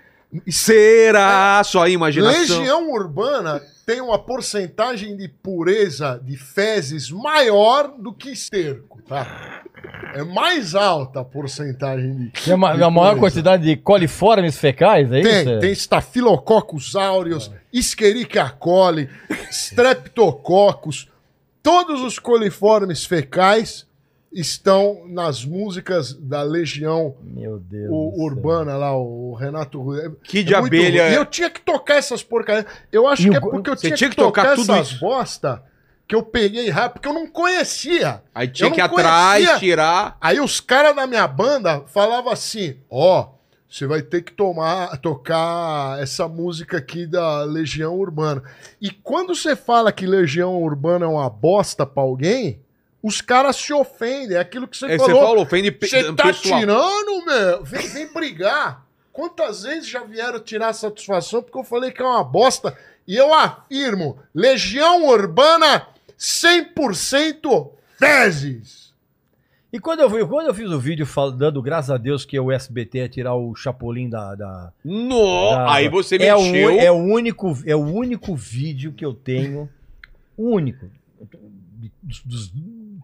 Será 0.48 1.62
só 1.64 1.84
a 1.84 1.88
imaginação? 1.88 2.58
Legião 2.58 2.90
Urbana 2.90 3.62
tem 3.84 4.00
uma 4.00 4.18
porcentagem 4.18 5.16
de 5.16 5.28
pureza 5.28 6.20
de 6.24 6.36
fezes 6.36 7.10
maior 7.10 7.92
do 7.96 8.12
que 8.12 8.30
esterco, 8.30 9.00
tá? 9.02 9.62
É 10.14 10.24
mais 10.24 10.74
alta 10.74 11.20
a 11.20 11.24
porcentagem 11.24 12.16
de. 12.16 12.30
Tem 12.44 12.54
uma, 12.54 12.74
de 12.74 12.82
a 12.82 12.90
maior 12.90 13.10
pureza. 13.10 13.20
quantidade 13.20 13.64
de 13.64 13.76
coliformes 13.76 14.58
fecais, 14.58 15.12
é 15.12 15.20
Tem, 15.22 15.40
isso? 15.42 15.60
tem 15.60 15.72
Staphylococcus 15.72 16.96
aureus, 16.96 17.50
Escherichia 17.72 18.48
coli, 18.50 19.08
Streptococcus. 19.50 21.08
Todos 21.62 22.00
os 22.02 22.18
coliformes 22.18 23.04
fecais 23.04 23.85
estão 24.40 25.02
nas 25.08 25.44
músicas 25.44 26.12
da 26.14 26.42
Legião 26.42 27.14
Meu 27.22 27.58
Deus. 27.58 27.88
o- 27.90 28.22
urbana 28.24 28.76
lá, 28.76 28.96
o 28.96 29.34
Renato 29.34 29.80
Rueda. 29.80 30.16
Que 30.22 30.42
de 30.44 30.54
É 30.54 30.58
abelha. 30.58 31.04
ruim. 31.04 31.12
E 31.12 31.16
eu 31.16 31.24
tinha 31.26 31.48
que 31.50 31.60
tocar 31.60 31.96
essas 31.96 32.22
porcarias. 32.22 32.66
Eu 32.92 33.06
acho 33.06 33.22
E 33.22 33.30
que 33.30 33.36
o 33.36 33.38
é 33.38 33.40
porque 33.40 33.70
eu 33.70 33.76
tinha, 33.76 33.94
tinha 33.94 34.08
que 34.10 34.16
que 34.16 34.22
tocar 34.22 34.42
tocar 34.42 34.56
tudo 34.56 34.72
essas 34.72 34.88
isso. 34.92 35.00
bosta 35.00 35.62
que 36.08 36.14
eu 36.14 36.22
peguei 36.22 36.68
rápido, 36.70 36.94
porque 37.00 37.08
eu 37.08 37.14
não 37.14 37.26
conhecia. 37.26 38.22
Aí 38.34 38.46
tinha 38.48 38.70
que 38.70 38.78
ir 38.78 38.82
atrás, 38.82 39.58
tirar. 39.58 40.16
Aí 40.20 40.38
os 40.40 40.60
caras 40.60 40.94
da 40.94 41.06
minha 41.06 41.26
banda 41.26 41.82
falavam 41.86 42.30
assim: 42.32 42.76
ó, 42.90 43.30
você 43.68 43.86
vai 43.86 44.00
ter 44.02 44.22
que 44.22 44.32
tomar, 44.32 44.96
tocar 44.98 46.00
essa 46.00 46.28
música 46.28 46.76
aqui 46.76 47.06
da 47.06 47.42
Legião 47.42 47.94
Urbana. 47.98 48.42
E 48.80 48.90
quando 48.90 49.34
você 49.34 49.56
fala 49.56 49.90
que 49.90 50.06
Legião 50.06 50.62
Urbana 50.62 51.04
é 51.04 51.08
uma 51.08 51.28
bosta 51.28 51.84
pra 51.84 52.02
alguém, 52.02 52.60
os 53.06 53.20
caras 53.20 53.56
se 53.56 53.72
ofendem. 53.72 54.36
É 54.36 54.40
aquilo 54.40 54.66
que 54.66 54.76
você 54.76 54.86
você 54.98 55.06
falou. 55.06 55.22
falou, 55.22 55.42
ofende 55.42 55.70
pe- 55.70 55.86
Você 55.86 56.12
tá 56.12 56.24
pessoal. 56.24 56.58
tirando, 56.60 57.24
meu? 57.26 57.64
Vem, 57.64 57.88
vem 57.88 58.12
brigar. 58.12 58.84
Quantas 59.12 59.62
vezes 59.62 59.88
já 59.88 60.02
vieram 60.02 60.40
tirar 60.40 60.72
satisfação 60.72 61.42
porque 61.42 61.58
eu 61.58 61.64
falei 61.64 61.90
que 61.90 62.02
é 62.02 62.04
uma 62.04 62.24
bosta? 62.24 62.76
E 63.06 63.16
eu 63.16 63.32
afirmo: 63.32 64.18
Legião 64.34 65.06
Urbana 65.06 65.86
100% 66.18 67.70
fezes. 67.98 68.86
E 69.72 69.78
quando 69.78 70.00
eu, 70.00 70.08
vi- 70.08 70.24
quando 70.26 70.46
eu 70.46 70.54
fiz 70.54 70.70
o 70.70 70.78
vídeo 70.78 71.04
fal- 71.04 71.30
dando 71.30 71.60
graças 71.60 71.90
a 71.90 71.96
Deus 71.98 72.24
que 72.24 72.38
o 72.38 72.50
SBT 72.50 72.98
ia 72.98 73.08
tirar 73.08 73.34
o 73.34 73.54
Chapolin 73.54 74.08
da. 74.08 74.34
da- 74.34 74.72
No, 74.84 75.50
da- 75.50 75.72
aí 75.74 75.88
você 75.88 76.16
é, 76.16 76.34
o, 76.34 76.40
mexeu. 76.42 76.70
é, 76.80 76.90
o 76.90 76.94
único, 76.96 77.56
é 77.66 77.76
o 77.76 77.80
único 77.84 78.34
vídeo 78.34 78.92
que 78.92 79.04
eu 79.04 79.12
tenho. 79.14 79.68
O 80.36 80.50
único. 80.50 80.86
Dos, 82.02 82.22
dos 82.22 82.52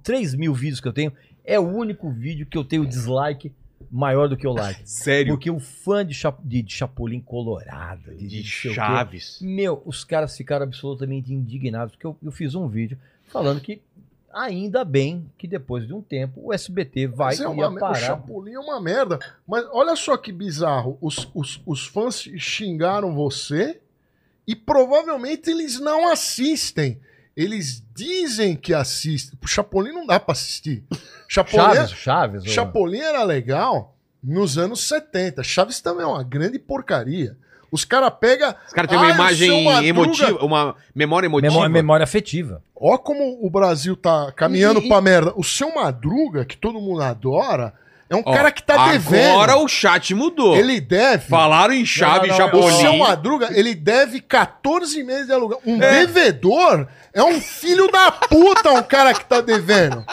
3 0.02 0.34
mil 0.34 0.54
vídeos 0.54 0.80
que 0.80 0.88
eu 0.88 0.92
tenho, 0.92 1.12
é 1.44 1.58
o 1.58 1.66
único 1.66 2.10
vídeo 2.10 2.46
que 2.46 2.56
eu 2.56 2.64
tenho 2.64 2.86
dislike 2.86 3.52
maior 3.90 4.28
do 4.28 4.36
que 4.36 4.46
o 4.46 4.52
like. 4.52 4.80
Sério. 4.88 5.34
Porque 5.34 5.50
o 5.50 5.58
fã 5.60 6.04
de, 6.06 6.14
Cha- 6.14 6.36
de, 6.42 6.62
de 6.62 6.72
Chapolin 6.72 7.20
Colorado, 7.20 8.14
de, 8.14 8.26
De 8.28 8.44
Chaves. 8.44 9.38
Meu, 9.42 9.82
os 9.84 10.04
caras 10.04 10.36
ficaram 10.36 10.64
absolutamente 10.64 11.32
indignados, 11.32 11.94
porque 11.94 12.06
eu, 12.06 12.16
eu 12.22 12.32
fiz 12.32 12.54
um 12.54 12.68
vídeo 12.68 12.98
falando 13.26 13.60
que 13.60 13.80
ainda 14.32 14.82
bem 14.84 15.30
que 15.36 15.46
depois 15.46 15.86
de 15.86 15.92
um 15.92 16.00
tempo 16.00 16.40
o 16.42 16.54
SBT 16.54 17.06
vai 17.08 17.28
Mas 17.36 17.40
é 17.40 17.46
uma 17.48 17.68
merda. 17.70 17.76
O 17.76 17.80
parar. 17.80 17.94
Chapolin 18.00 18.52
é 18.54 18.58
uma 18.58 18.80
merda. 18.80 19.18
Mas 19.46 19.66
olha 19.72 19.94
só 19.94 20.16
que 20.16 20.32
bizarro. 20.32 20.96
Os, 21.00 21.28
os, 21.34 21.60
os 21.66 21.86
fãs 21.86 22.16
xingaram 22.38 23.14
você 23.14 23.78
e 24.46 24.56
provavelmente 24.56 25.50
eles 25.50 25.78
não 25.78 26.10
assistem. 26.10 26.98
Eles 27.36 27.82
dizem 27.94 28.54
que 28.56 28.74
assistem. 28.74 29.38
O 29.42 29.46
Chapolin 29.46 29.92
não 29.92 30.06
dá 30.06 30.20
pra 30.20 30.32
assistir. 30.32 30.82
Chapolin, 31.28 31.74
Chaves, 31.74 31.90
Chaves. 31.92 32.42
ô. 32.44 32.46
Chapolin 32.48 33.00
era 33.00 33.22
legal 33.24 33.96
nos 34.22 34.58
anos 34.58 34.86
70. 34.86 35.42
Chaves 35.42 35.80
também 35.80 36.04
é 36.04 36.06
uma 36.06 36.22
grande 36.22 36.58
porcaria. 36.58 37.36
Os 37.70 37.86
caras 37.86 38.12
pegam. 38.20 38.54
Os 38.66 38.72
caras 38.74 38.90
têm 38.90 38.98
uma 38.98 39.06
o 39.06 39.10
imagem 39.14 39.66
emotiva, 39.88 40.44
uma 40.44 40.76
memória 40.94 41.26
emotiva. 41.26 41.50
Memória, 41.52 41.72
memória 41.72 42.04
afetiva. 42.04 42.62
Ó, 42.76 42.98
como 42.98 43.38
o 43.44 43.48
Brasil 43.48 43.96
tá 43.96 44.30
caminhando 44.32 44.80
e- 44.80 44.88
pra 44.88 45.00
merda. 45.00 45.32
O 45.36 45.42
seu 45.42 45.74
Madruga, 45.74 46.44
que 46.44 46.56
todo 46.56 46.78
mundo 46.80 47.00
adora, 47.02 47.72
é 48.12 48.16
um 48.16 48.22
Ó, 48.26 48.32
cara 48.34 48.52
que 48.52 48.62
tá 48.62 48.88
devendo. 48.90 49.30
Agora 49.32 49.56
o 49.56 49.66
chat 49.66 50.14
mudou. 50.14 50.54
Ele 50.54 50.80
deve. 50.80 51.26
Falaram 51.28 51.72
em 51.72 51.86
chave 51.86 52.28
Não, 52.28 52.38
não, 52.38 52.50
não, 52.52 52.60
O 52.66 52.70
seu. 52.72 52.96
Madruga, 52.98 53.48
ele 53.52 53.74
deve 53.74 54.20
14 54.20 55.02
meses 55.02 55.26
de 55.26 55.32
aluguel. 55.32 55.60
Um 55.64 55.82
É. 55.82 56.00
devedor 56.00 56.86
é 57.14 57.22
um 57.22 57.40
filho 57.40 57.90
da 57.90 58.10
puta, 58.12 58.70
um 58.72 58.82
cara 58.82 59.14
que 59.14 59.24
tá 59.24 59.40
devendo. 59.40 60.04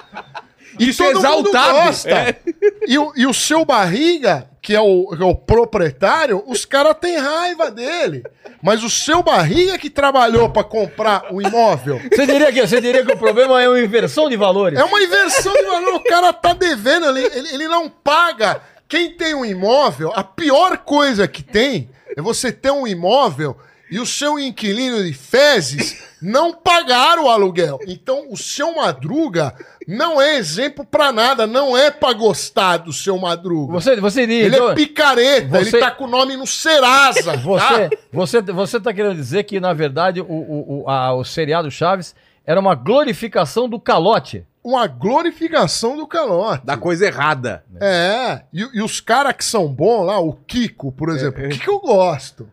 E 0.80 0.90
Isso 0.90 1.04
é 1.04 1.12
exaltado. 1.12 1.74
gosta. 1.74 2.10
É. 2.10 2.40
E, 2.88 2.98
o, 2.98 3.12
e 3.16 3.28
o 3.28 3.34
seu 3.34 3.66
barriga, 3.66 4.50
que 4.62 4.74
é 4.74 4.80
o, 4.80 5.08
que 5.16 5.22
é 5.22 5.26
o 5.26 5.36
proprietário, 5.36 6.44
os 6.48 6.66
caras 6.66 6.96
têm 7.00 7.18
raiva 7.18 7.70
dele. 7.70 8.24
Mas 8.62 8.84
o 8.84 8.90
seu 8.90 9.22
barriga 9.22 9.78
que 9.78 9.90
trabalhou 9.90 10.50
pra 10.50 10.64
comprar 10.64 11.26
o 11.32 11.42
imóvel. 11.42 12.00
Você 12.12 12.26
diria, 12.26 12.52
que, 12.52 12.66
você 12.66 12.82
diria 12.82 13.06
que 13.06 13.12
o 13.12 13.18
problema 13.18 13.62
é 13.62 13.68
uma 13.68 13.80
inversão 13.80 14.30
de 14.30 14.38
valores? 14.38 14.80
É 14.80 14.84
uma 14.84 15.02
inversão 15.02 15.54
de 15.54 15.64
valor. 15.64 15.96
O 15.96 16.04
cara 16.04 16.32
tá 16.34 16.54
devendo, 16.54 17.08
ele, 17.08 17.26
ele, 17.26 17.50
ele 17.54 17.68
não 17.68 17.90
paga. 17.90 18.62
Quem 18.88 19.12
tem 19.16 19.36
um 19.36 19.46
imóvel, 19.46 20.12
a 20.16 20.24
pior 20.24 20.78
coisa 20.80 21.28
que 21.28 21.44
tem 21.44 21.90
é 22.18 22.22
você 22.22 22.52
ter 22.52 22.72
um 22.72 22.88
imóvel 22.88 23.56
e 23.92 24.00
o 24.00 24.06
seu 24.06 24.38
inquilino 24.40 25.04
de 25.04 25.14
fezes 25.14 26.04
não 26.22 26.54
pagar 26.54 27.18
o 27.18 27.30
aluguel. 27.30 27.80
Então, 27.88 28.26
o 28.30 28.38
seu 28.38 28.76
Madruga 28.76 29.54
não 29.90 30.22
é 30.22 30.38
exemplo 30.38 30.86
pra 30.86 31.12
nada, 31.12 31.48
não 31.48 31.76
é 31.76 31.90
pra 31.90 32.14
gostar 32.14 32.78
do 32.78 32.94
seu 32.94 33.18
Madruga. 33.18 33.74
Você, 33.74 33.96
você 33.96 34.28
diria. 34.28 34.46
Ele 34.46 34.56
então, 34.56 34.70
é 34.72 34.76
picareta, 34.76 35.48
você- 35.48 35.78
ele 35.78 35.80
tá 35.84 35.90
com 35.90 36.04
o 36.04 36.08
nome 36.08 36.38
no 36.38 36.46
Serasa. 36.46 37.36
você, 37.42 37.90
tá? 37.90 37.98
você, 38.14 38.42
você 38.42 38.80
tá 38.80 38.94
querendo 38.94 39.16
dizer 39.16 39.44
que, 39.46 39.60
na 39.60 39.74
verdade, 39.74 40.22
o, 40.22 40.26
o, 40.26 40.84
o, 40.84 40.90
a- 40.90 41.14
o 41.14 41.24
seriado 41.24 41.72
Chaves 41.72 42.14
era 42.46 42.60
uma 42.60 42.76
glorificação 42.76 43.68
do 43.68 43.80
calote. 43.80 44.46
Uma 44.64 44.86
glorificação 44.88 45.98
do 45.98 46.06
calote. 46.06 46.66
Da 46.66 46.78
coisa 46.78 47.08
errada. 47.08 47.64
É, 47.82 48.42
e, 48.54 48.68
e 48.74 48.82
os 48.84 49.00
caras 49.02 49.34
que 49.34 49.44
são 49.46 49.68
bons 49.68 50.06
lá, 50.06 50.20
o 50.20 50.34
Kiko, 50.34 50.92
por 50.92 51.10
exemplo, 51.10 51.46
o 51.46 51.50
Kiko 51.50 51.72
eu 51.72 51.80
gosto. 51.80 52.48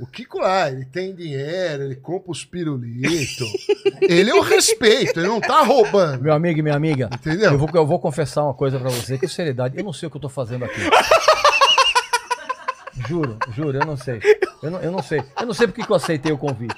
O 0.00 0.06
Kiko 0.06 0.38
lá, 0.40 0.68
ele 0.70 0.84
tem 0.84 1.14
dinheiro, 1.14 1.84
ele 1.84 1.94
compra 1.96 2.32
os 2.32 2.44
pirulitos. 2.44 3.48
ele 4.02 4.30
eu 4.30 4.40
respeito, 4.42 5.20
ele 5.20 5.28
não 5.28 5.40
tá 5.40 5.62
roubando. 5.62 6.20
Meu 6.22 6.32
amigo 6.32 6.58
e 6.58 6.62
minha 6.62 6.74
amiga, 6.74 7.08
Entendeu? 7.14 7.52
eu 7.52 7.58
vou, 7.58 7.68
eu 7.72 7.86
vou 7.86 7.98
confessar 8.00 8.42
uma 8.44 8.54
coisa 8.54 8.78
pra 8.78 8.90
você, 8.90 9.16
que 9.16 9.28
seriedade, 9.28 9.78
eu 9.78 9.84
não 9.84 9.92
sei 9.92 10.08
o 10.08 10.10
que 10.10 10.16
eu 10.16 10.20
tô 10.20 10.28
fazendo 10.28 10.64
aqui. 10.64 10.80
Juro, 13.08 13.38
juro, 13.54 13.78
eu 13.78 13.86
não 13.86 13.96
sei. 13.96 14.20
Eu 14.62 14.70
não, 14.70 14.80
eu 14.80 14.90
não 14.90 15.02
sei. 15.02 15.22
Eu 15.40 15.46
não 15.46 15.54
sei 15.54 15.66
porque 15.68 15.84
que 15.84 15.90
eu 15.90 15.96
aceitei 15.96 16.32
o 16.32 16.38
convite. 16.38 16.74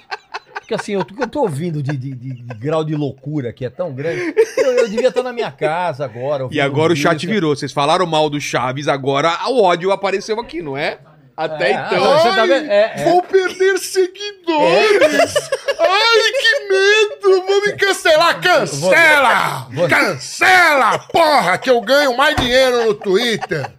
Porque 0.54 0.74
assim, 0.74 0.92
eu, 0.92 1.04
eu 1.18 1.26
tô 1.26 1.40
ouvindo 1.40 1.82
de, 1.82 1.96
de- 1.96 2.14
de- 2.14 2.42
de 2.42 2.54
grau 2.58 2.84
de 2.84 2.94
loucura 2.94 3.52
que 3.52 3.64
é 3.64 3.70
tão 3.70 3.92
grande. 3.92 4.34
Eu, 4.58 4.72
eu 4.72 4.88
devia 4.88 5.08
estar 5.08 5.22
na 5.22 5.32
minha 5.32 5.50
casa 5.50 6.04
agora. 6.04 6.46
E 6.50 6.60
agora 6.60 6.92
o 6.92 6.96
chat 6.96 7.16
isso. 7.24 7.32
virou. 7.32 7.56
Vocês 7.56 7.72
falaram 7.72 8.06
mal 8.06 8.28
do 8.28 8.40
Chaves, 8.40 8.86
agora 8.86 9.36
o 9.48 9.62
ódio 9.62 9.90
apareceu 9.90 10.38
aqui, 10.38 10.60
não 10.62 10.76
é? 10.76 10.98
Até 11.44 11.70
É, 11.70 11.72
então. 11.72 12.12
ah, 12.12 12.18
você 12.18 12.28
tá 12.36 12.46
vendo? 12.46 12.70
É, 12.70 12.92
é. 13.00 13.04
Vou 13.04 13.22
perder 13.22 13.78
seguidores! 13.78 15.34
Ai, 15.78 16.32
que 16.40 16.68
medo! 16.68 17.46
Vou 17.46 17.62
me 17.62 17.72
cancelar! 17.72 18.40
Cancela! 18.40 19.68
Vou- 19.72 19.88
Cancela! 19.88 20.98
Porra, 21.10 21.56
que 21.58 21.70
eu 21.70 21.80
ganho 21.80 22.16
mais 22.16 22.36
dinheiro 22.36 22.84
no 22.86 22.94
Twitter! 22.94 23.70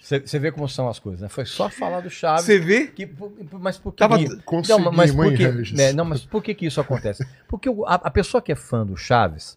Você 0.00 0.38
vê 0.38 0.50
como 0.52 0.68
são 0.68 0.88
as 0.90 0.98
coisas, 0.98 1.22
né? 1.22 1.28
Foi 1.28 1.46
só 1.46 1.70
falar 1.70 2.00
do 2.00 2.10
Chaves. 2.10 2.44
Você 2.44 2.58
vê? 2.58 2.88
Que, 2.88 3.08
mas 3.52 3.78
por 3.78 3.92
que 3.92 3.98
Tava- 3.98 4.18
não, 4.18 4.92
mas 4.92 5.14
por 5.14 5.32
que, 5.34 5.48
né, 5.74 5.92
não, 5.92 6.04
mas 6.04 6.22
por 6.24 6.42
que 6.42 6.54
que 6.54 6.66
isso 6.66 6.80
acontece? 6.80 7.26
Porque 7.48 7.68
o- 7.68 7.86
a, 7.86 7.94
a 7.94 8.10
pessoa 8.10 8.42
que 8.42 8.52
é 8.52 8.54
fã 8.56 8.84
do 8.84 8.94
Chaves 8.96 9.56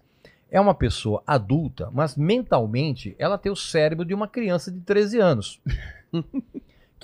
é 0.49 0.61
uma 0.61 0.73
pessoa 0.73 1.21
adulta, 1.27 1.89
mas 1.91 2.15
mentalmente 2.15 3.15
ela 3.19 3.37
tem 3.37 3.51
o 3.51 3.55
cérebro 3.55 4.05
de 4.05 4.13
uma 4.13 4.27
criança 4.29 4.71
de 4.71 4.79
13 4.79 5.19
anos. 5.19 5.59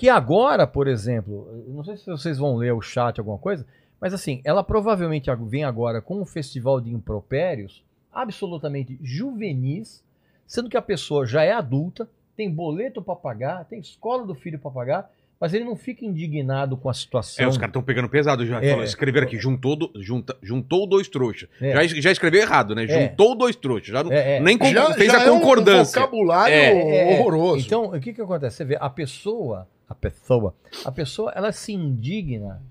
Que 0.02 0.08
agora, 0.08 0.66
por 0.66 0.88
exemplo, 0.88 1.62
não 1.68 1.84
sei 1.84 1.96
se 1.96 2.06
vocês 2.06 2.36
vão 2.36 2.56
ler 2.56 2.72
o 2.72 2.82
chat 2.82 3.20
alguma 3.20 3.38
coisa, 3.38 3.64
mas 4.00 4.12
assim, 4.12 4.40
ela 4.44 4.64
provavelmente 4.64 5.30
vem 5.46 5.62
agora 5.62 6.00
com 6.02 6.20
um 6.20 6.26
festival 6.26 6.80
de 6.80 6.90
impropérios 6.92 7.84
absolutamente 8.12 8.98
juvenis, 9.00 10.02
sendo 10.44 10.68
que 10.68 10.76
a 10.76 10.82
pessoa 10.82 11.24
já 11.24 11.44
é 11.44 11.52
adulta, 11.52 12.08
tem 12.36 12.50
boleto 12.50 13.00
para 13.00 13.14
pagar, 13.14 13.64
tem 13.66 13.78
escola 13.78 14.26
do 14.26 14.34
filho 14.34 14.58
para 14.58 14.72
pagar, 14.72 15.08
mas 15.40 15.54
ele 15.54 15.64
não 15.64 15.76
fica 15.76 16.04
indignado 16.04 16.76
com 16.76 16.88
a 16.90 16.94
situação. 16.94 17.44
É, 17.44 17.48
os 17.48 17.56
caras 17.56 17.70
estão 17.70 17.82
pegando 17.82 18.08
pesado 18.08 18.44
já. 18.44 18.60
É. 18.60 18.70
Falou, 18.70 18.84
escreveram 18.84 19.26
aqui, 19.28 19.38
juntou, 19.38 19.76
do- 19.76 19.92
junta, 20.02 20.36
juntou 20.42 20.84
dois 20.84 21.06
trouxas. 21.08 21.48
É. 21.60 21.86
Já, 21.86 22.00
já 22.00 22.10
escreveu 22.10 22.40
errado, 22.42 22.74
né? 22.74 22.86
É. 22.86 23.08
Juntou 23.08 23.36
dois 23.36 23.54
trouxas. 23.54 23.86
Já 23.92 24.02
não- 24.02 24.10
É, 24.12 24.38
é. 24.38 24.40
Nem 24.40 24.58
Já, 24.58 24.94
fez 24.94 25.12
já 25.12 25.18
a 25.20 25.24
é 25.26 25.30
um 25.30 25.38
concordância. 25.38 26.00
vocabulário 26.00 26.52
É, 26.54 27.12
É, 27.14 27.20
horroroso. 27.20 27.64
Então, 27.64 27.84
o 27.84 28.00
que 28.00 28.12
que 28.12 28.20
acontece? 28.20 28.56
Você 28.56 28.64
vê, 28.64 28.76
a 28.80 28.90
pessoa, 28.90 29.68
a 29.92 29.94
pessoa, 29.94 30.54
a 30.84 30.90
pessoa, 30.90 31.30
ela 31.34 31.52
se 31.52 31.72
indigna 31.72 32.62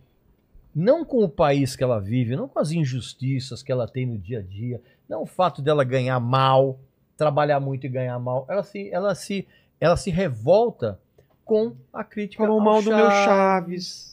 não 0.74 1.06
com 1.06 1.24
o 1.24 1.30
país 1.30 1.76
que 1.76 1.84
ela 1.84 2.00
vive, 2.00 2.36
não 2.36 2.48
com 2.48 2.60
as 2.60 2.72
injustiças 2.72 3.62
que 3.62 3.72
ela 3.72 3.88
tem 3.88 4.06
no 4.06 4.18
dia 4.18 4.40
a 4.40 4.42
dia, 4.42 4.82
não 5.08 5.22
o 5.22 5.26
fato 5.26 5.62
dela 5.62 5.84
ganhar 5.84 6.20
mal, 6.20 6.80
trabalhar 7.16 7.60
muito 7.60 7.86
e 7.86 7.90
ganhar 7.90 8.18
mal. 8.18 8.46
Ela 8.50 8.64
se, 8.64 8.90
ela 8.92 9.14
se, 9.14 9.48
ela 9.80 9.96
se 9.96 10.10
revolta 10.10 11.00
com 11.46 11.76
a 11.94 12.04
crítica 12.04 12.44
Falou 12.44 12.60
ao 12.60 12.66
mal 12.66 12.82
do 12.82 12.90
meu 12.90 13.10
Chaves. 13.10 13.26
Chaves. 13.26 14.12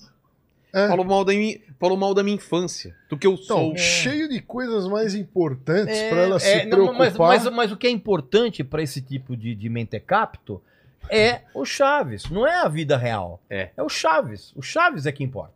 É. 0.70 0.89
Falou, 0.89 1.05
mal 1.05 1.24
da 1.24 1.32
minha, 1.32 1.59
falou 1.80 1.97
mal 1.97 2.12
da 2.12 2.22
minha 2.22 2.36
infância. 2.36 2.94
Do 3.09 3.16
que 3.16 3.26
eu 3.26 3.39
sou. 3.39 3.68
Então, 3.68 3.76
cheio 3.78 4.28
de 4.28 4.39
coisas 4.43 4.86
mais 4.86 5.14
importantes 5.14 5.97
É, 5.97 6.10
pra 6.10 6.18
ela 6.18 6.39
se 6.39 6.47
é, 6.47 6.64
não, 6.64 6.70
preocupar. 6.70 6.98
mas, 6.98 7.44
mas, 7.44 7.55
mas 7.55 7.72
o 7.72 7.76
que 7.76 7.86
é 7.86 7.90
importante 7.90 8.62
para 8.62 8.82
esse 8.82 9.01
tipo 9.01 9.35
de, 9.35 9.55
de 9.55 9.68
mentecapto 9.70 10.60
é 11.10 11.43
o 11.55 11.64
Chaves, 11.64 12.28
não 12.30 12.47
é 12.47 12.59
a 12.62 12.68
vida 12.68 12.97
real. 12.97 13.40
É. 13.51 13.70
o 13.78 13.89
Chaves. 13.89 14.52
O 14.56 14.62
Chaves 14.62 15.06
é 15.06 15.12
que 15.12 15.22
importa. 15.24 15.55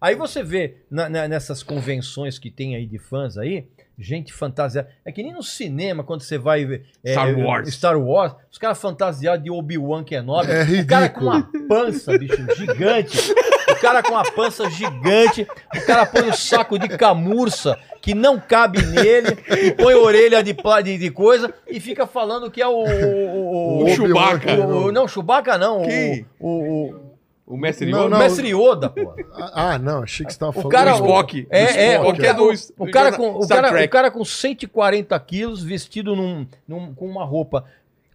Aí 0.00 0.14
você 0.14 0.42
vê 0.42 0.76
na- 0.90 1.08
na- 1.10 1.28
nessas 1.28 1.62
convenções 1.62 2.38
que 2.38 2.50
tem 2.50 2.74
aí 2.74 2.86
de 2.86 2.98
fãs 2.98 3.36
aí, 3.36 3.66
gente 3.98 4.32
fantasiada. 4.32 4.88
É 5.04 5.12
que 5.12 5.22
nem 5.22 5.32
no 5.34 5.42
cinema, 5.42 6.02
quando 6.02 6.22
você 6.22 6.38
vai 6.38 6.64
ver 6.64 6.86
é, 7.04 7.12
Star 7.12 7.28
é, 7.28 7.32
Wars. 7.34 7.68
Star 7.74 7.98
Wars, 8.00 8.34
os 8.50 8.56
caras 8.56 8.80
fantasiados 8.80 9.44
de 9.44 9.50
Obi-Wan 9.50 10.02
Kenobi. 10.02 10.50
É 10.50 10.80
o 10.80 10.86
cara 10.86 11.08
com 11.10 11.20
uma 11.26 11.46
pança, 11.68 12.16
bicho, 12.16 12.36
gigante. 12.56 13.18
O 13.80 13.82
cara 13.82 14.02
com 14.02 14.12
uma 14.12 14.30
pança 14.32 14.68
gigante. 14.68 15.46
O 15.74 15.86
cara 15.86 16.04
põe 16.04 16.28
um 16.28 16.32
saco 16.34 16.78
de 16.78 16.86
camurça 16.88 17.78
que 18.02 18.14
não 18.14 18.38
cabe 18.38 18.82
nele 18.84 19.38
e 19.48 19.70
põe 19.72 19.94
orelha 19.94 20.42
de, 20.42 20.54
de, 20.84 20.98
de 20.98 21.10
coisa 21.10 21.52
e 21.66 21.80
fica 21.80 22.06
falando 22.06 22.50
que 22.50 22.60
é 22.60 22.66
o. 22.68 22.72
O, 22.84 23.80
o, 23.80 23.84
O 23.84 23.88
Chewbacca. 23.88 24.54
o- 24.60 24.86
o- 24.86 24.92
não, 24.92 25.08
Chewbacca 25.08 25.56
não. 25.58 25.82
o- 25.82 25.86
Quem? 25.86 26.26
O, 26.38 26.48
o, 26.48 27.10
O 27.46 27.56
mestre 27.56 27.90
Não, 27.90 28.00
o 28.00 28.02
Yoda? 28.04 28.10
não. 28.10 28.18
Mestre 28.18 28.48
Yoda, 28.54 28.88
pô. 28.90 29.14
Ah, 29.54 29.78
não, 29.78 30.02
achei 30.04 30.24
que 30.26 30.32
você 30.32 30.38
tava 30.38 30.50
O 30.50 30.54
falando 30.54 30.70
cara- 30.72 30.92
o 30.92 30.96
Spock. 30.96 31.46
É, 31.50 31.62
O 31.64 31.66
é, 31.66 31.94
Spock 31.96 32.18
o, 32.18 32.22
cara, 32.22 32.32
do- 32.34 32.44
o, 32.44 32.52
do 32.52 32.58
o 32.78 32.90
cara 32.90 33.12
com, 33.12 33.30
o, 33.30 33.48
cara, 33.48 33.84
o 33.84 33.88
cara 33.88 34.10
com 34.10 34.24
140 34.24 35.18
quilos, 35.20 35.62
vestido 35.62 36.14
num, 36.14 36.46
num- 36.68 36.94
com 36.94 37.06
uma 37.06 37.24
roupa 37.24 37.64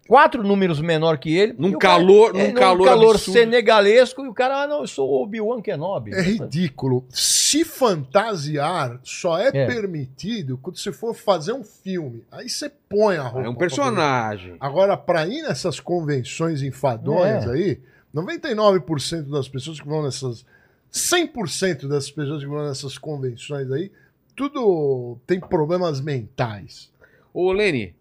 quatro 0.07 0.44
números 0.44 0.80
menor 0.80 1.18
que 1.18 1.36
ele. 1.36 1.53
Num 1.57 1.69
o 1.76 1.80
cara- 1.80 1.95
calor- 1.99 2.34
num 2.34 2.53
calor 2.53 2.90
absurdo. 2.90 3.34
senegalesco, 3.34 4.23
e 4.26 4.27
o 4.27 4.34
cara, 4.34 4.64
ah, 4.64 4.68
não, 4.68 4.82
eu 4.82 4.88
sou 4.88 5.10
o 5.10 5.23
Obi-Wan 5.23 5.61
Kenobi. 5.61 6.14
É 6.14 6.22
ridículo. 6.22 7.06
Se 7.10 7.64
fantasiar 7.65 8.99
só 9.03 9.40
é, 9.40 9.48
É. 9.53 9.65
permitido 9.65 10.57
quando 10.61 10.77
você 10.77 10.91
for 10.91 11.14
fazer 11.14 11.53
um 11.53 11.64
filme. 11.64 12.23
Aí 12.32 12.49
você 12.49 12.69
põe 12.90 13.18
a 13.18 13.23
roupa. 13.23 13.48
É 13.48 13.49
um 13.49 13.53
pra 13.53 13.60
personagem. 13.61 14.56
Agora, 14.60 14.95
pra 14.98 15.26
ir 15.27 15.41
nessas 15.44 15.80
convenções 15.80 16.61
enfadonhas 16.61 17.45
É. 17.48 17.52
aí, 17.52 17.80
99% 18.14 19.30
das 19.30 19.48
pessoas 19.48 19.80
que 19.80 19.88
vão 19.88 20.03
nessas. 20.03 20.45
100% 20.91 21.88
das 21.88 22.10
pessoas 22.10 22.41
que 22.44 22.49
vão 22.49 22.65
nessas 22.68 22.98
convenções 22.98 23.69
aí, 23.72 23.91
tudo 24.36 25.18
tem 25.26 25.40
problemas 25.40 25.99
mentais. 26.02 26.90
Ô, 27.34 27.52
Lene, 27.52 27.94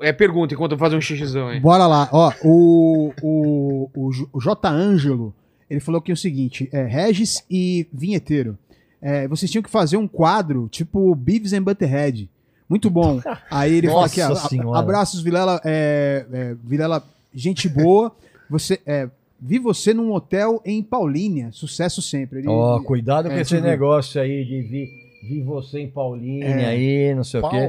é 0.00 0.12
pergunta 0.12 0.54
enquanto 0.54 0.72
eu 0.72 0.78
fazer 0.78 0.96
um 0.96 1.00
xixizão, 1.00 1.52
hein? 1.52 1.60
Bora 1.60 1.86
lá. 1.86 2.08
Ó, 2.12 2.32
o, 2.44 3.12
o, 3.22 3.90
o, 3.94 4.12
J- 4.12 4.28
o 4.32 4.40
J. 4.40 4.68
Ângelo, 4.68 5.34
ele 5.68 5.80
falou 5.80 5.98
aqui 6.00 6.12
o 6.12 6.16
seguinte: 6.16 6.68
é, 6.72 6.84
Regis 6.84 7.44
e 7.50 7.86
Vinheteiro. 7.92 8.56
é, 9.00 9.26
vocês 9.28 9.50
tinham 9.50 9.62
que 9.62 9.70
fazer 9.70 9.96
um 9.96 10.08
quadro 10.08 10.68
tipo 10.70 11.14
Beavis 11.14 11.52
and 11.52 11.62
Butterhead. 11.62 12.28
Muito 12.68 12.90
bom. 12.90 13.20
Aí 13.50 13.74
ele 13.74 13.86
fala 13.88 14.06
aqui, 14.06 14.20
a- 14.20 14.28
abraços, 14.74 15.20
Vilela. 15.22 15.60
É, 15.64 16.26
é, 16.32 16.56
Vilela, 16.64 17.04
gente 17.32 17.68
boa. 17.68 18.10
Você, 18.50 18.80
é, 18.84 19.08
vi 19.40 19.58
você 19.60 19.94
num 19.94 20.12
hotel 20.12 20.60
em 20.64 20.82
Paulínia. 20.82 21.50
Sucesso 21.52 22.02
sempre. 22.02 22.42
Ó, 22.48 22.80
cuidado 22.80 23.28
com 23.28 23.34
É, 23.36 23.40
esse 23.42 23.54
eu 23.54 23.62
ver. 23.62 23.68
negócio 23.68 24.20
aí 24.20 24.44
de 24.44 24.62
vir, 24.62 24.88
vir 25.26 25.42
você 25.42 25.80
em 25.80 25.88
Paulínia 25.90 26.46
É. 26.46 26.66
aí, 26.66 27.14
não 27.14 27.24
sei 27.24 27.40
o 27.40 27.48
quê. 27.48 27.66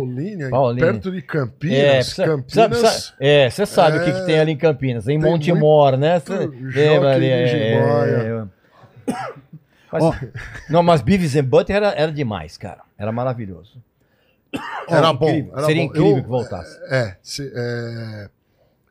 Paulinha. 0.50 0.50
perto 0.86 1.12
de 1.12 1.22
Campinas. 1.22 1.78
É, 1.78 1.94
precisa- 1.96 2.26
Campinas. 2.26 2.68
precisa- 2.70 3.14
é, 3.20 3.50
você 3.50 3.66
sabe 3.66 3.98
o 3.98 4.04
que, 4.06 4.12
que 4.12 4.26
tem 4.26 4.40
ali 4.40 4.52
em 4.52 4.58
Campinas, 4.58 5.08
em 5.08 5.20
Tem 5.20 5.32
Montemor, 5.32 5.98
né? 5.98 6.20
Cê 6.20 6.34
lembra 6.38 7.14
ali? 7.16 7.26
é, 7.26 7.44
é, 7.44 7.74
é. 7.74 8.44
Mas, 9.92 10.04
Ó. 10.04 10.14
não, 10.70 10.84
mas 10.84 11.02
Beavis 11.02 11.34
and 11.38 11.46
Butter 11.46 11.76
era, 11.78 11.88
era 11.94 12.12
demais, 12.12 12.58
cara. 12.58 12.82
Era 12.98 13.10
maravilhoso. 13.12 13.82
Era 14.90 15.10
Ó, 15.12 15.14
bom. 15.14 15.30
era 15.54 15.66
Seria 15.66 15.82
bom. 15.84 15.88
incrível 15.90 16.18
Eu- 16.18 16.24
que 16.24 16.28
voltasse. 16.30 16.78
É, 16.90 17.16
se- 17.24 17.50
é, 17.56 18.30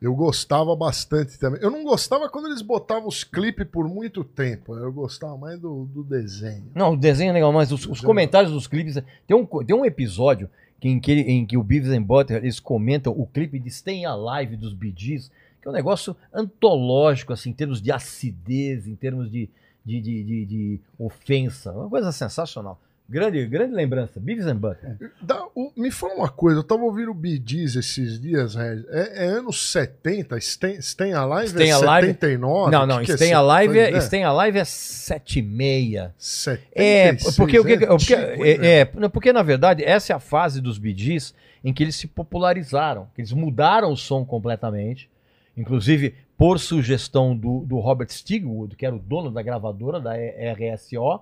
eu 0.01 0.13
gostava 0.15 0.75
bastante 0.75 1.39
também. 1.39 1.59
Eu 1.61 1.71
não 1.71 1.83
gostava 1.83 2.29
quando 2.29 2.47
eles 2.47 2.61
botavam 2.61 3.07
os 3.07 3.23
clipes 3.23 3.65
por 3.67 3.87
muito 3.87 4.23
tempo. 4.23 4.75
Eu 4.75 4.91
gostava 4.93 5.37
mais 5.37 5.59
do, 5.59 5.85
do 5.85 6.03
desenho. 6.03 6.65
Não, 6.75 6.93
o 6.93 6.97
desenho 6.97 7.29
é 7.31 7.33
legal, 7.33 7.51
mas 7.51 7.71
os, 7.71 7.85
os 7.87 7.99
comentários 8.01 8.51
dos 8.51 8.67
clipes. 8.67 8.95
Tem 9.25 9.35
um, 9.35 9.45
tem 9.63 9.75
um 9.75 9.85
episódio 9.85 10.49
que, 10.79 10.87
em, 10.87 10.99
que, 10.99 11.11
em 11.13 11.45
que 11.45 11.57
o 11.57 11.63
Beavis 11.63 11.89
and 11.89 12.03
Butter 12.03 12.37
eles 12.37 12.59
comentam 12.59 13.11
o 13.11 13.25
clipe 13.25 13.57
de 13.59 13.71
Stay 13.71 14.05
Alive 14.05 14.55
dos 14.55 14.73
Bee 14.73 14.93
Gees, 14.95 15.31
que 15.61 15.67
é 15.67 15.71
um 15.71 15.73
negócio 15.73 16.15
antológico, 16.33 17.33
assim, 17.33 17.49
em 17.49 17.53
termos 17.53 17.81
de 17.81 17.91
acidez, 17.91 18.87
em 18.87 18.95
termos 18.95 19.31
de, 19.31 19.49
de, 19.83 19.99
de, 20.01 20.23
de- 20.23 20.45
de 20.45 20.79
ofensa. 20.99 21.71
Uma 21.71 21.89
coisa 21.89 22.11
sensacional. 22.11 22.79
Grande, 23.09 23.45
grande 23.45 23.73
lembrança. 23.73 24.19
Beavis 24.19 24.45
and 24.47 24.57
Butter. 24.57 24.97
Dá- 25.21 25.45
o- 25.55 25.71
me 25.77 25.89
fala 25.89 26.15
uma 26.15 26.29
coisa, 26.29 26.59
eu 26.59 26.63
tava 26.63 26.83
ouvindo 26.83 27.11
o 27.11 27.17
Gees 27.45 27.75
esses 27.77 28.19
dias, 28.19 28.53
Regis. 28.55 28.85
É, 28.89 29.25
é 29.25 29.27
anos 29.27 29.71
70? 29.71 30.37
Stay, 30.41 30.81
Stay 30.81 31.13
Alive 31.13 31.49
Stay 31.49 31.69
é 31.69 31.71
Alive- 31.71 32.07
79? 32.07 32.71
não, 32.71 32.85
não, 32.85 32.99
Que 32.99 33.05
que 33.05 33.13
Stay 33.13 33.31
é 33.31 33.33
Alive 33.33 33.79
é? 33.79 34.01
Stay 34.01 34.23
Alive 34.23 34.59
é 34.59 34.65
7 34.65 35.39
e 35.39 35.41
meia. 35.41 36.13
76, 36.17 36.75
É, 36.75 37.13
porque, 37.37 37.57
é 37.57 37.61
porque, 37.61 37.85
antigo, 37.85 38.21
né? 38.21 38.49
é, 38.49 38.79
é, 38.81 38.91
não, 38.95 39.09
porque 39.09 39.31
na 39.31 39.41
verdade 39.41 39.83
essa 39.85 40.11
é 40.11 40.15
a 40.15 40.19
fase 40.19 40.59
dos 40.59 40.75
Gees 40.75 41.33
em 41.63 41.73
que 41.73 41.83
eles 41.83 41.95
se 41.95 42.07
popularizaram, 42.07 43.07
que 43.15 43.21
eles 43.21 43.31
mudaram 43.31 43.91
o 43.91 43.95
som 43.97 44.25
completamente, 44.25 45.09
inclusive 45.55 46.13
por 46.37 46.59
sugestão 46.59 47.35
do, 47.35 47.61
do 47.61 47.79
Robert 47.79 48.09
Stigwood, 48.09 48.75
que 48.75 48.85
era 48.85 48.95
o 48.95 48.99
dono 48.99 49.31
da 49.31 49.41
gravadora 49.41 49.99
da 49.99 50.11
RSO, 50.15 51.21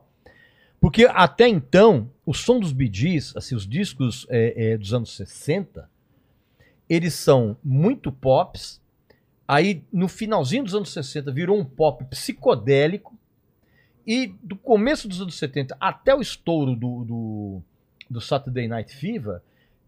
porque 0.79 1.05
até 1.05 1.47
então 1.47 2.09
o 2.25 2.33
som 2.33 2.59
dos 2.59 2.71
Gees, 2.71 3.35
assim, 3.35 3.55
os 3.55 3.67
discos 3.67 4.25
é, 4.29 4.71
é, 4.73 4.77
dos 4.77 4.93
anos 4.93 5.15
60, 5.15 5.89
eles 6.89 7.13
são 7.13 7.57
muito 7.63 8.11
pops, 8.11 8.81
aí 9.47 9.83
no 9.91 10.07
finalzinho 10.07 10.63
dos 10.63 10.75
anos 10.75 10.91
60 10.91 11.31
virou 11.31 11.57
um 11.57 11.65
pop 11.65 12.03
psicodélico, 12.05 13.15
e 14.07 14.27
do 14.43 14.55
começo 14.55 15.07
dos 15.07 15.19
anos 15.19 15.35
70 15.37 15.75
até 15.79 16.13
o 16.13 16.21
estouro 16.21 16.75
do, 16.75 17.03
do, 17.03 17.61
do 18.09 18.21
Saturday 18.21 18.67
Night 18.67 18.95
Fever, 18.95 19.41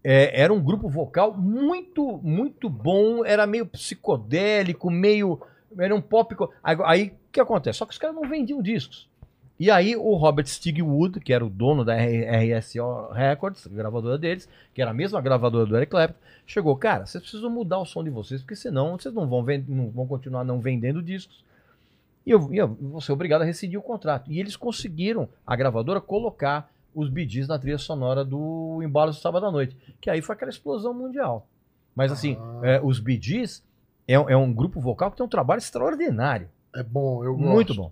é, 0.03 0.41
era 0.41 0.53
um 0.53 0.63
grupo 0.63 0.87
vocal 0.87 1.35
muito, 1.35 2.19
muito 2.23 2.69
bom, 2.69 3.25
era 3.25 3.45
meio 3.45 3.65
psicodélico, 3.65 4.89
meio. 4.89 5.39
Era 5.77 5.93
um 5.93 6.01
pop. 6.01 6.33
aí, 6.63 7.07
o 7.07 7.31
que 7.31 7.41
acontece? 7.41 7.79
Só 7.79 7.85
que 7.85 7.91
os 7.91 7.97
caras 7.97 8.15
não 8.15 8.27
vendiam 8.27 8.61
discos. 8.61 9.09
E 9.59 9.71
aí 9.71 9.95
o 9.95 10.13
Robert 10.15 10.45
Stigwood, 10.45 11.19
que 11.19 11.33
era 11.33 11.43
o 11.43 11.49
dono 11.49 11.83
da 11.83 11.95
RSO 11.95 13.11
Records, 13.11 13.65
gravadora 13.67 14.17
deles, 14.17 14.47
que 14.73 14.81
era 14.81 14.91
a 14.91 14.93
mesma 14.93 15.19
gravadora 15.19 15.65
do 15.65 15.75
Eric 15.75 15.89
Clapton, 15.91 16.19
chegou, 16.45 16.75
cara, 16.75 17.05
vocês 17.05 17.21
precisam 17.21 17.49
mudar 17.49 17.79
o 17.79 17.85
som 17.85 18.03
de 18.03 18.09
vocês, 18.11 18.41
porque 18.41 18.55
senão 18.55 18.97
vocês 18.97 19.13
não 19.13 19.27
vão, 19.27 19.43
não 19.67 19.89
vão 19.89 20.05
continuar 20.05 20.43
não 20.43 20.59
vendendo 20.59 21.01
discos. 21.01 21.43
E 22.25 22.31
eu, 22.31 22.53
e 22.53 22.57
eu 22.57 22.67
vou 22.67 23.01
ser 23.01 23.13
obrigado 23.13 23.41
a 23.41 23.45
rescindir 23.45 23.79
o 23.79 23.83
contrato. 23.83 24.31
E 24.31 24.39
eles 24.39 24.55
conseguiram, 24.55 25.27
a 25.45 25.55
gravadora, 25.55 25.99
colocar 26.01 26.69
os 26.93 27.09
Gees 27.09 27.47
na 27.47 27.57
trilha 27.57 27.77
sonora 27.77 28.25
do 28.25 28.81
Embalo 28.83 29.11
do 29.11 29.17
Sábado 29.17 29.45
à 29.45 29.51
Noite. 29.51 29.75
Que 30.01 30.09
aí 30.09 30.21
foi 30.21 30.35
aquela 30.35 30.51
explosão 30.51 30.93
mundial. 30.93 31.47
Mas 31.95 32.11
assim, 32.11 32.37
Ah. 32.39 32.59
é, 32.63 32.81
os 32.83 32.97
Gees 32.97 33.63
é, 34.07 34.13
é 34.15 34.35
um 34.37 34.53
grupo 34.53 34.79
vocal 34.79 35.09
que 35.09 35.17
tem 35.17 35.25
um 35.25 35.29
trabalho 35.29 35.59
extraordinário. 35.59 36.49
É 36.75 36.83
bom, 36.83 37.23
eu 37.23 37.33
gosto. 37.35 37.49
Muito 37.49 37.73
bom. 37.75 37.91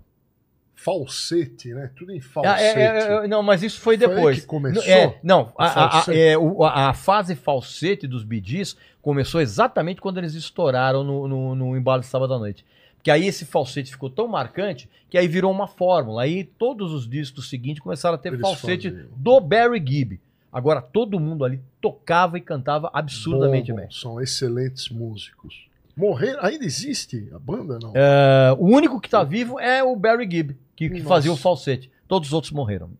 Falsete, 0.78 1.72
né? 1.74 1.90
Tudo 1.96 2.12
em 2.12 2.18
Ah, 2.18 2.22
falsete. 2.22 2.78
é, 2.78 2.82
é, 2.82 3.24
é, 3.24 3.28
não, 3.28 3.42
mas 3.42 3.62
isso 3.62 3.80
foi 3.80 3.96
Foi 3.98 4.06
aí 4.06 4.14
depois. 4.14 4.40
que 4.40 4.46
começou? 4.46 4.82
É, 4.84 5.18
não, 5.22 5.52
a, 5.58 6.00
a- 6.00 6.04
é, 6.14 6.34
a- 6.34 6.90
a 6.90 6.94
fase 6.94 7.34
falsete 7.34 8.06
dos 8.06 8.24
Gees 8.44 8.76
começou 9.02 9.40
exatamente 9.40 10.00
quando 10.00 10.18
eles 10.18 10.34
estouraram 10.34 11.02
no, 11.02 11.26
no, 11.26 11.54
no 11.54 11.76
embalo 11.76 12.02
de 12.02 12.06
sábado 12.06 12.34
à 12.34 12.38
noite. 12.38 12.64
Porque 12.96 13.10
aí 13.10 13.26
esse 13.26 13.44
falsete 13.44 13.90
ficou 13.90 14.10
tão 14.10 14.28
marcante 14.28 14.88
que 15.08 15.16
aí 15.16 15.26
virou 15.26 15.50
uma 15.50 15.66
fórmula. 15.66 16.22
Aí 16.22 16.44
todos 16.44 16.92
os 16.92 17.08
discos 17.08 17.48
seguintes 17.48 17.82
começaram 17.82 18.14
a 18.16 18.18
ter 18.18 18.28
Eles 18.28 18.40
falsete 18.40 18.90
faziam. 18.90 19.08
do 19.16 19.40
Barry 19.40 19.82
Gibb. 19.84 20.20
Agora 20.52 20.80
todo 20.82 21.18
mundo 21.20 21.44
ali 21.44 21.60
tocava 21.80 22.36
e 22.36 22.40
cantava 22.40 22.90
absurdamente 22.92 23.70
Bom, 23.72 23.78
bem. 23.78 23.90
São 23.90 24.20
excelentes 24.20 24.88
músicos. 24.88 25.65
Morreram? 25.96 26.44
Ainda 26.44 26.64
existe 26.64 27.28
a 27.32 27.38
banda, 27.38 27.78
não? 27.80 27.92
É, 27.94 28.54
o 28.58 28.66
único 28.66 29.00
que 29.00 29.08
tá 29.08 29.24
vivo 29.24 29.58
é 29.58 29.82
o 29.82 29.96
Barry 29.96 30.28
Gibb, 30.30 30.56
que, 30.76 30.90
que 30.90 31.02
fazia 31.02 31.32
o 31.32 31.36
falsete. 31.36 31.90
Todos 32.06 32.28
os 32.28 32.34
outros 32.34 32.52
morreram, 32.52 32.90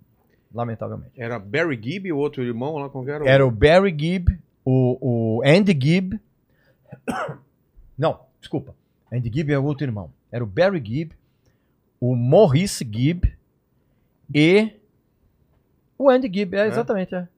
lamentavelmente. 0.52 1.12
Era 1.16 1.38
Barry 1.38 1.78
Gibb, 1.80 2.10
o 2.10 2.16
outro 2.16 2.42
irmão 2.42 2.76
lá, 2.76 2.88
que 2.88 3.10
era? 3.10 3.28
Era 3.28 3.46
o 3.46 3.50
Barry 3.50 3.94
Gibb, 3.96 4.38
o, 4.64 5.38
o 5.38 5.42
Andy 5.44 5.78
Gibb. 5.78 6.18
Não, 7.98 8.20
desculpa. 8.40 8.74
Andy 9.12 9.30
Gibb 9.32 9.52
é 9.52 9.58
o 9.58 9.64
outro 9.64 9.86
irmão. 9.86 10.10
Era 10.32 10.42
o 10.42 10.46
Barry 10.46 10.82
Gibb, 10.84 11.14
o 12.00 12.16
Maurice 12.16 12.82
Gibb 12.84 13.32
e 14.34 14.72
o 15.98 16.08
Andy 16.08 16.30
Gibb. 16.32 16.56
É, 16.56 16.66
exatamente, 16.66 17.14
é. 17.14 17.28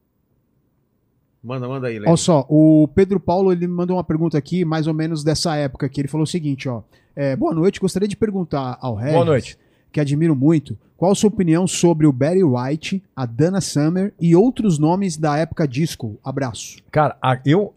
Manda, 1.42 1.68
manda 1.68 1.86
aí, 1.86 1.96
Olha 1.98 2.06
Lene. 2.06 2.18
só, 2.18 2.44
o 2.48 2.88
Pedro 2.94 3.20
Paulo 3.20 3.52
ele 3.52 3.66
me 3.66 3.72
mandou 3.72 3.96
uma 3.96 4.04
pergunta 4.04 4.36
aqui, 4.36 4.64
mais 4.64 4.86
ou 4.86 4.94
menos 4.94 5.22
dessa 5.22 5.54
época 5.56 5.86
aqui. 5.86 6.00
Ele 6.00 6.08
falou 6.08 6.24
o 6.24 6.26
seguinte, 6.26 6.68
ó. 6.68 6.82
é, 7.14 7.36
boa 7.36 7.54
noite, 7.54 7.78
gostaria 7.80 8.08
de 8.08 8.16
perguntar 8.16 8.76
ao 8.80 8.94
Regis, 8.94 9.12
Boa 9.14 9.24
noite. 9.24 9.58
que 9.92 10.00
admiro 10.00 10.34
muito, 10.34 10.76
qual 10.96 11.12
a 11.12 11.14
sua 11.14 11.28
opinião 11.28 11.66
sobre 11.66 12.06
o 12.06 12.12
Barry 12.12 12.42
White, 12.42 13.02
a 13.14 13.24
Dana 13.24 13.60
Summer 13.60 14.12
e 14.20 14.34
outros 14.34 14.78
nomes 14.80 15.16
da 15.16 15.36
época 15.38 15.66
disco? 15.66 16.18
Abraço. 16.24 16.78
Cara, 16.90 17.16
a- 17.22 17.40
eu 17.46 17.72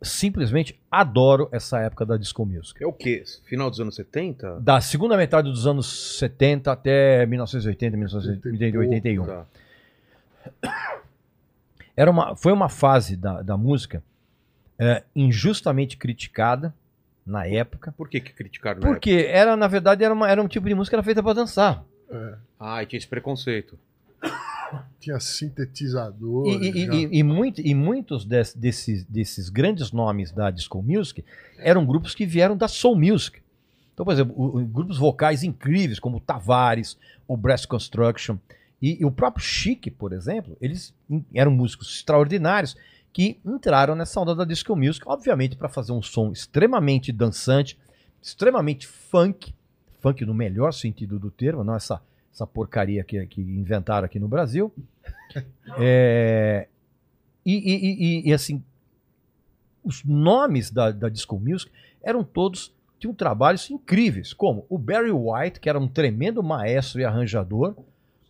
simplesmente 0.00 0.80
adoro 0.90 1.48
essa 1.52 1.78
época 1.80 2.04
da 2.06 2.16
disco 2.16 2.44
music. 2.46 2.82
É 2.82 2.86
o 2.86 2.92
quê? 2.92 3.22
Final 3.44 3.68
dos 3.70 3.78
anos 3.78 3.94
70? 3.94 4.58
Da 4.58 4.80
segunda 4.80 5.16
metade 5.18 5.48
dos 5.50 5.66
anos 5.66 6.18
70 6.18 6.72
até 6.72 7.24
1980, 7.26 7.96
1981. 7.96 9.24
Tá. 9.26 9.46
Era 12.02 12.10
uma, 12.10 12.34
foi 12.34 12.52
uma 12.52 12.68
fase 12.68 13.14
da, 13.16 13.42
da 13.42 13.56
música 13.56 14.02
é, 14.76 15.04
injustamente 15.14 15.96
criticada 15.96 16.74
na 17.24 17.46
época. 17.46 17.92
Por 17.96 18.08
que, 18.08 18.18
que 18.20 18.32
criticaram 18.32 18.80
na 18.80 18.86
época? 18.88 18.94
Porque 18.96 19.26
era, 19.28 19.56
na 19.56 19.68
verdade, 19.68 20.02
era, 20.02 20.12
uma- 20.12 20.28
era 20.28 20.42
um 20.42 20.48
tipo 20.48 20.66
de 20.68 20.74
música 20.74 20.90
que 20.90 20.96
era 20.96 21.04
feita 21.04 21.22
para 21.22 21.32
dançar. 21.34 21.84
É, 22.10 22.34
Ah, 22.58 22.82
e 22.82 22.86
tinha 22.86 22.98
esse 22.98 23.06
preconceito. 23.06 23.78
tinha 24.98 25.20
sintetizador. 25.20 26.48
E, 26.48 26.70
e- 26.70 26.88
e- 26.88 27.18
e 27.20 27.22
muito- 27.22 27.60
e 27.60 27.72
muitos 27.72 28.24
des- 28.24 28.52
desses, 28.54 29.04
desses 29.04 29.48
grandes 29.48 29.92
nomes 29.92 30.32
da 30.32 30.50
disco 30.50 30.82
music 30.82 31.24
eram 31.58 31.86
grupos 31.86 32.16
que 32.16 32.26
vieram 32.26 32.56
da 32.56 32.66
soul 32.66 32.96
music. 32.96 33.40
Então, 33.94 34.04
por 34.04 34.12
exemplo, 34.12 34.34
o- 34.36 34.58
o- 34.60 34.64
grupos 34.66 34.98
vocais 34.98 35.44
incríveis 35.44 36.00
como 36.00 36.16
o 36.16 36.20
Tavares, 36.20 36.98
o 37.28 37.36
Brass 37.36 37.64
Construction 37.64 38.38
e, 38.82 39.00
e 39.00 39.04
o 39.04 39.10
próprio 39.10 39.44
Chic, 39.44 39.86
por 39.96 40.12
exemplo, 40.12 40.56
eles 40.60 40.92
eram 41.32 41.52
músicos 41.52 41.94
extraordinários 41.94 42.76
que 43.12 43.38
entraram 43.44 43.94
nessa 43.94 44.20
onda 44.20 44.34
da 44.34 44.44
disco 44.44 44.74
music, 44.74 45.06
obviamente 45.06 45.54
para 45.56 45.68
fazer 45.68 45.92
um 45.92 46.02
som 46.02 46.32
extremamente 46.32 47.12
dançante, 47.12 47.78
extremamente 48.20 48.86
funk, 48.86 49.54
funk 50.00 50.24
no 50.24 50.34
melhor 50.34 50.72
sentido 50.72 51.18
do 51.18 51.30
termo, 51.30 51.62
não 51.62 51.74
essa, 51.74 52.02
essa 52.32 52.46
porcaria 52.46 53.04
que, 53.04 53.24
que 53.26 53.40
inventaram 53.40 54.04
aqui 54.06 54.18
no 54.18 54.28
Brasil. 54.28 54.72
É, 55.78 56.68
e, 57.46 57.54
e- 57.54 57.86
e- 57.86 58.28
e, 58.28 58.32
assim, 58.34 58.62
os 59.82 60.04
nomes 60.04 60.70
da, 60.70 60.90
da 60.90 61.08
disco 61.08 61.38
music 61.38 61.70
eram 62.02 62.22
todos 62.22 62.70
tinham 62.98 63.14
trabalhos 63.14 63.68
incríveis, 63.70 64.32
como 64.34 64.66
o 64.68 64.76
Barry 64.78 65.10
White, 65.10 65.58
que 65.58 65.68
era 65.70 65.78
um 65.78 65.88
tremendo 65.88 66.42
maestro 66.42 67.00
e 67.00 67.04
arranjador, 67.04 67.74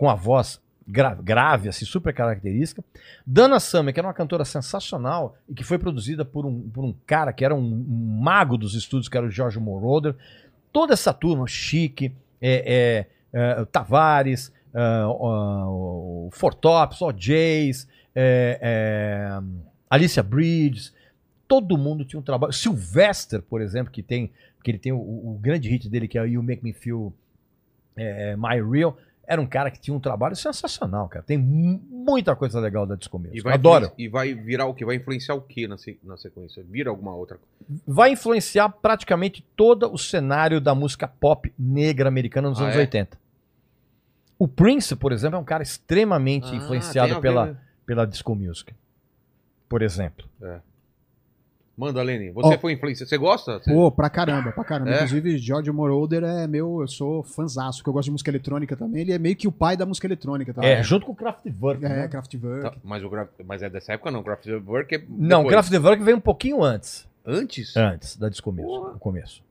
com 0.02 0.10
a 0.10 0.16
voz 0.16 0.60
gra- 0.84 1.14
grave, 1.14 1.68
assim, 1.68 1.84
super 1.84 2.12
característica. 2.12 2.82
Dana 3.24 3.60
Summer, 3.60 3.94
que 3.94 4.00
era 4.00 4.08
uma 4.08 4.12
cantora 4.12 4.44
sensacional 4.44 5.36
e 5.48 5.54
que 5.54 5.62
foi 5.62 5.78
produzida 5.78 6.24
por 6.24 6.44
um, 6.44 6.60
por 6.70 6.84
um 6.84 6.92
cara 7.06 7.32
que 7.32 7.44
era 7.44 7.54
um, 7.54 7.60
um 7.60 8.20
mago 8.20 8.58
dos 8.58 8.74
estúdios, 8.74 9.08
que 9.08 9.16
era 9.16 9.24
o 9.24 9.30
George 9.30 9.60
Moroder. 9.60 10.16
Toda 10.72 10.92
essa 10.92 11.14
turma, 11.14 11.46
Chique, 11.46 12.12
é, 12.40 13.06
é, 13.32 13.60
é, 13.60 13.64
Tavares, 13.66 14.52
é, 14.74 14.80
ó, 15.06 15.68
o 15.68 16.30
Fortops, 16.32 17.00
o 17.00 17.14
Jays, 17.16 17.86
é, 18.12 18.58
é, 18.60 19.40
Alicia 19.88 20.24
Bridges, 20.24 20.92
todo 21.46 21.78
mundo 21.78 22.04
tinha 22.04 22.18
um 22.18 22.24
trabalho. 22.24 22.52
Sylvester, 22.52 23.40
por 23.40 23.62
exemplo, 23.62 23.92
que 23.92 24.02
tem 24.02 24.32
que 24.64 24.70
ele 24.72 24.78
tem 24.78 24.90
o, 24.90 24.98
o 24.98 25.38
grande 25.40 25.68
hit 25.68 25.88
dele 25.88 26.08
que 26.08 26.18
é 26.18 26.26
You 26.26 26.42
Make 26.42 26.64
Me 26.64 26.72
Feel 26.72 27.12
é, 27.96 28.34
My 28.36 28.60
Real, 28.60 28.96
era 29.27 29.40
um 29.40 29.47
cara 29.47 29.70
que 29.70 29.81
tinha 29.81 29.97
um 29.97 30.01
trabalho 30.01 30.35
sensacional, 30.36 31.09
cara. 31.09 31.24
Tem 31.24 31.39
mu- 31.39 31.81
muita 31.90 32.35
coisa 32.36 32.59
legal 32.61 32.85
da 32.86 32.94
Disco 32.97 33.19
Music. 33.19 33.40
Vai, 33.43 33.55
Adoro. 33.55 33.90
E 33.97 34.09
vai 34.09 34.35
virar 34.35 34.66
o 34.66 34.74
quê? 34.74 34.85
Vai 34.85 34.97
influenciar 34.97 35.35
o 35.35 35.40
quê 35.40 35.66
na, 35.69 35.78
se- 35.78 35.99
na 36.03 36.16
sequência? 36.16 36.62
Vira 36.69 36.90
alguma 36.90 37.15
outra 37.15 37.39
coisa? 37.39 37.82
Vai 37.86 38.11
influenciar 38.12 38.69
praticamente 38.69 39.44
todo 39.57 39.93
o 39.93 39.97
cenário 39.97 40.61
da 40.61 40.74
música 40.74 41.07
pop 41.09 41.53
negra 41.59 42.09
americana 42.09 42.49
nos 42.51 42.61
Ah, 42.61 42.65
anos 42.65 42.77
é? 42.77 42.81
80. 42.81 43.16
O 44.39 44.49
Prince, 44.49 44.97
por 44.97 45.12
exemplo, 45.12 45.36
é 45.36 45.40
um 45.40 45.44
cara 45.44 45.62
extremamente 45.62 46.49
Ah, 46.53 46.57
influenciado 46.57 47.20
pela, 47.20 47.57
pela 47.86 48.05
disco 48.05 48.35
music. 48.35 48.74
Por 49.69 49.82
exemplo. 49.82 50.27
Manda, 51.77 52.03
Lene. 52.03 52.31
Você 52.32 52.55
Ó. 52.55 52.59
foi 52.59 52.73
influência. 52.74 53.07
Você 53.07 53.16
gosta? 53.16 53.59
Você- 53.59 53.73
Pô, 53.73 53.90
pra 53.90 54.11
caramba, 54.11 54.53
pra 54.53 54.62
caramba. 54.62 54.90
É? 54.90 54.94
Inclusive, 54.97 55.39
George 55.39 55.70
Moroder 55.73 56.23
é 56.23 56.47
meu, 56.47 56.82
eu 56.82 56.89
sou 56.89 57.23
fanzaço, 57.23 57.78
porque 57.78 57.89
eu 57.89 57.94
gosto 57.94 58.07
de 58.07 58.11
música 58.12 58.31
eletrônica 58.31 58.77
também. 58.77 59.01
Ele 59.01 59.12
é 59.12 59.19
meio 59.19 59.35
que 59.35 59.49
o 59.49 59.53
pai 59.53 59.77
da 59.77 59.86
música 59.86 60.07
eletrônica, 60.07 60.53
tá? 60.53 60.62
É, 60.65 60.82
junto 60.82 61.07
com 61.07 61.12
o 61.12 61.16
Kraftwerk. 61.16 61.85
É, 61.85 61.89
né? 61.89 62.09
Kraftwerk. 62.09 62.62
Tá, 62.62 62.74
mas, 62.85 63.03
o 63.03 63.09
Graf... 63.09 63.28
mas 63.47 63.62
é 63.62 63.70
dessa 63.70 63.94
época 63.94 64.11
não. 64.11 64.23
Kraftwerk 64.23 64.94
é. 64.94 65.03
Não, 65.09 65.40
o 65.40 65.44
depois. 65.44 65.69
Kraftwerk 65.69 66.03
veio 66.05 66.16
um 66.19 66.20
pouquinho 66.20 66.62
antes. 66.62 67.09
Antes? 67.24 67.77
Antes 67.77 68.16
da 68.16 68.28
disco 68.28 68.53
Porra. 68.53 68.93
no 68.93 68.99
começo. 68.99 69.43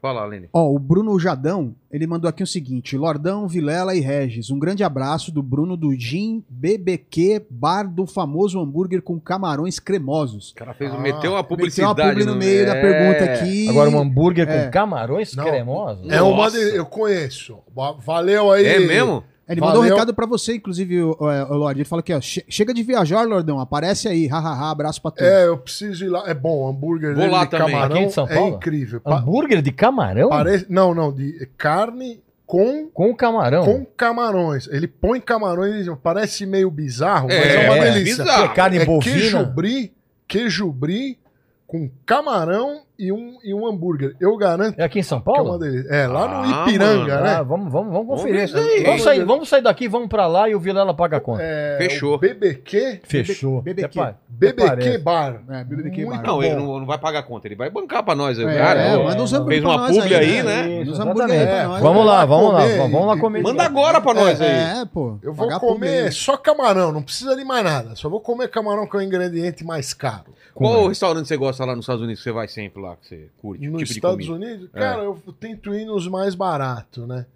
Fala, 0.00 0.24
Lene. 0.24 0.48
Ó, 0.52 0.70
o 0.74 0.78
Bruno 0.78 1.18
Jadão, 1.18 1.74
ele 1.90 2.06
mandou 2.06 2.28
aqui 2.28 2.42
o 2.42 2.46
seguinte: 2.46 2.96
Lordão, 2.96 3.46
Vilela 3.46 3.94
e 3.94 4.00
Regis, 4.00 4.50
um 4.50 4.58
grande 4.58 4.82
abraço 4.82 5.30
do 5.30 5.42
Bruno 5.42 5.76
do 5.76 5.92
Gin 5.94 6.42
BBQ, 6.48 7.44
bar 7.50 7.84
do 7.84 8.06
famoso 8.06 8.58
hambúrguer 8.60 9.02
com 9.02 9.20
camarões 9.20 9.78
cremosos. 9.78 10.52
O 10.52 10.54
cara 10.54 10.72
fez, 10.72 10.90
Ah, 10.90 10.96
meteu 10.98 11.10
uma 11.10 11.16
Meteu 11.16 11.32
uma 11.32 11.44
publicidade. 11.44 12.02
publi 12.08 12.24
no 12.24 12.34
meio 12.34 12.64
da 12.66 12.72
pergunta 12.74 13.24
É. 13.24 13.34
aqui. 13.34 13.68
Agora, 13.68 13.90
um 13.90 13.98
hambúrguer 14.00 14.48
É. 14.48 14.64
com 14.64 14.70
camarões 14.70 15.34
Não. 15.36 15.44
cremosos? 15.44 16.08
É 16.10 16.22
uma 16.22 16.50
de, 16.50 16.58
eu 16.76 16.86
conheço. 16.86 17.58
Va- 17.74 17.92
Valeu 17.92 18.50
aí. 18.50 18.64
É 18.66 18.78
mesmo? 18.80 19.22
Ele 19.50 19.60
mandou 19.60 19.78
um 19.78 19.82
Valeu. 19.82 19.94
recado 19.96 20.14
pra 20.14 20.26
você, 20.26 20.54
inclusive, 20.54 21.02
o, 21.02 21.16
o, 21.18 21.24
o 21.26 21.56
Lorde. 21.56 21.80
Ele 21.80 21.88
falou 21.88 22.00
aqui, 22.00 22.12
ó. 22.14 22.20
"Che- 22.20 22.44
Chega 22.48 22.72
de 22.72 22.82
viajar, 22.82 23.26
Lordão. 23.26 23.58
Aparece 23.58 24.06
aí. 24.08 24.26
Hahaha, 24.28 24.70
abraço 24.70 25.02
pra 25.02 25.10
todos. 25.10 25.30
É, 25.30 25.46
eu 25.48 25.58
preciso 25.58 26.04
ir 26.04 26.08
lá. 26.08 26.22
É 26.28 26.34
bom, 26.34 26.68
hambúrguer 26.68 27.10
Vou 27.14 27.20
dele 27.22 27.32
lá 27.32 27.44
de 27.44 27.50
também. 27.50 27.66
camarão 27.74 27.96
Aqui 27.96 28.04
em 28.04 28.10
São 28.10 28.26
é 28.28 28.34
Paulo? 28.34 28.56
incrível. 28.56 29.00
Pa- 29.00 29.18
Hambúrguer 29.18 29.60
de 29.60 29.72
camarão? 29.72 30.28
parece, 30.28 30.66
não, 30.68 30.94
não, 30.94 31.12
de 31.12 31.48
carne 31.58 32.20
com 32.46 32.88
Com 32.92 33.14
camarão. 33.14 33.64
com 33.64 33.84
camarões. 33.96 34.68
Ele 34.70 34.86
põe 34.88 35.20
camarões, 35.20 35.86
parece 36.02 36.46
meio 36.46 36.70
bizarro, 36.70 37.28
mas 37.28 37.36
É, 37.36 37.64
é 37.66 37.70
uma 37.70 37.78
é 37.78 37.92
delícia. 37.92 38.24
bizarro. 38.24 38.42
Que 38.46 38.52
é 38.52 38.54
carne 38.54 38.78
É 38.78 38.84
bovina. 38.84 39.16
queijo 39.16 39.46
brie, 39.46 39.92
queijo 40.28 40.72
brie 40.72 41.18
com 41.66 41.88
camarão 42.04 42.82
e 43.00 43.12
um, 43.12 43.38
e 43.42 43.54
um 43.54 43.66
hambúrguer. 43.66 44.14
Eu 44.20 44.36
garanto 44.36 44.78
É 44.78 44.84
aqui 44.84 44.98
em 44.98 45.02
São 45.02 45.18
é 45.18 45.22
Paulo? 45.22 45.58
delícia. 45.58 45.88
É, 45.90 46.06
lá 46.06 46.24
Ah, 46.24 46.42
no 46.46 46.68
Ipiranga, 46.68 47.14
mano. 47.14 47.24
né? 47.24 47.34
Ah, 47.36 47.42
vamos, 47.42 47.72
vamos, 47.72 47.92
vamos 47.92 48.06
Vamos 48.08 48.22
conferir. 48.22 48.44
isso 48.44 48.56
aí. 48.58 48.84
Vamos, 48.84 49.02
sair, 49.02 49.24
vamos 49.24 49.48
sair 49.48 49.62
daqui, 49.62 49.88
vamos 49.88 50.08
pra 50.08 50.26
lá 50.26 50.48
e 50.48 50.54
o 50.54 50.60
Vilela 50.60 50.92
paga 50.94 51.16
a 51.16 51.20
conta. 51.20 51.42
É, 51.42 51.78
Fechou. 51.78 52.18
BBQ, 52.18 53.00
Fechou. 53.04 53.62
BBQ. 53.62 54.14
BBQ. 54.28 54.98
Bar. 54.98 55.42
É, 55.48 55.64
BBQ 55.64 56.04
Muito 56.04 56.16
Bar. 56.22 56.26
Não, 56.26 56.34
bom. 56.36 56.42
ele 56.42 56.54
não, 56.56 56.78
não 56.80 56.86
vai 56.86 56.98
pagar 56.98 57.20
a 57.20 57.22
conta, 57.22 57.48
ele 57.48 57.56
vai 57.56 57.70
bancar 57.70 58.02
pra 58.02 58.14
nós. 58.14 58.38
aí, 58.38 58.44
É, 58.44 58.58
cara. 58.58 58.80
é, 58.80 58.96
manda 59.02 59.22
uns 59.22 59.30
fez 59.30 59.64
uma 59.64 59.76
nós 59.76 59.96
publi 59.96 60.14
aí, 60.14 60.42
né? 60.42 60.62
né? 60.62 60.82
Isso, 60.82 61.00
aí 61.02 61.66
nós. 61.66 61.80
Vamos 61.80 62.06
lá, 62.06 62.24
vamos 62.24 62.52
lá, 62.52 62.60
vamos 62.66 62.90
vamos 62.92 63.06
lá 63.06 63.16
comer. 63.18 63.42
Manda 63.42 63.62
agora 63.64 64.00
pra 64.00 64.14
nós 64.14 64.40
aí. 64.40 64.80
É, 64.82 64.84
pô. 64.84 65.18
Eu 65.22 65.32
vou 65.32 65.48
comer 65.60 66.12
só 66.12 66.36
camarão, 66.36 66.92
não 66.92 67.02
precisa 67.02 67.34
de 67.36 67.44
mais 67.44 67.64
nada. 67.64 67.94
Só 67.96 68.08
vou 68.08 68.20
comer 68.20 68.48
camarão 68.48 68.86
que 68.86 68.96
é 68.96 69.00
o 69.00 69.02
ingrediente 69.02 69.64
mais 69.64 69.94
caro. 69.94 70.34
Qual 70.54 70.88
restaurante 70.88 71.26
você 71.28 71.36
gosta 71.36 71.64
lá 71.64 71.74
nos 71.74 71.84
Estados 71.84 72.02
Unidos 72.02 72.20
que 72.20 72.24
você 72.24 72.32
vai 72.32 72.48
sempre 72.48 72.82
lá, 72.82 72.89
que 72.96 73.06
você 73.06 73.28
curte? 73.40 73.68
Nos 73.68 73.82
tipo 73.82 73.92
Estados? 73.92 74.28
Unidos, 74.28 74.68
É. 74.74 74.78
cara, 74.78 75.02
eu 75.02 75.16
tento 75.38 75.74
ir 75.74 75.84
nos 75.84 76.06
mais 76.08 76.34
baratos, 76.34 77.06
né? 77.06 77.26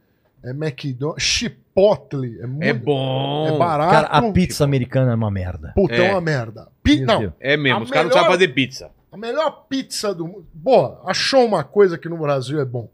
É 0.43 0.51
McDonald's, 0.51 1.22
Chipotle, 1.24 2.39
é 2.40 2.47
muito 2.47 2.62
É 2.64 2.72
bom. 2.72 3.47
é 3.55 3.59
barato. 3.59 3.90
Cara, 3.93 4.06
a 4.09 4.32
pizza 4.32 4.62
americana 4.64 5.12
é 5.12 5.14
uma 5.14 5.31
merda. 5.31 5.72
Puta, 5.74 5.94
é 5.94 6.06
É. 6.06 6.10
uma 6.12 6.20
merda. 6.20 6.68
Pi- 6.82 6.98
Meu 6.98 7.06
não, 7.06 7.18
Deus. 7.20 7.32
É 7.40 7.56
mesmo, 7.56 7.78
A 7.78 7.82
os 7.82 7.90
caras 7.90 8.09
não 8.10 8.14
melhor- 8.14 8.22
sabem 8.24 8.39
fazer 8.39 8.48
pizza. 8.55 8.90
a 9.10 9.16
melhor 9.16 9.64
pizza 9.68 10.14
do 10.14 10.26
mundo. 10.26 10.47
Boa, 10.52 11.01
achou 11.06 11.44
uma 11.44 11.64
coisa 11.64 11.97
que 11.97 12.09
no 12.09 12.18
Brasil 12.18 12.60
é 12.60 12.64
bom. 12.64 12.89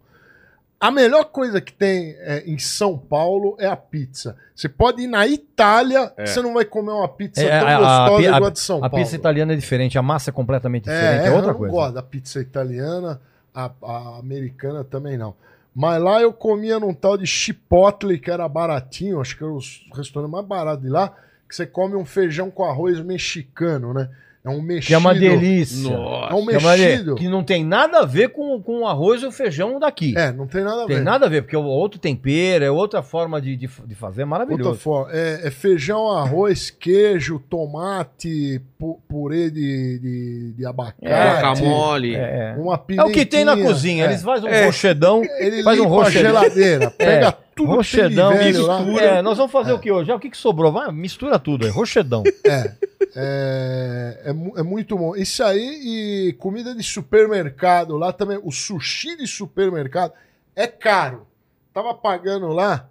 A 0.80 0.90
melhor 0.90 1.24
coisa 1.26 1.60
que 1.60 1.72
tem 1.74 2.16
é, 2.20 2.42
em 2.46 2.58
São 2.58 2.96
Paulo 2.96 3.54
é 3.60 3.66
a 3.66 3.76
pizza. 3.76 4.34
Você 4.54 4.66
pode 4.66 5.02
ir 5.02 5.06
na 5.08 5.26
Itália, 5.26 6.10
É. 6.16 6.24
você 6.24 6.40
não 6.40 6.54
vai 6.54 6.64
comer 6.64 6.92
uma 6.92 7.06
pizza 7.08 7.42
É, 7.42 7.58
tão 7.60 7.68
a- 7.68 7.72
a- 7.74 7.78
gostosa 8.08 8.16
a- 8.16 8.36
igual 8.36 8.44
a 8.46 8.50
de 8.50 8.60
São 8.60 8.76
A 8.78 8.88
Paulo. 8.88 9.04
pizza 9.04 9.16
italiana 9.16 9.52
é 9.52 9.56
diferente, 9.56 9.98
a 9.98 10.02
massa 10.02 10.30
é 10.30 10.32
completamente 10.32 10.84
diferente, 10.84 11.24
é, 11.24 11.28
É, 11.28 11.30
outra 11.32 11.48
eu 11.50 11.52
não 11.52 11.58
coisa. 11.58 11.72
gosto 11.74 11.94
da 11.94 12.02
pizza 12.02 12.40
italiana, 12.40 13.20
a, 13.54 13.70
a 13.82 14.18
americana 14.20 14.82
também 14.82 15.18
não. 15.18 15.34
Mas 15.74 16.02
lá 16.02 16.20
eu 16.22 16.32
comia 16.32 16.80
num 16.80 16.94
tal 16.94 17.18
de 17.18 17.26
Chipotle, 17.26 18.18
que 18.18 18.30
era 18.30 18.48
baratinho, 18.48 19.20
acho 19.20 19.36
que 19.36 19.44
era 19.44 19.52
os 19.52 19.86
restaurantes 19.94 20.32
mais 20.32 20.46
baratos 20.46 20.82
de 20.82 20.88
lá, 20.90 21.10
que 21.46 21.54
você 21.54 21.66
come 21.66 21.94
um 21.94 22.06
feijão 22.06 22.50
com 22.50 22.64
arroz 22.64 23.00
mexicano, 23.00 23.92
né? 23.92 24.08
É 24.42 24.48
um 24.48 24.62
mexido. 24.62 24.86
Que 24.86 24.94
é 24.94 24.98
uma 24.98 25.14
delícia. 25.14 25.90
Nossa. 25.90 26.32
É 26.32 26.34
um 26.34 26.46
Que, 26.46 26.54
é 26.56 26.60
mexido. 26.60 27.14
que 27.14 27.28
não 27.28 27.44
tem 27.44 27.62
nada 27.62 27.98
a 27.98 28.06
ver 28.06 28.30
com, 28.30 28.58
com 28.62 28.80
o 28.80 28.86
arroz 28.86 29.22
e 29.22 29.26
o 29.26 29.30
feijão 29.30 29.78
daqui. 29.78 30.14
É, 30.16 30.32
não 30.32 30.46
tem 30.46 30.64
nada 30.64 30.84
a 30.84 30.86
Tem 30.86 30.96
ver. 30.96 31.02
nada 31.02 31.26
a 31.26 31.28
ver, 31.28 31.42
porque 31.42 31.54
é 31.54 31.58
outro 31.58 32.00
tempero, 32.00 32.64
é 32.64 32.70
outra 32.70 33.02
forma 33.02 33.38
de, 33.38 33.54
de, 33.54 33.68
de 33.86 33.94
fazer, 33.94 34.22
é 34.22 34.24
Outra 34.24 34.26
maravilhoso. 34.26 34.78
forma. 34.78 35.12
É, 35.12 35.40
é 35.44 35.50
feijão, 35.50 36.10
arroz, 36.10 36.70
queijo, 36.70 37.38
tomate, 37.50 38.62
pu- 38.78 38.98
purê 39.08 39.50
de, 39.50 39.98
de, 39.98 40.52
de 40.56 40.66
abacate. 40.66 41.04
Guacamole. 41.06 42.14
É, 42.16 42.54
Uma 42.58 42.82
é 42.96 43.02
o 43.04 43.10
que 43.10 43.26
tem 43.26 43.44
na 43.44 43.52
pimentinha. 43.52 43.74
cozinha. 43.74 44.04
É. 44.04 44.08
Eles 44.08 44.22
fazem 44.22 44.48
um 44.48 44.52
É. 44.52 44.64
rochedão. 44.64 45.22
Ele 45.38 45.62
faz 45.62 45.78
um 45.78 45.82
limpa 45.82 45.94
a 45.94 45.98
rochedão. 46.04 46.22
geladeira, 46.42 46.90
pega 46.96 47.28
É, 47.28 47.36
tudo 47.54 47.72
rochedão, 47.72 48.32
tem 48.38 48.52
mistura. 48.54 49.02
É, 49.02 49.20
nós 49.22 49.36
vamos 49.36 49.52
fazer 49.52 49.72
o 49.74 49.78
que 49.78 49.90
hoje? 49.92 50.10
O 50.10 50.18
que, 50.18 50.30
que 50.30 50.36
sobrou? 50.36 50.72
Vai, 50.72 50.90
mistura 50.92 51.38
tudo, 51.38 51.66
é 51.66 51.70
rochedão. 51.70 52.22
É, 52.46 52.72
é, 53.14 54.22
é, 54.24 54.60
é 54.60 54.62
muito 54.62 54.96
bom. 54.96 55.16
Isso 55.16 55.42
aí 55.42 56.28
e 56.28 56.32
comida 56.34 56.74
de 56.74 56.82
supermercado 56.82 57.96
lá 57.96 58.12
também. 58.12 58.38
O 58.42 58.50
sushi 58.50 59.16
de 59.16 59.26
supermercado 59.26 60.12
é 60.54 60.66
caro. 60.66 61.26
Tava 61.72 61.94
pagando 61.94 62.48
lá 62.48 62.88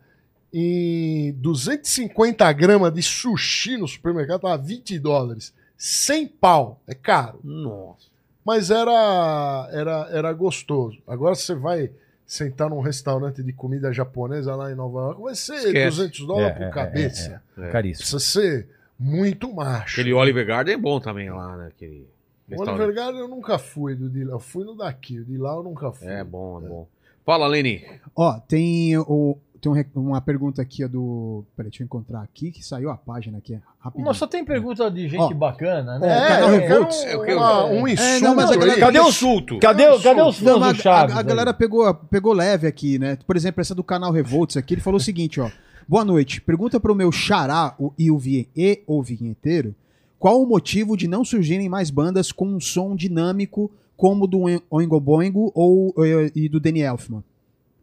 em 0.54 1.32
250 1.34 2.52
gramas 2.54 2.94
de 2.94 3.04
sushi 3.04 3.78
no 3.78 3.88
supermercado, 3.88 4.42
tava 4.42 4.58
20 4.58 4.98
dólares. 5.00 5.54
100 5.78 6.28
pau. 6.28 6.82
É 6.88 6.94
caro. 6.94 7.40
Nossa. 7.44 8.08
Mas 8.44 8.72
era, 8.72 9.70
era, 9.72 10.10
era 10.12 10.34
gostoso. 10.34 10.98
Agora 11.08 11.36
você 11.36 11.54
vai 11.54 11.92
sentar 12.26 12.70
num 12.70 12.80
restaurante 12.80 13.42
de 13.42 13.52
comida 13.52 13.92
japonesa 13.92 14.56
lá 14.56 14.72
em 14.72 14.76
Nova 14.76 15.00
York, 15.00 15.22
vai 15.22 15.36
ser 15.36 15.56
Esquece. 15.56 15.98
200 15.98 16.28
dólares 16.28 16.52
É, 16.52 16.60
por 16.60 16.64
é, 16.64 16.70
cabeça. 16.70 17.42
É. 17.58 17.70
Caríssimo. 17.72 18.02
Precisa 18.02 18.20
ser 18.20 18.68
muito 19.00 19.54
macho. 19.54 19.94
Aquele 20.00 20.14
Oliver 20.14 20.46
Garden 20.46 20.74
é 20.74 20.78
bom 20.78 21.00
também 21.00 21.30
lá, 21.32 21.56
né? 21.58 21.68
Aquele 21.68 22.08
O. 22.52 22.62
Oliver 22.62 22.94
Garden 22.94 23.22
eu 23.22 23.28
nunca 23.28 23.58
fui 23.58 23.96
do 23.96 24.10
de 24.10 24.24
lá. 24.24 24.34
Eu 24.34 24.40
fui 24.40 24.66
no 24.66 24.76
daqui. 24.76 25.20
O 25.20 25.26
de 25.26 25.38
lá 25.38 25.54
eu 25.54 25.64
nunca 25.64 25.92
fui. 25.92 26.08
É 26.08 26.24
bom, 26.24 26.62
é 26.64 26.68
bom. 26.68 26.88
Fala, 27.26 27.46
Leni. 27.48 27.86
Ó, 28.16 28.40
tem, 28.40 28.98
o, 28.98 29.38
tem 29.62 29.72
um 29.72 29.84
uma 30.02 30.20
pergunta 30.20 30.62
aqui 30.64 30.88
do. 30.88 31.44
Peraí, 31.56 31.70
deixa 31.70 31.84
eu 31.84 31.86
encontrar 31.86 32.22
aqui, 32.24 32.50
que 32.52 32.66
saiu 32.66 32.90
a 32.90 32.98
página 32.98 33.38
aqui 33.38 33.60
rapidinho. 33.80 34.08
Mas 34.08 34.18
só 34.18 34.26
tem 34.26 34.44
pergunta 34.44 34.90
de 34.90 35.08
gente 35.08 35.22
Ó. 35.22 35.34
bacana, 35.36 36.00
né? 36.00 36.08
É, 36.08 36.12
É. 36.12 36.66
É 36.72 36.80
o 36.80 36.88
que 36.88 37.06
um, 37.06 37.30
eu- 37.30 37.38
uma- 37.38 37.66
um 37.66 37.88
insulto 37.88 38.02
É, 38.02 38.20
não, 38.22 38.34
mas 38.36 38.50
a 38.52 38.56
galera-. 38.56 38.80
Cadê 38.80 39.00
os- 39.00 39.08
insulto? 39.10 39.60
Cadê, 39.60 39.88
o- 39.88 40.02
cadê 40.02 40.22
os 40.24 40.42
Não, 40.42 40.54
fãs 40.54 40.60
mas 40.60 40.78
do 40.78 40.82
Chaves? 40.82 41.14
a, 41.14 41.18
a 41.18 41.22
aí? 41.22 41.28
galera 41.28 41.54
pegou, 41.54 41.94
pegou 41.94 42.34
leve 42.34 42.66
aqui, 42.66 42.98
né? 42.98 43.16
Por 43.28 43.36
exemplo, 43.38 43.62
essa 43.62 43.76
do 43.76 43.84
canal 43.84 44.12
Revolts 44.12 44.58
aqui, 44.58 44.74
ele 44.74 44.82
falou 44.82 44.98
o 44.98 45.04
seguinte, 45.04 45.40
ó. 45.40 45.52
Boa 45.90 46.06
noite. 46.06 46.40
Pergunta 46.40 46.80
pro 46.80 46.94
meu 46.94 47.12
xará 47.12 47.74
o, 47.80 47.92
e, 47.98 48.12
o 48.12 48.22
e 48.56 48.80
o 48.86 49.02
vinheteiro 49.02 49.74
qual 50.20 50.40
o 50.40 50.46
motivo 50.46 50.96
de 50.96 51.08
não 51.08 51.26
surgirem 51.26 51.68
mais 51.68 51.90
bandas 51.90 52.32
com 52.32 52.46
um 52.46 52.60
som 52.60 52.96
dinâmico 52.96 53.72
como 53.98 54.26
o 54.26 54.28
do 54.28 54.42
Oin- 54.42 54.62
Oingo 54.70 55.00
Boingo 55.00 55.52
ou 55.56 55.92
eh, 56.06 56.32
e 56.36 56.48
do 56.48 56.60
Danny 56.60 56.82
Elfman. 56.82 57.24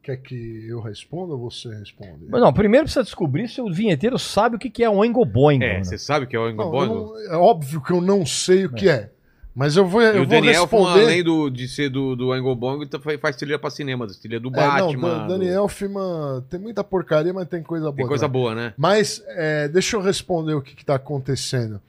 Quer 0.04 0.18
que 0.18 0.66
eu 0.68 0.80
responda 0.80 1.32
ou 1.34 1.50
você 1.50 1.68
responde? 1.74 2.26
Mas 2.28 2.40
não, 2.40 2.52
primeiro 2.52 2.84
precisa 2.84 3.02
descobrir 3.02 3.48
se 3.48 3.60
o 3.60 3.72
vinheteiro 3.72 4.16
sabe 4.20 4.54
o 4.54 4.58
que 4.58 4.84
é 4.84 4.88
o 4.88 4.98
Oingo 4.98 5.24
Boingo. 5.24 5.64
É, 5.64 5.78
né? 5.78 5.82
você 5.84 5.98
sabe 5.98 6.28
que 6.28 6.36
é 6.36 6.38
o 6.38 6.44
Oingo 6.44 6.70
Boingo? 6.70 6.94
não- 6.94 7.32
é 7.34 7.36
óbvio 7.36 7.80
que 7.82 7.90
eu 7.90 8.00
não 8.00 8.24
sei 8.24 8.66
o 8.66 8.72
que 8.72 8.88
é. 8.88 9.10
Mas 9.58 9.74
eu 9.74 9.86
vou, 9.86 10.02
E 10.02 10.04
eu 10.04 10.10
o 10.10 10.16
vou 10.18 10.26
Daniel, 10.26 10.60
responder. 10.64 11.00
além 11.04 11.24
do, 11.24 11.48
de 11.48 11.66
ser 11.66 11.88
do, 11.88 12.14
do 12.14 12.28
Oingo 12.28 12.54
Boingo, 12.54 12.86
tá- 12.86 13.00
faz 13.18 13.36
trilha 13.36 13.58
pra 13.58 13.70
cinema, 13.70 14.06
trilha 14.06 14.38
do 14.38 14.48
É, 14.48 14.52
Batman. 14.52 15.08
não, 15.08 15.18
Dan- 15.20 15.26
Daniel 15.38 15.62
Elfman 15.62 16.44
tem 16.50 16.60
muita 16.60 16.84
porcaria, 16.84 17.32
mas 17.32 17.48
tem 17.48 17.62
coisa 17.62 17.86
do- 17.86 17.90
boa. 17.92 17.96
Tem 17.96 18.06
coisa 18.06 18.26
também. 18.26 18.42
boa, 18.42 18.54
né? 18.54 18.74
Mas 18.76 19.22
é, 19.28 19.66
deixa 19.68 19.96
eu 19.96 20.02
responder 20.02 20.52
o 20.52 20.60
que 20.60 20.74
está 20.78 20.96
acontecendo. 20.96 21.80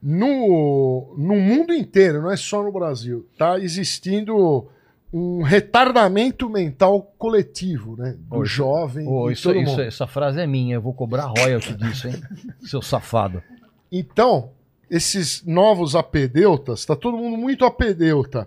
No, 0.00 1.14
no 1.16 1.36
mundo 1.36 1.72
inteiro, 1.72 2.22
não 2.22 2.30
é 2.30 2.36
só 2.36 2.62
no 2.62 2.72
Brasil, 2.72 3.26
está 3.32 3.58
existindo 3.58 4.66
um 5.12 5.42
retardamento 5.42 6.48
mental 6.48 7.12
coletivo, 7.18 7.96
né? 7.96 8.16
Do 8.18 8.38
Ô, 8.38 8.44
jovem 8.44 9.06
e 9.28 9.32
isso, 9.32 9.42
todo 9.44 9.58
isso- 9.60 9.70
mundo. 9.72 9.82
essa 9.82 10.06
frase 10.06 10.40
é 10.40 10.46
minha, 10.46 10.76
eu 10.76 10.80
vou 10.80 10.94
cobrar 10.94 11.26
royalty 11.26 11.74
disso, 11.74 12.08
hein? 12.08 12.14
Seu 12.62 12.80
safado. 12.82 13.42
Então, 13.90 14.50
esses 14.94 15.42
novos 15.46 15.96
apedeutas, 15.96 16.80
está 16.80 16.94
todo 16.94 17.16
mundo 17.16 17.38
muito 17.38 17.64
apedeuta. 17.64 18.46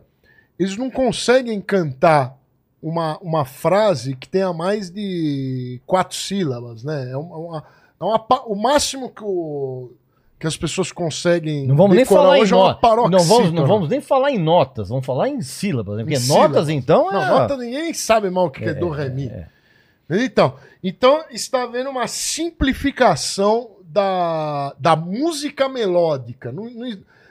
Eles 0.60 0.78
não 0.78 0.92
conseguem 0.92 1.60
cantar 1.60 2.38
uma, 2.82 3.18
uma 3.18 3.44
frase 3.46 4.16
que 4.16 4.30
tenha 4.30 4.54
mais 4.54 4.92
de 4.92 5.82
quatro 5.88 6.16
sílabas, 6.16 6.84
né? 6.84 7.10
É 7.12 7.18
uma, 7.18 7.36
uma- 7.36 7.64
é 8.00 8.04
uma 8.04 8.24
o 8.46 8.56
máximo 8.56 9.10
que, 9.10 9.24
o- 9.24 9.90
que 10.40 10.46
as 10.46 10.56
pessoas 10.56 10.92
conseguem. 10.92 11.66
Não 11.66 11.76
vamos 11.76 11.96
nem 11.96 12.06
falar 12.06 12.38
em 12.38 12.42
hoje 12.42 12.54
é 12.54 12.56
uma 12.56 12.64
notas. 12.74 12.82
Não 13.10 13.20
vamos, 13.24 13.52
não 13.52 13.66
vamos 13.66 13.90
nem 13.90 14.00
falar 14.02 14.30
em 14.32 14.38
notas, 14.38 14.90
vamos 14.90 15.04
falar 15.06 15.30
em 15.30 15.42
sílabas. 15.42 15.98
Né? 15.98 16.04
Porque 16.04 16.16
Em 16.20 16.28
notas, 16.28 16.48
sílabas. 16.48 16.70
então, 16.70 17.10
é. 17.10 17.14
Não, 17.16 17.40
nota 17.40 17.58
ninguém 17.58 17.92
sabe 17.94 18.30
mal 18.30 18.46
o 18.46 18.52
que 18.52 18.64
é, 18.64 18.74
do 18.76 18.90
remi. 18.90 19.32
Então, 20.08 20.54
então 20.84 21.24
está 21.32 21.64
havendo 21.64 21.90
uma 21.90 22.06
simplificação 22.06 23.72
da, 23.96 24.76
da 24.78 24.94
música 24.94 25.70
melódica. 25.70 26.54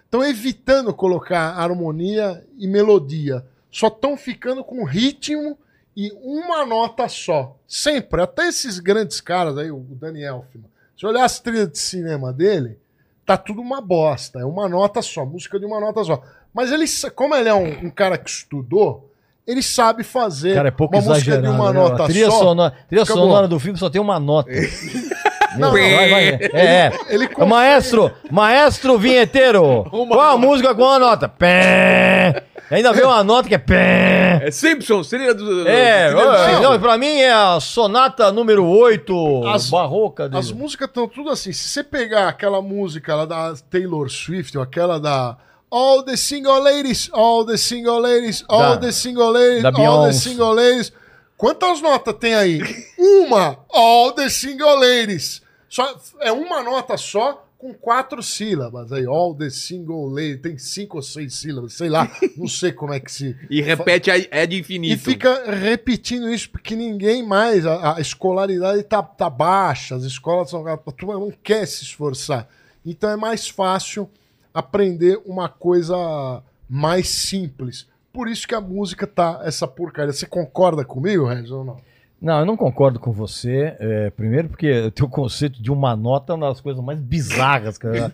Estão 0.02 0.24
evitando 0.24 0.94
colocar 0.94 1.58
harmonia 1.58 2.42
e 2.58 2.66
melodia. 2.66 3.44
Só 3.70 3.88
estão 3.88 4.16
ficando 4.16 4.64
com 4.64 4.82
ritmo 4.82 5.58
e 5.94 6.10
uma 6.22 6.64
nota 6.64 7.06
só. 7.06 7.54
Sempre. 7.68 8.22
Até 8.22 8.48
esses 8.48 8.78
grandes 8.78 9.20
caras 9.20 9.58
aí, 9.58 9.70
o 9.70 9.80
Daniel 9.80 10.36
Elfman. 10.36 10.70
Se 10.96 11.04
olhar 11.04 11.24
as 11.24 11.38
trilhas 11.38 11.70
de 11.70 11.78
cinema 11.78 12.32
dele, 12.32 12.78
tá 13.26 13.36
tudo 13.36 13.60
uma 13.60 13.82
bosta. 13.82 14.40
É 14.40 14.44
uma 14.44 14.66
nota 14.66 15.02
só, 15.02 15.26
música 15.26 15.60
de 15.60 15.66
uma 15.66 15.78
nota 15.78 16.02
só. 16.02 16.22
Mas 16.54 16.72
ele, 16.72 16.86
como 17.14 17.34
ele 17.34 17.48
é 17.50 17.54
um, 17.54 17.86
um 17.86 17.90
cara 17.90 18.16
que 18.16 18.30
estudou, 18.30 19.10
ele 19.46 19.62
sabe 19.62 20.02
fazer 20.02 20.54
Cara, 20.54 20.68
é 20.68 20.70
pouco 20.70 20.96
uma 20.96 21.02
música 21.02 21.36
de 21.36 21.46
uma 21.46 21.72
né? 21.72 21.78
nota 21.78 22.04
a 22.04 22.06
trilha 22.06 22.30
só. 22.30 22.38
sonora, 22.38 22.74
trilha 22.88 23.04
sonora 23.04 23.48
do 23.48 23.60
filme 23.60 23.78
só 23.78 23.90
tem 23.90 24.00
uma 24.00 24.18
nota. 24.18 24.50
Não, 25.58 25.70
vai, 25.72 26.10
vai. 26.10 26.28
É, 26.28 26.50
é. 26.52 26.92
Ele 27.08 27.28
Maestro, 27.46 28.10
maestro 28.30 28.98
vinheteiro, 28.98 29.84
qual 29.90 30.20
a 30.34 30.36
música 30.38 30.74
com 30.74 30.84
a 30.88 30.98
nota? 30.98 31.28
Pé. 31.28 32.44
Ainda 32.70 32.92
vem 32.92 33.04
uma 33.04 33.22
nota 33.22 33.46
que 33.48 33.54
é 33.54 33.58
pé. 33.58 34.40
É 34.42 34.50
Simpsons, 34.50 35.08
trilha 35.08 35.34
do. 35.34 35.68
É, 35.68 36.10
do 36.10 36.18
Simpsons. 36.18 36.60
não, 36.62 36.80
pra 36.80 36.96
mim 36.96 37.20
é 37.20 37.30
a 37.32 37.60
sonata 37.60 38.32
número 38.32 38.64
8, 38.66 39.46
As- 39.48 39.68
barroca. 39.70 40.28
dele. 40.28 40.40
As 40.40 40.50
músicas 40.50 40.88
estão 40.88 41.06
tudo 41.06 41.30
assim. 41.30 41.52
Se 41.52 41.68
você 41.68 41.84
pegar 41.84 42.26
aquela 42.28 42.62
música 42.62 43.14
lá 43.14 43.26
da 43.26 43.54
Taylor 43.70 44.08
Swift, 44.10 44.56
ou 44.56 44.62
aquela 44.64 44.98
da 44.98 45.36
All 45.70 46.02
the 46.02 46.16
Single 46.16 46.58
Ladies, 46.62 47.10
All 47.12 47.44
the 47.44 47.56
Single 47.56 47.98
Ladies, 48.00 48.44
All 48.48 48.60
Da- 48.60 48.76
the 48.78 48.92
Single 48.92 49.30
Ladies, 49.30 49.64
All 49.64 50.06
the. 50.06 50.12
Single 50.12 50.52
Ladies. 50.54 50.92
Quantas 51.36 51.82
notas 51.82 52.14
tem 52.18 52.34
aí? 52.34 52.60
Uma, 52.98 53.58
All 53.72 54.12
the 54.12 54.28
Single 54.30 54.78
Ladies. 54.78 55.42
Só, 55.74 55.98
é 56.20 56.30
uma 56.30 56.62
nota 56.62 56.96
só 56.96 57.48
com 57.58 57.74
quatro 57.74 58.22
sílabas 58.22 58.92
aí. 58.92 59.06
All 59.06 59.34
the 59.34 59.50
Single 59.50 60.08
Ladies. 60.08 60.40
Tem 60.40 60.56
cinco 60.56 60.98
ou 60.98 61.02
seis 61.02 61.34
sílabas, 61.34 61.72
sei 61.74 61.88
lá. 61.88 62.08
Não 62.36 62.46
sei 62.46 62.70
como 62.70 62.92
é 62.92 63.00
que 63.00 63.10
se. 63.10 63.36
E 63.50 63.60
repete 63.60 64.08
é 64.08 64.46
de 64.46 64.54
E 64.54 64.60
infinito. 64.60 65.02
fica 65.02 65.50
repetindo 65.50 66.32
isso, 66.32 66.48
porque 66.50 66.76
ninguém 66.76 67.26
mais, 67.26 67.66
a, 67.66 67.96
a 67.96 68.00
escolaridade 68.00 68.84
tá, 68.84 69.02
tá 69.02 69.28
baixa, 69.28 69.96
as 69.96 70.04
escolas 70.04 70.48
são. 70.48 70.64
A 70.64 70.76
turma 70.76 71.14
não 71.14 71.32
quer 71.42 71.66
se 71.66 71.82
esforçar. 71.82 72.48
Então 72.86 73.10
é 73.10 73.16
mais 73.16 73.48
fácil 73.48 74.08
aprender 74.52 75.20
uma 75.26 75.48
coisa 75.48 76.40
mais 76.68 77.08
simples. 77.08 77.88
Por 78.12 78.28
isso 78.28 78.46
que 78.46 78.54
a 78.54 78.60
música 78.60 79.08
tá 79.08 79.40
essa 79.44 79.66
porcaria. 79.66 80.12
Você 80.12 80.24
concorda 80.24 80.84
comigo, 80.84 81.26
Regis, 81.26 81.50
ou 81.50 81.64
não? 81.64 81.93
Não, 82.24 82.40
eu 82.40 82.46
não 82.46 82.56
concordo 82.56 82.98
com 82.98 83.12
você. 83.12 83.76
é, 83.78 84.10
primeiro, 84.10 84.48
porque 84.48 84.80
o 84.86 84.90
teu 84.90 85.06
conceito 85.08 85.62
de 85.62 85.70
uma 85.70 85.94
nota 85.94 86.32
é 86.32 86.36
uma 86.36 86.48
das 86.48 86.60
coisas 86.60 86.82
mais 86.82 86.98
bizarras. 86.98 87.76
Cara. 87.76 88.10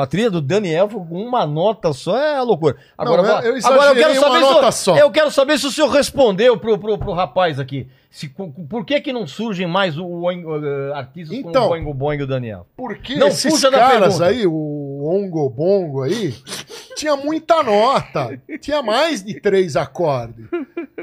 A 0.00 0.06
trilha 0.06 0.30
do 0.30 0.42
Daniel 0.42 0.86
com 0.88 0.98
uma 1.22 1.46
nota 1.46 1.92
só 1.94 2.16
é 2.16 2.40
loucura. 2.42 2.76
Agora, 2.96 3.22
Não, 3.22 3.40
eu- 3.40 3.56
agora 3.64 3.90
eu 3.90 3.94
quero 3.96 4.12
uma 4.12 4.20
saber 4.28 4.40
nota 4.40 4.72
se, 4.72 4.84
só. 4.84 4.96
eu 4.98 5.10
quero 5.10 5.30
saber 5.30 5.58
se 5.58 5.66
o 5.66 5.70
senhor 5.70 5.88
respondeu 5.88 6.58
pro, 6.58 6.78
pro, 6.78 6.98
pro 6.98 7.12
rapaz 7.12 7.58
aqui. 7.58 7.88
Se, 8.10 8.28
por 8.28 8.84
que, 8.84 9.00
que 9.00 9.10
não 9.10 9.26
surgem 9.26 9.66
mais 9.66 9.96
o, 9.96 10.04
Oingo- 10.06 10.62
eh, 10.62 10.92
artistas 10.94 11.34
Então. 11.38 11.52
como 11.52 11.64
o 11.64 11.68
Boingo 11.70 11.94
Boingo 11.94 12.22
e 12.22 12.24
o 12.24 12.26
Daniel? 12.26 12.66
Porque 12.76 13.14
Não 13.14 13.28
esses 13.28 13.50
fuja 13.50 13.70
da 13.70 13.78
caras 13.78 14.18
pergunta. 14.18 14.26
aí, 14.26 14.46
o 14.46 14.91
Ongo 15.06 15.48
Bongo 15.50 16.02
aí, 16.02 16.34
tinha 16.96 17.16
muita 17.16 17.62
nota. 17.62 18.40
Tinha 18.60 18.82
mais 18.82 19.22
de 19.22 19.40
três 19.40 19.76
acordes. 19.76 20.46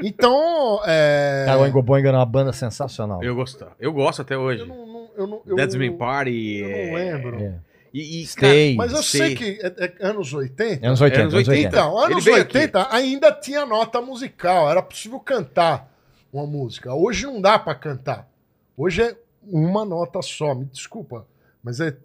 Então, 0.02 0.80
é. 0.86 1.44
Cara, 1.46 1.58
o 1.78 1.82
Boingo 1.82 2.08
era 2.08 2.18
uma 2.18 2.26
banda 2.26 2.52
sensacional. 2.52 3.22
Eu 3.22 3.34
gosto. 3.34 3.66
Eu 3.78 3.92
gosto 3.92 4.22
até 4.22 4.36
hoje. 4.36 4.62
eu 4.62 4.66
não, 4.66 4.86
não- 4.86 5.00
eu 5.16 5.26
não, 5.26 5.42
eu 5.44 5.96
Party. 5.98 6.58
Eu 6.58 6.68
é- 6.68 6.86
não 6.86 6.94
lembro. 6.94 7.36
É. 7.42 7.54
E, 7.92 8.22
e, 8.22 8.26
Stay. 8.26 8.76
Mas 8.76 8.92
eu 8.92 9.02
sei 9.02 9.20
Sei. 9.20 9.34
que 9.34 9.58
é, 9.62 9.84
é 10.00 10.06
anos 10.06 10.32
80. 10.32 10.86
Anos 10.86 11.00
80. 11.00 11.22
Anos 11.22 11.34
anos 11.34 11.48
80. 11.48 11.50
80. 11.50 11.68
Então, 11.68 11.98
anos 11.98 12.24
veio 12.24 12.36
80 12.36 12.88
ainda 12.90 13.32
tinha 13.32 13.66
nota 13.66 14.00
musical, 14.00 14.70
era 14.70 14.80
possível 14.80 15.18
cantar 15.18 15.92
uma 16.32 16.46
música. 16.46 16.94
Hoje 16.94 17.26
não 17.26 17.40
dá 17.40 17.58
pra 17.58 17.74
cantar. 17.74 18.28
Hoje 18.76 19.02
é 19.02 19.16
uma 19.42 19.84
nota 19.84 20.22
só, 20.22 20.54
me 20.54 20.64
desculpa, 20.66 21.26
mas 21.62 21.80
é 21.80 21.96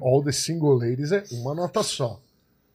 All 0.00 0.22
the 0.22 0.32
Single 0.32 0.74
Ladies 0.78 1.12
é 1.12 1.24
uma 1.32 1.54
nota 1.54 1.82
só. 1.82 2.18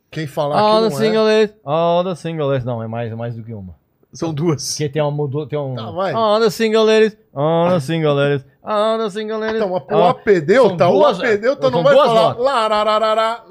Quem 0.09 0.25
falar 0.27 0.59
All 0.59 0.81
the 0.83 0.87
que 0.89 0.93
não 0.95 1.01
é... 1.01 1.05
single 1.05 1.23
ladies. 1.25 1.55
All 1.65 2.03
the 2.03 2.15
single 2.15 2.47
ladies. 2.47 2.65
Não, 2.65 2.81
é 2.81 2.87
mais, 2.87 3.13
mais 3.13 3.35
do 3.35 3.43
que 3.43 3.53
uma. 3.53 3.75
São 4.13 4.33
duas. 4.33 4.71
Porque 4.71 4.87
tem 4.89 5.01
uma 5.01 5.11
mudou, 5.11 5.45
tem 5.45 5.59
um. 5.59 5.75
Tá, 5.75 5.91
vai. 5.91 6.13
All 6.13 6.39
the 6.39 6.49
single 6.49 6.85
ladies. 6.85 7.17
All 7.33 7.69
the 7.69 7.79
single 7.81 8.15
ladies. 8.15 8.45
All 8.63 8.97
the 8.97 9.09
single 9.09 9.37
ladies. 9.39 9.61
Então, 9.61 9.71
o 9.71 9.75
All- 10.01 10.09
apedeuta, 10.09 10.77
são 10.85 10.89
o 10.95 10.99
duas- 10.99 11.19
apedeuta 11.19 11.61
são 11.61 11.71
não 11.71 11.83
vai 11.83 11.95
falar 11.95 12.37
larararará, 12.37 13.43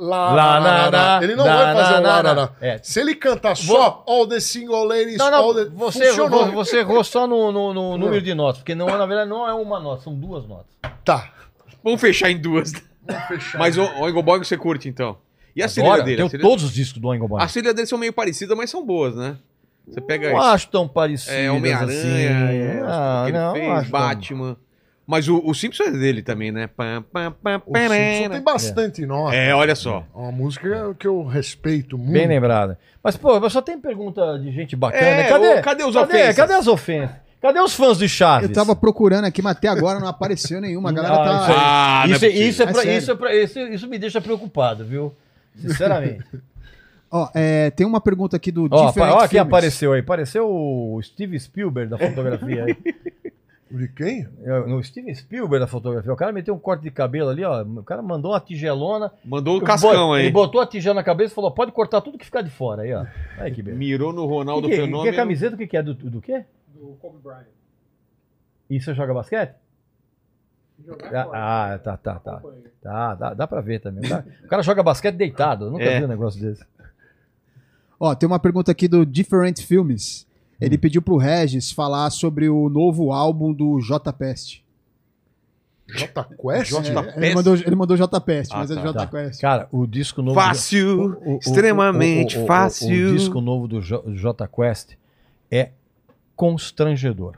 na, 0.90 1.20
Ele 1.22 1.36
não 1.36 1.44
vai 1.44 1.74
fazer 1.74 2.00
larará. 2.00 2.50
É. 2.60 2.80
Se 2.82 3.00
ele 3.00 3.14
cantar 3.14 3.56
só 3.56 4.02
all 4.06 4.26
the 4.26 4.40
single 4.40 4.84
ladies, 4.84 5.18
Não, 5.18 5.32
all 5.34 5.54
não, 5.54 5.64
the... 5.64 5.70
você, 5.74 6.12
você 6.52 6.78
errou 6.78 7.04
só 7.04 7.26
no, 7.26 7.52
no- 7.52 7.72
no 7.72 7.96
número 7.98 8.20
de 8.20 8.34
notas, 8.34 8.58
porque 8.58 8.74
não, 8.74 8.86
na 8.86 9.06
verdade 9.06 9.28
não 9.30 9.46
é 9.48 9.52
uma 9.54 9.78
nota, 9.78 10.02
são 10.02 10.14
duas 10.14 10.46
notas. 10.46 10.66
Tá. 11.04 11.30
Vamos 11.84 12.00
fechar 12.00 12.30
em 12.30 12.38
duas. 12.40 12.72
Vamos 13.06 13.24
fechar. 13.28 13.58
Mas 13.58 13.76
o, 13.76 13.82
o 13.82 14.00
Oingo 14.02 14.22
Boingo 14.22 14.44
você 14.44 14.56
curte, 14.56 14.88
então. 14.88 15.18
E 15.54 15.62
a 15.62 15.66
Agora, 15.78 16.02
dele? 16.02 16.16
tenho 16.16 16.26
A 16.26 16.30
trilha, 16.30 16.42
todos 16.42 16.64
os 16.64 16.72
discos 16.72 17.00
do 17.00 17.08
Oingo 17.08 17.26
Boingo. 17.26 17.42
as 17.44 17.52
trilhas 17.52 17.74
dele 17.74 17.86
são 17.86 17.98
meio 17.98 18.12
parecidas, 18.12 18.56
mas 18.56 18.68
são 18.70 18.84
boas, 18.84 19.16
né? 19.16 19.36
Você 19.88 20.00
pega 20.00 20.30
Não 20.30 20.38
isso. 20.38 20.46
acho 20.48 20.68
tão 20.68 20.88
parecido. 20.88 21.32
É, 21.36 21.50
Homem-Aranha, 21.50 21.88
assim. 22.00 22.08
é, 22.58 22.82
ah, 22.84 23.22
que 23.24 23.30
ele 23.30 23.38
não, 23.38 23.52
fez, 23.52 23.70
acho 23.70 23.90
tão- 23.90 24.00
Batman. 24.00 24.56
Mas 25.06 25.28
o, 25.28 25.40
o 25.44 25.54
Simpson 25.54 25.84
é 25.84 25.90
dele 25.92 26.20
também, 26.20 26.50
né? 26.50 26.66
Pam, 26.66 27.00
pam, 27.12 27.30
pam, 27.40 27.62
O 27.64 27.76
Simpson 27.78 28.30
tem 28.30 28.42
bastante 28.42 29.06
nota. 29.06 29.36
É, 29.36 29.54
olha 29.54 29.76
só. 29.76 30.04
É 30.12 30.18
uma 30.18 30.32
música 30.32 30.94
que 30.98 31.06
eu 31.06 31.24
respeito 31.24 31.96
muito. 31.96 32.12
Bem 32.12 32.26
lembrada. 32.26 32.76
Mas, 33.00 33.16
pô, 33.16 33.48
só 33.48 33.62
tem 33.62 33.78
pergunta 33.80 34.36
de 34.40 34.50
gente 34.50 34.74
bacana. 34.74 35.06
É, 35.06 35.28
cadê, 35.28 35.48
ô, 35.54 35.62
cadê 35.62 35.84
os 35.84 35.94
cadê, 35.94 36.12
ofensas? 36.12 36.36
cadê 36.36 36.54
as 36.54 36.66
ofensas? 36.66 37.16
Cadê 37.46 37.60
os 37.60 37.74
fãs 37.74 37.98
de 37.98 38.08
Chaves? 38.08 38.48
Eu 38.48 38.54
tava 38.54 38.74
procurando 38.74 39.24
aqui, 39.24 39.40
mas 39.42 39.56
até 39.56 39.68
agora 39.68 40.00
não 40.00 40.08
apareceu 40.08 40.60
nenhuma. 40.60 40.90
A 40.90 40.92
galera 40.92 41.14
Ah, 41.14 41.24
tá. 41.24 42.02
Ah, 42.02 42.04
não 42.08 42.14
é 42.14 42.16
isso, 42.16 42.24
é, 42.24 42.28
isso, 42.28 42.62
é 42.62 42.66
É 42.66 42.72
pra, 42.72 42.84
isso, 42.84 43.10
é 43.10 43.14
pra- 43.14 43.34
isso, 43.34 43.58
isso 43.60 43.86
me 43.88 43.98
deixa 43.98 44.20
preocupado, 44.20 44.84
viu? 44.84 45.14
Sinceramente. 45.56 46.24
Ó, 47.10 47.28
é, 47.34 47.70
tem 47.70 47.86
uma 47.86 48.00
pergunta 48.00 48.36
aqui 48.36 48.50
do 48.50 48.68
ó, 48.70 48.92
ó, 48.98 49.28
quem 49.28 49.38
apareceu 49.38 49.92
aí. 49.92 50.00
Apareceu 50.00 50.48
o 50.50 51.00
Steve 51.02 51.38
Spielberg 51.38 51.88
da 51.88 51.96
fotografia 51.96 52.64
aí. 52.64 52.76
De 53.70 53.88
quem? 53.88 54.26
É, 54.44 54.60
No 54.60 54.82
Steven 54.82 55.12
Spielberg 55.12 55.58
da 55.64 55.66
fotografia. 55.66 56.12
O 56.12 56.16
cara 56.16 56.30
meteu 56.32 56.54
um 56.54 56.58
corte 56.58 56.82
de 56.82 56.90
cabelo 56.90 57.30
ali, 57.30 57.42
ó. 57.44 57.62
O 57.62 57.82
cara 57.82 58.00
mandou 58.00 58.30
uma 58.30 58.38
tigelona. 58.40 59.10
Mandou 59.24 59.58
o 59.58 59.60
cascão 59.60 60.16
Ele 60.16 60.26
aí. 60.28 60.32
botou 60.32 60.60
a 60.60 60.66
tigela 60.66 60.94
na 60.94 61.02
cabeça 61.02 61.32
e 61.32 61.34
falou: 61.34 61.50
pode 61.50 61.72
cortar 61.72 62.00
tudo 62.00 62.16
que 62.16 62.24
ficar 62.24 62.42
de 62.42 62.50
fora 62.50 62.82
aí, 62.82 62.94
ó. 62.94 63.04
Aí 63.38 63.50
que 63.50 63.62
beleza. 63.62 63.78
Mirou 63.78 64.12
no 64.12 64.22
Que, 64.22 64.28
Ronaldo 64.28 64.68
que, 64.68 64.74
que 64.74 64.80
Fenômeno. 64.80 65.08
é 65.12 65.16
camiseta? 65.16 65.56
O 65.56 65.58
que, 65.58 65.66
que 65.66 65.76
é? 65.76 65.82
Do, 65.82 65.94
do 65.94 66.20
quê? 66.20 66.44
Do 66.86 66.96
Kobe 66.96 67.18
Bryant. 67.22 67.46
E 68.70 68.80
você 68.80 68.94
joga 68.94 69.14
basquete? 69.14 69.54
Ah, 71.12 71.72
ah, 71.72 71.78
tá, 71.78 71.96
tá, 71.96 72.18
tá. 72.18 72.42
Tá, 72.82 73.14
dá, 73.14 73.34
dá 73.34 73.46
pra 73.46 73.60
ver 73.60 73.80
também. 73.80 74.04
O 74.44 74.48
cara, 74.48 74.62
joga 74.62 74.82
basquete 74.82 75.16
deitado. 75.16 75.66
Eu 75.66 75.70
nunca 75.70 75.84
É. 75.84 75.98
vi 75.98 76.04
um 76.04 76.08
negócio 76.08 76.40
desse. 76.40 76.64
Ó, 77.98 78.14
tem 78.14 78.26
uma 78.26 78.38
pergunta 78.38 78.70
aqui 78.70 78.86
do 78.86 79.06
Different 79.06 79.60
Films. 79.62 80.26
Hum. 80.52 80.56
Ele 80.60 80.76
pediu 80.76 81.00
pro 81.00 81.16
Regis 81.16 81.72
falar 81.72 82.10
sobre 82.10 82.48
o 82.48 82.68
novo 82.68 83.10
álbum 83.10 83.52
do 83.52 83.80
J 83.80 84.12
Pest. 84.12 84.62
J 85.88 86.08
Quest? 86.24 86.70
J- 86.70 86.78
É, 86.98 87.02
Pest? 87.02 87.16
ele, 87.18 87.34
mandou, 87.34 87.54
ele 87.54 87.76
mandou 87.76 87.96
J 87.96 88.20
Pest, 88.20 88.50
Ah, 88.52 88.58
mas 88.58 88.70
é 88.70 88.74
tá, 88.74 88.82
J 88.82 88.92
tá. 88.92 89.06
Quest. 89.06 89.40
Cara, 89.40 89.68
o 89.72 89.86
disco 89.86 90.20
novo. 90.20 90.34
Fácil, 90.38 91.00
o- 91.00 91.30
o- 91.30 91.34
o- 91.36 91.38
extremamente 91.38 92.36
o- 92.36 92.40
o- 92.40 92.44
o- 92.44 92.46
fácil. 92.46 93.10
O, 93.10 93.16
disco 93.16 93.40
novo 93.40 93.66
do 93.68 93.80
J, 93.80 94.02
J 94.14 94.46
Quest 94.48 94.94
é 95.50 95.70
constrangedor. 96.36 97.36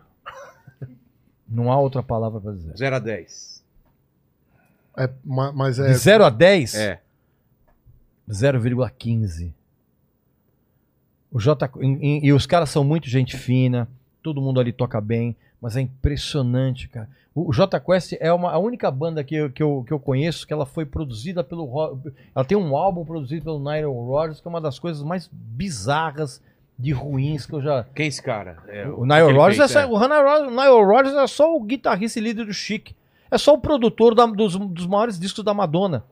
Não 1.49 1.73
há 1.73 1.79
outra 1.79 2.03
palavra 2.03 2.41
pra 2.41 2.53
dizer. 2.53 2.77
0 2.77 2.97
a 2.97 2.99
10. 2.99 3.65
É, 4.97 5.09
ma- 5.25 5.53
mas 5.53 5.79
é. 5.79 5.87
De 5.89 5.95
0 5.95 6.25
a 6.25 6.31
10, 6.31 6.75
É. 6.75 7.01
0,15. 8.29 9.53
O 11.31 11.39
J 11.41 11.69
e 12.03 12.33
os 12.33 12.47
caras 12.47 12.71
são 12.71 12.83
muito 12.83 13.09
gente 13.09 13.37
fina, 13.37 13.89
todo 14.23 14.41
mundo 14.41 14.61
ali 14.61 14.73
toca 14.73 15.01
bem, 15.01 15.37
mas 15.61 15.77
é 15.77 15.81
impressionante, 15.81 16.89
cara. 16.89 17.09
O, 17.35 17.53
J 17.53 17.79
Quest 17.81 18.15
é 18.19 18.33
uma, 18.33 18.51
a 18.51 18.59
única 18.59 18.91
banda 18.91 19.23
que, 19.23 19.35
eu- 19.37 19.51
que, 19.51 19.63
eu, 19.63 19.85
que 19.87 19.93
eu 19.93 20.01
conheço 20.01 20.47
que 20.47 20.53
ela 20.53 20.67
foi 20.67 20.85
produzida 20.85 21.45
pelo. 21.45 21.99
Ela 22.35 22.45
tem 22.45 22.57
um 22.59 22.77
álbum 22.77 23.05
produzido 23.05 23.45
pelo 23.45 23.59
Nile 23.61 23.85
Rodgers, 23.87 24.41
que 24.41 24.49
é 24.49 24.51
uma 24.51 24.61
das 24.61 24.79
coisas 24.79 25.03
mais 25.03 25.29
bizarras 25.33 26.43
de 26.79 26.93
ruins 26.93 27.45
que 27.45 27.53
eu 27.55 27.61
já. 27.61 27.85
Quem 27.95 28.05
é 28.05 28.09
esse 28.09 28.23
cara? 28.23 28.59
É, 28.69 28.87
O 28.89 29.03
que 29.03 29.09
Nile 29.09 29.33
Rodgers, 29.37 29.59
é 29.59 29.69
só- 29.69 29.89
o 29.91 29.99
Nile 29.99 30.23
Rodgers- 30.23 30.47
o 30.47 30.51
Nile 30.51 30.85
Rodgers 30.85 31.17
é 31.17 31.27
só 31.27 31.57
o 31.57 31.61
guitarrista 31.63 32.19
e 32.19 32.23
líder 32.23 32.45
do 32.47 32.53
Chic. 32.53 32.93
É 33.31 33.37
só 33.37 33.53
o 33.55 33.59
produtor 33.59 34.15
da- 34.15 34.27
dos, 34.27 34.57
dos 34.57 34.87
maiores 34.87 35.19
discos 35.19 35.45
da 35.45 35.53
Madonna. 35.53 36.05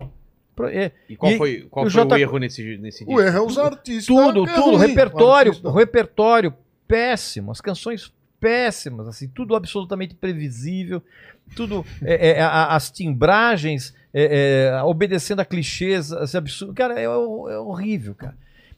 Pro- 0.54 0.68
é- 0.68 0.90
E 1.08 1.16
qual 1.16 1.32
E- 1.32 1.36
foi, 1.38 1.66
qual 1.70 1.84
e 1.84 1.88
o 1.88 1.90
foi 1.90 2.04
o 2.04 2.16
erro 2.16 2.38
nesse, 2.38 2.78
nesse 2.78 3.04
O 3.04 3.06
disco? 3.06 3.20
erro 3.20 3.36
é 3.36 3.40
os 3.42 3.58
artistas. 3.58 4.06
tudo, 4.06 4.44
é 4.48 4.54
tudo, 4.54 4.76
ruim. 4.76 4.88
repertório, 4.88 5.52
O 5.62 5.68
o 5.68 5.72
repertório 5.72 6.54
péssimo, 6.88 7.50
as 7.52 7.60
canções 7.60 8.12
péssimas, 8.40 9.06
assim, 9.08 9.28
tudo 9.28 9.54
absolutamente 9.54 10.14
previsível, 10.14 11.02
tudo, 11.54 11.84
é, 12.02 12.30
é, 12.38 12.40
a- 12.42 12.74
as 12.74 12.90
timbragens 12.90 13.94
é, 14.12 14.70
é, 14.78 14.82
obedecendo 14.82 15.40
a 15.40 15.44
clichês, 15.44 16.10
esse 16.10 16.36
absurdo, 16.38 16.72
cara, 16.74 16.98
é, 16.98 17.04
é 17.04 17.08
horrível, 17.58 18.14
cara. 18.14 18.34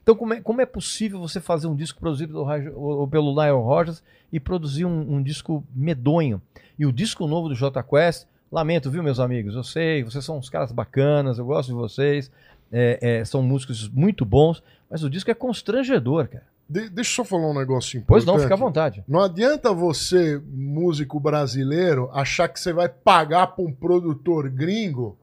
Então, 0.08 0.16
como 0.16 0.32
é, 0.32 0.40
como 0.40 0.60
é 0.62 0.64
possível 0.64 1.20
você 1.20 1.38
fazer 1.38 1.66
um 1.66 1.76
disco 1.76 2.00
produzido 2.00 2.32
pelo, 2.32 3.08
pelo 3.08 3.30
Lyle 3.30 3.62
Rogers 3.62 4.02
e 4.32 4.40
produzir 4.40 4.86
um, 4.86 5.16
um 5.16 5.22
disco 5.22 5.62
medonho? 5.76 6.40
E 6.78 6.86
o 6.86 6.92
disco 6.92 7.26
novo 7.26 7.50
do 7.50 7.54
J 7.54 7.82
Quest, 7.82 8.26
lamento, 8.50 8.90
viu, 8.90 9.02
meus 9.02 9.20
amigos? 9.20 9.54
Eu 9.54 9.62
sei, 9.62 10.02
vocês 10.02 10.24
são 10.24 10.38
uns 10.38 10.48
caras 10.48 10.72
bacanas, 10.72 11.36
eu 11.36 11.44
gosto 11.44 11.68
de 11.68 11.74
vocês, 11.74 12.30
é, 12.72 12.98
é, 13.02 13.24
são 13.26 13.42
músicos 13.42 13.86
muito 13.86 14.24
bons, 14.24 14.62
mas 14.88 15.04
o 15.04 15.10
disco 15.10 15.30
é 15.30 15.34
constrangedor, 15.34 16.26
cara. 16.28 16.46
De- 16.66 16.88
deixa 16.88 17.10
eu 17.10 17.14
só 17.16 17.24
falar 17.24 17.50
um 17.50 17.58
negócio 17.58 17.98
importante. 17.98 18.06
Pois 18.08 18.24
não, 18.24 18.38
fica 18.38 18.54
à 18.54 18.56
vontade. 18.56 19.04
Não 19.06 19.20
adianta 19.20 19.74
você, 19.74 20.40
músico 20.46 21.20
brasileiro, 21.20 22.08
achar 22.14 22.48
que 22.48 22.58
você 22.58 22.72
vai 22.72 22.88
pagar 22.88 23.48
para 23.48 23.62
um 23.62 23.70
produtor 23.70 24.48
gringo 24.48 25.18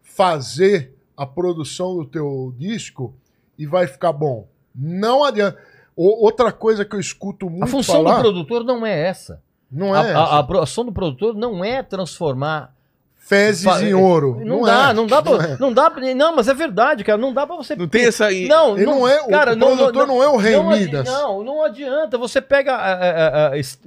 fazer 0.00 0.94
a 1.16 1.26
produção 1.26 1.96
do 1.96 2.04
teu 2.04 2.54
disco 2.56 3.12
e 3.58 3.66
vai 3.66 3.86
ficar 3.86 4.12
bom. 4.12 4.46
Não 4.74 5.24
adianta. 5.24 5.58
O- 5.96 6.24
outra 6.24 6.52
coisa 6.52 6.84
que 6.84 6.94
eu 6.94 7.00
escuto 7.00 7.50
muito 7.50 7.64
A 7.64 7.66
função 7.66 7.96
falar, 7.96 8.16
do 8.16 8.20
produtor 8.22 8.62
não 8.64 8.86
é 8.86 8.98
essa. 9.08 9.42
não 9.70 9.92
A, 9.92 9.98
é 9.98 10.00
a- 10.00 10.08
essa. 10.10 10.18
a 10.20 10.38
a 10.40 10.46
função 10.46 10.84
do 10.84 10.92
produtor 10.92 11.34
não 11.34 11.64
é 11.64 11.82
transformar. 11.82 12.72
fezes 13.16 13.62
fa- 13.64 13.82
em 13.82 13.92
ouro. 13.92 14.40
Não, 14.42 14.62
dá, 14.62 14.88
é, 14.88 14.92
não 14.94 15.06
dá 15.06 15.20
pra. 15.20 15.32
é. 15.44 15.56
Não 15.58 15.70
dá 15.70 15.90
pra- 15.90 16.14
Não, 16.14 16.34
mas 16.34 16.48
é 16.48 16.54
verdade, 16.54 17.04
cara. 17.04 17.18
Não 17.18 17.30
dá 17.34 17.46
pra 17.46 17.56
você. 17.56 17.76
Não 17.76 17.86
tem 17.86 18.06
essa 18.06 18.24
aí. 18.24 18.48
Não, 18.48 18.74
Ele 18.74 18.86
não 18.86 19.06
é- 19.06 19.20
o 19.20 19.26
produtor 19.26 20.06
não 20.06 20.22
é 20.22 20.28
o 20.28 20.36
Rei 20.38 20.56
não 20.56 20.70
adi- 20.70 20.84
Midas. 20.86 21.04
Não, 21.06 21.44
não 21.44 21.62
adianta. 21.62 22.16
Você 22.16 22.40
pega. 22.40 22.72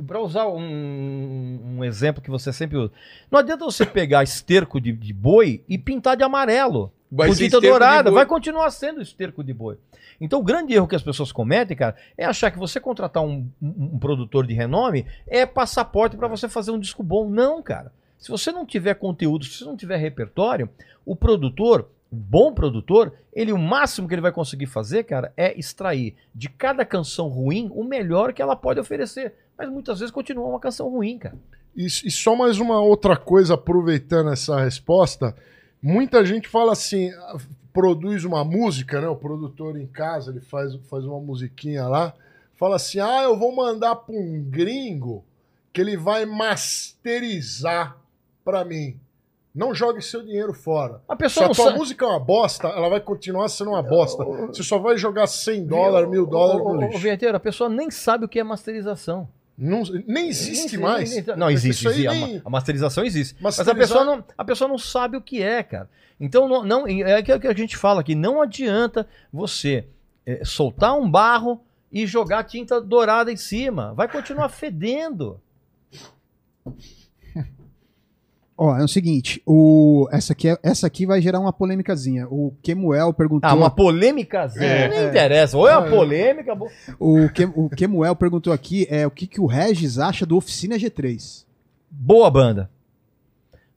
Para 0.06 0.19
usar 0.19 0.45
um, 0.48 1.60
um 1.77 1.84
exemplo 1.84 2.22
que 2.22 2.30
você 2.30 2.53
sempre 2.53 2.77
usa. 2.77 2.91
Não 3.31 3.39
adianta 3.39 3.65
você 3.65 3.84
pegar 3.84 4.22
esterco 4.23 4.80
de, 4.80 4.91
de 4.91 5.11
boi 5.14 5.64
e 5.68 5.76
pintar 5.77 6.15
de 6.15 6.23
amarelo. 6.23 6.91
Vai 7.11 7.27
dourada. 7.71 8.09
Vai 8.15 8.25
continuar 8.25 8.71
sendo 8.71 9.01
esterco 9.01 9.43
de 9.43 9.53
boi. 9.53 9.77
Então, 10.19 10.39
o 10.39 10.43
grande 10.43 10.73
erro 10.73 10.88
que 10.88 10.95
as 10.95 11.03
pessoas 11.03 11.31
cometem, 11.31 11.75
cara, 11.75 11.95
é 12.17 12.23
achar 12.25 12.49
que 12.51 12.57
você 12.59 12.79
contratar 12.79 13.21
um, 13.23 13.49
um- 13.61 13.91
um 13.95 13.99
produtor 13.99 14.47
de 14.47 14.53
renome 14.53 15.05
é 15.27 15.45
passaporte 15.45 16.15
para 16.15 16.27
você 16.27 16.47
fazer 16.47 16.71
um 16.71 16.79
disco 16.79 17.03
bom. 17.03 17.29
Não, 17.29 17.61
cara. 17.61 17.91
Se 18.17 18.29
você 18.29 18.51
não 18.51 18.65
tiver 18.65 18.93
conteúdo, 18.93 19.43
se 19.45 19.57
você 19.57 19.65
não 19.65 19.75
tiver 19.75 19.97
repertório, 19.97 20.69
o 21.05 21.15
produtor, 21.15 21.89
o 22.11 22.15
bom 22.15 22.53
produtor, 22.53 23.13
ele 23.33 23.51
o 23.51 23.57
máximo 23.57 24.07
que 24.07 24.13
ele 24.13 24.21
vai 24.21 24.31
conseguir 24.31 24.67
fazer, 24.67 25.03
cara, 25.03 25.33
é 25.35 25.57
extrair 25.59 26.15
de 26.33 26.47
cada 26.47 26.85
canção 26.85 27.27
ruim 27.27 27.69
o 27.73 27.83
melhor 27.83 28.31
que 28.31 28.41
ela 28.41 28.55
pode 28.55 28.79
oferecer. 28.79 29.33
Mas 29.57 29.69
muitas 29.69 29.99
vezes 29.99 30.11
continua 30.13 30.45
uma 30.47 30.59
canção 30.59 30.88
ruim, 30.89 31.17
cara. 31.17 31.35
E, 31.75 31.85
e 31.85 32.11
só 32.11 32.35
mais 32.35 32.59
uma 32.59 32.79
outra 32.81 33.17
coisa, 33.17 33.55
aproveitando 33.55 34.29
essa 34.31 34.59
resposta, 34.61 35.35
muita 35.81 36.23
gente 36.25 36.47
fala 36.47 36.71
assim, 36.73 37.09
ah, 37.11 37.37
produz 37.73 38.23
uma 38.25 38.43
música, 38.43 39.01
né? 39.01 39.07
O 39.07 39.15
produtor 39.15 39.77
em 39.79 39.87
casa, 39.87 40.31
ele 40.31 40.41
faz, 40.41 40.75
faz 40.89 41.05
uma 41.05 41.19
musiquinha 41.19 41.87
lá, 41.87 42.13
fala 42.55 42.75
assim, 42.75 42.99
ah, 42.99 43.23
eu 43.23 43.37
vou 43.37 43.55
mandar 43.55 43.95
para 43.95 44.15
um 44.15 44.43
gringo 44.49 45.23
que 45.73 45.81
ele 45.81 45.95
vai 45.97 46.25
masterizar 46.25 47.97
para 48.43 48.63
mim. 48.65 48.99
Não 49.53 49.75
jogue 49.75 50.01
seu 50.01 50.21
dinheiro 50.23 50.53
fora. 50.53 51.01
A 51.09 51.13
Se 51.13 51.17
pessoa 51.17 51.45
a 51.45 51.49
não 51.49 51.55
tua 51.55 51.65
sabe. 51.65 51.77
música 51.77 52.05
é 52.05 52.07
uma 52.07 52.19
bosta, 52.19 52.67
ela 52.69 52.87
vai 52.87 53.01
continuar 53.01 53.49
sendo 53.49 53.71
uma 53.71 53.83
bosta. 53.83 54.23
Você 54.23 54.63
só 54.63 54.79
vai 54.79 54.97
jogar 54.97 55.27
100 55.27 55.65
dólares, 55.65 56.09
mil 56.09 56.25
dólares 56.25 56.63
no 56.63 56.75
lixo. 56.79 56.99
Vinheteiro, 56.99 57.35
a 57.35 57.39
pessoa 57.39 57.69
nem 57.69 57.91
sabe 57.91 58.23
o 58.25 58.29
que 58.29 58.39
é 58.39 58.43
masterização. 58.43 59.27
Não- 59.63 59.83
nem 60.07 60.27
existe 60.27 60.75
Nem- 60.75 60.83
mais. 60.85 61.11
nem- 61.15 61.38
Não, 61.38 61.49
existe. 61.49 61.88
Existe. 61.88 62.07
A, 62.07 62.11
nem- 62.13 62.41
a 62.43 62.49
masterização 62.49 63.03
existe. 63.05 63.35
Mas 63.39 63.59
a 63.59 63.63
Masterizar- 63.63 63.97
pessoa, 63.99 64.03
não, 64.17 64.25
a 64.38 64.43
pessoa 64.43 64.67
não 64.67 64.77
sabe 64.79 65.15
o 65.17 65.21
que 65.21 65.41
é, 65.43 65.61
cara. 65.61 65.88
Então, 66.19 66.47
não, 66.47 66.63
não- 66.63 66.88
é 66.88 67.15
aquilo 67.17 67.39
que 67.39 67.47
a 67.47 67.53
gente 67.53 67.77
fala 67.77 68.01
aqui. 68.01 68.15
Não 68.15 68.41
adianta 68.41 69.07
você 69.31 69.85
eh, 70.25 70.41
soltar 70.43 70.97
um 70.97 71.09
barro 71.09 71.61
e 71.91 72.05
jogar 72.07 72.43
tinta 72.43 72.79
dourada 72.81 73.31
em 73.31 73.38
cima. 73.38 73.93
Vai 73.93 74.07
continuar 74.07 74.49
fedendo. 74.49 75.39
Ó, 78.63 78.77
é 78.77 78.83
o 78.83 78.88
seguinte, 78.88 79.41
o, 79.43 80.07
essa, 80.11 80.33
aqui 80.33 80.47
é- 80.49 80.57
essa 80.61 80.85
aqui 80.85 81.03
vai 81.07 81.19
gerar 81.19 81.39
uma 81.39 81.51
polêmicazinha. 81.51 82.27
O 82.29 82.53
Kemuel 82.61 83.11
perguntou. 83.11 83.49
Ah, 83.49 83.55
uma 83.55 83.71
polêmica? 83.71 84.47
É. 84.57 84.88
nem 84.88 85.07
interessa. 85.09 85.57
Ou 85.57 85.67
é 85.67 85.75
uma 85.75 85.89
polêmica. 85.89 86.53
bo- 86.53 86.69
O, 86.99 87.27
Kem- 87.29 87.51
o 87.55 87.67
Kemuel 87.69 88.15
perguntou 88.15 88.53
aqui 88.53 88.85
é, 88.88 89.07
o 89.07 89.09
que, 89.09 89.25
que 89.25 89.41
o 89.41 89.47
Regis 89.47 89.97
acha 89.97 90.27
do 90.27 90.38
Oficina 90.38 90.75
G3. 90.77 91.43
Boa 91.89 92.29
banda. 92.29 92.69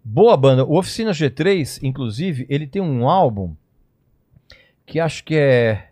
Boa 0.05 0.37
banda. 0.37 0.67
O 0.67 0.77
Oficina 0.79 1.13
G3, 1.13 1.79
inclusive, 1.83 2.45
ele 2.51 2.67
tem 2.67 2.83
um 2.83 3.09
álbum 3.09 3.55
que 4.85 5.01
acho 5.01 5.25
que 5.25 5.35
é, 5.35 5.87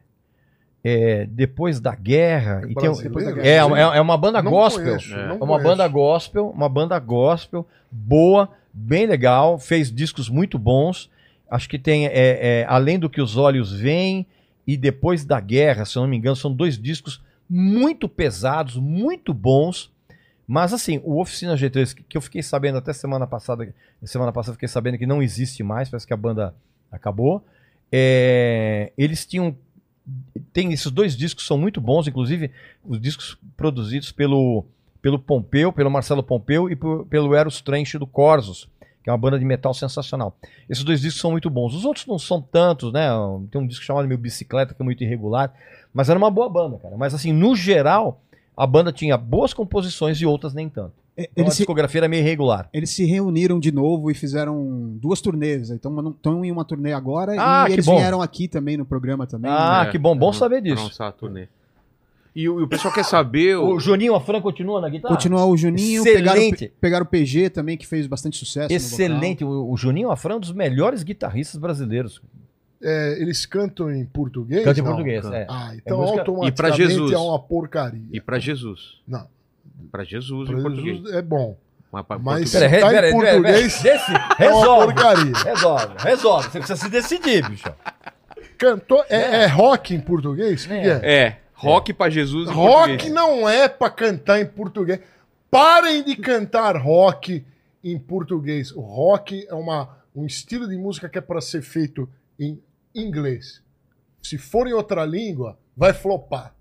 é 0.85 1.25
Depois 1.31 1.81
da 1.81 1.95
Guerra. 1.95 2.61
e 2.69 2.75
tem 2.75 2.91
um- 2.91 3.11
Brasileiro? 3.11 3.41
é, 3.41 3.57
é, 3.57 3.97
é 3.97 4.01
uma 4.03 4.19
banda 4.19 4.43
Não 4.43 4.51
gospel. 4.51 4.85
conheço, 4.85 5.15
É. 5.15 5.29
É 5.29 5.33
uma 5.33 5.39
conheço. 5.47 5.65
banda 5.65 5.89
gospel, 5.89 6.51
uma 6.51 6.69
banda 6.69 6.99
gospel, 6.99 7.67
boa, 7.91 8.51
bem 8.73 9.07
legal, 9.07 9.59
fez 9.59 9.93
discos 9.93 10.29
muito 10.29 10.59
bons. 10.59 11.11
Acho 11.51 11.69
que 11.69 11.79
tem, 11.79 12.07
é, 12.07 12.13
é, 12.15 12.67
além 12.69 12.99
do 12.99 13.11
que 13.11 13.21
os 13.21 13.37
olhos 13.37 13.73
veem 13.73 14.27
e 14.67 14.77
depois 14.77 15.25
da 15.25 15.41
guerra, 15.41 15.85
se 15.85 15.97
eu 15.97 16.03
não 16.03 16.09
me 16.09 16.17
engano, 16.17 16.37
são 16.37 16.53
dois 16.53 16.79
discos 16.79 17.23
muito 17.49 18.09
pesados, 18.09 18.77
muito 18.77 19.35
bons. 19.35 19.93
Mas 20.47 20.73
assim, 20.73 21.01
o 21.05 21.21
Oficina 21.21 21.55
G3, 21.55 21.95
que 22.09 22.17
eu 22.17 22.21
fiquei 22.21 22.43
sabendo 22.43 22.79
até 22.79 22.93
semana 22.93 23.27
passada, 23.27 23.75
semana 24.05 24.33
passada 24.33 24.55
fiquei 24.55 24.69
sabendo 24.69 24.99
que 24.99 25.07
não 25.07 25.23
existe 25.23 25.63
mais, 25.63 25.89
parece 25.89 26.07
que 26.07 26.15
a 26.15 26.17
banda 26.17 26.55
acabou. 26.91 27.45
É, 27.91 28.93
eles 28.97 29.27
tinham 29.27 29.57
tem 30.53 30.73
esses 30.73 30.91
dois 30.91 31.17
discos 31.17 31.47
são 31.47 31.57
muito 31.57 31.81
bons, 31.81 32.09
inclusive 32.09 32.51
os 32.85 33.01
discos 33.01 33.39
produzidos 33.57 34.11
pelo 34.11 34.65
pelo 35.03 35.19
Pompeu, 35.19 35.73
pelo 35.73 35.91
Marcelo 35.91 36.23
Pompeu 36.23 36.71
e 36.71 36.77
por- 36.77 37.05
pelo 37.07 37.35
Eros 37.35 37.61
Trench 37.61 37.99
do 37.99 38.07
Corsos, 38.07 38.69
que 39.03 39.11
é 39.11 39.13
uma 39.13 39.19
banda 39.19 39.37
de 39.39 39.45
metal 39.45 39.75
sensacional. 39.75 40.35
Esses 40.71 40.85
dois 40.85 41.01
discos 41.01 41.21
são 41.21 41.33
muito 41.33 41.51
bons. 41.51 41.75
Os 41.75 41.85
outros 41.85 42.07
não 42.07 42.19
são 42.21 42.41
tantos, 42.41 42.93
né? 42.93 43.09
Tem 43.51 43.61
um 43.61 43.67
disco 43.67 43.85
chamado 43.85 44.07
Meu 44.07 44.17
Bicicleta, 44.17 44.73
que 44.75 44.81
é 44.81 44.85
muito 44.85 45.03
irregular, 45.03 45.53
mas 45.93 46.09
era 46.09 46.17
uma 46.19 46.31
boa 46.31 46.49
banda, 46.49 46.79
cara. 46.79 46.97
Mas 46.97 47.13
assim, 47.13 47.33
no 47.33 47.57
geral, 47.57 48.21
a 48.57 48.65
banda 48.67 48.93
tinha 48.93 49.19
boas 49.19 49.53
composições 49.53 50.19
e 50.21 50.25
outras 50.27 50.55
nem 50.55 50.69
tanto. 50.69 50.93
É, 51.17 51.25
Então, 51.25 51.33
a 51.37 51.41
Eles 51.47 51.55
se, 51.55 51.59
discografia 51.59 51.99
era 51.99 52.09
meio 52.09 52.21
irregular. 52.23 52.71
eles 52.73 52.89
se 52.91 53.05
reuniram 53.05 53.59
de 53.61 53.71
novo 53.73 54.11
e 54.11 54.15
fizeram 54.15 54.97
duas 55.01 55.21
turnês. 55.21 55.69
Então 55.71 56.11
estão 56.11 56.43
em 56.45 56.51
uma 56.53 56.65
turnê 56.65 56.93
agora 56.95 57.35
Ah, 57.39 57.65
e 57.65 57.67
que 57.67 57.73
eles 57.75 57.85
bom. 57.87 57.97
vieram 57.99 58.23
aqui 58.23 58.47
também 58.49 58.77
no 58.79 58.85
programa 58.87 59.27
também. 59.27 59.51
Ah, 59.53 59.85
É, 59.87 59.91
que 59.91 59.99
bom, 59.99 60.17
bom 60.17 60.31
pra- 60.31 60.39
saber 60.39 60.63
disso. 60.63 60.85
lançar 60.85 61.09
a 61.09 61.13
turnê. 61.13 61.49
E, 62.35 62.49
o 62.49 62.61
e 62.61 62.63
o 62.63 62.69
pessoal 62.69 62.93
quer 62.95 63.05
saber. 63.05 63.57
o- 63.59 63.75
O 63.75 63.81
Juninho 63.81 64.15
Afran 64.15 64.41
continua 64.41 64.81
na 64.81 64.89
guitarra? 64.89 65.15
Continuar 65.15 65.45
o 65.47 65.57
Juninho, 65.57 66.01
Excelente. 66.03 66.57
pegaram, 66.59 66.75
pegaram 66.81 67.05
o 67.05 67.09
PG 67.09 67.51
também, 67.51 67.77
que 67.77 67.87
fez 67.87 68.07
bastante 68.07 68.39
sucesso. 68.39 68.71
no 68.71 68.75
Excelente. 68.77 69.45
O, 69.45 69.71
o 69.71 69.77
Juninho 69.77 70.11
Afran 70.11 70.35
é 70.35 70.37
um 70.37 70.41
dos 70.41 70.53
melhores 70.53 71.03
guitarristas 71.03 71.61
brasileiros. 71.61 72.23
É, 72.83 73.17
eles 73.21 73.45
cantam 73.47 73.93
em 73.95 74.05
português? 74.07 74.65
Canta 74.65 74.81
em 74.81 74.83
português, 74.83 75.25
é. 75.27 75.47
Ah, 75.49 75.73
então 75.77 75.99
música- 75.99 76.21
automaticamente 76.21 76.49
E 76.49 76.57
pra 76.57 76.71
Jesus? 76.71 77.13
é 77.13 77.19
uma 77.19 77.39
porcaria. 77.39 78.03
E 78.11 78.21
pra 78.21 78.39
Jesus. 78.39 79.01
Não, 79.07 79.27
Pra 79.91 80.03
Jesus 80.05 80.49
pra 80.49 80.59
em 80.59 80.63
português. 80.63 80.97
Jesus 80.97 81.15
é 81.15 81.21
bom. 81.23 81.57
Mas, 81.93 82.07
português- 82.07 82.53
Pera, 82.53 82.81
tá 82.81 83.09
em 83.09 83.13
português, 83.13 83.83
Desse, 83.83 84.11
É 84.13 84.17
uma 84.17 84.35
resolve, 84.61 84.95
porcaria. 84.95 85.33
resolve, 85.45 85.87
resolve. 85.99 86.49
Você 86.51 86.59
precisa 86.59 86.77
se 86.81 86.89
decidir, 86.89 87.49
bicho. 87.51 87.69
Cantou, 88.57 89.05
é, 89.11 89.43
é 89.43 89.47
rock 89.47 89.95
em 89.95 90.01
português? 90.01 90.65
O 90.65 90.69
que 90.69 90.75
É. 90.75 91.01
é? 91.03 91.42
É, 91.63 91.67
rock 91.67 91.93
pra 91.93 92.11
Jesus 92.11 92.49
em 92.49 92.53
Rock 92.53 92.89
português. 92.91 93.13
não 93.13 93.49
é 93.49 93.69
pra 93.69 93.89
cantar 93.91 94.41
em 94.41 94.47
português. 94.47 95.01
Parem 95.51 96.03
de 96.03 96.17
cantar 96.17 96.77
rock 96.77 97.45
em 97.85 97.99
português. 97.99 98.73
O 98.73 98.81
rock 98.81 99.47
é 99.49 99.55
uma, 99.55 99.97
um 100.15 100.25
estilo 100.27 100.69
de 100.69 100.77
música 100.77 101.09
que 101.09 101.19
é 101.19 101.21
para 101.21 101.41
ser 101.41 101.63
feito 101.63 102.09
em 102.39 102.61
inglês. 102.95 103.63
Se 104.23 104.39
for 104.39 104.67
em 104.67 104.73
outra 104.73 105.05
língua, 105.05 105.59
vai 105.77 105.93
flopar. 105.93 106.55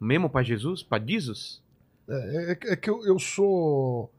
Mesmo 0.00 0.28
pra 0.28 0.42
Jesus? 0.42 0.82
Pra 0.82 0.98
Jesus? 1.04 1.62
É, 2.08 2.52
é- 2.52 2.72
é 2.72 2.76
que 2.76 2.88
eu, 2.90 3.04
eu 3.06 3.18
sou 3.18 4.10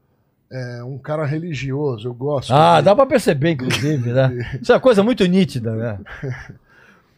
é, 0.50 0.82
um 0.82 0.98
cara 0.98 1.24
religioso, 1.24 2.08
eu 2.08 2.14
gosto. 2.14 2.52
Ah, 2.52 2.80
de- 2.80 2.84
dá 2.86 2.94
pra 2.96 3.06
perceber, 3.06 3.50
inclusive, 3.52 4.12
né? 4.12 4.30
Isso 4.60 4.72
é 4.72 4.74
uma 4.74 4.80
coisa 4.80 5.02
muito 5.02 5.24
nítida, 5.26 5.74
né? 5.74 6.00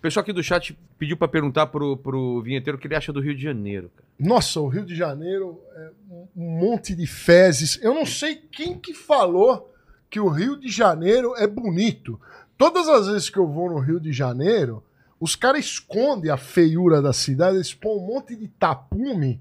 O 0.00 0.02
pessoal 0.02 0.22
aqui 0.22 0.32
do 0.32 0.42
chat 0.42 0.74
pediu 0.98 1.14
pra 1.14 1.28
perguntar 1.28 1.66
pro, 1.66 1.94
pro 1.94 2.40
vinheteiro 2.40 2.78
o 2.78 2.80
que 2.80 2.86
ele 2.86 2.96
acha 2.96 3.12
do 3.12 3.20
Rio 3.20 3.36
de 3.36 3.42
Janeiro. 3.42 3.90
Cara. 3.94 4.08
Nossa, 4.18 4.58
o 4.58 4.66
Rio 4.66 4.82
de 4.82 4.96
Janeiro 4.96 5.60
é 5.76 5.90
um 6.34 6.58
monte 6.58 6.94
de 6.94 7.06
fezes. 7.06 7.78
Eu 7.82 7.92
não 7.92 8.06
sei 8.06 8.34
quem 8.34 8.78
que 8.78 8.94
falou 8.94 9.70
que 10.08 10.18
o 10.18 10.30
Rio 10.30 10.58
de 10.58 10.70
Janeiro 10.70 11.34
é 11.36 11.46
bonito. 11.46 12.18
Todas 12.56 12.88
as 12.88 13.08
vezes 13.08 13.28
que 13.28 13.38
eu 13.38 13.46
vou 13.46 13.68
no 13.68 13.78
Rio 13.78 14.00
de 14.00 14.10
Janeiro, 14.10 14.82
os 15.20 15.36
caras 15.36 15.66
escondem 15.66 16.30
a 16.30 16.38
feiura 16.38 17.02
da 17.02 17.12
cidade, 17.12 17.58
eles 17.58 17.74
põem 17.74 17.98
um 17.98 18.06
monte 18.06 18.34
de 18.34 18.48
tapume 18.48 19.38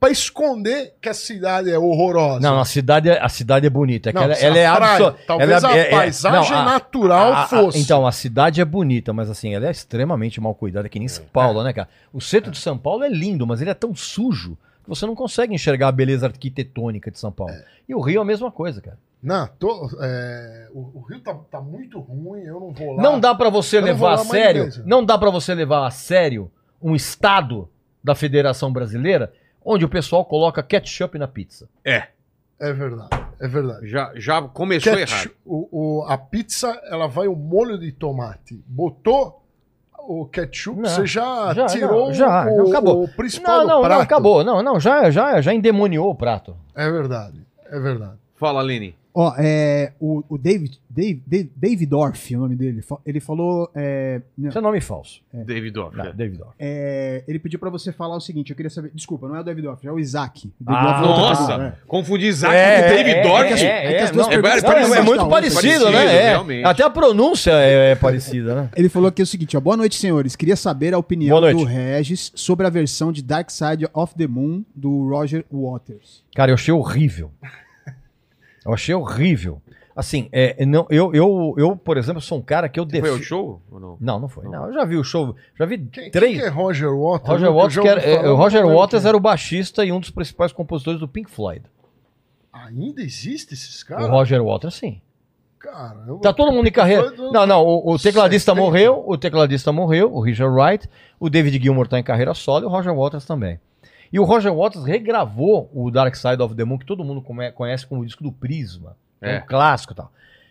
pra 0.00 0.10
esconder 0.10 0.94
que 1.00 1.08
a 1.10 1.14
cidade 1.14 1.70
é 1.70 1.78
horrorosa. 1.78 2.40
Não, 2.40 2.58
a 2.58 2.64
cidade, 2.64 3.10
é- 3.10 3.22
a 3.22 3.28
cidade 3.28 3.66
é 3.66 3.70
bonita. 3.70 4.08
é 4.08 4.12
Não, 4.14 4.22
ela, 4.22 4.32
ela 4.34 4.58
é 4.58 4.64
absor- 4.66 5.14
talvez 5.26 5.50
ela 5.62 5.72
a 5.74 5.76
é- 5.76 5.80
é- 5.80 5.90
paisagem 5.90 6.50
não, 6.52 6.58
a- 6.58 6.64
natural 6.64 7.32
a- 7.34 7.42
a- 7.42 7.46
fosse. 7.46 7.78
Então, 7.78 8.06
a 8.06 8.12
cidade 8.12 8.60
é 8.62 8.64
bonita, 8.64 9.12
mas 9.12 9.28
assim, 9.28 9.54
ela 9.54 9.66
é 9.66 9.70
extremamente 9.70 10.40
mal 10.40 10.54
cuidada, 10.54 10.88
que 10.88 10.98
nem 10.98 11.06
São 11.06 11.24
Paulo, 11.30 11.62
né, 11.62 11.72
cara? 11.74 11.88
O 12.12 12.20
centro 12.20 12.50
de 12.50 12.58
São 12.58 12.78
Paulo 12.78 13.04
é 13.04 13.08
lindo, 13.10 13.46
mas 13.46 13.60
ele 13.60 13.68
é 13.70 13.74
tão 13.74 13.94
sujo 13.94 14.56
que 14.82 14.88
você 14.88 15.04
não 15.04 15.14
consegue 15.14 15.54
enxergar 15.54 15.88
a 15.88 15.92
beleza 15.92 16.26
arquitetônica 16.26 17.10
de 17.10 17.18
São 17.18 17.30
Paulo. 17.30 17.52
E 17.86 17.94
o 17.94 18.00
Rio 18.00 18.20
é 18.20 18.22
a 18.22 18.24
mesma 18.24 18.50
coisa, 18.50 18.80
cara. 18.80 18.96
Não, 19.22 19.46
tô- 19.58 19.90
é, 20.00 20.68
o, 20.72 20.78
o 20.98 21.04
Rio 21.06 21.20
tá, 21.20 21.34
tá 21.50 21.60
muito 21.60 22.00
ruim, 22.00 22.40
eu 22.40 22.58
não 22.58 22.72
vou 22.72 22.94
lá. 22.94 23.02
Não 23.02 23.20
dá 23.20 23.34
pra 23.34 23.50
você 23.50 23.76
Eu 23.76 23.82
levar 23.82 24.14
a 24.14 24.18
sério, 24.18 24.70
não 24.86 25.04
dá 25.04 25.18
pra 25.18 25.28
você 25.28 25.54
levar 25.54 25.86
a 25.86 25.90
sério 25.90 26.50
um 26.80 26.94
estado 26.94 27.68
da 28.02 28.14
Federação 28.14 28.72
Brasileira 28.72 29.30
onde 29.72 29.84
o 29.84 29.88
pessoal 29.88 30.24
coloca 30.24 30.62
ketchup 30.62 31.18
na 31.18 31.28
pizza. 31.28 31.68
É 31.84 32.72
verdade, 32.74 33.08
é 33.40 33.48
verdade. 33.48 33.88
Já, 33.88 34.12
já 34.16 34.42
começou 34.42 34.94
Ketchup- 34.94 35.14
errado. 35.14 35.36
o, 35.46 35.68
o- 36.00 36.04
a 36.06 36.18
pizza, 36.18 36.78
ela 36.90 37.06
vai 37.06 37.26
o 37.26 37.34
molho 37.34 37.78
de 37.78 37.90
tomate. 37.90 38.62
Botou 38.66 39.42
o 39.98 40.26
ketchup, 40.26 40.80
Não, 40.80 40.88
você 40.90 41.06
já, 41.06 41.54
já, 41.54 41.66
tirou 41.66 42.06
não, 42.08 42.14
já, 42.14 42.44
o, 42.50 42.56
não, 42.58 42.68
acabou. 42.68 43.04
o 43.04 43.08
principal 43.08 43.58
Não, 43.58 43.62
do 43.62 43.68
não, 43.68 43.80
prato. 43.80 43.94
não, 43.94 44.00
acabou. 44.02 44.44
Não, 44.44 44.62
não, 44.62 44.78
já, 44.80 45.10
já, 45.10 45.40
já 45.40 45.54
endemoniou 45.54 46.10
o 46.10 46.14
prato. 46.14 46.54
É 46.74 46.90
verdade, 46.90 47.40
é 47.66 47.78
verdade. 47.80 48.18
Fala, 48.36 48.60
Lene. 48.60 48.94
Ó, 49.12 49.34
é, 49.38 49.92
o, 49.98 50.22
o 50.28 50.38
David, 50.38 50.78
Dave, 50.88 51.20
Dave, 51.26 51.50
David 51.56 51.94
Orff, 51.94 52.32
é 52.32 52.36
o 52.36 52.40
nome 52.40 52.54
dele, 52.54 52.80
ele 53.04 53.20
falou. 53.20 53.68
É, 53.74 54.20
não, 54.38 54.48
Isso 54.48 54.58
é 54.58 54.60
nome 54.60 54.80
falso. 54.80 55.20
David 55.32 55.76
Orff. 55.78 56.00
É. 56.00 56.12
David 56.12 56.40
Orff. 56.40 56.54
é, 56.58 57.24
ele 57.26 57.38
pediu 57.40 57.58
pra 57.58 57.70
você 57.70 57.92
falar 57.92 58.16
o 58.16 58.20
seguinte: 58.20 58.50
eu 58.50 58.56
queria 58.56 58.70
saber. 58.70 58.90
Desculpa, 58.94 59.26
não 59.26 59.36
é 59.36 59.40
o 59.40 59.42
David 59.42 59.66
Orff, 59.66 59.86
é 59.86 59.90
o 59.90 59.98
Isaac. 59.98 60.46
O 60.48 60.52
Ah, 60.66 60.92
David 60.92 61.08
Orff 61.08 61.20
é 61.20 61.22
Nossa, 61.40 61.58
né? 61.58 61.74
confundi 61.88 62.26
Isaac 62.26 62.54
É, 62.54 62.82
com 62.82 62.88
David 62.94 63.16
é, 63.16 63.26
Orff. 63.26 63.52
é, 63.52 63.68
é, 63.68 63.92
é 63.92 63.92
é, 63.92 64.04
é, 64.04 64.98
é 64.98 65.02
muito 65.02 65.22
tá? 65.22 65.28
parecido, 65.28 65.60
Parecido, 65.60 65.90
né? 65.90 66.04
É. 66.16 66.28
realmente. 66.30 66.64
Até 66.64 66.84
a 66.84 66.90
pronúncia 66.90 67.50
é, 67.52 67.92
é 67.92 67.94
parecida, 67.96 68.54
né? 68.54 68.70
Ele 68.76 68.88
falou 68.88 69.08
aqui 69.08 69.22
o 69.22 69.26
seguinte: 69.26 69.56
ó, 69.56 69.60
boa 69.60 69.76
noite, 69.76 69.96
senhores. 69.96 70.36
Queria 70.36 70.56
saber 70.56 70.94
a 70.94 70.98
opinião 70.98 71.40
do 71.40 71.64
Regis 71.64 72.30
sobre 72.34 72.66
a 72.66 72.70
versão 72.70 73.10
de 73.10 73.22
Dark 73.22 73.50
Side 73.50 73.88
of 73.92 74.14
the 74.14 74.26
Moon 74.26 74.64
do 74.74 75.08
Roger 75.08 75.44
Waters. 75.50 76.22
Cara, 76.34 76.50
eu 76.52 76.54
achei 76.54 76.72
horrível. 76.72 77.30
Eu 78.64 78.74
achei 78.74 78.94
horrível. 78.94 79.60
Assim, 79.94 80.28
é, 80.32 80.64
não, 80.64 80.86
eu, 80.88 81.12
eu, 81.14 81.54
eu, 81.58 81.76
por 81.76 81.98
exemplo, 81.98 82.20
sou 82.22 82.38
um 82.38 82.42
cara 82.42 82.68
que 82.68 82.78
eu 82.80 82.88
Foi 82.88 82.98
ao 82.98 83.02
defendo. 83.04 83.22
show 83.22 83.62
ou 83.70 83.80
não? 83.80 83.96
Não, 84.00 84.20
não 84.20 84.28
foi. 84.28 84.48
Não, 84.48 84.66
eu 84.68 84.72
já 84.72 84.84
vi 84.84 84.96
o 84.96 85.04
show. 85.04 85.34
Já 85.58 85.66
vi 85.66 85.78
Quem, 85.78 86.10
três. 86.10 86.32
quem 86.32 86.40
que 86.40 86.46
é 86.46 86.48
Roger 86.48 86.90
Waters? 86.94 87.28
Roger 87.28 87.48
Eu 87.48 87.54
Waters, 87.54 87.84
era, 87.84 88.00
é, 88.00 88.28
o 88.28 88.36
Roger 88.36 88.62
não 88.62 88.74
Waters 88.76 89.04
era 89.04 89.16
o 89.16 89.20
baixista 89.20 89.84
e 89.84 89.92
um 89.92 90.00
dos 90.00 90.10
principais 90.10 90.52
compositores 90.52 91.00
do 91.00 91.08
Pink 91.08 91.30
Floyd. 91.30 91.62
Ainda 92.52 93.02
existe 93.02 93.52
esses 93.52 93.82
o 93.82 93.86
caras? 93.86 94.08
Roger 94.08 94.42
Waters, 94.42 94.74
sim. 94.74 95.00
Caramba. 95.58 96.20
Tá 96.22 96.32
todo 96.32 96.50
mundo 96.52 96.66
em 96.66 96.72
carreira. 96.72 97.14
Foi 97.14 97.30
Não, 97.30 97.46
não, 97.46 97.62
o, 97.62 97.92
o 97.92 97.98
tecladista 97.98 98.52
70. 98.52 98.54
morreu, 98.54 99.04
o 99.06 99.18
tecladista 99.18 99.70
morreu, 99.72 100.12
o 100.12 100.20
Richard 100.20 100.54
Wright, 100.54 100.88
o 101.18 101.28
David 101.28 101.62
Gilmour 101.62 101.86
tá 101.86 101.98
em 101.98 102.02
carreira 102.02 102.32
solo 102.32 102.64
e 102.64 102.66
o 102.66 102.70
Roger 102.70 102.94
Waters 102.94 103.26
também. 103.26 103.60
E 104.12 104.18
o 104.18 104.24
Roger 104.24 104.52
Waters 104.54 104.84
regravou 104.84 105.70
o 105.72 105.90
Dark 105.90 106.14
Side 106.16 106.42
of 106.42 106.54
the 106.54 106.64
Moon, 106.64 106.78
que 106.78 106.86
todo 106.86 107.04
mundo 107.04 107.22
conhece 107.54 107.86
como 107.86 108.00
o 108.02 108.04
disco 108.06 108.22
do 108.24 108.32
Prisma. 108.32 108.96
É, 109.20 109.36
É. 109.36 109.38
um 109.38 109.46
clássico 109.46 109.92
e 109.92 109.96
tal. 109.96 110.10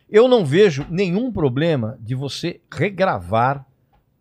Eu 0.09 0.27
não 0.27 0.45
vejo 0.45 0.85
nenhum 0.89 1.31
problema 1.31 1.97
de 1.99 2.15
você 2.15 2.59
regravar 2.71 3.65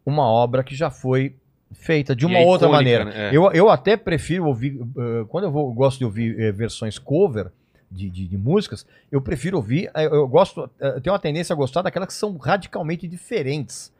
uma 0.04 0.24
obra 0.26 0.62
que 0.64 0.74
já 0.74 0.90
foi 0.90 1.34
feita 1.72 2.16
de 2.16 2.24
uma 2.26 2.38
é 2.38 2.44
outra 2.44 2.66
icônica, 2.66 2.76
maneira. 2.76 3.04
né? 3.04 3.28
É. 3.28 3.36
Eu, 3.36 3.50
eu 3.52 3.68
até 3.70 3.96
prefiro 3.96 4.46
ouvir, 4.46 4.80
eh, 4.80 5.24
quando 5.28 5.44
eu 5.44 5.50
vou- 5.52 5.72
gosto 5.72 5.98
de 5.98 6.04
ouvir 6.04 6.38
eh, 6.40 6.50
versões 6.50 6.98
cover 6.98 7.50
de, 7.90 8.08
de- 8.10 8.26
de 8.26 8.36
músicas, 8.38 8.86
eu 9.12 9.20
prefiro 9.20 9.58
ouvir, 9.58 9.90
eh, 9.94 10.06
eu 10.06 10.26
gosto, 10.26 10.68
eu 10.80 11.00
tenho 11.00 11.12
uma 11.12 11.18
tendência 11.20 11.52
a 11.52 11.56
gostar 11.56 11.82
daquelas 11.82 12.08
que 12.08 12.14
são 12.14 12.36
radicalmente 12.38 13.06
diferentes 13.06 13.92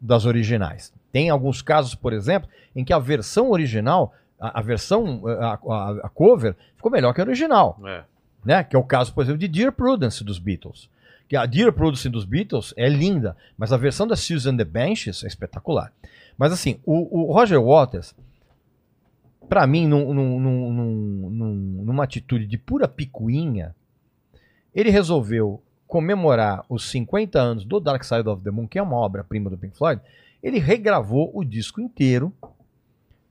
das 0.00 0.26
originais. 0.26 0.92
Tem 1.10 1.30
alguns 1.30 1.62
casos, 1.62 1.94
por 1.94 2.12
exemplo, 2.12 2.48
em 2.76 2.84
que 2.84 2.92
a 2.92 2.98
versão 2.98 3.50
original, 3.50 4.12
a, 4.48 4.58
a 4.60 4.62
versão, 4.62 5.22
a, 5.26 5.54
a- 6.04 6.08
cover, 6.14 6.54
ficou 6.76 6.90
melhor 6.90 7.12
que 7.14 7.20
a 7.20 7.24
original. 7.24 7.78
É. 7.84 8.02
né? 8.44 8.64
Que 8.64 8.76
é 8.76 8.78
o 8.78 8.84
caso, 8.84 9.12
por 9.14 9.22
exemplo, 9.22 9.38
de 9.38 9.48
Dear 9.48 9.72
Prudence 9.72 10.22
dos 10.24 10.38
Beatles. 10.38 10.88
Que 11.28 11.36
a 11.36 11.46
Dear 11.46 11.72
Prudence 11.72 12.08
dos 12.08 12.24
Beatles 12.24 12.74
é 12.76 12.88
linda, 12.88 13.36
mas 13.56 13.72
a 13.72 13.76
versão 13.76 14.06
da 14.06 14.14
Susan 14.16 14.56
the 14.56 14.64
Benches 14.64 15.24
é 15.24 15.26
espetacular. 15.26 15.92
Mas 16.36 16.52
assim, 16.52 16.78
o, 16.84 17.28
o 17.28 17.32
Roger 17.32 17.60
Waters, 17.62 18.14
pra 19.48 19.66
mim, 19.66 19.86
num- 19.86 20.12
num- 20.12 20.40
num- 21.30 21.82
numa 21.84 22.04
atitude 22.04 22.46
de 22.46 22.58
pura 22.58 22.86
picuinha, 22.88 23.74
ele 24.74 24.90
resolveu 24.90 25.62
comemorar 25.86 26.64
os 26.68 26.90
50 26.90 27.38
anos 27.40 27.64
do 27.64 27.78
Dark 27.78 28.02
Side 28.02 28.28
of 28.28 28.42
the 28.42 28.50
Moon, 28.50 28.66
que 28.66 28.78
é 28.78 28.82
uma 28.82 28.96
obra-prima 28.96 29.48
do 29.48 29.56
Pink 29.56 29.76
Floyd, 29.76 30.00
ele 30.42 30.58
regravou 30.58 31.30
o 31.32 31.44
disco 31.44 31.80
inteiro 31.80 32.32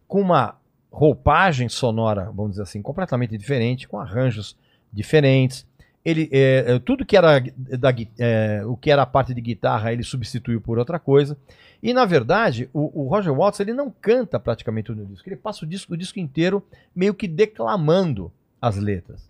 com 0.08 0.22
uma 0.22 0.56
roupagem 0.94 1.68
sonora, 1.68 2.32
vamos 2.36 2.52
dizer 2.52 2.64
assim, 2.64 2.80
completamente 2.80 3.36
diferente, 3.36 3.88
com 3.88 4.00
arranjos 4.00 4.56
diferentes. 4.92 5.66
Ele, 6.06 6.30
é, 6.32 6.66
é, 6.68 6.80
tudo 6.80 7.06
que 7.06 7.18
era 7.18 7.40
da, 7.80 7.90
é, 8.20 8.62
o 8.64 8.78
que 8.78 8.92
era 8.92 9.02
a 9.02 9.06
parte 9.06 9.34
de 9.34 9.42
guitarra, 9.42 9.92
ele 9.92 10.04
substituiu 10.04 10.62
por 10.62 10.78
outra 10.78 11.00
coisa. 11.00 11.36
E 11.82 11.94
na 11.94 12.06
verdade, 12.06 12.70
o, 12.72 13.02
o 13.02 13.08
Roger 13.08 13.34
Waters 13.34 13.62
ele 13.62 13.74
não 13.74 13.90
canta 13.90 14.40
praticamente 14.40 14.92
no 14.92 15.04
disco, 15.06 15.28
ele 15.28 15.36
passa 15.36 15.66
o 15.66 15.68
disco, 15.68 15.94
o 15.94 15.98
disco 15.98 16.20
inteiro 16.20 16.64
meio 16.96 17.16
que 17.16 17.28
declamando 17.28 18.32
as 18.62 18.78
letras. 18.78 19.28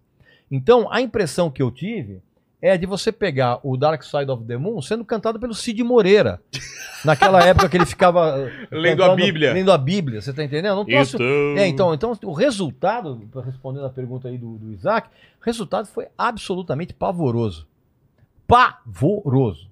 Então, 0.52 0.92
a 0.92 1.00
impressão 1.00 1.50
que 1.50 1.62
eu 1.62 1.72
tive 1.72 2.22
é 2.66 2.78
de 2.78 2.86
você 2.86 3.12
pegar 3.12 3.60
o 3.62 3.76
Dark 3.76 4.02
Side 4.04 4.32
of 4.32 4.46
the 4.46 4.56
Moon 4.56 4.82
sendo 4.82 5.04
cantado 5.04 5.38
pelo 5.38 5.54
Cid 5.54 5.84
Moreira. 5.84 6.40
Naquela 7.04 7.44
época 7.44 7.68
que 7.68 7.76
ele 7.76 7.86
ficava 7.86 8.40
eh, 8.40 8.68
Lendo 8.72 9.04
a 9.04 9.08
cantando- 9.08 9.26
Bíblia. 9.26 9.52
Lendo 9.52 9.72
a 9.74 9.78
Bíblia, 9.78 10.22
você 10.22 10.32
tá 10.32 10.42
entendendo? 10.46 10.76
Não 10.78 10.86
troço- 10.86 11.18
Então- 11.18 11.58
é, 11.62 11.68
então, 11.68 11.94
então 11.94 12.14
o 12.24 12.32
resultado, 12.32 13.22
para 13.30 13.42
responder 13.42 13.84
a 13.86 13.90
pergunta 13.90 14.30
aí 14.30 14.38
do, 14.38 14.56
do 14.58 14.72
Isaac, 14.72 15.10
o 15.42 15.46
resultado 15.46 15.86
foi 15.88 16.08
absolutamente 16.18 16.94
pavoroso. 16.94 17.68
Pavoroso. 18.48 19.68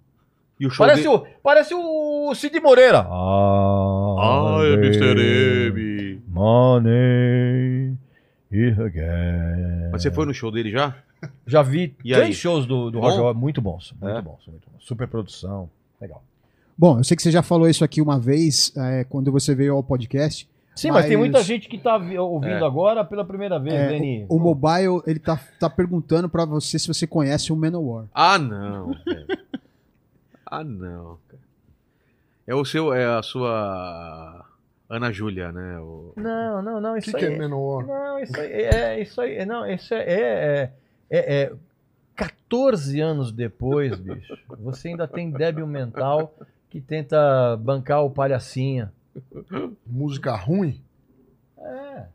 E 0.60 0.68
o 0.68 0.70
show 0.70 0.86
Parece, 0.86 1.04
dele- 1.04 1.16
o, 1.16 1.26
parece 1.42 1.74
o 1.74 2.36
Cid 2.36 2.60
Moreira. 2.60 3.08
Ah, 3.10 4.58
Ai, 4.60 4.74
Mr. 4.74 5.72
M. 5.74 6.22
Money 6.28 7.96
here 8.52 8.84
again. 8.84 9.90
Mas 9.92 10.02
você 10.02 10.12
foi 10.12 10.26
no 10.26 10.34
show 10.34 10.52
dele 10.52 10.70
já? 10.70 10.94
Já 11.45 11.61
vi 11.61 11.95
E 12.03 12.14
três 12.14 12.27
aí? 12.27 12.34
shows 12.34 12.65
do, 12.65 12.89
do 12.89 12.99
Bom? 12.99 13.06
Roger 13.06 13.22
Waters, 13.22 13.38
muito 13.41 13.61
bons, 13.61 13.93
muito 14.02 14.18
É? 14.18 14.22
bons, 14.22 14.39
muito 14.48 14.68
bons. 14.72 14.84
Super 14.85 15.07
produção, 15.07 15.69
legal. 15.99 16.23
Bom, 16.77 16.98
eu 16.99 17.03
sei 17.03 17.15
que 17.15 17.22
você 17.22 17.31
já 17.31 17.43
falou 17.43 17.69
isso 17.69 17.84
aqui 17.84 18.02
uma 18.02 18.19
vez, 18.19 18.73
é, 18.76 19.03
quando 19.03 19.31
você 19.31 19.53
veio 19.53 19.76
ao 19.76 19.84
podcast. 19.84 20.49
Sim, 20.76 20.89
mas, 20.89 21.06
tem 21.06 21.18
Mas- 21.18 21.30
muita 21.30 21.43
gente 21.43 21.68
que 21.68 21.77
tá 21.77 21.98
vi- 21.98 22.18
ouvindo 22.18 22.64
É. 22.64 22.65
agora 22.65 23.03
pela 23.03 23.26
primeira 23.26 23.60
vez, 23.60 23.76
É, 23.76 23.89
Deni. 23.89 24.26
O 24.30 24.39
Mobile, 24.39 25.02
ele 25.06 25.19
tá, 25.19 25.38
tá 25.60 25.69
perguntando 25.69 26.30
pra 26.30 26.45
você 26.45 26.80
se 26.80 26.88
você 26.88 27.06
conhece 27.06 27.52
o 27.52 27.56
Manowar. 27.56 28.06
Ah, 28.14 28.39
não. 28.39 28.95
ah, 30.45 30.64
não. 30.64 31.18
cara. 31.27 31.41
É 32.48 32.56
o 32.56 32.65
seu, 32.65 32.93
é 32.93 33.06
a 33.06 33.22
sua 33.22 34.45
Ana 34.89 35.11
Júlia, 35.11 35.52
né? 35.52 35.77
O... 35.80 36.14
Não, 36.15 36.61
não, 36.61 36.81
não, 36.81 36.93
O 36.93 36.98
isso 36.98 37.11
que, 37.11 37.18
que 37.18 37.26
é 37.26 37.38
Menor? 37.38 37.85
Não, 37.85 38.19
isso 38.19 38.39
aí 38.39 38.52
é 38.52 39.02
isso 39.02 39.22
aí, 39.22 39.45
não, 39.45 39.69
isso 39.69 39.93
é, 39.93 40.03
é, 40.10 40.72
é, 41.12 41.44
é 41.44 41.54
14 42.16 43.00
anos 43.00 43.32
depois, 43.32 44.00
bicho. 44.00 44.38
Você 44.60 44.88
ainda 44.90 45.08
tem 45.08 45.30
débil 45.30 45.68
mental 45.68 46.34
que 46.70 46.80
tenta 46.82 47.58
bancar 47.58 48.04
o 48.04 48.10
palhacinha. 48.10 48.92
Música 49.86 50.36
ruim? 50.36 50.82
É, 51.58 52.06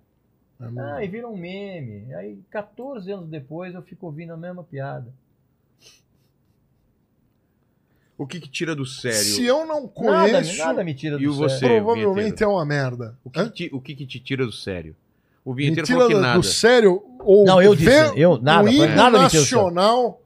É, 0.59 0.65
ah, 0.79 1.05
e 1.05 1.09
vira 1.09 1.29
um 1.29 1.37
meme. 1.37 2.15
Aí 2.15 2.39
14 2.51 3.13
anos 3.13 3.29
depois 3.29 3.75
eu 3.75 3.83
fico 3.83 4.07
ouvindo 4.07 4.33
a 4.33 4.37
mesma 4.37 4.65
piada. 4.65 5.13
o 8.19 8.27
que 8.27 8.41
que 8.41 8.49
tira 8.49 8.75
do 8.75 8.87
sério? 8.87 9.19
Se 9.19 9.45
eu 9.45 9.67
não 9.67 9.83
Nada, 9.83 9.93
conheço, 9.93 10.57
nada 10.59 10.83
me 10.83 10.95
tira 10.95 11.19
do 11.19 11.23
E 11.23 11.27
sério. 11.27 11.35
você? 11.37 11.67
provavelmente 11.67 12.43
é 12.43 12.47
uma 12.47 12.65
merda. 12.65 13.19
O 13.23 13.29
que, 13.29 13.45
que 13.45 13.51
te, 13.51 13.71
o 13.75 13.81
que 13.81 13.95
que 13.95 14.07
te 14.07 14.19
tira 14.19 14.47
do 14.47 14.53
sério? 14.53 14.97
O 15.47 15.55
vinheteiro 15.55 15.87
falou 15.87 16.09
que 16.09 16.15
do, 16.15 16.21
nada. 16.21 16.39
do 16.41 16.43
sério 16.43 17.03
ou 17.21 17.45
Não, 17.45 17.63
eu 17.63 17.73
disse, 17.77 17.89
eu- 18.21 18.37
nada, 18.43 18.65
o 18.65 18.69
hino 18.69 18.97
nada 18.97 19.17
me 19.17 19.23
nacional, 19.23 20.21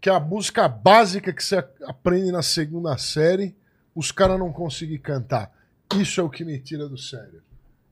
que 0.00 0.10
é 0.10 0.12
a 0.12 0.18
música 0.18 0.66
básica 0.66 1.32
que 1.32 1.42
você 1.42 1.64
aprende 1.84 2.32
na 2.32 2.42
segunda 2.42 2.98
série, 2.98 3.54
os 3.94 4.10
caras 4.10 4.36
não 4.40 4.52
conseguem 4.52 4.98
cantar. 4.98 5.52
Isso 5.96 6.20
é 6.20 6.24
o 6.24 6.28
que 6.28 6.44
me 6.44 6.58
tira 6.58 6.88
do 6.88 6.98
sério. 6.98 7.40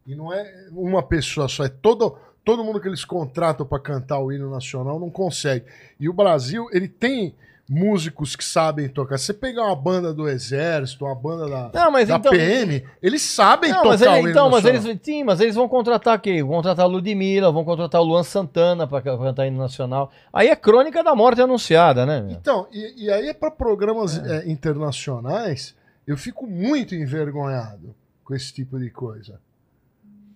E 0.04 0.16
não 0.16 0.32
é 0.32 0.66
uma 0.72 1.00
pessoa 1.00 1.46
só, 1.46 1.64
é 1.64 1.68
todo, 1.68 2.18
todo 2.44 2.64
mundo 2.64 2.80
que 2.80 2.88
eles 2.88 3.04
contratam 3.04 3.64
para 3.64 3.78
cantar 3.78 4.18
o 4.18 4.32
hino 4.32 4.50
nacional 4.50 4.98
não 4.98 5.10
consegue. 5.10 5.64
E 6.00 6.08
o 6.08 6.12
Brasil, 6.12 6.66
ele 6.72 6.88
tem 6.88 7.36
músicos 7.68 8.36
que 8.36 8.44
sabem 8.44 8.88
tocar. 8.88 9.18
Você 9.18 9.32
pegar 9.32 9.64
uma 9.64 9.76
banda 9.76 10.12
do 10.12 10.28
Exército, 10.28 11.04
uma 11.04 11.14
banda 11.14 11.48
da, 11.48 11.70
Não, 11.72 11.90
mas 11.90 12.08
da 12.08 12.16
então- 12.16 12.30
PM, 12.30 12.84
eles 13.02 13.22
sabem 13.22 13.70
Não, 13.70 13.78
tocar 13.78 13.88
mas, 13.90 14.00
o 14.02 14.04
ele- 14.16 14.30
então, 14.30 14.50
mas 14.50 14.64
eles, 14.64 14.98
sim, 15.02 15.24
mas 15.24 15.40
eles 15.40 15.54
vão 15.54 15.68
contratar 15.68 16.20
quem? 16.20 16.42
Vão 16.42 16.56
contratar 16.56 16.84
a 16.84 16.88
Ludmilla, 16.88 17.50
vão 17.50 17.64
contratar 17.64 18.00
o 18.00 18.04
Luan 18.04 18.22
Santana 18.22 18.86
para 18.86 19.00
cantar 19.02 19.46
hino 19.46 19.58
nacional. 19.58 20.10
Aí 20.32 20.48
é 20.48 20.56
crônica 20.56 21.02
da 21.02 21.14
morte 21.14 21.40
anunciada, 21.40 22.04
né? 22.04 22.20
meu? 22.20 22.32
Então, 22.32 22.66
e, 22.70 23.04
e 23.06 23.10
aí 23.10 23.28
é 23.28 23.34
para 23.34 23.50
programas 23.50 24.18
é, 24.18 24.48
internacionais, 24.50 25.74
eu 26.06 26.16
fico 26.16 26.46
muito 26.46 26.94
envergonhado 26.94 27.94
com 28.22 28.34
esse 28.34 28.52
tipo 28.52 28.78
de 28.78 28.90
coisa. 28.90 29.40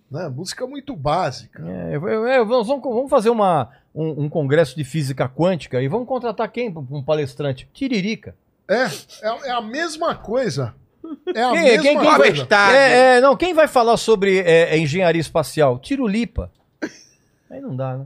Né? 0.09 0.27
Música 0.29 0.65
muito 0.65 0.95
básica. 0.95 1.63
É, 1.67 1.95
eu- 1.95 2.07
eu- 2.07 2.27
eu- 2.27 2.45
vamos, 2.45 2.67
vamos 2.83 3.09
fazer 3.09 3.29
uma, 3.29 3.69
um, 3.93 4.23
um 4.23 4.29
congresso 4.29 4.75
de 4.75 4.83
física 4.83 5.29
quântica 5.29 5.81
e 5.81 5.87
vamos 5.87 6.07
contratar 6.07 6.49
quem 6.51 6.71
para 6.71 6.81
um 6.81 7.03
palestrante? 7.03 7.69
Tiririca. 7.73 8.35
É, 8.67 8.85
é, 8.85 9.47
é 9.49 9.51
a 9.51 9.61
mesma 9.61 10.15
coisa. 10.15 10.73
É 11.33 11.41
a 11.43 11.51
Quem- 11.51 11.63
mesma 11.63 11.81
quem- 11.83 11.97
quem 11.99 12.07
vai- 12.07 12.17
coisa. 12.17 12.45
Tá, 12.45 12.71
É, 12.75 13.17
é, 13.17 13.21
não, 13.21 13.35
quem 13.35 13.53
vai 13.53 13.67
falar 13.67 13.97
sobre 13.97 14.39
é, 14.39 14.75
é, 14.75 14.77
engenharia 14.77 15.21
espacial? 15.21 15.79
Tirulipa. 15.79 16.51
Aí 17.49 17.61
não 17.61 17.75
dá, 17.75 17.97
né? 17.97 18.05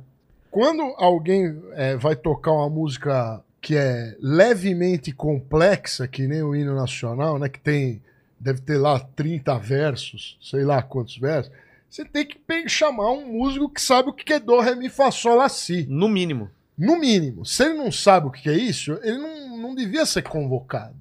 Quando 0.51 0.81
alguém 0.97 1.57
é, 1.73 1.97
vai 1.97 2.15
tocar 2.15 2.51
uma 2.51 2.69
música 2.69 3.41
que 3.59 3.75
é 3.75 4.15
levemente 4.19 5.11
complexa, 5.11 6.07
que 6.07 6.27
nem 6.27 6.43
o 6.43 6.55
hino 6.55 6.75
nacional, 6.75 7.39
né? 7.39 7.49
Que 7.49 7.59
tem. 7.59 8.01
Deve 8.39 8.59
ter 8.61 8.77
lá 8.77 8.99
30 8.99 9.57
versos, 9.57 10.37
sei 10.41 10.63
lá 10.65 10.81
quantos 10.81 11.17
versos. 11.17 11.51
Você 11.93 12.03
tem 12.05 12.25
que 12.25 12.67
chamar 12.67 13.11
um 13.11 13.23
músico 13.33 13.69
que 13.69 13.79
sabe 13.79 14.09
o 14.09 14.13
que 14.13 14.33
é 14.33 14.39
Dó, 14.39 14.59
Ré, 14.61 14.73
Mi, 14.73 14.89
Fá, 14.89 15.11
Sol, 15.11 15.35
Lá, 15.35 15.47
Si. 15.47 15.85
No 15.87 16.09
mínimo. 16.09 16.49
No 16.75 16.97
mínimo. 16.97 17.45
Se 17.45 17.65
ele 17.65 17.75
não 17.75 17.91
sabe 17.91 18.25
o 18.25 18.31
que 18.31 18.49
é 18.49 18.53
isso, 18.53 18.99
ele 19.03 19.19
não, 19.19 19.55
não 19.59 19.75
devia 19.75 20.03
ser 20.03 20.23
convocado. 20.23 20.95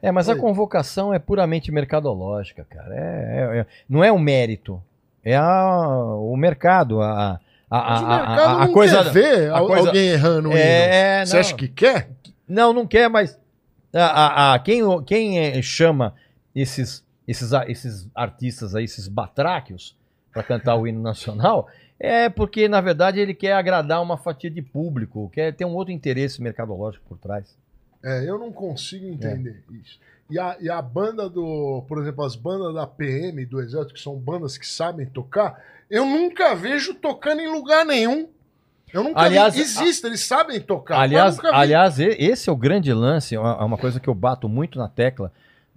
É, 0.00 0.10
mas 0.10 0.26
a 0.26 0.32
Oi. 0.32 0.38
convocação 0.38 1.12
é 1.12 1.18
puramente 1.18 1.70
mercadológica, 1.70 2.64
cara. 2.70 2.94
É, 2.94 2.98
é- 2.98 3.58
é- 3.60 3.66
não 3.86 4.02
é 4.02 4.10
o 4.10 4.18
mérito, 4.18 4.82
é 5.22 5.36
a- 5.36 5.86
o 6.16 6.34
mercado, 6.38 7.02
a, 7.02 7.38
a, 7.70 7.78
a- 7.78 7.78
a- 7.78 8.34
a- 8.34 8.64
a 8.64 8.68
coisa. 8.72 9.04
quer 9.04 9.10
ver 9.12 9.52
a 9.52 9.58
coisa- 9.60 9.88
alguém 9.88 10.08
errando 10.08 10.48
o 10.48 10.52
É, 10.56 11.18
hino. 11.18 11.26
Você 11.26 11.36
acha 11.36 11.54
que 11.54 11.68
quer? 11.68 12.08
Não, 12.48 12.72
não 12.72 12.86
quer, 12.86 13.10
mas 13.10 13.38
a, 13.92 14.04
a- 14.06 14.54
a- 14.54 14.58
quem, 14.58 14.80
quem 15.04 15.38
é, 15.38 15.60
chama 15.60 16.14
esses, 16.56 17.04
esses, 17.28 17.52
a- 17.52 17.68
esses 17.70 18.08
artistas 18.14 18.74
aí, 18.74 18.84
esses 18.84 19.06
batráquios, 19.06 19.96
para 20.32 20.42
cantar 20.42 20.74
o 20.76 20.86
hino 20.86 21.00
nacional, 21.00 21.68
é 22.00 22.28
porque, 22.28 22.68
na 22.68 22.80
verdade, 22.80 23.20
ele 23.20 23.34
quer 23.34 23.52
agradar 23.52 24.02
uma 24.02 24.16
fatia 24.16 24.50
de 24.50 24.62
público, 24.62 25.30
quer 25.32 25.52
ter 25.54 25.64
um 25.64 25.74
outro 25.74 25.92
interesse 25.92 26.40
mercadológico 26.42 27.04
por 27.08 27.18
trás. 27.18 27.56
É, 28.04 28.28
eu 28.28 28.38
não 28.38 28.52
consigo 28.52 29.06
entender 29.06 29.62
isso. 29.70 29.98
E 30.30 30.38
a, 30.38 30.56
e 30.60 30.68
a 30.70 30.80
banda 30.80 31.28
do, 31.28 31.82
por 31.88 31.98
exemplo, 32.00 32.22
as 32.24 32.36
bandas 32.36 32.74
da 32.74 32.86
PM, 32.86 33.44
do 33.46 33.60
Exército, 33.60 33.94
que 33.94 34.00
são 34.00 34.14
bandas 34.16 34.56
que 34.58 34.66
sabem 34.66 35.06
tocar, 35.06 35.60
eu 35.90 36.04
nunca 36.04 36.54
vejo 36.54 36.94
tocando 36.94 37.40
em 37.40 37.50
lugar 37.50 37.84
nenhum. 37.84 38.28
Eu 38.92 39.02
nunca 39.02 39.20
Aliás, 39.20 39.54
vi. 39.54 39.62
Existe, 39.62 40.06
eles 40.06 40.20
sabem 40.20 40.60
tocar. 40.60 40.98
aliás, 41.00 41.38
aliás, 41.44 41.98
esse 41.98 42.48
é 42.48 42.52
o 42.52 42.56
grande 42.56 42.92
lance, 42.92 43.34
é 43.34 43.40
uma 43.40 43.52
é 43.60 43.64
uma 43.64 43.78
coisa 43.78 43.98
que 43.98 44.08
eu 44.08 44.14
bato 44.14 44.48
muito 44.48 44.78
na 44.78 44.88
tecla, 44.88 45.32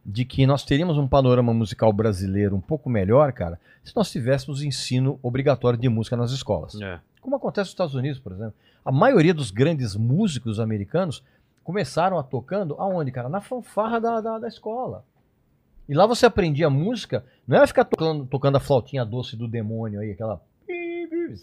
de 0.06 0.26
que 0.26 0.46
nós 0.48 0.64
teríamos 0.64 0.98
um 0.98 1.08
panorama 1.08 1.54
musical 1.54 1.94
brasileiro 1.94 2.56
um 2.56 2.62
pouco 2.62 2.90
melhor, 2.90 3.32
cara, 3.32 3.60
se 3.84 3.96
nós 3.96 4.12
tivéssemos 4.12 4.64
ensino 4.64 5.20
obrigatório 5.22 5.78
de 5.78 5.88
música 5.90 6.18
nas 6.18 6.32
escolas. 6.32 6.80
É. 6.82 7.00
Como 7.22 7.36
acontece 7.36 7.68
nos 7.68 7.74
Estados 7.74 7.96
Unidos, 7.96 8.20
por 8.20 8.32
exemplo. 8.32 8.56
A 8.84 8.92
maioria 8.92 9.34
dos 9.34 9.52
grandes 9.52 9.96
músicos 9.96 10.60
americanos 10.60 11.24
começaram 11.64 12.18
a 12.18 12.24
tocando 12.24 12.76
aonde, 12.80 13.12
cara? 13.12 13.30
Na 13.30 13.40
fanfarra 13.40 14.00
da, 14.00 14.20
da, 14.20 14.40
da 14.40 14.48
escola. 14.48 15.06
E 15.88 15.94
lá 15.94 16.06
você 16.06 16.26
aprendia 16.26 16.70
música, 16.70 17.24
não 17.48 17.58
era 17.58 17.68
ficar 17.68 17.86
tocando, 17.86 18.26
tocando 18.26 18.56
a 18.56 18.60
flautinha 18.60 19.06
doce 19.06 19.36
do 19.36 19.48
demônio 19.48 20.00
aí, 20.00 20.12
aquela. 20.12 20.42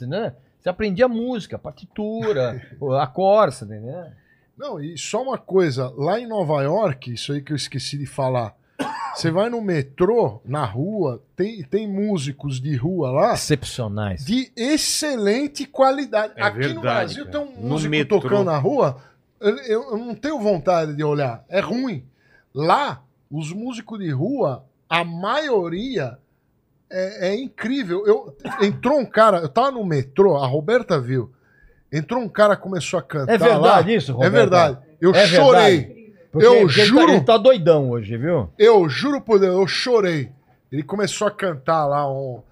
Né? 0.01 0.35
Você 0.59 0.69
aprendia 0.69 1.07
música, 1.07 1.59
partitura, 1.59 2.61
acordes, 3.01 3.63
né? 3.63 4.13
Não, 4.59 4.81
e 4.81 4.99
só 4.99 5.23
uma 5.23 5.39
coisa, 5.39 5.93
lá 5.97 6.19
em 6.19 6.27
Nova 6.27 6.61
York, 6.63 7.13
isso 7.13 7.33
aí 7.33 7.41
que 7.41 7.53
eu 7.53 7.57
esqueci 7.57 7.97
de 7.97 8.07
falar. 8.07 8.55
Você 9.15 9.31
vai 9.31 9.49
no 9.51 9.61
metrô, 9.61 10.41
na 10.45 10.65
rua, 10.65 11.23
tem, 11.35 11.63
tem 11.65 11.89
músicos 11.89 12.61
de 12.61 12.77
rua 12.77 13.11
lá 13.11 13.35
Excepcionais. 13.35 14.25
de 14.25 14.53
excelente 14.57 15.65
qualidade. 15.67 16.35
É 16.37 16.43
Aqui 16.43 16.59
no 16.59 16.65
verdade, 16.81 16.83
Brasil 16.83 17.25
cara. 17.27 17.39
tem 17.39 17.41
um 17.57 17.61
No 17.63 17.69
músico 17.71 17.91
metrô. 17.91 18.21
tocando 18.21 18.45
na 18.45 18.59
rua, 18.59 19.01
eu, 19.41 19.57
eu- 19.59 19.91
eu 19.93 19.97
não 19.99 20.15
tenho 20.15 20.39
vontade 20.39 20.95
de 20.95 21.03
olhar. 21.03 21.45
É 21.49 21.59
ruim. 21.61 22.05
Lá, 22.55 23.03
os 23.31 23.53
músicos 23.53 23.99
de 23.99 24.11
rua, 24.11 24.65
a 24.89 25.03
maioria 25.05 26.19
é, 26.91 27.31
é 27.31 27.37
incrível. 27.37 28.07
Eu, 28.07 28.37
entrou 28.63 28.99
um 29.01 29.07
cara, 29.07 29.39
eu 29.39 29.49
tava 29.49 29.73
no 29.73 29.85
metrô, 29.85 30.37
a 30.37 30.47
Roberta 30.47 31.01
viu. 31.01 31.33
Entrou 31.93 32.21
um 32.23 32.29
cara, 32.29 32.57
começou 32.57 32.99
a 32.99 33.03
cantar. 33.03 33.33
É 33.35 33.39
verdade 33.39 33.91
lá. 33.91 33.97
isso, 33.97 34.11
É 34.11 34.15
Roberto? 34.15 34.33
verdade. 34.33 34.79
Eu 35.01 35.15
É 35.15 35.27
chorei. 35.27 35.77
verdade. 35.79 35.99
Porque 36.31 36.47
Eu 36.47 36.61
porque 36.61 36.81
ele 36.81 36.89
tá- 36.91 36.97
juro. 37.01 37.13
Ele 37.13 37.21
tá, 37.23 37.37
doidão 37.39 37.91
hoje, 37.91 38.17
viu? 38.19 38.51
Eu 38.59 38.89
juro 38.89 39.21
por 39.21 39.41
Deus, 39.41 39.55
eu 39.57 39.67
chorei. 39.67 40.31
Ele 40.71 40.83
começou 40.83 41.27
a 41.27 41.31
cantar 41.31 41.87
lá 41.87 42.11
um. 42.11 42.43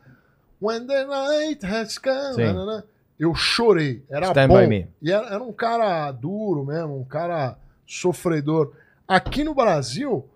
When 0.61 0.87
the 0.87 1.05
night 1.05 1.67
has 1.67 1.99
come. 1.99 2.35
Sim. 2.35 2.83
Eu 3.21 3.35
chorei. 3.35 4.03
Era 4.11 4.27
Stand 4.29 4.49
bom. 4.49 4.61
E 5.03 5.13
era, 5.13 5.27
era 5.27 5.43
um 5.43 5.53
cara 5.53 6.11
duro 6.13 6.65
mesmo, 6.65 6.99
um 6.99 7.05
cara 7.05 7.57
sofredor. 7.87 8.73
Aqui 9.07 9.45
no 9.45 9.55
Brasil, 9.55 10.27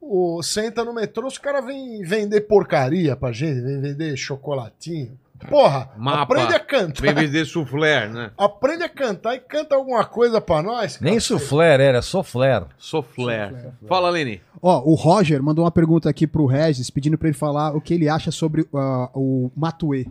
o, 0.00 0.36
você 0.42 0.66
entra 0.66 0.84
no 0.84 0.94
metrô, 0.94 1.26
os 1.26 1.38
caras 1.38 1.64
vêm 1.64 2.02
vender 2.02 2.42
porcaria 2.42 3.16
pra 3.16 3.32
gente, 3.32 3.60
vem 3.60 3.80
vender 3.80 4.16
chocolatinho. 4.16 5.18
Porra, 5.48 5.90
Mapa. 5.96 6.22
aprende 6.22 6.54
a 6.54 6.60
cantar. 6.60 7.02
Vem 7.02 7.14
vender 7.14 7.44
soufflé, 7.44 8.08
né? 8.08 8.30
Aprende 8.38 8.84
a 8.84 8.88
cantar 8.88 9.34
e 9.34 9.40
canta 9.40 9.74
alguma 9.74 10.04
coisa 10.04 10.40
pra 10.40 10.62
nós. 10.62 10.98
Nem 11.00 11.14
cacete. 11.14 11.26
soufflé 11.40 11.74
era, 11.82 12.00
soflé. 12.00 12.64
Soufflé. 12.78 13.72
Fala, 13.86 14.08
Leni. 14.10 14.40
Ó, 14.62 14.80
o 14.84 14.94
Roger 14.94 15.42
mandou 15.42 15.64
uma 15.64 15.70
pergunta 15.70 16.08
aqui 16.08 16.26
pro 16.26 16.46
Regis, 16.46 16.88
pedindo 16.88 17.18
pra 17.18 17.28
ele 17.28 17.36
falar 17.36 17.76
o 17.76 17.80
que 17.80 17.92
ele 17.92 18.08
acha 18.08 18.30
sobre 18.30 18.66
ah, 18.74 19.10
o 19.12 19.50
Matue. 19.54 20.10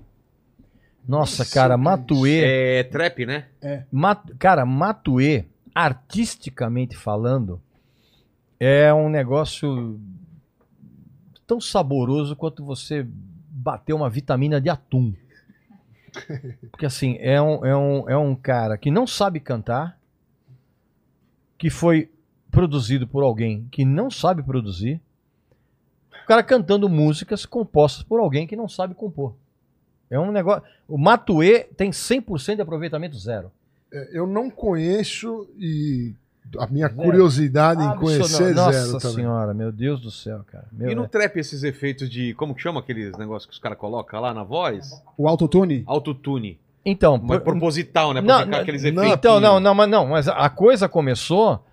Nossa, 1.07 1.43
cara, 1.45 1.77
Matuê. 1.77 2.79
É 2.79 2.83
trap, 2.83 3.25
né? 3.25 3.47
Mat- 3.91 4.31
cara, 4.37 4.65
Matuê, 4.65 5.45
artisticamente 5.73 6.95
falando, 6.95 7.59
é 8.59 8.93
um 8.93 9.09
negócio 9.09 9.99
tão 11.47 11.59
saboroso 11.59 12.35
quanto 12.35 12.63
você 12.63 13.05
bater 13.63 13.93
uma 13.93 14.09
vitamina 14.09 14.59
de 14.59 14.69
atum. 14.69 15.13
Porque 16.69 16.85
assim, 16.85 17.17
é 17.19 17.41
um, 17.41 17.65
é 17.65 17.75
um, 17.75 18.09
é 18.09 18.17
um 18.17 18.35
cara 18.35 18.77
que 18.77 18.91
não 18.91 19.07
sabe 19.07 19.39
cantar, 19.39 19.97
que 21.57 21.69
foi 21.69 22.11
produzido 22.51 23.07
por 23.07 23.23
alguém 23.23 23.67
que 23.71 23.85
não 23.85 24.11
sabe 24.11 24.43
produzir, 24.43 25.01
o 26.23 26.27
cara 26.27 26.43
cantando 26.43 26.87
músicas 26.87 27.45
compostas 27.45 28.03
por 28.03 28.19
alguém 28.19 28.45
que 28.45 28.55
não 28.55 28.67
sabe 28.67 28.93
compor. 28.93 29.35
É 30.09 30.19
um 30.19 30.31
negócio. 30.31 30.63
O 30.87 30.97
Matuê 30.97 31.63
tem 31.75 31.89
100% 31.89 32.55
de 32.55 32.61
aproveitamento 32.61 33.17
zero. 33.17 33.51
É, 33.91 34.17
Eu 34.17 34.27
não 34.27 34.49
conheço 34.49 35.49
e 35.57 36.13
a 36.59 36.67
minha 36.67 36.87
Zero. 36.87 37.01
curiosidade 37.01 37.81
em 37.81 37.87
Absolut- 37.87 38.17
conhecer 38.17 38.51
é 38.51 38.53
Nossa 38.53 38.71
zero 38.85 38.99
também. 38.99 39.15
senhora, 39.15 39.53
meu 39.53 39.71
Deus 39.71 39.99
do 40.01 40.11
céu, 40.11 40.41
cara. 40.51 40.65
Meu, 40.71 40.91
E 40.91 40.95
no 40.95 41.03
né? 41.03 41.07
trap 41.07 41.37
esses 41.37 41.63
efeitos 41.63 42.09
de. 42.09 42.33
Como 42.35 42.53
que 42.53 42.61
chama 42.61 42.79
aqueles 42.79 43.17
negócios 43.17 43.45
que 43.47 43.53
os 43.53 43.59
caras 43.59 43.77
colocam 43.77 44.19
lá 44.21 44.33
na 44.33 44.43
voz? 44.43 44.91
O 45.17 45.27
Autotune? 45.27 45.83
Autotune. 45.85 46.59
Então, 46.85 47.17
Mas 47.17 47.37
por- 47.39 47.53
proposital, 47.53 48.13
né? 48.13 48.21
Pra 48.21 48.39
Não, 48.39 48.45
não, 48.45 48.59
aqueles 48.59 48.83
efeitos. 48.83 49.13
então, 49.13 49.39
não, 49.39 49.59
não, 49.59 49.73
mas 49.73 49.89
não, 49.89 50.05
mas 50.07 50.27
a 50.27 50.49
coisa 50.49 50.87
começou 50.89 51.63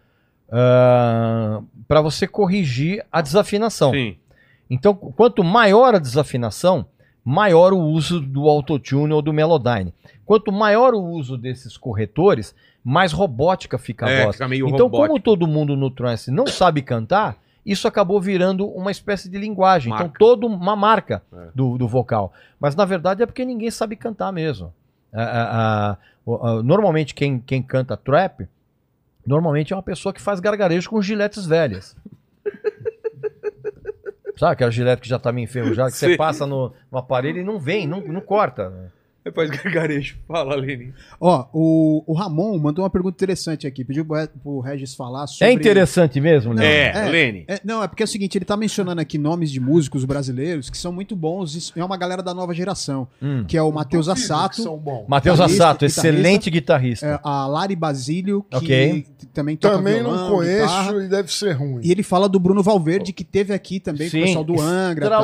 para 1.89 2.01
você 2.01 2.27
corrigir 2.27 3.05
a 3.11 3.21
desafinação. 3.21 3.93
Sim. 3.93 4.17
Então, 4.69 4.95
qu- 4.95 5.13
quanto 5.13 5.43
maior 5.43 5.95
a 5.95 5.99
desafinação, 5.99 6.87
maior 7.25 7.73
o 7.73 7.79
uso 7.81 8.21
do 8.21 8.49
autotune 8.49 9.13
ou 9.13 9.21
do 9.23 9.33
Melodyne. 9.33 9.93
Quanto 10.25 10.53
maior 10.53 10.95
o 10.95 11.03
uso 11.03 11.37
desses 11.37 11.77
corretores, 11.77 12.55
mais 12.85 13.13
robótica 13.13 13.79
fica 13.79 14.07
a 14.07 14.11
É, 14.11 14.25
voz. 14.25 14.37
fica 14.37 14.49
meio 14.49 14.69
então, 14.69 14.89
como 14.89 15.21
todo 15.21 15.47
mundo 15.47 15.77
no 15.77 15.91
trance 15.91 16.31
não 16.31 16.47
sabe 16.47 16.81
cantar, 16.83 17.37
isso 17.65 17.87
acabou 17.87 18.21
virando 18.21 18.67
uma 18.67 18.91
espécie 18.91 19.29
de 19.29 19.37
linguagem. 19.39 19.91
Marca. 19.91 20.05
Então, 20.07 20.17
toda 20.19 20.47
uma 20.47 20.75
marca 20.75 21.23
É. 21.33 21.49
do, 21.55 21.77
do 21.77 21.87
vocal. 21.87 22.33
Mas, 22.59 22.75
na 22.75 22.85
verdade, 22.85 23.23
é 23.23 23.27
porque 23.27 23.45
ninguém 23.45 23.71
sabe 23.71 23.97
cantar 23.97 24.33
mesmo. 24.33 24.73
A- 25.13 25.23
a- 25.23 25.91
a- 25.93 25.97
o- 26.25 26.47
a- 26.47 26.63
normalmente, 26.63 27.15
quem, 27.15 27.39
quem 27.39 27.63
canta 27.63 27.97
trap, 27.97 28.49
normalmente 29.27 29.73
é 29.73 29.77
uma 29.77 29.83
pessoa 29.83 30.13
que 30.13 30.21
faz 30.21 30.41
gargarejo 30.41 30.89
com 30.89 31.03
giletes 31.03 31.45
velhas. 31.45 31.95
Sabe 34.37 34.53
aquela 34.53 34.71
gilete 34.71 35.03
que 35.03 35.09
já 35.09 35.19
tá 35.19 35.31
meio 35.31 35.45
enferrujada, 35.45 35.91
que 35.91 35.97
você 35.99 36.13
Sim. 36.13 36.17
passa 36.17 36.47
no, 36.47 36.73
no 36.91 36.99
aparelho 36.99 37.41
e 37.41 37.45
não 37.45 37.59
vem, 37.59 37.87
não, 37.87 38.01
não 38.01 38.21
corta. 38.23 38.71
né? 38.71 38.89
Depois 39.23 39.51
gargarejo. 39.51 40.17
Fala, 40.27 40.55
Leni. 40.57 40.95
Ó, 41.21 41.45
o, 41.53 42.03
o 42.07 42.15
Ramon 42.15 42.59
mandou 42.59 42.83
uma 42.85 42.91
pergunta 42.91 43.17
interessante 43.17 43.67
aqui, 43.67 43.85
pediu 43.85 44.03
pro, 44.05 44.17
Re- 44.17 44.29
pro 44.43 44.61
Regis 44.61 44.95
falar 44.95 45.27
sobre... 45.27 45.47
É 45.47 45.53
interessante 45.53 46.19
mesmo, 46.21 46.55
né? 46.55 46.65
É, 46.65 46.93
é. 46.97 47.09
Lene. 47.11 47.45
É, 47.47 47.61
não, 47.63 47.83
é 47.83 47.87
porque 47.89 48.03
é 48.03 48.07
o 48.07 48.09
seguinte, 48.09 48.39
ele 48.39 48.47
tá 48.47 48.57
mencionando 48.57 48.99
aqui 49.01 49.19
nomes 49.19 49.51
de 49.51 49.61
músicos 49.61 50.07
brasileiros 50.07 50.71
que 50.71 50.79
são 50.79 50.91
muito 50.91 51.15
bons, 51.15 51.71
e 51.77 51.81
é 51.81 51.85
uma 51.85 51.99
galera 51.99 52.23
da 52.23 52.33
nova 52.33 52.55
geração, 52.55 53.07
Hum. 53.23 53.45
que 53.47 53.57
é 53.59 53.63
o 53.63 53.71
Matheus 53.71 54.09
Assato, 54.09 54.63
são 54.63 54.79
bons. 54.79 55.05
Matheus 55.07 55.39
Assato, 55.39 55.85
excelente 55.85 56.51
guitarrista. 56.51 57.07
é, 57.07 57.21
a 57.23 57.47
Lari 57.47 57.77
Basílio, 57.77 58.43
que 58.51 58.57
Ok. 58.57 59.07
também 59.35 59.55
toca 59.57 59.77
Também 59.77 59.95
violão, 60.03 60.17
não 60.31 60.37
conheço 60.37 60.63
guitarra. 60.67 61.05
e 61.05 61.09
deve 61.09 61.31
ser 61.31 61.53
ruim. 61.53 61.81
E 61.85 61.91
ele 61.93 62.03
fala 62.03 62.27
do 62.27 62.41
Bruno 62.41 62.63
Valverde, 62.63 63.13
que 63.13 63.23
teve 63.25 63.53
aqui 63.53 63.79
também 63.81 64.09
com 64.11 64.17
o 64.17 64.21
pessoal 64.23 64.45
do 64.45 64.59
Angra. 64.61 65.05
e 65.07 65.09
tal. 65.11 65.21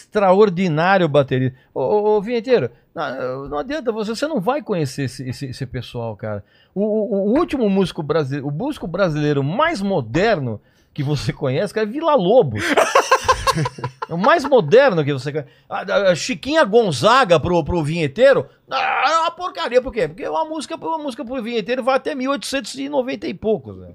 Extraordinário. 0.00 1.08
Baterista. 1.08 1.56
Ô, 1.74 1.80
ô, 1.80 2.16
ô 2.16 2.22
Vinheteiro, 2.22 2.70
não, 2.94 3.48
não 3.48 3.58
adianta, 3.58 3.92
você, 3.92 4.14
você 4.14 4.26
não 4.26 4.40
vai 4.40 4.62
conhecer 4.62 5.04
esse, 5.04 5.28
esse, 5.28 5.46
esse 5.46 5.66
pessoal, 5.66 6.16
cara. 6.16 6.44
O, 6.74 6.82
o- 6.82 7.28
o 7.32 7.38
último 7.38 7.68
músico 7.68 8.02
brasileiro, 8.02 8.48
o 8.48 8.52
músico 8.52 8.86
brasileiro 8.86 9.42
mais 9.44 9.80
moderno 9.80 10.60
que 10.92 11.02
você 11.04 11.32
conhece, 11.32 11.72
cara, 11.72 11.86
é 11.86 11.90
Vila 11.90 12.14
Lobos. 12.16 12.62
é 14.08 14.14
o 14.14 14.18
mais 14.18 14.44
moderno 14.44 15.04
que 15.04 15.12
você 15.12 15.30
conhece. 15.32 15.50
A, 15.68 15.78
a- 15.80 16.10
a 16.10 16.14
Chiquinha 16.14 16.64
Gonzaga 16.64 17.38
pro, 17.38 17.62
pro 17.64 17.82
vinheteiro, 17.82 18.46
ah, 18.70 19.04
é 19.08 19.18
uma 19.20 19.30
porcaria, 19.30 19.80
por 19.82 19.92
quê? 19.92 20.08
Porque 20.08 20.26
uma 20.28 20.44
música, 20.44 20.76
uma 20.76 20.98
música 20.98 21.24
pro 21.24 21.42
vinheteiro 21.42 21.82
vai 21.82 21.96
até 21.96 22.14
1890 22.14 23.26
e 23.28 23.34
poucos. 23.34 23.76
Né? 23.78 23.88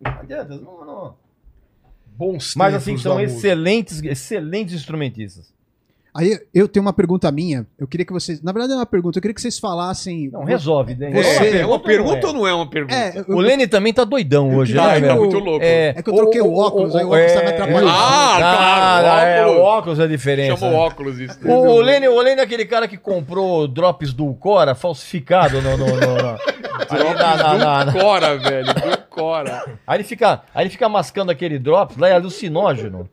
Não 0.00 0.12
adianta, 0.12 0.56
não, 0.56 0.84
não. 0.84 1.23
Bons 2.16 2.54
Mas 2.54 2.74
assim, 2.74 2.96
são 2.96 3.20
excelentes, 3.20 4.02
excelentes 4.02 4.74
instrumentistas. 4.74 5.52
Aí 6.16 6.38
eu 6.54 6.68
tenho 6.68 6.84
uma 6.86 6.92
pergunta 6.92 7.30
minha. 7.32 7.66
Eu 7.76 7.88
queria 7.88 8.06
que 8.06 8.12
vocês. 8.12 8.40
Na 8.40 8.52
verdade, 8.52 8.72
é 8.72 8.76
uma 8.76 8.86
pergunta. 8.86 9.18
Eu 9.18 9.22
queria 9.22 9.34
que 9.34 9.40
vocês 9.40 9.58
falassem. 9.58 10.30
Não, 10.30 10.44
resolve, 10.44 10.94
né? 10.94 11.10
Você- 11.10 11.58
É 11.58 11.66
uma 11.66 11.80
pergunta 11.80 12.28
ou 12.28 12.32
não 12.32 12.46
é 12.46 12.54
uma 12.54 12.70
pergunta? 12.70 12.94
É, 12.94 13.24
eu- 13.26 13.34
O 13.36 13.40
Lenny 13.40 13.66
também 13.66 13.92
tá 13.92 14.04
doidão 14.04 14.54
hoje, 14.56 14.74
Tá, 14.74 14.86
né, 14.86 14.90
é 14.90 14.94
que 14.94 15.00
velho? 15.00 15.12
eu- 15.14 15.20
muito 15.20 15.38
louco. 15.40 15.64
É 15.64 15.92
que 16.00 16.08
eu 16.08 16.14
troquei 16.14 16.40
o 16.40 16.54
óculos, 16.56 16.94
aí 16.94 17.04
o 17.04 17.08
óculos 17.08 17.32
tá 17.32 17.40
me 17.42 17.48
atrapalhando. 17.48 17.88
Ah, 17.90 18.36
claro, 19.00 19.26
é, 19.26 19.42
óculos. 19.42 19.58
o 19.58 19.62
óculos 19.64 19.98
é 19.98 20.02
a 20.04 20.06
diferença. 20.06 20.56
Chama 20.56 20.72
o 20.72 20.76
óculos 20.76 21.18
isso. 21.18 21.38
O, 21.44 21.52
o, 21.52 21.80
Lenny, 21.80 22.06
o 22.06 22.20
Lenny 22.20 22.40
é 22.40 22.44
aquele 22.44 22.64
cara 22.64 22.86
que 22.86 22.96
comprou 22.96 23.66
drops 23.66 24.12
do 24.12 24.32
Cora 24.34 24.74
falsificado 24.76 25.60
no. 25.60 25.76
no, 25.76 25.86
no, 25.86 25.96
no- 25.96 27.14
na- 27.14 27.14
na- 27.14 27.36
na- 27.36 27.58
na- 27.58 27.84
Do 27.86 27.92
Cora, 27.98 28.38
velho. 28.38 28.66
Do 28.72 28.98
Cora. 29.10 29.64
Aí 29.84 29.96
ele 29.96 30.04
fica, 30.04 30.42
aí 30.54 30.62
ele 30.64 30.70
fica 30.70 30.88
mascando 30.88 31.30
aquele 31.32 31.58
drops 31.58 31.96
lá, 31.96 32.08
é 32.08 32.12
alucinógeno. 32.12 33.08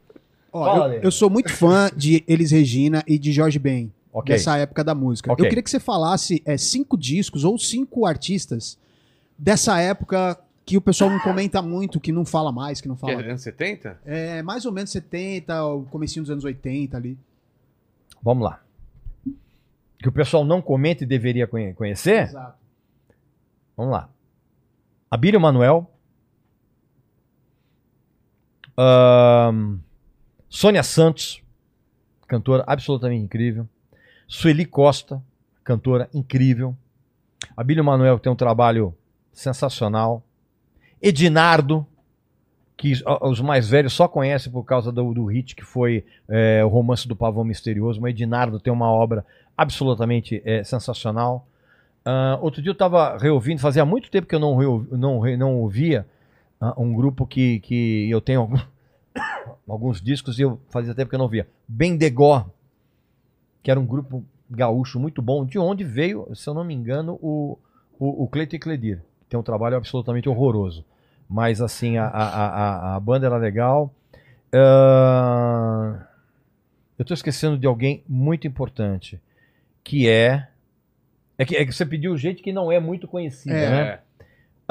Ó, 0.54 0.66
Fala, 0.66 0.96
eu, 0.96 1.04
eu 1.04 1.12
sou 1.12 1.30
muito 1.30 1.52
fã 1.54 1.90
de 1.96 2.24
Elis 2.28 2.52
Regina 2.52 3.04
e 3.08 3.18
de 3.18 3.32
Jorge 3.32 3.58
Ben. 3.58 3.92
Ok. 4.14 4.36
Dessa 4.36 4.58
época 4.58 4.84
da 4.84 4.94
música. 4.94 5.32
Ok. 5.32 5.46
Eu 5.46 5.50
queria 5.50 5.64
que 5.64 5.70
você 5.70 5.80
falasse 5.80 6.42
é, 6.46 6.58
cinco 6.58 6.98
discos 6.98 7.46
ou 7.46 7.58
cinco 7.58 8.06
artistas 8.06 8.78
dessa 9.38 9.80
época 9.80 10.38
que 10.66 10.76
o 10.76 10.82
pessoal 10.82 11.10
não 11.10 11.20
comenta 11.20 11.62
muito, 11.62 12.00
que 12.00 12.12
não 12.12 12.26
fala 12.26 12.52
mais, 12.52 12.82
que 12.82 12.88
não 12.90 12.96
Que 12.96 13.06
é 13.10 13.14
fala. 13.16 13.26
anos 13.26 13.42
70? 13.42 14.00
É 14.06 14.42
mais 14.44 14.66
ou 14.66 14.72
menos 14.72 14.92
70, 14.92 15.64
o 15.66 15.84
comecinho 15.86 16.24
dos 16.24 16.30
anos 16.32 16.44
80 16.44 16.98
ali. 16.98 17.18
Vamos 18.22 18.44
lá. 18.44 18.62
Que 20.00 20.10
o 20.10 20.12
pessoal 20.12 20.44
não 20.44 20.62
comenta 20.62 21.04
e 21.04 21.08
deveria 21.08 21.48
conhe- 21.48 21.74
conhecer? 21.74 22.24
Exato. 22.24 22.58
Vamos 23.78 23.94
lá. 23.94 24.10
Abílio 25.10 25.40
Manuel. 25.40 25.90
Ahn, 28.78 29.80
Sônia 30.54 30.84
Santos, 30.84 31.42
cantora 32.28 32.62
absolutamente 32.68 33.24
incrível. 33.24 33.66
Sueli 34.28 34.66
Costa, 34.66 35.24
cantora 35.64 36.10
incrível. 36.14 36.76
Abílio 37.56 37.86
Manuel 37.86 38.20
tem 38.20 38.30
um 38.30 38.36
trabalho 38.36 38.94
sensacional. 39.32 40.22
Edinardo, 41.02 41.88
que 42.76 42.92
os- 43.22 43.40
mais 43.40 43.70
velhos 43.70 43.94
só 43.94 44.10
conhecem 44.10 44.52
por 44.52 44.66
causa 44.66 44.92
do, 44.92 45.14
do 45.14 45.26
hit 45.26 45.56
que 45.56 45.64
foi 45.64 46.04
é, 46.28 46.62
o 46.66 46.68
Romance 46.68 47.08
do 47.08 47.16
Pavão 47.16 47.46
Misterioso, 47.46 48.02
mas 48.02 48.12
Edinardo 48.12 48.60
tem 48.60 48.74
uma 48.74 48.92
obra 48.92 49.26
absolutamente 49.58 50.42
é, 50.44 50.66
sensacional. 50.66 51.48
Ah, 52.04 52.38
outro 52.42 52.62
dia 52.62 52.72
eu 52.72 52.74
estava 52.74 53.18
reouvindo, 53.18 53.62
fazia 53.62 53.86
muito 53.86 54.12
tempo 54.12 54.28
que 54.28 54.36
eu 54.36 54.40
não, 54.40 54.58
não, 54.92 55.22
não 55.38 55.56
ouvia 55.60 56.06
ah, 56.60 56.74
um 56.78 56.92
grupo 56.94 57.26
que, 57.26 57.62
que 57.62 58.10
eu 58.10 58.20
tenho 58.20 58.42
algum- 58.42 58.58
alguns 59.72 60.02
discos 60.02 60.38
e 60.38 60.42
eu 60.42 60.60
fazia 60.70 60.94
tempo 60.94 61.10
que 61.10 61.16
eu 61.16 61.20
não 61.20 61.28
via. 61.28 61.48
Bendegó, 61.68 62.50
que 63.64 63.72
era 63.72 63.80
um 63.80 63.86
grupo 63.86 64.24
gaúcho 64.50 65.00
muito 65.00 65.22
bom, 65.22 65.46
de 65.46 65.58
onde 65.58 65.84
veio, 65.84 66.28
se 66.36 66.48
eu 66.50 66.54
não 66.54 66.64
me 66.64 66.74
engano, 66.74 67.18
o, 67.22 67.58
o, 67.98 68.24
o 68.24 68.28
Cleiton 68.28 68.56
e 68.58 68.60
Cledir, 68.60 68.98
que 69.22 69.30
tem 69.30 69.40
um 69.40 69.44
trabalho 69.44 69.78
absolutamente 69.78 70.28
horroroso. 70.28 70.84
Mas 71.30 71.62
assim, 71.62 71.98
a, 71.98 72.06
a, 72.08 72.46
a, 72.48 72.96
a 72.96 73.00
banda 73.00 73.26
era 73.28 73.38
legal. 73.38 73.94
Ah, 74.54 76.06
eu 77.00 77.04
estou 77.04 77.16
esquecendo 77.16 77.58
de 77.58 77.66
alguém 77.66 78.04
muito 78.08 78.46
importante, 78.48 79.20
que 79.84 80.08
é. 80.10 80.48
É 81.38 81.46
que, 81.46 81.56
é 81.56 81.66
que 81.66 81.72
você 81.72 81.86
pediu 81.86 82.16
gente 82.18 82.44
que 82.44 82.52
não 82.54 82.72
é 82.72 82.80
muito 82.80 83.08
conhecida, 83.08 83.56
É. 83.56 83.70
né? 83.70 84.00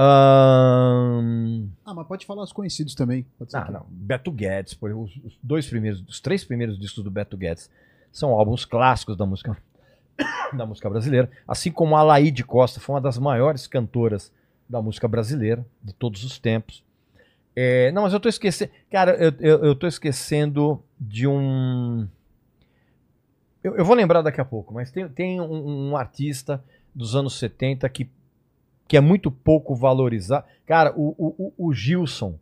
Ahn, 0.03 1.69
Ah, 1.85 1.93
mas 1.93 2.07
pode 2.07 2.25
falar 2.25 2.43
os 2.43 2.53
conhecidos 2.53 2.95
também. 2.95 3.27
Pode 3.39 3.51
ser 3.51 3.59
ah, 3.59 3.71
não. 3.71 3.87
Beto 3.91 4.31
Guedes, 4.33 4.73
por 4.75 4.89
exemplo, 4.89 5.05
os, 5.05 5.17
os 5.25 5.39
dois 5.43 5.67
primeiros, 5.67 6.03
os 6.09 6.21
três 6.21 6.45
primeiros 6.45 6.79
discos 6.79 7.05
do 7.05 7.11
Beto 7.11 7.37
Guedes 7.37 7.71
são 8.11 8.31
álbuns 8.31 8.65
clássicos 8.65 9.17
da 9.17 9.27
música 9.27 9.57
da 10.57 10.65
música 10.65 10.89
brasileira, 10.89 11.31
assim 11.47 11.71
como 11.71 11.97
a 11.97 12.03
Laíde 12.03 12.43
Costa 12.45 12.81
foi 12.81 12.95
uma 12.95 13.01
das 13.01 13.19
maiores 13.19 13.67
cantoras 13.67 14.33
da 14.69 14.81
música 14.81 15.07
brasileira 15.07 15.67
de 15.83 15.93
todos 15.93 16.25
os 16.25 16.39
tempos. 16.39 16.83
É, 17.55 17.93
não, 17.93 18.03
mas 18.03 18.13
eu 18.13 18.21
tô 18.21 18.29
esquecendo, 18.29 18.71
cara, 18.91 19.13
eu, 19.17 19.33
eu, 19.41 19.65
eu 19.67 19.75
tô 19.75 19.87
esquecendo 19.87 20.83
de 20.99 21.27
um 21.27 22.09
eu, 23.63 23.77
eu 23.77 23.85
vou 23.85 23.95
lembrar 23.95 24.23
daqui 24.23 24.41
a 24.41 24.45
pouco, 24.45 24.73
mas 24.73 24.91
tem, 24.91 25.09
tem 25.09 25.41
um, 25.41 25.91
um 25.91 25.97
artista 25.97 26.63
dos 26.95 27.15
anos 27.15 27.39
70 27.39 27.89
que, 27.91 28.09
que 28.91 28.97
é 28.97 29.01
muito 29.01 29.31
pouco 29.31 29.73
valorizado. 29.73 30.45
Cara, 30.67 30.93
o, 30.97 31.15
o, 31.17 31.53
o- 31.57 31.69
o 31.69 31.73
Gilson, 31.73 32.35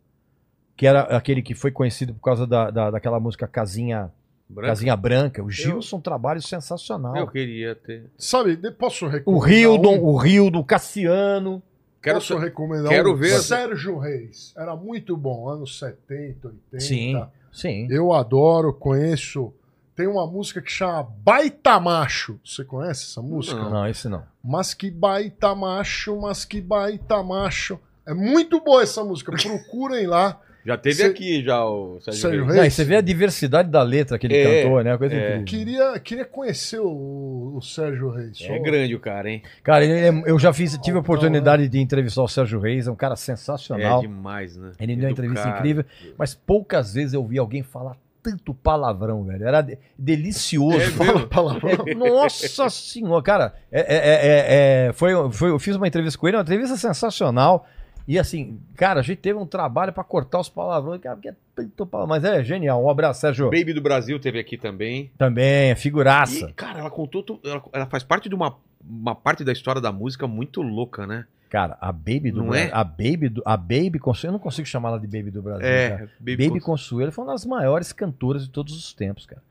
que 0.75 0.87
era 0.87 1.01
aquele 1.15 1.43
que 1.43 1.53
foi 1.53 1.69
conhecido 1.69 2.11
por 2.11 2.21
causa 2.21 2.47
da, 2.47 2.71
da, 2.71 2.89
daquela 2.89 3.19
música 3.19 3.47
Casinha 3.47 4.11
Branco. 4.49 4.67
Casinha 4.69 4.95
Branca. 4.95 5.43
O 5.43 5.51
Gilson, 5.51 5.97
um 5.97 6.01
trabalho 6.01 6.41
sensacional. 6.41 7.15
Eu 7.15 7.27
queria 7.27 7.75
ter. 7.75 8.09
Sabe, 8.17 8.55
de- 8.55 8.71
posso 8.71 9.05
O 9.05 9.09
recomendar? 9.09 9.51
Hildon, 9.53 9.97
um? 9.99 10.05
o 10.05 10.25
Hildon, 10.25 10.59
o 10.59 10.63
Cassiano. 10.65 11.61
Quero 12.01 12.15
Posso 12.15 12.33
só- 12.33 12.39
recomendar 12.39 12.89
quero 12.89 13.11
um? 13.13 13.15
ver- 13.15 13.39
Sérgio 13.41 13.99
Reis. 13.99 14.51
Era 14.57 14.75
muito 14.75 15.15
bom, 15.15 15.47
anos 15.49 15.77
70, 15.77 16.47
80. 16.47 16.79
Sim, 16.79 17.23
sim. 17.51 17.87
Eu 17.91 18.11
adoro, 18.11 18.73
conheço. 18.73 19.53
Tem 19.99 20.07
uma 20.07 20.25
música 20.25 20.61
que 20.61 20.71
chama 20.71 21.03
Baita 21.25 21.77
Macho. 21.77 22.39
Você 22.45 22.63
conhece 22.63 23.03
essa 23.03 23.21
música? 23.21 23.59
Não. 23.61 23.69
Não, 23.69 23.85
esse 23.87 24.07
não. 24.07 24.23
Mas 24.41 24.73
que 24.73 24.89
baita 24.89 25.53
macho, 25.53 26.17
mas 26.21 26.45
que 26.45 26.61
baita 26.61 27.21
macho. 27.21 27.77
É 28.07 28.13
muito 28.13 28.61
boa 28.63 28.81
essa 28.81 29.03
música. 29.03 29.29
Procurem 29.33 30.07
lá. 30.07 30.39
Já 30.65 30.77
teve 30.77 30.95
Cê- 30.95 31.05
aqui 31.05 31.43
já 31.43 31.65
o 31.65 31.99
Sérgio 32.01 32.21
Sérgio 32.21 32.39
Reis. 32.45 32.47
Reis? 32.53 32.57
Não, 32.59 32.65
e 32.65 32.71
você 32.71 32.83
vê 32.85 32.95
a 32.97 33.01
diversidade 33.01 33.69
da 33.69 33.81
letra 33.81 34.17
que 34.19 34.27
ele 34.27 34.35
É, 34.37 34.63
cantou, 34.63 34.83
né? 34.83 34.91
Uma 34.91 34.97
coisa 34.97 35.15
é. 35.15 35.37
incrível. 35.37 35.45
Queria, 35.45 35.99
queria 35.99 36.25
conhecer 36.25 36.79
o, 36.79 37.53
o 37.55 37.61
Sérgio 37.61 38.09
Reis. 38.09 38.37
É 38.41 38.47
Só- 38.57 38.61
grande 38.63 38.93
o 38.95 38.99
cara, 38.99 39.29
hein? 39.29 39.41
Cara, 39.63 39.83
ele 39.85 39.93
é- 39.93 40.31
eu 40.31 40.37
já 40.39 40.53
fiz, 40.53 40.71
tive 40.77 40.97
a 40.97 40.99
Altão, 40.99 40.99
oportunidade 40.99 41.67
de 41.67 41.79
entrevistar 41.79 42.21
o 42.23 42.27
Sérgio 42.27 42.59
Reis, 42.59 42.87
é 42.87 42.91
um 42.91 42.95
cara 42.95 43.13
É 43.13 43.17
sensacional. 43.17 44.01
demais, 44.01 44.55
né? 44.57 44.71
Ele 44.79 44.95
deu 44.95 45.05
uma 45.05 45.11
entrevista 45.11 45.47
incrível, 45.49 45.83
mas 46.17 46.35
poucas 46.35 46.93
vezes 46.93 47.13
eu 47.13 47.25
vi 47.25 47.37
alguém 47.37 47.63
falar 47.63 47.97
tanto 48.21 48.53
palavrão, 48.53 49.23
velho. 49.23 49.47
Era 49.47 49.61
de- 49.61 49.77
delicioso. 49.97 50.77
É 50.77 50.89
Fala-? 50.91 51.27
Palavrão. 51.27 51.69
É, 51.87 51.93
nossa 51.95 52.69
senhora, 52.69 53.21
cara, 53.23 53.53
é, 53.71 53.79
é- 53.81 53.97
é- 53.97 54.87
é- 54.89 54.93
foi, 54.93 55.11
foi, 55.31 55.49
eu 55.49 55.59
fiz 55.59 55.75
uma 55.75 55.87
entrevista 55.87 56.19
com 56.19 56.27
ele, 56.27 56.37
uma 56.37 56.43
entrevista 56.43 56.75
sensacional. 56.77 57.65
E 58.07 58.17
assim, 58.17 58.59
cara, 58.75 59.01
a 59.01 59.03
gente 59.03 59.19
teve 59.19 59.37
um 59.37 59.45
trabalho 59.45 59.93
pra 59.93 60.03
cortar 60.03 60.39
os 60.39 60.49
palavrões, 60.49 60.99
cara, 60.99 61.15
porque 61.15 61.29
é 61.29 61.35
tanto 61.55 61.85
palavrão. 61.85 62.09
Mas 62.15 62.23
é 62.23 62.43
genial. 62.43 62.83
Um 62.83 62.89
abraço, 62.89 63.21
Sérgio. 63.21 63.45
Baby 63.51 63.71
do 63.73 63.81
Brasil 63.81 64.19
teve 64.19 64.39
aqui 64.39 64.57
também. 64.57 65.11
Também, 65.17 65.69
é 65.69 65.75
figuraça. 65.75 66.49
E, 66.49 66.53
cara, 66.53 66.79
ela 66.79 66.89
contou. 66.89 67.21
tu- 67.21 67.39
Ela, 67.45 67.61
ela 67.71 67.85
faz 67.85 68.03
parte 68.03 68.27
de 68.27 68.33
uma, 68.33 68.55
uma 68.83 69.13
parte 69.13 69.43
da 69.43 69.51
história 69.51 69.79
da 69.79 69.91
música 69.91 70.25
muito 70.27 70.61
louca, 70.63 71.05
né? 71.05 71.25
Cara, 71.49 71.77
a 71.81 71.91
Baby 71.91 72.31
do 72.31 72.43
Não 72.43 72.49
Brasil. 72.49 72.67
é? 72.69 72.71
A 72.71 72.83
Baby 72.83 73.29
do, 73.29 73.41
a 73.43 73.57
Baby 73.57 73.97
Consuelo, 73.99 74.29
eu 74.33 74.37
não 74.37 74.39
consigo 74.43 74.67
chamar 74.67 74.89
ela 74.89 74.99
de 74.99 75.07
Baby 75.07 75.31
do 75.31 75.41
Brasil. 75.41 75.61
cara. 75.61 75.73
É, 75.73 75.97
Baby, 76.19 76.47
Baby 76.47 76.59
Consuelo 76.59 77.11
foi 77.11 77.23
uma 77.25 77.31
das 77.33 77.43
maiores 77.45 77.91
cantoras 77.91 78.43
de 78.43 78.49
todos 78.49 78.75
os 78.75 78.93
tempos, 78.93 79.25
cara. 79.25 79.41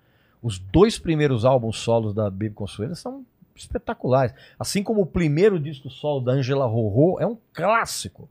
Os 0.41 0.59
dois 0.61 0.97
primeiros 0.99 1.45
álbuns 1.45 1.79
solos 1.79 2.15
da 2.15 2.31
Baby 2.31 2.51
Consuelo 2.51 2.95
são 2.95 3.27
espetaculares. 3.57 4.33
Assim 4.57 4.85
como 4.85 5.01
o 5.03 5.07
primeiro 5.07 5.59
disco 5.59 5.91
solo 5.91 6.21
da 6.21 6.31
Angela 6.33 6.67
Rorô 6.67 7.19
é 7.19 7.27
um 7.27 7.37
clássico. 7.53 8.29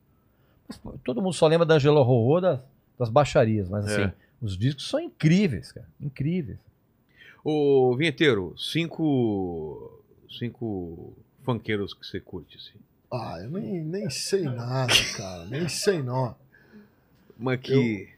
Todo 1.03 1.21
mundo 1.21 1.33
só 1.33 1.47
lembra 1.47 1.65
da 1.65 1.75
Angela 1.75 2.01
Rorô 2.01 2.39
das, 2.39 2.61
das 2.97 3.09
baixarias, 3.09 3.67
mas 3.67 3.85
assim, 3.85 4.03
É. 4.03 4.13
os 4.41 4.57
discos 4.57 4.87
são 4.87 5.01
incríveis, 5.01 5.73
cara. 5.73 5.87
Incríveis. 5.99 6.57
Ô, 7.43 7.93
Vinheteiro, 7.97 8.53
cinco. 8.57 10.01
Cinco 10.39 11.13
funkeiros 11.43 11.93
que 11.93 12.05
você 12.05 12.19
curte, 12.19 12.57
assim. 12.57 12.77
Ah, 13.11 13.37
eu 13.41 13.49
nem, 13.49 13.81
nem 13.83 14.09
sei 14.09 14.43
nada, 14.43 14.93
cara. 15.15 15.45
Nem 15.45 15.67
sei 15.69 16.01
não. 16.01 16.35
Uma 17.39 17.55
que. 17.57 18.09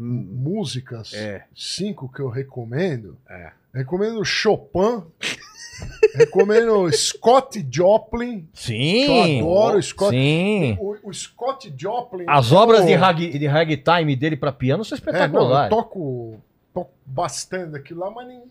Hum, 0.00 0.26
Músicas, 0.32 1.12
É. 1.12 1.44
cinco 1.54 2.08
que 2.08 2.20
eu 2.20 2.28
recomendo. 2.28 3.16
É. 3.28 3.50
Recomendo 3.74 4.24
Chopin. 4.24 5.02
recomendo 6.14 6.90
Scott 6.92 7.66
Joplin. 7.70 8.48
Sim! 8.54 9.04
Eu 9.04 9.40
adoro 9.40 9.78
o 9.78 9.82
Scott. 9.82 10.10
Sim! 10.10 10.76
O, 10.80 10.96
o 11.08 11.12
Scott 11.14 11.72
Joplin. 11.76 12.24
As 12.28 12.52
obras 12.52 12.86
de, 12.86 12.94
rag, 12.94 13.38
de 13.38 13.46
ragtime 13.46 14.16
dele 14.16 14.36
pra 14.36 14.52
piano 14.52 14.84
são 14.84 14.96
É, 14.96 15.00
não, 15.00 15.12
eu 15.12 15.18
espetaculares. 15.20 15.70
toco, 15.70 16.40
toco 16.72 16.90
bastante 17.04 17.72
daquilo 17.72 18.00
lá, 18.00 18.10
mas 18.10 18.26
nem, 18.28 18.42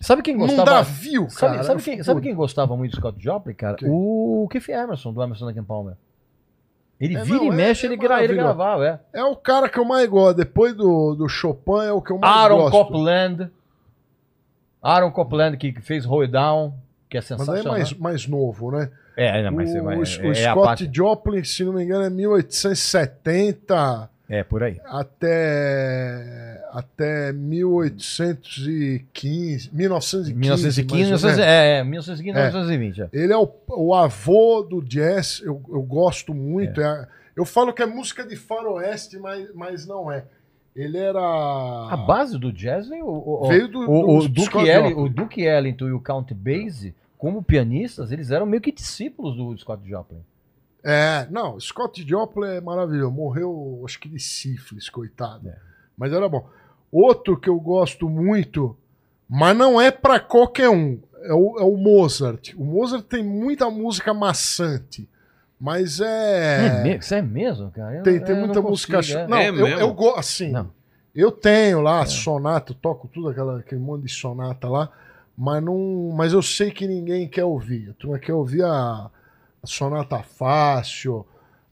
Sabe 0.00 0.22
quem 0.22 0.34
não 0.36 0.46
gostava? 0.46 0.70
dá 0.70 0.82
view, 0.82 1.28
Sabe, 1.30 1.52
cara. 1.54 1.64
sabe 1.64 1.82
quem, 1.82 2.02
sabe 2.02 2.20
quem 2.20 2.34
gostava 2.34 2.76
muito 2.76 2.92
do 2.92 2.96
Scott 2.98 3.22
Joplin, 3.22 3.54
cara? 3.54 3.76
Quem? 3.76 3.88
O 3.90 4.46
Keith 4.50 4.68
Emerson, 4.68 5.12
do 5.12 5.22
Emerson 5.22 5.46
Lake 5.46 5.58
and 5.58 5.64
Palmer. 5.64 5.94
Ele 7.00 7.16
É, 7.16 7.24
vira 7.24 7.38
não, 7.38 7.46
e 7.46 7.48
é- 7.48 7.52
mexe, 7.52 7.86
é 7.86 7.88
ele, 7.88 7.96
gra, 7.96 8.22
ele 8.24 8.34
gravava, 8.34 8.86
é. 8.86 9.00
É 9.12 9.24
o 9.24 9.36
cara 9.36 9.68
que 9.68 9.78
eu 9.78 9.84
mais 9.84 10.08
gosto. 10.08 10.36
Depois 10.38 10.74
do, 10.74 11.14
do 11.14 11.28
Chopin, 11.28 11.84
é 11.86 11.92
o 11.92 12.00
que 12.00 12.12
eu 12.12 12.18
mais 12.18 12.34
Aaron 12.36 12.56
gosto. 12.58 12.72
Copland. 12.72 13.50
Aaron 14.82 15.10
Copland, 15.10 15.56
que 15.56 15.72
fez 15.80 16.04
Roll 16.04 16.28
Down, 16.28 16.74
que 17.08 17.16
é 17.16 17.20
Mas 17.20 17.30
é 17.30 17.36
sensacional. 17.36 17.72
mais, 17.72 17.92
mais 17.94 18.26
novo, 18.26 18.70
né? 18.70 18.90
É, 19.16 19.42
não, 19.42 19.52
mas 19.52 19.72
o, 19.74 19.78
é, 19.78 19.80
o- 19.80 19.90
é, 19.92 19.96
o 20.28 20.32
é 20.32 20.34
Scott. 20.34 20.90
Joplin, 20.92 21.42
se 21.44 21.64
não 21.64 21.72
me 21.72 21.82
engano, 21.84 22.04
é 22.04 22.10
1870 22.10 24.10
É, 24.28 24.42
por 24.42 24.62
aí. 24.62 24.80
até, 24.84 26.60
até 26.72 27.32
1815, 27.32 29.70
1915. 29.72 30.34
1915, 30.34 31.10
mais 31.10 31.24
ou 31.24 31.30
1900, 31.30 31.36
menos. 31.36 31.40
é, 31.40 31.78
é, 31.78 31.84
1915, 31.84 32.38
É. 32.38 32.42
1920. 32.42 33.02
é. 33.02 33.08
Ele 33.12 33.32
é 33.32 33.36
o, 33.36 33.48
o 33.68 33.94
avô 33.94 34.62
do 34.62 34.82
jazz, 34.82 35.40
eu, 35.44 35.62
eu 35.68 35.82
gosto 35.82 36.34
muito. 36.34 36.80
é- 36.80 37.06
eu 37.36 37.44
falo 37.44 37.72
que 37.72 37.82
é 37.82 37.86
música 37.86 38.24
de 38.26 38.34
faroeste, 38.34 39.18
mas, 39.18 39.48
mas 39.54 39.86
não 39.86 40.10
é. 40.10 40.24
Ele 40.74 40.98
era. 40.98 41.20
A 41.20 41.96
base 41.96 42.38
do 42.38 42.52
jazz 42.52 42.88
vem 42.88 43.02
o, 43.02 43.46
Veio 43.48 43.68
do, 43.68 43.80
o, 43.90 44.20
do 44.22 44.28
Duke 44.28 44.46
Scott 44.46 44.68
Ell- 44.68 44.88
Joplin. 44.90 45.02
o 45.04 45.08
Duke 45.08 45.40
Ellington 45.42 45.88
e 45.88 45.92
o 45.92 46.00
Count 46.00 46.34
Basie, 46.34 46.94
como 47.16 47.42
pianistas, 47.42 48.10
eles 48.12 48.30
eram 48.30 48.44
meio 48.46 48.60
que 48.60 48.70
discípulos 48.72 49.36
do 49.36 49.56
Scott 49.58 49.88
Joplin. 49.88 50.18
É, 50.84 51.26
não, 51.30 51.58
Scott 51.58 52.06
Joplin 52.08 52.48
é 52.48 52.60
maravilhoso. 52.60 53.10
Morreu, 53.12 53.82
acho 53.84 53.98
que 53.98 54.08
de 54.08 54.20
sífilis, 54.20 54.88
coitado. 54.88 55.48
É. 55.48 55.56
Mas 55.96 56.12
era 56.12 56.28
bom. 56.28 56.48
Outro 56.92 57.36
que 57.38 57.48
eu 57.48 57.58
gosto 57.58 58.08
muito, 58.08 58.76
mas 59.28 59.56
não 59.56 59.80
é 59.80 59.90
pra 59.90 60.20
qualquer 60.20 60.68
um, 60.70 61.00
é 61.22 61.32
o, 61.32 61.58
é 61.58 61.62
o 61.64 61.76
Mozart. 61.76 62.54
O 62.56 62.64
Mozart 62.64 63.04
tem 63.04 63.24
muita 63.24 63.68
música 63.68 64.14
maçante, 64.14 65.08
mas 65.58 66.00
É, 66.00 66.84
é. 66.86 66.96
Isso 66.96 67.14
é 67.14 67.20
mesmo, 67.22 67.70
cara? 67.72 67.96
Eu- 67.96 68.02
tem 68.04 68.20
tem 68.20 68.34
eu 68.36 68.40
muita 68.46 68.60
não 68.62 68.70
música. 68.70 68.96
consigo, 68.98 69.18
é. 69.18 69.26
Não, 69.26 69.36
É 69.38 69.48
eu, 69.48 69.52
mesmo? 69.54 69.80
eu 69.80 69.92
gosto, 69.94 70.18
assim. 70.20 70.52
Não. 70.52 70.70
Eu 71.14 71.32
tenho 71.32 71.80
lá 71.80 72.04
sonata, 72.06 72.72
eu 72.72 72.76
toco 72.76 73.08
tudo 73.08 73.30
aquela, 73.30 73.58
aquele 73.58 73.80
monte 73.80 74.02
de 74.04 74.12
sonata 74.12 74.68
lá, 74.68 74.90
mas 75.36 75.62
não, 75.62 76.12
mas 76.14 76.32
eu 76.34 76.42
sei 76.42 76.70
que 76.70 76.86
ninguém 76.86 77.26
quer 77.26 77.44
ouvir. 77.44 77.90
A 77.90 77.94
turma 77.94 78.18
quer 78.18 78.34
ouvir 78.34 78.62
a 78.62 79.10
sonata 79.66 80.22
fácil, 80.22 81.26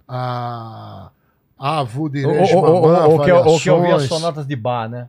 a 0.08 1.10
a 1.58 1.78
Avo 1.78 2.08
de 2.10 2.26
Reis 2.26 2.52
ou, 2.52 3.20
que, 3.22 3.32
ou 3.32 3.60
que 3.60 3.70
eu 3.70 3.80
vi 3.82 3.90
as 3.92 4.02
sonatas 4.04 4.46
de 4.46 4.56
bar, 4.56 4.88
né? 4.88 5.08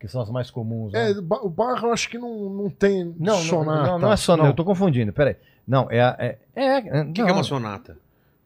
Que 0.00 0.08
são 0.08 0.20
as 0.20 0.30
mais 0.30 0.50
comuns. 0.50 0.92
né? 0.92 1.10
É, 1.12 1.14
o 1.18 1.48
Bach 1.48 1.82
eu 1.82 1.92
acho 1.92 2.08
que 2.08 2.18
não, 2.18 2.48
não 2.50 2.70
tem 2.70 3.04
não, 3.04 3.14
não, 3.18 3.36
sonata. 3.36 3.86
não, 3.92 3.98
não 3.98 4.12
é 4.12 4.16
sonata, 4.16 4.48
eu 4.50 4.54
tô 4.54 4.64
confundindo, 4.64 5.12
peraí. 5.12 5.36
Não, 5.66 5.86
é. 5.90 5.98
é, 6.18 6.38
é, 6.54 6.98
é 6.98 7.02
O 7.02 7.06
que, 7.12 7.22
que 7.24 7.30
é 7.30 7.32
uma 7.32 7.42
sonata? 7.42 7.96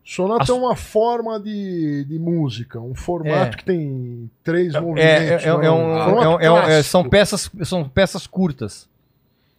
Sonata 0.05 0.43
As- 0.43 0.49
é 0.49 0.53
uma 0.53 0.75
forma 0.75 1.39
de, 1.39 2.05
de 2.05 2.19
música, 2.19 2.81
um 2.81 2.95
formato 2.95 3.55
É. 3.55 3.57
que 3.59 3.65
tem 3.65 4.29
três 4.43 4.75
É, 4.75 4.79
é, 4.79 4.81
movimentos. 4.81 5.45
é, 5.45 5.49
é 5.49 5.55
um- 5.55 5.61
não, 5.61 6.23
é 6.23 6.29
um- 6.29 6.41
é 6.41 6.51
um- 6.51 6.59
é- 6.59 6.83
são, 6.83 7.09
peças, 7.09 7.51
são 7.65 7.89
peças 7.89 8.27
curtas. 8.27 8.89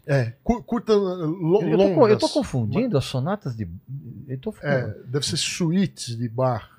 É, 0.07 0.33
cu- 0.43 0.63
curta, 0.63 0.93
lo, 0.93 1.61
Eu 1.61 1.77
tô, 1.77 2.07
eu 2.07 2.17
tô 2.17 2.29
confundindo 2.29 2.97
as 2.97 3.05
sonatas 3.05 3.55
de. 3.55 3.67
Eu 4.27 4.37
tô 4.39 4.53
É, 4.63 4.93
deve 5.05 5.25
ser 5.25 5.37
suítes 5.37 6.17
de 6.17 6.27
bar. 6.27 6.69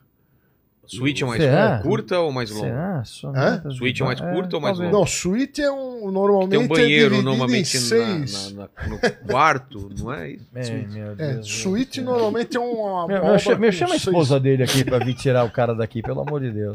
Suíte 0.85 1.23
é 1.23 1.27
mais 1.27 1.41
Será? 1.41 1.79
curta 1.79 2.19
ou 2.19 2.33
mais 2.33 2.51
longa? 2.51 2.67
Será? 2.67 3.05
Sonatas 3.05 3.77
Suíte 3.77 4.03
é 4.03 4.05
mais 4.05 4.21
Bach? 4.21 4.35
curto 4.35 4.55
ou 4.55 4.61
mais 4.61 4.73
talvez. 4.77 4.93
longo? 4.93 4.99
Não, 5.05 5.07
suíte 5.07 5.63
é 5.63 5.71
um. 5.71 6.11
Normalmente 6.11 6.51
Tem 6.51 6.59
um 6.59 6.65
é 6.65 6.69
banheiro 6.69 7.11
dividido 7.11 7.23
normalmente 7.23 7.77
em 7.77 7.81
na- 7.81 7.87
seis. 7.87 8.53
na- 8.53 8.63
na- 8.63 8.89
no 8.89 8.99
quarto, 9.29 9.89
não 9.99 10.13
é 10.13 10.33
isso? 10.33 10.45
É, 10.55 10.71
meu 10.89 11.13
É, 11.13 11.15
Deus 11.35 11.49
suíte 11.49 11.97
céu. 11.97 12.05
normalmente 12.05 12.57
é 12.57 12.61
uma. 12.61 13.07
Meu, 13.07 13.25
meu, 13.25 13.39
chama- 13.39 13.67
a 13.69 13.73
seis- 13.73 13.95
esposa 14.03 14.39
dele 14.41 14.65
aqui 14.65 14.85
pra 14.85 14.99
vir 14.99 15.15
tirar 15.15 15.45
o 15.45 15.51
cara 15.51 15.73
daqui, 15.75 16.03
pelo 16.03 16.21
amor 16.21 16.41
de 16.41 16.51
Deus. 16.51 16.75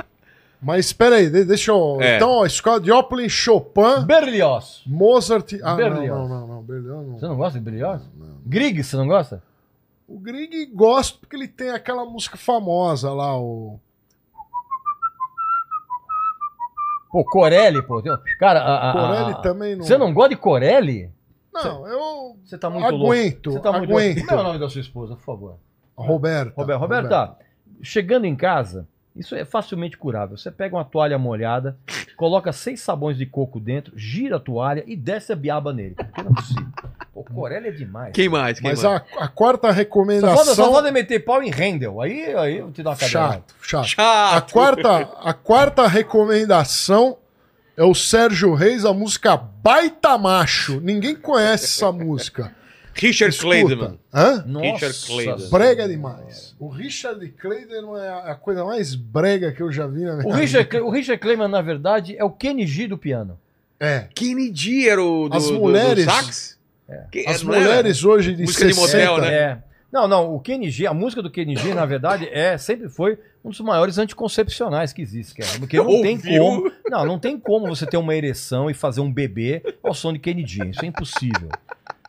Mas 0.61 0.87
espera 0.87 1.17
aí, 1.17 1.29
de- 1.29 1.45
deixa 1.45 1.71
eu. 1.71 2.01
É. 2.01 2.15
Então, 2.15 2.29
ó, 2.31 2.45
escola 2.45 2.79
de 2.81 2.87
Joplin, 2.87 3.29
Chopin, 3.29 4.05
Berlioz. 4.05 4.81
Mozart. 4.87 5.53
Ah, 5.61 5.69
não, 5.71 5.75
Berlioz. 5.77 6.09
não, 6.09 6.27
não, 6.27 6.47
não, 6.47 6.61
Berlioz 6.63 7.07
não. 7.07 7.19
Você 7.19 7.27
não 7.27 7.35
gosta 7.37 7.59
de 7.59 7.63
Berlioz? 7.65 8.01
Grieg, 8.45 8.83
você 8.83 8.95
não 8.97 9.07
gosta? 9.07 9.43
O 10.07 10.17
Grieg 10.19 10.65
gosta 10.67 11.17
porque 11.19 11.35
ele 11.35 11.47
tem 11.47 11.69
aquela 11.69 12.05
música 12.05 12.37
famosa 12.37 13.11
lá, 13.13 13.37
o. 13.39 13.79
Pô, 17.11 17.23
Corelli, 17.23 17.81
pô. 17.81 18.01
Cara, 18.39 18.59
a, 18.61 18.89
a- 18.89 18.93
Corelli 18.93 19.31
a- 19.31 19.35
também 19.41 19.75
não. 19.75 19.83
Você 19.85 19.97
não 19.97 20.13
gosta 20.13 20.29
de 20.29 20.35
Corelli? 20.37 21.11
Não, 21.53 21.87
eu. 21.87 22.37
Você 22.43 22.57
tá 22.57 22.69
muito 22.69 22.85
Aguento, 22.85 23.47
louco. 23.47 23.51
Você 23.51 23.59
tá 23.59 23.71
muito 23.77 23.91
aguento. 23.91 24.25
Como 24.25 24.39
é 24.39 24.41
o 24.41 24.43
nome 24.43 24.59
da 24.59 24.69
sua 24.69 24.81
esposa, 24.81 25.15
por 25.15 25.23
favor? 25.23 25.55
Roberto. 25.95 26.55
Roberto, 26.55 26.79
Roberta, 26.79 27.35
chegando 27.81 28.25
em 28.25 28.35
casa, 28.35 28.87
isso 29.17 29.35
é 29.35 29.43
facilmente 29.45 29.97
curável. 29.97 30.37
Você 30.37 30.51
pega 30.51 30.75
uma 30.75 30.85
toalha 30.85 31.17
molhada, 31.17 31.77
coloca 32.15 32.51
seis 32.51 32.81
sabões 32.81 33.17
de 33.17 33.25
coco 33.25 33.59
dentro, 33.59 33.93
gira 33.97 34.37
a 34.37 34.39
toalha 34.39 34.83
e 34.87 34.95
desce 34.95 35.31
a 35.33 35.35
biaba 35.35 35.73
nele. 35.73 35.95
Porque 35.95 36.21
não 36.23 36.31
é 36.31 36.35
possível. 36.35 36.67
Pô, 37.13 37.23
Corelli 37.23 37.69
é 37.69 37.71
demais. 37.71 38.13
Quem 38.13 38.29
mais? 38.29 38.59
Quem 38.59 38.69
Mas 38.69 38.83
mais? 38.83 39.01
a, 39.17 39.23
a 39.23 39.27
quarta 39.27 39.69
Só 39.69 39.73
recomendação. 39.73 40.35
falta, 40.35 40.55
só 40.55 40.71
falta 40.71 40.91
meter 40.91 41.19
pau 41.19 41.41
em 41.41 41.49
Rendel. 41.49 41.99
Aí, 42.01 42.33
aí 42.35 42.57
eu 42.59 42.71
te 42.71 42.83
dou 42.83 42.91
uma 42.93 42.97
cadeirada. 42.97 43.33
Chato, 43.33 43.55
chato. 43.61 43.83
A 43.83 44.33
Chato. 44.35 44.51
quarta, 44.53 44.97
a 45.23 45.33
quarta 45.33 45.87
recomendação 45.87 47.17
é 47.75 47.83
o 47.83 47.93
Sérgio 47.93 48.53
Reis, 48.53 48.85
a 48.85 48.93
música 48.93 49.35
Baita 49.37 50.17
Macho. 50.17 50.79
Ninguém 50.81 51.15
conhece 51.15 51.65
essa 51.65 51.91
música. 51.91 52.51
Richard 52.99 53.33
Escuta. 53.35 53.49
Clayderman. 53.55 53.99
Hã? 54.13 54.45
Richard 54.61 54.97
Clayton. 55.05 55.49
Brega 55.49 55.87
demais. 55.87 56.55
O 56.59 56.67
Richard 56.67 57.27
Clayton 57.39 57.97
é 57.97 58.31
a 58.31 58.35
coisa 58.35 58.63
mais 58.65 58.95
brega 58.95 59.51
que 59.51 59.61
eu 59.61 59.71
já 59.71 59.85
vi 59.87 60.01
na 60.01 60.15
minha 60.17 60.27
O 60.27 60.31
Richard, 60.31 60.67
Cle- 60.69 60.81
o 60.81 60.89
Richard 60.89 61.21
Clayman, 61.21 61.47
na 61.47 61.61
verdade, 61.61 62.15
é 62.17 62.23
o 62.23 62.29
Kenny 62.31 62.65
G 62.65 62.87
do 62.87 62.97
piano. 62.97 63.39
É. 63.79 64.07
Kenny 64.15 64.51
G 64.53 64.89
era 64.89 65.03
o 65.03 65.29
do, 65.29 65.37
As 65.37 65.45
do- 65.45 65.53
do 65.53 65.59
mulheres- 65.59 66.05
sax? 66.05 66.57
Que- 67.11 67.25
As 67.27 67.43
não 67.43 67.53
era? 67.53 67.63
mulheres 67.65 68.03
hoje 68.03 68.33
de 68.33 68.43
Música 68.43 68.65
de 68.65 68.73
60... 68.73 68.97
motel, 69.11 69.21
né? 69.21 69.33
É. 69.35 69.57
Não, 69.91 70.07
não, 70.07 70.35
o 70.35 70.39
Kenny 70.39 70.69
G, 70.69 70.85
a 70.85 70.93
música 70.93 71.21
do 71.21 71.29
Kenny 71.29 71.55
G, 71.55 71.73
na 71.73 71.85
verdade, 71.85 72.27
é, 72.31 72.57
sempre 72.57 72.89
foi 72.89 73.17
um 73.43 73.49
dos 73.49 73.59
maiores 73.61 73.97
anticoncepcionais 73.97 74.91
que 74.91 75.01
existe, 75.01 75.33
cara. 75.35 75.59
Porque 75.59 75.77
não 75.77 76.01
tem 76.01 76.19
como. 76.19 76.71
Não, 76.89 77.05
não 77.05 77.19
tem 77.19 77.39
como 77.39 77.67
você 77.67 77.85
ter 77.85 77.95
uma 77.97 78.13
ereção 78.15 78.69
e 78.69 78.73
fazer 78.73 78.99
um 79.01 79.11
bebê 79.11 79.61
ao 79.83 79.93
som 79.93 80.11
de 80.11 80.19
Kenny 80.19 80.45
G. 80.45 80.65
Isso 80.69 80.83
é 80.83 80.87
impossível 80.87 81.49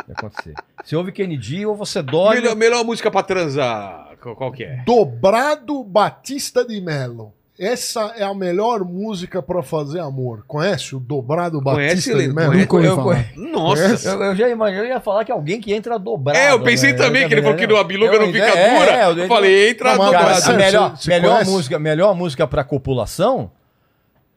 de 0.09 0.13
acontecer. 0.19 0.55
Você 0.83 0.97
ouve 0.97 1.13
Kenny 1.13 1.41
G 1.41 1.67
ou 1.67 1.77
você 1.77 2.03
dorme. 2.03 2.41
Melhor, 2.41 2.57
melhor 2.57 2.85
música 2.85 3.11
pra 3.11 3.23
transar. 3.23 4.09
Qual, 4.21 4.51
que 4.51 4.65
é? 4.65 4.83
Dobrado 4.85 5.85
Batista 5.85 6.65
de 6.65 6.81
Melo. 6.81 7.33
Essa 7.61 8.13
é 8.17 8.23
a 8.23 8.33
melhor 8.33 8.85
música 8.85 9.43
pra 9.43 9.63
fazer 9.65 9.99
amor. 9.99 10.45
Conhece 10.47 10.95
o 10.95 11.01
Dobrado 11.01 11.61
Conhece, 11.61 11.95
Batista 11.95 12.11
de 12.13 12.17
Leno? 12.19 12.35
Melo? 12.35 12.67
Conhece? 12.69 12.89
Eu- 12.91 12.97
falar. 12.97 13.25
Nossa. 13.37 14.09
Eu, 14.11 14.23
eu 14.23 14.37
já 14.37 14.49
imaginei, 14.49 14.85
eu 14.85 14.89
ia 14.89 15.01
falar 15.01 15.25
que 15.25 15.33
alguém 15.33 15.61
que 15.61 15.73
entra 15.73 15.99
dobrado. 15.99 16.39
É, 16.39 16.53
eu 16.53 16.63
pensei 16.63 16.93
né? 16.93 16.99
também 16.99 17.23
Eu 17.23 17.29
que 17.29 17.35
ele 17.35 17.43
falou 17.43 17.57
que 17.57 17.65
Abiluga 17.65 18.15
eu- 18.15 18.21
não 18.21 18.33
fica 18.33 18.45
é, 18.47 18.79
dura. 18.79 18.91
é, 18.93 19.05
eu, 19.07 19.19
eu- 19.19 19.29
falei, 19.29 19.71
entra 19.71 19.91
Não, 19.97 19.99
Cara, 19.99 20.19
dobrado. 20.19 20.31
a 20.31 20.41
Sério, 20.41 20.59
melhor, 20.61 20.91
você- 20.97 21.03
você 21.03 21.11
melhor, 21.11 21.33
conhece? 21.33 21.51
música, 21.51 21.79
melhor 21.79 22.15
música 22.15 22.47
pra 22.47 22.65
copulação. 22.65 23.51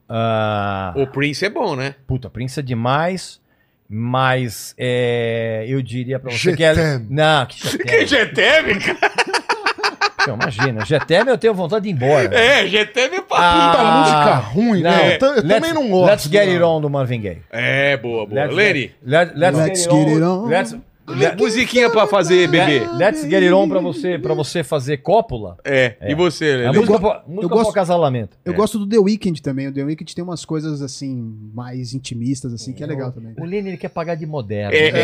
ah, 0.09 0.93
O 0.95 1.07
Prince 1.07 1.45
é 1.45 1.49
bom, 1.49 1.75
né? 1.75 1.95
Puta, 2.07 2.29
Prince 2.29 2.59
é 2.59 2.63
demais, 2.63 3.40
mas 3.93 4.73
é, 4.77 5.65
eu 5.67 5.81
diria 5.81 6.17
pra 6.17 6.31
você 6.31 6.55
que 6.55 6.63
é. 6.63 6.73
Não, 7.09 7.45
que 7.45 7.77
Que 7.77 8.05
GTM. 8.07 8.73
GTM, 8.75 8.79
cara? 8.79 9.11
Não, 10.27 10.35
imagina, 10.35 10.85
GTM 10.85 11.29
eu 11.31 11.37
tenho 11.37 11.53
vontade 11.53 11.83
de 11.83 11.89
ir 11.89 11.93
embora. 11.93 12.33
É, 12.39 12.65
GTM 12.67 13.15
é 13.17 13.21
pra 13.21 13.37
Ah, 13.37 13.71
Puta 13.71 13.83
puta. 13.83 13.93
música 13.97 14.35
ruim, 14.35 14.81
né? 14.83 15.17
Eu, 15.19 15.27
eu 15.27 15.33
Let's- 15.33 15.47
também 15.55 15.73
não 15.73 15.89
gosto. 15.89 16.09
Let's 16.09 16.23
Get 16.29 16.45
não. 16.45 16.53
It 16.53 16.63
On 16.63 16.81
do 16.81 16.89
Marvin 16.89 17.21
Gaye. 17.21 17.41
É, 17.51 17.97
boa, 17.97 18.25
boa. 18.27 18.41
Let's 18.43 18.55
Lenny, 18.55 18.79
Get, 18.81 18.95
let, 19.03 19.31
let's 19.35 19.57
Let's 19.57 19.83
get, 19.87 20.07
it 20.07 20.21
on. 20.21 20.45
on. 20.45 20.47
Let's, 20.47 20.75
let, 21.07 21.37
musiquinha 21.37 21.89
pra 21.89 22.07
fazer 22.07 22.47
bebê. 22.47 22.79
let's 22.97 23.21
Get 23.23 23.33
It 23.43 23.51
On 23.51 23.67
pra 23.67 23.79
você, 23.79 24.17
pra 24.17 24.33
você 24.33 24.63
fazer 24.63 24.97
cópula. 24.97 25.57
É, 25.65 25.95
e 26.07 26.15
você, 26.15 26.45
A 26.53 26.57
Lenny? 26.71 26.77
música, 26.77 26.93
go- 26.93 26.99
pra- 26.99 27.23
música 27.27 27.45
eu 27.45 27.49
gosto- 27.49 27.69
acasalamento. 27.71 28.37
Eu 28.45 28.53
gosto 28.53 28.79
do 28.79 28.87
The 28.87 28.97
Weeknd 28.99 29.41
também. 29.41 29.67
O 29.67 29.73
The 29.73 29.83
Weeknd 29.83 30.15
tem 30.15 30.23
umas 30.23 30.45
coisas 30.45 30.81
assim, 30.81 31.35
mais 31.53 31.93
intimistas, 31.93 32.53
assim, 32.53 32.73
que 32.73 32.83
é 32.83 32.87
legal 32.87 33.11
também. 33.11 33.33
O 33.37 33.43
Lenny 33.45 33.69
ele 33.69 33.77
quer 33.77 33.89
pagar 33.89 34.15
de 34.15 34.25
moderno. 34.25 34.73
É. 34.73 34.89
É, 34.89 34.97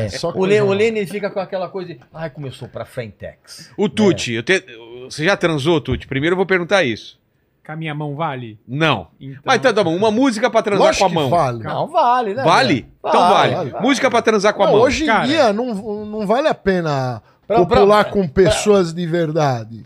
é, 0.00 0.04
é. 0.06 0.08
Só 0.08 0.32
O, 0.34 0.44
Le, 0.46 0.60
o 0.60 0.72
Lenny 0.72 1.04
fica 1.06 1.28
com 1.30 1.40
aquela 1.40 1.68
coisa 1.68 1.94
de. 1.94 2.00
Ai, 2.14 2.30
começou 2.30 2.68
pra 2.68 2.84
Frentex. 2.84 3.70
O 3.76 3.88
Tuti, 3.88 4.32
eu 4.32 4.42
te- 4.42 4.64
você 5.04 5.24
já 5.24 5.36
transou, 5.36 5.80
Tuti? 5.80 6.06
Primeiro 6.06 6.34
eu 6.34 6.36
vou 6.38 6.46
perguntar 6.46 6.82
isso. 6.84 7.19
Com 7.64 7.72
a 7.72 7.76
minha 7.76 7.94
mão 7.94 8.16
vale? 8.16 8.58
Não. 8.66 9.08
Então, 9.20 9.42
Mas 9.44 9.60
tá, 9.60 9.72
tá 9.72 9.84
bom, 9.84 9.94
uma 9.94 10.10
música 10.10 10.50
pra 10.50 10.62
transar 10.62 10.86
Lógico 10.86 11.04
com 11.04 11.06
a 11.06 11.08
que 11.08 11.14
mão. 11.14 11.30
vale. 11.30 11.62
Não, 11.64 11.86
vale, 11.88 12.34
né? 12.34 12.42
Vale? 12.42 12.92
Então 12.98 13.20
vale. 13.20 13.54
vale. 13.54 13.72
Música 13.80 14.10
pra 14.10 14.22
transar 14.22 14.54
com 14.54 14.62
a 14.62 14.66
Não, 14.66 14.72
mão. 14.74 14.82
hoje 14.82 15.04
em 15.04 15.06
Cara. 15.06 15.26
dia 15.26 15.52
não, 15.52 15.74
não 16.06 16.26
vale 16.26 16.48
a 16.48 16.54
pena 16.54 17.22
Pra- 17.46 17.58
copular 17.58 18.04
pra- 18.04 18.12
com 18.12 18.26
pessoas 18.26 18.92
de 18.94 19.06
verdade. 19.06 19.84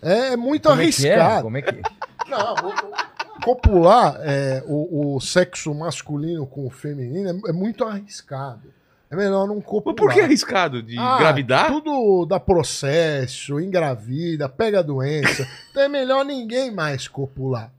É 0.00 0.36
muito 0.36 0.68
Como 0.68 0.80
é 0.80 0.90
que 0.90 1.06
é? 1.06 1.14
arriscado. 1.14 1.42
Como 1.42 1.56
é 1.56 1.62
que 1.62 1.82
Não, 2.28 2.54
o- 2.54 2.68
o- 2.68 3.40
copular 3.44 4.16
é, 4.20 4.62
o, 4.66 5.16
o 5.16 5.20
sexo 5.20 5.74
masculino 5.74 6.46
com 6.46 6.66
o 6.66 6.70
feminino 6.70 7.28
é, 7.46 7.50
é 7.50 7.52
muito 7.52 7.84
arriscado. 7.84 8.72
É 9.10 9.14
melhor 9.16 9.46
não 9.46 9.60
copular. 9.60 9.94
Mas 9.96 10.04
por 10.06 10.12
que 10.14 10.20
arriscado? 10.20 10.82
De 10.82 10.98
Ah, 10.98 11.14
engravidar? 11.16 11.68
Tudo 11.68 12.26
dá 12.26 12.40
processo, 12.40 13.60
engravida, 13.60 14.48
pega 14.48 14.82
doença. 14.82 15.46
então 15.70 15.82
é 15.82 15.88
melhor 15.88 16.24
ninguém 16.24 16.70
mais 16.72 17.06
copular. 17.06 17.70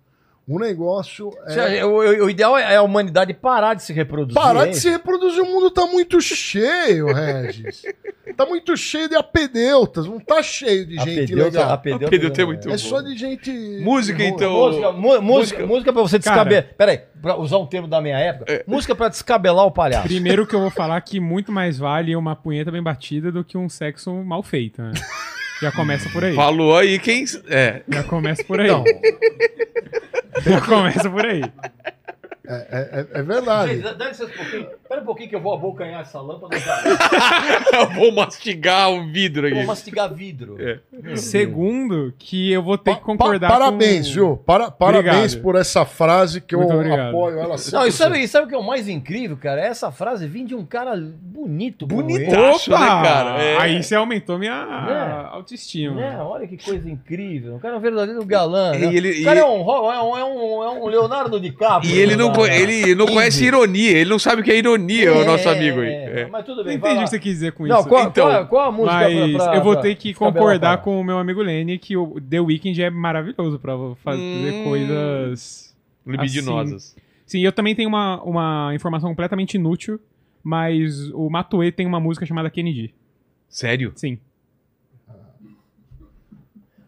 O 0.47 0.57
negócio 0.59 1.29
é. 1.47 1.83
O, 1.85 1.89
o- 1.97 2.25
o 2.25 2.29
ideal 2.29 2.57
é 2.57 2.75
a 2.77 2.81
humanidade 2.81 3.33
parar 3.33 3.73
de 3.73 3.83
se 3.83 3.91
reproduzir. 3.91 4.41
Parar 4.41 4.65
hein? 4.65 4.71
de 4.71 4.79
se 4.79 4.89
reproduzir, 4.89 5.41
o 5.41 5.45
mundo 5.45 5.69
tá 5.69 5.85
muito 5.85 6.21
cheio, 6.21 7.07
Regis. 7.13 7.81
tá 8.37 8.45
muito 8.45 8.77
cheio 8.77 9.09
de 9.09 9.15
apedeutas, 9.15 10.05
não 10.07 10.19
tá 10.21 10.41
cheio 10.41 10.85
de 10.85 10.95
gente 10.95 11.33
Apedeuta- 11.33 11.43
legal. 11.59 11.69
apedeuta- 11.73 12.05
Apedeuta 12.07 12.41
é 12.41 12.45
muito 12.45 12.67
É 12.69 12.71
bom. 12.71 12.77
só 12.77 13.01
de 13.01 13.17
gente. 13.17 13.51
Música, 13.81 14.23
então. 14.23 14.53
Música, 14.53 14.91
música, 14.93 15.21
música- 15.21 15.65
música 15.65 15.93
pra 15.93 16.01
você 16.01 16.17
descabelar. 16.17 16.65
Peraí, 16.77 17.01
pra 17.21 17.35
usar 17.37 17.57
um 17.57 17.65
termo 17.65 17.87
da 17.87 17.99
minha 18.01 18.17
época. 18.17 18.49
É. 18.51 18.63
Música 18.65 18.95
pra 18.95 19.09
descabelar 19.09 19.65
o 19.65 19.71
palhaço. 19.71 20.07
Primeiro 20.07 20.47
que 20.47 20.55
eu 20.55 20.61
vou 20.61 20.69
falar 20.71 21.01
que 21.01 21.19
muito 21.19 21.51
mais 21.51 21.77
vale 21.77 22.15
uma 22.15 22.35
punheta 22.37 22.71
bem 22.71 22.81
batida 22.81 23.31
do 23.33 23.43
que 23.43 23.57
um 23.57 23.67
sexo 23.67 24.13
mal 24.23 24.41
feito, 24.41 24.81
né? 24.81 24.93
Já 25.61 25.71
começa 25.71 26.09
por 26.09 26.23
aí. 26.23 26.35
Falou 26.35 26.77
aí 26.77 26.99
quem. 26.99 27.25
É. 27.49 27.81
Já 27.87 28.03
começa 28.03 28.43
por 28.43 28.59
aí. 28.59 28.67
Não, 28.67 28.83
Já 30.45 30.61
começa 30.61 31.09
por 31.09 31.25
aí. 31.25 31.41
É, 32.47 32.67
é- 32.71 32.99
é- 33.01 33.19
é 33.19 33.23
verdade. 33.23 33.77
Dá 33.79 34.07
licença 34.07 34.25
um 34.31 34.35
pouquinho. 34.37 34.67
Espera 34.83 35.01
um 35.01 35.05
pouquinho 35.05 35.29
que 35.29 35.35
eu 35.35 35.41
vou 35.41 35.53
abocanhar 35.53 36.01
essa 36.01 36.21
lâmpada. 36.21 36.55
Eu 37.73 37.89
vou 37.91 38.11
mastigar 38.11 38.89
o 38.91 39.05
vidro 39.11 39.49
Vou 39.49 39.57
aqui. 39.57 39.67
mastigar 39.67 40.13
vidro. 40.13 40.57
É. 40.59 40.79
Segundo, 41.15 42.13
que 42.17 42.51
eu 42.51 42.63
vou 42.63 42.77
ter 42.77 42.93
que 42.95 42.99
Pa- 43.01 43.05
concordar 43.05 43.47
pa- 43.49 43.59
parabéns, 43.59 44.07
com... 44.07 44.13
viu? 44.13 44.37
Para- 44.37 44.71
parabéns 44.71 45.33
Obrigado. 45.33 45.41
por 45.43 45.55
essa 45.55 45.85
frase 45.85 46.41
que 46.41 46.55
Muito 46.55 46.71
eu 46.71 46.77
obrigado. 46.77 47.09
apoio 47.09 47.39
ela 47.39 47.55
Não, 47.73 47.85
e 47.85 47.89
100%. 47.89 47.91
sabe, 47.91 48.27
sabe 48.27 48.45
o 48.45 48.49
que 48.49 48.55
é 48.55 48.57
o 48.57 48.63
mais 48.63 48.87
incrível, 48.87 49.37
cara? 49.37 49.61
Essa 49.61 49.91
frase 49.91 50.25
vem 50.27 50.45
de 50.45 50.55
um 50.55 50.65
cara 50.65 50.95
bonito. 50.95 51.85
Bonito. 51.85 52.29
né, 52.29 52.77
cara? 52.87 53.41
É. 53.41 53.57
Aí 53.57 53.83
você 53.83 53.93
aumentou 53.95 54.37
minha 54.39 54.65
Né? 54.65 55.27
autoestima. 55.31 55.95
Né? 55.95 56.17
Olha 56.21 56.47
que 56.47 56.57
coisa 56.57 56.89
incrível. 56.89 57.55
O 57.55 57.59
cara 57.59 57.75
é 57.75 57.77
um 57.77 57.81
verdadeiro 57.81 58.25
galã. 58.25 58.73
E 58.75 58.79
né? 58.79 58.93
ele- 58.95 59.21
o 59.21 59.25
cara 59.25 59.39
e- 59.39 59.41
é, 59.41 59.45
um, 59.45 59.69
é, 59.91 60.01
um, 60.03 60.17
é, 60.17 60.23
um, 60.25 60.63
é 60.63 60.69
um 60.79 60.87
Leonardo 60.87 61.39
DiCaprio. 61.39 61.93
E 61.93 61.97
ele 61.99 62.15
não, 62.15 62.31
da- 62.41 62.47
co- 62.47 62.53
ele 62.53 62.95
não 62.95 63.05
conhece 63.07 63.43
ironia, 63.45 63.91
ele 63.97 64.09
não 64.09 64.19
sabe 64.19 64.41
o 64.41 64.43
que 64.43 64.51
é 64.51 64.57
ironia, 64.57 65.13
o 65.13 65.25
nosso 65.25 65.47
amigo 65.49 65.79
aí. 65.81 65.87
É, 65.87 66.19
É. 66.21 66.27
Mas 66.27 66.45
tudo 66.45 66.57
Não 66.57 66.63
bem, 66.65 66.75
entendi 66.75 66.95
o 66.99 67.03
que 67.03 67.09
você 67.09 67.19
quis 67.19 67.33
dizer 67.33 67.51
com 67.53 67.65
Não, 67.65 67.79
isso. 67.79 67.87
qual, 67.89 68.07
Então, 68.07 68.27
qual, 68.27 68.47
qual 68.47 68.69
a 68.69 68.71
música 68.71 68.93
Mas 68.93 69.31
pra- 69.33 69.45
pra- 69.45 69.55
eu 69.55 69.63
vou 69.63 69.75
ter 69.75 69.95
que 69.95 70.13
concordar 70.13 70.77
com 70.81 70.99
o 70.99 71.03
meu 71.03 71.17
amigo 71.17 71.41
Lenny 71.41 71.77
que 71.77 71.95
o 71.97 72.19
The 72.21 72.39
Weeknd 72.39 72.81
é 72.81 72.89
maravilhoso 72.89 73.59
pra 73.59 73.73
fazer 74.03 74.21
Hum. 74.21 74.63
coisas. 74.63 75.75
Libidinosas. 76.05 76.95
Sim, 77.25 77.41
eu 77.41 77.51
também 77.51 77.75
tenho 77.75 77.89
uma, 77.89 78.21
uma 78.23 78.71
informação 78.73 79.09
completamente 79.09 79.55
inútil, 79.55 79.99
mas 80.43 81.09
o 81.11 81.29
Matue 81.29 81.71
tem 81.71 81.85
uma 81.85 81.99
música 81.99 82.25
chamada 82.25 82.49
Kennedy. 82.49 82.93
Sério? 83.49 83.91
Sim. 83.95 84.17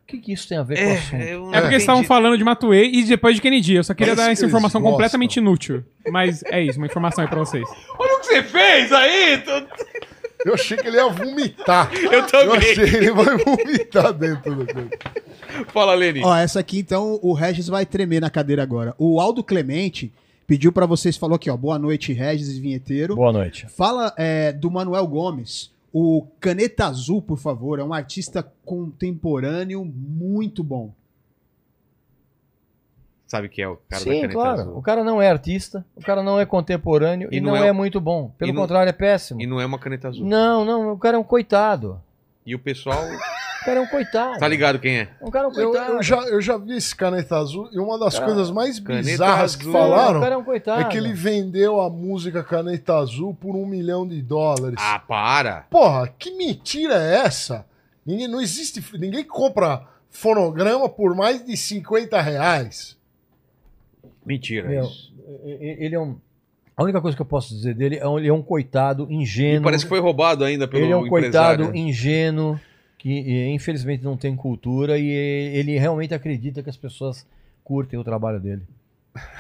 O 0.10 0.12
que, 0.12 0.18
que 0.18 0.34
isso 0.34 0.48
tem 0.50 0.58
a 0.58 0.64
ver 0.64 0.76
com 0.84 0.90
o 0.90 0.94
assunto? 0.98 1.16
eu 1.16 1.20
É 1.20 1.28
porque 1.28 1.46
eles 1.46 1.58
entendi. 1.66 1.76
estavam 1.78 2.04
falando 2.04 2.36
de 2.36 2.44
Matue 2.44 2.92
e 3.00 3.04
depois 3.04 3.36
de 3.36 3.42
Kennedy. 3.44 3.76
Eu 3.76 3.84
só 3.84 3.94
queria 3.94 4.14
É 4.14 4.16
dar 4.16 4.32
essa 4.32 4.44
informação 4.46 4.82
gostam. 4.82 4.92
completamente 4.94 5.38
inútil. 5.38 5.84
Mas 6.10 6.42
é 6.46 6.64
isso, 6.64 6.80
uma 6.80 6.88
informação 6.88 7.24
aí 7.24 7.30
pra 7.30 7.38
vocês. 7.40 7.68
Olha 8.00 8.16
o 8.18 8.20
que 8.20 8.26
você 8.26 8.42
fez 8.44 8.92
aí! 8.92 9.44
Eu 10.44 10.54
achei 10.56 10.78
que 10.78 10.88
ele 10.88 10.98
ia 10.98 11.08
vomitar. 11.10 11.92
Eu 11.94 12.12
Eu 12.12 12.26
também. 12.26 12.58
achei 12.58 12.90
que 12.90 12.96
ele 12.96 13.12
vai 13.12 13.38
vomitar 13.38 14.14
dentro 14.14 14.56
do 14.56 14.66
coisa. 14.74 14.90
Fala, 15.68 15.94
Leni. 15.94 16.22
Ó, 16.24 16.36
essa 16.36 16.60
aqui 16.60 16.80
então 16.80 17.20
o 17.22 17.34
Regis 17.34 17.68
vai 17.68 17.86
tremer 17.86 18.20
na 18.22 18.30
cadeira 18.32 18.64
agora. 18.64 18.96
O 18.98 19.20
Aldo 19.20 19.44
Clemente 19.44 20.12
pediu 20.48 20.72
pra 20.72 20.86
vocês, 20.88 21.18
falou 21.18 21.36
aqui, 21.36 21.50
ó, 21.52 21.56
boa 21.58 21.78
noite 21.78 22.14
Regis 22.14 22.50
e 22.58 22.60
Vinheteiro. 22.60 23.16
Boa 23.16 23.32
noite. 23.32 23.68
Fala 23.78 24.12
é, 24.18 24.52
do 24.54 24.72
Manuel 24.72 25.06
Gomes. 25.06 25.70
O 25.92 26.28
Caneta 26.40 26.86
Azul, 26.86 27.22
por 27.22 27.38
favor, 27.38 27.80
é 27.80 27.84
um 27.84 27.94
artista 27.94 28.44
contemporâneo 28.64 29.84
muito 29.84 30.64
bom. 30.64 30.94
Sabe 33.28 33.48
quem 33.48 33.64
é 33.64 33.68
o 33.68 33.78
cara 33.78 34.04
da 34.06 34.12
Sim, 34.12 34.22
caneta 34.22 34.34
claro. 34.34 34.62
azul? 34.62 34.78
O 34.78 34.82
cara 34.82 35.04
não 35.04 35.22
é 35.22 35.30
artista, 35.30 35.86
o 35.96 36.02
cara 36.02 36.24
não 36.24 36.40
é 36.40 36.46
contemporâneo 36.46 37.30
E 37.32 37.38
e, 37.38 37.42
não 37.42 37.52
não, 37.52 37.58
é- 37.58 37.68
é, 37.68 37.72
muito 37.72 38.02
bom. 38.02 38.32
Pelo 38.38 38.50
e 38.50 38.54
não- 38.54 38.62
contrário, 38.64 38.90
é 38.90 38.94
péssimo. 38.94 39.40
E 39.42 39.46
não 39.46 39.60
é 39.62 39.66
uma 39.66 39.78
caneta 39.78 40.08
azul. 40.08 40.26
Não, 40.26 40.66
não, 40.66 40.94
o 40.94 40.98
cara 40.98 41.16
é 41.16 41.20
um 41.20 41.24
coitado. 41.24 42.02
E 42.46 42.56
o 42.56 42.60
pessoal 42.60 43.00
cara 43.70 43.80
é 43.80 43.84
um 43.84 43.88
coitado. 43.88 44.40
tá 44.40 44.48
ligado 44.48 44.80
quem 44.80 45.00
é? 45.00 45.08
O 45.22 45.32
cara 45.32 45.46
é 45.46 45.48
um 45.50 45.54
Eu, 45.60 45.72
coitado. 45.72 45.94
eu 45.94 46.04
já, 46.04 46.18
eu 46.24 46.42
já 46.42 46.58
vi 46.58 46.76
esse 46.78 46.96
caneta 46.96 47.38
azul 47.38 47.70
e 47.72 47.80
uma 47.80 47.98
das 48.00 48.16
Cara, 48.16 48.26
coisas 48.26 48.52
mais 48.52 48.80
bizarras 48.80 49.56
que 49.56 49.62
azul. 49.64 49.74
Falaram 49.74 50.24
é 50.24 50.38
um 50.38 50.44
coitado. 50.44 50.82
é 50.82 50.86
que 50.86 50.98
ele 50.98 51.14
vendeu 51.14 51.80
a 51.80 51.90
música 51.90 52.44
Caneta 52.44 52.96
Azul 52.98 53.34
por 53.34 53.56
um 53.56 53.66
milhão 53.66 54.08
de 54.08 54.22
dólares. 54.22 54.78
Ah, 54.80 55.00
para. 55.00 55.62
Porra, 55.70 56.08
que 56.18 56.32
mentira 56.36 56.96
é 56.96 57.22
essa? 57.26 57.66
Ninguém, 58.06 58.28
não 58.28 58.42
existe. 58.42 58.84
Ninguém 58.98 59.24
compra 59.24 59.84
fonograma 60.10 60.90
por 60.90 61.16
mais 61.16 61.46
de 61.46 61.56
50 61.56 62.20
reais. 62.22 62.98
Mentira 64.26 64.68
Meu, 64.68 64.84
isso. 64.84 65.14
e- 65.46 65.50
e- 65.52 65.86
ele 65.86 65.96
é 65.96 66.00
um. 66.00 66.18
A 66.76 66.84
única 66.84 67.02
coisa 67.02 67.16
que 67.16 67.22
eu 67.22 67.26
posso 67.26 67.54
dizer 67.54 67.74
dele 67.74 67.98
é 67.98 68.08
um, 68.08 68.18
ele 68.18 68.30
é 68.30 68.34
um 68.34 68.42
coitado 68.42 69.06
E 69.10 69.16
ingênuo. 69.16 69.64
parece 69.64 69.84
que 69.84 69.90
foi 69.90 70.00
roubado 70.00 70.44
ainda 70.46 70.68
pelo 70.68 70.84
ele 70.84 70.94
é 70.94 70.96
um 70.98 71.06
empresário. 71.06 71.66
coitado 71.66 71.78
ingênuo 71.78 72.60
que 73.00 73.48
infelizmente 73.56 74.04
não 74.04 74.16
tem 74.16 74.36
cultura 74.36 75.00
e 75.00 75.10
ele 75.10 75.80
realmente 75.80 76.14
acredita 76.14 76.62
que 76.62 76.70
as 76.70 76.78
pessoas 76.78 77.26
curtem 77.64 77.98
o 78.00 78.04
trabalho 78.04 78.40
dele. 78.40 78.62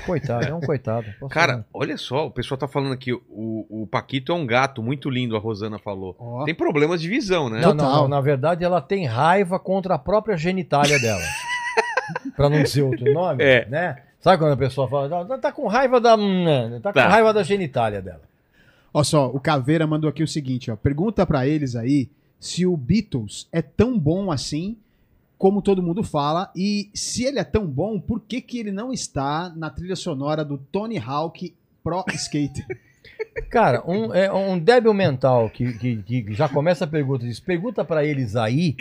Coitado, 0.05 0.47
é 0.47 0.53
um 0.53 0.59
coitado. 0.61 1.05
Posso 1.19 1.31
Cara, 1.33 1.51
falar. 1.53 1.65
olha 1.73 1.95
só, 1.97 2.25
o 2.25 2.31
pessoal 2.31 2.57
tá 2.57 2.67
falando 2.67 2.93
aqui, 2.93 3.13
o, 3.13 3.21
o 3.69 3.85
Paquito 3.85 4.31
é 4.31 4.35
um 4.35 4.45
gato 4.45 4.81
muito 4.81 5.09
lindo, 5.09 5.35
a 5.35 5.39
Rosana 5.39 5.77
falou. 5.77 6.15
Ó. 6.17 6.43
Tem 6.45 6.55
problemas 6.55 6.99
de 7.01 7.07
visão, 7.07 7.49
né? 7.49 7.61
não, 7.61 7.69
não, 7.69 7.77
total. 7.85 8.01
não, 8.01 8.07
na 8.07 8.21
verdade 8.21 8.63
ela 8.63 8.81
tem 8.81 9.05
raiva 9.05 9.59
contra 9.59 9.93
a 9.95 9.99
própria 9.99 10.35
genitália 10.37 10.97
dela. 10.99 11.21
pra 12.35 12.49
não 12.49 12.63
dizer 12.63 12.81
outro 12.81 13.13
nome, 13.13 13.43
É. 13.43 13.67
né? 13.67 14.03
Sabe 14.19 14.37
quando 14.37 14.53
a 14.53 14.57
pessoa 14.57 14.87
fala, 14.89 15.07
"Não, 15.25 15.39
tá 15.39 15.51
com 15.51 15.67
raiva 15.67 16.01
da. 16.01 16.15
hum, 16.15 16.79
Tá 16.81 16.91
com 16.91 16.99
Tá. 16.99 17.07
raiva 17.07 17.33
da 17.33 17.43
genitália 17.43 18.01
dela. 18.01 18.21
Ó 18.93 19.03
só, 19.03 19.27
o 19.27 19.39
Caveira 19.39 19.85
mandou 19.85 20.09
aqui 20.09 20.23
o 20.23 20.27
seguinte, 20.27 20.69
ó. 20.71 20.75
Pergunta 20.75 21.25
pra 21.25 21.47
eles 21.47 21.75
aí 21.75 22.09
se 22.39 22.65
o 22.65 22.75
Beatles 22.77 23.47
é 23.51 23.61
tão 23.61 23.97
bom 23.97 24.31
assim 24.31 24.77
como 25.37 25.61
todo 25.61 25.81
mundo 25.81 26.03
fala 26.03 26.51
e 26.55 26.89
se 26.93 27.23
ele 27.23 27.39
é 27.39 27.43
tão 27.43 27.65
bom, 27.65 27.99
por 27.99 28.19
que 28.19 28.41
que 28.41 28.59
ele 28.59 28.71
não 28.71 28.91
está 28.91 29.51
na 29.55 29.69
trilha 29.69 29.95
sonora 29.95 30.43
do 30.43 30.57
Tony 30.57 30.97
Hawk 30.97 31.53
Pro 31.83 32.03
Skater? 32.13 32.65
Cara, 33.49 33.83
um, 33.87 34.13
é 34.13 34.31
um 34.31 34.59
débil 34.59 34.93
mental 34.93 35.49
que, 35.49 35.73
que, 35.73 36.03
que 36.03 36.33
já 36.33 36.47
começa 36.47 36.85
a 36.85 36.87
pergunta 36.87 37.25
diz, 37.25 37.39
pergunta 37.39 37.83
pra 37.83 38.03
eles 38.03 38.35
aí, 38.35 38.75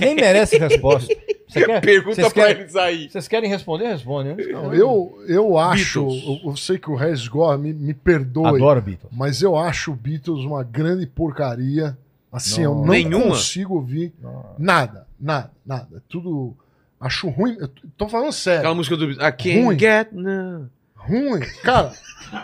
nem 0.00 0.14
merece 0.14 0.58
resposta. 0.58 1.14
Você 1.48 1.64
quer, 1.64 1.80
Pergunta 1.80 2.30
querem, 2.30 2.62
eles 2.62 2.76
aí. 2.76 3.08
Vocês 3.08 3.28
querem 3.28 3.48
responder? 3.48 3.88
Respondem. 3.88 4.36
Não, 4.52 4.74
eu, 4.74 5.24
eu 5.28 5.56
acho. 5.56 6.00
Eu, 6.00 6.50
eu 6.50 6.56
sei 6.56 6.78
que 6.78 6.90
o 6.90 6.94
Regis 6.94 7.28
gosta, 7.28 7.56
me, 7.56 7.72
me 7.72 7.94
perdoe. 7.94 8.46
Adoro 8.46 8.82
Beatles. 8.82 9.12
Mas 9.12 9.40
eu 9.40 9.56
acho 9.56 9.92
o 9.92 9.96
Beatles 9.96 10.44
uma 10.44 10.62
grande 10.62 11.06
porcaria. 11.06 11.96
Assim, 12.36 12.62
eu 12.62 12.74
Não. 12.74 12.80
não 12.82 12.86
Nenhuma? 12.92 13.24
consigo 13.28 13.74
ouvir 13.74 14.12
nada, 14.58 15.06
nada, 15.18 15.50
nada. 15.64 16.02
Tudo. 16.08 16.56
Acho 17.00 17.28
ruim. 17.28 17.56
Eu 17.60 17.68
tô 17.96 18.08
falando 18.08 18.32
sério. 18.32 18.60
Aquela 18.60 18.74
música 18.74 18.96
do 18.96 19.10
I 19.12 19.16
can't 19.32 19.62
Ruim. 19.62 19.78
get 19.78 20.08
no. 20.12 20.68
Ruim. 20.96 21.40
Cara, 21.62 21.92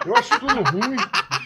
eu 0.07 0.15
acho 0.17 0.39
tudo 0.39 0.62
ruim. 0.62 0.97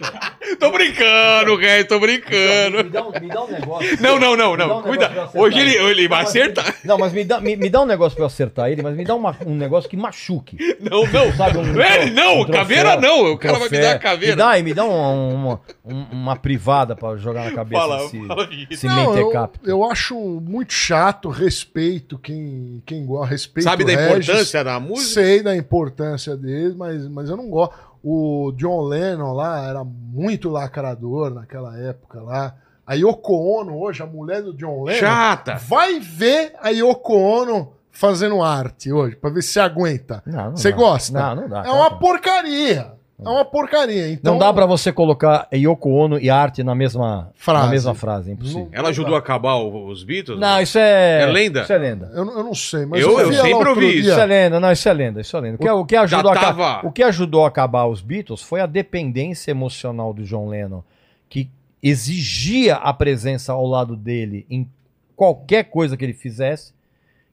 Tô 0.61 0.71
brincando, 0.71 1.57
Rei, 1.57 1.85
tô 1.85 1.99
brincando. 1.99 2.77
Me 2.85 2.91
dá, 2.91 3.03
um, 3.03 3.11
me 3.12 3.29
dá 3.29 3.45
um 3.45 3.51
negócio. 3.51 4.03
Não, 4.03 4.19
não, 4.19 4.37
não, 4.37 4.57
não. 4.57 4.79
um 4.79 4.83
Cuida. 4.83 5.31
Hoje 5.35 5.59
ele, 5.59 5.75
ele 5.77 6.09
vai 6.09 6.23
acertar. 6.23 6.77
Não, 6.85 6.97
mas 6.99 7.12
me 7.12 7.25
dá, 7.25 7.41
me, 7.41 7.57
me 7.57 7.69
dá 7.71 7.81
um 7.83 7.87
negócio 7.87 8.15
pra 8.15 8.23
eu 8.25 8.27
acertar 8.27 8.71
ele, 8.71 8.83
mas 8.83 8.95
me 8.95 9.05
dá 9.05 9.15
uma- 9.15 9.37
um 9.47 9.55
negócio 9.55 9.89
que 9.89 9.97
machuque. 9.97 10.57
Não, 10.81 11.07
não. 11.11 11.33
Sabe, 11.35 11.59
um 11.59 11.62
Ele 11.62 11.73
tro- 11.73 12.15
não, 12.15 12.33
um 12.41 12.45
troféu, 12.45 12.55
caveira 12.55 12.97
não. 13.01 13.33
O 13.33 13.39
cara 13.39 13.59
vai 13.59 13.69
me 13.69 13.79
dar 13.81 13.93
a 13.97 13.99
caveira. 13.99 14.35
Me 14.37 14.39
dá 14.39 14.62
me 14.62 14.75
dá 14.75 14.85
um- 14.85 15.35
uma, 15.35 15.61
um- 15.85 16.07
uma 16.12 16.37
privada 16.37 16.95
pra 16.95 17.16
jogar 17.16 17.45
na 17.47 17.53
cabeça 17.57 17.81
Fala, 17.81 17.97
desse, 17.99 18.27
fala 18.27 18.49
isso. 18.53 18.69
desse 18.69 18.87
Não, 18.87 19.16
eu, 19.16 19.33
eu 19.65 19.85
acho 19.85 20.15
muito 20.16 20.73
chato, 20.73 21.29
respeito 21.31 22.19
quem, 22.19 22.83
quem 22.87 23.05
gosta, 23.07 23.31
respeito 23.31 23.65
Sabe 23.65 23.85
da 23.85 23.93
Regis, 23.93 24.29
importância 24.29 24.62
da 24.65 24.79
música? 24.79 25.09
Sei 25.23 25.43
da 25.43 25.57
importância 25.57 26.37
dele, 26.37 26.75
mas, 26.77 27.09
mas 27.09 27.29
eu 27.31 27.37
não 27.37 27.49
gosto. 27.49 27.75
O 28.06 28.52
John 28.56 28.82
Lennon 28.82 29.32
lá 29.32 29.66
era 29.66 29.82
muito 29.82 30.51
lacrador 30.51 31.31
naquela 31.31 31.78
época 31.78 32.20
lá. 32.20 32.55
A 32.86 32.93
Yoko 32.94 33.32
Ono, 33.60 33.78
hoje, 33.78 34.02
a 34.02 34.06
mulher 34.06 34.43
do 34.43 34.52
John 34.55 34.82
Lennon, 34.85 34.98
Chata. 35.01 35.55
vai 35.56 35.98
ver 36.01 36.52
a 36.60 36.68
Yoko 36.68 37.14
Ono 37.14 37.72
fazendo 37.90 38.43
arte 38.43 38.93
hoje, 38.93 39.16
pra 39.16 39.31
ver 39.31 39.40
se 39.43 39.59
aguenta. 39.59 40.22
Não, 40.26 40.51
não 40.51 40.56
Você 40.56 40.70
dá. 40.70 40.76
gosta? 40.76 41.18
Não, 41.18 41.35
não 41.43 41.48
dá. 41.48 41.62
É 41.64 41.70
uma 41.70 41.98
porcaria. 41.98 42.93
É 43.16 43.28
uma 43.28 43.45
porcaria. 43.45 44.11
Então, 44.11 44.32
Não 44.32 44.39
dá 44.41 44.53
pra 44.53 44.66
você 44.66 44.93
colocar 44.93 45.47
Yoko 45.55 45.89
Ono 45.91 46.19
e 46.19 46.28
arte 46.28 46.65
na 46.65 46.74
mesma 46.74 47.31
Frase. 47.36 47.65
Na 47.66 47.70
mesma 47.70 47.95
frase, 47.95 48.31
é 48.31 48.32
impossível. 48.35 48.69
Ela 48.73 48.89
ajudou 48.89 49.15
a 49.15 49.19
acabar 49.20 49.57
os 49.57 50.03
Beatles? 50.03 50.39
Não, 50.39 50.61
isso 50.61 50.77
é. 50.78 51.23
É 51.23 51.27
lenda? 51.27 51.62
Isso 51.62 51.73
é 51.73 51.78
lenda. 51.78 52.11
Eu, 52.12 52.24
eu 52.27 52.43
não 52.43 52.55
sei, 52.55 52.85
mas 52.86 53.01
Eu- 53.01 53.20
eu 53.20 53.28
vi 53.31 53.36
ela 53.36 53.49
sempre 53.49 53.69
ouvi 53.69 54.03
dia. 54.03 54.11
Isso 54.11 54.20
é 54.20 54.27
lenda, 54.27 54.59
não, 54.59 54.73
isso 54.73 54.89
é 54.89 54.93
lenda, 54.93 55.20
isso 55.20 55.36
é 55.36 55.41
lenda. 55.41 55.55
O 55.57 55.59
que, 55.59 55.70
o 55.70 55.85
que 55.86 55.97
ajudou 55.97 56.32
a 56.32 56.35
tava- 56.35 56.81
o 56.86 56.91
que 56.91 57.03
ajudou 57.05 57.45
a 57.45 57.49
acabar 57.49 57.86
os 57.86 58.01
Beatles 58.01 58.43
foi 58.43 58.61
a 58.61 58.66
dependência 58.66 59.53
emocional 59.53 60.12
do 60.12 60.24
John 60.24 60.49
Lennon, 60.49 60.82
que 61.28 61.49
exigia 61.81 62.74
a 62.77 62.93
presença 62.93 63.53
ao 63.53 63.65
lado 63.65 63.95
dele 63.95 64.45
em 64.51 64.69
qualquer 65.15 65.65
coisa 65.65 65.97
que 65.97 66.05
ele 66.05 66.15
fizesse, 66.15 66.73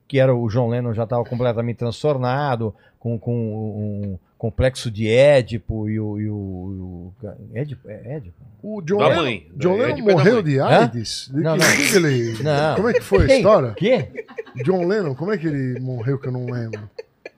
que 0.08 0.20
era 0.20 0.36
o 0.36 0.48
John 0.48 0.68
Lennon 0.70 0.94
já 0.94 1.04
estava 1.06 1.24
completamente 1.26 1.78
transtornado, 1.78 2.76
com, 3.00 3.18
com 3.18 3.34
um 3.34 4.20
complexo 4.42 4.90
de 4.90 5.08
Édipo 5.08 5.88
e 5.88 6.00
o. 6.00 6.20
E 6.20 6.28
o, 6.28 7.14
e 7.22 7.30
o 7.30 7.36
Édipo, 7.54 7.88
é 7.88 8.16
Édipo? 8.16 8.36
O 8.64 8.82
John 8.82 8.98
Da 8.98 9.10
Lennon, 9.10 9.22
mãe. 9.22 9.52
John 9.56 9.76
É 9.78 9.86
Lennon 9.86 9.96
pé 9.98 10.02
da 10.02 10.12
morreu 10.14 10.42
de? 10.42 10.60
AIDS? 10.60 11.30
De 11.32 11.42
Não, 11.42 11.58
que- 11.60 11.64
não. 11.64 11.76
que 11.76 11.88
que 11.92 11.96
ele- 11.96 12.44
Não. 12.44 12.76
Como 12.76 12.90
é 12.90 12.94
que 12.94 13.02
foi 13.02 13.32
a 13.32 13.36
história? 13.38 13.74
Quê? 13.76 14.26
John 14.64 14.88
Lennon, 14.88 15.14
como 15.14 15.32
é 15.32 15.38
que 15.38 15.46
ele 15.46 15.80
morreu 15.80 16.18
que 16.18 16.28
eu 16.28 16.32
não 16.32 16.48
lembro? 16.48 16.90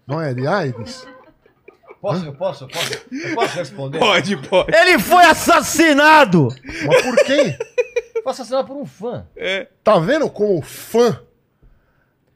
Não 0.08 0.22
é 0.22 0.34
de 0.34 0.48
AIDS? 0.48 1.06
Posso, 2.02 2.26
eu 2.26 2.34
posso, 2.34 2.64
eu 2.64 2.68
posso, 2.70 2.94
eu 3.12 3.36
posso 3.36 3.58
responder? 3.58 4.00
Pode, 4.00 4.38
pode. 4.48 4.74
Ele 4.74 4.98
foi 5.00 5.26
assassinado! 5.26 6.48
Mas 6.88 7.02
por 7.02 7.16
quem? 7.26 7.58
Foi 8.24 8.32
assassinado 8.32 8.66
por 8.68 8.78
um 8.78 8.86
fã. 8.86 9.26
Tá 9.84 10.00
vendo 10.00 10.30
como 10.30 10.62
fã 10.62 11.20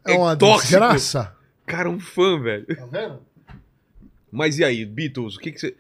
é 0.06 0.11
É 0.14 0.18
uma 0.18 0.35
tóxico. 0.35 0.68
desgraça? 0.68 1.34
Cara, 1.65 1.89
um 1.89 1.99
fã, 2.02 2.38
velho. 2.41 2.65
Tá 2.68 2.85
vendo? 2.91 3.27
Mas 4.32 4.60
e 4.60 4.64
aí, 4.64 4.86
Beatles, 4.86 5.36
o 5.36 5.40
que 5.40 5.52
que 5.52 5.60
você. 5.60 5.76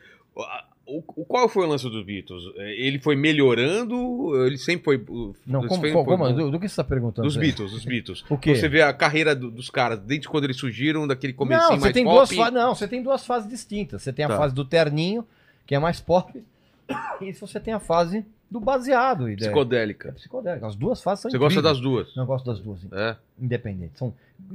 O, 0.89 1.01
qual 1.01 1.49
foi 1.49 1.65
o 1.65 1.69
lance 1.69 1.83
dos 1.89 2.05
Beatles? 2.05 2.43
É, 2.55 2.71
Ele 2.79 2.97
foi 2.97 3.13
melhorando? 3.15 4.45
Ele 4.45 4.57
sempre 4.57 4.85
foi. 4.85 4.95
o- 5.09 5.35
Não, 5.45 5.61
sempre 5.63 5.91
como, 5.91 6.05
foi- 6.05 6.17
como- 6.17 6.33
do, 6.33 6.51
do 6.51 6.59
que 6.59 6.67
você 6.67 6.71
está 6.73 6.83
perguntando? 6.83 7.27
Dos? 7.27 7.35
Beatles, 7.35 7.71
dos 7.71 7.83
Beatles. 7.83 8.23
O 8.29 8.37
quê? 8.37 8.55
Você 8.55 8.69
vê 8.69 8.81
a 8.81 8.93
carreira 8.93 9.35
do- 9.35 9.51
dos 9.51 9.69
caras, 9.69 9.99
desde 9.99 10.29
quando 10.29 10.45
eles 10.45 10.55
surgiram, 10.55 11.05
daquele 11.05 11.33
comecinho 11.33 11.61
Não, 11.63 11.69
mais 11.71 11.81
você 11.83 11.91
tem 11.93 12.05
pop. 12.05 12.15
duas 12.15 12.31
fases. 12.31 12.53
Não, 12.53 12.73
você 12.75 12.87
tem 12.87 13.03
duas 13.03 13.25
fases 13.25 13.49
distintas. 13.49 14.01
Você 14.01 14.13
tem 14.13 14.23
a 14.23 14.29
Tá. 14.29 14.37
fase 14.37 14.55
do 14.55 14.63
terninho, 14.63 15.25
que 15.65 15.75
é 15.75 15.79
mais 15.79 15.99
pop, 15.99 16.41
e 17.21 17.33
você 17.33 17.59
tem 17.59 17.73
a 17.73 17.79
fase 17.79 18.25
do 18.49 18.59
baseado. 18.59 19.29
Ideia. 19.29 19.49
Psicodélica. 19.51 20.09
É 20.09 20.11
psicodélica. 20.13 20.67
As 20.67 20.75
duas 20.75 21.01
fases 21.01 21.21
são 21.23 21.31
Você 21.31 21.37
gosta 21.37 21.59
incríveis. 21.59 21.75
das 21.77 21.81
duas? 21.83 22.15
Não 22.15 22.23
eu 22.23 22.27
gosto 22.27 22.45
das 22.45 22.59
duas, 22.59 22.79
É. 22.91 23.15
independentes. 23.39 23.97
São... 23.99 24.13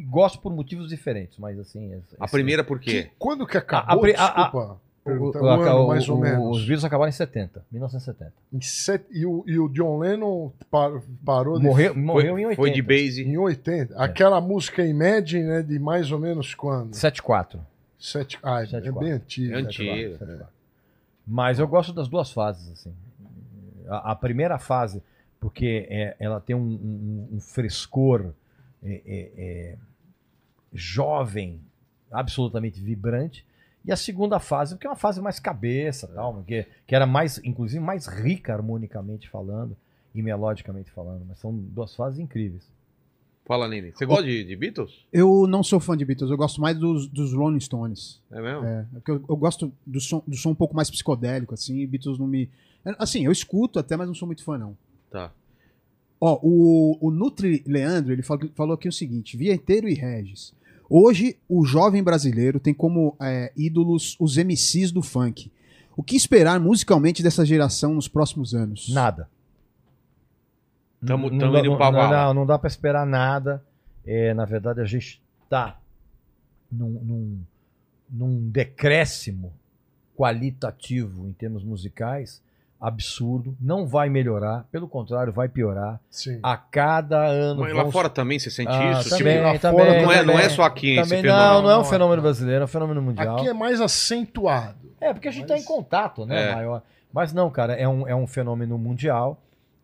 Gosto 0.09 0.39
por 0.41 0.53
motivos 0.55 0.89
diferentes, 0.89 1.37
mas 1.39 1.59
assim. 1.59 1.93
é- 1.93 1.99
A 2.21 2.25
é- 2.25 2.29
primeira 2.29 2.63
por 2.65 2.79
Que- 2.79 3.05
quê? 3.05 3.11
quando 3.19 3.47
que 3.47 3.57
A- 3.57 3.61
acabou? 3.61 4.05
a 4.05 4.09
a- 4.09 4.27
a- 4.27 4.43
Desculpa. 4.45 4.81
O, 5.05 5.05
perguntar, 5.05 5.41
o- 5.41 5.45
um 5.45 5.49
ano, 5.63 5.85
o- 5.85 5.89
mais 5.89 6.09
ou 6.09 6.17
o- 6.17 6.21
menos. 6.21 6.57
Os 6.59 6.65
vírus 6.65 6.85
acabaram 6.85 7.09
em 7.09 7.13
70, 7.13 7.65
1970. 7.73 8.33
Em 8.53 8.61
set- 8.61 9.05
e, 9.11 9.27
o, 9.27 9.43
e 9.49 9.59
o 9.59 9.69
John 9.69 9.99
Lennon 9.99 10.53
par- 10.71 11.03
parou 11.25 11.59
de- 11.59 11.65
Morreu, 11.67 11.93
morreu 11.97 12.39
em 12.39 12.47
80. 12.47 12.55
Foi 12.55 12.71
de 12.71 12.81
base. 12.81 13.25
em 13.25 13.37
80. 13.37 13.97
Aquela 14.01 14.41
música 14.41 14.87
Imagine, 14.87 15.43
né, 15.43 15.63
de 15.63 15.77
mais 15.81 16.13
ou 16.13 16.21
menos 16.21 16.55
quando? 16.55 16.95
74. 16.95 17.59
Sete, 17.99 18.39
ah, 18.45 18.63
é, 18.63 18.67
Sete, 18.67 18.87
é 18.89 18.93
quatro. 18.93 19.01
bem 19.01 19.13
antigo. 19.13 19.53
É 19.53 19.57
antigo. 19.59 20.19
Mas 21.27 21.59
eu 21.59 21.69
gosto 21.69 21.93
das 21.93 22.09
duas 22.09 22.33
fases, 22.33 22.71
assim. 22.73 22.95
A, 23.89 24.13
a 24.13 24.17
primeira 24.17 24.59
fase, 24.59 25.03
porque 25.41 25.87
é, 25.91 26.17
ela 26.19 26.41
tem 26.41 26.55
um, 26.57 26.61
um- 26.61 27.29
um 27.37 27.41
frescor 27.41 28.33
é, 28.83 29.03
é, 29.07 29.33
é, 29.37 29.79
jovem, 30.73 31.61
absolutamente 32.11 32.81
vibrante. 32.81 33.45
E 33.85 33.91
a 33.93 33.97
segunda 33.97 34.39
fase, 34.39 34.75
porque 34.75 34.87
é 34.87 34.91
uma 34.91 34.97
fase 34.97 35.21
mais 35.21 35.41
cabeça, 35.41 36.07
tal, 36.09 36.43
que, 36.45 36.67
que 36.87 36.95
era 36.95 37.07
mais, 37.07 37.39
inclusive, 37.45 37.83
mais 37.83 38.07
rica 38.07 38.53
harmonicamente 38.53 39.29
falando. 39.29 39.77
e 40.15 40.21
melodicamente 40.23 40.91
falando, 40.91 41.25
mas 41.27 41.39
são 41.39 41.57
duas 41.57 41.95
fases 41.97 42.19
incríveis. 42.21 42.71
Fala, 43.45 43.69
Nini. 43.69 43.93
Você 43.93 44.07
gosta 44.07 44.25
de, 44.25 44.45
de 44.45 44.57
Beatles? 44.57 45.05
Eu 45.13 45.47
não 45.49 45.63
sou 45.63 45.81
fã 45.81 45.97
de 45.97 46.05
Beatles, 46.05 46.31
eu 46.31 46.37
gosto 46.37 46.61
mais 46.61 46.79
dos, 46.79 47.09
dos 47.09 47.33
Rolling 47.33 47.61
Stones. 47.61 48.21
É 48.31 48.41
mesmo? 48.41 48.65
É, 48.65 48.87
porque 48.93 49.11
eu, 49.11 49.25
eu 49.29 49.37
gosto 49.37 49.73
do 49.85 50.01
som, 50.01 50.23
do 50.27 50.37
som 50.37 50.51
um 50.51 50.55
pouco 50.55 50.77
mais 50.77 50.91
psicodélico, 50.91 51.55
assim, 51.55 51.81
e 51.81 51.87
Beatles 51.87 52.19
não 52.19 52.27
me. 52.27 52.49
Assim, 52.99 53.25
eu 53.25 53.33
escuto 53.33 53.79
até, 53.79 53.97
mas 53.97 54.07
não 54.07 54.15
sou 54.15 54.27
muito 54.27 54.45
fã, 54.45 54.57
não. 54.57 54.77
Tá. 55.11 55.33
Ó, 56.21 56.39
o, 56.41 56.99
o 57.01 57.11
Nutri 57.11 57.65
Leandro, 57.67 58.13
ele 58.13 58.23
falou, 58.23 58.49
falou 58.55 58.75
aqui 58.75 58.89
o 58.89 58.93
seguinte: 58.93 59.37
Vieteiro 59.37 59.89
e 59.89 59.95
Regis. 59.95 60.55
Hoje, 60.89 61.37
o 61.49 61.65
jovem 61.65 62.03
brasileiro 62.03 62.61
tem 62.61 62.73
como 62.73 63.17
é, 63.21 63.53
ídolos 63.57 64.17
os 64.21 64.37
MCs 64.37 64.93
do 64.93 65.03
funk. 65.03 65.51
O 65.97 66.03
que 66.03 66.15
esperar 66.15 66.61
musicalmente 66.61 67.23
dessa 67.23 67.45
geração 67.45 67.95
nos 67.95 68.09
próximos 68.09 68.55
anos? 68.55 68.89
Nada. 68.91 69.29
Tamo- 71.07 71.31
Não- 71.31 71.39
tamo 71.39 71.53
não, 71.53 71.59
indo 71.65 71.77
pra 71.77 71.91
não, 71.91 72.11
não, 72.11 72.35
não 72.35 72.47
dá 72.47 72.59
pra 72.59 72.69
esperar 72.69 73.05
nada. 73.07 73.63
É, 74.07 74.33
na 74.35 74.45
verdade, 74.45 74.81
a 74.81 74.85
gente 74.85 75.23
tá 75.49 75.77
num, 76.71 76.89
num, 76.91 77.41
num 78.11 78.51
decréscimo 78.51 79.53
qualitativo 80.17 81.29
em 81.29 81.33
termos 81.33 81.65
musicais 81.65 82.43
absurdo. 82.81 83.57
Não 83.61 83.87
vai 83.87 84.09
melhorar, 84.09 84.65
pelo 84.73 84.89
contrário, 84.89 85.33
vai 85.33 85.49
piorar. 85.49 86.01
Sim. 86.11 86.41
A 86.43 86.57
cada 86.57 87.25
ano. 87.25 87.61
Mas 87.61 87.73
lá 87.75 87.91
fora 87.93 88.09
também 88.09 88.39
você 88.39 88.51
sente 88.51 88.71
Ah, 88.73 89.01
isso? 89.01 89.11
também, 89.11 89.35
Tipo, 89.35 89.45
lá 89.47 89.59
também, 89.59 89.79
fora 89.87 90.03
não, 90.03 90.13
é, 90.13 90.23
não 90.25 90.33
é 90.35 90.43
também. 90.43 90.51
só 90.57 90.63
aqui 90.65 90.97
esse 90.97 91.09
Também 91.09 91.23
fenômeno. 91.23 91.47
não, 91.55 91.63
não 91.63 91.71
é 91.71 91.79
um 91.79 91.85
fenômeno 91.85 92.23
brasileiro, 92.23 92.63
é 92.63 92.65
um 92.65 92.69
fenômeno 92.69 93.01
mundial. 93.03 93.37
Aqui 93.37 93.49
é 93.49 93.53
mais 93.53 93.81
acentuado. 93.81 94.91
É, 95.01 95.13
porque 95.13 95.29
a 95.29 95.31
gente 95.33 95.43
está 95.43 95.55
Mas- 95.55 95.63
em 95.63 95.67
contato, 95.67 96.27
né? 96.27 96.51
É. 96.51 96.55
Maior. 96.55 96.83
Mas 97.13 97.33
não, 97.33 97.51
cara, 97.51 97.75
é 97.75 97.87
um, 97.87 98.07
é 98.09 98.15
um 98.17 98.27
fenômeno 98.27 98.77
mundial. 98.79 99.41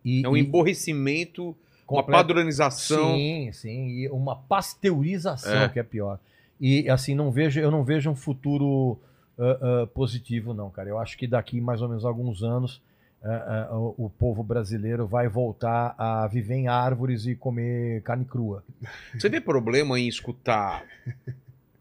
E, 0.08 0.24
É 0.24 0.28
um 0.28 0.36
e- 0.36 0.40
emborrecimento, 0.40 1.44
uma 1.48 2.02
completo- 2.02 2.10
padronização. 2.12 3.14
Sim, 3.14 3.50
sim, 3.52 3.88
e 3.88 4.08
uma 4.10 4.36
pasteurização 4.36 5.62
É. 5.62 5.68
que 5.68 5.78
é 5.78 5.82
pior. 5.82 6.18
E 6.60 6.88
assim, 6.90 7.14
não 7.14 7.30
vejo, 7.30 7.60
eu 7.60 7.70
não 7.70 7.84
vejo 7.84 8.10
um 8.10 8.16
futuro 8.16 8.98
ah, 9.38 9.58
ah, 9.82 9.86
positivo, 9.94 10.52
não, 10.52 10.70
cara. 10.70 10.88
Eu 10.88 10.98
acho 10.98 11.16
que 11.16 11.26
daqui 11.26 11.60
mais 11.60 11.80
ou 11.82 11.88
menos 11.88 12.04
alguns 12.04 12.42
anos 12.42 12.80
o, 13.72 14.06
o 14.06 14.10
povo 14.10 14.42
brasileiro 14.44 15.04
vai 15.06 15.28
voltar 15.28 15.92
a 15.98 16.26
viver 16.28 16.54
em 16.54 16.68
árvores 16.68 17.26
e 17.26 17.34
comer 17.34 18.00
carne 18.02 18.24
crua. 18.24 18.62
Você 19.16 19.28
vê 19.28 19.40
problema 19.40 19.98
em 19.98 20.06
escutar 20.08 20.84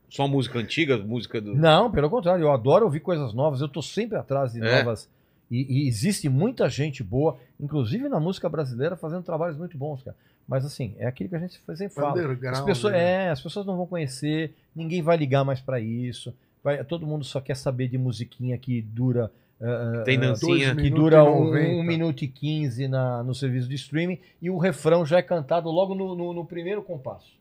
só 0.09 0.27
música 0.27 0.57
antiga, 0.59 0.97
música 0.97 1.39
do. 1.41 1.55
Não, 1.55 1.91
pelo 1.91 2.09
contrário, 2.09 2.43
eu 2.43 2.51
adoro 2.51 2.85
ouvir 2.85 3.01
coisas 3.01 3.33
novas, 3.33 3.61
eu 3.61 3.67
tô 3.69 3.81
sempre 3.81 4.17
atrás 4.17 4.53
de 4.53 4.65
É. 4.65 4.77
novas. 4.79 5.07
E, 5.49 5.85
e 5.85 5.87
existe 5.87 6.27
muita 6.29 6.67
gente 6.69 7.03
boa, 7.03 7.37
inclusive 7.59 8.09
na 8.09 8.19
música 8.19 8.49
brasileira, 8.49 8.95
fazendo 8.97 9.23
trabalhos 9.23 9.57
muito 9.57 9.77
bons, 9.77 10.03
cara. 10.03 10.15
Mas 10.47 10.65
assim, 10.65 10.95
é 10.97 11.05
aquilo 11.07 11.29
que 11.29 11.35
a 11.35 11.39
gente 11.39 11.61
sempre 11.75 11.89
fala. 11.89 12.21
As 12.51 12.61
pessoas, 12.61 12.93
né? 12.93 13.25
é, 13.25 13.29
as 13.29 13.41
pessoas 13.41 13.65
não 13.65 13.75
vão 13.77 13.85
conhecer, 13.87 14.53
ninguém 14.75 15.01
vai 15.01 15.17
ligar 15.17 15.43
mais 15.43 15.59
pra 15.61 15.79
isso. 15.79 16.33
Vai, 16.63 16.83
todo 16.83 17.05
mundo 17.07 17.23
só 17.23 17.39
quer 17.41 17.55
saber 17.55 17.87
de 17.87 17.97
musiquinha 17.97 18.57
que 18.57 18.81
dura. 18.81 19.31
ah, 19.61 20.03
Tem 20.05 20.17
ah, 20.17 20.21
dancinha. 20.21 20.75
que 20.75 20.89
dura 20.89 21.17
e 21.17 21.21
um, 21.21 21.45
90. 21.45 21.69
um 21.75 21.83
minuto 21.83 22.23
e 22.23 22.27
quinze 22.27 22.87
na, 22.87 23.23
no 23.23 23.33
serviço 23.35 23.67
de 23.67 23.75
streaming 23.75 24.19
e 24.41 24.49
o 24.49 24.57
refrão 24.57 25.05
já 25.05 25.17
é 25.17 25.21
cantado 25.21 25.69
logo 25.69 25.93
no, 25.95 26.15
no- 26.15 26.33
no 26.33 26.45
primeiro 26.45 26.81
compasso. 26.81 27.37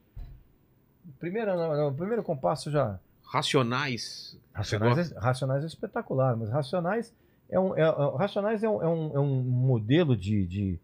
Primeiro, 1.19 1.55
no 1.57 1.95
primeiro 1.95 2.23
compasso 2.23 2.71
já. 2.71 2.99
Racionais. 3.23 4.37
Racionais, 4.53 5.13
é, 5.13 5.19
Racionais 5.19 5.63
é 5.65 5.67
espetacular, 5.67 6.37
mas 6.37 6.49
Racionais 6.51 7.13
é 7.49 7.59
um, 7.61 7.77
é, 7.77 7.81
é- 7.83 8.17
Racionais 8.17 8.63
é 8.63 8.69
um, 8.69 8.83
é 8.83 8.89
um, 8.89 9.17
é 9.17 9.21
um 9.21 9.41
modelo 9.43 10.17
de, 10.17 10.47
de, 10.47 10.81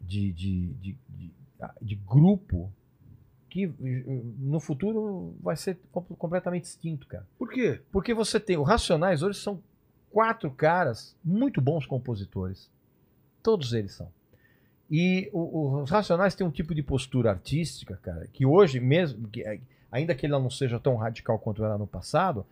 de, 0.00 0.32
de, 0.32 0.66
de, 0.80 0.96
de 1.80 1.94
grupo 1.96 2.70
que 3.48 3.64
eh, 3.64 4.04
no 4.38 4.58
futuro 4.60 5.34
vai 5.40 5.56
ser 5.56 5.78
com- 5.92 6.02
completamente 6.02 6.64
extinto, 6.64 7.06
cara. 7.06 7.26
Por 7.38 7.50
quê? 7.50 7.80
Porque 7.92 8.12
você 8.12 8.38
tem. 8.40 8.58
Os 8.58 8.66
Racionais 8.68 9.22
hoje 9.22 9.38
são 9.38 9.62
quatro 10.10 10.50
caras 10.50 11.16
muito 11.24 11.60
bons 11.60 11.86
compositores. 11.86 12.68
Todos 13.42 13.72
eles 13.72 13.92
são. 13.92 14.08
E 14.90 15.30
o- 15.32 15.38
o- 15.78 15.82
os 15.82 15.90
Racionais 15.90 16.34
têm 16.34 16.46
um 16.46 16.50
tipo 16.50 16.74
de 16.74 16.82
postura 16.82 17.30
artística, 17.30 17.96
cara, 18.02 18.26
que 18.32 18.44
hoje 18.44 18.80
mesmo, 18.80 19.28
eh, 19.38 19.60
ainda 19.90 20.14
que 20.14 20.26
ele 20.26 20.32
não 20.32 20.50
seja 20.50 20.78
tão 20.80 20.96
radical 20.96 21.38
quanto 21.38 21.64
era 21.64 21.78
no 21.78 21.86
passado, 21.86 22.44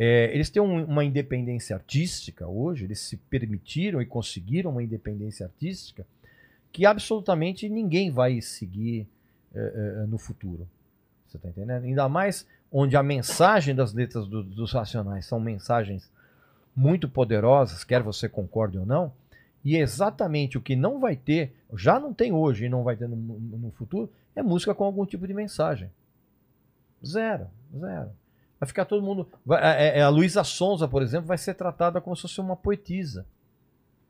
eh, 0.00 0.30
eles 0.32 0.48
têm 0.48 0.62
um- 0.62 0.84
uma 0.84 1.04
independência 1.04 1.74
artística 1.74 2.46
hoje, 2.46 2.84
eles 2.84 3.00
se 3.00 3.16
permitiram 3.16 4.00
e 4.00 4.06
conseguiram 4.06 4.70
uma 4.70 4.82
independência 4.82 5.44
artística 5.46 6.06
que 6.72 6.86
absolutamente 6.86 7.68
ninguém 7.68 8.10
vai 8.10 8.40
seguir 8.40 9.06
eh, 9.54 9.72
eh, 10.02 10.06
no 10.06 10.18
futuro. 10.18 10.68
Você 11.26 11.36
está 11.38 11.48
entendendo? 11.48 11.84
Ainda 11.84 12.08
mais 12.08 12.46
onde 12.70 12.96
a 12.96 13.02
mensagem 13.02 13.74
das 13.74 13.92
letras 13.92 14.26
do- 14.26 14.42
dos 14.42 14.72
Racionais 14.72 15.24
são 15.26 15.40
mensagens 15.40 16.08
muito 16.76 17.08
poderosas, 17.08 17.82
quer 17.82 18.02
você 18.02 18.28
concorde 18.28 18.78
ou 18.78 18.86
não, 18.86 19.10
e 19.64 19.76
exatamente 19.76 20.56
o 20.56 20.60
que 20.60 20.76
não 20.76 21.00
vai 21.00 21.16
ter, 21.16 21.52
já 21.74 21.98
não 21.98 22.14
tem 22.14 22.30
hoje 22.32 22.66
e 22.66 22.68
não 22.68 22.84
vai 22.84 22.94
ter 22.94 23.08
no- 23.08 23.16
no 23.16 23.70
futuro, 23.72 24.08
é 24.36 24.42
música 24.42 24.74
com 24.74 24.84
algum 24.84 25.04
tipo 25.04 25.26
de 25.26 25.34
mensagem. 25.34 25.90
Zero, 27.04 27.48
zero. 27.76 28.10
Vai 28.60 28.66
ficar 28.66 28.84
todo 28.84 29.02
mundo. 29.02 29.28
vai- 29.46 29.62
é- 29.62 29.98
é- 29.98 30.02
a 30.02 30.08
Luísa 30.08 30.42
Sonza, 30.44 30.88
por 30.88 31.02
exemplo, 31.02 31.26
vai 31.28 31.38
ser 31.38 31.54
tratada 31.54 32.00
como 32.00 32.16
se 32.16 32.22
fosse 32.22 32.40
uma 32.40 32.56
poetisa. 32.56 33.24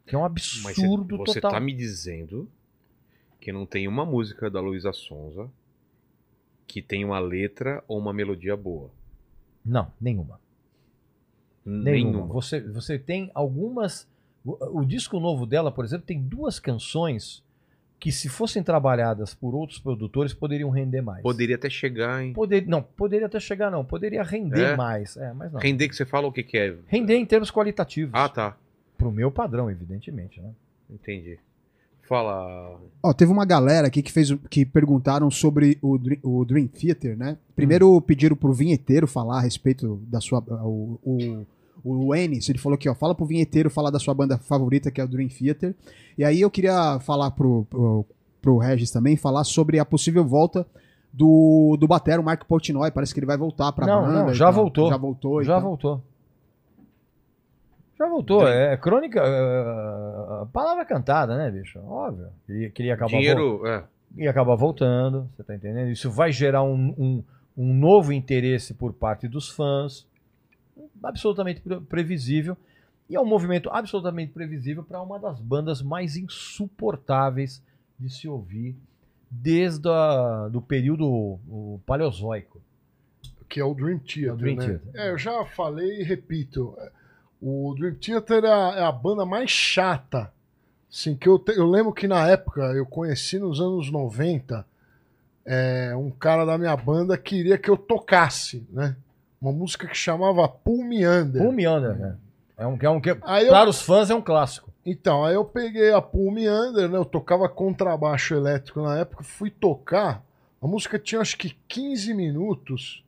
Que 0.07 0.15
é 0.15 0.19
um 0.19 0.23
Mas 0.23 0.31
absurdo 0.75 1.16
você, 1.19 1.33
você 1.33 1.41
total. 1.41 1.51
tá 1.53 1.61
me 1.61 1.75
dizendo 1.75 2.49
que 3.41 3.53
não 3.53 3.66
tem 3.66 3.87
uma 3.87 4.07
música 4.07 4.51
da 4.51 4.61
Luísa 4.61 4.93
Sonza 4.93 5.51
que 6.66 6.81
tem 6.83 7.05
uma 7.05 7.19
letra 7.19 7.85
ou 7.87 7.99
uma 7.99 8.12
melodia 8.12 8.57
boa. 8.57 8.91
Não, 9.65 9.93
nenhuma. 10.01 10.41
Nenhuma. 11.65 12.27
Você, 12.28 12.60
você 12.60 12.99
tem 12.99 13.31
algumas. 13.35 14.09
O, 14.44 14.81
o 14.81 14.85
disco 14.85 15.20
novo 15.20 15.44
dela, 15.44 15.70
por 15.70 15.85
exemplo, 15.85 16.07
tem 16.07 16.20
duas 16.23 16.59
canções 16.59 17.44
que, 17.99 18.12
se 18.12 18.28
fossem 18.28 18.62
trabalhadas 18.62 19.35
por 19.35 19.55
outros 19.55 19.78
produtores, 19.78 20.33
poderiam 20.33 20.70
render 20.70 21.01
mais. 21.01 21.23
Poderia 21.23 21.57
até 21.57 21.68
chegar 21.68 22.23
em. 22.25 22.33
Poder, 22.33 22.67
não, 22.67 22.83
poderia 22.83 23.27
até 23.27 23.41
chegar, 23.41 23.70
não. 23.70 23.85
Poderia 23.85 24.23
render 24.23 24.73
É? 24.73 24.77
mais. 24.77 25.17
É, 25.17 25.33
mas 25.33 25.52
não. 25.52 25.60
Render 25.60 25.89
que 25.89 25.97
você 25.97 26.05
fala 26.05 26.27
o 26.28 26.33
que, 26.33 26.43
que 26.43 26.57
é. 26.57 26.75
Render 26.86 27.17
em 27.17 27.27
termos 27.27 27.51
qualitativos. 27.51 28.12
Ah, 28.15 28.28
tá. 28.28 28.57
Pro 28.97 29.10
meu 29.10 29.31
padrão, 29.31 29.70
evidentemente. 29.70 30.41
Né? 30.41 30.51
Entendi. 30.91 31.39
Fala. 32.09 32.81
Ó, 33.02 33.12
teve 33.12 33.31
uma 33.31 33.44
galera 33.44 33.86
aqui 33.86 34.02
que 34.02 34.10
fez 34.10 34.33
que 34.49 34.65
perguntaram 34.65 35.31
sobre 35.31 35.78
o, 35.83 35.99
o 36.23 36.44
Dream 36.44 36.67
Theater, 36.67 37.17
né? 37.18 37.36
Primeiro 37.55 38.01
pediram 38.01 38.35
pro 38.35 38.51
vinheteiro 38.52 39.07
falar 39.07 39.39
a 39.39 39.43
respeito 39.43 40.01
da 40.07 40.18
sua 40.18 40.41
o, 40.65 40.99
o, 41.05 41.47
o 41.84 42.15
Enes, 42.15 42.48
ele 42.48 42.58
falou 42.58 42.74
aqui, 42.74 42.89
ó, 42.89 42.94
fala 42.94 43.15
pro 43.15 43.24
vinheteiro 43.26 43.70
falar 43.70 43.90
da 43.90 43.98
sua 43.98 44.15
banda 44.15 44.36
favorita, 44.39 44.90
que 44.90 45.00
é 45.00 45.05
o 45.05 45.08
Dream 45.08 45.28
Theater. 45.28 45.74
E 46.16 46.24
aí 46.24 46.40
eu 46.40 46.50
queria 46.50 46.98
falar 47.00 47.31
pro, 47.31 47.65
pro, 47.70 48.05
pro 48.42 48.58
Regis 48.58 48.90
também, 48.90 49.16
falar 49.16 49.44
sobre 49.44 49.78
a 49.78 49.84
possível 49.84 50.24
volta 50.24 50.66
do, 51.12 51.76
do 51.78 51.86
Batero, 51.89 52.23
Marco 52.23 52.47
Portnoy, 52.47 52.90
parece 52.90 53.15
que 53.15 53.20
ele 53.20 53.26
vai 53.26 53.36
voltar 53.36 53.73
pra 53.73 53.86
Não, 53.86 54.02
banda. 54.02 54.24
não, 54.24 54.34
já 54.34 54.47
tal. 54.47 54.55
voltou. 54.55 54.89
Já 54.90 54.97
voltou. 54.97 55.42
Já 55.42 55.52
tal. 55.55 55.62
voltou. 55.62 56.02
Já 57.98 58.08
voltou. 58.08 58.47
É 58.47 58.76
crônica. 58.76 59.20
é, 59.20 60.47
palavra 60.52 60.84
cantada, 60.84 61.36
né, 61.36 61.50
bicho? 61.50 61.81
Óbvio. 61.81 62.28
Ele 62.48 62.70
queria 62.70 62.94
acabar 62.94 63.10
Dinheiro. 63.10 63.66
É. 63.66 63.82
e 64.16 64.28
acabar 64.28 64.55
voltando, 64.55 65.28
você 65.36 65.42
tá 65.42 65.55
entendendo? 65.55 65.90
Isso 65.90 66.08
vai 66.10 66.31
gerar 66.31 66.62
um, 66.62 66.94
um, 66.97 67.24
um 67.57 67.74
novo 67.74 68.12
interesse 68.12 68.73
por 68.73 68.92
parte 68.92 69.26
dos 69.26 69.48
fãs, 69.48 70.07
absolutamente 71.02 71.60
pre- 71.60 71.81
previsível, 71.81 72.57
e 73.08 73.16
é 73.16 73.20
um 73.20 73.26
movimento 73.26 73.70
absolutamente 73.70 74.32
previsível 74.32 74.82
para 74.84 75.00
uma 75.00 75.18
das 75.18 75.40
bandas 75.40 75.81
mais 75.82 76.16
insuportáveis 76.16 77.62
de 77.98 78.10
se 78.10 78.28
ouvir 78.28 78.76
desde 79.31 79.89
o 79.89 80.48
do 80.50 80.60
período 80.60 81.39
paleozoico. 81.86 82.60
que 83.48 83.60
é 83.60 83.65
o 83.65 83.74
Dream 83.74 83.98
Theater. 83.98 84.28
É 84.28 84.32
o 84.32 84.36
Dream 84.36 84.57
né? 84.57 84.66
Theater. 84.66 85.00
É, 85.00 85.10
eu 85.10 85.18
já 85.18 85.44
falei 85.47 86.00
e 86.00 86.02
repito. 86.05 86.76
O 87.40 87.74
Dream 87.78 87.94
Theater 87.94 88.44
é 88.44 88.52
a, 88.52 88.74
é 88.78 88.82
a 88.84 88.92
banda 88.92 89.24
mais 89.24 89.50
chata. 89.50 90.31
Assim, 90.92 91.15
que 91.16 91.28
eu, 91.28 91.39
te- 91.39 91.52
eu 91.57 91.66
lembro 91.66 91.92
que 91.92 92.07
na 92.08 92.26
época 92.28 92.60
eu 92.74 92.84
conheci 92.86 93.39
nos 93.39 93.60
anos 93.60 93.90
90 93.90 94.66
é, 95.47 95.94
um 95.97 96.10
cara 96.10 96.44
da 96.44 96.58
minha 96.58 96.76
banda 96.76 97.16
queria 97.16 97.57
que 97.57 97.70
eu 97.70 97.76
tocasse, 97.76 98.66
né? 98.70 98.97
Uma 99.41 99.52
música 99.52 99.86
que 99.86 99.97
chamava 99.97 100.49
Pull 100.49 100.84
Me 100.84 101.07
Under. 101.07 101.42
Pull 101.42 101.52
Me 101.52 101.67
Under, 101.68 101.97
né? 101.97 102.17
É 102.57 102.67
um, 102.67 102.76
é 102.81 102.91
um 102.91 103.00
que, 103.00 103.17
Aí 103.23 103.47
eu- 103.47 103.52
para 103.52 103.70
os 103.70 103.81
fãs 103.81 104.10
é 104.10 104.15
um 104.15 104.20
clássico. 104.23 104.68
Então, 104.84 105.25
aí 105.25 105.34
eu 105.34 105.44
peguei 105.44 105.92
a 105.92 106.00
Pull 106.02 106.33
Me 106.33 106.49
Under, 106.49 106.89
né? 106.89 106.97
Eu 106.99 107.05
tocava 107.05 107.49
contrabaixo 107.49 108.34
elétrico 108.34 108.83
na 108.83 108.99
época, 108.99 109.23
fui 109.23 109.50
tocar. 109.50 110.25
A 110.60 110.67
música 110.67 110.99
tinha 110.99 111.20
acho 111.20 111.36
que 111.36 111.57
15 111.68 112.12
minutos. 112.15 113.05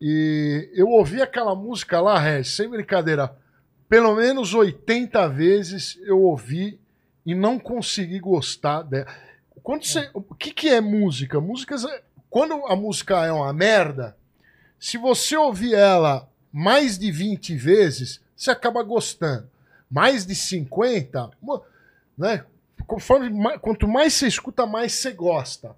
E 0.00 0.68
eu 0.74 0.88
ouvi 0.88 1.22
aquela 1.22 1.54
música 1.54 2.00
lá, 2.00 2.18
Regis, 2.18 2.54
sem 2.54 2.68
brincadeira. 2.68 3.34
Pelo 3.88 4.14
menos 4.14 4.52
80 4.52 5.26
vezes 5.28 5.98
eu 6.02 6.20
ouvi 6.20 6.78
e 7.24 7.34
não 7.34 7.58
conseguir 7.58 8.18
gostar 8.20 8.82
dela. 8.82 9.06
Quando 9.62 9.84
você, 9.84 10.10
o 10.12 10.20
que, 10.34 10.52
que 10.52 10.68
é 10.68 10.80
música? 10.80 11.40
Músicas 11.40 11.84
é- 11.84 12.02
quando 12.28 12.54
a 12.66 12.76
música 12.76 13.24
é 13.24 13.32
uma 13.32 13.52
merda, 13.52 14.16
se 14.78 14.96
você 14.98 15.36
ouvir 15.36 15.74
ela 15.74 16.28
mais 16.52 16.98
de 16.98 17.10
20 17.10 17.54
vezes, 17.56 18.20
você 18.36 18.50
acaba 18.50 18.82
gostando. 18.82 19.48
Mais 19.90 20.26
de 20.26 20.34
50, 20.34 21.30
mo- 21.40 21.62
né? 22.16 22.44
Conforme, 22.86 23.30
quanto 23.58 23.86
mais 23.88 24.14
você 24.14 24.26
escuta, 24.26 24.66
mais 24.66 24.92
você 24.92 25.12
gosta. 25.12 25.74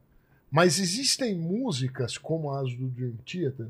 Mas 0.51 0.78
existem 0.78 1.35
músicas, 1.35 2.17
como 2.18 2.52
as 2.55 2.73
do 2.75 2.86
Dream 2.89 3.12
Theater, 3.31 3.67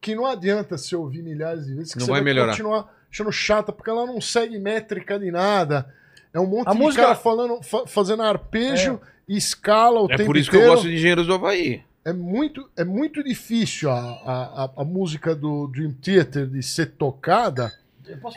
que 0.00 0.14
não 0.14 0.26
adianta 0.26 0.76
você 0.76 0.94
ouvir 0.96 1.22
milhares 1.22 1.66
de 1.66 1.74
vezes, 1.74 1.92
que 1.92 1.98
Não 2.00 2.06
você 2.06 2.10
vai 2.12 2.20
vai, 2.20 2.24
melhorar. 2.24 2.52
continuar 2.52 2.92
achando 3.10 3.32
chata, 3.32 3.72
porque 3.72 3.90
ela 3.90 4.06
não 4.06 4.20
segue 4.20 4.58
métrica 4.58 5.18
de 5.18 5.30
nada. 5.30 5.92
É 6.34 6.40
um 6.40 6.46
monte 6.46 6.68
A 6.68 6.72
de 6.72 6.78
música- 6.78 7.02
cara 7.04 7.14
falando, 7.14 7.62
fa- 7.62 7.86
fazendo 7.86 8.22
arpejo 8.22 9.00
e 9.28 9.36
escala 9.36 10.00
o 10.00 10.06
É 10.10 10.16
tempo 10.16 10.26
por 10.26 10.36
isso 10.36 10.50
que 10.50 10.56
inteiro. 10.56 10.72
eu 10.72 10.76
gosto 10.76 10.88
de 10.88 10.94
Engenheiros 10.96 11.26
do 11.26 11.34
Havaí. 11.34 11.82
É 12.06 12.12
muito, 12.12 12.70
é 12.76 12.84
muito 12.84 13.20
difícil 13.20 13.90
a, 13.90 13.98
a, 13.98 14.70
a, 14.76 14.84
música 14.84 15.34
do 15.34 15.66
Dream 15.66 15.92
Theater 16.00 16.46
de 16.46 16.62
ser 16.62 16.92
tocada, 16.92 17.72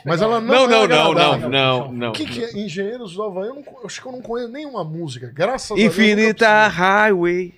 mas 0.04 0.20
ela 0.20 0.40
Não, 0.40 0.66
não, 0.66 0.68
não, 0.68 0.82
é 0.82 0.88
não, 0.88 1.14
não, 1.14 1.48
não, 1.48 1.92
não. 1.92 2.08
O 2.08 2.12
que, 2.12 2.26
que 2.26 2.42
é 2.42 2.58
Engenheiros 2.58 3.14
do 3.14 3.22
Havaí? 3.22 3.46
Eu, 3.46 3.54
não, 3.54 3.62
eu 3.62 3.86
acho 3.86 4.02
que 4.02 4.08
eu 4.08 4.10
não 4.10 4.20
conheço 4.20 4.50
nenhuma 4.50 4.82
música. 4.82 5.30
Graças 5.32 5.70
a 5.70 5.74
Deus. 5.76 5.86
Infinita 5.86 6.66
Highway. 6.66 7.54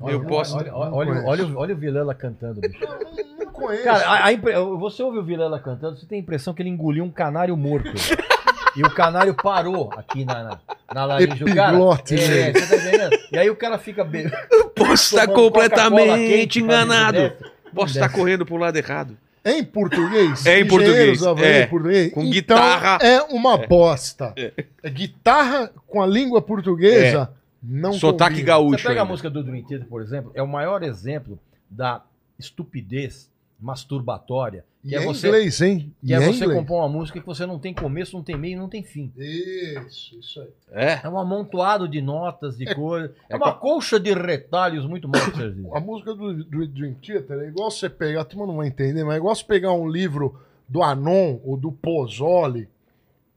Olha, 0.00 0.12
Eu 0.14 0.24
posso- 0.24 0.56
Olha, 0.56 0.74
olha, 0.74 0.90
olha, 0.94 1.22
olha 1.26 1.46
o- 1.46 1.56
olha 1.58 1.74
o 1.74 1.78
Vilela 1.78 2.14
cantando, 2.14 2.58
bicho. 2.62 2.78
não, 2.80 3.44
não 3.44 3.52
conheço. 3.52 3.84
Cara, 3.84 4.08
a- 4.08 4.24
a 4.24 4.32
impre- 4.32 4.54
você 4.78 5.02
ouve 5.02 5.18
o 5.18 5.22
Vilela 5.22 5.60
cantando, 5.60 5.98
você 5.98 6.06
tem 6.06 6.18
a 6.18 6.22
impressão 6.22 6.54
que 6.54 6.62
ele 6.62 6.70
engoliu 6.70 7.04
um 7.04 7.10
canário 7.10 7.54
morto. 7.58 7.92
e 8.76 8.82
o 8.82 8.90
canário 8.90 9.34
parou 9.34 9.90
aqui 9.96 10.24
na, 10.24 10.42
na, 10.42 10.58
na 10.94 11.04
laringe 11.04 11.44
do 11.44 11.54
cara. 11.54 11.70
Epiglote, 11.70 12.14
É, 12.14 12.52
você 12.52 12.66
tá 12.66 12.76
entendendo? 12.76 13.18
E 13.32 13.38
aí 13.38 13.50
o 13.50 13.56
cara 13.56 13.78
fica 13.78 14.04
be... 14.04 14.30
Posso 14.74 15.14
estar 15.14 15.26
Coca-Cola 15.26 15.50
completamente 15.50 16.28
quente, 16.28 16.60
enganado. 16.60 17.32
Posso 17.74 17.94
estar 17.94 18.08
correndo 18.08 18.44
pro 18.44 18.56
lado 18.56 18.76
errado. 18.76 19.16
É 19.44 19.58
em 19.58 19.64
português? 19.64 20.46
É 20.46 20.60
em 20.60 20.66
português, 20.66 21.20
é. 21.22 21.62
em 21.62 21.66
português? 21.66 22.12
Com 22.12 22.20
Então, 22.20 22.32
guitarra. 22.32 22.98
É 23.02 23.20
uma 23.22 23.58
bosta. 23.58 24.32
É. 24.36 24.52
Guitarra 24.88 25.70
com 25.86 26.00
a 26.00 26.06
língua 26.06 26.40
portuguesa 26.40 27.30
não 27.62 27.92
Sotaque 27.92 28.36
combina. 28.36 28.46
gaúcho. 28.46 28.78
Você 28.78 28.88
pega 28.88 29.00
a 29.00 29.02
ainda. 29.02 29.10
música 29.10 29.30
do 29.30 29.42
Dream 29.42 29.64
Theater, 29.64 29.86
por 29.86 30.02
exemplo, 30.02 30.32
é 30.34 30.42
o 30.42 30.48
maior 30.48 30.82
exemplo 30.82 31.38
da 31.70 32.02
estupidez 32.38 33.30
masturbatória. 33.60 34.64
Que 34.82 34.88
E 34.90 34.94
é, 34.96 34.98
é 35.02 35.04
você, 35.06 35.28
inglês, 35.28 35.60
hein? 35.60 35.94
que 36.00 36.10
E 36.10 36.12
é 36.12 36.16
é 36.16 36.20
você 36.20 36.44
inglês. 36.44 36.58
compor 36.60 36.78
uma 36.80 36.88
música 36.88 37.20
que 37.20 37.26
você 37.26 37.46
não 37.46 37.58
tem 37.58 37.72
começo, 37.72 38.16
não 38.16 38.24
tem 38.24 38.36
meio, 38.36 38.58
não 38.58 38.68
tem 38.68 38.82
fim. 38.82 39.12
Isso, 39.16 40.18
isso 40.18 40.40
aí. 40.40 40.48
É. 40.72 41.00
É 41.04 41.08
um 41.08 41.18
amontoado 41.18 41.86
de 41.88 42.02
notas, 42.02 42.56
de 42.56 42.74
coisas. 42.74 43.12
É, 43.28 43.36
uma 43.36 43.54
colcha 43.54 44.00
de 44.00 44.12
retalhos 44.12 44.84
muito 44.84 45.08
mal 45.08 45.20
servida. 45.36 45.68
A 45.72 45.78
música 45.80 46.14
do, 46.14 46.42
do 46.44 46.66
Dream 46.66 46.94
Theater 46.94 47.38
é 47.38 47.46
igual 47.48 47.70
você 47.70 47.88
pegar, 47.88 48.22
a 48.22 48.24
turma 48.24 48.46
não 48.46 48.56
vai 48.56 48.66
entender, 48.66 49.04
mas 49.04 49.14
é 49.14 49.18
igual 49.18 49.34
você 49.36 49.44
pegar 49.44 49.72
um 49.72 49.88
livro 49.88 50.40
do 50.68 50.82
Anon 50.82 51.38
ou 51.44 51.56
do 51.56 51.70
Pozzoli, 51.70 52.68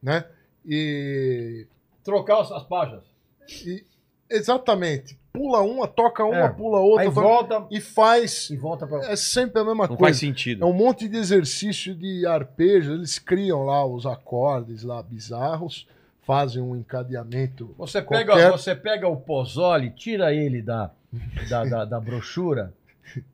né? 0.01 0.25
E, 0.65 1.67
Trocar 2.03 2.41
as, 2.41 2.51
as 2.51 2.64
páginas. 2.64 3.03
e- 3.65 3.83
exatamente, 4.30 5.17
pula 5.36 5.62
uma, 5.62 5.88
toca 5.88 6.24
uma, 6.24 6.36
É. 6.46 6.50
pula 6.50 6.80
outra, 6.80 7.06
toca- 7.06 7.22
volta 7.22 7.66
e 7.72 7.80
faz. 7.82 8.50
e 8.50 8.58
volta 8.58 8.86
pra. 8.88 9.00
É 9.12 9.16
sempre 9.16 9.62
a 9.62 9.66
mesma 9.66 9.84
Não 9.88 9.96
coisa. 9.96 10.02
faz 10.04 10.18
sentido. 10.18 10.64
É 10.64 10.66
um 10.68 10.74
monte 10.74 11.08
de 11.08 11.18
exercício 11.18 11.94
de 11.96 12.26
arpejo, 12.26 12.94
eles 12.94 13.20
criam 13.20 13.64
lá 13.66 13.86
os 13.86 14.06
acordes 14.06 14.84
lá 14.84 15.02
bizarros, 15.04 15.88
fazem 16.26 16.62
um 16.62 16.76
encadeamento. 16.76 17.74
Você 17.78 18.02
pega, 18.02 18.32
qualquer- 18.34 18.52
você 18.52 18.76
pega 18.76 19.08
o 19.08 19.18
Pozzoli, 19.18 19.90
tira 19.92 20.34
ele 20.34 20.62
da, 20.62 20.92
da, 21.50 21.66
da, 21.66 21.86
da 21.86 22.00
brochura, 22.00 22.74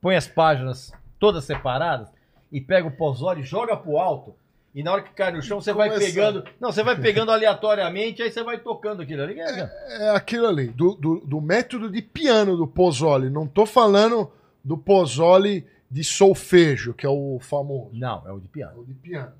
põe 0.02 0.16
as 0.16 0.28
páginas 0.28 0.92
todas 1.20 1.46
separadas 1.46 2.10
e 2.52 2.60
pega 2.60 2.88
o 2.88 2.92
Pozzoli, 2.92 3.44
joga 3.44 3.78
pro 3.78 3.98
alto. 3.98 4.36
E 4.74 4.82
na 4.83 4.93
hora 4.93 5.01
que 5.03 5.14
cai 5.14 5.32
no 5.33 5.41
chão, 5.41 5.59
você 5.59 5.74
vai 5.74 5.90
Começa. 5.90 6.06
pegando. 6.06 6.43
Não, 6.59 6.72
você 6.72 6.82
vai 6.83 6.95
pegando 7.01 7.32
aleatoriamente, 7.32 8.22
aí 8.24 8.32
você 8.32 8.41
vai 8.43 8.58
tocando 8.58 9.01
aquilo 9.01 9.22
ali. 9.24 9.38
É 9.40 10.09
aquilo 10.16 10.48
ali, 10.48 10.67
do, 10.67 10.95
do, 10.95 11.19
do 11.19 11.41
método 11.41 11.91
de 11.91 12.01
piano 12.01 12.56
do 12.56 12.66
Pozzoli. 12.66 13.30
Não 13.30 13.45
tô 13.45 13.66
falando 13.66 14.32
do 14.64 14.77
Pozzoli 14.77 15.66
de 15.90 16.03
solfejo, 16.06 16.93
que 16.93 17.06
é 17.06 17.09
o 17.09 17.38
famoso. 17.41 17.90
Não, 17.93 18.25
é 18.25 18.32
o 18.32 18.40
de 18.40 18.45
É 18.45 18.50
piano. 18.50 18.80
o 18.82 18.85
de 18.85 18.93
piano. 18.93 19.33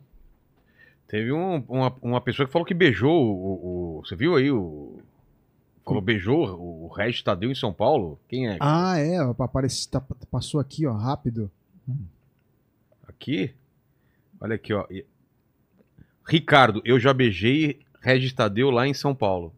Teve 1.08 1.32
um- 1.32 1.64
uma, 1.68 1.96
uma 2.02 2.22
pessoa 2.22 2.46
que 2.46 2.52
falou 2.52 2.66
que 2.66 2.74
beijou 2.74 3.12
o. 3.12 3.98
o- 4.00 4.02
você 4.06 4.16
viu 4.16 4.36
aí 4.36 4.52
o. 4.52 5.00
Falou 5.86 6.02
beijou 6.02 6.44
o 6.60 6.88
Regis 6.90 7.22
Tadeu 7.24 7.50
em 7.52 7.56
São 7.56 7.74
Paulo? 7.74 8.20
Quem 8.28 8.48
é? 8.50 8.58
Ah, 8.60 8.98
é, 8.98 9.18
aparece, 9.40 9.90
tá- 9.90 10.02
passou 10.30 10.60
aqui, 10.60 10.86
ó, 10.86 10.94
rápido. 10.94 11.50
Aqui? 13.08 13.54
Olha 14.40 14.56
aqui, 14.56 14.74
ó. 14.74 14.86
Ricardo, 16.28 16.82
eu 16.86 17.00
já 17.00 17.14
beijei 17.14 17.80
Regis 18.02 18.34
Tadeu 18.34 18.70
lá 18.72 18.88
em 18.88 18.94
São 18.94 19.14
Paulo. 19.14 19.54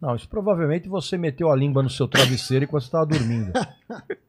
Não, 0.00 0.14
isso 0.14 0.28
provavelmente 0.28 0.88
você 0.88 1.16
meteu 1.16 1.50
a 1.50 1.56
língua 1.56 1.82
no 1.82 1.88
seu 1.90 2.06
travesseiro 2.06 2.64
enquanto 2.64 2.82
você 2.82 2.88
estava 2.88 3.06
dormindo. 3.06 3.52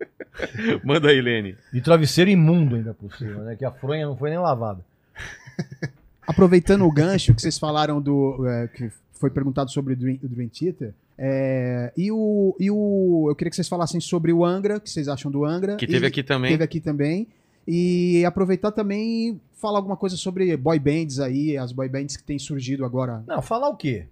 Manda 0.83 1.09
aí, 1.09 1.21
Lene. 1.21 1.55
E 1.73 1.81
travesseiro 1.81 2.29
imundo 2.29 2.75
ainda 2.75 2.93
por 2.93 3.13
cima, 3.15 3.43
né? 3.43 3.55
Que 3.55 3.65
a 3.65 3.71
fronha 3.71 4.05
não 4.05 4.15
foi 4.15 4.29
nem 4.29 4.39
lavada. 4.39 4.79
Aproveitando 6.27 6.85
o 6.85 6.91
gancho 6.91 7.33
que 7.33 7.41
vocês 7.41 7.57
falaram 7.57 8.01
do. 8.01 8.47
é, 8.47 8.67
que 8.67 8.89
foi 9.13 9.29
perguntado 9.29 9.71
sobre 9.71 9.93
o 9.93 9.95
Dream, 9.97 10.17
o 10.23 10.27
Dream 10.27 10.49
Theater. 10.49 10.93
é, 11.17 11.93
e, 11.95 12.11
o, 12.11 12.55
e 12.59 12.69
o. 12.71 13.27
Eu 13.29 13.35
queria 13.35 13.49
que 13.49 13.55
vocês 13.55 13.67
falassem 13.67 13.99
sobre 14.01 14.33
o 14.33 14.43
Angra, 14.43 14.77
o 14.77 14.81
que 14.81 14.89
vocês 14.89 15.07
acham 15.07 15.29
do 15.31 15.45
Angra. 15.45 15.75
Que 15.77 15.87
teve 15.87 16.05
e- 16.05 16.07
aqui 16.07 16.23
também. 16.23 16.51
Teve 16.51 16.63
aqui 16.63 16.79
também. 16.79 17.27
E 17.68 18.24
aproveitar 18.26 18.72
também 18.72 19.30
e 19.30 19.38
falar 19.60 19.80
alguma 19.80 19.98
coisa 19.98 20.16
sobre 20.16 20.56
boy 20.56 20.77
bands 20.80 21.19
aí, 21.19 21.58
as 21.58 21.72
boy 21.72 21.90
bands 21.90 22.16
que 22.16 22.24
têm 22.24 22.38
surgido 22.38 22.85
agora. 22.85 23.24
Não, 23.27 23.42
falar 23.42 23.69
o 23.69 23.76
quê? 23.76 24.06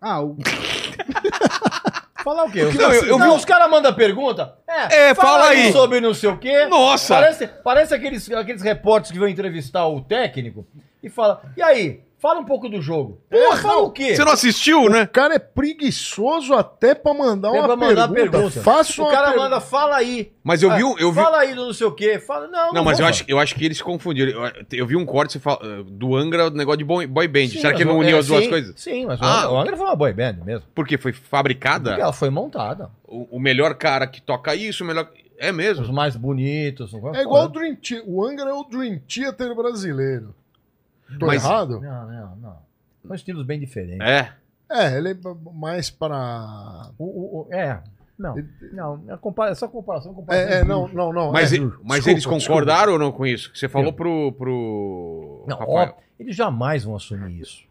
Ah, 0.00 0.22
o, 0.22 0.36
Falar 2.22 2.44
o 2.44 2.50
quê? 2.52 2.62
Os, 2.64 2.74
Não, 2.74 2.92
eu- 2.92 3.04
eu 3.06 3.18
não, 3.18 3.30
vi- 3.30 3.36
os 3.38 3.44
caras 3.46 3.70
mandam 3.70 3.94
pergunta. 3.94 4.54
É, 4.68 5.08
É, 5.10 5.14
fala 5.14 5.48
aí. 5.48 5.72
sobre 5.72 6.00
não 6.00 6.12
sei 6.12 6.28
o 6.28 6.36
quê. 6.38 6.66
Nossa! 6.66 7.14
Parece, 7.14 7.46
parece 7.64 7.94
aqueles, 7.94 8.30
aqueles 8.30 8.60
repórteres 8.62 9.10
que 9.10 9.18
vão 9.18 9.26
entrevistar 9.28 9.86
o 9.88 10.02
técnico 10.02 10.66
e 11.02 11.08
fala, 11.08 11.40
e 11.56 11.62
aí, 11.62 12.00
fala 12.20 12.40
um 12.40 12.44
pouco 12.44 12.68
do 12.68 12.80
jogo. 12.80 13.20
Fala 13.60 13.82
o 13.82 13.90
quê? 13.90 14.14
Você 14.14 14.24
não 14.24 14.32
assistiu, 14.32 14.88
né? 14.88 15.02
O 15.04 15.08
cara 15.08 15.34
é 15.34 15.38
preguiçoso 15.38 16.54
até 16.54 16.94
pra 16.94 17.14
mandar 17.14 17.48
Até 17.48 17.58
uma 17.58 17.66
pra 17.66 17.76
mandar 17.76 18.08
pergunta. 18.08 18.30
pergunta. 18.38 18.60
Faça 18.62 19.00
o 19.00 19.04
uma 19.04 19.10
cara 19.12 19.28
pergunta. 19.28 19.48
manda, 19.50 19.60
fala 19.60 19.96
aí. 19.96 20.32
Mas 20.42 20.62
eu 20.62 20.70
vi, 20.74 20.84
um- 20.84 20.98
eu 20.98 21.10
vi, 21.12 21.20
Fala 21.20 21.38
aí 21.38 21.54
do 21.54 21.66
não 21.66 21.72
sei 21.72 21.86
o 21.86 21.92
quê. 21.92 22.18
Fala, 22.18 22.46
não, 22.48 22.72
Não, 22.72 22.84
mas 22.84 22.98
vou 22.98 23.06
eu 23.06 23.10
acho, 23.10 23.24
eu 23.28 23.38
acho 23.38 23.54
que 23.54 23.64
eles 23.64 23.80
confundiram. 23.82 24.46
Eu, 24.46 24.52
eu 24.72 24.86
vi 24.86 24.96
um 24.96 25.04
corte 25.06 25.32
você 25.34 25.38
fala, 25.38 25.58
uh, 25.80 25.84
do 25.84 26.14
Angra, 26.16 26.46
o 26.46 26.50
negócio 26.50 26.78
de 26.78 26.84
boy, 26.84 27.06
boy 27.06 27.28
band. 27.28 27.48
Sim, 27.48 27.60
Será 27.60 27.72
que 27.74 27.84
mas 27.84 27.92
não 27.94 27.98
uniu 28.00 28.16
é, 28.16 28.18
as 28.20 28.26
duas 28.26 28.44
sim, 28.44 28.50
coisas? 28.50 28.74
Sim, 28.80 29.06
mas 29.06 29.20
o 29.20 29.24
Ah. 29.24 29.36
Angra- 29.38 29.50
o 29.52 29.58
Angra 29.58 29.76
foi 29.76 29.86
uma 29.86 29.96
boy 29.96 30.12
band 30.12 30.36
mesmo. 30.44 30.66
Porque 30.74 30.96
foi 30.98 31.12
fabricada? 31.12 31.90
Porque 31.90 32.02
ela 32.02 32.12
foi 32.12 32.30
montada. 32.30 32.90
O, 33.06 33.36
o 33.36 33.40
melhor 33.40 33.74
cara 33.74 34.06
que 34.06 34.20
toca 34.20 34.54
isso, 34.54 34.84
o 34.84 34.86
melhor. 34.86 35.08
É 35.42 35.50
Os 35.50 35.56
mesmo. 35.56 35.90
mais 35.92 36.16
bonitos. 36.16 36.92
É 37.14 37.22
igual 37.22 37.46
o 37.46 37.48
Dream 37.48 37.74
Theater. 37.74 38.04
O 38.06 38.22
Angra 38.26 38.50
é 38.50 38.52
o 38.52 38.62
Dream 38.64 38.98
Theater 39.08 39.54
brasileiro. 39.54 40.34
Tô 41.18 41.26
Mas- 41.26 41.44
errado? 41.44 41.80
Não, 41.80 42.06
não, 42.10 42.36
não. 42.36 42.56
São 43.06 43.14
estilos 43.14 43.44
bem 43.46 43.58
diferentes. 43.58 44.00
É. 44.06 44.32
É, 44.70 44.96
ele 44.96 45.10
é 45.10 45.16
mais 45.52 45.90
para. 45.90 46.90
O, 46.98 47.04
o- 47.04 47.40
o- 47.48 47.54
é. 47.54 47.82
Não, 48.18 48.36
não. 48.72 49.02
A 49.14 49.16
compara 49.16 49.50
essa 49.50 49.66
comparação, 49.66 50.12
comparação 50.12 50.48
É, 50.48 50.60
é, 50.60 50.64
não, 50.64 50.86
não, 50.88 51.10
não. 51.12 51.32
Mas, 51.32 51.52
é. 51.54 51.58
mas 51.58 52.04
Desculpa, 52.04 52.10
eles 52.10 52.26
concordaram 52.26 52.92
ou 52.92 52.98
não 52.98 53.10
com 53.10 53.24
isso? 53.26 53.50
Que 53.50 53.58
você 53.58 53.68
falou 53.68 53.92
pro. 53.94 54.32
pro 54.32 55.44
Não, 55.48 55.56
Rafael. 55.58 55.94
ó, 55.96 56.02
eles 56.18 56.36
jamais 56.36 56.84
vão 56.84 56.94
assumir 56.96 57.40
isso. 57.40 57.62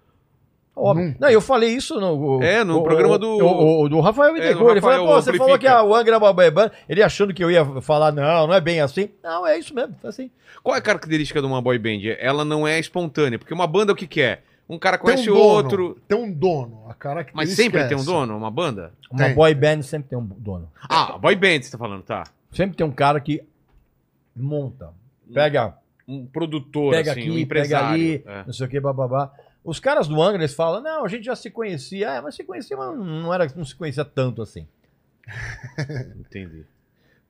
Óbvio. 0.82 1.16
Não, 1.20 1.30
eu 1.30 1.42
falei 1.42 1.70
isso 1.72 2.00
no, 2.00 2.38
o- 2.38 2.44
É, 2.44 2.64
no 2.64 2.78
o- 2.78 2.84
programa 2.84 3.18
do- 3.18 3.28
o- 3.38 3.82
o- 3.84 3.90
do 3.90 4.00
Rafael 4.00 4.32
É, 4.32 4.34
Bittencourt. 4.34 4.66
do 4.66 4.72
ele 4.72 4.82
falou, 4.82 5.08
pô, 5.08 5.14
você 5.22 5.34
falou 5.38 5.60
que 5.60 5.68
a 5.68 5.82
Angra 5.82 6.16
é 6.16 6.18
uma 6.18 6.32
boy 6.34 6.50
band. 6.52 6.72
Ele 6.88 7.04
achando 7.04 7.34
que 7.34 7.44
eu 7.44 7.52
ia 7.52 7.66
falar, 7.82 8.12
não, 8.12 8.48
não 8.48 8.54
é 8.54 8.62
bem 8.62 8.80
assim. 8.82 9.10
Não, 9.24 9.46
é 9.46 9.58
isso 9.58 9.74
mesmo, 9.76 9.96
é 10.04 10.08
assim. 10.08 10.32
Qual 10.64 10.76
é 10.76 10.80
a 10.80 10.82
característica 10.82 11.40
de 11.42 11.46
uma 11.48 11.62
boy 11.62 11.78
band? 11.78 12.00
Ela 12.20 12.44
não 12.46 12.68
é 12.68 12.80
espontânea, 12.80 13.38
porque 13.38 13.54
uma 13.54 13.68
banda 13.68 13.92
o 13.94 13.96
que, 13.96 14.08
que 14.08 14.22
é? 14.22 14.42
Um 14.70 14.78
cara 14.78 14.98
conhece 15.00 15.30
um 15.32 15.34
o 15.34 15.38
outro. 15.40 15.98
Tem 16.08 16.16
um 16.18 16.32
dono. 16.32 16.84
A 16.88 16.94
característica 16.94 17.36
Mas 17.38 17.50
sempre 17.56 17.82
é 17.82 17.88
tem 17.88 17.98
um 17.98 18.04
dono, 18.06 18.38
uma 18.38 18.52
banda? 18.52 18.94
Uma 19.12 19.26
Tem. 19.26 19.34
boy 19.34 19.56
band 19.56 19.82
sempre 19.82 20.10
tem 20.10 20.18
um 20.20 20.26
dono. 20.38 20.70
Ah, 20.88 21.18
boy 21.18 21.36
band 21.36 21.64
você 21.64 21.72
tá 21.72 21.78
falando, 21.78 22.04
tá. 22.04 22.24
Sempre 22.52 22.78
tem 22.78 22.86
um 22.86 22.92
cara 22.92 23.20
que 23.20 23.42
monta. 24.36 24.90
Pega, 25.34 25.76
Um 26.08 26.26
produtor, 26.26 26.92
pega 26.92 27.12
assim, 27.12 27.20
aqui, 27.22 27.30
um 27.30 27.34
pega 27.34 27.42
empresário. 27.44 27.88
ali, 27.94 28.24
É. 28.26 28.44
não 28.46 28.54
sei 28.54 28.66
o 28.66 28.70
que, 28.70 28.80
bababá. 28.80 29.32
Os 29.70 29.80
caras 29.80 30.08
do 30.08 30.22
Angra, 30.22 30.42
eles 30.42 30.54
falam, 30.54 30.82
não, 30.82 31.06
a 31.06 31.08
gente 31.08 31.24
já 31.26 31.36
se 31.36 31.50
conhecia. 31.52 32.08
É, 32.10 32.22
mas 32.22 32.36
se 32.36 32.44
conhecia, 32.44 32.76
mas 32.76 32.98
não, 32.98 33.34
era, 33.34 33.48
não 33.56 33.64
se 33.66 33.76
conhecia 33.76 34.04
tanto 34.04 34.42
assim. 34.42 34.68
Entendi. 36.20 36.66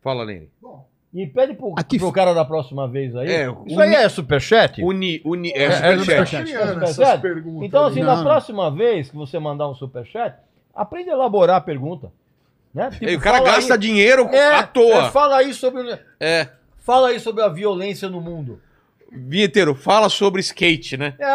Fala, 0.01 0.23
Lene. 0.23 0.49
Bom, 0.61 0.87
E 1.13 1.25
pede 1.27 1.53
pro, 1.55 1.73
Aqui- 1.77 1.97
pro 1.99 2.11
cara 2.11 2.33
da 2.33 2.45
próxima 2.45 2.87
vez 2.87 3.15
aí. 3.15 3.27
É, 3.29 3.43
Isso 3.49 3.55
uni- 3.61 3.81
aí 3.81 3.95
é 3.95 4.09
superchat? 4.09 4.81
Uni, 4.83 5.21
uni, 5.25 5.49
é, 5.51 5.63
É, 5.63 5.65
é 5.65 5.97
superchat. 5.97 6.53
essas 6.53 6.95
Superchat? 6.95 7.21
perguntas 7.21 7.63
Então, 7.67 7.85
assim, 7.85 7.99
Não, 8.01 8.07
na 8.07 8.15
não. 8.17 8.23
próxima 8.23 8.71
vez 8.71 9.09
que 9.09 9.15
você 9.15 9.37
mandar 9.39 9.67
um 9.69 9.73
superchat, 9.75 10.37
aprende 10.73 11.09
a 11.09 11.13
elaborar 11.13 11.57
a 11.57 11.61
pergunta. 11.61 12.11
Né? 12.73 12.89
Tipo, 12.91 13.05
E 13.05 13.15
o 13.15 13.19
cara 13.19 13.41
gasta 13.43 13.73
aí- 13.73 13.79
dinheiro 13.79 14.27
É, 14.27 14.55
à 14.55 14.63
toa. 14.67 15.07
é, 15.07 15.11
fala 15.11 15.37
aí 15.37 15.53
sobre. 15.53 15.99
É. 16.19 16.47
Fala 16.77 17.09
aí 17.09 17.19
sobre 17.19 17.43
a 17.43 17.47
violência 17.49 18.07
no 18.07 18.21
mundo. 18.21 18.61
Vinheteiro, 19.11 19.73
fala 19.75 20.09
sobre 20.09 20.39
skate, 20.41 20.97
né? 20.97 21.15
É, 21.19 21.25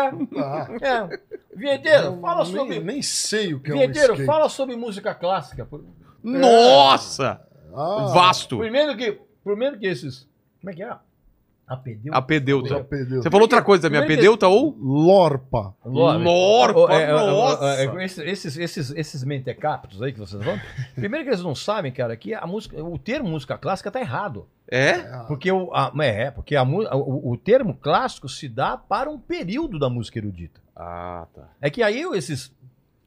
Ah, 0.40 0.68
é. 0.80 1.18
Vinheteiro, 1.56 2.18
fala 2.20 2.44
nem, 2.44 2.52
sobre. 2.54 2.80
nem 2.80 3.02
sei 3.02 3.54
o 3.54 3.60
que 3.60 3.70
é 3.70 3.74
um 3.74 3.90
skate. 3.90 4.24
fala 4.24 4.48
sobre 4.48 4.76
música 4.76 5.14
clássica. 5.14 5.68
Nossa! 6.22 7.40
Ah, 7.74 8.06
Vasto. 8.14 8.58
Primeiro 8.58 8.96
que. 8.96 9.18
Primeiro 9.44 9.78
que 9.78 9.86
esses. 9.86 10.26
Como 10.60 10.70
é 10.70 10.74
que 10.74 10.82
é? 10.82 10.94
Apedeu? 11.66 12.12
Apedeuta. 12.14 12.68
já 12.68 12.84
perdeu. 12.84 13.22
Você 13.22 13.30
falou 13.30 13.44
outra 13.44 13.62
coisa 13.62 13.82
também, 13.82 14.00
apedeuta 14.00 14.46
ou? 14.46 14.76
Lorpa. 14.78 15.74
Lorpa, 15.84 16.92
É, 16.92 16.96
é, 16.96 17.02
é, 17.04 17.12
nossa. 17.12 17.64
é, 17.64 17.86
é, 17.86 18.04
esses, 18.04 18.56
esses, 18.58 18.90
esses, 18.90 19.24
mentecaptos 19.24 20.02
aí 20.02 20.12
que 20.12 20.18
vocês 20.18 20.44
vão. 20.44 20.60
Primeiro 20.94 21.24
que 21.24 21.30
eles 21.30 21.42
não 21.42 21.54
sabem, 21.54 21.90
cara, 21.90 22.16
que 22.16 22.34
a 22.34 22.46
música, 22.46 22.82
o 22.82 22.98
termo 22.98 23.30
música 23.30 23.56
clássica 23.56 23.90
tá 23.90 23.98
errado. 23.98 24.46
É? 24.70 24.98
Porque, 25.26 25.50
o, 25.50 25.72
a, 25.74 25.90
é, 26.02 26.30
porque 26.30 26.54
a, 26.54 26.64
mu- 26.64 26.86
o, 26.92 27.32
o 27.32 27.36
termo 27.36 27.74
clássico 27.74 28.28
se 28.28 28.48
dá 28.48 28.76
para 28.76 29.08
um 29.10 29.18
período 29.18 29.78
da 29.78 29.88
música 29.88 30.18
erudita. 30.18 30.60
Ah, 30.76 31.26
tá. 31.34 31.48
É 31.60 31.70
que 31.70 31.82
aí 31.82 32.02
esses 32.14 32.53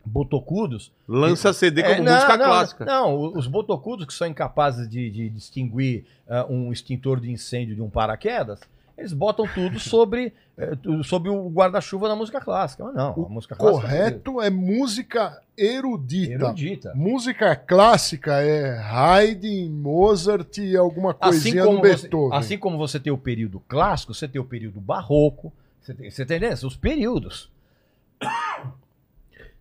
botocudos. 0.08 0.92
Lança 1.08 1.54
CD 1.54 1.84
como 1.84 1.96
É, 1.96 2.02
não, 2.02 2.14
música 2.14 2.38
não, 2.38 2.46
clássica. 2.46 2.86
Não, 2.86 3.34
os 3.38 3.48
botocudos 3.48 4.06
que 4.06 4.14
são 4.14 4.28
incapazes 4.28 4.90
de, 4.90 5.10
de 5.10 5.30
distinguir 5.30 6.06
ah, 6.28 6.46
um 6.50 6.72
extintor 6.72 7.20
de 7.20 7.32
incêndio 7.32 7.76
de 7.76 7.82
um 7.82 7.90
paraquedas, 7.90 8.60
eles 8.98 9.14
botam 9.14 9.46
tudo 9.48 9.78
sobre, 9.80 10.34
eh, 10.58 10.72
sobre 11.04 11.30
o 11.30 11.48
guarda-chuva 11.50 12.08
da 12.08 12.16
música 12.16 12.42
clássica. 12.42 12.84
Mas 12.84 12.96
não, 12.96 13.12
a 13.12 13.30
música 13.30 13.56
clássica 13.56 13.88
Correto 13.88 14.42
é 14.42 14.50
música 14.50 15.40
é 15.56 15.66
erudita. 15.76 16.34
erudita. 16.34 16.94
Música 16.96 17.56
clássica 17.56 18.42
é 18.42 18.80
Haydn, 18.80 19.70
Mozart 19.70 20.58
e 20.58 20.76
alguma 20.76 21.14
coisinha 21.14 21.64
do 21.64 21.70
Assim 21.70 21.80
você, 21.82 22.02
Beethoven. 22.02 22.38
assim 22.38 22.58
como 22.58 22.78
você 22.78 23.00
tem 23.00 23.14
o 23.14 23.18
período 23.18 23.62
clássico, 23.68 24.14
você 24.14 24.28
tem 24.28 24.42
o 24.42 24.46
período 24.46 24.80
barroco, 24.80 25.54
você 25.80 25.94
tem, 25.94 26.10
você 26.10 26.26
tem 26.26 26.40
né, 26.40 26.54
os 26.54 26.76
períodos. 26.76 27.52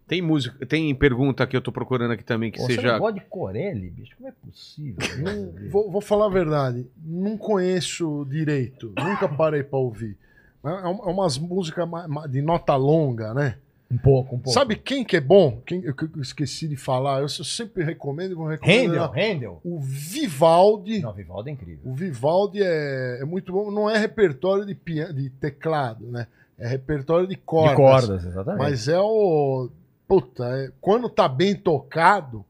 Tem 0.06 0.22
música, 0.22 0.64
tem 0.66 0.94
pergunta 0.94 1.44
que 1.46 1.56
eu 1.56 1.60
tô 1.60 1.72
procurando 1.72 2.12
aqui 2.12 2.22
também 2.22 2.52
que 2.52 2.60
Você 2.60 2.76
seja. 2.76 2.92
não 2.92 2.98
gosta 3.00 3.18
de 3.18 3.26
Corelli, 3.26 3.90
bicho? 3.90 4.14
Como 4.16 4.28
é 4.28 4.32
possível? 4.32 4.96
Não- 5.18 5.70
vou, 5.70 5.90
vou 5.90 6.00
falar 6.00 6.26
a 6.26 6.30
verdade, 6.30 6.86
não 7.04 7.36
conheço 7.36 8.24
direito, 8.30 8.92
nunca 8.96 9.28
parei 9.28 9.64
pra 9.64 9.78
ouvir. 9.78 10.16
É 10.64 10.68
é 10.68 10.72
é 10.82 10.88
umas 10.88 11.38
músicas 11.38 11.88
de 12.30 12.40
nota 12.40 12.76
longa, 12.76 13.34
né? 13.34 13.56
Um 13.90 13.96
pouco, 13.98 14.34
um 14.34 14.38
pouco. 14.38 14.50
Sabe 14.50 14.74
quem 14.74 15.04
que 15.04 15.16
é 15.16 15.20
bom? 15.20 15.60
Quem, 15.64 15.80
eu, 15.84 15.94
que 15.94 16.04
eu 16.04 16.20
esqueci 16.20 16.66
de 16.66 16.76
falar, 16.76 17.20
eu 17.20 17.28
sempre 17.28 17.84
recomendo 17.84 18.32
e 18.32 18.34
vou 18.34 18.48
recomendar. 18.48 19.08
Handel, 19.10 19.24
Handel. 19.32 19.60
O 19.64 19.78
Vivaldi. 19.80 21.00
Não, 21.00 21.12
Vivaldi 21.12 21.50
é 21.50 21.52
incrível. 21.52 21.80
O 21.84 21.94
Vivaldi 21.94 22.62
é, 22.62 23.18
é 23.20 23.24
muito 23.24 23.52
bom. 23.52 23.70
Não 23.70 23.88
é 23.88 23.96
repertório 23.96 24.66
de, 24.66 24.74
piano, 24.74 25.14
de 25.14 25.30
teclado, 25.30 26.04
né? 26.06 26.26
É 26.58 26.66
repertório 26.66 27.28
de 27.28 27.36
cordas. 27.36 27.70
De 27.70 27.76
cordas, 27.76 28.24
exatamente. 28.24 28.58
Mas 28.62 28.88
é 28.88 28.98
o. 28.98 29.68
Puta, 30.08 30.44
é- 30.44 30.70
quando 30.80 31.08
tá 31.08 31.28
bem 31.28 31.54
tocado. 31.54 32.44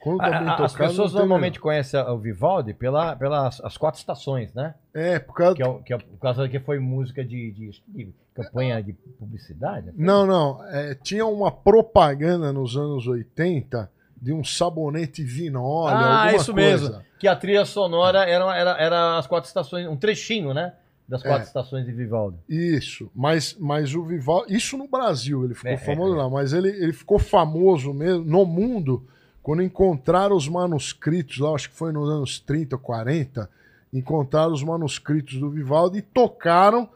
Quando 0.00 0.18
tá 0.18 0.26
A- 0.26 0.30
bem 0.30 0.48
a- 0.48 0.50
tocado. 0.52 0.64
As 0.64 0.72
pessoas 0.74 1.12
normalmente 1.12 1.58
conhecem 1.60 2.00
o 2.00 2.18
Vivaldi 2.18 2.72
pela, 2.74 3.16
pelas 3.16 3.60
as 3.64 3.76
quatro 3.76 3.98
estações, 3.98 4.52
né? 4.54 4.74
É, 4.94 5.18
por 5.18 5.34
causa. 5.34 5.56
Que 5.56 5.62
é, 5.62 5.78
que 5.84 5.94
é 5.94 5.98
por 5.98 6.18
causa 6.20 6.48
que 6.48 6.60
foi 6.60 6.78
música 6.78 7.24
de, 7.24 7.50
de- 7.52 7.82
de 7.88 8.14
campanha 8.34 8.82
de 8.82 8.92
publicidade. 8.92 9.86
né? 9.86 9.92
Não, 9.96 10.26
não. 10.26 10.64
é, 10.68 10.94
tinha 10.94 11.26
uma 11.26 11.50
propaganda 11.50 12.52
nos 12.52 12.76
anos 12.76 13.06
80 13.06 13.90
de 14.20 14.32
um 14.32 14.44
sabonete 14.44 15.22
vinóleo. 15.24 15.96
Ah, 15.96 16.32
isso 16.34 16.52
coisa. 16.52 16.88
mesmo. 16.88 17.02
Que 17.18 17.26
a 17.28 17.34
trilha 17.34 17.64
sonora 17.64 18.24
era, 18.28 18.56
era, 18.56 18.70
era 18.78 19.18
as 19.18 19.26
quatro 19.26 19.48
estações, 19.48 19.86
um 19.88 19.96
trechinho, 19.96 20.52
né? 20.54 20.74
Das 21.08 21.22
quatro 21.22 21.42
É. 21.42 21.44
estações 21.44 21.84
de 21.86 21.92
Vivaldi. 21.92 22.36
Isso, 22.48 23.08
mas, 23.14 23.56
mas 23.60 23.94
o 23.94 24.02
Vivaldi, 24.04 24.56
isso 24.56 24.76
no 24.76 24.88
Brasil, 24.88 25.44
ele 25.44 25.54
ficou 25.54 25.70
É, 25.70 25.76
famoso 25.76 26.14
é, 26.14 26.18
é. 26.18 26.22
lá, 26.22 26.28
mas 26.30 26.52
ele, 26.52 26.68
ele 26.68 26.92
ficou 26.92 27.18
famoso 27.18 27.92
mesmo 27.94 28.24
no 28.24 28.44
mundo 28.44 29.04
quando 29.42 29.62
encontraram 29.62 30.34
os 30.36 30.48
manuscritos 30.48 31.38
lá, 31.38 31.50
acho 31.50 31.70
que 31.70 31.76
foi 31.76 31.92
nos 31.92 32.08
anos 32.10 32.40
30, 32.40 32.76
40, 32.76 33.48
encontraram 33.92 34.52
os 34.52 34.64
manuscritos 34.64 35.38
do 35.38 35.48
Vivaldi 35.48 35.98
e 35.98 36.02
tocaram, 36.02 36.88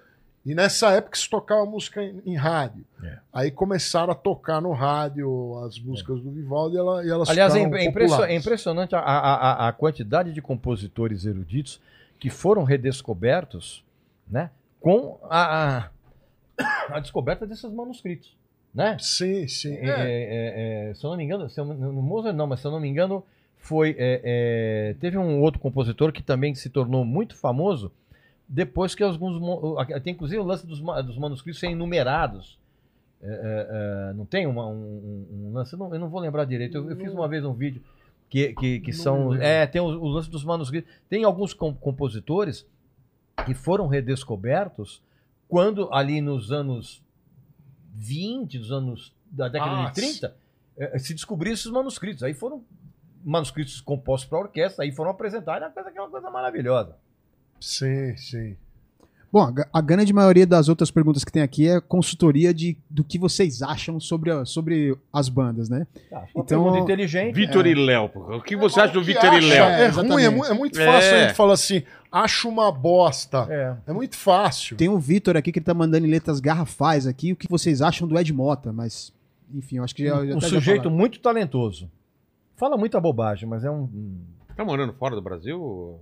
e 0.44 0.52
nessa 0.56 0.90
época 0.90 1.16
se 1.16 1.30
tocava 1.30 1.64
música 1.64 2.02
em, 2.02 2.20
em 2.26 2.34
rádio. 2.34 2.84
É. 3.04 3.18
Aí 3.32 3.50
começaram 3.52 4.10
a 4.10 4.16
tocar 4.16 4.60
no 4.60 4.72
rádio 4.72 5.56
as 5.64 5.78
músicas 5.78 6.20
do 6.20 6.30
Vivaldi 6.32 6.74
e, 6.74 6.78
ela- 6.78 7.04
e 7.04 7.08
elas 7.10 7.28
Aliás, 7.30 7.54
é, 7.54 7.60
é 7.60 7.84
é 8.32 8.34
impressionante 8.34 8.94
a- 8.96 8.98
a- 8.98 9.68
a 9.68 9.72
quantidade 9.72 10.32
de 10.32 10.42
compositores 10.42 11.24
eruditos 11.24 11.80
que 12.18 12.28
foram 12.28 12.64
redescobertos 12.64 13.84
né, 14.30 14.50
com 14.80 15.18
a, 15.28 15.78
a, 15.78 15.90
a 16.96 17.00
descoberta 17.00 17.46
desses 17.46 17.70
manuscritos. 17.72 18.36
Né? 18.72 18.96
Sim, 19.00 19.48
sim. 19.48 19.74
É, 19.74 19.88
É, 19.88 19.90
é, 20.86 20.90
é, 20.90 20.94
se 20.94 21.04
eu 21.04 21.10
não 21.10 21.16
me 21.16 21.24
engano, 21.24 21.50
se 21.50 21.60
eu, 21.60 21.64
no 21.64 22.00
Mozart 22.02 22.36
não, 22.36 22.46
mas 22.46 22.60
se 22.60 22.66
eu 22.66 22.70
não 22.70 22.78
me 22.78 22.88
engano, 22.88 23.24
foi. 23.58 23.96
é, 23.98 24.20
é, 24.22 24.94
teve 25.00 25.18
um 25.18 25.40
outro 25.40 25.60
compositor 25.60 26.12
que 26.12 26.22
também 26.22 26.54
se 26.54 26.70
tornou 26.70 27.04
muito 27.04 27.36
famoso 27.36 27.90
depois 28.48 28.94
que 28.94 29.02
alguns. 29.02 29.40
Tem 30.04 30.12
inclusive 30.12 30.40
o 30.40 30.44
lance 30.44 30.64
dos, 30.66 30.80
dos 30.80 31.18
manuscritos 31.18 31.58
serem 31.58 31.74
numerados. 31.74 32.58
É, 33.22 33.26
é, 33.28 34.10
é, 34.10 34.12
não 34.14 34.24
tem 34.24 34.46
uma- 34.46 34.66
um, 34.66 35.26
um- 35.30 35.52
lance, 35.52 35.72
eu 35.74 35.78
não, 35.78 35.92
eu 35.92 35.98
não 36.00 36.08
vou 36.08 36.20
lembrar 36.20 36.44
direito. 36.46 36.76
Eu, 36.78 36.88
eu 36.88 36.96
fiz 36.96 37.12
uma 37.12 37.28
vez 37.28 37.44
um 37.44 37.52
vídeo 37.52 37.82
que, 38.30 38.54
que, 38.54 38.80
que 38.80 38.92
são. 38.92 39.34
É, 39.34 39.66
tem 39.66 39.80
o, 39.80 39.84
o 39.86 40.06
lance 40.08 40.30
dos 40.30 40.44
manuscritos. 40.44 40.90
Tem 41.08 41.22
alguns 41.24 41.52
com- 41.52 41.74
compositores 41.74 42.64
que 43.46 43.54
foram 43.54 43.86
redescobertos 43.86 45.02
quando 45.48 45.92
ali 45.92 46.20
nos 46.20 46.52
anos 46.52 47.02
20, 47.94 48.58
dos 48.58 48.72
anos 48.72 49.12
da 49.30 49.48
década 49.48 49.82
Ah, 49.82 49.86
de 49.88 49.94
30, 49.94 50.34
eh, 50.78 50.98
se 50.98 51.12
descobriram 51.14 51.54
esses 51.54 51.70
manuscritos. 51.70 52.22
Aí 52.22 52.34
foram 52.34 52.62
manuscritos 53.24 53.80
compostos 53.80 54.28
para 54.28 54.38
orquestra, 54.38 54.84
aí 54.84 54.92
foram 54.92 55.10
apresentados, 55.10 55.62
era 55.62 55.70
coisa- 55.70 55.88
aquela 55.90 56.08
coisa 56.08 56.30
maravilhosa. 56.30 56.96
sim, 57.60 58.16
sim. 58.16 58.56
Bom, 59.32 59.54
a, 59.72 59.80
grande 59.80 60.12
maioria 60.12 60.44
das 60.44 60.68
outras 60.68 60.90
perguntas 60.90 61.22
que 61.24 61.30
tem 61.30 61.40
aqui 61.40 61.68
é 61.68 61.80
consultoria 61.80 62.52
de, 62.52 62.76
do 62.90 63.04
que 63.04 63.16
vocês 63.16 63.62
acham 63.62 64.00
sobre, 64.00 64.28
a- 64.32 64.44
sobre 64.44 64.96
as 65.12 65.28
bandas, 65.28 65.68
né? 65.68 65.86
Uma 66.10 66.26
Então- 66.30 66.44
pergunta 66.44 66.78
inteligente. 66.80 67.32
Vitor 67.34 67.64
e 67.64 67.74
Léo. 67.74 68.10
O 68.14 68.42
que 68.42 68.56
você 68.56 68.80
acha 68.80 68.92
do 68.92 69.04
Vitor 69.04 69.32
e 69.34 69.40
Léo? 69.40 69.64
É, 69.64 69.84
É, 69.84 69.88
ruim, 69.88 70.22
é, 70.22 70.26
é 70.50 70.52
muito 70.54 70.76
fácil 70.76 71.14
É. 71.14 71.24
a 71.24 71.26
gente 71.28 71.36
falar 71.36 71.52
assim, 71.52 71.84
acho 72.10 72.48
uma 72.48 72.70
bosta. 72.72 73.46
É. 73.50 73.76
É 73.90 73.92
muito 73.92 74.16
fácil. 74.16 74.76
Tem 74.76 74.88
o 74.88 74.98
Vitor 74.98 75.36
aqui 75.36 75.52
que 75.52 75.58
ele 75.58 75.66
tá 75.66 75.74
mandando 75.74 76.06
em 76.06 76.10
letras 76.10 76.40
garrafais 76.40 77.06
aqui 77.06 77.32
o 77.32 77.36
que 77.36 77.48
vocês 77.48 77.80
acham 77.82 78.06
do 78.08 78.18
Ed 78.18 78.32
Mota, 78.32 78.72
mas 78.72 79.12
enfim, 79.52 79.76
eu 79.78 79.84
acho 79.84 79.94
que 79.94 80.04
já, 80.04 80.14
já 80.14 80.34
Um 80.34 80.38
até 80.38 80.40
já 80.40 80.48
sujeito 80.48 80.82
falaram. 80.84 80.96
muito 80.98 81.20
talentoso. 81.20 81.90
Fala 82.56 82.76
muita 82.76 83.00
bobagem, 83.00 83.48
mas 83.48 83.64
é 83.64 83.70
um. 83.70 83.82
um- 83.84 84.20
Tá 84.56 84.64
morando 84.64 84.92
fora 84.92 85.14
do 85.14 85.22
Brasil? 85.22 85.98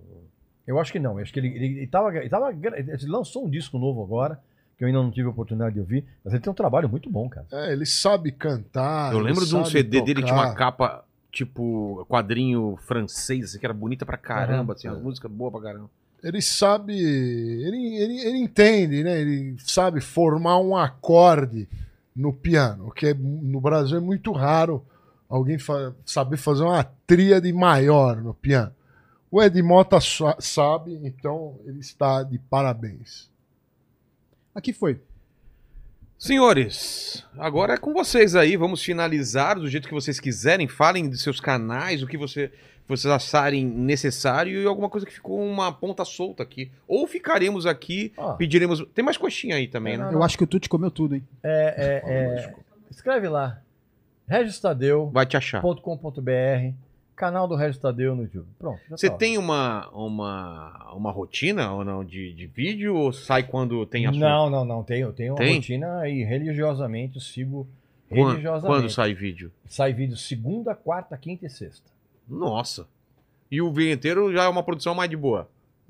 Eu 0.66 0.78
acho 0.80 0.92
que 0.92 0.98
não. 0.98 1.12
Eu 1.18 1.22
acho 1.22 1.32
que 1.32 1.38
ele, 1.38 1.48
ele, 1.48 1.66
ele, 1.78 1.86
tava, 1.86 2.14
ele, 2.16 2.28
tava- 2.28 2.50
ele 2.52 3.06
lançou 3.06 3.46
um 3.46 3.50
disco 3.50 3.78
novo 3.78 4.02
agora, 4.02 4.40
que 4.76 4.84
eu 4.84 4.88
ainda 4.88 5.00
não 5.02 5.10
tive 5.10 5.28
a 5.28 5.30
oportunidade 5.30 5.74
de 5.74 5.80
ouvir, 5.80 6.04
mas 6.24 6.34
ele 6.34 6.42
tem 6.42 6.50
um 6.50 6.54
trabalho 6.54 6.88
muito 6.88 7.08
bom, 7.08 7.28
cara. 7.28 7.46
É, 7.52 7.72
ele 7.72 7.86
sabe 7.86 8.32
cantar. 8.32 9.12
eu 9.12 9.18
ele 9.20 9.28
lembro 9.28 9.46
de 9.46 9.54
um 9.54 9.60
sabe 9.64 9.70
CD 9.70 10.00
dele, 10.02 10.22
tinha 10.22 10.34
uma 10.34 10.48
tocar. 10.48 10.56
capa, 10.58 11.04
tipo, 11.30 12.04
quadrinho 12.08 12.76
francês, 12.86 13.44
assim, 13.44 13.58
que 13.58 13.64
era 13.66 13.72
bonita 13.74 14.04
pra 14.04 14.16
caramba, 14.18 14.46
Caramba, 14.48 14.72
assim, 14.74 14.88
uma 14.88 14.98
música 14.98 15.28
boa 15.28 15.50
pra 15.50 15.60
caramba. 15.60 15.88
Ele 16.22 16.42
sabe. 16.42 16.94
Ele, 16.98 17.96
ele, 17.96 18.20
ele 18.20 18.38
entende, 18.38 19.04
né? 19.04 19.20
Ele 19.20 19.56
sabe 19.58 20.00
formar 20.00 20.58
um 20.58 20.76
acorde 20.76 21.68
no 22.14 22.32
piano, 22.32 22.88
o 22.88 22.90
que 22.90 23.06
é, 23.06 23.14
no 23.14 23.60
Brasil 23.60 23.96
é 23.96 24.00
muito 24.00 24.32
raro 24.32 24.84
alguém 25.28 25.56
fa- 25.56 25.94
saber 26.04 26.36
fazer 26.36 26.64
uma 26.64 26.82
tríade 27.06 27.52
maior 27.52 28.16
no 28.20 28.34
piano. 28.34 28.74
O 29.30 29.40
Ed 29.40 29.62
Mota 29.62 30.00
sa- 30.00 30.36
sabe, 30.40 30.98
então 31.04 31.60
ele 31.64 31.78
está 31.78 32.24
de 32.24 32.36
parabéns. 32.38 33.30
Aqui 34.52 34.72
foi. 34.72 35.00
Senhores, 36.18 37.24
agora 37.38 37.74
é 37.74 37.76
com 37.76 37.92
vocês 37.92 38.34
aí. 38.34 38.56
Vamos 38.56 38.82
finalizar 38.82 39.56
do 39.56 39.68
jeito 39.68 39.86
que 39.86 39.94
vocês 39.94 40.18
quiserem. 40.18 40.66
Falem 40.66 41.08
de 41.08 41.16
seus 41.16 41.38
canais, 41.38 42.02
o 42.02 42.06
que 42.08 42.16
você, 42.18 42.50
vocês 42.88 43.12
acharem 43.12 43.64
necessário 43.64 44.60
e 44.62 44.66
alguma 44.66 44.88
coisa 44.88 45.06
que 45.06 45.12
ficou 45.12 45.40
uma 45.40 45.70
ponta 45.72 46.04
solta 46.04 46.42
aqui. 46.42 46.70
Ou 46.86 47.06
ficaremos 47.06 47.66
aqui, 47.66 48.12
pediremos. 48.38 48.84
Tem 48.94 49.04
mais 49.04 49.16
coxinha 49.16 49.56
aí 49.56 49.68
também, 49.68 49.94
É, 49.94 49.98
né? 49.98 50.04
não, 50.04 50.12
Eu 50.12 50.22
acho 50.22 50.36
que 50.38 50.44
o 50.44 50.46
Tuti 50.46 50.68
comeu 50.68 50.90
tudo, 50.90 51.14
hein? 51.14 51.22
é, 51.42 52.02
é, 52.06 52.12
é, 52.12 52.54
escreve 52.90 53.28
lá. 53.28 53.60
registadeu.com.br 54.26 55.12
Vai 55.12 55.26
te 55.26 55.36
achar. 55.36 55.62
Canal 57.18 57.48
do 57.48 57.56
Regis 57.56 57.78
Tadeu 57.78 58.14
no 58.14 58.22
YouTube. 58.22 58.46
Pronto. 58.56 58.80
Você 58.90 59.10
tá. 59.10 59.16
tem 59.16 59.36
uma, 59.36 59.88
uma, 59.90 60.92
uma 60.94 61.10
rotina 61.10 61.72
ou 61.72 61.84
não 61.84 62.04
de, 62.04 62.32
de 62.32 62.46
vídeo 62.46 62.94
ou 62.94 63.12
sai 63.12 63.42
quando 63.42 63.84
tem 63.86 64.06
assunto? 64.06 64.20
Não, 64.20 64.48
não, 64.48 64.64
não. 64.64 64.84
Tenho, 64.84 65.12
tenho 65.12 65.32
uma 65.32 65.38
Tem? 65.38 65.56
rotina 65.56 66.08
e 66.08 66.22
religiosamente 66.22 67.16
eu 67.16 67.20
sigo 67.20 67.66
religiosamente. 68.08 68.66
Quando 68.66 68.88
sai 68.88 69.14
vídeo? 69.14 69.50
Sai 69.66 69.92
vídeo 69.92 70.16
segunda, 70.16 70.76
quarta, 70.76 71.16
quinta 71.16 71.44
e 71.44 71.50
sexta. 71.50 71.90
Nossa. 72.28 72.86
E 73.50 73.62
o 73.62 73.72
vinheteiro 73.72 74.32
já 74.32 74.44
é 74.44 74.48
uma 74.48 74.62
produção 74.62 74.94
mais 74.94 75.08
de 75.08 75.16
boa? 75.16 75.48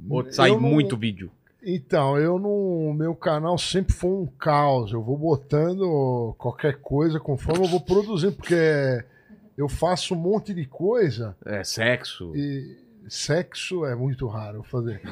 Ou 0.09 0.31
sai 0.33 0.51
não- 0.51 0.61
muito 0.61 0.97
vídeo? 0.97 1.31
Então, 1.61 2.17
eu 2.17 2.39
não. 2.39 2.93
Meu 2.95 3.15
canal 3.17 3.59
sempre 3.59 3.93
foi 3.93 4.11
um 4.11 4.27
caos. 4.27 4.93
Eu 4.93 5.03
vou 5.03 5.17
botando 5.19 6.35
qualquer 6.39 6.77
coisa 6.81 7.19
conforme 7.19 7.65
eu 7.67 7.69
vou 7.69 7.81
produzindo, 7.81 8.33
porque 8.33 8.55
eu 9.57 9.69
faço 9.69 10.15
um 10.15 10.19
monte 10.19 10.55
de 10.55 10.65
coisa 10.67 11.37
É, 11.45 11.65
sexo. 11.65 12.33
e 12.37 12.79
sexo 13.09 13.85
é 13.85 13.97
muito 13.97 14.29
raro 14.29 14.63
fazer. 14.63 15.03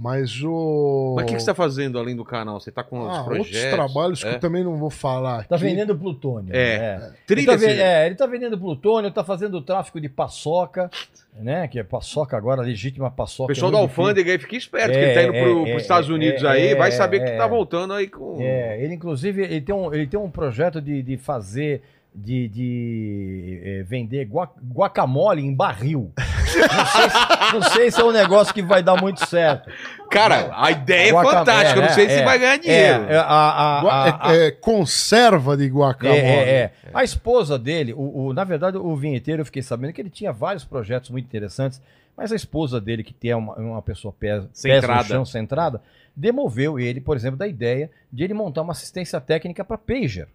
Mas 0.00 0.40
o. 0.44 1.14
Mas 1.16 1.24
o 1.24 1.26
que, 1.26 1.34
que 1.34 1.40
você 1.40 1.46
tá 1.46 1.54
fazendo 1.56 1.98
além 1.98 2.14
do 2.14 2.24
canal? 2.24 2.60
Você 2.60 2.70
tá 2.70 2.84
com 2.84 3.00
os 3.00 3.18
Ah, 3.18 3.24
projetos? 3.24 3.52
outros 3.56 3.72
trabalhos 3.74 4.22
que 4.22 4.28
É. 4.30 4.34
eu 4.34 4.38
também 4.38 4.62
não 4.62 4.76
vou 4.76 4.90
falar. 4.90 5.44
Tá 5.48 5.56
aqui. 5.56 5.64
vendendo 5.64 5.98
plutônio. 5.98 6.54
É. 6.54 6.98
né? 6.98 7.12
Ele 7.28 7.44
tá, 7.44 7.56
ve- 7.56 7.66
é, 7.66 8.06
ele 8.06 8.14
tá 8.14 8.24
vendendo 8.26 8.56
plutônio, 8.56 9.10
tá 9.10 9.24
fazendo 9.24 9.60
tráfico 9.60 10.00
de 10.00 10.08
paçoca, 10.08 10.88
né? 11.36 11.66
Que 11.66 11.80
é 11.80 11.82
paçoca 11.82 12.36
agora, 12.36 12.62
legítima 12.62 13.08
O 13.08 13.10
paçoca. 13.10 13.48
pessoal 13.52 13.72
é 13.72 13.74
da 13.74 13.78
alfândega 13.80 14.30
aí 14.30 14.38
fica 14.38 14.54
esperto, 14.54 14.90
É, 14.90 14.92
que 14.92 14.98
ele 15.00 15.14
tá 15.14 15.22
indo 15.24 15.34
é, 15.34 15.42
pro, 15.42 15.66
é, 15.66 15.70
pros 15.72 15.82
Estados 15.82 16.08
é, 16.08 16.12
Unidos 16.12 16.44
é, 16.44 16.48
aí, 16.48 16.74
vai 16.76 16.88
é, 16.90 16.92
saber 16.92 17.18
que 17.24 17.30
é. 17.30 17.36
tá 17.36 17.46
voltando 17.48 17.92
aí 17.92 18.06
com. 18.06 18.36
É, 18.40 18.80
ele 18.80 18.94
inclusive 18.94 19.42
ele 19.42 19.60
tem 19.60 19.74
um, 19.74 19.92
ele 19.92 20.06
tem 20.06 20.20
um 20.20 20.30
projeto 20.30 20.80
de, 20.80 21.02
de 21.02 21.16
fazer 21.16 21.82
de, 22.14 22.48
de 22.48 23.60
eh, 23.64 23.82
vender 23.84 24.24
gua- 24.24 24.50
guacamole 24.72 25.40
em 25.44 25.54
barril. 25.54 26.10
Não 26.56 26.86
sei, 26.86 27.10
se, 27.10 27.52
não 27.54 27.62
sei 27.62 27.90
se 27.90 28.00
é 28.00 28.04
um 28.04 28.12
negócio 28.12 28.52
que 28.54 28.62
vai 28.62 28.82
dar 28.82 28.96
muito 29.00 29.24
certo. 29.26 29.70
Cara, 30.10 30.50
a 30.54 30.70
ideia 30.70 31.10
é 31.10 31.12
fantástica. 31.12 31.78
eu 31.78 31.82
não 31.82 31.88
é, 31.88 31.92
sei 31.92 32.06
é, 32.06 32.08
se 32.08 32.14
é. 32.20 32.24
vai 32.24 32.38
ganhar 32.38 32.54
É, 32.54 32.58
dinheiro. 32.58 33.04
é, 33.10 33.16
a, 33.16 33.22
a- 33.22 33.80
a- 33.80 34.28
a- 34.30 34.34
é- 34.36 34.46
é 34.46 34.50
conserva 34.50 35.56
de 35.56 35.66
guacamole. 35.68 36.18
É, 36.20 36.24
é, 36.24 36.58
é. 36.60 36.72
A 36.94 37.04
esposa 37.04 37.58
dele, 37.58 37.92
o, 37.92 38.26
o- 38.28 38.32
na 38.32 38.44
verdade, 38.44 38.76
o 38.78 38.96
vinheteiro, 38.96 39.42
eu 39.42 39.46
fiquei 39.46 39.62
sabendo 39.62 39.92
que 39.92 40.00
ele 40.00 40.10
tinha 40.10 40.32
vários 40.32 40.64
projetos 40.64 41.10
muito 41.10 41.26
interessantes, 41.26 41.80
mas 42.16 42.32
a 42.32 42.36
esposa 42.36 42.80
dele, 42.80 43.04
que 43.04 43.12
tem 43.14 43.34
uma, 43.34 43.54
uma 43.54 43.82
pessoa 43.82 44.12
pés, 44.18 44.40
pés 44.44 44.48
Centrada. 44.52 45.02
no 45.02 45.08
chão, 45.08 45.24
centrada, 45.24 45.80
demoveu 46.16 46.78
ele, 46.78 47.00
por 47.00 47.16
exemplo, 47.16 47.38
da 47.38 47.46
ideia 47.46 47.90
de 48.12 48.24
ele 48.24 48.34
montar 48.34 48.62
uma 48.62 48.72
assistência 48.72 49.20
técnica 49.20 49.64
para 49.64 49.78
pager. 49.78 50.26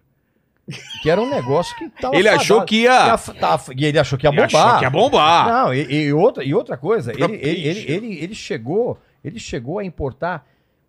Que 1.02 1.10
era 1.10 1.20
um 1.20 1.28
negócio 1.28 1.76
que 1.76 1.90
tava 1.90 2.16
Ele 2.16 2.28
achou 2.28 2.56
fadado- 2.56 2.68
que 2.68 2.76
ia. 2.82 3.18
que 3.18 3.30
ia- 3.32 3.40
tava- 3.40 3.72
e 3.76 3.84
ele 3.84 3.98
achou 3.98 4.18
que 4.18 4.26
ia 4.26 4.30
Ele 4.30 4.40
achou 4.42 4.58
bombar. 4.60 4.78
que 4.78 4.84
ia 4.84 4.90
bombar. 4.90 5.48
Não, 5.48 5.74
e, 5.74 5.92
e 6.06 6.12
outra, 6.12 6.42
e 6.44 6.54
outra 6.54 6.76
coisa, 6.76 7.12
ele, 7.12 7.22
ele, 7.36 7.68
ele, 7.68 7.92
ele, 7.92 8.18
ele 8.24 8.34
chegou, 8.34 8.98
ele 9.22 9.38
chegou 9.38 9.78
a 9.78 9.84
importar 9.84 10.46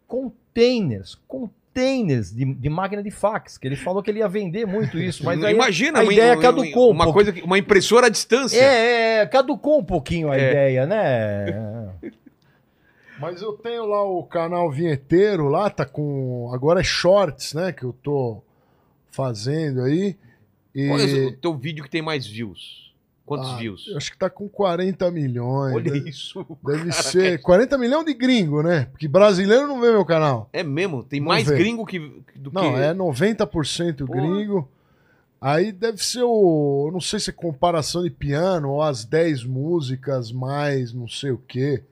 containers, 0.08 1.16
containers 1.28 2.34
de, 2.34 2.46
de 2.46 2.70
máquina 2.70 3.04
de 3.04 3.12
fax, 3.12 3.58
que 3.58 3.68
ele 3.68 3.76
falou 3.76 4.02
que 4.02 4.10
ele 4.10 4.20
ia 4.20 4.30
vender 4.30 4.66
muito 4.66 4.98
isso, 4.98 5.26
mas 5.26 5.44
aí 5.44 5.54
Imagina 5.54 6.00
a 6.00 6.04
uma, 6.04 6.14
ideia 6.14 6.34
uma- 6.36 6.42
caducou 6.42 6.88
um 6.88 6.92
uma 6.92 7.04
pouco. 7.04 7.18
coisa, 7.18 7.34
que- 7.34 7.42
uma 7.42 7.58
impressora 7.58 8.08
à 8.08 8.10
distância. 8.10 8.58
É, 8.58 9.20
é, 9.20 9.26
caducou 9.26 9.80
um 9.80 9.84
pouquinho 9.84 10.32
a 10.32 10.38
É. 10.38 10.50
ideia, 10.52 10.86
né? 10.86 11.90
Mas 13.20 13.42
eu 13.42 13.54
tenho 13.54 13.86
lá 13.86 14.04
o 14.04 14.24
canal 14.24 14.70
Vinheteiro, 14.70 15.48
lá 15.48 15.70
tá 15.70 15.86
com. 15.86 16.52
Agora 16.54 16.82
é 16.82 16.84
shorts, 16.84 17.54
né? 17.54 17.72
Que 17.72 17.84
eu 17.86 17.94
tô 18.04 18.42
fazendo 19.16 19.82
aí. 19.82 20.16
E 20.74 20.88
Qual 20.88 21.00
é 21.00 21.04
o 21.28 21.38
teu 21.38 21.58
vídeo 21.58 21.84
que 21.84 21.90
tem 21.90 22.02
mais 22.02 22.28
views? 22.28 22.84
Quantos 23.26 23.50
Ah, 23.54 23.56
views? 23.58 23.92
acho 23.96 24.12
que 24.12 24.18
tá 24.20 24.30
com 24.30 24.48
40 24.48 25.10
milhões. 25.10 25.74
Olha 25.74 25.92
Deve- 25.92 26.10
isso. 26.10 26.46
Deve 26.64 26.92
ser 26.92 27.42
40 27.42 27.76
milhões 27.78 28.06
de 28.06 28.14
gringo, 28.14 28.62
né? 28.62 28.86
Porque 28.92 29.08
brasileiro 29.08 29.66
não 29.68 29.82
vê 29.82 29.92
meu 29.92 30.06
canal. 30.06 30.48
É 30.54 30.62
mesmo? 30.62 31.04
Tem 31.04 31.20
Não 31.20 31.30
mais 31.30 31.48
vê. 31.48 31.58
gringo 31.58 31.86
que, 31.88 31.98
do 32.36 32.52
Não, 32.54 32.74
que. 32.74 32.80
é 32.80 32.94
90% 32.94 34.06
Porra. 34.06 34.22
gringo. 34.22 34.70
Aí 35.42 35.72
deve 35.72 36.04
ser 36.04 36.24
o. 36.24 36.90
Não 36.94 37.02
sei 37.02 37.20
se 37.20 37.30
é 37.32 37.34
comparação 37.34 38.04
de 38.04 38.10
piano 38.12 38.70
ou 38.70 38.82
as 38.84 39.06
10 39.06 39.44
músicas 39.44 40.32
mais 40.32 40.94
não 40.94 41.08
sei 41.08 41.32
o 41.32 41.38
quê. 41.48 41.84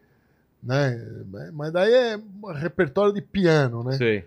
Né? 0.61 0.97
Mas 1.51 1.71
daí 1.73 1.93
é 1.93 2.17
um 2.17 2.53
repertório 2.53 3.11
de 3.13 3.21
piano, 3.21 3.83
né? 3.83 3.97
Sei. 3.97 4.25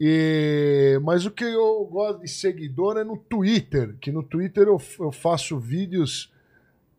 E, 0.00 0.98
mas 1.02 1.26
o 1.26 1.30
que 1.30 1.44
eu 1.44 1.84
gosto 1.84 2.22
de 2.22 2.28
seguidor 2.28 2.96
é 2.96 3.04
no 3.04 3.18
Twitter, 3.18 3.94
que 4.00 4.10
no 4.10 4.22
Twitter 4.22 4.66
eu, 4.66 4.80
eu 4.98 5.12
faço 5.12 5.58
vídeos. 5.58 6.32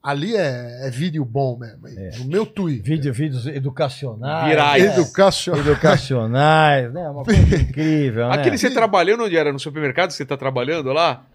Ali 0.04 0.36
é, 0.36 0.88
é 0.88 0.90
vídeo 0.90 1.24
bom 1.24 1.58
mesmo. 1.58 1.88
No 2.20 2.26
meu 2.26 2.46
Twitter. 2.46 2.84
Vídeo, 2.84 3.14
vídeos 3.14 3.48
educacionais. 3.48 4.50
Virais. 4.50 4.84
né? 4.84 4.94
Educacional. 4.94 5.62
Educacionais, 5.62 6.94
né? 6.94 7.10
Uma 7.10 7.24
coisa 7.24 7.42
incrível, 7.56 8.28
né? 8.30 8.36
Aquele 8.36 8.58
você 8.58 8.72
trabalhando 8.72 9.24
onde 9.24 9.38
era? 9.38 9.52
No 9.52 9.60
supermercado 9.60 10.10
que 10.10 10.16
você 10.16 10.26
tá 10.26 10.38
trabalhando 10.38 10.92
lá? 10.92 11.26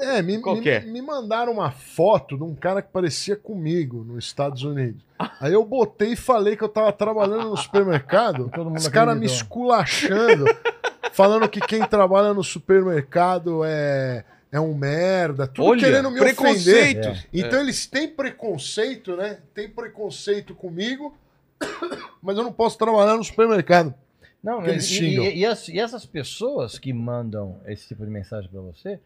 É, 0.00 0.22
me, 0.22 0.40
Qual 0.40 0.56
me, 0.56 0.62
que 0.62 0.70
é? 0.70 0.80
me 0.80 1.02
mandaram 1.02 1.52
uma 1.52 1.70
foto 1.70 2.36
de 2.36 2.42
um 2.42 2.54
cara 2.54 2.80
que 2.80 2.90
parecia 2.90 3.36
comigo 3.36 4.02
nos 4.02 4.24
Estados 4.24 4.62
Unidos. 4.62 5.02
Aí 5.38 5.52
eu 5.52 5.64
botei 5.64 6.12
e 6.12 6.16
falei 6.16 6.56
que 6.56 6.64
eu 6.64 6.68
tava 6.68 6.90
trabalhando 6.90 7.50
no 7.50 7.56
supermercado. 7.56 8.50
Todo 8.54 8.70
mundo 8.70 8.78
Os 8.78 8.88
caras 8.88 9.16
me 9.18 9.26
esculachando, 9.26 10.46
falando 11.12 11.48
que 11.48 11.60
quem 11.60 11.84
trabalha 11.86 12.32
no 12.34 12.42
supermercado 12.44 13.62
é, 13.64 14.24
é 14.52 14.60
um 14.60 14.74
merda, 14.74 15.46
tudo 15.46 15.68
Olha, 15.68 15.80
querendo 15.80 16.10
me 16.10 16.20
ofender. 16.20 16.34
preconceitos. 16.36 17.26
Então 17.32 17.60
eles 17.60 17.86
têm 17.86 18.08
preconceito, 18.08 19.16
né? 19.16 19.38
Tem 19.54 19.68
preconceito 19.68 20.54
comigo, 20.54 21.14
mas 22.22 22.36
eu 22.36 22.42
não 22.44 22.52
posso 22.52 22.78
trabalhar 22.78 23.16
no 23.16 23.24
supermercado. 23.24 23.94
Não, 24.42 24.64
eles 24.66 24.90
e, 24.90 25.04
e- 25.18 25.38
e 25.40 25.46
as- 25.46 25.68
e 25.68 25.78
essas 25.78 26.06
pessoas 26.06 26.78
que 26.78 26.92
mandam 26.92 27.60
esse 27.66 27.88
tipo 27.88 28.04
de 28.04 28.10
mensagem 28.10 28.48
para 28.50 28.60
você 28.60 28.98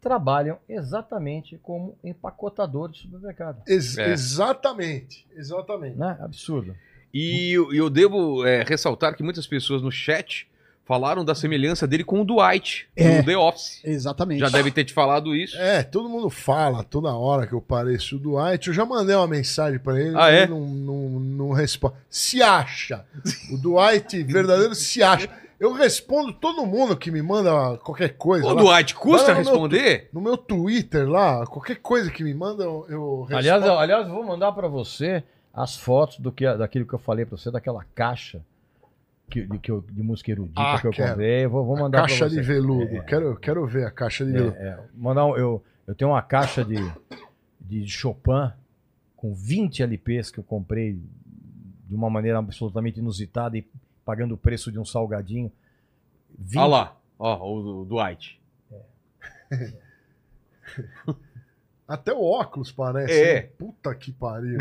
trabalham 0.00 0.58
exatamente 0.68 1.58
como 1.62 1.96
empacotador 2.02 2.90
de 2.90 2.98
supermercado. 2.98 3.62
Ex- 3.66 3.98
É. 3.98 4.10
Exatamente, 4.10 5.26
exatamente. 5.36 5.96
Né? 5.96 6.16
Absurdo. 6.20 6.74
E 7.12 7.52
eu, 7.52 7.72
eu 7.72 7.88
devo 7.90 8.44
é, 8.46 8.62
ressaltar 8.62 9.16
que 9.16 9.22
muitas 9.22 9.46
pessoas 9.46 9.80
no 9.82 9.90
chat 9.90 10.48
falaram 10.88 11.22
da 11.22 11.34
semelhança 11.34 11.86
dele 11.86 12.02
com 12.02 12.22
o 12.22 12.24
Dwight, 12.24 12.88
É. 12.96 13.18
no 13.18 13.24
The 13.24 13.36
Office. 13.36 13.80
Exatamente. 13.84 14.40
Já 14.40 14.48
deve 14.48 14.70
ter 14.70 14.84
te 14.84 14.94
falado 14.94 15.36
isso. 15.36 15.54
É, 15.58 15.82
todo 15.82 16.08
mundo 16.08 16.30
fala 16.30 16.82
toda 16.82 17.14
hora 17.14 17.46
que 17.46 17.52
eu 17.52 17.60
pareço 17.60 18.16
o 18.16 18.18
Dwight. 18.18 18.66
Eu 18.68 18.72
já 18.74 18.86
mandei 18.86 19.14
uma 19.14 19.26
mensagem 19.26 19.78
pra 19.78 20.00
ele, 20.00 20.10
Ah, 20.16 20.20
mas 20.20 20.34
é? 20.34 20.42
ele 20.44 20.50
não, 20.52 20.60
não, 20.60 21.20
não 21.20 21.52
responde. 21.52 21.94
Se 22.08 22.42
acha. 22.42 23.04
O 23.52 23.58
Dwight 23.58 24.22
verdadeiro 24.24 24.74
se 24.74 25.02
acha. 25.02 25.28
Eu 25.60 25.72
respondo 25.74 26.32
todo 26.32 26.64
mundo 26.64 26.96
que 26.96 27.10
me 27.10 27.20
manda 27.20 27.76
qualquer 27.78 28.10
coisa. 28.16 28.46
Ô, 28.46 28.54
lá. 28.54 28.62
Dwight, 28.62 28.94
custa 28.94 29.34
no 29.34 29.40
meu 29.42 29.52
responder? 29.52 30.08
No 30.12 30.20
meu 30.22 30.36
Twitter 30.38 31.06
lá, 31.08 31.44
qualquer 31.46 31.76
coisa 31.76 32.10
que 32.10 32.24
me 32.24 32.32
manda, 32.32 32.64
eu 32.64 32.86
eu 32.88 33.20
respondo. 33.22 33.36
Aliás, 33.36 33.64
eu, 33.66 33.78
aliás, 33.78 34.08
vou 34.08 34.24
mandar 34.24 34.52
para 34.52 34.68
você 34.68 35.22
as 35.52 35.76
fotos 35.76 36.18
do 36.18 36.30
que, 36.32 36.44
daquilo 36.56 36.86
que 36.86 36.94
eu 36.94 36.98
falei 36.98 37.26
para 37.26 37.36
você, 37.36 37.50
daquela 37.50 37.84
caixa 37.94 38.40
que, 39.28 39.46
de, 39.46 39.58
que 39.58 39.70
eu- 39.70 39.80
de 39.82 40.02
música 40.02 40.30
erudita 40.30 40.60
Ah, 40.60 40.80
que 40.80 40.86
eu 40.86 40.90
quero. 40.90 41.08
comprei. 41.10 41.44
Eu 41.44 41.50
Vou, 41.50 41.64
vou 41.64 41.76
mandar 41.78 42.02
você. 42.08 42.18
caixa 42.18 42.28
de 42.30 42.40
veludo. 42.40 42.96
É, 42.96 43.00
Quero, 43.02 43.36
quero 43.36 43.66
ver 43.66 43.86
a 43.86 43.90
caixa 43.90 44.24
de 44.24 44.32
veludo. 44.32 44.56
É, 44.56 44.68
é. 44.68 44.78
Mandar 44.94 45.26
um- 45.26 45.36
eu, 45.36 45.62
eu 45.86 45.94
tenho 45.94 46.10
uma 46.10 46.22
caixa 46.22 46.64
de, 46.64 46.76
de 47.60 47.86
Chopin 47.86 48.52
com 49.16 49.34
20 49.34 49.82
LPs 49.82 50.30
que 50.30 50.38
eu 50.38 50.44
comprei 50.44 50.98
de 51.88 51.94
uma 51.94 52.08
maneira 52.10 52.38
absolutamente 52.38 52.98
inusitada 53.00 53.56
e 53.58 53.66
pagando 54.04 54.34
o 54.34 54.38
preço 54.38 54.70
de 54.72 54.78
um 54.78 54.84
salgadinho. 54.84 55.50
20 56.38 56.58
Olha 56.60 56.66
lá, 56.68 56.96
ó, 57.18 57.36
o, 57.48 57.82
o 57.82 57.84
Dwight. 57.84 58.38
Até 61.86 62.12
o 62.12 62.22
óculos 62.22 62.70
parece. 62.70 63.12
É. 63.12 63.40
Puta 63.42 63.94
que 63.94 64.12
pariu. 64.12 64.58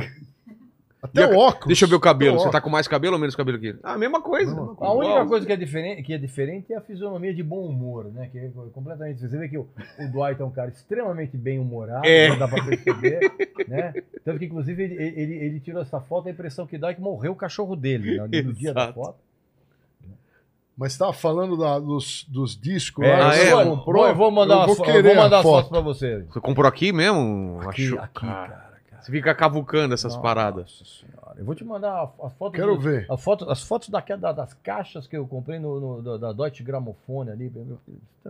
Até 1.02 1.28
o 1.28 1.38
óculos. 1.38 1.68
Deixa 1.68 1.86
eu 1.86 1.90
ver 1.90 1.96
o 1.96 2.00
cabelo. 2.00 2.40
Você 2.40 2.50
tá 2.50 2.60
com 2.60 2.70
mais 2.72 2.88
cabelo 2.88 3.14
ou 3.14 3.20
menos 3.20 3.36
cabelo 3.36 3.60
que 3.60 3.68
ele? 3.68 3.80
Ah, 3.84 3.94
a 3.94 3.98
mesma 3.98 4.20
coisa. 4.20 4.52
Mesma 4.54 4.76
A 4.80 4.92
única 4.94 5.12
Igual. 5.14 5.28
coisa 5.28 5.46
que 5.46 5.52
é, 5.54 5.56
diferente, 5.56 6.02
que 6.04 6.12
é 6.14 6.18
diferente 6.18 6.74
é 6.74 6.78
a 6.78 6.82
fisionomia 6.82 7.34
de 7.34 7.44
bom 7.44 7.62
humor, 7.66 8.06
né? 8.06 8.30
Que 8.32 8.40
é 8.40 8.50
completamente. 8.74 9.22
Você 9.22 9.38
vê 9.38 9.48
que 9.48 9.58
o, 9.60 9.68
o 10.00 10.08
Dwight 10.12 10.42
é 10.42 10.46
um 10.46 10.50
cara 10.50 10.70
extremamente 10.72 11.38
bem 11.38 11.60
humorado, 11.60 12.06
É. 12.06 12.30
não 12.30 12.40
dá 12.40 12.48
pra 12.48 12.64
perceber, 12.64 13.20
né? 13.68 13.94
Tanto 14.26 14.40
que, 14.40 14.46
inclusive, 14.46 14.84
ele, 14.84 14.96
ele, 14.96 15.34
ele 15.36 15.60
tirou 15.60 15.82
essa 15.84 16.00
foto, 16.02 16.28
a 16.28 16.32
impressão 16.32 16.66
que 16.66 16.78
dá 16.80 16.90
é 16.90 16.94
que 16.96 17.02
morreu 17.02 17.32
o 17.34 17.36
cachorro 17.36 17.76
dele 17.76 18.18
né, 18.18 18.42
no 18.42 18.54
dia 18.54 18.74
da 18.74 18.92
foto. 18.92 19.20
Mas 20.76 20.96
tava 20.98 21.12
falando 21.14 21.58
da- 21.58 21.80
dos, 21.80 22.24
dos 22.30 22.60
discos 22.60 23.04
É, 23.06 23.18
lá. 23.18 23.30
ah, 23.30 23.34
que 23.34 23.40
é? 23.48 23.64
comprou? 23.66 24.08
eu 24.08 24.16
vou 24.16 24.30
mandar, 24.30 24.54
Eu 24.54 24.60
uma 24.60 24.76
vou 24.76 24.86
eu 24.86 25.04
vou 25.04 25.16
mandar 25.16 25.42
fotos 25.42 25.62
foto. 25.62 25.70
pra 25.70 25.80
você. 25.80 26.24
Você 26.30 26.40
comprou 26.40 26.68
aqui 26.68 26.92
mesmo? 26.94 27.60
Aqui, 27.62 27.86
Achou- 27.88 28.00
aqui, 28.00 28.20
cara. 28.28 28.67
Você 29.02 29.12
fica 29.12 29.34
cavucando 29.36 29.94
essas 29.94 30.14
Nossa 30.14 30.22
paradas. 30.24 30.82
senhora. 31.00 31.36
Eu 31.38 31.46
vou 31.46 31.54
te 31.56 31.64
mandar 31.64 31.92
a, 31.92 32.26
a 32.26 32.30
foto. 32.30 32.54
Quero 32.54 32.76
do- 32.76 32.82
ver. 32.82 33.06
A 33.10 33.18
foto, 33.18 33.50
as 33.50 33.62
fotos 33.64 33.90
daquela, 33.90 34.32
das 34.32 34.54
caixas 34.56 35.08
que 35.08 35.16
eu 35.16 35.26
comprei 35.28 35.60
no, 35.60 35.80
no- 35.80 36.02
da- 36.02 36.18
da 36.18 36.34
Deutsche 36.34 36.64
Grammophone 36.64 37.30
ali. 37.32 37.52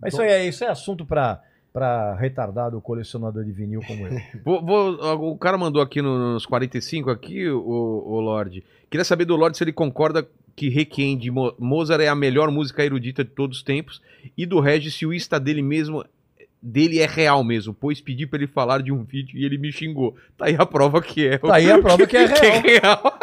Mas 0.00 0.12
isso 0.12 0.22
aí 0.22 0.28
é, 0.30 0.46
isso 0.46 0.64
é 0.64 0.68
assunto 0.68 1.04
para 1.04 1.42
pra 1.72 2.14
retardado 2.14 2.80
colecionador 2.80 3.42
de 3.44 3.50
vinil 3.50 3.80
como 3.84 4.06
eu. 4.06 4.20
Vou- 4.44 4.64
vou- 4.64 5.32
o 5.32 5.36
cara 5.36 5.58
mandou 5.58 5.82
aqui 5.82 6.00
no- 6.00 6.34
nos 6.34 6.46
45 6.46 7.10
aqui, 7.10 7.48
o, 7.48 7.58
o 8.06 8.20
Lorde. 8.20 8.62
Queria 8.88 9.04
saber 9.04 9.24
do 9.24 9.34
Lorde 9.34 9.56
se 9.58 9.64
ele 9.64 9.72
concorda 9.72 10.24
que 10.54 10.68
Requiem 10.68 11.18
de 11.18 11.32
Mo- 11.32 11.52
Mozart 11.58 12.00
é 12.00 12.06
a 12.06 12.14
melhor 12.14 12.48
música 12.52 12.84
erudita 12.84 13.24
de 13.24 13.30
todos 13.30 13.56
os 13.58 13.62
tempos 13.64 14.00
e 14.38 14.46
do 14.46 14.60
Regis 14.60 14.94
se 14.94 15.04
o 15.04 15.12
Insta 15.12 15.40
dele 15.40 15.62
mesmo 15.62 16.04
dele 16.64 16.98
é 16.98 17.06
real 17.06 17.44
mesmo, 17.44 17.74
pois 17.74 18.00
pedi 18.00 18.26
pra 18.26 18.38
ele 18.38 18.46
falar 18.46 18.82
de 18.82 18.90
um 18.90 19.04
vídeo 19.04 19.38
e 19.38 19.44
ele 19.44 19.58
me 19.58 19.70
xingou. 19.70 20.16
Tá 20.36 20.46
aí 20.46 20.56
a 20.58 20.64
prova 20.64 21.02
que 21.02 21.26
é. 21.28 21.36
Tá 21.36 21.56
aí 21.56 21.70
a 21.70 21.78
prova 21.78 22.06
que 22.06 22.16
é 22.16 22.28
Que 22.28 22.46
é 22.46 22.58
real. 22.58 23.18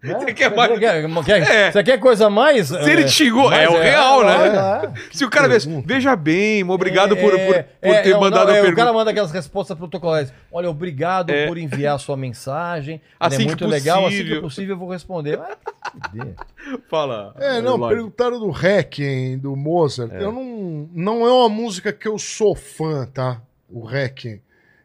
Né? 0.00 0.14
Você 0.14 0.32
quer 0.32 0.54
mais- 0.54 0.78
quer, 0.78 1.12
quer- 1.24 1.50
É. 1.50 1.72
você 1.72 1.82
quer 1.82 1.98
coisa 1.98 2.30
mais? 2.30 2.68
Se 2.68 2.88
ele 2.90 3.02
te 3.02 3.10
xingou, 3.10 3.52
é, 3.52 3.68
o 3.68 3.72
real, 3.80 4.24
né? 4.24 4.32
É. 4.84 4.92
Se 5.16 5.24
o 5.24 5.28
cara 5.30 5.48
vê, 5.48 5.56
veja 5.84 6.14
bem, 6.14 6.62
obrigado 6.70 7.16
por, 7.16 7.32
por, 7.32 7.38
por 7.40 7.64
É, 7.82 8.02
ter 8.02 8.10
não, 8.12 8.20
mandado 8.20 8.46
não, 8.46 8.52
a 8.52 8.56
é, 8.58 8.60
pergunta. 8.60 8.74
O 8.80 8.84
cara 8.84 8.92
manda 8.92 9.10
aquelas 9.10 9.32
respostas 9.32 9.76
protocolares. 9.76 10.32
Olha, 10.52 10.70
obrigado 10.70 11.30
É. 11.30 11.48
por 11.48 11.58
enviar 11.58 11.96
a 11.96 11.98
sua 11.98 12.16
mensagem. 12.16 13.00
Assim 13.18 13.34
é 13.34 13.38
que 13.40 13.46
muito 13.46 13.66
legal, 13.66 14.06
assim 14.06 14.24
que 14.24 14.40
possível. 14.40 14.74
eu 14.76 14.78
vou 14.78 14.88
responder. 14.88 15.40
Fala. 16.88 17.34
É, 17.38 17.60
não, 17.60 17.78
perguntaram 17.88 18.38
do 18.38 18.50
Requiem, 18.50 19.38
do 19.38 19.56
Mozart. 19.56 20.12
É. 20.12 20.22
Eu 20.22 20.32
não, 20.32 20.88
não 20.92 21.26
é 21.26 21.32
uma 21.32 21.48
música 21.48 21.92
que 21.92 22.06
eu 22.06 22.18
sou 22.18 22.54
fã, 22.54 23.06
tá? 23.06 23.40
O 23.68 23.84
Requiem. 23.84 24.40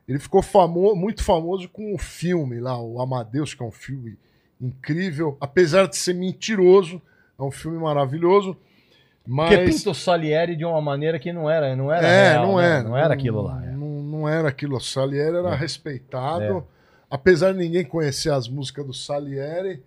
Ele 0.08 0.20
ficou 0.20 0.42
famo 0.42 0.96
muito 0.96 1.24
famoso 1.24 1.70
com 1.70 1.94
o 1.94 1.98
filme 1.98 2.60
lá, 2.60 2.78
o 2.82 3.00
Amadeus, 3.02 3.54
que 3.54 3.64
é 3.64 3.66
um 3.66 3.72
filme 3.72 4.18
incrível, 4.68 5.38
apesar 5.40 5.88
de 5.88 5.98
ser 5.98 6.14
mentiroso, 6.14 7.02
é 7.38 7.44
um 7.44 7.52
filme 7.52 7.78
maravilhoso. 7.78 8.56
Porque 9.26 9.58
Mas 9.58 9.78
pinta 9.78 9.90
o 9.92 9.94
Salieri 9.96 10.56
de 10.56 10.66
uma 10.66 10.82
maneira 10.82 11.18
que 11.18 11.32
não 11.32 11.50
era, 11.50 11.76
não 11.76 11.92
era 11.92 12.06
é, 12.08 12.32
real, 12.32 12.48
não 12.48 12.58
né? 12.58 12.80
é, 12.80 12.84
Não 12.84 12.98
era 12.98 13.14
aquilo 13.14 13.42
lá. 13.42 13.64
é. 13.66 13.72
Não, 13.72 13.88
não 14.04 14.28
era 14.30 14.50
aquilo. 14.50 14.76
O 14.78 14.82
Salieri 14.82 15.38
era 15.38 15.50
É. 15.54 15.56
respeitado. 15.56 16.66
Apesar 17.10 17.52
de 17.54 17.60
ninguém 17.60 17.86
conhecer 17.86 18.32
as 18.32 18.48
músicas 18.50 18.86
do 18.86 18.94
Salieri, 18.94 19.82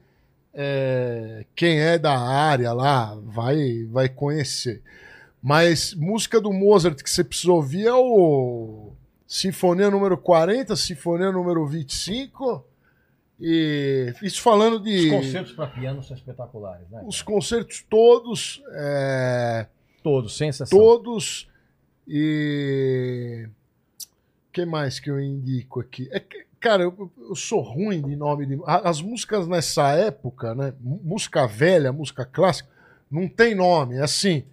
é, 0.54 1.44
quem 1.54 1.78
é 1.80 1.98
da 1.98 2.16
área 2.18 2.72
lá 2.72 3.14
vai, 3.24 3.84
vai 3.90 4.08
conhecer. 4.08 4.80
Mas 5.42 5.92
música 5.94 6.40
do 6.40 6.52
Mozart 6.52 7.02
que 7.02 7.10
você 7.10 7.22
precisa 7.22 7.52
ouvir 7.52 7.86
é 7.86 7.92
o 7.92 8.90
Sinfonia 9.26 9.90
número 9.90 10.16
40, 10.16 10.74
Sinfonia 10.76 11.30
número 11.30 11.66
25. 11.66 12.64
E 13.40 14.14
isso 14.22 14.40
falando 14.40 14.80
de. 14.80 15.10
Os 15.10 15.10
concertos 15.24 15.52
para 15.52 15.66
piano 15.66 16.02
são 16.02 16.16
espetaculares, 16.16 16.88
né? 16.90 17.02
Os 17.06 17.20
concertos 17.22 17.84
todos. 17.88 18.62
é, 18.72 19.66
Todos, 20.02 20.36
sem 20.36 20.48
exceção. 20.48 20.78
todos 20.78 21.48
e 22.06 23.48
o 23.48 24.52
que 24.52 24.64
mais 24.64 24.98
que 25.00 25.10
eu 25.10 25.20
indico 25.20 25.80
aqui 25.80 26.08
é 26.12 26.20
que, 26.20 26.46
cara 26.60 26.82
eu, 26.84 27.10
eu 27.18 27.34
sou 27.34 27.60
ruim 27.60 28.00
de 28.00 28.14
nome 28.16 28.46
de 28.46 28.58
as 28.64 29.02
músicas 29.02 29.46
nessa 29.48 29.90
época 29.92 30.54
né 30.54 30.72
mú- 30.80 31.00
música 31.02 31.46
velha 31.46 31.92
música 31.92 32.24
clássica 32.24 32.68
não 33.10 33.28
tem 33.28 33.54
nome 33.54 33.96
é 33.96 34.02
assim 34.02 34.44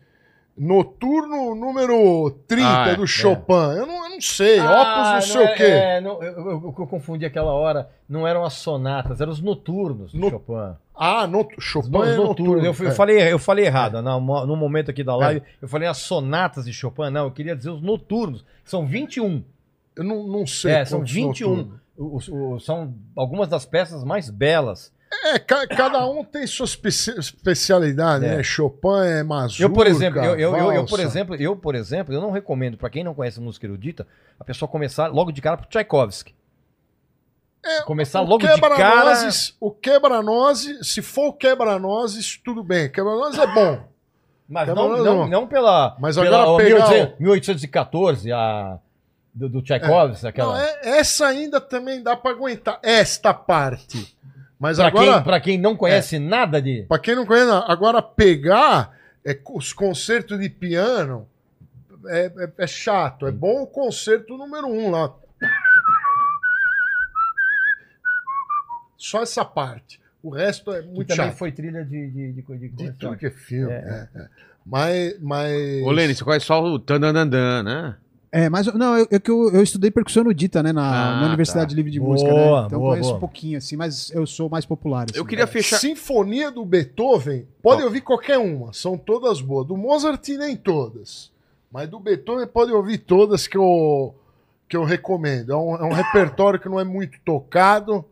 Noturno 0.55 1.55
número 1.55 2.29
30 2.47 2.67
Ah, 2.83 2.89
é, 2.89 2.95
do 2.95 3.07
Chopin. 3.07 3.53
Eu, 3.53 3.85
não, 3.87 4.03
eu 4.05 4.09
não 4.11 4.21
sei. 4.21 4.59
Opus 4.59 5.11
não 5.13 5.21
sei 5.21 5.41
é- 5.43 5.51
o 5.51 5.55
quê. 5.55 5.63
é, 5.63 6.01
não, 6.01 6.23
eu, 6.23 6.31
eu- 6.33 6.73
eu- 6.77 6.87
confundi 6.87 7.25
aquela 7.25 7.51
hora. 7.51 7.89
Não 8.07 8.27
eram 8.27 8.43
as 8.45 8.53
sonatas, 8.53 9.19
eram 9.19 9.31
os 9.31 9.41
noturnos 9.41 10.11
do 10.13 10.19
No- 10.19 10.29
Chopin. 10.29 10.75
Ah, 10.95 11.25
no, 11.25 11.47
Chopin 11.59 11.87
Os 11.89 12.07
é 12.07 12.15
noturnos. 12.15 12.17
noturno. 12.17 12.65
Eu, 12.65 12.87
é. 12.87 12.91
falei, 12.91 13.33
eu 13.33 13.39
falei 13.39 13.65
errado. 13.65 13.99
No, 14.01 14.45
no 14.45 14.55
momento 14.55 14.91
aqui 14.91 15.03
da 15.03 15.15
live, 15.15 15.41
eu 15.61 15.67
falei 15.67 15.87
as 15.87 15.97
sonatas 15.97 16.65
de 16.65 16.71
Chopin. 16.73 17.09
Não, 17.09 17.25
eu 17.25 17.31
queria 17.31 17.55
dizer 17.55 17.71
os 17.71 17.81
noturnos. 17.81 18.45
São 18.63 18.85
21. 18.85 19.43
Eu 19.95 20.03
não, 20.03 20.27
não 20.27 20.45
sei. 20.45 20.71
É, 20.73 20.85
são 20.85 20.99
quantos 20.99 21.11
21. 21.13 21.49
noturnos. 21.55 21.79
Os- 21.97 22.27
os- 22.27 22.65
são 22.65 22.93
algumas 23.15 23.47
das 23.47 23.65
peças 23.65 24.03
mais 24.03 24.29
belas. 24.29 24.93
É, 25.25 25.39
ca- 25.39 25.67
cada 25.67 26.05
um 26.07 26.23
tem 26.23 26.45
sua 26.47 26.65
especi- 26.65 27.17
especialidade, 27.17 28.25
É. 28.25 28.37
né? 28.37 28.43
Chopin 28.43 28.87
é 29.05 29.23
mazurca, 29.23 29.63
Eu, 29.63 29.69
por 29.71 29.87
exemplo, 29.87 30.19
eu, 30.19 30.35
eu, 30.39 30.55
eu, 30.57 30.71
eu, 30.73 30.85
por 30.85 30.99
exemplo, 30.99 31.35
eu, 31.35 31.55
por 31.55 31.75
exemplo, 31.75 32.13
eu 32.13 32.21
não 32.21 32.31
recomendo, 32.31 32.77
para 32.77 32.89
quem 32.89 33.03
não 33.03 33.13
conhece 33.13 33.39
música 33.39 33.65
erudita, 33.65 34.05
a 34.39 34.43
pessoa 34.43 34.67
começar 34.69 35.07
logo 35.07 35.31
de 35.31 35.41
cara 35.41 35.57
pro 35.57 35.67
Tchaikovsky. 35.69 36.35
começar 37.85 38.21
O 38.21 38.25
logo 38.25 38.39
de 38.39 38.47
cara. 38.61 39.19
o 39.59 39.71
quebra-nozes, 39.71 40.87
se 40.87 41.01
for 41.01 41.27
o 41.29 41.33
quebra-nozes, 41.33 42.37
tudo 42.43 42.61
bem. 42.63 42.89
Quebra-nozes 42.91 43.39
é 43.39 43.47
bom. 43.47 43.83
Mas 44.49 44.67
não, 44.67 44.75
bom, 44.75 44.97
não, 44.97 45.27
não. 45.29 45.47
pela. 45.47 45.95
Mas 45.99 46.17
pela 46.17 46.27
agora 46.27 46.49
ó, 46.49 46.57
pegar 46.57 46.89
1800 46.89 47.19
1814, 47.19 48.31
a, 48.33 48.77
do, 49.33 49.47
do 49.47 49.61
Tchaikovsky, 49.61 50.27
aquela. 50.27 50.53
Não, 50.57 50.61
é- 50.61 50.79
essa 50.99 51.25
ainda 51.27 51.61
também 51.61 52.03
dá 52.03 52.15
pra 52.17 52.31
aguentar. 52.31 52.77
Esta 52.83 53.33
parte. 53.33 54.15
Mas 54.63 54.77
pra, 54.77 54.87
agora, 54.87 55.13
quem, 55.15 55.23
pra 55.23 55.39
quem 55.41 55.57
não 55.57 55.75
conhece 55.75 56.17
nada 56.17 56.61
de. 56.61 56.83
pra 56.87 56.97
quem 56.97 57.15
não 57.15 57.25
conhece, 57.25 57.51
agora 57.67 58.01
pegar 58.01 58.97
é, 59.25 59.37
os 59.53 59.73
concertos 59.73 60.39
de 60.39 60.47
piano 60.47 61.27
é, 62.07 62.31
é- 62.37 62.51
é 62.59 62.65
chato. 62.67 63.27
É 63.27 63.31
bom 63.31 63.63
o 63.63 63.67
concerto 63.67 64.37
número 64.37 64.67
um 64.67 64.89
lá. 64.89 65.13
Só 68.97 69.21
essa 69.21 69.43
parte. 69.43 69.99
O 70.21 70.29
resto 70.29 70.73
é 70.73 70.81
Que 70.81 70.87
muito 70.87 71.07
também 71.09 71.25
chato. 71.27 71.37
foi 71.37 71.51
trilha 71.51 71.83
de. 71.83 72.07
de, 72.09 72.31
de, 72.31 72.41
de, 72.41 72.69
De 72.69 72.91
tudo 72.93 73.17
que 73.17 73.25
é 73.25 73.31
filme. 73.31 73.69
É, 73.73 74.07
é, 74.15 74.19
é. 74.21 74.27
Mas, 74.65 75.19
mas. 75.19 75.83
Ô, 75.83 75.91
Lênin, 75.91 76.13
você 76.13 76.23
conhece 76.23 76.45
só 76.45 76.63
o 76.63 76.79
tandandandan, 76.79 77.63
né? 77.63 77.95
É, 78.35 78.49
mas 78.49 78.65
não, 78.65 78.97
eu, 78.97 79.07
eu, 79.11 79.21
que 79.21 79.29
eu, 79.29 79.51
eu 79.53 79.61
estudei 79.61 79.91
percussão 79.91 80.23
erudita, 80.23 80.63
né, 80.63 80.73
na, 80.73 80.81
Ah, 80.81 81.21
na 81.21 81.27
Universidade 81.27 81.69
tá. 81.69 81.75
Livre 81.75 81.91
de 81.91 81.99
Boa, 81.99 82.13
Música, 82.13 82.33
né? 82.33 82.63
Então 82.65 82.79
boa, 82.79 82.89
eu 82.89 82.89
conheço 82.93 83.09
boa. 83.09 83.17
um 83.17 83.19
pouquinho, 83.19 83.57
assim, 83.59 83.77
mas 83.77 84.09
eu 84.09 84.25
sou 84.25 84.49
mais 84.49 84.65
popular. 84.65 85.05
assim. 85.07 85.19
Eu 85.19 85.23
queria 85.23 85.45
fechar. 85.45 85.77
Sinfonia 85.77 86.49
do 86.49 86.65
Beethoven, 86.65 87.45
pode 87.61 87.83
Ó. 87.83 87.85
ouvir 87.85 88.01
qualquer 88.01 88.39
uma, 88.39 88.73
são 88.73 88.97
todas 88.97 89.39
boas. 89.39 89.67
Do 89.67 89.77
Mozart 89.77 90.27
nem 90.29 90.55
todas. 90.55 91.31
Mas 91.71 91.87
do 91.87 91.99
Beethoven 91.99 92.47
pode 92.47 92.71
ouvir 92.71 92.97
todas 92.97 93.45
que 93.45 93.55
eu, 93.55 94.15
que 94.67 94.75
eu 94.75 94.83
recomendo. 94.83 95.53
É 95.53 95.55
um, 95.55 95.75
é 95.75 95.83
um 95.83 95.93
repertório 95.93 96.59
que 96.59 96.67
não 96.67 96.79
é 96.79 96.83
muito 96.83 97.19
tocado, 97.23 98.03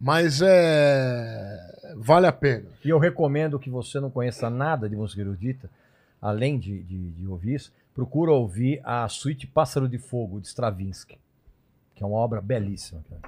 mas 0.00 0.40
é. 0.42 1.94
Vale 1.96 2.26
a 2.26 2.32
pena. 2.32 2.66
E 2.84 2.88
eu 2.88 2.98
recomendo 2.98 3.60
que 3.60 3.70
você 3.70 4.00
não 4.00 4.10
conheça 4.10 4.50
nada 4.50 4.88
de 4.88 4.96
música 4.96 5.20
erudita, 5.20 5.70
além 6.20 6.58
de, 6.58 6.82
de, 6.82 7.10
de 7.12 7.26
ouvir 7.28 7.54
isso, 7.54 7.72
procura 7.98 8.30
ouvir 8.30 8.80
a 8.84 9.08
Suíte 9.08 9.44
Pássaro 9.44 9.88
de 9.88 9.98
Fogo, 9.98 10.40
de 10.40 10.46
Stravinsky, 10.46 11.18
que 11.96 12.04
é 12.04 12.06
uma 12.06 12.16
obra 12.16 12.40
belíssima. 12.40 13.00
cara. 13.10 13.20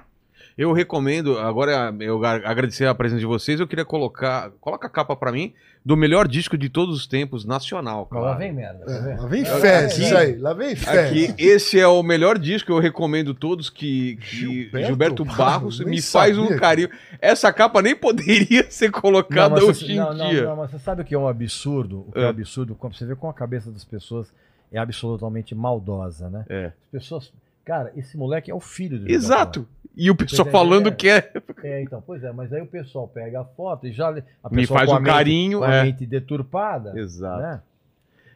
Eu 0.57 0.71
recomendo, 0.71 1.37
agora 1.37 1.93
eu 1.99 2.23
a- 2.23 2.31
agradecer 2.49 2.85
a 2.85 2.95
presença 2.95 3.19
de 3.19 3.25
vocês, 3.25 3.59
eu 3.59 3.67
queria 3.67 3.83
colocar, 3.83 4.49
coloca 4.61 4.87
a 4.87 4.89
capa 4.89 5.13
pra 5.13 5.29
mim, 5.29 5.53
do 5.83 5.97
melhor 5.97 6.25
disco 6.25 6.57
de 6.57 6.69
todos 6.69 6.95
os 6.95 7.05
tempos, 7.05 7.43
nacional. 7.43 8.07
Lá 8.11 8.19
Claro. 8.21 8.39
vem 8.39 8.53
merda, 8.53 8.85
tá 8.85 8.91
É, 8.93 9.01
vendo? 9.01 9.21
lá 9.23 9.27
vem 9.27 9.41
Aqui- 9.41 9.59
fezes 9.61 10.13
aí, 10.13 10.37
lá 10.37 10.53
vem 10.53 10.73
fezes. 10.75 11.31
Aqui, 11.33 11.43
esse 11.43 11.77
é 11.77 11.85
o 11.87 12.01
melhor 12.01 12.39
disco, 12.39 12.71
eu 12.71 12.79
recomendo 12.79 13.33
todos 13.33 13.69
que, 13.69 14.15
que 14.15 14.25
Gilberto, 14.37 14.87
Gilberto 14.87 15.25
Barros 15.25 15.79
me 15.81 16.01
faz 16.01 16.37
um 16.37 16.55
carinho. 16.55 16.89
Essa 17.19 17.51
capa 17.51 17.81
nem 17.81 17.93
poderia 17.95 18.65
ser 18.71 18.89
colocada 18.89 19.55
mas 19.55 19.63
hoje 19.65 19.85
você, 19.85 19.91
em 19.91 19.97
não, 19.97 20.13
não, 20.13 20.29
dia. 20.29 20.45
não, 20.45 20.55
mas 20.55 20.71
você 20.71 20.79
sabe 20.79 21.01
o 21.01 21.05
que 21.05 21.13
é 21.13 21.19
um 21.19 21.27
absurdo? 21.27 22.05
O 22.07 22.11
que 22.13 22.19
é, 22.19 22.23
É. 22.23 22.25
um 22.27 22.29
absurdo? 22.29 22.73
Quando 22.75 22.95
você 22.95 23.05
vê 23.05 23.15
como 23.17 23.29
a 23.31 23.33
cabeça 23.33 23.69
das 23.69 23.83
pessoas 23.83 24.31
é 24.71 24.77
absolutamente 24.79 25.53
maldosa, 25.55 26.29
né? 26.29 26.45
É. 26.49 26.65
As 26.67 26.87
pessoas. 26.91 27.33
Cara, 27.65 27.91
esse 27.95 28.17
moleque 28.17 28.49
é 28.49 28.55
o 28.55 28.59
filho 28.59 28.97
do 28.97 29.07
Gilberto 29.07 29.25
Exato. 29.25 29.67
E 29.95 30.09
o 30.09 30.15
pessoal 30.15 30.45
Você 30.45 30.51
falando 30.51 30.87
entendeu? 30.89 30.97
que 30.97 31.09
é. 31.09 31.31
É, 31.63 31.83
então, 31.83 32.01
pois 32.05 32.23
é, 32.23 32.31
mas 32.31 32.51
aí 32.53 32.61
o 32.61 32.65
pessoal 32.65 33.07
pega 33.07 33.41
a 33.41 33.45
foto 33.45 33.85
e 33.85 33.91
já. 33.91 34.09
A 34.43 34.49
Me 34.49 34.61
pessoa 34.61 34.79
faz 34.79 34.89
com 34.89 34.95
a 34.95 34.99
um 34.99 35.01
mente- 35.01 35.13
carinho, 35.13 35.59
Com 35.59 35.65
a 35.65 35.73
é. 35.75 35.83
mente 35.83 36.05
deturpada. 36.05 36.97
Exato. 36.97 37.41
Né? 37.41 37.61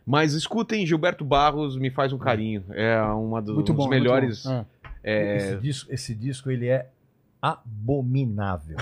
Mas 0.06 0.34
escutem, 0.34 0.86
Gilberto 0.86 1.24
Barros 1.26 1.78
me 1.78 1.90
faz 1.90 2.12
um 2.14 2.18
carinho. 2.20 2.64
É 2.72 3.02
uma 3.02 3.42
dos, 3.42 3.56
Muito 3.56 3.72
um 3.72 3.76
dos 3.76 3.86
bom, 3.86 3.90
muito 3.90 4.04
melhores. 4.04 4.44
bom. 4.44 4.52
Ah. 4.84 4.90
é, 5.04 5.38
Esse, 5.38 5.58
disco, 5.58 5.94
esse 5.94 6.14
disco, 6.16 6.52
ele 6.52 6.68
é 6.68 6.90
abominável. 7.42 8.78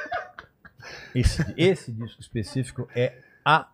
esse, 1.14 1.44
esse 1.56 1.92
disco 1.92 2.20
específico 2.20 2.88
é 2.94 3.14
abominável. 3.56 3.70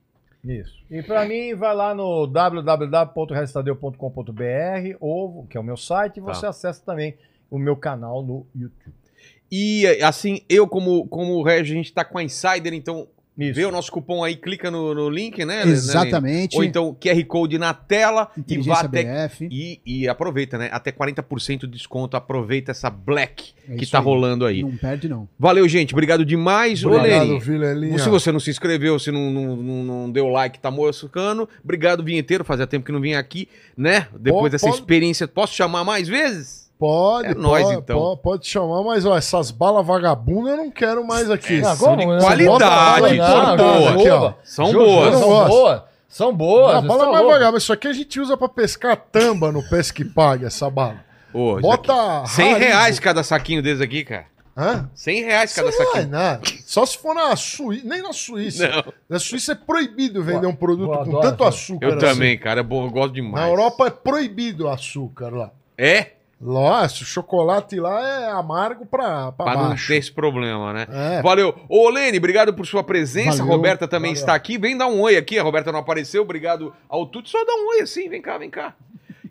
Isso. 0.47 0.77
E 0.89 1.01
pra 1.03 1.25
mim, 1.25 1.53
vai 1.55 1.75
lá 1.75 1.93
no 1.93 2.25
www.restadeu.com.br 2.27 4.97
ou 4.99 5.45
que 5.49 5.57
é 5.57 5.59
o 5.59 5.63
meu 5.63 5.77
site, 5.77 6.17
e 6.17 6.21
você 6.21 6.41
Tá. 6.41 6.49
acessa 6.49 6.81
também 6.85 7.15
o 7.49 7.57
meu 7.57 7.75
canal 7.75 8.21
no 8.23 8.45
YouTube. 8.55 8.93
E 9.51 9.85
assim, 10.03 10.41
eu 10.49 10.67
como, 10.67 11.07
como 11.07 11.33
o 11.35 11.43
Regis, 11.43 11.71
a 11.71 11.75
gente 11.75 11.93
tá 11.93 12.03
com 12.03 12.17
a 12.17 12.23
Insider, 12.23 12.73
então 12.73 13.07
Isso. 13.37 13.53
vê 13.53 13.65
o 13.65 13.71
nosso 13.71 13.91
cupom 13.91 14.23
aí, 14.23 14.35
clica 14.35 14.71
no, 14.71 14.93
no 14.93 15.09
link, 15.09 15.37
né? 15.45 15.63
né, 15.65 15.71
Exatamente. 15.71 16.57
Ou 16.57 16.63
então 16.63 16.95
QR 16.99 17.23
Code 17.25 17.57
na 17.57 17.73
tela 17.73 18.29
e 18.47 18.57
vá 18.59 18.79
até 18.81 19.27
BF. 19.27 19.47
E, 19.51 19.79
e 19.85 20.07
aproveita, 20.07 20.57
né? 20.57 20.69
Até 20.71 20.91
40% 20.91 21.59
de 21.61 21.67
desconto. 21.67 22.17
Aproveita 22.17 22.71
essa 22.71 22.89
Black 22.89 23.53
É 23.69 23.75
que 23.75 23.85
tá 23.85 23.99
aí. 23.99 24.03
rolando 24.03 24.45
aí. 24.45 24.61
Não 24.63 24.75
perde, 24.75 25.07
não. 25.07 25.27
Valeu, 25.37 25.67
gente. 25.67 25.93
Obrigado 25.93 26.25
demais. 26.25 26.83
Obrigado, 26.83 27.39
Vilelinha. 27.39 27.99
se 27.99 28.09
você 28.09 28.31
não 28.31 28.39
se 28.39 28.49
inscreveu, 28.49 28.97
se 28.99 29.11
não, 29.11 29.31
não, 29.31 29.55
não, 29.55 29.83
não 29.83 30.11
deu 30.11 30.27
like, 30.27 30.59
tá 30.59 30.71
moscando. 30.71 31.47
Obrigado, 31.63 32.03
vinheteiro. 32.03 32.43
Fazia 32.43 32.65
tempo 32.67 32.85
que 32.85 32.91
não 32.91 33.01
vinha 33.01 33.19
aqui, 33.19 33.47
né? 33.77 34.07
Depois 34.19 34.41
Pode- 34.43 34.51
dessa 34.53 34.65
pode- 34.67 34.79
experiência. 34.79 35.27
Posso 35.27 35.53
chamar 35.53 35.83
mais 35.83 36.07
vezes? 36.07 36.66
Pode, 36.79 37.29
É 37.29 37.33
nóis, 37.33 37.63
pode, 37.65 37.77
então. 37.79 37.99
pode, 37.99 38.21
pode 38.21 38.47
chamar, 38.47 38.83
mas 38.83 39.03
ó, 39.05 39.17
essas 39.17 39.49
balas 39.49 39.85
vagabundas 39.85 40.51
eu 40.51 40.57
não 40.57 40.69
quero 40.69 41.03
mais 41.05 41.29
aqui. 41.31 41.59
É, 41.59 41.65
Ah, 41.65 41.75
são 41.75 41.97
de 41.97 42.05
qualidade, 42.05 43.17
Não, 43.17 43.27
são 43.27 43.47
não, 43.47 43.57
boas. 43.57 43.87
aqui, 43.95 44.09
ó. 44.09 44.33
São 44.43 44.71
boas. 44.73 45.13
São 45.17 45.29
boas. 45.47 45.81
São 46.07 46.33
boas. 46.33 46.75
a 46.75 46.81
bala 46.81 47.11
mais 47.11 47.25
vagabunda. 47.25 47.57
Isso 47.57 47.73
aqui 47.73 47.87
a 47.87 47.93
gente 47.93 48.19
usa 48.19 48.37
pra 48.37 48.47
pescar 48.47 48.95
tamba 48.95 49.51
no 49.51 49.67
Pesque 49.67 50.05
Pague, 50.05 50.45
essa 50.45 50.69
bala. 50.69 51.03
Ô, 51.33 51.59
Bota. 51.59 51.93
aqui- 52.21 52.29
100 52.29 52.53
Haribo. 52.53 52.65
reais 52.65 52.99
cada 52.99 53.23
saquinho 53.23 53.61
desse 53.63 53.83
aqui, 53.83 54.03
cara. 54.03 54.25
Hã? 54.55 54.89
100 54.95 55.23
reais 55.23 55.53
cada 55.53 55.69
Não 55.69 55.73
é 55.81 55.85
saquinho. 55.85 56.07
nada. 56.09 56.41
Só 56.65 56.85
se 56.85 56.97
for 56.97 57.13
na 57.13 57.35
Suíça. 57.35 57.87
Nem 57.87 58.01
na 58.01 58.13
Suíça. 58.13 58.67
Não, 58.67 58.93
Na 59.09 59.19
Suíça 59.19 59.51
é 59.51 59.55
proibido 59.55 60.23
vender 60.23 60.47
um 60.47 60.55
produto 60.55 60.91
eu 60.91 60.95
com 60.97 61.01
adoro 61.01 61.21
tanto 61.21 61.43
açúcar. 61.43 61.85
eu 61.87 61.97
assim. 61.97 61.99
também, 62.07 62.37
cara. 62.39 62.61
É 62.61 62.63
bom, 62.63 62.85
eu 62.85 62.89
gosto 62.91 63.13
demais. 63.13 63.33
Na 63.45 63.49
Europa 63.51 63.85
é 63.87 63.89
proibido 63.91 64.65
o 64.65 64.69
açúcar 64.69 65.29
lá. 65.29 65.51
É? 65.77 66.11
Nossa, 66.39 67.01
o 67.03 67.05
chocolate 67.05 67.79
lá 67.79 67.99
é 68.07 68.31
amargo 68.31 68.85
pra, 68.85 69.31
pra, 69.31 69.45
Pra 69.45 69.55
não 69.55 69.69
baixo. 69.69 69.87
ter 69.87 69.95
esse 69.95 70.11
problema, 70.11 70.71
né? 70.71 70.87
É. 70.91 71.21
Valeu. 71.23 71.53
Ô, 71.67 71.89
Lene, 71.89 72.19
obrigado 72.19 72.53
por 72.53 72.65
sua 72.67 72.83
presença. 72.83 73.39
Valeu. 73.39 73.53
A 73.53 73.55
Roberta 73.55 73.87
também 73.87 74.11
Valeu. 74.11 74.19
está 74.21 74.35
aqui. 74.35 74.57
Vem 74.57 74.77
dar 74.77 74.85
um 74.87 75.01
oi 75.01 75.17
aqui. 75.17 75.39
A 75.39 75.43
Roberta 75.43 75.71
não 75.71 75.79
apareceu. 75.79 76.21
Obrigado 76.21 76.71
ao 76.87 77.07
Tuto. 77.07 77.27
Só 77.29 77.43
dá 77.43 77.53
um 77.53 77.69
oi 77.69 77.81
assim. 77.81 78.07
Vem 78.07 78.21
cá, 78.21 78.37
vem 78.37 78.51
cá. 78.51 78.75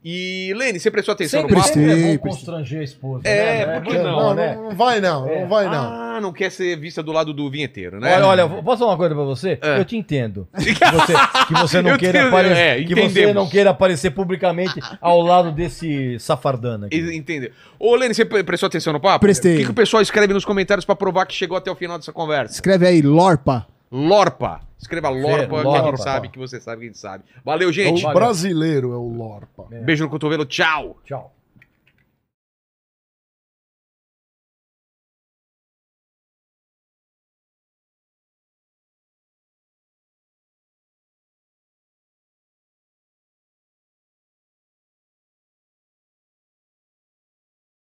E, 0.08 0.54
Lene, 0.56 0.78
você 0.78 0.88
prestou 0.88 1.14
atenção 1.14 1.40
Sempre, 1.40 1.56
no 1.56 1.60
papo? 1.62 1.74
sempre 1.74 1.90
é 1.90 2.12
bom 2.12 2.18
constranger 2.18 2.80
a 2.80 2.84
esposa. 2.84 3.26
É, 3.26 3.66
né? 3.66 3.80
por 3.80 3.90
que 3.90 3.96
É 3.96 4.02
não, 4.04 4.16
Não, 4.20 4.34
né? 4.36 4.54
não, 4.54 4.64
não 4.68 4.76
vai 4.76 5.00
não, 5.00 5.28
É. 5.28 5.40
não 5.40 5.48
vai 5.48 5.64
não. 5.64 5.74
Ah, 5.92 6.20
não 6.22 6.32
quer 6.32 6.52
ser 6.52 6.78
vista 6.78 7.02
do 7.02 7.10
lado 7.10 7.32
do 7.34 7.50
vinheteiro, 7.50 7.98
né? 7.98 8.14
Olha, 8.14 8.44
olha, 8.44 8.62
posso 8.62 8.78
falar 8.78 8.92
uma 8.92 8.96
coisa 8.96 9.14
pra 9.16 9.24
você? 9.24 9.58
É. 9.60 9.80
Eu 9.80 9.84
te 9.84 9.96
entendo. 9.96 10.46
Que 10.56 10.72
você, 10.92 11.12
que 11.48 11.52
você 11.54 11.82
não 11.82 11.98
queira 11.98 12.28
aparecer, 12.28 12.56
é, 12.80 12.84
que 12.84 12.94
você 12.94 13.32
não 13.34 13.48
queira 13.48 13.70
aparecer 13.70 14.10
publicamente 14.12 14.78
ao 15.00 15.20
lado 15.20 15.50
desse 15.50 16.16
safardana 16.20 16.86
aqui. 16.86 16.96
Entendeu? 17.16 17.50
Ô, 17.76 17.96
Lene, 17.96 18.14
você 18.14 18.24
pre- 18.24 18.44
prestou 18.44 18.68
atenção 18.68 18.92
no 18.92 19.00
papo? 19.00 19.18
Prestei. 19.20 19.54
O 19.54 19.58
que, 19.58 19.64
que 19.64 19.70
o 19.72 19.74
pessoal 19.74 20.00
escreve 20.02 20.32
nos 20.32 20.44
comentários 20.44 20.84
pra 20.84 20.94
provar 20.94 21.26
que 21.26 21.34
chegou 21.34 21.56
até 21.56 21.68
o 21.68 21.74
final 21.74 21.98
dessa 21.98 22.12
conversa? 22.12 22.54
Escreve 22.54 22.86
aí, 22.86 23.02
Lorpa. 23.02 23.66
Lorpa. 23.90 24.60
Escreva 24.78 25.08
Lorpa, 25.08 25.46
que 25.48 25.54
a 25.56 25.62
Lorpa. 25.62 25.86
gente 25.90 26.02
sabe, 26.02 26.28
que 26.28 26.38
você 26.38 26.60
sabe, 26.60 26.78
que 26.80 26.84
a 26.84 26.88
gente 26.88 26.98
sabe. 26.98 27.24
Valeu, 27.44 27.70
É 27.70 27.72
gente. 27.72 28.04
o 28.06 28.12
brasileiro 28.12 28.92
é 28.92 28.96
o 28.96 29.08
Lorpa. 29.08 29.66
Beijo 29.84 30.04
no 30.04 30.10
cotovelo. 30.10 30.44
Tchau. 30.44 30.98
Tchau. 31.04 31.35